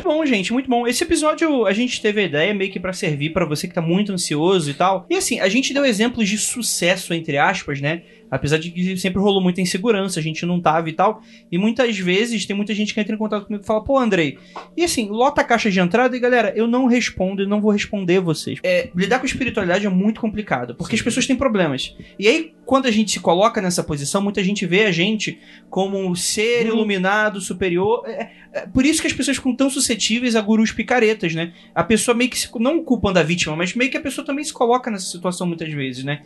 Muito 0.00 0.16
bom, 0.16 0.24
gente, 0.24 0.52
muito 0.52 0.70
bom. 0.70 0.86
Esse 0.86 1.04
episódio 1.04 1.66
a 1.66 1.72
gente 1.74 2.00
teve 2.00 2.22
a 2.22 2.24
ideia 2.24 2.54
meio 2.54 2.70
que 2.70 2.80
pra 2.80 2.92
servir 2.92 3.34
pra 3.34 3.44
você 3.44 3.68
que 3.68 3.74
tá 3.74 3.82
muito 3.82 4.12
ansioso 4.12 4.70
e 4.70 4.74
tal. 4.74 5.06
E 5.10 5.16
assim, 5.16 5.40
a 5.40 5.48
gente 5.48 5.74
deu 5.74 5.84
exemplos 5.84 6.26
de 6.26 6.38
sucesso, 6.38 7.12
entre 7.12 7.36
aspas, 7.36 7.82
né? 7.82 8.02
Apesar 8.30 8.58
de 8.58 8.70
que 8.70 8.96
sempre 8.96 9.20
rolou 9.20 9.42
muita 9.42 9.60
insegurança, 9.60 10.20
a 10.20 10.22
gente 10.22 10.46
não 10.46 10.60
tava 10.60 10.88
e 10.88 10.92
tal. 10.92 11.22
E 11.50 11.58
muitas 11.58 11.98
vezes 11.98 12.46
tem 12.46 12.54
muita 12.54 12.74
gente 12.74 12.94
que 12.94 13.00
entra 13.00 13.14
em 13.14 13.18
contato 13.18 13.46
comigo 13.46 13.64
e 13.64 13.66
fala, 13.66 13.82
pô, 13.82 13.98
Andrei, 13.98 14.38
e 14.76 14.84
assim, 14.84 15.08
lota 15.08 15.40
a 15.40 15.44
caixa 15.44 15.70
de 15.70 15.80
entrada 15.80 16.16
e 16.16 16.20
galera, 16.20 16.52
eu 16.56 16.66
não 16.66 16.86
respondo 16.86 17.42
e 17.42 17.46
não 17.46 17.60
vou 17.60 17.70
responder 17.72 18.20
vocês. 18.20 18.58
É, 18.62 18.90
lidar 18.94 19.18
com 19.18 19.26
espiritualidade 19.26 19.86
é 19.86 19.88
muito 19.90 20.20
complicado, 20.20 20.74
porque 20.74 20.94
as 20.94 21.02
pessoas 21.02 21.26
têm 21.26 21.36
problemas. 21.36 21.94
E 22.18 22.28
aí, 22.28 22.52
quando 22.64 22.86
a 22.86 22.90
gente 22.90 23.10
se 23.10 23.20
coloca 23.20 23.60
nessa 23.60 23.82
posição, 23.82 24.22
muita 24.22 24.44
gente 24.44 24.64
vê 24.64 24.84
a 24.84 24.92
gente 24.92 25.38
como 25.68 25.98
um 25.98 26.14
ser 26.14 26.66
iluminado, 26.66 27.40
superior. 27.40 28.04
É, 28.06 28.30
é 28.52 28.66
por 28.66 28.84
isso 28.84 29.00
que 29.00 29.06
as 29.08 29.12
pessoas 29.12 29.36
ficam 29.36 29.54
tão 29.56 29.68
suscetíveis 29.68 30.36
a 30.36 30.40
gurus 30.40 30.70
picaretas, 30.70 31.34
né? 31.34 31.52
A 31.74 31.82
pessoa 31.82 32.14
meio 32.16 32.30
que 32.30 32.38
se, 32.38 32.48
não 32.60 32.84
culpando 32.84 33.18
a 33.18 33.22
vítima, 33.22 33.56
mas 33.56 33.74
meio 33.74 33.90
que 33.90 33.96
a 33.96 34.00
pessoa 34.00 34.24
também 34.24 34.44
se 34.44 34.52
coloca 34.52 34.90
nessa 34.90 35.06
situação 35.06 35.46
muitas 35.46 35.72
vezes, 35.72 36.04
né? 36.04 36.22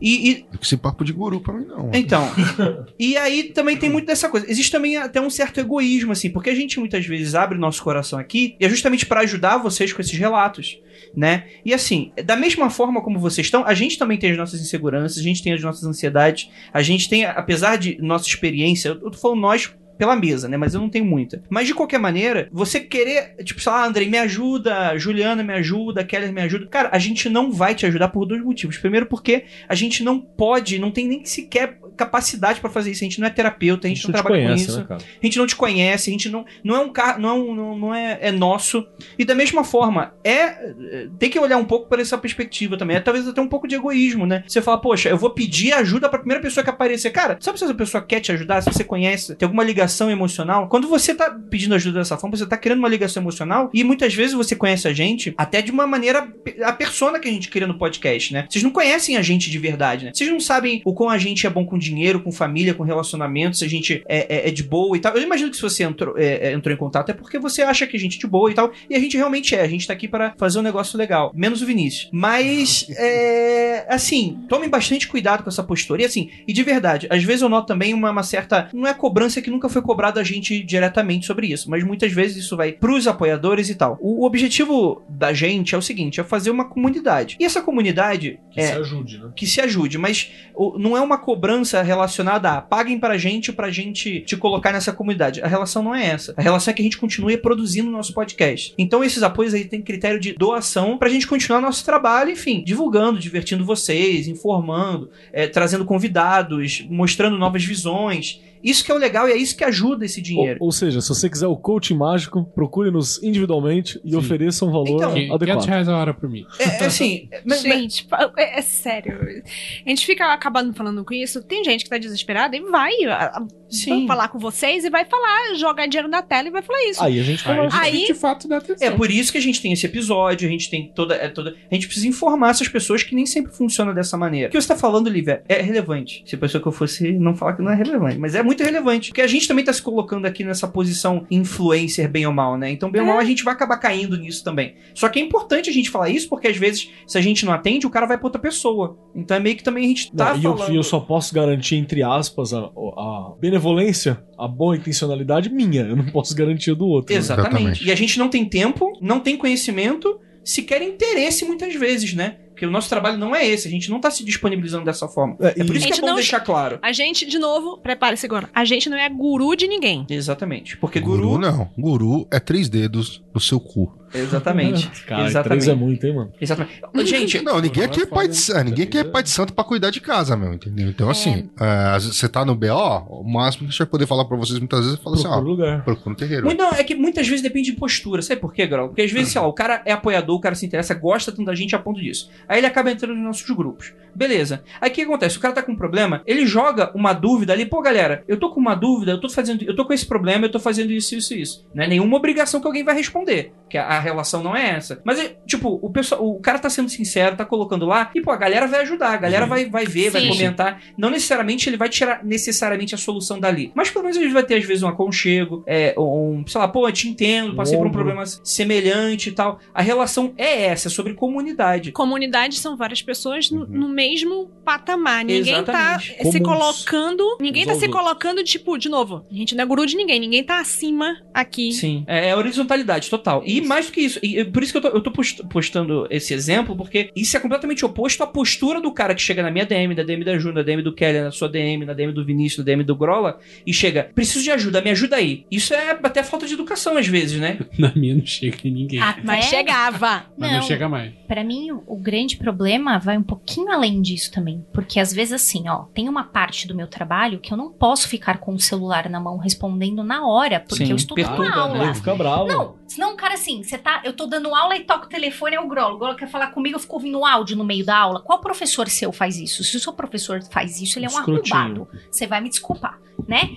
E, 0.00 0.30
e- 0.30 0.44
Esse 0.60 0.76
papo 0.76 1.04
de 1.04 1.12
guru 1.12 1.40
pra 1.44 1.54
mim, 1.54 1.66
não. 1.66 1.90
então, 1.94 2.28
e 2.98 3.16
aí 3.16 3.44
também 3.44 3.76
tem 3.76 3.88
muito 3.88 4.06
dessa 4.06 4.28
coisa. 4.28 4.50
Existe 4.50 4.72
também 4.72 4.96
até 4.96 5.20
um 5.20 5.30
certo 5.30 5.60
egoísmo, 5.60 6.12
assim, 6.12 6.30
porque 6.30 6.50
a 6.50 6.54
gente 6.54 6.80
muitas 6.80 7.06
vezes 7.06 7.34
abre 7.34 7.56
o 7.56 7.60
nosso 7.60 7.82
coração 7.82 8.18
aqui 8.18 8.56
e 8.58 8.64
é 8.64 8.68
justamente 8.68 9.06
pra 9.06 9.20
ajudar 9.20 9.58
vocês 9.58 9.92
com 9.92 10.00
esses 10.00 10.18
relatos, 10.18 10.80
né? 11.14 11.46
E 11.64 11.72
assim, 11.72 12.12
da 12.24 12.34
mesma 12.34 12.70
forma 12.70 13.02
como 13.02 13.20
vocês 13.20 13.46
estão, 13.46 13.64
a 13.64 13.74
gente 13.74 13.98
também 13.98 14.18
tem 14.18 14.32
as 14.32 14.36
nossas 14.36 14.60
inseguranças, 14.60 15.18
a 15.18 15.22
gente 15.22 15.42
tem 15.42 15.52
as 15.52 15.62
nossas 15.62 15.84
ansiedades, 15.84 16.50
a 16.72 16.82
gente 16.82 17.08
tem, 17.08 17.24
apesar 17.24 17.76
de 17.76 17.98
nossa 18.00 18.26
experiência, 18.26 18.88
eu 18.88 19.10
tô 19.10 19.18
falando 19.18 19.40
nós 19.40 19.72
pela 19.96 20.16
mesa, 20.16 20.48
né? 20.48 20.56
Mas 20.56 20.74
eu 20.74 20.80
não 20.80 20.88
tenho 20.88 21.04
muita. 21.04 21.42
Mas 21.48 21.66
de 21.66 21.74
qualquer 21.74 21.98
maneira, 21.98 22.48
você 22.52 22.80
querer, 22.80 23.36
tipo, 23.44 23.60
sei 23.60 23.72
lá, 23.72 23.86
Andrei, 23.86 24.08
me 24.08 24.18
ajuda, 24.18 24.96
Juliana 24.98 25.42
me 25.42 25.52
ajuda, 25.52 26.04
Keller 26.04 26.32
me 26.32 26.42
ajuda. 26.42 26.66
Cara, 26.66 26.90
a 26.92 26.98
gente 26.98 27.28
não 27.28 27.50
vai 27.52 27.74
te 27.74 27.86
ajudar 27.86 28.08
por 28.08 28.26
dois 28.26 28.42
motivos. 28.42 28.76
Primeiro, 28.78 29.06
porque 29.06 29.44
a 29.68 29.74
gente 29.74 30.02
não 30.02 30.20
pode, 30.20 30.78
não 30.78 30.90
tem 30.90 31.06
nem 31.06 31.24
sequer 31.24 31.78
capacidade 31.96 32.60
pra 32.60 32.70
fazer 32.70 32.90
isso. 32.90 33.04
A 33.04 33.06
gente 33.08 33.20
não 33.20 33.26
é 33.26 33.30
terapeuta, 33.30 33.86
a 33.86 33.88
gente, 33.88 34.04
A 34.04 34.08
não 34.08 34.14
gente 34.14 34.20
te 34.20 34.22
trabalha 34.22 34.44
conhece, 34.46 34.66
com 34.66 34.72
isso. 34.72 34.80
né? 34.88 34.96
A 35.22 35.26
gente 35.26 35.38
não 35.38 35.46
te 35.46 35.56
conhece, 35.56 36.10
a 36.10 36.12
gente 36.12 36.28
não, 36.28 36.44
não 36.62 36.74
é 36.76 36.80
um 36.80 36.92
carro, 36.92 37.20
não, 37.20 37.52
é 37.52 37.54
não, 37.54 37.78
não 37.78 37.94
é, 37.94 38.18
é 38.20 38.32
nosso. 38.32 38.86
E 39.18 39.24
da 39.24 39.34
mesma 39.34 39.64
forma, 39.64 40.14
é, 40.24 40.34
é, 40.34 41.08
tem 41.18 41.30
que 41.30 41.38
olhar 41.38 41.56
um 41.56 41.64
pouco 41.64 41.88
por 41.88 41.98
essa 41.98 42.18
perspectiva 42.18 42.76
também. 42.76 42.96
É 42.96 43.00
talvez 43.00 43.26
até 43.26 43.40
um 43.40 43.48
pouco 43.48 43.68
de 43.68 43.74
egoísmo, 43.74 44.26
né? 44.26 44.42
Você 44.46 44.60
fala, 44.60 44.78
poxa, 44.80 45.08
eu 45.08 45.16
vou 45.16 45.30
pedir 45.30 45.72
ajuda 45.72 46.08
pra 46.08 46.18
primeira 46.18 46.42
pessoa 46.42 46.64
que 46.64 46.70
aparecer. 46.70 47.10
Cara, 47.10 47.36
sabe 47.40 47.58
se 47.58 47.64
essa 47.64 47.74
pessoa 47.74 48.04
quer 48.04 48.20
te 48.20 48.32
ajudar, 48.32 48.60
se 48.60 48.72
você 48.72 48.84
conhece, 48.84 49.34
tem 49.34 49.46
alguma 49.46 49.62
ligação 49.62 49.83
emocional? 50.10 50.68
Quando 50.68 50.88
você 50.88 51.14
tá 51.14 51.30
pedindo 51.50 51.74
ajuda 51.74 51.98
dessa 52.00 52.16
forma, 52.16 52.36
você 52.36 52.46
tá 52.46 52.56
criando 52.56 52.78
uma 52.78 52.88
ligação 52.88 53.22
emocional 53.22 53.70
e 53.72 53.84
muitas 53.84 54.14
vezes 54.14 54.34
você 54.34 54.54
conhece 54.56 54.86
a 54.88 54.92
gente 54.92 55.34
até 55.36 55.60
de 55.62 55.70
uma 55.70 55.86
maneira, 55.86 56.28
a 56.62 56.72
persona 56.72 57.18
que 57.18 57.28
a 57.28 57.30
gente 57.30 57.48
cria 57.48 57.66
no 57.66 57.78
podcast, 57.78 58.32
né? 58.32 58.46
Vocês 58.48 58.62
não 58.62 58.70
conhecem 58.70 59.16
a 59.16 59.22
gente 59.22 59.50
de 59.50 59.58
verdade, 59.58 60.06
né? 60.06 60.12
Vocês 60.14 60.30
não 60.30 60.40
sabem 60.40 60.82
o 60.84 60.92
quão 60.94 61.08
a 61.10 61.18
gente 61.18 61.46
é 61.46 61.50
bom 61.50 61.64
com 61.64 61.78
dinheiro, 61.78 62.20
com 62.20 62.32
família, 62.32 62.74
com 62.74 62.82
relacionamento, 62.82 63.56
se 63.56 63.64
a 63.64 63.68
gente 63.68 64.02
é, 64.08 64.46
é- 64.46 64.48
é 64.48 64.50
de 64.50 64.62
boa 64.62 64.96
e 64.96 65.00
tal. 65.00 65.14
Eu 65.16 65.22
imagino 65.22 65.50
que 65.50 65.56
se 65.56 65.62
você 65.62 65.84
entrou, 65.84 66.16
é, 66.18 66.48
é, 66.48 66.52
entrou 66.52 66.74
em 66.74 66.78
contato 66.78 67.10
é 67.10 67.12
porque 67.12 67.38
você 67.38 67.62
acha 67.62 67.86
que 67.86 67.96
a 67.96 68.00
gente 68.00 68.16
é 68.16 68.20
de 68.20 68.26
boa 68.26 68.50
e 68.50 68.54
tal. 68.54 68.72
E 68.88 68.94
a 68.94 68.98
gente 68.98 69.16
realmente 69.16 69.54
é. 69.54 69.60
A 69.62 69.68
gente 69.68 69.86
tá 69.86 69.92
aqui 69.92 70.08
para 70.08 70.34
fazer 70.38 70.58
um 70.58 70.62
negócio 70.62 70.98
legal. 70.98 71.32
Menos 71.34 71.62
o 71.62 71.66
Vinícius. 71.66 72.08
Mas, 72.12 72.86
é, 72.96 73.86
assim, 73.88 74.38
tomem 74.48 74.68
bastante 74.68 75.06
cuidado 75.08 75.42
com 75.42 75.48
essa 75.50 75.62
postura. 75.62 76.02
E 76.02 76.04
assim, 76.04 76.30
e 76.46 76.52
de 76.52 76.62
verdade, 76.62 77.06
às 77.10 77.22
vezes 77.22 77.42
eu 77.42 77.48
noto 77.48 77.66
também 77.66 77.94
uma, 77.94 78.10
uma 78.10 78.22
certa. 78.22 78.68
Não 78.72 78.86
é 78.86 78.94
cobrança 78.94 79.40
que 79.40 79.50
nunca 79.50 79.68
foi 79.74 79.82
cobrada 79.82 80.20
a 80.20 80.24
gente 80.24 80.62
diretamente 80.62 81.26
sobre 81.26 81.46
isso. 81.48 81.68
Mas 81.70 81.84
muitas 81.84 82.10
vezes 82.12 82.38
isso 82.44 82.56
vai 82.56 82.72
pros 82.72 83.06
apoiadores 83.06 83.68
e 83.68 83.74
tal. 83.74 83.98
O, 84.00 84.22
o 84.22 84.26
objetivo 84.26 85.02
da 85.08 85.32
gente 85.32 85.74
é 85.74 85.78
o 85.78 85.82
seguinte: 85.82 86.20
é 86.20 86.24
fazer 86.24 86.50
uma 86.50 86.64
comunidade. 86.64 87.36
E 87.38 87.44
essa 87.44 87.60
comunidade 87.60 88.38
Que 88.50 88.60
é 88.60 88.66
se 88.68 88.72
ajude, 88.72 89.18
né? 89.18 89.30
que 89.36 89.46
se 89.46 89.60
ajude, 89.60 89.98
mas 89.98 90.32
o- 90.54 90.78
não 90.78 90.96
é 90.96 91.00
uma 91.00 91.18
cobrança 91.18 91.82
relacionada 91.82 92.52
a 92.52 92.60
paguem 92.62 92.98
pra 92.98 93.18
gente 93.18 93.52
pra 93.52 93.70
gente 93.70 94.20
te 94.22 94.36
colocar 94.36 94.72
nessa 94.72 94.92
comunidade. 94.92 95.42
A 95.42 95.46
relação 95.46 95.82
não 95.82 95.94
é 95.94 96.06
essa. 96.06 96.32
A 96.36 96.42
relação 96.42 96.70
é 96.72 96.74
que 96.74 96.80
a 96.80 96.84
gente 96.84 96.96
continue 96.98 97.36
produzindo 97.36 97.88
o 97.88 97.92
nosso 97.92 98.14
podcast. 98.14 98.72
Então 98.78 99.02
esses 99.04 99.22
apoios 99.22 99.52
aí 99.54 99.64
têm 99.64 99.82
critério 99.82 100.18
de 100.20 100.32
doação 100.34 100.96
pra 100.96 101.08
gente 101.08 101.26
continuar 101.26 101.60
nosso 101.60 101.84
trabalho, 101.84 102.30
enfim, 102.30 102.62
divulgando, 102.64 103.18
divertindo 103.18 103.64
vocês, 103.64 104.28
informando, 104.28 105.10
é, 105.32 105.46
trazendo 105.46 105.84
convidados, 105.84 106.84
mostrando 106.88 107.36
novas 107.36 107.64
visões. 107.64 108.40
Isso 108.64 108.82
que 108.84 108.90
é 108.90 108.94
o 108.94 108.98
legal 108.98 109.28
e 109.28 109.32
é 109.32 109.36
isso 109.36 109.54
que 109.56 109.62
ajuda 109.62 110.04
esse 110.06 110.22
dinheiro. 110.22 110.58
Ou, 110.60 110.66
ou 110.68 110.72
seja, 110.72 111.00
se 111.02 111.08
você 111.10 111.28
quiser 111.28 111.46
o 111.46 111.56
coaching 111.56 111.94
mágico, 111.96 112.44
procure-nos 112.54 113.22
individualmente 113.22 114.00
e 114.02 114.10
Sim. 114.12 114.16
ofereça 114.16 114.64
um 114.64 114.72
valor 114.72 114.96
Então, 114.96 115.10
Que- 115.12 115.20
500 115.26 115.34
adequado. 115.34 115.64
reais 115.66 115.88
a 115.88 115.96
hora 115.98 116.14
pra 116.14 116.28
mim. 116.28 116.46
É, 116.58 116.64
é 116.82 116.86
assim, 116.86 117.28
mas- 117.44 117.62
mas- 117.62 117.74
Gente, 117.74 118.06
pa- 118.06 118.32
é, 118.38 118.58
é 118.58 118.62
sério. 118.62 119.42
A 119.84 119.88
gente 119.88 120.06
fica 120.06 120.32
acabando 120.32 120.72
falando 120.72 121.04
com 121.04 121.12
isso. 121.12 121.42
Tem 121.42 121.62
gente 121.62 121.84
que 121.84 121.90
tá 121.90 121.98
desesperada 121.98 122.56
e 122.56 122.60
vai 122.62 122.92
a- 123.04 123.26
a- 123.38 123.46
sim. 123.68 124.06
falar 124.06 124.28
com 124.28 124.38
vocês 124.38 124.84
e 124.84 124.90
vai 124.90 125.04
falar, 125.04 125.54
jogar 125.56 125.86
dinheiro 125.86 126.08
na 126.08 126.22
tela 126.22 126.48
e 126.48 126.50
vai 126.50 126.62
falar 126.62 126.82
isso. 126.88 127.02
Aí 127.02 127.18
a 127.18 127.22
gente 127.22 127.48
Aí, 127.48 127.56
conversa. 127.56 127.78
a 127.78 127.84
gente 127.84 127.96
Aí- 127.96 128.06
de 128.06 128.14
fato 128.14 128.48
dá 128.48 128.56
atenção. 128.58 128.86
É 128.88 128.90
por 128.90 129.10
isso 129.10 129.32
que 129.32 129.38
a 129.38 129.40
gente 129.40 129.60
tem 129.60 129.72
esse 129.72 129.86
episódio, 129.86 130.46
a 130.48 130.50
gente 130.50 130.70
tem 130.70 130.90
toda, 130.94 131.14
é 131.14 131.28
toda. 131.28 131.54
A 131.70 131.74
gente 131.74 131.86
precisa 131.86 132.06
informar 132.08 132.50
essas 132.50 132.68
pessoas 132.68 133.02
que 133.02 133.14
nem 133.14 133.26
sempre 133.26 133.52
funciona 133.52 133.92
dessa 133.94 134.16
maneira. 134.16 134.48
O 134.48 134.50
que 134.52 134.60
você 134.60 134.68
tá 134.68 134.76
falando, 134.76 135.08
Lívia, 135.08 135.42
é 135.48 135.60
relevante. 135.60 136.22
Se 136.26 136.34
a 136.34 136.38
pessoa 136.38 136.60
que 136.60 136.68
eu 136.68 136.72
fosse 136.72 137.12
não 137.12 137.34
falar 137.34 137.54
que 137.54 137.62
não 137.62 137.70
é 137.72 137.74
relevante, 137.74 138.18
mas 138.18 138.34
é 138.34 138.42
muito 138.42 138.62
relevante. 138.62 139.08
Porque 139.10 139.22
a 139.22 139.26
gente 139.26 139.46
também 139.48 139.64
tá 139.64 139.72
se 139.72 139.82
colocando 139.82 140.26
aqui 140.26 140.44
nessa 140.44 140.66
posição 140.68 141.26
influencer, 141.30 142.08
bem 142.10 142.26
ou 142.26 142.32
mal, 142.32 142.56
né? 142.56 142.70
Então, 142.70 142.90
bem 142.90 143.00
ou 143.00 143.06
mal, 143.06 143.18
a 143.18 143.24
gente 143.24 143.44
vai 143.44 143.54
acabar 143.54 143.76
caindo 143.78 144.16
nisso 144.16 144.42
também. 144.44 144.74
Só 144.94 145.08
que 145.08 145.18
é 145.18 145.22
importante 145.22 145.70
a 145.70 145.72
gente 145.72 145.90
falar 145.90 146.08
isso, 146.08 146.28
porque 146.28 146.48
às 146.48 146.56
vezes, 146.56 146.90
se 147.06 147.16
a 147.18 147.20
gente 147.20 147.44
não 147.44 147.52
atende, 147.52 147.86
o 147.86 147.90
cara 147.90 148.06
vai 148.06 148.16
pra 148.18 148.26
outra 148.26 148.40
pessoa. 148.40 148.96
Então 149.14 149.36
é 149.36 149.40
meio 149.40 149.56
que 149.56 149.62
também 149.62 149.84
a 149.84 149.88
gente 149.88 150.12
tá 150.12 150.30
Não, 150.34 150.40
e 150.40 150.44
eu, 150.44 150.56
falando. 150.56 150.72
e 150.72 150.76
eu 150.76 150.82
só 150.82 151.00
posso 151.00 151.34
garantir, 151.34 151.76
entre 151.76 152.02
aspas, 152.02 152.52
a, 152.52 152.58
a 152.60 153.32
benevolência, 153.64 154.22
a 154.38 154.46
boa 154.46 154.76
intencionalidade 154.76 155.48
minha. 155.48 155.82
Eu 155.82 155.96
não 155.96 156.06
posso 156.06 156.34
garantir 156.34 156.70
a 156.72 156.74
do 156.74 156.86
outro. 156.86 157.12
né? 157.12 157.18
Exatamente. 157.18 157.48
Exatamente. 157.54 157.84
E 157.86 157.92
a 157.92 157.94
gente 157.94 158.18
não 158.18 158.28
tem 158.28 158.44
tempo, 158.44 158.92
não 159.00 159.20
tem 159.20 159.36
conhecimento, 159.36 160.18
sequer 160.44 160.82
interesse 160.82 161.44
muitas 161.44 161.74
vezes, 161.74 162.12
né? 162.14 162.36
Porque 162.50 162.64
o 162.66 162.70
nosso 162.70 162.88
trabalho 162.88 163.18
não 163.18 163.34
é 163.34 163.44
esse, 163.44 163.66
a 163.66 163.70
gente 163.70 163.90
não 163.90 163.98
tá 164.00 164.12
se 164.12 164.24
disponibilizando 164.24 164.84
dessa 164.84 165.08
forma. 165.08 165.36
É, 165.40 165.60
É 165.60 165.64
por 165.64 165.74
isso 165.74 165.88
que 165.88 165.92
é 165.94 166.00
bom 166.00 166.06
não- 166.06 166.14
deixar 166.14 166.38
claro. 166.38 166.78
A 166.82 166.92
gente, 166.92 167.26
de 167.26 167.36
novo, 167.36 167.78
prepare-se 167.78 168.24
agora. 168.26 168.48
A 168.54 168.64
gente 168.64 168.88
não 168.88 168.96
é 168.96 169.08
guru 169.08 169.56
de 169.56 169.66
ninguém. 169.66 170.06
Exatamente. 170.08 170.76
Porque 170.76 171.00
Guru, 171.00 171.30
guru. 171.30 171.40
não. 171.40 171.68
Guru 171.76 172.28
é 172.30 172.38
três 172.38 172.68
dedos 172.68 173.24
no 173.34 173.40
seu 173.40 173.58
cu. 173.58 173.92
Exatamente. 174.14 174.88
Cara, 175.04 175.26
Exatamente. 175.26 175.64
três 175.64 175.68
é 175.68 175.74
muito, 175.74 176.06
hein, 176.06 176.14
mano? 176.14 176.32
Exatamente. 176.40 176.80
Gente, 177.04 177.42
Não, 177.42 177.60
ninguém 177.60 177.84
aqui 177.84 178.02
é 178.02 178.06
pai 178.06 178.28
de, 178.28 178.38
foda, 178.40 178.60
é, 178.60 178.64
ninguém 178.64 178.84
aqui 178.84 178.98
é 178.98 179.04
pai 179.04 179.22
de 179.22 179.30
santo 179.30 179.52
pra 179.52 179.64
cuidar 179.64 179.90
de 179.90 180.00
casa, 180.00 180.36
meu, 180.36 180.52
entendeu? 180.52 180.88
Então, 180.88 181.10
assim, 181.10 181.50
é, 181.60 181.64
às 181.94 182.04
vezes 182.04 182.18
você 182.18 182.28
tá 182.28 182.44
no 182.44 182.54
BO, 182.54 182.66
o 183.08 183.24
máximo 183.24 183.60
que 183.64 183.68
a 183.68 183.70
gente 183.70 183.78
vai 183.78 183.86
poder 183.86 184.06
falar 184.06 184.24
pra 184.24 184.36
vocês 184.36 184.58
muitas 184.58 184.80
vezes 184.80 184.98
é 184.98 185.02
falar 185.02 185.16
assim, 185.16 185.24
Procura 185.24 185.40
ó, 185.40 185.48
lugar. 185.50 185.84
procura 185.84 186.10
um 186.10 186.14
terreiro. 186.14 186.44
Muito, 186.46 186.58
não, 186.58 186.70
é 186.70 186.84
que 186.84 186.94
muitas 186.94 187.26
vezes 187.26 187.42
depende 187.42 187.70
de 187.72 187.76
postura. 187.76 188.22
Sabe 188.22 188.40
por 188.40 188.52
quê, 188.52 188.66
Grau? 188.66 188.88
Porque 188.88 189.02
às 189.02 189.10
vezes, 189.12 189.32
sei 189.32 189.40
lá, 189.40 189.46
o 189.46 189.52
cara 189.52 189.82
é 189.84 189.92
apoiador, 189.92 190.36
o 190.36 190.40
cara 190.40 190.54
se 190.54 190.64
interessa, 190.66 190.94
gosta 190.94 191.30
tanto 191.32 191.44
da 191.44 191.54
gente 191.54 191.74
a 191.74 191.78
ponto 191.78 192.00
disso. 192.00 192.30
Aí 192.48 192.58
ele 192.58 192.66
acaba 192.66 192.90
entrando 192.90 193.14
nos 193.14 193.24
nossos 193.24 193.50
grupos. 193.50 193.92
Beleza. 194.14 194.62
Aí 194.80 194.90
o 194.90 194.92
que 194.92 195.02
acontece? 195.02 195.36
O 195.36 195.40
cara 195.40 195.54
tá 195.54 195.62
com 195.62 195.72
um 195.72 195.76
problema, 195.76 196.22
ele 196.26 196.46
joga 196.46 196.90
uma 196.94 197.12
dúvida 197.12 197.52
ali, 197.52 197.66
pô, 197.66 197.82
galera, 197.82 198.22
eu 198.28 198.36
tô 198.38 198.50
com 198.50 198.60
uma 198.60 198.74
dúvida, 198.74 199.12
eu 199.12 199.20
tô 199.20 199.28
fazendo, 199.28 199.64
eu 199.64 199.74
tô 199.74 199.84
com 199.84 199.92
esse 199.92 200.06
problema, 200.06 200.46
eu 200.46 200.50
tô 200.50 200.60
fazendo 200.60 200.92
isso, 200.92 201.14
isso, 201.14 201.34
isso. 201.34 201.66
Não 201.74 201.84
é 201.84 201.88
nenhuma 201.88 202.16
obrigação 202.16 202.60
que 202.60 202.66
alguém 202.66 202.84
vai 202.84 202.94
responder. 202.94 203.52
Que 203.68 203.76
a, 203.76 203.86
a 203.88 204.00
relação 204.04 204.42
não 204.42 204.56
é 204.56 204.70
essa. 204.70 205.00
Mas, 205.04 205.18
é, 205.18 205.36
tipo, 205.46 205.78
o, 205.82 205.90
pessoal, 205.90 206.24
o 206.24 206.40
cara 206.40 206.58
tá 206.58 206.70
sendo 206.70 206.88
sincero, 206.88 207.36
tá 207.36 207.44
colocando 207.44 207.86
lá, 207.86 208.10
e, 208.14 208.20
pô, 208.20 208.30
a 208.30 208.36
galera 208.36 208.66
vai 208.66 208.80
ajudar, 208.82 209.10
a 209.10 209.16
galera 209.16 209.46
vai, 209.46 209.64
vai 209.66 209.84
ver, 209.84 210.10
vai 210.10 210.22
Sim. 210.22 210.28
comentar. 210.28 210.80
Não 210.96 211.10
necessariamente 211.10 211.68
ele 211.68 211.76
vai 211.76 211.88
tirar 211.88 212.24
necessariamente 212.24 212.94
a 212.94 212.98
solução 212.98 213.40
dali. 213.40 213.72
Mas 213.74 213.90
pelo 213.90 214.04
menos 214.04 214.16
a 214.18 214.20
gente 214.20 214.32
vai 214.32 214.42
ter, 214.44 214.54
às 214.56 214.64
vezes, 214.64 214.82
um 214.82 214.88
aconchego, 214.88 215.64
é, 215.66 215.94
um, 215.98 216.44
sei 216.46 216.60
lá, 216.60 216.68
pô, 216.68 216.88
eu 216.88 216.92
te 216.92 217.08
entendo, 217.08 217.54
passei 217.56 217.76
por 217.76 217.86
um 217.86 217.90
problema 217.92 218.24
semelhante 218.26 219.28
e 219.30 219.32
tal. 219.32 219.58
A 219.74 219.82
relação 219.82 220.32
é 220.36 220.66
essa, 220.66 220.88
é 220.88 220.90
sobre 220.90 221.14
comunidade. 221.14 221.92
Comunidade 221.92 222.56
são 222.58 222.76
várias 222.76 223.02
pessoas 223.02 223.50
no, 223.50 223.62
Uhum. 223.62 223.66
no 223.70 223.88
mesmo 223.88 224.48
patamar. 224.64 225.24
Ninguém 225.24 225.54
Exatamente. 225.54 226.14
tá 226.16 226.30
se 226.30 226.40
Comuns. 226.40 226.60
colocando. 226.84 227.36
Ninguém 227.40 227.66
tá 227.66 227.74
se 227.74 227.88
colocando, 227.88 228.42
tipo, 228.44 228.76
de 228.76 228.88
novo. 228.88 229.24
A 229.30 229.34
gente 229.34 229.54
não 229.54 229.64
é 229.64 229.66
guru 229.66 229.86
de 229.86 229.96
ninguém. 229.96 230.20
Ninguém 230.20 230.44
tá 230.44 230.60
acima 230.60 231.16
aqui. 231.32 231.72
Sim, 231.72 232.04
é, 232.06 232.28
é 232.28 232.36
horizontalidade 232.36 233.08
total. 233.08 233.42
E 233.46 233.60
mais 233.60 233.86
do 233.86 233.92
que 233.94 234.00
isso, 234.00 234.18
e, 234.22 234.44
por 234.44 234.62
isso 234.62 234.72
que 234.72 234.78
eu 234.78 234.82
tô, 234.82 234.88
eu 234.96 235.00
tô 235.00 235.10
post- 235.10 235.42
postando 235.48 236.06
esse 236.10 236.34
exemplo, 236.34 236.76
porque 236.76 237.10
isso 237.14 237.36
é 237.36 237.40
completamente 237.40 237.84
oposto 237.84 238.22
à 238.22 238.26
postura 238.26 238.80
do 238.80 238.92
cara 238.92 239.14
que 239.14 239.22
chega 239.22 239.42
na 239.42 239.50
minha 239.50 239.64
DM, 239.64 239.94
da 239.94 240.02
DM 240.02 240.24
da 240.24 240.38
Juna, 240.38 240.54
da 240.56 240.62
DM 240.62 240.82
do 240.82 240.92
Kelly, 240.94 241.20
na 241.20 241.30
sua 241.30 241.48
DM, 241.48 241.84
na 241.84 241.92
DM 241.94 242.12
do 242.12 242.24
Vinícius, 242.24 242.58
na 242.58 242.64
DM 242.64 242.82
do 242.84 242.96
Grola, 242.96 243.38
e 243.66 243.72
chega, 243.72 244.10
preciso 244.14 244.44
de 244.44 244.50
ajuda, 244.50 244.80
me 244.82 244.90
ajuda 244.90 245.16
aí. 245.16 245.46
Isso 245.50 245.72
é 245.72 245.90
até 245.90 246.22
falta 246.22 246.46
de 246.46 246.54
educação 246.54 246.96
às 246.96 247.06
vezes, 247.06 247.40
né? 247.40 247.58
Na 247.78 247.92
minha 247.94 248.14
não 248.14 248.26
chega 248.26 248.56
em 248.64 248.70
ninguém. 248.70 249.00
Até... 249.00 249.22
Mas 249.22 249.44
chegava. 249.46 250.26
Mas 250.36 250.50
não 250.50 250.58
Não, 250.58 250.66
chega 250.66 250.88
mais. 250.88 251.12
Pra 251.26 251.42
mim, 251.44 251.70
o, 251.86 251.96
grande 251.96 252.36
problema 252.36 252.98
vai 252.98 253.16
um 253.16 253.22
pouquinho 253.22 253.70
além 253.70 254.00
disso 254.02 254.30
também. 254.32 254.64
Porque 254.72 255.00
às 255.00 255.12
vezes, 255.12 255.32
assim, 255.32 255.68
ó, 255.68 255.84
tem 255.94 256.08
uma 256.08 256.24
parte 256.24 256.66
do 256.66 256.74
meu 256.74 256.86
trabalho 256.86 257.38
que 257.38 257.52
eu 257.52 257.56
não 257.56 257.70
posso 257.72 258.08
ficar 258.08 258.38
com 258.38 258.54
o 258.54 258.60
celular 258.60 259.08
na 259.08 259.20
mão 259.20 259.36
respondendo 259.38 260.02
na 260.02 260.26
hora, 260.26 260.60
porque 260.60 260.84
Sim, 260.86 260.90
eu 260.90 260.96
estou 260.96 261.14
perturba, 261.14 261.54
aula. 261.54 261.84
Ele 261.84 261.94
fica 261.94 262.14
bravo. 262.14 262.46
Não, 262.46 262.74
senão 262.86 263.16
cara 263.16 263.34
assim, 263.34 263.62
você 263.62 263.78
tá. 263.78 264.02
Eu 264.04 264.12
tô 264.12 264.26
dando 264.26 264.54
aula 264.54 264.76
e 264.76 264.84
toca 264.84 265.06
o 265.06 265.08
telefone, 265.08 265.56
é 265.56 265.60
o 265.60 265.68
Grolo. 265.68 265.96
O 265.96 265.98
Grolo 265.98 266.16
quer 266.16 266.28
falar 266.28 266.48
comigo, 266.48 266.76
eu 266.76 266.80
fico 266.80 266.94
ouvindo 266.94 267.24
áudio 267.24 267.56
no 267.56 267.64
meio 267.64 267.84
da 267.84 267.96
aula. 267.96 268.20
Qual 268.20 268.40
professor 268.40 268.88
seu 268.88 269.12
faz 269.12 269.38
isso? 269.38 269.64
Se 269.64 269.76
o 269.76 269.80
seu 269.80 269.92
professor 269.92 270.42
faz 270.50 270.80
isso, 270.80 270.98
ele 270.98 271.06
é 271.06 271.08
um 271.08 271.12
Escrotinho. 271.12 271.56
arrombado. 271.56 271.88
Você 272.10 272.26
vai 272.26 272.40
me 272.40 272.48
desculpar, 272.48 272.98
né? 273.26 273.56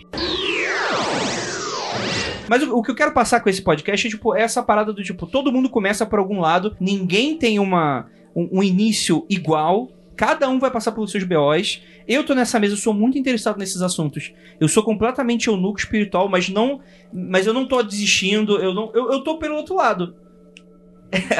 Mas 2.48 2.64
o, 2.64 2.78
o 2.78 2.84
que 2.84 2.92
eu 2.92 2.96
quero 2.96 3.14
passar 3.14 3.42
com 3.42 3.50
esse 3.50 3.62
podcast 3.62 4.08
é, 4.08 4.10
tipo, 4.10 4.36
essa 4.36 4.64
parada 4.64 4.94
do 4.94 5.04
tipo, 5.04 5.28
todo 5.28 5.52
mundo 5.52 5.70
começa 5.70 6.06
por 6.06 6.20
algum 6.20 6.40
lado, 6.40 6.76
ninguém 6.80 7.38
tem 7.38 7.60
uma, 7.60 8.08
um, 8.36 8.60
um 8.60 8.64
início 8.64 9.26
igual, 9.30 9.90
cada 10.18 10.50
um 10.50 10.60
vai 10.60 10.70
passar 10.72 10.92
pelos 10.92 11.12
seus 11.12 11.24
BOs. 11.24 11.82
Eu 12.08 12.24
tô 12.26 12.34
nessa 12.34 12.60
mesa, 12.60 12.74
eu 12.74 12.78
sou 12.78 12.94
muito 12.94 13.18
interessado 13.18 13.58
nesses 13.58 13.82
assuntos. 13.82 14.34
Eu 14.60 14.68
sou 14.68 14.84
completamente 14.84 15.48
eunuco 15.48 15.80
espiritual, 15.80 16.28
mas 16.28 16.50
não. 16.50 16.82
Mas 17.14 17.46
eu 17.48 17.54
não 17.54 17.66
tô 17.68 17.82
desistindo, 17.84 18.58
eu 18.60 18.74
não. 18.74 18.92
Eu, 18.94 19.12
eu 19.14 19.24
tô 19.24 19.38
pelo 19.38 19.56
outro 19.56 19.76
lado. 19.76 20.16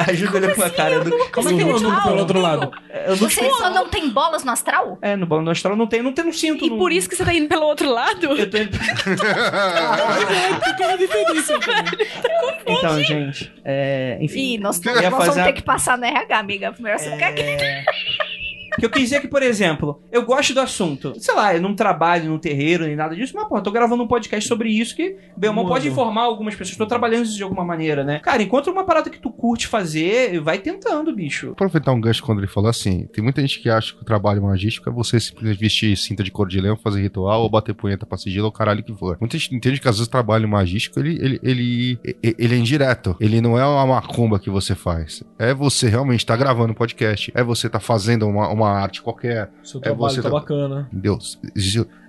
Ajuda 0.08 0.38
ele 0.38 0.54
com 0.54 0.62
a 0.62 0.70
cara. 0.70 1.00
do- 1.04 1.10
Como 1.30 1.50
é 1.50 1.54
que 1.54 1.60
é 1.60 1.64
o 1.66 1.68
eunuco 1.72 2.02
pelo 2.02 2.18
outro 2.20 2.40
lado? 2.40 2.70
Não 3.06 3.16
Você 3.16 3.50
só 3.50 3.68
não 3.68 3.86
tem 3.86 4.08
bolas 4.08 4.42
no 4.42 4.50
astral? 4.50 4.96
É, 5.02 5.14
no 5.14 5.26
balão 5.26 5.44
do 5.44 5.50
astral 5.50 5.76
não 5.76 5.86
tem, 5.86 6.00
não 6.02 6.10
tem 6.12 6.24
um 6.24 6.32
cinto. 6.32 6.64
E 6.64 6.70
no- 6.70 6.78
por 6.78 6.90
isso 6.90 7.06
que 7.06 7.14
você 7.14 7.22
tá 7.22 7.34
indo 7.34 7.48
pelo 7.48 7.66
outro 7.66 7.90
lado? 7.92 8.24
Eu 8.24 8.48
tô 8.48 8.56
indo... 8.56 8.70
Então, 12.66 13.02
gente, 13.02 13.52
é, 13.64 14.18
enfim. 14.20 14.54
Ih, 14.54 14.58
nós, 14.58 14.80
vamos 15.10 15.34
ter 15.34 15.52
que 15.52 15.62
passar 15.62 15.96
no 15.98 16.04
RH, 16.04 16.38
amiga. 16.38 16.72
Primeiro 16.72 16.98
você 16.98 17.16
quer 17.16 17.32
que. 17.34 17.42
É... 18.78 18.80
Que 18.80 18.86
eu 18.86 18.90
quis 18.90 19.02
dizer 19.02 19.20
que, 19.20 19.28
por 19.28 19.42
exemplo, 19.42 20.02
eu 20.10 20.24
gosto 20.24 20.54
do 20.54 20.60
assunto. 20.60 21.12
Sei 21.18 21.34
lá, 21.34 21.54
eu 21.54 21.60
não 21.60 21.74
trabalho 21.74 22.30
no 22.30 22.38
terreiro 22.38 22.84
nem 22.84 22.96
nada 22.96 23.14
disso, 23.14 23.32
mas, 23.34 23.48
pô, 23.48 23.58
eu 23.58 23.62
tô 23.62 23.70
gravando 23.70 24.02
um 24.02 24.06
podcast 24.06 24.48
sobre 24.48 24.70
isso 24.70 24.94
que, 24.94 25.16
bem, 25.36 25.50
Mano. 25.50 25.68
pode 25.68 25.88
informar 25.88 26.22
algumas 26.22 26.54
pessoas. 26.54 26.76
Tô 26.76 26.86
trabalhando 26.86 27.24
isso 27.24 27.36
de 27.36 27.42
alguma 27.42 27.64
maneira, 27.64 28.04
né? 28.04 28.20
Cara, 28.20 28.42
encontra 28.42 28.72
uma 28.72 28.84
parada 28.84 29.10
que 29.10 29.18
tu 29.18 29.30
curte 29.30 29.66
fazer, 29.66 30.40
vai 30.40 30.58
tentando, 30.58 31.14
bicho. 31.14 31.50
Aproveitar 31.50 31.92
um 31.92 32.00
gancho 32.00 32.22
quando 32.22 32.38
ele 32.38 32.46
falou 32.46 32.70
assim: 32.70 33.06
tem 33.12 33.22
muita 33.22 33.40
gente 33.40 33.60
que 33.60 33.68
acha 33.68 33.94
que 33.94 34.02
o 34.02 34.04
trabalho 34.04 34.42
magístico 34.42 34.88
é 34.88 34.92
você 34.92 35.18
simplesmente 35.18 35.58
vestir 35.58 35.96
cinta 35.96 36.22
de 36.22 36.30
cor 36.30 36.48
de 36.48 36.60
leão, 36.60 36.76
fazer 36.76 37.00
ritual 37.00 37.42
ou 37.42 37.50
bater 37.50 37.74
punheta 37.74 38.06
pra 38.06 38.16
sigilo 38.16 38.46
ou 38.46 38.52
caralho 38.52 38.82
que 38.82 38.94
for. 38.94 39.16
Muita 39.20 39.36
gente 39.36 39.54
entende 39.54 39.80
que 39.80 39.88
às 39.88 39.96
vezes 39.96 40.08
o 40.08 40.10
trabalho 40.10 40.48
magístico 40.48 40.98
ele, 40.98 41.18
ele, 41.20 41.40
ele, 41.42 41.98
ele 42.22 42.54
é 42.54 42.58
indireto. 42.58 43.16
Ele 43.20 43.40
não 43.40 43.58
é 43.58 43.66
uma 43.66 43.86
macumba 43.86 44.38
que 44.38 44.50
você 44.50 44.74
faz. 44.74 45.22
É 45.38 45.52
você 45.54 45.88
realmente 45.88 46.24
tá 46.24 46.36
gravando 46.36 46.72
um 46.72 46.74
podcast, 46.74 47.32
é 47.34 47.42
você 47.42 47.68
tá 47.68 47.80
fazendo 47.80 48.26
uma, 48.26 48.48
uma 48.48 48.67
arte 48.70 49.02
qualquer, 49.02 49.50
Seu 49.62 49.80
É 49.80 49.84
trabalho 49.84 50.14
você 50.14 50.22
tá 50.22 50.28
tá- 50.30 50.34
bacana. 50.34 50.88
entendeu? 50.92 51.18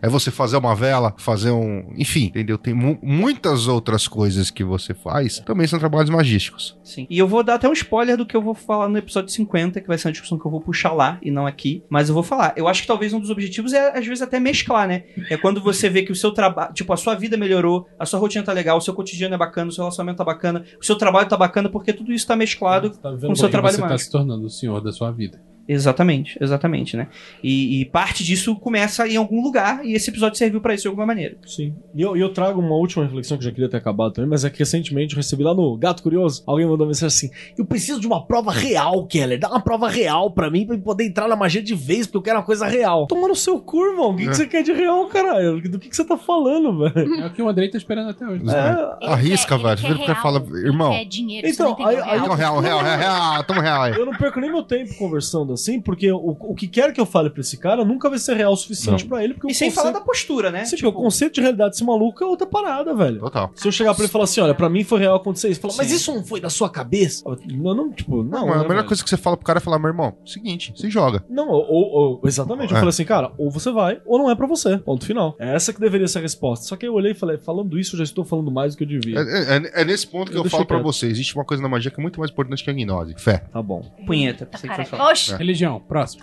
É 0.01 0.07
você 0.07 0.31
fazer 0.31 0.55
uma 0.55 0.73
vela, 0.75 1.13
fazer 1.17 1.51
um. 1.51 1.93
Enfim, 1.97 2.25
entendeu? 2.25 2.57
Tem 2.57 2.73
mu- 2.73 2.97
muitas 3.01 3.67
outras 3.67 4.07
coisas 4.07 4.49
que 4.49 4.63
você 4.63 4.93
faz 4.93 5.39
também 5.39 5.67
são 5.67 5.77
trabalhos 5.77 6.09
magísticos. 6.09 6.77
Sim. 6.83 7.05
E 7.09 7.17
eu 7.19 7.27
vou 7.27 7.43
dar 7.43 7.55
até 7.55 7.67
um 7.67 7.73
spoiler 7.73 8.15
do 8.15 8.25
que 8.25 8.35
eu 8.35 8.41
vou 8.41 8.53
falar 8.53 8.87
no 8.87 8.97
episódio 8.97 9.29
50, 9.29 9.81
que 9.81 9.87
vai 9.87 9.97
ser 9.97 10.07
uma 10.07 10.11
discussão 10.13 10.39
que 10.39 10.45
eu 10.45 10.51
vou 10.51 10.61
puxar 10.61 10.93
lá 10.93 11.17
e 11.21 11.29
não 11.29 11.45
aqui. 11.45 11.83
Mas 11.89 12.07
eu 12.07 12.13
vou 12.13 12.23
falar. 12.23 12.53
Eu 12.55 12.67
acho 12.67 12.81
que 12.83 12.87
talvez 12.87 13.11
um 13.13 13.19
dos 13.19 13.29
objetivos 13.29 13.73
é, 13.73 13.97
às 13.97 14.05
vezes, 14.05 14.21
até 14.21 14.39
mesclar, 14.39 14.87
né? 14.87 15.03
É 15.29 15.35
quando 15.35 15.59
você 15.61 15.89
vê 15.89 16.01
que 16.03 16.11
o 16.13 16.15
seu 16.15 16.31
trabalho, 16.31 16.73
tipo, 16.73 16.93
a 16.93 16.97
sua 16.97 17.13
vida 17.15 17.35
melhorou, 17.35 17.85
a 17.99 18.05
sua 18.05 18.19
rotina 18.19 18.43
tá 18.45 18.53
legal, 18.53 18.77
o 18.77 18.81
seu 18.81 18.93
cotidiano 18.93 19.35
é 19.35 19.37
bacana, 19.37 19.69
o 19.69 19.73
seu 19.73 19.83
relacionamento 19.83 20.17
tá 20.17 20.23
bacana, 20.23 20.63
o 20.81 20.85
seu 20.85 20.95
trabalho 20.97 21.27
tá 21.27 21.35
bacana, 21.35 21.67
porque 21.69 21.91
tudo 21.91 22.13
isso 22.13 22.25
tá 22.25 22.35
mesclado 22.37 22.89
Tá 22.91 23.09
com 23.11 23.31
o 23.31 23.35
seu 23.35 23.43
bem. 23.47 23.51
trabalho 23.51 23.75
você 23.75 23.81
tá 23.81 23.87
mágico. 23.89 24.05
se 24.05 24.11
tornando 24.11 24.45
o 24.45 24.49
senhor 24.49 24.79
da 24.81 24.91
sua 24.93 25.11
vida. 25.11 25.41
Exatamente, 25.71 26.35
exatamente, 26.41 26.97
né? 26.97 27.07
E, 27.43 27.79
e 27.81 27.85
parte 27.85 28.23
disso 28.23 28.55
começa 28.55 29.07
em 29.07 29.15
algum 29.17 29.41
lugar, 29.41 29.85
e 29.85 29.93
esse 29.93 30.09
episódio 30.09 30.35
serviu 30.37 30.59
pra 30.59 30.73
isso 30.73 30.81
de 30.81 30.87
alguma 30.87 31.05
maneira. 31.05 31.37
Sim. 31.45 31.75
E 31.93 32.01
eu, 32.01 32.17
eu 32.17 32.33
trago 32.33 32.59
uma 32.59 32.73
última 32.75 33.03
reflexão 33.05 33.37
que 33.37 33.43
eu 33.43 33.49
já 33.49 33.53
queria 33.53 33.69
ter 33.69 33.77
acabado 33.77 34.13
também, 34.13 34.29
mas 34.29 34.43
é 34.43 34.49
que 34.49 34.57
recentemente 34.57 35.13
eu 35.13 35.17
recebi 35.17 35.43
lá 35.43 35.53
no 35.53 35.77
Gato 35.77 36.01
Curioso, 36.01 36.43
alguém 36.47 36.65
mandou 36.65 36.85
uma 36.85 36.87
mensagem 36.89 37.07
assim: 37.15 37.53
Eu 37.57 37.65
preciso 37.65 37.99
de 37.99 38.07
uma 38.07 38.25
prova 38.25 38.51
real, 38.51 39.05
Keller. 39.05 39.39
Dá 39.39 39.47
uma 39.49 39.61
prova 39.61 39.87
real 39.87 40.31
pra 40.31 40.49
mim 40.49 40.65
pra 40.65 40.75
eu 40.75 40.81
poder 40.81 41.05
entrar 41.05 41.27
na 41.27 41.35
magia 41.35 41.61
de 41.61 41.75
vez, 41.75 42.07
porque 42.07 42.17
eu 42.17 42.21
quero 42.23 42.39
uma 42.39 42.45
coisa 42.45 42.65
real. 42.65 43.05
Toma 43.05 43.27
no 43.27 43.35
seu 43.35 43.59
cu, 43.59 43.85
irmão. 43.85 44.11
O 44.11 44.15
que, 44.15 44.23
que 44.23 44.29
É. 44.29 44.33
você 44.33 44.47
quer 44.47 44.63
de 44.63 44.73
real, 44.73 45.05
caralho? 45.07 45.61
Do 45.69 45.77
que, 45.77 45.87
que 45.89 45.95
você 45.95 46.03
tá 46.03 46.17
falando, 46.17 46.79
velho? 46.79 47.13
É 47.21 47.27
o 47.27 47.29
que 47.29 47.41
o 47.43 47.47
Andrei 47.47 47.69
tá 47.69 47.77
esperando 47.77 48.09
até 48.09 48.25
hoje. 48.25 48.43
É, 48.49 49.07
Arrisca, 49.07 49.53
Ele 49.55 49.63
quer- 49.63 49.75
velho. 49.75 49.79
ele 49.87 49.93
Vira 49.93 49.99
quer 49.99 50.05
pro 50.05 50.05
cara 50.05 50.19
e 50.19 50.21
fala, 50.21 50.39
real, 50.39 50.57
irmão. 50.65 50.91
Ele 50.93 50.99
quer 51.03 51.05
dinheiro, 51.09 51.47
Então, 51.47 51.75
você 51.75 51.83
não 51.83 51.89
entendeu 51.91 52.03
aí- 52.05 52.09
aí 52.09 52.15
real. 52.19 52.25
Então, 52.25 52.35
real, 52.35 52.59
real, 52.59 52.81
real, 52.81 52.97
real. 52.97 53.43
Toma 53.43 53.59
um 53.59 53.63
real 53.63 53.81
aí. 53.83 53.93
Eu 53.93 54.05
não 54.05 54.13
perco 54.13 54.39
nem 54.39 54.51
meu 54.51 54.63
tempo 54.63 54.95
conversando 54.97 55.53
assim, 55.59 55.79
porque 55.81 56.11
o, 56.11 56.35
o 56.39 56.55
que 56.55 56.67
quer 56.67 56.93
que 56.93 56.99
eu 57.01 57.05
fale 57.05 57.29
pra 57.29 57.41
esse 57.41 57.57
cara 57.57 57.83
nunca 57.85 58.09
vai 58.09 58.19
ser 58.19 58.35
real 58.35 58.53
o 58.53 58.55
suficiente 58.57 59.05
pra 59.05 59.23
ele, 59.23 59.33
porque 59.33 59.47
E 59.47 59.51
o 59.51 59.55
sem 59.55 59.69
conceito, 59.69 59.75
falar 59.85 59.99
da 59.99 60.05
postura, 60.05 60.51
né? 60.51 60.65
Sim, 60.65 60.75
porque 60.77 60.87
o 60.87 60.91
conceito 60.93 61.35
de 61.35 61.41
realidade 61.41 61.71
desse 61.71 61.83
maluco 61.83 62.23
é 62.23 62.27
outra 62.27 62.47
parada, 62.47 62.93
velho. 62.95 63.19
Total. 63.19 63.51
Se 63.55 63.67
eu 63.67 63.71
chegar 63.71 63.93
pra 63.93 64.03
ele 64.03 64.09
e 64.09 64.11
falar 64.11 64.23
assim, 64.25 64.41
olha, 64.41 64.53
pra 64.53 64.69
mim 64.69 64.83
foi 64.83 64.99
real 64.99 65.15
acontecer 65.15 65.49
isso, 65.49 65.59
fala, 65.59 65.73
mas 65.77 65.91
isso 65.91 66.13
não 66.13 66.23
foi 66.23 66.39
da 66.39 66.49
sua 66.49 66.69
cabeça? 66.69 67.23
Não, 67.47 67.75
não, 67.75 67.91
tipo, 67.91 68.23
não. 68.23 68.39
Não, 68.39 68.45
né, 68.47 68.51
a 68.53 68.57
melhor 68.59 68.67
velho? 68.69 68.85
coisa 68.87 69.03
que 69.03 69.09
você 69.09 69.17
fala 69.17 69.35
pro 69.37 69.45
cara 69.45 69.59
é 69.59 69.61
falar, 69.61 69.79
meu 69.79 69.89
irmão, 69.89 70.15
seguinte, 70.25 70.73
se 70.75 70.89
joga. 70.89 71.23
Não, 71.29 71.49
ou, 71.49 71.65
ou- 71.69 72.21
exatamente. 72.25 72.71
Eu 72.71 72.77
É. 72.77 72.79
falei 72.79 72.89
assim, 72.89 73.05
cara, 73.05 73.31
ou 73.37 73.49
você 73.51 73.71
vai, 73.71 74.01
ou 74.05 74.17
não 74.17 74.29
é 74.29 74.35
pra 74.35 74.47
você. 74.47 74.77
Ponto 74.77 75.05
final. 75.05 75.35
É 75.39 75.55
essa 75.55 75.73
que 75.73 75.79
deveria 75.79 76.07
ser 76.07 76.19
a 76.19 76.21
resposta. 76.21 76.65
Só 76.65 76.75
que 76.75 76.85
eu 76.87 76.93
olhei 76.93 77.11
e 77.11 77.15
falei, 77.15 77.37
falando 77.37 77.77
isso, 77.77 77.95
eu 77.95 77.97
já 77.99 78.03
estou 78.03 78.23
falando 78.23 78.49
mais 78.51 78.73
do 78.73 78.77
que 78.77 78.83
eu 78.83 78.87
devia. 78.87 79.19
É, 79.19 79.57
é- 79.57 79.81
é 79.81 79.85
nesse 79.85 80.07
ponto 80.07 80.31
que 80.31 80.37
Eu 80.37 80.43
eu, 80.43 80.49
falo 80.49 80.65
pra 80.65 80.77
quieto. 80.77 80.85
você, 80.85 81.07
existe 81.07 81.35
uma 81.35 81.45
coisa 81.45 81.61
na 81.61 81.69
magia 81.69 81.91
que 81.91 81.99
é 81.99 82.01
muito 82.01 82.19
mais 82.19 82.31
importante 82.31 82.63
que 82.63 82.69
a 82.69 82.73
gnose. 82.73 83.13
Fé. 83.17 83.39
Tá 83.51 83.61
bom. 83.61 83.81
Punheta. 84.05 84.45
Tá, 84.45 84.57
cara. 84.59 84.75
fosse 84.85 84.89
falar. 84.89 85.03
Religião, 85.49 85.79
próximo. 85.79 86.21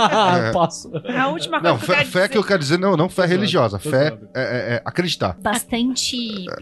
Passo. 0.52 0.90
A 1.16 1.28
última 1.28 1.60
coisa 1.60 1.72
Não, 1.72 1.78
que 1.78 1.84
eu 1.84 1.86
fé, 1.86 1.94
quero 1.96 2.08
fé 2.10 2.18
dizer... 2.20 2.28
que 2.30 2.38
eu 2.38 2.44
quero 2.44 2.58
dizer, 2.58 2.78
não, 2.78 2.96
não 2.96 3.08
fé 3.08 3.22
Tô 3.22 3.28
religiosa. 3.28 3.78
Fé 3.78 4.18
é, 4.34 4.40
é- 4.42 4.74
é 4.76 4.82
acreditar. 4.84 5.36
bastante 5.40 6.16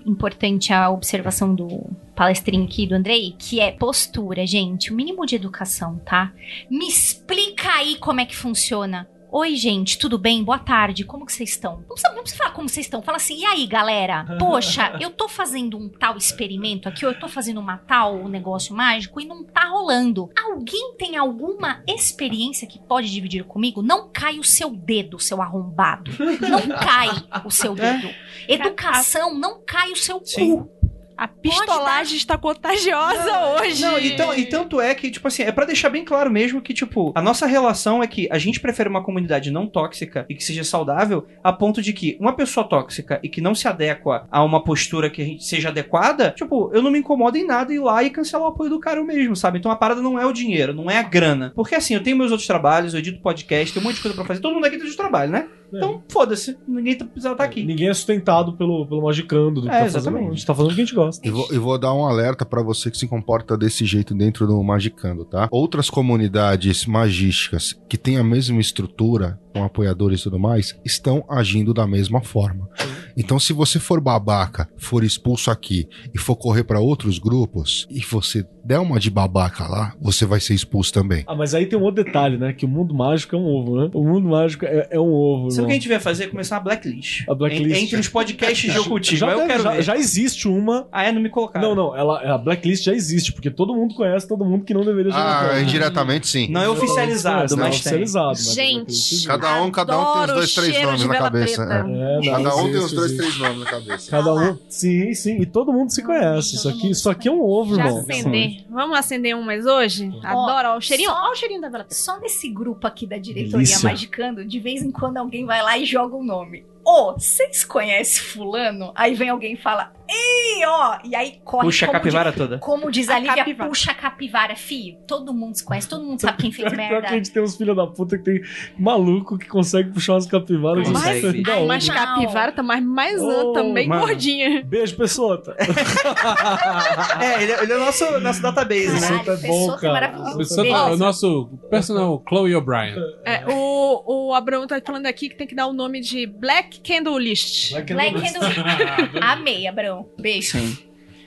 importante 0.05 0.73
a 0.73 0.91
observação 0.91 1.55
do 1.55 1.89
palestrinho 2.17 2.65
aqui 2.65 2.87
do 2.87 2.95
Andrei, 2.95 3.35
que 3.39 3.61
é 3.61 3.71
postura, 3.73 4.47
gente. 4.47 4.93
O 4.93 4.97
mínimo 4.97 5.25
de 5.25 5.37
educação, 5.37 6.01
tá? 6.05 6.33
Me 6.71 6.89
explica 6.89 7.69
aí 7.71 7.97
como 7.97 8.21
é 8.21 8.27
que 8.27 8.37
funciona. 8.37 9.09
Oi, 9.33 9.55
gente, 9.55 9.97
tudo 9.97 10.19
bem? 10.19 10.43
Boa 10.43 10.59
tarde. 10.59 11.05
Como 11.05 11.25
que 11.25 11.33
vocês 11.33 11.51
estão? 11.51 11.85
Não 11.89 11.95
precisa, 11.95 12.09
não 12.13 12.23
precisa 12.23 12.43
falar 12.43 12.51
como 12.53 12.69
vocês 12.69 12.87
estão. 12.87 13.01
Fala 13.01 13.17
assim, 13.17 13.39
e 13.39 13.45
aí, 13.45 13.65
galera? 13.65 14.27
Poxa, 14.41 14.97
eu 14.99 15.09
tô 15.09 15.29
fazendo 15.29 15.79
um 15.79 15.89
tal 15.89 16.17
experimento 16.17 16.89
aqui, 16.89 17.07
ou 17.07 17.13
eu 17.13 17.21
tô 17.21 17.29
fazendo 17.29 17.61
uma 17.61 17.77
tal 17.77 18.29
negócio 18.29 18.75
mágico 18.75 19.21
e 19.21 19.25
não 19.25 19.45
tá 19.45 19.69
rolando. 19.69 20.29
Alguém 20.37 20.95
tem 20.99 21.17
alguma 21.17 21.81
experiência 21.87 22.67
que 22.67 22.81
pode 22.81 23.09
dividir 23.09 23.45
comigo? 23.45 23.83
Não 23.83 24.11
cai 24.13 24.41
o 24.41 24.45
seu 24.45 24.71
dedo, 24.71 25.21
seu 25.21 25.41
arrombado. 25.41 26.11
Não 26.19 26.77
cai 26.77 27.11
o 27.45 27.51
seu 27.53 27.75
dedo. 27.77 28.11
Educação, 28.49 29.33
não 29.33 29.63
cai 29.65 29.93
o 29.93 29.97
seu 29.97 30.21
Sim. 30.25 30.57
cu. 30.57 30.80
A 31.21 31.29
pistolagem 31.29 32.17
está 32.17 32.39
contagiosa 32.39 33.59
hoje. 33.59 33.83
Não, 33.83 33.99
então, 33.99 34.35
e 34.35 34.47
tanto 34.47 34.81
é 34.81 34.95
que, 34.95 35.11
tipo 35.11 35.29
assim, 35.29 35.43
é 35.43 35.53
pra 35.53 35.67
deixar 35.67 35.91
bem 35.91 36.03
claro 36.03 36.31
mesmo 36.31 36.63
que, 36.63 36.73
tipo, 36.73 37.13
a 37.15 37.21
nossa 37.21 37.45
relação 37.45 38.03
é 38.03 38.07
que 38.07 38.27
a 38.33 38.39
gente 38.39 38.59
prefere 38.59 38.89
uma 38.89 39.05
comunidade 39.05 39.51
não 39.51 39.67
tóxica 39.67 40.25
e 40.31 40.35
que 40.35 40.43
seja 40.43 40.65
saudável, 40.65 41.27
a 41.45 41.53
ponto 41.53 41.83
de 41.83 41.93
que 41.93 42.17
uma 42.19 42.33
pessoa 42.33 42.67
tóxica 42.67 43.21
e 43.23 43.29
que 43.29 43.43
não 43.43 43.55
se 43.55 43.69
adequa 43.69 44.27
a 44.31 44.43
uma 44.43 44.65
postura 44.65 45.11
que 45.11 45.21
a 45.21 45.25
gente 45.27 45.45
seja 45.45 45.69
adequada, 45.69 46.31
tipo, 46.31 46.71
eu 46.73 46.81
não 46.81 46.91
me 46.91 47.01
incomodo 47.01 47.37
em 47.37 47.47
nada 47.47 47.75
ir 47.75 47.81
lá 47.81 48.03
e 48.03 48.09
cancelar 48.09 48.49
o 48.49 48.53
apoio 48.53 48.71
do 48.71 48.81
cara 48.81 49.05
mesmo, 49.05 49.37
sabe? 49.37 49.59
Então 49.59 49.71
a 49.71 49.77
parada 49.77 50.01
não 50.01 50.19
é 50.19 50.25
o 50.25 50.33
dinheiro, 50.33 50.73
não 50.73 50.91
é 50.91 50.97
a 50.97 51.03
grana. 51.03 51.53
Porque 51.55 51.75
assim, 51.75 51.93
eu 51.93 52.03
tenho 52.03 52.17
meus 52.17 52.31
outros 52.31 52.47
trabalhos, 52.47 52.95
eu 52.95 53.01
edito 53.01 53.21
podcast, 53.21 53.75
tem 53.75 53.83
um 53.83 53.85
monte 53.85 53.97
de 53.97 54.03
coisa 54.03 54.17
pra 54.17 54.25
fazer. 54.25 54.41
Todo 54.41 54.55
mundo 54.55 54.65
aqui 54.65 54.79
tem 54.79 54.89
de 54.89 54.97
trabalho, 54.97 55.33
né? 55.33 55.49
Então, 55.73 56.03
foda-se. 56.09 56.57
Ninguém 56.67 56.97
tá 56.97 57.05
precisando 57.05 57.33
estar 57.33 57.45
aqui. 57.45 57.65
Ninguém 57.65 57.89
é 57.89 57.95
sustentado 57.95 58.53
pelo, 58.55 58.87
pelo 58.87 59.03
Magicando 59.03 59.61
do 59.61 59.63
que 59.63 59.69
É, 59.69 59.71
tá 59.71 59.79
fazendo. 59.85 59.99
exatamente. 60.01 60.27
A 60.27 60.31
gente 60.35 60.47
tá 60.47 60.55
fazendo 60.55 60.73
o 60.73 60.75
que 60.75 60.81
a 60.81 60.85
gente 60.85 60.95
gosta. 60.95 61.27
E 61.27 61.31
vou, 61.31 61.49
e 61.53 61.59
vou 61.59 61.79
dar 61.79 61.95
um 61.95 62.05
alerta 62.05 62.45
pra 62.45 62.63
você 62.63 62.91
que 62.91 62.97
se 62.99 63.07
comporta 63.07 63.57
desse 63.57 63.85
jeito 63.85 64.15
dentro 64.15 64.47
do 64.47 64.63
Magicando, 64.63 65.25
tá? 65.25 65.49
Outras 65.51 65.89
comunidades 65.91 66.87
magísticas 66.87 67.75
que 67.89 67.97
têm 67.99 68.17
a 68.19 68.25
mesma 68.25 68.61
estrutura, 68.61 69.39
com 69.55 69.65
apoiadores 69.65 70.21
e 70.21 70.25
tudo 70.25 70.39
mais, 70.39 70.79
estão 70.85 71.25
agindo 71.29 71.73
da 71.75 71.87
mesma 71.87 72.21
forma. 72.21 72.69
Então, 73.17 73.39
se 73.39 73.53
você 73.53 73.79
for 73.79 74.01
babaca, 74.01 74.69
for 74.79 75.05
expulso 75.05 75.51
aqui 75.51 75.87
e 76.15 76.19
for 76.19 76.37
correr 76.37 76.65
pra 76.65 76.81
outros 76.81 77.19
grupos 77.19 77.87
e 77.91 78.01
você 78.01 78.45
der 78.65 78.79
uma 78.79 79.01
de 79.01 79.11
babaca 79.11 79.67
lá, 79.67 79.95
você 80.01 80.25
vai 80.27 80.39
ser 80.39 80.55
expulso 80.55 80.93
também. 80.93 81.25
Ah, 81.27 81.35
mas 81.35 81.55
aí 81.55 81.67
tem 81.67 81.79
um 81.79 81.83
outro 81.83 82.05
detalhe, 82.05 82.37
né? 82.37 82.53
Que 82.53 82.65
o 82.65 82.69
mundo 82.69 82.95
mágico 82.95 83.35
é 83.35 83.39
um 83.39 83.45
ovo, 83.47 83.77
né? 83.81 83.91
O 83.95 84.05
mundo 84.05 84.29
mágico 84.29 84.65
é, 84.67 84.89
é 84.91 85.01
um 85.01 85.11
ovo. 85.13 85.51
Sabe 85.51 85.65
o 85.65 85.67
que 85.67 85.73
a 85.73 85.75
gente 85.77 85.89
vai 85.89 85.99
fazer? 85.99 86.27
Começar 86.29 86.57
uma 86.57 86.63
blacklist. 86.65 87.25
A 87.29 87.35
blacklist. 87.35 87.77
En- 87.81 87.85
Entre 87.85 87.97
os 87.99 88.09
podcasts 88.09 88.71
de 88.73 88.79
ocultismo. 88.79 89.27
já, 89.29 89.59
já, 89.59 89.71
ver. 89.73 89.83
já 89.83 89.97
existe 89.97 90.47
uma. 90.47 90.87
Ah, 90.93 91.05
é? 91.05 91.13
Não 91.13 91.21
me 91.23 91.31
colocaram. 91.31 91.69
Não, 91.71 91.75
não, 91.75 91.97
ela, 91.97 92.35
a 92.35 92.39
blacklist 92.39 92.85
já 92.85 92.93
existe, 92.93 93.33
porque 93.33 93.51
todo 93.51 93.75
mundo 93.75 93.95
conhece 93.95 94.29
todo 94.29 94.45
mundo 94.45 94.65
que 94.65 94.75
não 94.75 94.85
deveria 94.85 95.11
jogar. 95.11 95.51
Ah, 95.55 95.61
indiretamente 95.63 96.29
sim. 96.29 96.49
Não 96.51 96.61
é 96.63 96.69
oficializado, 96.69 97.57
não 97.57 97.65
é 97.65 97.69
mas 97.69 97.81
tem. 97.81 97.93
oficializado. 97.93 98.29
mas 98.29 98.49
a 98.49 98.53
Gente. 98.55 99.27
Cada 99.27 99.63
um, 99.63 99.71
cada 99.71 99.99
um 99.99 100.13
tem 100.13 100.23
os 100.23 100.33
dois, 100.35 100.55
três 100.55 100.83
nomes 100.83 101.05
na 101.07 101.17
cabeça. 101.17 101.63
é. 101.63 101.79
É, 101.79 101.83
não, 101.83 102.33
Cada 102.45 102.57
um 102.57 102.65
tem 102.71 102.77
os 102.79 102.93
dois, 102.93 103.00
existe. 103.07 103.19
três 103.23 103.39
nomes 103.39 103.65
na 103.65 103.71
cabeça. 103.71 104.11
Cada 104.11 104.35
um. 104.35 104.59
Sim, 104.69 105.15
sim. 105.15 105.41
E 105.41 105.47
todo 105.47 105.73
mundo 105.73 105.91
se 105.91 106.03
conhece. 106.03 106.57
Isso 106.57 106.69
aqui, 106.69 106.91
isso 106.91 107.09
aqui 107.11 107.29
é 107.29 107.33
um 107.33 107.43
ovo, 107.43 107.75
Já 107.77 107.87
irmão. 107.87 108.01
acender. 108.01 108.65
Vamos 108.71 108.99
acender 108.99 109.37
um 109.37 109.43
mais 109.43 109.67
hoje? 109.67 110.11
Adoro. 110.23 110.69
Ó, 110.71 110.77
o 110.79 110.81
cheirinho. 110.81 111.11
só- 111.11 111.29
Ó, 111.29 111.33
o 111.33 111.35
cheirinho 111.35 111.61
da 111.61 111.69
vela. 111.69 111.87
Só 111.91 112.19
nesse 112.21 112.49
grupo 112.49 112.87
aqui 112.87 113.07
da 113.07 113.19
diretoria 113.19 113.53
Delícia. 113.53 113.89
Magicando, 113.89 114.45
de 114.45 114.59
vez 114.61 114.83
em 114.83 114.91
quando 114.91 115.17
alguém 115.19 115.45
vai 115.45 115.63
lá 115.63 115.77
e 115.79 115.85
joga 115.85 116.17
um 116.17 116.25
nome. 116.25 116.65
Ô, 116.85 117.13
vocês 117.13 117.65
conhecem 117.65 118.23
fulano? 118.23 118.91
Aí 118.95 119.15
vem 119.15 119.29
alguém 119.29 119.53
e 119.53 119.57
fala, 119.57 119.93
ei, 120.11 120.67
ó, 120.67 120.99
e 121.05 121.15
aí 121.15 121.41
corre 121.45 121.65
Puxa 121.65 121.87
a 121.87 121.89
capivara 121.91 122.31
diz- 122.31 122.39
toda. 122.39 122.59
Como 122.59 122.91
diz 122.91 123.09
A 123.09 123.15
a 123.17 123.19
Lívia, 123.19 123.37
capivara. 123.37 123.69
puxa 123.69 123.91
a 123.93 123.95
capivara, 123.95 124.57
filho. 124.57 124.99
Todo 125.07 125.33
mundo 125.33 125.55
se 125.57 125.65
conhece, 125.65 125.89
todo 125.89 126.05
mundo 126.05 126.21
sabe 126.21 126.39
quem 126.39 126.53
fez 126.53 126.69
Pior 126.71 126.77
que 126.77 126.83
a 126.83 127.01
merda. 127.01 127.09
gente 127.09 127.31
tem 127.31 127.43
uns 127.43 127.57
filhos 127.57 127.77
da 127.77 127.87
puta 127.87 128.19
que 128.19 128.25
tem 128.25 128.41
maluco 128.79 129.39
que 129.39 129.47
consegue 129.49 129.91
puxar 129.93 130.15
umas 130.15 130.27
capivaras. 130.27 130.91
Da 130.91 131.01
Ai, 131.01 131.23
mas 131.67 131.87
Não. 131.87 131.95
capivara 131.95 132.53
tá 132.53 132.63
mais, 132.63 132.83
mais 132.85 133.21
Oh, 133.23 133.53
também 133.53 133.87
mano. 133.89 134.01
gordinha. 134.07 134.63
Beijo, 134.65 134.97
pessoa. 134.97 135.41
É, 137.21 137.43
ele, 137.43 137.53
ele 137.53 137.73
é 137.73 137.77
o 137.77 137.81
nosso, 137.81 138.21
nosso 138.21 138.43
database, 138.43 139.01
né? 139.01 139.01
Caralho, 139.01 139.21
Isso 139.21 139.31
é 139.31 139.37
bom, 139.37 139.41
Pessoa 139.43 139.77
é 139.77 139.81
cara. 139.81 139.93
maravilhoso. 139.93 140.39
Pessoa- 140.39 140.63
Beijo. 140.63 140.79
o 140.93 140.97
nosso 140.97 141.47
personal 141.71 142.23
Chloe 142.29 142.55
O'Brien. 142.55 142.95
É, 143.25 143.45
o, 143.49 144.29
o 144.31 144.35
Abraão 144.35 144.67
tá 144.67 144.81
falando 144.85 145.07
aqui 145.07 145.29
que 145.29 145.37
tem 145.37 145.47
que 145.47 145.55
dar 145.55 145.67
o 145.67 145.73
nome 145.73 146.01
de 146.01 146.27
Black 146.27 146.81
Candle 146.81 147.19
List. 147.19 147.73
Black 147.73 147.93
Black 147.95 148.17
and 148.17 148.21
Candle. 148.33 149.21
Amei, 149.23 149.67
Abrão. 149.67 150.00
Beijo. 150.19 150.59
Sim. 150.59 150.79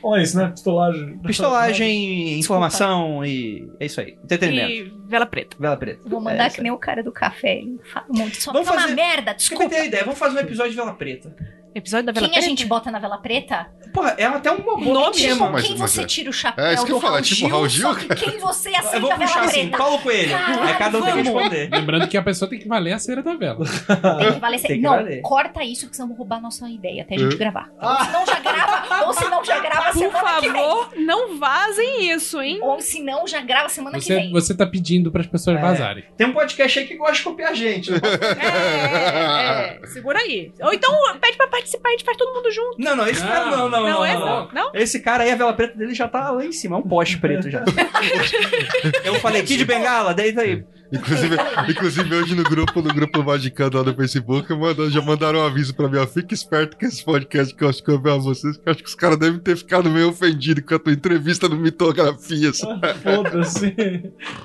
Olha 0.06 0.22
isso, 0.22 0.38
né? 0.38 0.50
Pistolagem. 0.50 1.18
Pistolagem, 1.20 2.38
informação 2.40 3.26
e. 3.26 3.70
É 3.80 3.86
isso 3.86 4.02
aí. 4.02 4.18
Entretenimento. 4.24 4.70
E 4.72 4.94
vela 5.08 5.26
preta. 5.26 5.56
Vela 5.58 5.78
preta. 5.78 6.02
Vou 6.06 6.20
mandar 6.20 6.48
É, 6.48 6.50
que 6.50 6.62
nem 6.62 6.72
o 6.72 6.78
cara 6.78 7.02
do 7.02 7.12
café. 7.12 7.60
Ele 7.60 7.80
fala 7.92 8.06
um 8.10 8.18
monte. 8.18 8.42
Só 8.42 8.52
Vamos 8.52 8.68
fazer- 8.68 8.88
uma 8.88 8.96
merda, 8.96 9.34
desculpa. 9.34 9.70
ter 9.70 9.76
a 9.78 9.86
ideia? 9.86 10.04
Vamos 10.04 10.20
fazer 10.20 10.36
um 10.38 10.42
episódio 10.42 10.72
de 10.72 10.76
Vela 10.78 10.94
Preta. 10.94 11.34
Episódio 11.76 12.06
da 12.06 12.12
vela 12.12 12.28
Quem 12.28 12.36
a 12.38 12.40
preta? 12.40 12.50
gente 12.50 12.66
bota 12.66 12.92
na 12.92 13.00
vela 13.00 13.18
preta? 13.18 13.68
Porra, 13.94 14.16
é 14.18 14.26
até 14.26 14.52
um 14.52 14.60
bom 14.62 14.80
Nome. 14.80 15.16
Tipo, 15.16 15.50
mas- 15.52 15.66
quem 15.68 15.78
mas 15.78 15.92
você 15.92 16.02
é- 16.02 16.06
tira 16.06 16.30
o 16.30 16.34
chapéu 16.34 16.66
É 16.66 16.74
isso 16.74 16.86
que 16.86 16.92
eu 16.92 16.96
do 16.96 16.98
ia 16.98 17.02
falar, 17.02 17.14
Raul 17.14 17.24
tipo 17.24 17.36
Gil, 17.40 17.50
Raul 17.50 17.70
Gil, 17.70 17.82
só 17.82 17.96
que 17.96 18.08
quem 18.16 18.40
você 18.40 18.70
Eu 18.70 18.76
aceita 18.78 19.00
vou 19.00 19.12
a 19.12 19.16
vela 19.16 19.28
puxar 19.28 19.44
assim, 19.46 19.62
preta? 19.62 19.78
cola 19.78 19.96
o 19.96 20.00
coelho. 20.02 20.30
Caralho, 20.30 20.62
Aí 20.64 20.74
cada 20.76 20.98
um 20.98 21.02
tem 21.02 21.14
que 21.14 21.24
vamos. 21.24 21.42
responder. 21.44 21.70
Lembrando 21.72 22.08
que 22.08 22.18
a 22.18 22.22
pessoa 22.24 22.50
tem 22.50 22.60
que 22.60 22.68
valer 22.68 22.94
a 22.94 23.00
cera 23.00 23.22
da 23.24 23.34
vela. 23.36 23.66
Tem 24.20 24.34
que 24.34 24.40
valer 24.40 24.62
Tem 24.62 24.76
que 24.78 24.82
Não, 24.82 24.92
valer. 24.92 25.22
corta 25.22 25.64
isso, 25.64 25.90
que 25.90 25.96
senão 25.96 26.10
vão 26.10 26.18
roubar 26.18 26.38
a 26.38 26.42
nossa 26.42 26.68
ideia 26.70 27.04
até 27.04 27.16
a 27.16 27.20
gente 27.20 27.36
Hã? 27.36 27.38
gravar. 27.38 27.70
Ou 27.82 27.96
senão 28.06 28.26
já 28.26 28.40
grava, 28.40 29.06
ou 29.06 29.14
senão 29.14 29.44
já 29.44 29.60
grava 29.60 29.84
Por 29.92 30.00
semana 30.00 30.40
que 30.42 30.50
vem. 30.50 30.62
favor, 30.62 30.90
não 30.98 31.38
vazem 31.38 32.10
isso, 32.12 32.42
hein? 32.42 32.60
Ou 32.62 32.80
senão 32.80 33.28
já 33.28 33.42
grava 33.42 33.70
semana 33.70 33.98
que 34.00 34.06
Você, 34.06 34.16
vem. 34.16 34.32
você 34.32 34.56
tá 34.56 34.66
pedindo 34.66 35.12
pras 35.12 35.28
pessoas 35.28 35.58
É. 35.58 35.62
vazarem. 35.62 36.04
Tem 36.18 36.28
um 36.28 36.34
podcast 36.34 36.80
aí 36.80 36.86
que 36.88 36.96
gosta 36.96 37.16
de 37.16 37.24
copiar 37.24 37.52
a 37.52 37.54
gente. 37.54 37.92
não 37.92 38.00
pode- 38.00 38.16
É, 38.24 39.78
é, 39.78 39.80
é. 39.84 39.88
Segura 39.88 40.20
aí. 40.20 40.52
Ou 40.62 40.74
então 40.74 40.92
pede 41.20 41.38
pra 41.38 41.48
participar, 41.64 41.90
a 41.90 41.92
gente 41.92 42.04
faz 42.04 42.18
todo 42.18 42.34
mundo 42.34 42.52
junto. 42.52 42.76
Não, 42.78 42.96
não, 42.96 43.08
esse 43.08 43.22
cara 43.22 43.46
não, 43.46 43.70
não, 43.70 43.82
não. 43.82 43.90
Não, 43.90 44.06
é? 44.06 44.14
não. 44.14 44.50
Não? 44.52 44.72
Esse 44.74 45.00
cara 45.00 45.24
aí, 45.24 45.32
a 45.32 45.36
vela 45.36 45.54
preta 45.54 45.78
dele 45.78 45.94
já 45.94 46.08
tá 46.08 46.30
lá 46.32 46.46
em 46.46 46.52
cima, 46.52 46.76
é 46.76 46.80
um 46.80 46.84
poste 46.84 47.18
preto 47.18 47.50
já. 47.50 47.64
Eu 49.04 49.16
falei, 49.16 49.44
Kid 49.44 49.64
Bengala, 49.66 50.14
deita 50.14 50.42
aí. 50.42 50.64
Inclusive, 50.94 51.36
inclusive 51.70 52.16
hoje 52.16 52.36
no 52.36 52.44
grupo, 52.44 52.82
no 52.82 52.94
grupo 52.94 53.24
Magicando 53.24 53.78
lá 53.78 53.84
no 53.84 53.94
Facebook, 53.96 54.54
manda- 54.54 54.90
já 54.90 55.02
mandaram 55.02 55.40
um 55.40 55.44
aviso 55.46 55.74
pra 55.74 55.90
mim, 55.90 55.98
ó, 55.98 56.06
fica 56.06 56.34
esperto 56.34 56.78
com 56.78 56.86
esse 56.86 57.04
podcast 57.04 57.56
que 57.56 57.64
eu 57.64 57.70
acho 57.70 57.84
que 57.84 57.90
eu 57.90 57.96
a 58.04 58.18
vocês, 58.18 58.58
que 58.58 58.68
eu 58.68 58.72
acho 58.72 58.84
que 58.84 58.90
os 58.90 58.96
caras 58.96 59.18
devem 59.18 59.40
ter 59.40 59.58
ficado 59.58 59.90
meio 59.90 60.10
ofendidos 60.10 60.64
com 60.66 60.76
a 60.76 60.80
tua 60.80 60.94
entrevista 60.94 61.50
no 61.50 61.56
Mitografias. 61.56 62.60
Foda-se. 63.02 63.74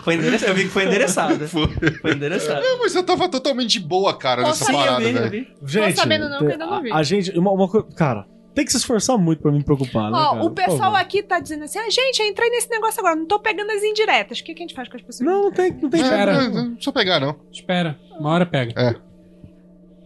Foi 0.02 0.14
endereçado, 0.14 0.52
eu 0.52 0.54
vi 0.56 0.62
que 0.64 0.68
foi 0.70 0.84
endereçado. 0.86 1.48
Foi. 1.48 1.68
Foi 2.00 2.12
endereçado. 2.12 2.60
Não, 2.62 2.78
mas 2.78 2.94
eu 2.94 3.02
tava 3.02 3.28
totalmente 3.28 3.70
de 3.78 3.80
boa, 3.80 4.16
cara, 4.16 4.42
nessa 4.42 4.72
parada, 4.72 5.28
vi. 5.28 5.48
Gente, 5.66 5.96
sabendo 5.96 6.28
não, 6.28 6.38
que 6.38 6.44
eu 6.44 6.50
ainda 6.52 6.66
não 6.66 6.74
a- 6.74 6.80
vi. 6.80 6.92
A, 6.92 7.02
gente, 7.02 7.38
uma, 7.38 7.50
uma 7.52 7.68
coisa. 7.68 7.86
Cara, 7.96 8.26
tem 8.59 8.64
que 8.64 8.72
se 8.72 8.78
esforçar 8.78 9.16
muito 9.16 9.40
pra 9.40 9.52
me 9.52 9.62
preocupar, 9.62 10.10
né? 10.10 10.18
Ó, 10.18 10.30
cara? 10.30 10.43
o 10.43 10.51
Por 10.51 10.51
pessoal 10.51 10.78
favor. 10.78 10.97
aqui 10.97 11.22
tá 11.22 11.39
dizendo 11.39 11.62
assim: 11.62 11.78
ah, 11.78 11.89
gente, 11.89 12.18
eu 12.20 12.26
entrei 12.26 12.51
nesse 12.51 12.68
negócio 12.68 12.98
agora, 12.98 13.14
não 13.14 13.24
tô 13.24 13.39
pegando 13.39 13.70
as 13.70 13.85
indiretas. 13.85 14.40
O 14.40 14.44
que, 14.44 14.52
que 14.52 14.60
a 14.64 14.66
gente 14.66 14.74
faz 14.74 14.89
com 14.89 14.97
as 14.97 15.02
pessoas? 15.02 15.24
Não, 15.24 15.44
não 15.44 15.52
tem, 15.52 15.70
não 15.80 15.89
tem 15.89 16.01
Espera. 16.01 16.32
É, 16.32 16.48
não, 16.48 16.74
precisa 16.74 16.93
pegar, 16.93 17.20
não. 17.20 17.36
Espera, 17.52 17.97
uma 18.18 18.30
hora 18.30 18.44
pega. 18.44 18.74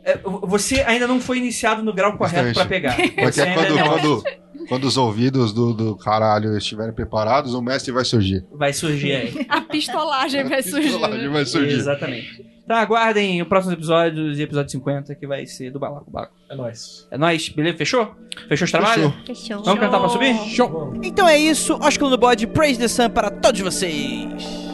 É, 0.05 0.19
você 0.43 0.83
ainda 0.83 1.07
não 1.07 1.19
foi 1.19 1.39
iniciado 1.39 1.83
no 1.83 1.95
grau 1.95 2.19
correto 2.19 2.49
Justamente. 2.49 2.55
pra 2.55 2.66
pegar. 2.66 2.97
Porque 2.97 3.33
Você 3.33 3.41
ainda 3.41 3.55
quando, 3.55 3.77
não. 3.77 3.89
quando, 3.89 4.24
quando 4.69 4.85
os 4.85 4.97
ouvidos 4.99 5.55
do, 5.55 5.73
do 5.73 5.97
caralho 5.97 6.55
estiverem 6.55 6.93
preparados, 6.93 7.55
o 7.55 7.62
mestre 7.62 7.91
vai 7.91 8.05
surgir. 8.05 8.45
Vai 8.53 8.74
surgir 8.74 9.12
aí. 9.12 9.47
A 9.49 9.62
pistolagem 9.62 10.45
vai 10.45 10.62
surgir. 10.62 10.91
Pistolagem 10.91 11.23
né? 11.23 11.29
vai 11.29 11.47
surgir. 11.47 11.74
Exatamente. 11.74 12.52
Então 12.65 12.77
aguardem 12.77 13.43
os 13.43 13.49
próximos 13.49 13.75
episódios 13.75 14.39
e 14.39 14.43
episódio 14.43 14.71
50, 14.71 15.15
que 15.17 15.27
vai 15.27 15.47
ser 15.47 15.71
do 15.71 15.79
Balaco 15.79 16.11
Baco. 16.11 16.33
É 16.49 16.55
nóis. 16.55 17.09
É 17.11 17.19
nóis, 17.19 17.49
beleza? 17.49 17.77
Fechou? 17.79 18.15
Fechou 18.49 18.65
os 18.65 18.71
trabalhos? 18.71 19.13
Fechou. 19.27 19.35
Fechou. 19.35 19.63
Vamos 19.65 19.81
cantar 19.81 19.99
pra 19.99 20.09
subir? 20.09 20.35
Show! 20.49 20.95
Então 21.03 21.29
é 21.29 21.37
isso, 21.37 21.75
Oscar 21.83 22.09
no 22.09 22.17
Bode, 22.17 22.47
Praise 22.47 22.79
the 22.79 22.89
Sun 22.89 23.11
para 23.11 23.31
todos 23.31 23.61
vocês. 23.61 24.72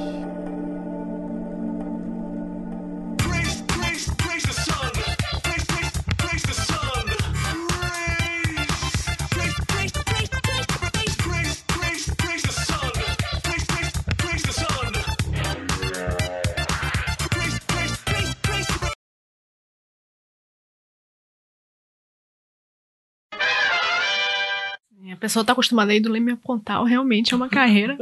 Pessoa 25.18 25.44
tá 25.44 25.52
acostumada 25.52 25.92
a 25.92 25.94
ir 25.94 26.00
do 26.00 26.10
Leme 26.10 26.36
Pontal, 26.36 26.84
realmente 26.84 27.34
é 27.34 27.36
uma 27.36 27.48
carreira. 27.48 27.96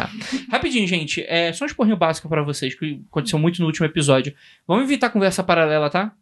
Rapidinho, 0.50 0.86
gente, 0.86 1.24
é 1.28 1.52
só 1.52 1.64
um 1.64 1.66
esporrinho 1.66 1.96
básico 1.96 2.28
pra 2.28 2.42
vocês, 2.42 2.74
que 2.74 3.02
aconteceu 3.10 3.38
muito 3.38 3.60
no 3.60 3.66
último 3.66 3.86
episódio. 3.86 4.34
Vamos 4.66 4.84
evitar 4.84 5.10
conversa 5.10 5.42
paralela, 5.42 5.90
tá? 5.90 6.12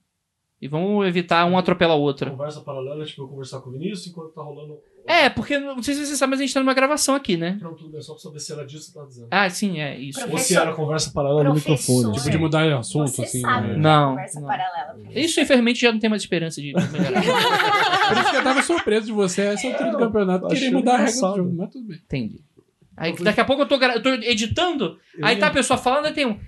E 0.61 0.67
vamos 0.67 1.07
evitar 1.07 1.45
um 1.47 1.57
atropelar 1.57 1.97
o 1.97 2.01
outro. 2.01 2.31
Conversa 2.33 2.61
paralela, 2.63 3.05
tipo, 3.05 3.23
eu 3.23 3.29
conversar 3.29 3.61
com 3.61 3.71
o 3.71 3.73
Vinícius 3.73 4.09
enquanto 4.09 4.33
tá 4.33 4.43
rolando. 4.43 4.77
É, 5.07 5.31
porque 5.31 5.59
não 5.59 5.81
sei 5.83 5.95
se 5.95 6.05
você 6.05 6.17
sabe, 6.17 6.33
mas 6.33 6.41
a 6.41 6.43
gente 6.43 6.53
tá 6.53 6.61
numa 6.61 6.75
gravação 6.75 7.15
aqui, 7.15 7.37
né? 7.37 7.59
Não, 7.63 7.75
tudo 7.75 7.91
bem, 7.91 8.03
só 8.03 8.13
pra 8.13 8.21
saber 8.23 8.41
se 8.41 8.53
era 8.53 8.67
disso 8.67 8.87
que 8.89 8.93
você 8.93 8.99
tá 8.99 9.07
dizendo. 9.07 9.29
Ah, 9.31 9.49
sim, 9.49 9.81
é 9.81 9.97
isso. 9.99 10.21
Ou 10.29 10.37
se 10.37 10.57
era 10.57 10.75
conversa 10.75 11.13
paralela 11.13 11.45
no 11.45 11.55
microfone. 11.55 12.13
Tipo 12.13 12.31
de 12.31 12.39
mudar 12.39 12.67
de 12.67 12.75
assunto, 12.75 13.09
Você 13.09 13.23
assim. 13.23 13.41
sabe 13.41 13.69
né? 13.69 13.75
é 13.75 13.77
Não, 13.79 14.11
conversa 14.11 14.41
não. 14.41 14.49
paralela. 14.49 14.99
Isso, 15.15 15.41
infelizmente, 15.41 15.81
já 15.81 15.93
não 15.93 15.99
tem 15.99 16.11
mais 16.11 16.23
esperança 16.23 16.61
de 16.61 16.75
melhorar. 16.75 17.23
Por 18.09 18.17
isso 18.19 18.31
que 18.31 18.37
eu 18.37 18.43
tava 18.43 18.63
surpreso 18.63 19.07
de 19.07 19.13
você 19.13 19.43
a 19.43 19.53
essa 19.53 19.67
altura 19.67 19.91
do 19.93 19.99
campeonato 19.99 20.49
querer 20.49 20.71
mudar 20.73 20.95
a 20.95 20.99
regra 20.99 21.13
do 21.15 21.37
jogo, 21.37 21.55
mas 21.57 21.71
tudo 21.71 21.87
bem. 21.87 21.99
Entendi. 22.05 22.41
Aí 22.97 23.15
daqui 23.23 23.41
a 23.41 23.45
pouco 23.45 23.63
eu 23.63 23.67
tô, 23.67 23.77
eu 23.77 24.03
tô 24.03 24.11
editando, 24.11 24.99
aí 25.23 25.37
tá 25.37 25.47
a 25.47 25.53
pessoa 25.53 25.79
falando 25.79 26.09
e 26.09 26.13
tem 26.13 26.27
um. 26.27 26.39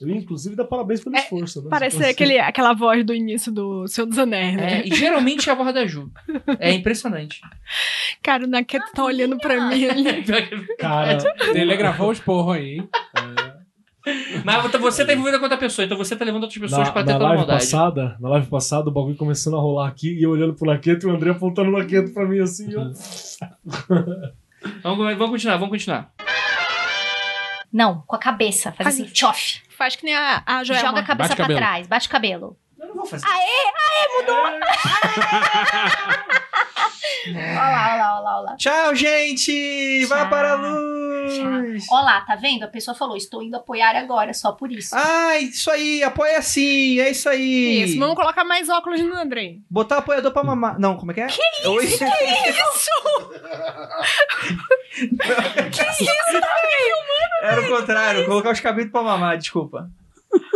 Eu 0.00 0.08
ia, 0.08 0.16
inclusive, 0.16 0.56
dar 0.56 0.64
parabéns 0.64 1.02
pelo 1.04 1.14
É, 1.14 1.18
esforço, 1.20 1.62
né? 1.62 1.68
Parece 1.68 1.98
Você- 1.98 2.06
aquele, 2.06 2.38
aquela 2.38 2.72
voz 2.72 3.04
do 3.04 3.12
início 3.14 3.52
do 3.52 3.86
Seu 3.86 4.06
dos 4.06 4.18
Anéis, 4.18 4.56
né? 4.56 4.80
É, 4.80 4.86
e 4.88 4.94
geralmente 4.94 5.48
é 5.48 5.52
a 5.52 5.54
voz 5.56 5.74
da 5.74 5.84
Ju. 5.86 6.10
É 6.58 6.72
impressionante. 6.72 7.40
Cara, 8.22 8.44
o 8.44 8.46
Naketo 8.46 8.90
tá 8.94 9.04
olhando 9.04 9.36
pra 9.36 9.68
mim 9.68 9.84
ali. 9.86 10.24
Cara, 10.78 11.18
Ele 11.54 11.76
gravou 11.76 12.10
os 12.10 12.18
porros 12.20 12.56
aí, 12.56 12.76
hein? 12.78 12.88
Mas 14.44 14.72
você 14.80 15.04
tá 15.04 15.12
envolvida 15.12 15.36
com 15.38 15.44
outra 15.44 15.58
pessoa, 15.58 15.84
então 15.84 15.98
você 15.98 16.16
tá 16.16 16.24
levando 16.24 16.44
outras 16.44 16.58
pessoas 16.58 16.86
na, 16.88 16.92
pra 16.92 17.04
ter 17.04 17.12
na 17.12 17.18
live 17.18 17.36
maldade. 17.36 17.60
passada, 17.60 18.16
na 18.18 18.28
live 18.30 18.46
passada, 18.46 18.88
o 18.88 18.92
bagulho 18.92 19.14
começando 19.14 19.56
a 19.56 19.60
rolar 19.60 19.88
aqui 19.88 20.14
e 20.18 20.22
eu 20.22 20.30
olhando 20.30 20.54
pro 20.54 20.66
Laqueto 20.66 21.06
e 21.06 21.10
o 21.10 21.14
André 21.14 21.30
apontando 21.32 21.68
o 21.68 21.72
Laqueto 21.72 22.10
pra 22.14 22.24
mim 22.26 22.38
assim. 22.40 22.72
Eu... 22.72 22.90
Vamos, 24.82 25.16
vamos 25.16 25.30
continuar, 25.30 25.56
vamos 25.58 25.70
continuar. 25.70 26.12
Não, 27.70 28.02
com 28.06 28.16
a 28.16 28.18
cabeça. 28.18 28.72
Faz 28.72 28.88
assim, 28.88 29.04
tchof. 29.04 29.60
Faz 29.80 29.96
que 29.96 30.04
nem 30.04 30.14
a, 30.14 30.42
a 30.44 30.62
Joelma. 30.62 30.88
Joga 30.88 31.00
a 31.00 31.02
cabeça 31.02 31.28
Bate 31.30 31.36
pra 31.36 31.44
cabelo. 31.44 31.58
trás, 31.58 31.86
bate 31.86 32.06
o 32.06 32.10
cabelo. 32.10 32.54
Eu 32.78 32.88
não 32.88 32.96
vou 32.96 33.06
fazer. 33.06 33.26
Aê, 33.26 33.32
aê, 33.40 34.20
mudou. 34.20 34.42
lá, 34.42 34.50
olha 37.28 37.36
lá, 37.56 37.92
olha 37.94 38.20
lá, 38.20 38.36
olha 38.40 38.50
lá. 38.50 38.56
Tchau, 38.56 38.94
gente! 38.94 40.04
Vá 40.06 40.20
Tchau. 40.20 40.28
para 40.30 40.52
a 40.52 40.54
luz! 40.56 41.86
Olha 41.90 42.04
lá, 42.04 42.20
tá 42.22 42.34
vendo? 42.36 42.64
A 42.64 42.68
pessoa 42.68 42.94
falou, 42.94 43.16
estou 43.16 43.42
indo 43.42 43.56
apoiar 43.56 43.94
agora, 43.96 44.32
só 44.34 44.52
por 44.52 44.70
isso. 44.72 44.94
Ah, 44.96 45.38
isso 45.38 45.70
aí, 45.70 46.02
apoia 46.02 46.38
assim, 46.38 46.98
é 47.00 47.10
isso 47.10 47.28
aí. 47.28 47.82
Isso, 47.82 47.98
vamos 47.98 48.16
colocar 48.16 48.44
mais 48.44 48.68
óculos 48.68 49.00
no 49.00 49.14
Andrei. 49.16 49.60
Botar 49.70 49.98
apoiador 49.98 50.32
pra 50.32 50.42
mamar. 50.44 50.78
Não, 50.78 50.96
como 50.96 51.10
é 51.12 51.14
que 51.14 51.20
é? 51.20 51.26
Que 51.26 51.40
isso? 51.84 51.98
Que 51.98 52.04
isso? 52.50 52.90
que 55.70 55.82
isso? 56.04 56.40
Era 57.42 57.60
o 57.62 57.68
contrário, 57.68 58.26
colocar 58.26 58.50
os 58.50 58.60
cabidos 58.60 58.92
pra 58.92 59.02
mamar, 59.02 59.38
desculpa. 59.38 59.90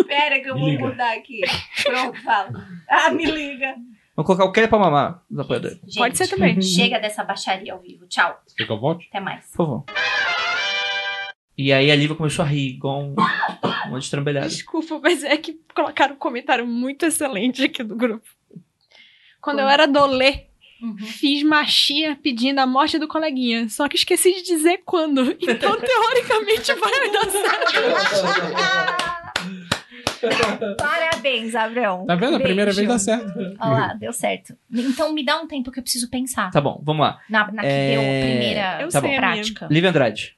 Pera 0.07 0.39
que 0.41 0.49
eu 0.49 0.55
Me 0.55 0.61
vou 0.61 0.71
liga. 0.71 0.87
mudar 0.87 1.13
aqui. 1.15 1.41
Pronto, 1.83 2.23
fala. 2.23 2.51
Ah, 2.89 3.11
me 3.11 3.25
liga. 3.25 3.75
Vamos 4.17 4.27
colocar 4.27 4.45
o 4.45 4.53
que 4.53 4.61
é 4.61 4.67
pra 4.67 4.79
mamar, 4.79 5.23
os 5.31 5.39
apoiadores. 5.39 5.79
Gente, 5.85 5.99
Pode 5.99 6.17
ser 6.17 6.29
também. 6.29 6.61
Chega 6.63 6.99
dessa 7.01 7.25
baixaria 7.25 7.73
ao 7.73 7.81
vivo. 7.81 8.07
Tchau. 8.07 8.41
Quer 8.57 8.65
que 8.67 8.73
eu 8.73 8.79
volte? 8.79 9.07
Até 9.11 9.21
mais. 9.21 9.45
Por 9.47 9.57
favor. 9.57 9.85
E 11.57 11.73
aí 11.73 11.91
a 11.91 11.95
Lívia 11.97 12.17
começou 12.17 12.45
a 12.45 12.49
rir, 12.49 12.71
igual 12.75 13.01
um, 13.03 13.15
uma 13.89 13.99
destrambelhada. 13.99 14.49
Desculpa, 14.49 14.99
mas 15.01 15.23
é 15.23 15.37
que 15.37 15.61
colocaram 15.75 16.15
um 16.15 16.19
comentário 16.19 16.67
muito 16.67 17.07
excelente 17.07 17.63
aqui 17.65 17.83
do 17.83 17.95
grupo. 17.95 18.27
Quando 19.41 19.61
eu 19.61 19.69
era 19.69 19.87
dolê, 19.87 20.47
Uhum. 20.83 20.99
fiz 20.99 21.43
machia 21.45 22.19
pedindo 22.21 22.59
a 22.59 22.67
morte 22.67 22.99
do 22.99 23.07
coleguinha. 23.09 23.69
Só 23.69 23.89
que 23.89 23.97
esqueci 23.97 24.33
de 24.35 24.43
dizer 24.43 24.83
quando. 24.85 25.31
Então, 25.41 25.77
teoricamente, 25.81 26.75
vai 26.75 27.11
dar 27.11 27.31
certo. 27.31 29.14
Parabéns, 30.79 31.55
Abrão. 31.55 32.07
Tá 32.07 32.15
vendo? 32.15 32.37
A 32.37 32.41
primeira 32.41 32.73
vez 32.73 32.87
dá 32.89 32.99
certo. 32.99 33.33
Olha 33.61 33.73
lá, 33.73 33.95
deu 33.95 34.13
certo. 34.13 34.57
Então 34.73 35.13
me 35.13 35.25
dá 35.25 35.41
um 35.41 35.47
tempo 35.47 35.71
que 35.71 35.79
eu 35.79 35.83
preciso 35.83 36.09
pensar. 36.11 36.51
Tá 36.51 36.61
bom, 36.61 36.81
vamos 36.85 37.05
lá. 37.07 37.19
Na, 37.29 37.51
na 37.53 37.63
que 37.63 37.69
É, 37.69 37.91
deu 37.91 38.01
a 38.01 38.05
primeira 38.05 38.79
Eu 38.83 38.89
Tá 38.89 39.01
prática. 39.01 39.69
Lívia 39.71 39.91
Andrade. 39.91 40.37